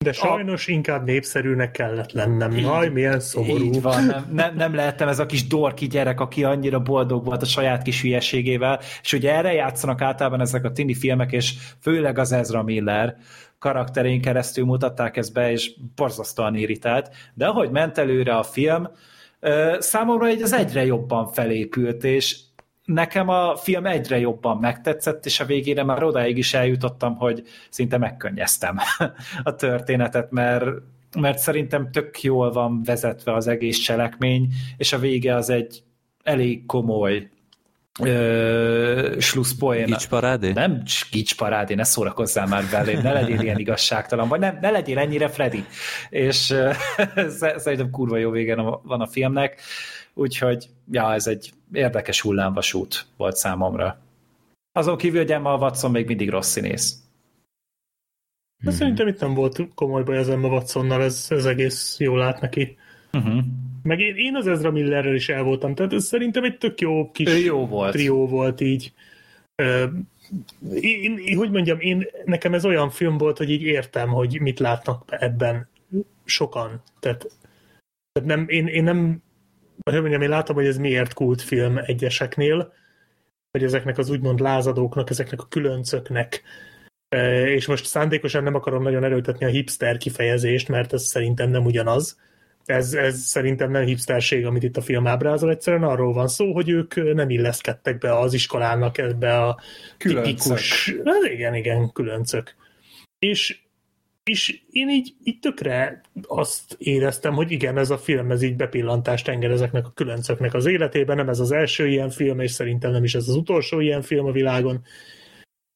de 0.02 0.12
sajnos 0.12 0.66
inkább 0.66 1.04
népszerűnek 1.04 1.70
kellett 1.70 2.12
lennem. 2.12 2.56
Jaj, 2.56 2.88
milyen 2.88 3.20
szomorú. 3.20 3.64
Így 3.64 3.82
van, 3.82 4.04
nem, 4.04 4.30
nem, 4.32 4.54
nem 4.56 4.74
lehettem 4.74 5.08
ez 5.08 5.18
a 5.18 5.26
kis 5.26 5.46
dorki 5.46 5.86
gyerek, 5.86 6.20
aki 6.20 6.44
annyira 6.44 6.80
boldog 6.80 7.24
volt 7.24 7.42
a 7.42 7.46
saját 7.46 7.82
kis 7.82 8.02
hülyeségével, 8.02 8.80
és 9.02 9.12
ugye 9.12 9.34
erre 9.34 9.52
játszanak 9.52 10.00
általában 10.00 10.40
ezek 10.40 10.64
a 10.64 10.72
tini 10.72 10.94
filmek, 10.94 11.32
és 11.32 11.54
főleg 11.80 12.18
az 12.18 12.32
Ezra 12.32 12.62
Miller 12.62 13.16
karakterén 13.58 14.20
keresztül 14.20 14.64
mutatták 14.64 15.16
ezt 15.16 15.32
be, 15.32 15.50
és 15.50 15.72
borzasztóan 15.96 16.54
irritált, 16.54 17.10
de 17.34 17.46
ahogy 17.46 17.70
ment 17.70 17.98
előre 17.98 18.36
a 18.36 18.42
film, 18.42 18.88
számomra 19.78 20.30
így 20.30 20.42
az 20.42 20.52
egyre 20.52 20.84
jobban 20.84 21.28
felépült, 21.28 22.04
és 22.04 22.36
nekem 22.84 23.28
a 23.28 23.56
film 23.56 23.86
egyre 23.86 24.18
jobban 24.18 24.56
megtetszett, 24.56 25.26
és 25.26 25.40
a 25.40 25.44
végére 25.44 25.84
már 25.84 26.02
odáig 26.02 26.38
is 26.38 26.54
eljutottam, 26.54 27.16
hogy 27.16 27.42
szinte 27.70 27.98
megkönnyeztem 27.98 28.78
a 29.42 29.54
történetet, 29.54 30.30
mert, 30.30 30.66
mert 31.18 31.38
szerintem 31.38 31.90
tök 31.90 32.22
jól 32.22 32.52
van 32.52 32.82
vezetve 32.82 33.34
az 33.34 33.46
egész 33.46 33.78
cselekmény, 33.78 34.48
és 34.76 34.92
a 34.92 34.98
vége 34.98 35.34
az 35.34 35.50
egy 35.50 35.82
elég 36.22 36.66
komoly 36.66 37.28
ö, 38.00 39.16
slusszpoén. 39.18 39.86
Gicsparádé? 39.86 40.52
Nem 40.52 40.82
gicsparádé, 41.10 41.74
ne 41.74 41.84
szórakozzál 41.84 42.46
már 42.46 42.64
belém, 42.70 43.00
ne 43.02 43.12
legyél 43.12 43.40
ilyen 43.40 43.58
igazságtalan, 43.58 44.28
vagy 44.28 44.40
nem, 44.40 44.58
ne 44.60 44.70
legyél 44.70 44.98
ennyire 44.98 45.28
Freddy. 45.28 45.64
És 46.10 46.50
ö, 46.50 46.70
szerintem 47.56 47.90
kurva 47.90 48.16
jó 48.16 48.30
vége 48.30 48.54
van 48.82 49.00
a 49.00 49.06
filmnek, 49.06 49.60
úgyhogy 50.14 50.68
ja, 50.90 51.12
ez 51.12 51.26
egy 51.26 51.52
érdekes 51.72 52.20
hullámvasút 52.20 53.06
volt 53.16 53.36
számomra. 53.36 53.98
Azon 54.72 54.96
kívül, 54.96 55.18
hogy 55.18 55.32
Emma 55.32 55.56
Watson 55.56 55.90
még 55.90 56.06
mindig 56.06 56.30
rossz 56.30 56.50
színész. 56.50 56.96
De 58.64 58.70
szerintem 58.70 59.06
itt 59.06 59.20
nem 59.20 59.34
volt 59.34 59.60
komoly 59.74 60.02
baj 60.02 60.18
az 60.18 60.28
Emma 60.28 60.48
Watsonnal, 60.48 61.02
ez, 61.02 61.26
ez 61.28 61.44
egész 61.44 61.96
jól 61.98 62.18
lát 62.18 62.40
neki. 62.40 62.76
Uh-huh. 63.12 63.44
Meg 63.82 64.00
én, 64.00 64.16
én 64.16 64.36
az 64.36 64.46
Ezra 64.46 64.70
Millerrel 64.70 65.14
is 65.14 65.28
el 65.28 65.42
voltam, 65.42 65.74
tehát 65.74 65.92
ez 65.92 66.04
szerintem 66.04 66.44
egy 66.44 66.58
tök 66.58 66.80
jó 66.80 67.10
kis 67.10 67.28
Ő 67.28 67.36
jó 67.36 67.66
volt. 67.66 67.92
trió 67.92 68.28
volt 68.28 68.60
így. 68.60 68.92
Ö, 69.54 69.86
én, 70.74 71.18
én, 71.18 71.36
hogy 71.36 71.50
mondjam, 71.50 71.80
én, 71.80 72.06
nekem 72.24 72.54
ez 72.54 72.64
olyan 72.64 72.90
film 72.90 73.18
volt, 73.18 73.38
hogy 73.38 73.50
így 73.50 73.62
értem, 73.62 74.08
hogy 74.08 74.40
mit 74.40 74.58
látnak 74.58 75.04
ebben 75.08 75.68
sokan. 76.24 76.82
Tehát, 77.00 77.30
tehát 78.12 78.28
nem, 78.28 78.48
én, 78.48 78.66
én 78.66 78.84
nem, 78.84 79.22
hogy 79.84 80.00
mondjam, 80.00 80.22
én 80.22 80.28
látom, 80.28 80.56
hogy 80.56 80.66
ez 80.66 80.76
miért 80.78 81.12
kultfilm 81.12 81.78
egyeseknél, 81.78 82.72
hogy 83.50 83.64
ezeknek 83.64 83.98
az 83.98 84.10
úgymond 84.10 84.40
lázadóknak, 84.40 85.10
ezeknek 85.10 85.40
a 85.40 85.48
különcöknek, 85.48 86.42
Ö, 87.12 87.44
és 87.46 87.66
most 87.66 87.86
szándékosan 87.86 88.42
nem 88.42 88.54
akarom 88.54 88.82
nagyon 88.82 89.04
erőltetni 89.04 89.46
a 89.46 89.48
hipster 89.48 89.96
kifejezést, 89.96 90.68
mert 90.68 90.92
ez 90.92 91.02
szerintem 91.02 91.50
nem 91.50 91.64
ugyanaz. 91.64 92.20
Ez, 92.64 92.94
ez 92.94 93.18
szerintem 93.18 93.70
nem 93.70 93.84
hipsterség, 93.84 94.46
amit 94.46 94.62
itt 94.62 94.76
a 94.76 94.80
film 94.80 95.06
ábrázol, 95.06 95.50
egyszerűen 95.50 95.82
arról 95.82 96.12
van 96.12 96.28
szó, 96.28 96.52
hogy 96.52 96.68
ők 96.68 97.14
nem 97.14 97.30
illeszkedtek 97.30 97.98
be 97.98 98.18
az 98.18 98.32
iskolának 98.32 98.98
ebbe 98.98 99.38
a 99.38 99.60
Különcök. 99.96 100.24
tipikus... 100.24 100.94
Hát 101.04 101.32
igen, 101.32 101.54
igen, 101.54 101.92
különcök. 101.92 102.54
És 103.18 103.61
És 104.30 104.60
én 104.70 104.88
így, 104.88 105.14
így 105.24 105.38
tökre 105.38 106.00
azt 106.22 106.76
éreztem, 106.78 107.34
hogy 107.34 107.50
igen, 107.50 107.78
ez 107.78 107.90
a 107.90 107.98
film, 107.98 108.30
ez 108.30 108.42
így 108.42 108.56
bepillantást 108.56 109.28
enged 109.28 109.50
ezeknek 109.50 109.86
a 109.86 109.92
különcöknek 109.94 110.54
az 110.54 110.66
életében, 110.66 111.16
nem 111.16 111.28
ez 111.28 111.40
az 111.40 111.50
első 111.50 111.88
ilyen 111.88 112.10
film, 112.10 112.40
és 112.40 112.50
szerintem 112.50 112.90
nem 112.90 113.04
is 113.04 113.14
ez 113.14 113.28
az 113.28 113.36
utolsó 113.36 113.80
ilyen 113.80 114.02
film 114.02 114.26
a 114.26 114.32
világon. 114.32 114.84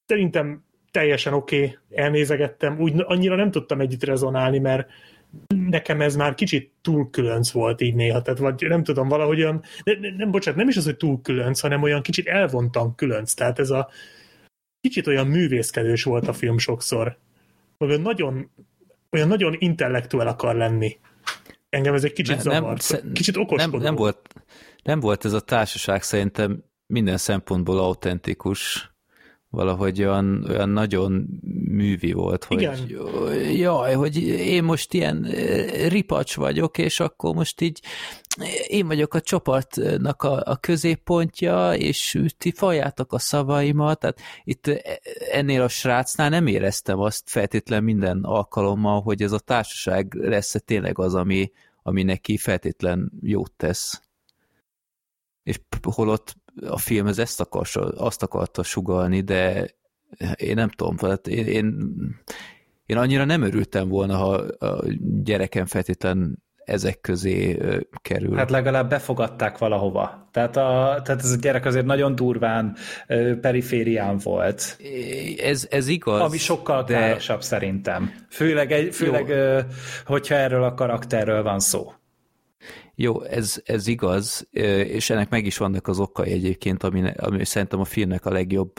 Szerintem 0.07 0.65
teljesen 0.91 1.33
oké, 1.33 1.57
okay, 1.57 1.79
elnézegettem, 1.91 2.81
úgy 2.81 2.93
annyira 2.97 3.37
nem 3.37 3.51
tudtam 3.51 3.81
együtt 3.81 4.05
rezonálni, 4.05 4.59
mert 4.59 4.89
nekem 5.47 6.01
ez 6.01 6.17
már 6.17 6.35
kicsit 6.35 6.73
túl 6.83 7.11
különc 7.11 7.51
volt 7.51 7.81
így 7.81 7.95
néha, 7.95 8.23
tehát 8.23 8.39
vagy 8.39 8.65
nem 8.69 8.83
tudom, 8.83 9.09
valahogy 9.09 9.41
olyan, 9.41 9.63
nem, 9.85 10.15
nem, 10.17 10.31
bocsánat, 10.31 10.59
nem 10.59 10.69
is 10.69 10.77
az, 10.77 10.85
hogy 10.85 10.97
túl 10.97 11.21
különc, 11.21 11.61
hanem 11.61 11.83
olyan 11.83 12.03
kicsit 12.03 12.27
elvontam 12.27 12.95
különc, 12.95 13.35
tehát 13.35 13.59
ez 13.59 13.71
a 13.71 13.89
kicsit 14.81 15.07
olyan 15.07 15.27
művészkedős 15.27 16.03
volt 16.03 16.29
a 16.29 16.33
film 16.33 16.59
sokszor, 16.59 17.19
olyan 17.79 18.01
nagyon, 18.01 18.51
olyan 19.11 19.29
nagyon 19.29 19.57
intellektuál 19.59 20.27
akar 20.27 20.55
lenni. 20.55 20.99
Engem 21.69 21.95
ez 21.95 22.05
egy 22.05 22.13
kicsit 22.13 22.37
ne, 22.37 22.43
zavart. 22.43 22.91
Nem, 23.03 23.13
kicsit 23.13 23.37
okoskodó. 23.37 23.77
Nem, 23.77 23.81
nem, 23.81 23.95
volt, 23.95 24.29
nem 24.83 25.01
volt 25.01 25.25
ez 25.25 25.33
a 25.33 25.41
társaság 25.41 26.03
szerintem 26.03 26.65
minden 26.87 27.17
szempontból 27.17 27.79
autentikus 27.79 28.91
valahogy 29.51 30.03
olyan, 30.03 30.47
olyan 30.49 30.69
nagyon 30.69 31.27
művi 31.69 32.13
volt, 32.13 32.45
hogy 32.45 32.61
Igen. 32.61 32.79
jaj, 33.57 33.95
hogy 33.95 34.23
én 34.29 34.65
most 34.65 34.95
ilyen 34.95 35.25
eh, 35.25 35.89
ripacs 35.89 36.37
vagyok, 36.37 36.79
és 36.79 37.01
akkor 37.01 37.35
most 37.35 37.61
így 37.61 37.81
én 38.67 38.87
vagyok 38.87 39.15
a 39.15 39.21
csapatnak 39.21 40.23
a, 40.23 40.43
a 40.45 40.57
középpontja, 40.57 41.75
és 41.75 42.19
ti 42.39 42.53
faljátok 42.53 43.13
a 43.13 43.19
szavaimat, 43.19 43.99
tehát 43.99 44.21
itt 44.45 44.67
ennél 45.31 45.63
a 45.63 45.69
srácnál 45.69 46.29
nem 46.29 46.47
éreztem 46.47 46.99
azt 46.99 47.31
feltétlen 47.31 47.85
minden 47.85 48.25
alkalommal, 48.25 49.01
hogy 49.01 49.23
ez 49.23 49.33
a 49.33 49.39
társaság 49.39 50.15
lesz 50.15 50.55
-e 50.55 50.59
tényleg 50.59 50.99
az, 50.99 51.15
ami, 51.15 51.53
ami 51.83 52.03
neki 52.03 52.37
feltétlen 52.37 53.13
jót 53.23 53.53
tesz. 53.53 54.01
És 55.43 55.61
holott 55.83 56.35
a 56.67 56.79
film 56.79 57.07
ez 57.07 57.19
ezt 57.19 57.41
akarsa, 57.41 57.81
azt 57.81 58.23
akarta 58.23 58.63
sugalni, 58.63 59.21
de 59.21 59.71
én 60.35 60.55
nem 60.55 60.69
tudom, 60.69 60.97
tehát 60.97 61.29
én, 61.29 61.47
én, 61.47 61.77
én 62.87 62.97
annyira 62.97 63.25
nem 63.25 63.43
örültem 63.43 63.89
volna, 63.89 64.17
ha 64.17 64.31
a 64.67 64.85
gyerekem 65.23 65.67
feltétlen 65.67 66.45
ezek 66.67 67.01
közé 67.01 67.59
kerül. 68.03 68.37
Hát 68.37 68.51
legalább 68.51 68.89
befogadták 68.89 69.59
valahova. 69.59 70.29
Tehát, 70.31 70.57
a, 70.57 71.01
tehát 71.05 71.23
ez 71.23 71.31
a 71.31 71.37
gyerek 71.37 71.65
azért 71.65 71.85
nagyon 71.85 72.15
durván 72.15 72.77
periférián 73.41 74.19
volt. 74.23 74.79
Ez, 75.39 75.67
ez 75.71 75.89
igaz. 75.89 76.21
Ami 76.21 76.39
sokkal 76.39 76.85
de... 76.85 76.95
károsabb 76.95 77.43
szerintem. 77.43 78.15
Főleg, 78.31 78.73
egy, 78.73 78.95
főleg 78.95 79.33
hogyha 80.05 80.35
erről 80.35 80.65
a 80.65 80.75
karakterről 80.75 81.43
van 81.43 81.61
szó. 81.61 81.93
Jó, 82.95 83.23
ez, 83.23 83.63
ez 83.65 83.87
igaz, 83.87 84.49
és 84.87 85.11
ennek 85.11 85.29
meg 85.29 85.47
is 85.47 85.57
vannak 85.57 85.89
az 85.89 85.99
okai 85.99 86.33
egyébként, 86.33 86.83
ami, 86.83 87.13
ami 87.17 87.45
szerintem 87.45 87.81
a 87.81 87.85
filmnek 87.85 88.27
a 88.27 88.33
legjobb. 88.33 88.73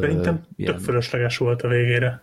Szerintem 0.00 0.40
ilyen... 0.56 0.74
tök 0.74 0.84
fölösleges 0.84 1.36
volt 1.36 1.62
a 1.62 1.68
végére. 1.68 2.22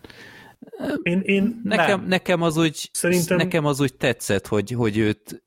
Én, 1.04 1.22
én 1.26 1.62
nekem, 1.64 2.06
nekem, 2.08 2.42
az 2.42 2.58
úgy, 2.58 2.90
Szerintem... 2.94 3.38
nekem 3.38 3.66
az 3.66 3.82
úgy 3.82 3.96
tetszett, 3.96 4.48
hogy, 4.48 4.72
hogy 4.72 4.98
őt, 4.98 5.44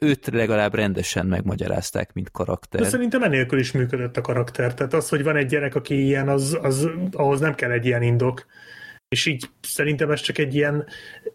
őt 0.00 0.26
legalább 0.26 0.74
rendesen 0.74 1.26
megmagyarázták, 1.26 2.12
mint 2.12 2.30
karakter. 2.30 2.80
De 2.80 2.88
szerintem 2.88 3.22
enélkül 3.22 3.58
is 3.58 3.72
működött 3.72 4.16
a 4.16 4.20
karakter. 4.20 4.74
Tehát 4.74 4.94
az, 4.94 5.08
hogy 5.08 5.22
van 5.22 5.36
egy 5.36 5.46
gyerek, 5.46 5.74
aki 5.74 6.04
ilyen, 6.04 6.28
az, 6.28 6.58
az, 6.62 6.88
ahhoz 7.12 7.40
nem 7.40 7.54
kell 7.54 7.70
egy 7.70 7.86
ilyen 7.86 8.02
indok. 8.02 8.46
És 9.08 9.26
így 9.26 9.50
szerintem 9.60 10.10
ez 10.10 10.20
csak 10.20 10.38
egy 10.38 10.54
ilyen, 10.54 10.86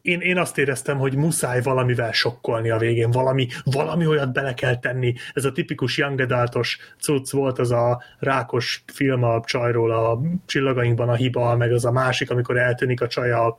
én, 0.01 0.19
én 0.19 0.37
azt 0.37 0.57
éreztem, 0.57 0.97
hogy 0.97 1.15
muszáj 1.15 1.61
valamivel 1.61 2.11
sokkolni 2.11 2.69
a 2.69 2.77
végén, 2.77 3.11
valami, 3.11 3.47
valami 3.63 4.07
olyat 4.07 4.33
bele 4.33 4.53
kell 4.53 4.79
tenni. 4.79 5.13
Ez 5.33 5.45
a 5.45 5.51
tipikus 5.51 5.97
young 5.97 6.19
adultos 6.19 6.77
cucc 6.99 7.31
volt, 7.31 7.59
az 7.59 7.71
a 7.71 8.03
rákos 8.19 8.83
film 8.93 9.23
a 9.23 9.41
csajról, 9.45 9.91
a 9.91 10.21
csillagainkban 10.45 11.09
a 11.09 11.15
hiba, 11.15 11.55
meg 11.55 11.71
az 11.71 11.85
a 11.85 11.91
másik, 11.91 12.31
amikor 12.31 12.57
eltűnik 12.57 13.01
a 13.01 13.07
csaj 13.07 13.31
a 13.31 13.57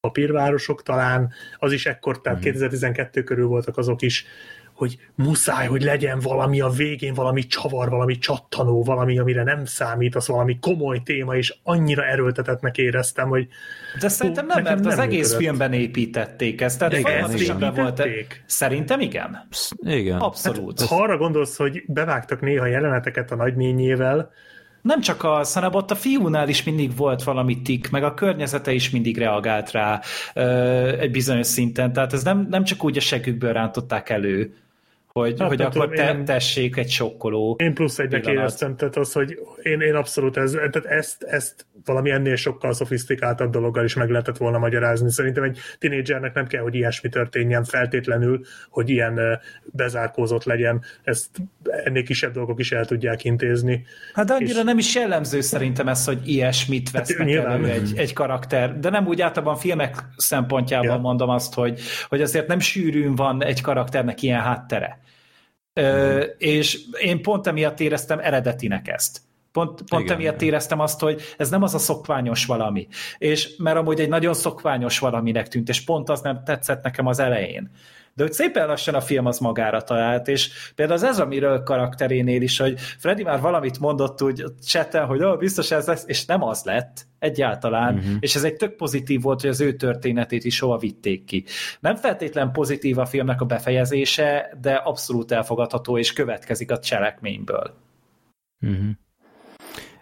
papírvárosok 0.00 0.82
talán, 0.82 1.32
az 1.56 1.72
is 1.72 1.86
ekkor, 1.86 2.20
tehát 2.20 2.38
mm-hmm. 2.38 2.50
2012 2.50 3.22
körül 3.22 3.46
voltak 3.46 3.76
azok 3.76 4.02
is, 4.02 4.26
hogy 4.78 4.98
muszáj, 5.14 5.66
hogy 5.66 5.82
legyen 5.82 6.18
valami 6.20 6.60
a 6.60 6.68
végén, 6.68 7.14
valami 7.14 7.42
csavar, 7.42 7.88
valami 7.88 8.18
csattanó, 8.18 8.82
valami, 8.82 9.18
amire 9.18 9.42
nem 9.42 9.64
számít, 9.64 10.14
az 10.14 10.28
valami 10.28 10.58
komoly 10.58 11.02
téma, 11.04 11.36
és 11.36 11.54
annyira 11.62 12.04
erőltetetnek 12.04 12.78
éreztem, 12.78 13.28
hogy... 13.28 13.48
De 14.00 14.08
szerintem 14.08 14.46
nem, 14.46 14.62
mert 14.62 14.80
nem 14.80 14.92
az 14.92 14.98
egész 14.98 15.16
működött. 15.16 15.40
filmben 15.40 15.72
építették 15.72 16.60
ezt, 16.60 16.78
tehát 16.78 16.98
igen, 16.98 17.32
igen. 17.34 17.74
volt. 17.74 18.02
Szerintem 18.46 19.00
igen. 19.00 19.48
Igen. 19.80 20.18
Abszolút. 20.18 20.80
Hát, 20.80 20.88
ha 20.88 21.02
arra 21.02 21.16
gondolsz, 21.16 21.56
hogy 21.56 21.82
bevágtak 21.86 22.40
néha 22.40 22.66
jeleneteket 22.66 23.30
a 23.30 23.36
nagynényével, 23.36 24.30
nem 24.82 25.00
csak 25.00 25.24
az, 25.24 25.52
hanem 25.52 25.74
ott 25.74 25.90
a 25.90 25.94
fiúnál 25.94 26.48
is 26.48 26.62
mindig 26.62 26.96
volt 26.96 27.22
valami 27.22 27.62
tik, 27.62 27.90
meg 27.90 28.04
a 28.04 28.14
környezete 28.14 28.72
is 28.72 28.90
mindig 28.90 29.18
reagált 29.18 29.70
rá 29.70 30.00
egy 30.98 31.10
bizonyos 31.10 31.46
szinten, 31.46 31.92
tehát 31.92 32.12
ez 32.12 32.22
nem, 32.22 32.46
nem 32.50 32.64
csak 32.64 32.84
úgy 32.84 32.96
a 32.96 33.00
segükből 33.00 33.52
rántották 33.52 34.08
elő, 34.08 34.54
hogy, 35.20 35.40
hát, 35.40 35.48
hogy 35.48 35.62
akkor 35.62 35.88
te, 35.88 36.12
én, 36.12 36.24
tessék 36.24 36.76
egy 36.76 36.90
sokkoló 36.90 37.56
Én 37.58 37.74
plusz 37.74 37.98
egynek 37.98 38.26
éreztem, 38.26 38.76
tehát 38.76 38.96
az, 38.96 39.12
hogy 39.12 39.38
én, 39.62 39.80
én 39.80 39.94
abszolút 39.94 40.36
ez, 40.36 40.50
tehát 40.50 40.84
ezt, 40.84 41.22
ezt 41.22 41.66
valami 41.84 42.10
ennél 42.10 42.36
sokkal 42.36 42.72
szofisztikáltabb 42.72 43.50
dologgal 43.50 43.84
is 43.84 43.94
meg 43.94 44.10
lehetett 44.10 44.36
volna 44.36 44.58
magyarázni. 44.58 45.10
Szerintem 45.10 45.42
egy 45.42 45.58
tinédzsernek 45.78 46.34
nem 46.34 46.46
kell, 46.46 46.62
hogy 46.62 46.74
ilyesmi 46.74 47.08
történjen 47.08 47.64
feltétlenül, 47.64 48.40
hogy 48.70 48.88
ilyen 48.88 49.40
bezárkózott 49.64 50.44
legyen. 50.44 50.82
Ezt 51.02 51.28
ennél 51.84 52.02
kisebb 52.02 52.32
dolgok 52.32 52.58
is 52.58 52.72
el 52.72 52.84
tudják 52.84 53.24
intézni. 53.24 53.84
Hát 54.12 54.30
annyira 54.30 54.58
és... 54.58 54.64
nem 54.64 54.78
is 54.78 54.94
jellemző 54.94 55.40
szerintem 55.40 55.88
ez, 55.88 56.04
hogy 56.04 56.28
ilyesmit 56.28 56.88
hát 56.88 57.08
vesznek 57.08 57.28
hát, 57.28 57.46
elő 57.46 57.66
egy, 57.66 57.92
egy 57.96 58.12
karakter. 58.12 58.78
De 58.78 58.90
nem 58.90 59.06
úgy 59.06 59.20
általában 59.20 59.56
filmek 59.56 59.96
szempontjában 60.16 60.86
ja. 60.86 60.96
mondom 60.96 61.28
azt, 61.28 61.54
hogy, 61.54 61.80
hogy 62.08 62.22
azért 62.22 62.46
nem 62.46 62.58
sűrűn 62.58 63.14
van 63.14 63.44
egy 63.44 63.60
karakternek 63.60 64.22
ilyen 64.22 64.40
háttere. 64.40 64.98
Ö, 65.78 66.20
és 66.38 66.80
én 67.00 67.22
pont 67.22 67.46
emiatt 67.46 67.80
éreztem 67.80 68.18
eredetinek 68.18 68.88
ezt. 68.88 69.20
Pont, 69.52 69.82
pont 69.82 70.04
igen, 70.04 70.16
emiatt 70.16 70.34
igen. 70.34 70.48
éreztem 70.48 70.80
azt, 70.80 71.00
hogy 71.00 71.20
ez 71.36 71.50
nem 71.50 71.62
az 71.62 71.74
a 71.74 71.78
szokványos 71.78 72.46
valami. 72.46 72.88
És 73.18 73.56
mert 73.56 73.76
amúgy 73.76 74.00
egy 74.00 74.08
nagyon 74.08 74.34
szokványos 74.34 74.98
valaminek 74.98 75.48
tűnt, 75.48 75.68
és 75.68 75.84
pont 75.84 76.08
az 76.08 76.20
nem 76.20 76.42
tetszett 76.44 76.82
nekem 76.82 77.06
az 77.06 77.18
elején. 77.18 77.70
De 78.18 78.24
hogy 78.24 78.32
szépen 78.32 78.66
lassan 78.66 78.94
a 78.94 79.00
film 79.00 79.26
az 79.26 79.38
magára 79.38 79.82
talált, 79.82 80.28
és 80.28 80.50
például 80.74 80.98
az 80.98 81.04
ez, 81.04 81.18
amiről 81.18 81.62
karakterénél 81.62 82.42
is, 82.42 82.58
hogy 82.58 82.80
Freddy 82.80 83.22
már 83.22 83.40
valamit 83.40 83.78
mondott 83.78 84.22
úgy 84.22 84.44
cseten, 84.66 85.06
hogy 85.06 85.22
oh, 85.22 85.38
biztos 85.38 85.70
ez 85.70 85.86
lesz, 85.86 86.04
és 86.06 86.24
nem 86.24 86.42
az 86.42 86.62
lett 86.64 87.06
egyáltalán, 87.18 87.94
uh-huh. 87.94 88.16
és 88.20 88.34
ez 88.34 88.44
egy 88.44 88.56
tök 88.56 88.76
pozitív 88.76 89.22
volt, 89.22 89.40
hogy 89.40 89.50
az 89.50 89.60
ő 89.60 89.76
történetét 89.76 90.44
is 90.44 90.58
hova 90.58 90.78
vitték 90.78 91.24
ki. 91.24 91.44
Nem 91.80 91.96
feltétlen 91.96 92.52
pozitív 92.52 92.98
a 92.98 93.06
filmnek 93.06 93.40
a 93.40 93.44
befejezése, 93.44 94.56
de 94.60 94.74
abszolút 94.74 95.32
elfogadható, 95.32 95.98
és 95.98 96.12
következik 96.12 96.70
a 96.70 96.78
cselekményből. 96.78 97.74
Uh-huh. 98.60 98.88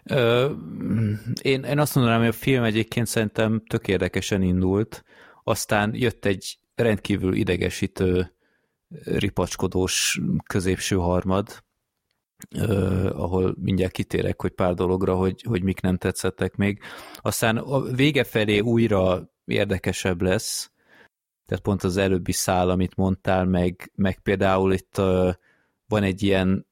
Ö, 0.04 0.50
én, 1.42 1.62
én 1.62 1.78
azt 1.78 1.94
mondanám, 1.94 2.18
hogy 2.18 2.28
a 2.28 2.32
film 2.32 2.64
egyébként 2.64 3.06
szerintem 3.06 3.62
tök 3.68 3.88
érdekesen 3.88 4.42
indult, 4.42 5.04
aztán 5.44 5.90
jött 5.94 6.24
egy 6.24 6.58
rendkívül 6.76 7.34
idegesítő, 7.34 8.32
ripacskodós 9.04 10.20
középső 10.46 10.96
harmad, 10.96 11.64
Uh, 12.56 13.20
ahol 13.20 13.56
mindjárt 13.60 13.92
kitérek, 13.92 14.40
hogy 14.40 14.50
pár 14.50 14.74
dologra, 14.74 15.14
hogy, 15.14 15.42
hogy 15.48 15.62
mik 15.62 15.80
nem 15.80 15.96
tetszettek 15.96 16.56
még. 16.56 16.80
Aztán 17.16 17.56
a 17.56 17.80
vége 17.80 18.24
felé 18.24 18.58
újra 18.58 19.30
érdekesebb 19.44 20.22
lesz, 20.22 20.70
tehát 21.46 21.62
pont 21.62 21.82
az 21.82 21.96
előbbi 21.96 22.32
szál, 22.32 22.70
amit 22.70 22.96
mondtál, 22.96 23.44
meg, 23.44 23.90
meg 23.94 24.18
például 24.18 24.72
itt 24.72 24.98
uh, 24.98 25.34
van 25.88 26.02
egy 26.02 26.22
ilyen 26.22 26.66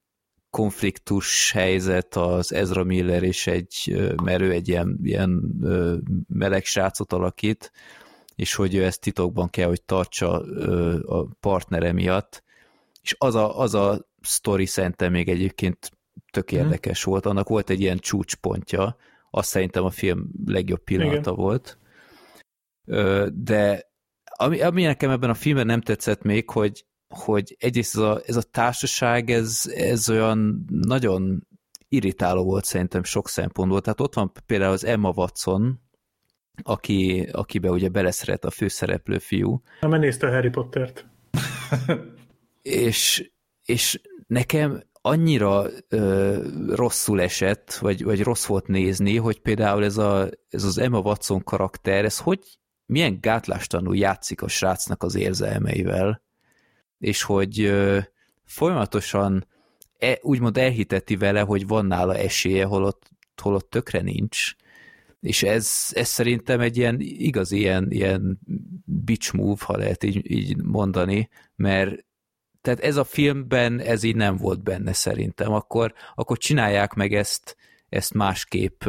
konfliktus 0.49 1.51
helyzet 1.51 2.15
az 2.15 2.53
Ezra 2.53 2.83
Miller 2.83 3.23
és 3.23 3.47
egy, 3.47 4.05
mert 4.23 4.41
ő 4.41 4.51
egy 4.51 4.67
ilyen, 4.67 4.99
ilyen 5.03 5.29
meleg 6.27 6.65
srácot 6.65 7.13
alakít, 7.13 7.71
és 8.35 8.55
hogy 8.55 8.75
ő 8.75 8.83
ezt 8.83 9.01
titokban 9.01 9.49
kell, 9.49 9.67
hogy 9.67 9.83
tartsa 9.83 10.31
a 11.07 11.27
partnere 11.39 11.91
miatt, 11.91 12.43
és 13.01 13.15
az 13.17 13.35
a, 13.35 13.59
az 13.59 13.73
a 13.73 14.07
sztori 14.21 14.65
szerintem 14.65 15.11
még 15.11 15.29
egyébként 15.29 15.91
tök 16.31 16.51
mhm. 16.51 16.61
érdekes 16.61 17.03
hmm. 17.03 17.11
volt, 17.11 17.25
annak 17.25 17.47
volt 17.47 17.69
egy 17.69 17.81
ilyen 17.81 17.97
csúcspontja, 17.97 18.95
azt 19.29 19.49
szerintem 19.49 19.83
a 19.83 19.89
film 19.89 20.29
legjobb 20.45 20.83
pillanata 20.83 21.31
Igen. 21.31 21.35
volt, 21.35 21.77
de 23.33 23.93
ami, 24.37 24.61
ami 24.61 24.83
nekem 24.83 25.09
ebben 25.09 25.29
a 25.29 25.33
filmben 25.33 25.65
nem 25.65 25.81
tetszett 25.81 26.21
még, 26.21 26.49
hogy 26.49 26.85
hogy 27.07 27.55
egyrészt 27.59 27.95
ez 27.95 28.01
a, 28.01 28.21
ez 28.25 28.35
a 28.35 28.41
társaság, 28.41 29.29
ez, 29.29 29.61
ez 29.75 30.09
olyan 30.09 30.65
nagyon 30.67 31.47
irritáló 31.87 32.43
volt 32.43 32.65
szerintem 32.65 33.03
sok 33.03 33.29
szempontból. 33.29 33.81
Tehát 33.81 34.01
ott 34.01 34.13
van 34.13 34.31
például 34.45 34.71
az 34.71 34.85
Emma 34.85 35.13
Watson, 35.15 35.81
aki, 36.63 37.29
akibe 37.31 37.69
ugye 37.69 37.89
beleszeret 37.89 38.45
a 38.45 38.49
főszereplő 38.49 39.17
fiú. 39.17 39.61
Na, 39.81 39.87
mert 39.87 40.01
nézte 40.01 40.27
a 40.27 40.31
Harry 40.31 40.49
Pottert. 40.49 41.05
és, 42.61 43.31
és 43.65 44.01
nekem 44.27 44.83
annyira 45.01 45.65
ö, 45.89 46.41
rosszul 46.69 47.21
esett, 47.21 47.73
vagy, 47.73 48.03
vagy 48.03 48.23
rossz 48.23 48.45
volt 48.45 48.67
nézni, 48.67 49.17
hogy 49.17 49.39
például 49.39 49.83
ez, 49.83 49.97
a, 49.97 50.29
ez 50.49 50.63
az 50.63 50.77
Emma 50.77 50.99
Watson 50.99 51.43
karakter, 51.43 52.05
ez 52.05 52.19
hogy 52.19 52.39
milyen 52.85 53.17
gátlástanul 53.21 53.95
játszik 53.97 54.41
a 54.41 54.47
srácnak 54.47 55.03
az 55.03 55.15
érzelmeivel, 55.15 56.21
és 56.99 57.23
hogy 57.23 57.61
ö, 57.61 57.99
folyamatosan 58.45 59.47
e, 59.97 60.19
úgymond 60.21 60.57
elhiteti 60.57 61.15
vele, 61.15 61.39
hogy 61.39 61.67
van 61.67 61.85
nála 61.85 62.15
esélye, 62.15 62.65
holott, 62.65 63.09
holott 63.41 63.69
tökre 63.69 64.01
nincs, 64.01 64.55
és 65.25 65.43
ez, 65.43 65.87
ez 65.91 66.07
szerintem 66.07 66.59
egy 66.59 66.77
ilyen 66.77 66.97
igaz 66.99 67.51
ilyen, 67.51 67.91
ilyen 67.91 68.39
bitch 68.85 69.33
move, 69.33 69.61
ha 69.65 69.77
lehet 69.77 70.03
így, 70.03 70.31
így 70.31 70.57
mondani, 70.57 71.29
mert 71.55 72.05
tehát 72.61 72.79
ez 72.79 72.95
a 72.95 73.03
filmben 73.03 73.79
ez 73.79 74.03
így 74.03 74.15
nem 74.15 74.37
volt 74.37 74.63
benne 74.63 74.93
szerintem, 74.93 75.53
akkor, 75.53 75.93
akkor 76.15 76.37
csinálják 76.37 76.93
meg 76.93 77.13
ezt, 77.13 77.55
ezt 77.89 78.13
másképp 78.13 78.83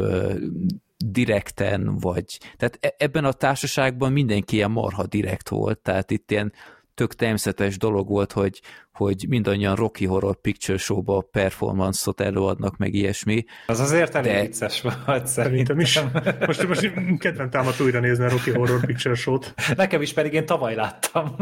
direkten, 0.97 1.97
vagy 1.97 2.39
tehát 2.57 2.77
e, 2.81 2.95
ebben 2.97 3.25
a 3.25 3.31
társaságban 3.31 4.11
mindenki 4.11 4.55
ilyen 4.55 4.71
marha 4.71 5.05
direkt 5.05 5.49
volt, 5.49 5.79
tehát 5.79 6.11
itt 6.11 6.31
ilyen 6.31 6.53
tök 6.97 7.13
természetes 7.13 7.77
dolog 7.77 8.07
volt, 8.07 8.31
hogy, 8.31 8.61
hogy 8.93 9.25
mindannyian 9.29 9.75
Rocky 9.75 10.05
Horror 10.05 10.41
Picture 10.41 10.77
Show-ba 10.77 11.21
performance-ot 11.21 12.21
előadnak, 12.21 12.77
meg 12.77 12.93
ilyesmi. 12.93 13.45
Az 13.67 13.79
azért 13.79 14.15
elég 14.15 14.31
de... 14.31 14.41
vicces 14.41 14.83
volt 15.05 15.27
szerintem. 15.27 15.79
is. 15.79 15.99
Most, 16.45 16.67
most 16.67 16.91
kedven 17.17 17.49
támadt 17.49 17.79
újra 17.79 17.99
nézni 17.99 18.23
a 18.23 18.29
Rocky 18.29 18.51
Horror 18.51 18.85
Picture 18.85 19.15
Show-t. 19.15 19.53
Nekem 19.75 20.01
is 20.01 20.13
pedig 20.13 20.33
én 20.33 20.45
tavaly 20.45 20.75
láttam. 20.75 21.35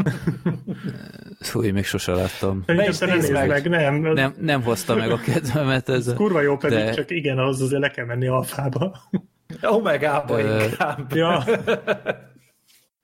Fú, 1.40 1.64
én 1.64 1.74
még 1.74 1.86
sosem 1.86 2.16
láttam. 2.16 2.64
Ne 2.66 2.88
is 2.88 2.98
nézd 2.98 3.32
meg. 3.32 3.48
meg. 3.48 3.70
Nem. 3.70 4.14
nem. 4.14 4.34
Nem 4.40 4.64
hozta 4.64 4.96
meg 4.96 5.12
a 5.12 5.18
kedvemet 5.18 5.90
ez. 5.90 6.08
ez 6.08 6.14
kurva 6.14 6.42
jó 6.42 6.58
pedig, 6.58 6.78
de... 6.78 6.92
csak 6.92 7.12
igen, 7.12 7.38
az 7.38 7.62
azért 7.62 7.82
le 7.82 7.90
kell 7.90 8.06
menni 8.06 8.28
alfába. 8.28 9.02
Omegába 9.62 10.40
inkább. 10.40 11.16
Ja. 11.16 11.44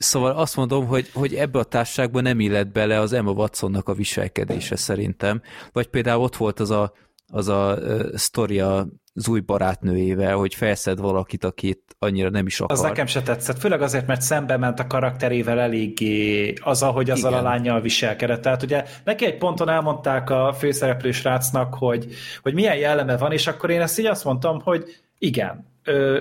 Szóval 0.02 0.32
azt 0.32 0.56
mondom, 0.56 0.86
hogy, 0.86 1.10
hogy 1.14 1.34
ebbe 1.34 1.60
a 1.60 1.64
társaságban 1.64 2.24
nem 2.24 2.40
illett 2.40 2.68
bele 2.68 3.00
az 3.00 3.14
Emma 3.14 3.32
Watsonnak 3.32 3.90
a 3.90 3.94
viselkedése 3.94 4.76
szerintem. 4.76 5.42
Vagy 5.72 5.88
például 5.88 6.22
ott 6.24 6.36
volt 6.36 6.60
az 6.60 6.72
a, 6.72 6.94
az 7.28 7.48
a 7.48 7.78
uh, 7.82 8.16
sztoria 8.16 8.88
az 9.14 9.28
új 9.28 9.40
barátnőjével, 9.40 10.36
hogy 10.36 10.56
felszed 10.56 11.00
valakit, 11.00 11.44
akit 11.44 11.96
annyira 12.00 12.30
nem 12.30 12.46
is 12.46 12.60
akar. 12.60 12.78
Az 12.78 12.82
nekem 12.82 13.06
se 13.06 13.22
tetszett, 13.22 13.60
főleg 13.60 13.82
azért, 13.82 14.08
mert 14.08 14.22
szembe 14.22 14.58
ment 14.58 14.80
a 14.80 14.88
karakterével 14.88 15.60
eléggé 15.60 16.54
az, 16.62 16.84
ahogy 16.84 17.10
azzal 17.10 17.32
Igen. 17.32 17.46
a 17.46 17.50
lányjal 17.50 17.82
viselkedett. 17.82 18.42
Tehát 18.42 18.64
ugye 18.64 18.86
neki 19.04 19.26
egy 19.26 19.38
ponton 19.38 19.70
elmondták 19.70 20.30
a 20.30 20.54
főszereplő 20.54 21.12
srácnak, 21.12 21.74
hogy, 21.74 22.08
hogy 22.42 22.54
milyen 22.54 22.78
jelleme 22.78 23.18
van, 23.18 23.32
és 23.32 23.48
akkor 23.48 23.70
én 23.70 23.82
ezt 23.82 24.00
így 24.00 24.06
azt 24.06 24.24
mondtam, 24.24 24.62
hogy 24.62 25.02
igen, 25.18 25.71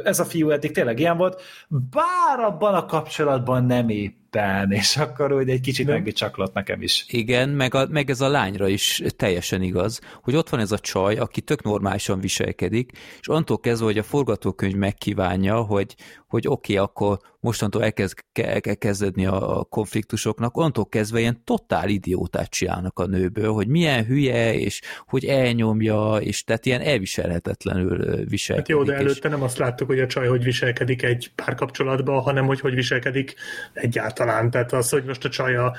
ez 0.04 0.20
a 0.20 0.24
fiú 0.24 0.50
eddig 0.50 0.72
tényleg 0.72 0.98
ilyen 0.98 1.16
volt, 1.16 1.42
bár 1.68 2.40
abban 2.40 2.74
a 2.74 2.86
kapcsolatban 2.86 3.64
nem 3.64 3.88
éppen, 4.30 4.72
és 4.80 4.96
akkor 4.96 5.32
úgy 5.32 5.48
egy 5.48 5.60
kicsit 5.60 5.86
megbicsaklott 5.86 6.54
nekem 6.54 6.82
is. 6.82 7.04
Igen, 7.08 7.48
meg, 7.48 7.74
a, 7.74 7.86
meg 7.90 8.10
ez 8.10 8.20
a 8.20 8.28
lányra 8.28 8.68
is 8.68 9.02
teljesen 9.16 9.62
igaz, 9.62 10.00
hogy 10.22 10.34
ott 10.34 10.48
van 10.48 10.60
ez 10.60 10.72
a 10.72 10.78
csaj, 10.78 11.16
aki 11.16 11.40
tök 11.40 11.62
normálisan 11.62 12.20
viselkedik, 12.20 12.92
és 13.20 13.28
antól 13.28 13.60
kezdve, 13.60 13.86
hogy 13.86 13.98
a 13.98 14.02
forgatókönyv 14.02 14.74
megkívánja, 14.74 15.60
hogy, 15.60 15.94
hogy 16.26 16.46
oké, 16.46 16.72
okay, 16.72 16.84
akkor 16.84 17.18
mostantól 17.40 17.84
elkezd, 17.84 18.18
el 18.32 18.60
kell 18.60 18.74
kezdeni 18.74 19.26
a 19.26 19.66
konfliktusoknak, 19.70 20.56
onnantól 20.56 20.88
kezdve 20.88 21.20
ilyen 21.20 21.44
totál 21.44 21.88
idiótát 21.88 22.50
csinálnak 22.50 22.98
a 22.98 23.06
nőből, 23.06 23.52
hogy 23.52 23.66
milyen 23.66 24.04
hülye, 24.04 24.54
és 24.54 24.80
hogy 25.06 25.24
elnyomja, 25.24 26.16
és 26.16 26.44
tehát 26.44 26.66
ilyen 26.66 26.80
elviselhetetlenül 26.80 28.24
viselkedik. 28.24 28.76
Hát 28.76 28.86
jó, 28.86 28.92
de 28.92 28.94
előtte 28.94 29.28
nem 29.28 29.42
azt 29.42 29.58
láttuk, 29.58 29.86
hogy 29.86 30.00
a 30.00 30.06
csaj 30.06 30.26
hogy 30.26 30.44
viselkedik 30.44 31.02
egy 31.02 31.32
párkapcsolatban, 31.34 32.20
hanem 32.22 32.46
hogy 32.46 32.60
hogy 32.60 32.74
viselkedik 32.74 33.34
egyáltalán. 33.72 34.19
Tehát 34.26 34.72
az, 34.72 34.88
hogy 34.88 35.04
most 35.04 35.24
a 35.24 35.28
csaj 35.28 35.56
a, 35.56 35.74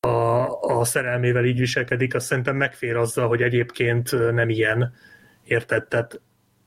a, 0.00 0.46
a 0.60 0.84
szerelmével 0.84 1.44
így 1.44 1.58
viselkedik, 1.58 2.14
azt 2.14 2.26
szerintem 2.26 2.56
megfér 2.56 2.96
azzal, 2.96 3.28
hogy 3.28 3.42
egyébként 3.42 4.32
nem 4.32 4.48
ilyen. 4.48 4.92
Érted? 5.44 5.88
Tehát, 5.88 6.20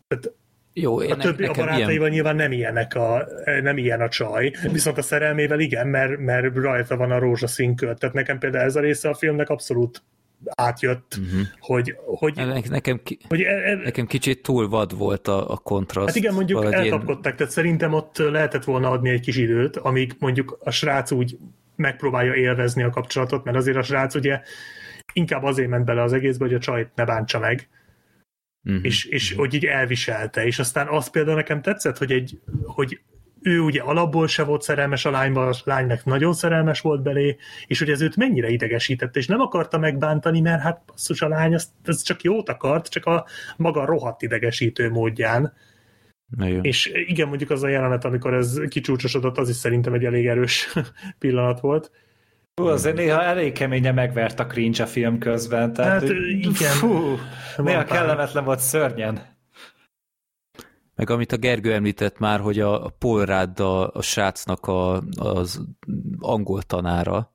tehát 0.08 0.32
jó, 0.74 1.02
én 1.02 1.12
a 1.12 1.18
többi 1.18 1.46
a 1.46 1.52
barátaival 1.52 1.94
ilyen... 1.94 2.10
nyilván 2.10 2.36
nem, 2.36 2.52
ilyenek 2.52 2.96
a, 2.96 3.28
nem 3.62 3.78
ilyen 3.78 4.02
a 4.02 4.10
csaj, 4.10 4.52
viszont 4.72 4.98
a 4.98 5.02
szerelmével 5.02 5.60
igen, 5.60 5.88
mert, 5.88 6.18
mert 6.18 6.56
rajta 6.56 6.98
van 6.98 7.12
a 7.12 7.20
rózsaszín 7.20 7.76
költ. 7.76 8.00
Tehát 8.00 8.16
nekem 8.16 8.40
például 8.40 8.66
ez 8.66 8.76
a 8.76 8.80
része 8.80 9.10
a 9.10 9.14
filmnek 9.14 9.50
abszolút 9.50 10.04
átjött, 10.56 11.18
uh-huh. 11.18 11.48
hogy, 11.60 11.96
hogy, 12.06 12.34
nekem, 12.70 13.00
ki, 13.04 13.18
hogy 13.28 13.42
e, 13.42 13.52
e, 13.52 13.76
nekem 13.76 14.06
kicsit 14.06 14.42
túl 14.42 14.70
vad 14.70 14.98
volt 14.98 15.28
a, 15.28 15.52
a 15.52 15.58
kontraszt. 15.58 16.08
Hát 16.08 16.16
igen, 16.16 16.34
mondjuk 16.34 16.74
elkapkodtak, 16.74 17.32
én... 17.32 17.38
tehát 17.38 17.54
szerintem 17.54 17.94
ott 17.94 18.18
lehetett 18.18 18.64
volna 18.64 18.90
adni 18.90 19.10
egy 19.10 19.22
kis 19.22 19.38
időt, 19.38 19.78
amíg 19.78 20.16
mondjuk 20.20 20.58
a 20.64 20.72
srác 20.72 21.12
úgy 21.12 21.38
megpróbálja 21.76 22.34
élvezni 22.36 22.84
a 22.84 22.90
kapcsolatot, 22.90 23.44
mert 23.44 23.58
azért 23.58 23.78
a 23.78 23.84
srác 23.84 24.16
ugye 24.16 24.42
inkább 25.14 25.44
azért 25.44 25.70
ment 25.70 25.86
bele 25.86 26.02
az 26.02 26.14
egészbe, 26.14 26.46
hogy 26.46 26.54
a 26.54 26.60
csajt 26.60 26.90
ne 26.96 27.06
bántsa 27.06 27.40
meg, 27.40 27.70
uh-huh. 28.64 28.86
és, 28.86 29.06
és 29.06 29.24
uh-huh. 29.24 29.46
hogy 29.46 29.54
így 29.54 29.66
elviselte, 29.66 30.46
és 30.46 30.60
aztán 30.60 30.88
az 30.88 31.10
például 31.10 31.36
nekem 31.36 31.62
tetszett, 31.62 31.98
hogy, 31.98 32.12
egy, 32.12 32.40
hogy 32.66 33.00
ő 33.44 33.60
ugye 33.60 33.82
alapból 33.82 34.28
se 34.28 34.44
volt 34.44 34.62
szerelmes 34.62 35.06
a 35.06 35.12
lányba, 35.12 35.48
a 35.48 35.56
lánynak 35.64 36.06
nagyon 36.06 36.34
szerelmes 36.34 36.82
volt 36.82 37.02
belé, 37.02 37.38
és 37.68 37.80
hogy 37.80 37.90
ez 37.90 38.02
őt 38.02 38.16
mennyire 38.16 38.50
idegesítette, 38.50 39.20
és 39.20 39.28
nem 39.28 39.40
akarta 39.40 39.78
megbántani, 39.78 40.42
mert 40.42 40.62
hát 40.62 40.82
basszus 40.86 41.22
a 41.22 41.28
lány, 41.28 41.54
az, 41.54 41.72
az 41.86 42.02
csak 42.02 42.22
jót 42.22 42.50
akart, 42.50 42.90
csak 42.90 43.06
a 43.06 43.26
maga 43.58 43.86
rohadt 43.86 44.22
idegesítő 44.22 44.90
módján. 44.90 45.54
És 46.62 46.92
igen, 46.94 47.28
mondjuk 47.28 47.50
az 47.50 47.64
a 47.64 47.68
jelenet, 47.68 48.06
amikor 48.06 48.34
ez 48.34 48.62
kicsúcsosodott, 48.70 49.38
az 49.38 49.50
is 49.50 49.56
szerintem 49.56 49.94
egy 49.94 50.06
elég 50.06 50.28
erős 50.28 50.74
pillanat 51.20 51.60
volt. 51.60 51.92
Hú, 52.62 52.68
azért 52.68 52.96
néha 52.96 53.24
elég 53.24 53.54
keményen 53.54 53.94
megvert 53.94 54.40
a 54.40 54.46
cringe 54.46 54.84
a 54.84 54.88
film 54.88 55.18
közben. 55.18 55.74
Tehát, 55.74 56.02
hát 56.02 56.10
igen. 56.28 56.54
Fú, 56.54 57.18
néha 57.58 57.84
kellemetlen 57.84 58.44
volt 58.44 58.60
szörnyen. 58.60 59.33
Meg 61.04 61.12
amit 61.12 61.32
a 61.32 61.38
Gergő 61.38 61.74
említett 61.74 62.20
már, 62.20 62.40
hogy 62.40 62.60
a 62.60 62.96
Paul 63.00 63.26
Rudd 63.26 63.62
a, 63.62 63.90
a 63.94 64.02
srácnak 64.02 64.68
a, 64.68 65.04
az 65.16 65.62
angol 66.20 66.62
tanára, 66.62 67.33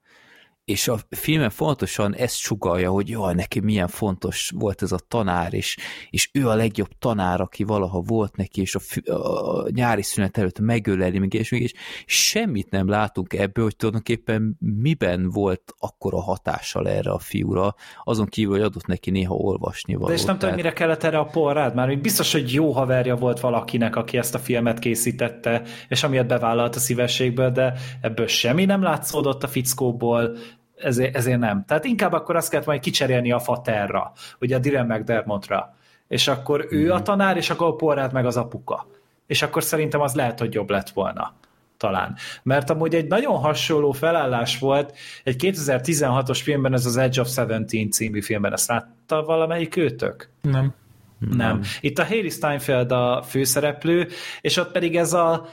és 0.68 0.88
a 0.88 0.98
filmen 1.10 1.50
fontosan 1.50 2.14
ezt 2.14 2.36
sugalja, 2.36 2.90
hogy 2.90 3.08
jaj, 3.08 3.34
neki 3.34 3.60
milyen 3.60 3.88
fontos 3.88 4.52
volt 4.54 4.82
ez 4.82 4.92
a 4.92 4.98
tanár, 5.08 5.54
és, 5.54 5.76
és 6.10 6.30
ő 6.32 6.48
a 6.48 6.54
legjobb 6.54 6.88
tanár, 6.98 7.40
aki 7.40 7.64
valaha 7.64 8.00
volt 8.00 8.36
neki, 8.36 8.60
és 8.60 8.74
a, 8.74 9.10
a, 9.12 9.12
a 9.12 9.66
nyári 9.70 10.02
szünet 10.02 10.38
előtt 10.38 10.58
megöleli, 10.58 11.18
még 11.18 11.34
és 11.34 11.50
még, 11.50 11.62
és 11.62 11.72
semmit 12.06 12.70
nem 12.70 12.88
látunk 12.88 13.32
ebből, 13.32 13.64
hogy 13.64 13.76
tulajdonképpen 13.76 14.56
miben 14.58 15.30
volt 15.30 15.74
akkora 15.78 16.20
hatással 16.20 16.88
erre 16.88 17.10
a 17.10 17.18
fiúra, 17.18 17.74
azon 18.04 18.26
kívül, 18.26 18.52
hogy 18.52 18.62
adott 18.62 18.86
neki 18.86 19.10
néha 19.10 19.34
olvasni 19.34 19.94
valót. 19.94 20.08
De 20.08 20.14
és 20.14 20.24
nem 20.24 20.38
tudom, 20.38 20.54
mire 20.54 20.72
kellett 20.72 21.02
erre 21.02 21.18
a 21.18 21.24
porrád, 21.24 21.74
már 21.74 21.98
biztos, 21.98 22.32
hogy 22.32 22.52
jó 22.52 22.72
haverja 22.72 23.16
volt 23.16 23.40
valakinek, 23.40 23.96
aki 23.96 24.16
ezt 24.16 24.34
a 24.34 24.38
filmet 24.38 24.78
készítette, 24.78 25.62
és 25.88 26.02
amiatt 26.02 26.26
bevállalt 26.26 26.76
a 26.76 26.78
szívességből, 26.78 27.50
de 27.50 27.74
ebből 28.00 28.26
semmi 28.26 28.64
nem 28.64 28.82
látszódott 28.82 29.42
a 29.42 29.48
fickóból, 29.48 30.36
ezért, 30.80 31.16
ezért 31.16 31.38
nem. 31.38 31.64
Tehát 31.66 31.84
inkább 31.84 32.12
akkor 32.12 32.36
azt 32.36 32.50
kellett 32.50 32.66
majd 32.66 32.80
kicserélni 32.80 33.32
a 33.32 33.38
faterra, 33.38 34.12
ugye 34.40 34.56
a 34.56 34.58
Dylan 34.58 34.86
McDermottra. 34.86 35.74
És 36.08 36.28
akkor 36.28 36.66
ő 36.70 36.82
mm-hmm. 36.82 36.90
a 36.90 37.02
tanár, 37.02 37.36
és 37.36 37.50
akkor 37.50 37.66
a 37.66 37.74
porrát 37.74 38.12
meg 38.12 38.26
az 38.26 38.36
apuka. 38.36 38.86
És 39.26 39.42
akkor 39.42 39.62
szerintem 39.62 40.00
az 40.00 40.14
lehet, 40.14 40.38
hogy 40.38 40.54
jobb 40.54 40.70
lett 40.70 40.90
volna 40.90 41.34
talán. 41.76 42.16
Mert 42.42 42.70
amúgy 42.70 42.94
egy 42.94 43.06
nagyon 43.06 43.38
hasonló 43.38 43.92
felállás 43.92 44.58
volt 44.58 44.96
egy 45.24 45.36
2016-os 45.38 46.40
filmben, 46.42 46.72
ez 46.72 46.86
az 46.86 46.96
Edge 46.96 47.20
of 47.20 47.28
Seventeen 47.28 47.90
című 47.90 48.20
filmben. 48.22 48.52
Ezt 48.52 48.68
látta 48.68 49.22
valamelyik 49.22 49.76
őtök? 49.76 50.30
Nem. 50.40 50.74
Nem. 51.18 51.60
Itt 51.80 51.98
a 51.98 52.04
Haley 52.04 52.28
Steinfeld 52.28 52.92
a 52.92 53.22
főszereplő, 53.22 54.08
és 54.40 54.56
ott 54.56 54.72
pedig 54.72 54.96
ez 54.96 55.12
a 55.12 55.46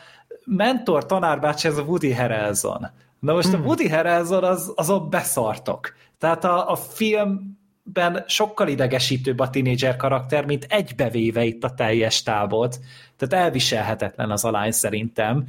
mentor 0.45 1.05
tanárbács, 1.05 1.65
ez 1.65 1.77
a 1.77 1.81
Woody 1.81 2.13
Harrelson. 2.13 2.87
Na 3.25 3.33
most 3.33 3.51
hmm. 3.51 3.61
a 3.61 3.65
Woody 3.65 3.89
Harrelson 3.89 4.43
az, 4.43 4.71
azon 4.75 5.09
beszartok. 5.09 5.93
Tehát 6.17 6.43
a, 6.43 6.71
a 6.71 6.75
filmben 6.75 8.23
sokkal 8.27 8.67
idegesítőbb 8.67 9.39
a 9.39 9.49
tinédzser 9.49 9.95
karakter, 9.95 10.45
mint 10.45 10.65
egybevéve 10.69 11.43
itt 11.43 11.63
a 11.63 11.73
teljes 11.73 12.23
tábot. 12.23 12.79
Tehát 13.17 13.45
elviselhetetlen 13.45 14.31
az 14.31 14.45
alány 14.45 14.71
szerintem. 14.71 15.45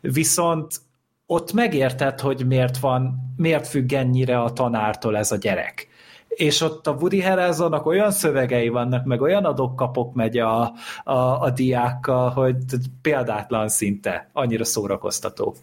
Viszont 0.00 0.80
ott 1.26 1.52
megérted, 1.52 2.20
hogy 2.20 2.46
miért 2.46 2.78
van, 2.78 3.32
miért 3.36 3.66
függ 3.66 3.92
ennyire 3.92 4.40
a 4.40 4.52
tanártól 4.52 5.16
ez 5.16 5.32
a 5.32 5.36
gyerek. 5.36 5.88
és 6.28 6.60
ott 6.60 6.86
a 6.86 6.92
Woody 6.92 7.22
Harrelsonnak 7.22 7.86
olyan 7.86 8.10
szövegei 8.10 8.68
vannak, 8.68 9.04
meg 9.04 9.20
olyan 9.20 9.44
adok-kapok 9.44 10.14
megy 10.14 10.38
a, 10.38 10.72
a, 11.04 11.12
a 11.42 11.50
diákkal, 11.50 12.30
hogy 12.30 12.56
példátlan 13.02 13.68
szinte, 13.68 14.30
annyira 14.32 14.64
szórakoztató. 14.64 15.54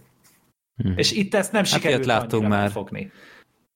Hmm. 0.78 0.94
És 0.98 1.12
itt 1.12 1.34
ezt 1.34 1.52
nem 1.52 1.64
sikerült 1.64 2.06
hát 2.06 2.20
láttunk 2.20 2.48
már. 2.48 2.72
fogni. 2.72 3.12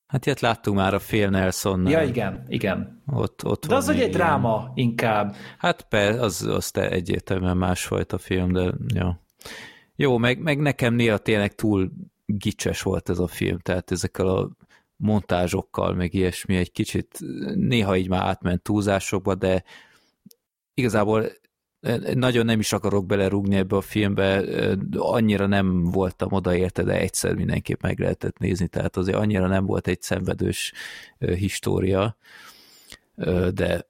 Hát 0.08 0.26
ilyet 0.26 0.40
láttunk 0.40 0.78
már 0.78 0.94
a 0.94 0.98
Phil 0.98 1.30
nelson 1.30 1.88
Ja, 1.88 2.02
igen, 2.02 2.46
igen. 2.48 3.04
Ott, 3.06 3.46
ott 3.46 3.68
de 3.68 3.76
az 3.76 3.90
egy 3.90 3.98
ilyen... 3.98 4.12
dráma 4.12 4.72
inkább. 4.76 5.36
Hát 5.58 5.82
persze, 5.82 6.22
az, 6.22 6.42
az 6.42 6.72
te 6.72 6.90
egyértelműen 6.90 7.58
másfajta 7.58 8.18
film, 8.18 8.52
de 8.52 8.74
jó. 8.96 9.10
Jó, 9.96 10.18
meg, 10.18 10.40
meg 10.40 10.60
nekem 10.60 10.94
néha 10.94 11.18
tényleg 11.18 11.56
túl 11.56 11.92
gicses 12.26 12.82
volt 12.82 13.10
ez 13.10 13.20
a 13.20 13.28
film, 13.28 13.60
tehát 13.60 13.92
ezekkel 13.92 14.28
a 14.28 14.50
montázsokkal, 14.96 15.94
meg 15.94 16.14
ilyesmi 16.14 16.56
egy 16.56 16.72
kicsit 16.72 17.20
néha 17.56 17.98
így 17.98 18.10
már 18.10 18.22
átment 18.22 18.62
túlzásokba, 18.62 19.36
de 19.36 19.64
igazából 20.74 21.26
nagyon 22.14 22.46
nem 22.46 22.60
is 22.60 22.74
akarok 22.74 23.06
belerúgni 23.06 23.56
ebbe 23.56 23.76
a 23.76 23.82
filmbe, 23.82 24.44
annyira 24.98 25.48
nem 25.48 25.84
voltam 25.84 26.32
oda 26.32 26.56
érte, 26.56 26.84
de 26.84 27.00
egyszer 27.00 27.34
mindenképp 27.34 27.82
meg 27.82 28.00
lehetett 28.00 28.38
nézni, 28.38 28.68
tehát 28.68 28.98
azért 28.98 29.18
annyira 29.18 29.48
nem 29.48 29.66
volt 29.66 29.88
egy 29.88 30.02
szenvedős 30.02 30.74
história, 31.18 32.18
de 33.54 33.88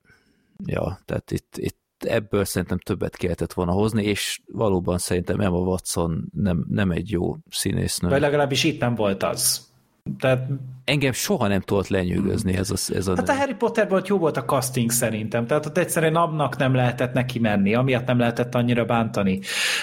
ja, 0.65 0.99
tehát 1.05 1.31
itt, 1.31 1.57
itt 1.57 1.79
ebből 1.99 2.45
szerintem 2.45 2.77
többet 2.77 3.15
kellett 3.15 3.53
volna 3.53 3.71
hozni, 3.71 4.03
és 4.03 4.41
valóban 4.45 4.97
szerintem 4.97 5.39
Emma 5.39 5.57
Watson 5.57 6.29
nem, 6.33 6.65
nem 6.69 6.91
egy 6.91 7.11
jó 7.11 7.37
színésznő. 7.49 8.09
Vagy 8.09 8.21
legalábbis 8.21 8.63
itt 8.63 8.79
nem 8.79 8.95
volt 8.95 9.23
az. 9.23 9.70
Tehát... 10.19 10.47
Engem 10.83 11.11
soha 11.11 11.47
nem 11.47 11.61
tudott 11.61 11.87
lenyűgözni 11.87 12.57
ez 12.57 12.71
a, 12.71 12.93
ez 12.95 13.07
a 13.07 13.15
Hát 13.15 13.29
a 13.29 13.33
Harry 13.33 13.53
Potterben 13.53 14.03
jó 14.05 14.17
volt 14.17 14.37
a 14.37 14.45
casting 14.45 14.91
szerintem, 14.91 15.47
tehát 15.47 15.65
ott 15.65 15.77
egyszerűen 15.77 16.15
abnak 16.15 16.57
nem 16.57 16.73
lehetett 16.73 17.13
neki 17.13 17.39
menni, 17.39 17.75
amiatt 17.75 18.05
nem 18.05 18.19
lehetett 18.19 18.55
annyira 18.55 18.85
bántani. 18.85 19.39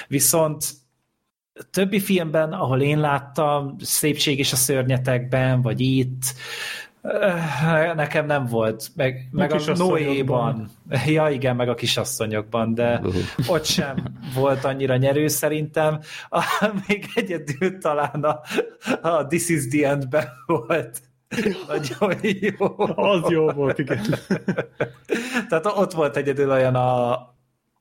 Viszont 0.09 0.65
többi 1.71 2.01
filmben, 2.01 2.53
ahol 2.53 2.81
én 2.81 3.01
láttam, 3.01 3.77
Szépség 3.81 4.39
és 4.39 4.53
a 4.53 4.57
szörnyetekben, 4.57 5.63
vagy 5.63 5.81
itt, 5.81 6.35
Nekem 7.95 8.27
nem 8.27 8.47
volt, 8.47 8.89
meg, 8.97 9.29
meg 9.31 9.53
a, 9.53 9.57
a 9.67 9.77
Noéban. 9.77 10.71
Ja, 11.07 11.29
igen, 11.29 11.57
meg 11.57 11.69
a 11.69 11.75
kisasszonyokban, 11.75 12.75
de 12.75 13.01
uh. 13.03 13.15
ott 13.47 13.65
sem 13.65 13.97
volt 14.35 14.65
annyira 14.65 14.97
nyerő 14.97 15.29
szerintem. 15.29 16.01
A, 16.29 16.43
még 16.87 17.07
egyedül 17.15 17.79
talán 17.79 18.23
a, 18.23 18.41
a 19.09 19.27
This 19.27 19.49
is 19.49 19.69
the 19.69 19.89
End-ben 19.89 20.29
volt. 20.47 21.01
Nagyon 21.69 22.15
jó. 22.23 22.75
Az 22.97 23.31
jó 23.31 23.51
volt, 23.51 23.79
igen. 23.79 24.03
Tehát 25.49 25.67
ott 25.67 25.93
volt 25.93 26.17
egyedül 26.17 26.51
olyan 26.51 26.75
a, 26.75 27.13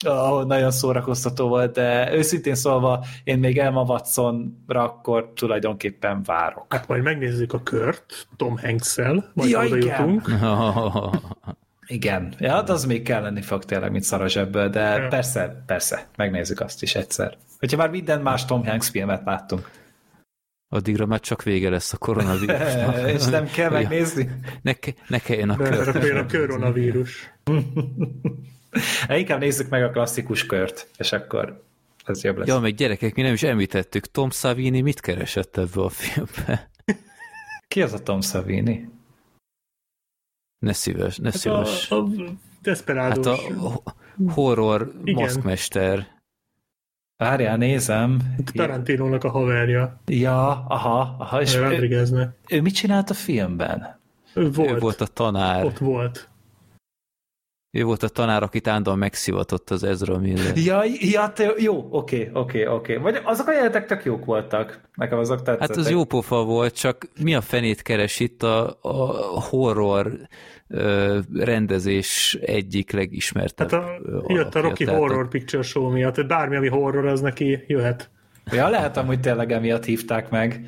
ahol 0.06 0.46
nagyon 0.46 0.72
szórakoztató 0.72 1.48
volt, 1.48 1.74
de 1.74 2.14
őszintén 2.14 2.56
szólva 2.56 3.06
én 3.24 3.40
még 3.40 3.58
Emma 3.58 3.82
Watsonra 3.82 4.84
akkor 4.84 5.32
tulajdonképpen 5.36 6.24
várok. 6.24 6.74
Hát 6.74 6.88
majd 6.88 7.04
megnézzük 7.04 7.54
a 7.54 7.64
kört 7.64 8.28
Tom 8.36 8.58
Hanks-el, 8.58 9.32
majd 9.34 9.50
ja, 9.50 9.66
oda 9.66 9.78
igen. 9.78 10.00
jutunk. 10.00 10.32
igen, 11.88 12.34
ja, 12.40 12.52
hát 12.52 12.70
az 12.70 12.86
még 12.86 13.04
kell 13.04 13.22
lenni 13.22 13.42
fog 13.42 13.66
tényleg, 13.66 13.92
mint 13.92 14.04
szar 14.04 14.30
zsebből, 14.30 14.70
de 14.70 14.82
ja. 14.82 15.08
persze, 15.08 15.64
persze, 15.66 16.08
megnézzük 16.16 16.60
azt 16.60 16.82
is 16.82 16.96
egyszer. 16.96 17.38
Hogyha 17.60 17.78
már 17.78 17.90
minden 17.90 18.22
más 18.22 18.46
Tom 18.46 18.66
Hanks 18.66 18.90
filmet 18.90 19.22
láttunk. 19.26 19.70
Addigra 20.70 21.06
már 21.06 21.20
csak 21.20 21.44
vége 21.44 21.70
lesz 21.70 21.94
a 21.94 21.98
koronavírusnak. 21.98 23.08
És 23.16 23.26
nem 23.26 23.46
kell 23.46 23.70
megnézni? 23.70 24.30
Ne, 24.62 24.74
ne 25.08 25.20
kelljen 25.20 25.50
a 25.50 25.56
kör. 25.56 26.18
a 26.18 26.26
koronavírus. 26.38 27.34
Inkább 29.10 29.40
nézzük 29.40 29.70
meg 29.70 29.84
a 29.84 29.90
klasszikus 29.90 30.46
kört, 30.46 30.88
és 30.98 31.12
akkor 31.12 31.64
ez 32.06 32.24
jobb 32.24 32.38
lesz. 32.38 32.48
Ja, 32.48 32.60
meg 32.60 32.74
gyerekek, 32.74 33.16
mi 33.16 33.22
nem 33.22 33.34
is 33.34 33.44
említettük, 33.44 34.06
Tom 34.06 34.30
Savini 34.30 34.82
mit 34.82 35.00
keresett 35.00 35.58
ebbe 35.58 35.82
a 35.82 35.90
filmbe? 35.90 36.70
Ki 37.68 37.82
az 37.82 37.94
a 37.94 38.04
Tom 38.04 38.22
Savini? 38.22 38.90
Ne 40.60 40.74
szíves, 40.74 41.18
ne 41.18 41.30
hát 41.30 41.38
szíves. 41.38 41.92
A, 41.92 41.96
a 41.96 42.08
Desperados. 42.62 43.26
Hát 43.26 43.36
a 43.56 43.82
horror 44.32 44.92
Igen. 45.04 45.24
maszkmester. 45.24 46.16
Várjál, 47.18 47.58
nézem. 47.58 48.20
Tarantinónak 48.54 49.24
a 49.24 49.30
haverja. 49.30 50.02
Ja, 50.06 50.66
aha, 50.68 51.16
aha. 51.20 51.42
És 51.42 51.56
ő, 51.56 52.32
ő 52.50 52.62
mit 52.62 52.74
csinált 52.74 53.10
a 53.10 53.14
filmben? 53.14 54.00
Ő 54.34 54.52
volt. 54.52 54.70
Ő 54.70 54.78
volt 54.78 55.02
a 55.02 55.08
tanár. 55.08 55.66
Ott 55.66 55.78
volt. 55.78 56.30
Ő 57.78 57.84
volt 57.84 58.04
a 58.04 58.08
tanár, 58.08 58.44
akit 58.44 58.68
állandóan 58.68 58.98
megszivatott 58.98 59.70
az 59.70 59.84
Ezra 59.84 60.20
Miller. 60.20 60.58
Ja, 60.58 60.84
ja 61.00 61.32
te, 61.34 61.54
jó, 61.58 61.88
oké, 61.90 62.30
oké, 62.34 62.66
oké. 62.66 62.96
Vagy 62.96 63.20
azok 63.24 63.48
a 63.48 63.52
jelenetek 63.52 63.86
tök 63.86 64.06
jók 64.06 64.26
voltak. 64.26 64.82
Nekem 64.96 65.18
azok 65.18 65.42
tetszettek. 65.42 65.68
Hát 65.68 65.78
az 65.78 65.90
jó 65.90 66.04
pofa 66.04 66.44
volt, 66.44 66.76
csak 66.76 67.08
mi 67.22 67.36
a 67.36 67.42
fenét 67.42 67.82
keres 67.82 68.20
itt 68.20 68.44
a, 68.44 68.78
a 68.82 69.42
horror 69.42 70.12
ö, 70.68 71.20
rendezés 71.34 72.38
egyik 72.42 72.92
legismertebb. 72.92 73.72
Hát 73.72 73.84
a, 73.84 74.00
jött 74.28 74.56
a 74.56 74.62
Rocky 74.62 74.84
tehát 74.84 75.00
Horror 75.00 75.28
Picture 75.28 75.64
Show 75.64 75.90
miatt, 75.90 76.26
bármi, 76.26 76.56
ami 76.56 76.68
horror, 76.68 77.06
az 77.06 77.22
neki 77.22 77.64
jöhet. 77.68 78.10
Ja, 78.52 78.68
lehet 78.68 78.98
amúgy 78.98 79.20
tényleg 79.20 79.52
emiatt 79.52 79.86
hívták 79.86 80.30
meg, 80.30 80.66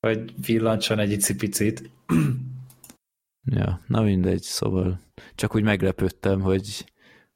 hogy 0.00 0.24
villancson 0.46 0.98
egy 0.98 1.10
icipicit. 1.10 1.90
Ja, 3.44 3.80
na 3.86 4.02
mindegy, 4.02 4.42
szóval 4.42 5.00
csak 5.34 5.54
úgy 5.54 5.62
meglepődtem, 5.62 6.40
hogy, 6.40 6.84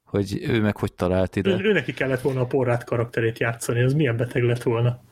hogy 0.03 0.43
ő 0.47 0.61
meg 0.61 0.77
hogy 0.77 0.93
talált 0.93 1.35
ide. 1.35 1.49
Ő, 1.49 1.63
ő 1.63 1.71
neki 1.71 1.93
kellett 1.93 2.21
volna 2.21 2.41
a 2.41 2.45
porrát 2.45 2.83
karakterét 2.83 3.39
játszani, 3.39 3.83
az 3.83 3.93
milyen 3.93 4.17
beteg 4.17 4.43
lett 4.43 4.63
volna. 4.63 5.03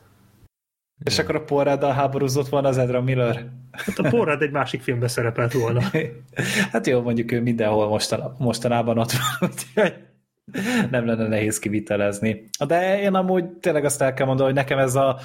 És 1.04 1.18
akkor 1.18 1.34
a 1.34 1.44
porráddal 1.44 1.92
háborúzott 1.92 2.48
volna 2.48 2.68
az 2.68 2.78
Edra 2.78 3.02
Miller? 3.02 3.50
Hát 3.70 3.98
a 3.98 4.08
porrád 4.08 4.42
egy 4.42 4.50
másik 4.50 4.82
filmbe 4.82 5.08
szerepelt 5.08 5.52
volna. 5.52 5.80
hát 6.72 6.86
jó, 6.86 7.02
mondjuk 7.02 7.32
ő 7.32 7.40
mindenhol 7.40 7.88
mostan, 7.88 8.34
mostanában 8.38 8.98
ott 8.98 9.12
van, 9.12 9.50
úgyhogy 9.50 9.94
nem 10.90 11.06
lenne 11.06 11.28
nehéz 11.28 11.58
kivitelezni. 11.58 12.48
De 12.66 13.00
én 13.00 13.14
amúgy 13.14 13.44
tényleg 13.44 13.84
azt 13.84 14.02
el 14.02 14.14
kell 14.14 14.26
mondani, 14.26 14.48
hogy 14.48 14.58
nekem 14.58 14.78
ez 14.78 14.94
a 14.94 15.18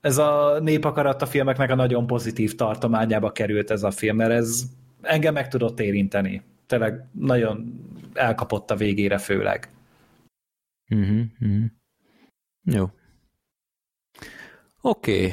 ez 0.00 0.18
a 0.18 0.58
népakarat 0.60 1.22
a 1.22 1.26
filmeknek 1.26 1.70
a 1.70 1.74
nagyon 1.74 2.06
pozitív 2.06 2.54
tartományába 2.54 3.32
került 3.32 3.70
ez 3.70 3.82
a 3.82 3.90
film, 3.90 4.16
mert 4.16 4.30
ez 4.30 4.62
engem 5.02 5.34
meg 5.34 5.48
tudott 5.48 5.80
érinteni. 5.80 6.42
Tényleg 6.66 7.06
nagyon 7.12 7.80
elkapott 8.12 8.70
a 8.70 8.76
végére 8.76 9.18
főleg. 9.18 9.68
Uh-huh, 10.90 11.20
uh-huh. 11.40 11.64
Jó. 12.64 12.90
Oké. 14.80 15.24
Okay. 15.24 15.32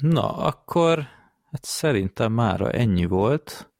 Na, 0.00 0.36
akkor 0.36 0.98
hát 1.50 1.64
szerintem 1.64 2.32
mára 2.32 2.70
ennyi 2.70 3.04
volt. 3.04 3.72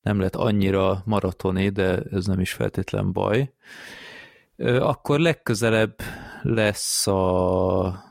Nem 0.00 0.20
lett 0.20 0.36
annyira 0.36 1.02
maratoni, 1.04 1.68
de 1.68 2.02
ez 2.10 2.26
nem 2.26 2.40
is 2.40 2.52
feltétlen 2.52 3.12
baj. 3.12 3.52
Akkor 4.78 5.20
legközelebb 5.20 5.94
lesz 6.42 7.06
a 7.06 8.10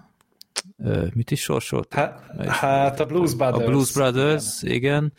mit 1.13 1.31
is 1.31 1.41
sorsolt? 1.41 1.93
Hát, 1.93 2.45
hát 2.47 2.99
a 2.99 3.05
Blues 3.05 3.35
Brothers. 3.35 3.63
A 3.63 3.69
Blues 3.69 3.93
Brothers, 3.93 4.61
igen. 4.61 4.75
igen 4.75 5.13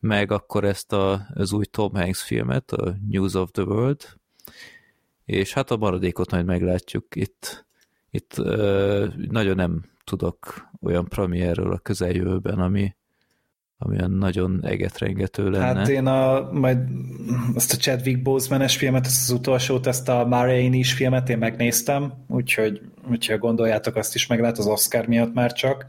meg 0.00 0.32
akkor 0.32 0.64
ezt 0.64 0.92
a, 0.92 1.26
az 1.34 1.52
új 1.52 1.64
Tom 1.64 1.94
Hanks 1.94 2.22
filmet, 2.22 2.72
a 2.72 2.96
News 3.08 3.34
of 3.34 3.50
the 3.50 3.62
World, 3.62 4.02
és 5.24 5.52
hát 5.52 5.70
a 5.70 5.76
maradékot 5.76 6.30
majd 6.30 6.44
meglátjuk 6.44 7.06
itt. 7.16 7.66
Itt 8.10 8.38
ö, 8.38 9.06
nagyon 9.28 9.56
nem 9.56 9.84
tudok 10.04 10.68
olyan 10.80 11.08
premierről 11.08 11.72
a 11.72 11.78
közeljövőben, 11.78 12.58
ami, 12.58 12.96
ami 13.78 13.96
olyan 13.96 14.10
nagyon 14.10 14.64
egetrengető 14.64 15.50
lenne. 15.50 15.64
Hát 15.64 15.88
én 15.88 16.06
a, 16.06 16.52
majd 16.52 16.78
azt 17.54 17.72
a 17.72 17.76
Chadwick 17.76 18.22
Boseman-es 18.22 18.76
filmet, 18.76 19.06
ezt 19.06 19.30
az 19.30 19.36
utolsót, 19.36 19.86
ezt 19.86 20.08
a 20.08 20.26
Marianne 20.26 20.76
is 20.76 20.92
filmet 20.92 21.28
én 21.28 21.38
megnéztem, 21.38 22.12
úgyhogy 22.28 22.80
hogyha 23.02 23.38
gondoljátok, 23.38 23.96
azt 23.96 24.14
is 24.14 24.26
meg 24.26 24.40
lehet 24.40 24.58
az 24.58 24.66
Oscar 24.66 25.06
miatt 25.06 25.34
már 25.34 25.52
csak. 25.52 25.86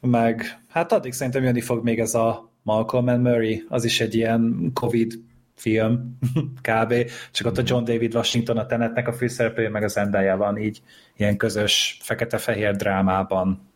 Meg 0.00 0.62
hát 0.68 0.92
addig 0.92 1.12
szerintem 1.12 1.42
jönni 1.42 1.60
fog 1.60 1.84
még 1.84 1.98
ez 1.98 2.14
a 2.14 2.47
Malcolm 2.62 3.08
and 3.08 3.22
Murray, 3.22 3.64
az 3.68 3.84
is 3.84 4.00
egy 4.00 4.14
ilyen 4.14 4.70
Covid 4.74 5.14
film, 5.54 6.18
kb. 6.68 7.10
Csak 7.30 7.46
ott 7.46 7.58
a 7.58 7.62
John 7.64 7.84
David 7.84 8.14
Washington 8.14 8.58
a 8.58 8.66
Tenetnek 8.66 9.08
a 9.08 9.12
főszereplője, 9.12 9.68
meg 9.68 9.82
az 9.82 9.92
Zendaya 9.92 10.36
van 10.36 10.58
így 10.58 10.82
ilyen 11.16 11.36
közös 11.36 11.98
fekete-fehér 12.02 12.76
drámában. 12.76 13.70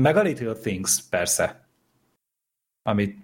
Meg 0.00 0.16
a 0.16 0.22
Little 0.22 0.52
Things, 0.52 1.02
persze. 1.10 1.66
Amit 2.82 3.16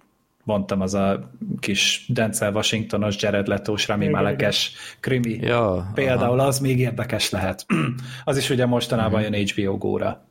mondtam, 0.45 0.81
az 0.81 0.95
a 0.95 1.31
kis 1.61 2.07
Denzel 2.09 2.53
Washingtonos, 2.53 3.23
Jared 3.23 3.47
Leto-s, 3.47 3.87
Rami 3.87 4.09
Malekes 4.09 4.73
krimi. 5.01 5.35
Ja, 5.35 5.91
Például 5.95 6.39
aha. 6.39 6.49
az 6.49 6.59
még 6.59 6.79
érdekes 6.79 7.31
lehet. 7.31 7.67
az 8.25 8.37
is 8.37 8.51
ugye 8.51 8.67
mostanában 8.67 9.21
uh-huh. 9.21 9.37
jön 9.37 9.47
HBO 9.47 9.79
Go-ra. 9.79 10.25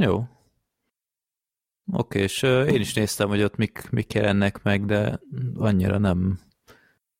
Jó, 0.00 0.24
Oké, 1.92 2.22
és 2.22 2.42
én 2.42 2.80
is 2.80 2.94
néztem, 2.94 3.28
hogy 3.28 3.42
ott 3.42 3.56
mik, 3.56 3.90
mik 3.90 4.12
jelennek 4.12 4.62
meg, 4.62 4.84
de 4.84 5.20
annyira 5.54 5.98
nem 5.98 6.38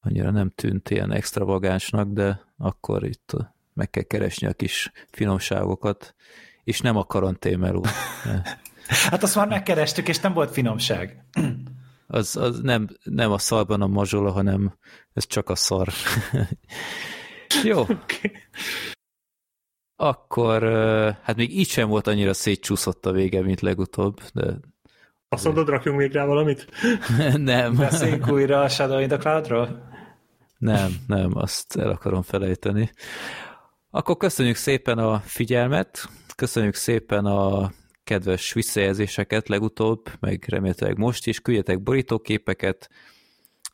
annyira 0.06 0.30
nem 0.30 0.52
tűnt 0.54 0.90
ilyen 0.90 1.12
extravagánsnak, 1.12 2.08
de 2.08 2.40
akkor 2.58 3.04
itt 3.04 3.32
meg 3.74 3.90
kell 3.90 4.02
keresni 4.02 4.46
a 4.46 4.52
kis 4.52 4.92
finomságokat, 5.10 6.14
és 6.64 6.80
nem 6.80 6.96
a 6.96 7.04
karanténmeló. 7.04 7.84
hát 9.10 9.22
azt 9.22 9.34
már 9.34 9.48
megkerestük, 9.48 10.08
és 10.08 10.18
nem 10.18 10.32
volt 10.32 10.50
finomság. 10.50 11.24
az, 12.06 12.36
az 12.36 12.60
nem, 12.60 12.88
nem 13.02 13.32
a 13.32 13.38
szarban 13.38 13.82
a 13.82 13.86
mazsola, 13.86 14.30
hanem 14.30 14.76
ez 15.12 15.26
csak 15.26 15.48
a 15.48 15.54
szar. 15.54 15.88
Jó. 17.64 17.80
Okay. 17.80 18.32
Akkor, 19.96 20.62
hát 21.22 21.36
még 21.36 21.58
így 21.58 21.68
sem 21.68 21.88
volt 21.88 22.06
annyira 22.06 22.34
szétcsúszott 22.34 23.06
a 23.06 23.12
vége, 23.12 23.42
mint 23.42 23.60
legutóbb, 23.60 24.20
de... 24.34 24.44
Azt 25.28 25.44
mondod, 25.44 25.68
rakjunk 25.68 25.98
még 25.98 26.12
rá 26.12 26.24
valamit? 26.24 26.66
nem. 27.36 27.74
Beszéljünk 27.74 28.28
újra 28.28 28.60
a 28.60 28.68
Shadow 28.68 28.98
in 28.98 29.08
the 29.08 29.16
Cloud-ról? 29.16 29.88
Nem, 30.58 30.90
nem, 31.06 31.30
azt 31.34 31.76
el 31.76 31.90
akarom 31.90 32.22
felejteni. 32.22 32.90
Akkor 33.90 34.16
köszönjük 34.16 34.56
szépen 34.56 34.98
a 34.98 35.18
figyelmet, 35.18 36.08
köszönjük 36.36 36.74
szépen 36.74 37.24
a 37.24 37.72
kedves 38.04 38.52
visszajelzéseket 38.52 39.48
legutóbb, 39.48 40.10
meg 40.20 40.44
remélhetőleg 40.48 40.98
most 40.98 41.26
is, 41.26 41.40
küldjetek 41.40 41.82
borítóképeket, 41.82 42.90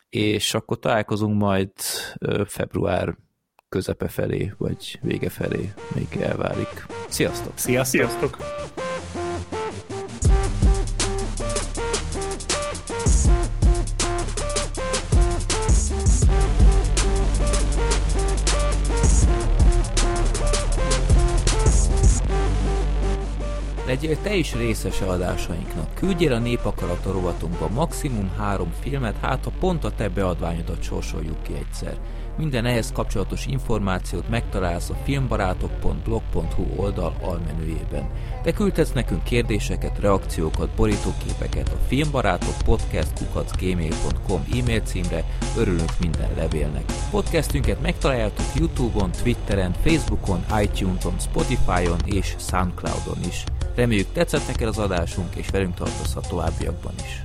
és 0.09 0.53
akkor 0.53 0.79
találkozunk 0.79 1.39
majd 1.39 1.71
február 2.45 3.17
közepe 3.73 4.07
felé, 4.07 4.53
vagy 4.57 4.99
vége 5.01 5.29
felé 5.29 5.73
még 5.95 6.21
elválik. 6.21 6.85
Sziasztok! 7.07 7.51
Sziasztok! 7.55 7.85
Sziasztok. 7.85 8.37
Legyél 23.85 24.17
te 24.21 24.35
is 24.35 24.53
részese 24.55 25.05
adásainknak. 25.05 25.93
Küldjél 25.93 26.33
a 26.33 26.39
Népakarata 26.39 27.11
rovatunkba 27.11 27.69
maximum 27.69 28.31
három 28.37 28.73
filmet, 28.79 29.17
hát 29.21 29.43
ha 29.43 29.51
pont 29.59 29.83
a 29.83 29.91
te 29.91 30.09
beadványodat 30.09 30.83
sorsoljuk 30.83 31.43
ki 31.43 31.53
egyszer. 31.53 31.97
Minden 32.37 32.65
ehhez 32.65 32.91
kapcsolatos 32.91 33.45
információt 33.45 34.29
megtalálsz 34.29 34.89
a 34.89 34.97
filmbarátok.blog.hu 35.03 36.65
oldal 36.75 37.15
almenüjében. 37.21 38.09
Te 38.43 38.51
küldhetsz 38.51 38.91
nekünk 38.91 39.23
kérdéseket, 39.23 39.99
reakciókat, 39.99 40.69
borítóképeket 40.69 41.69
a 41.69 41.77
filmbarátok 41.87 42.53
podcast.gmail.com 42.65 44.43
e-mail 44.59 44.81
címre, 44.81 45.23
örülünk 45.57 45.91
minden 45.99 46.29
levélnek. 46.35 46.83
Podcastünket 47.11 47.81
megtaláljátok 47.81 48.45
Youtube-on, 48.55 49.11
Twitteren, 49.11 49.73
Facebookon, 49.83 50.45
iTunes-on, 50.61 51.19
Spotify-on 51.19 51.99
és 52.05 52.35
Soundcloud-on 52.37 53.23
is. 53.27 53.43
Reméljük 53.75 54.11
tetszett 54.13 54.47
neked 54.47 54.67
az 54.67 54.77
adásunk, 54.77 55.35
és 55.35 55.49
velünk 55.49 55.75
tartozhat 55.75 56.27
továbbiakban 56.27 56.93
is. 57.03 57.23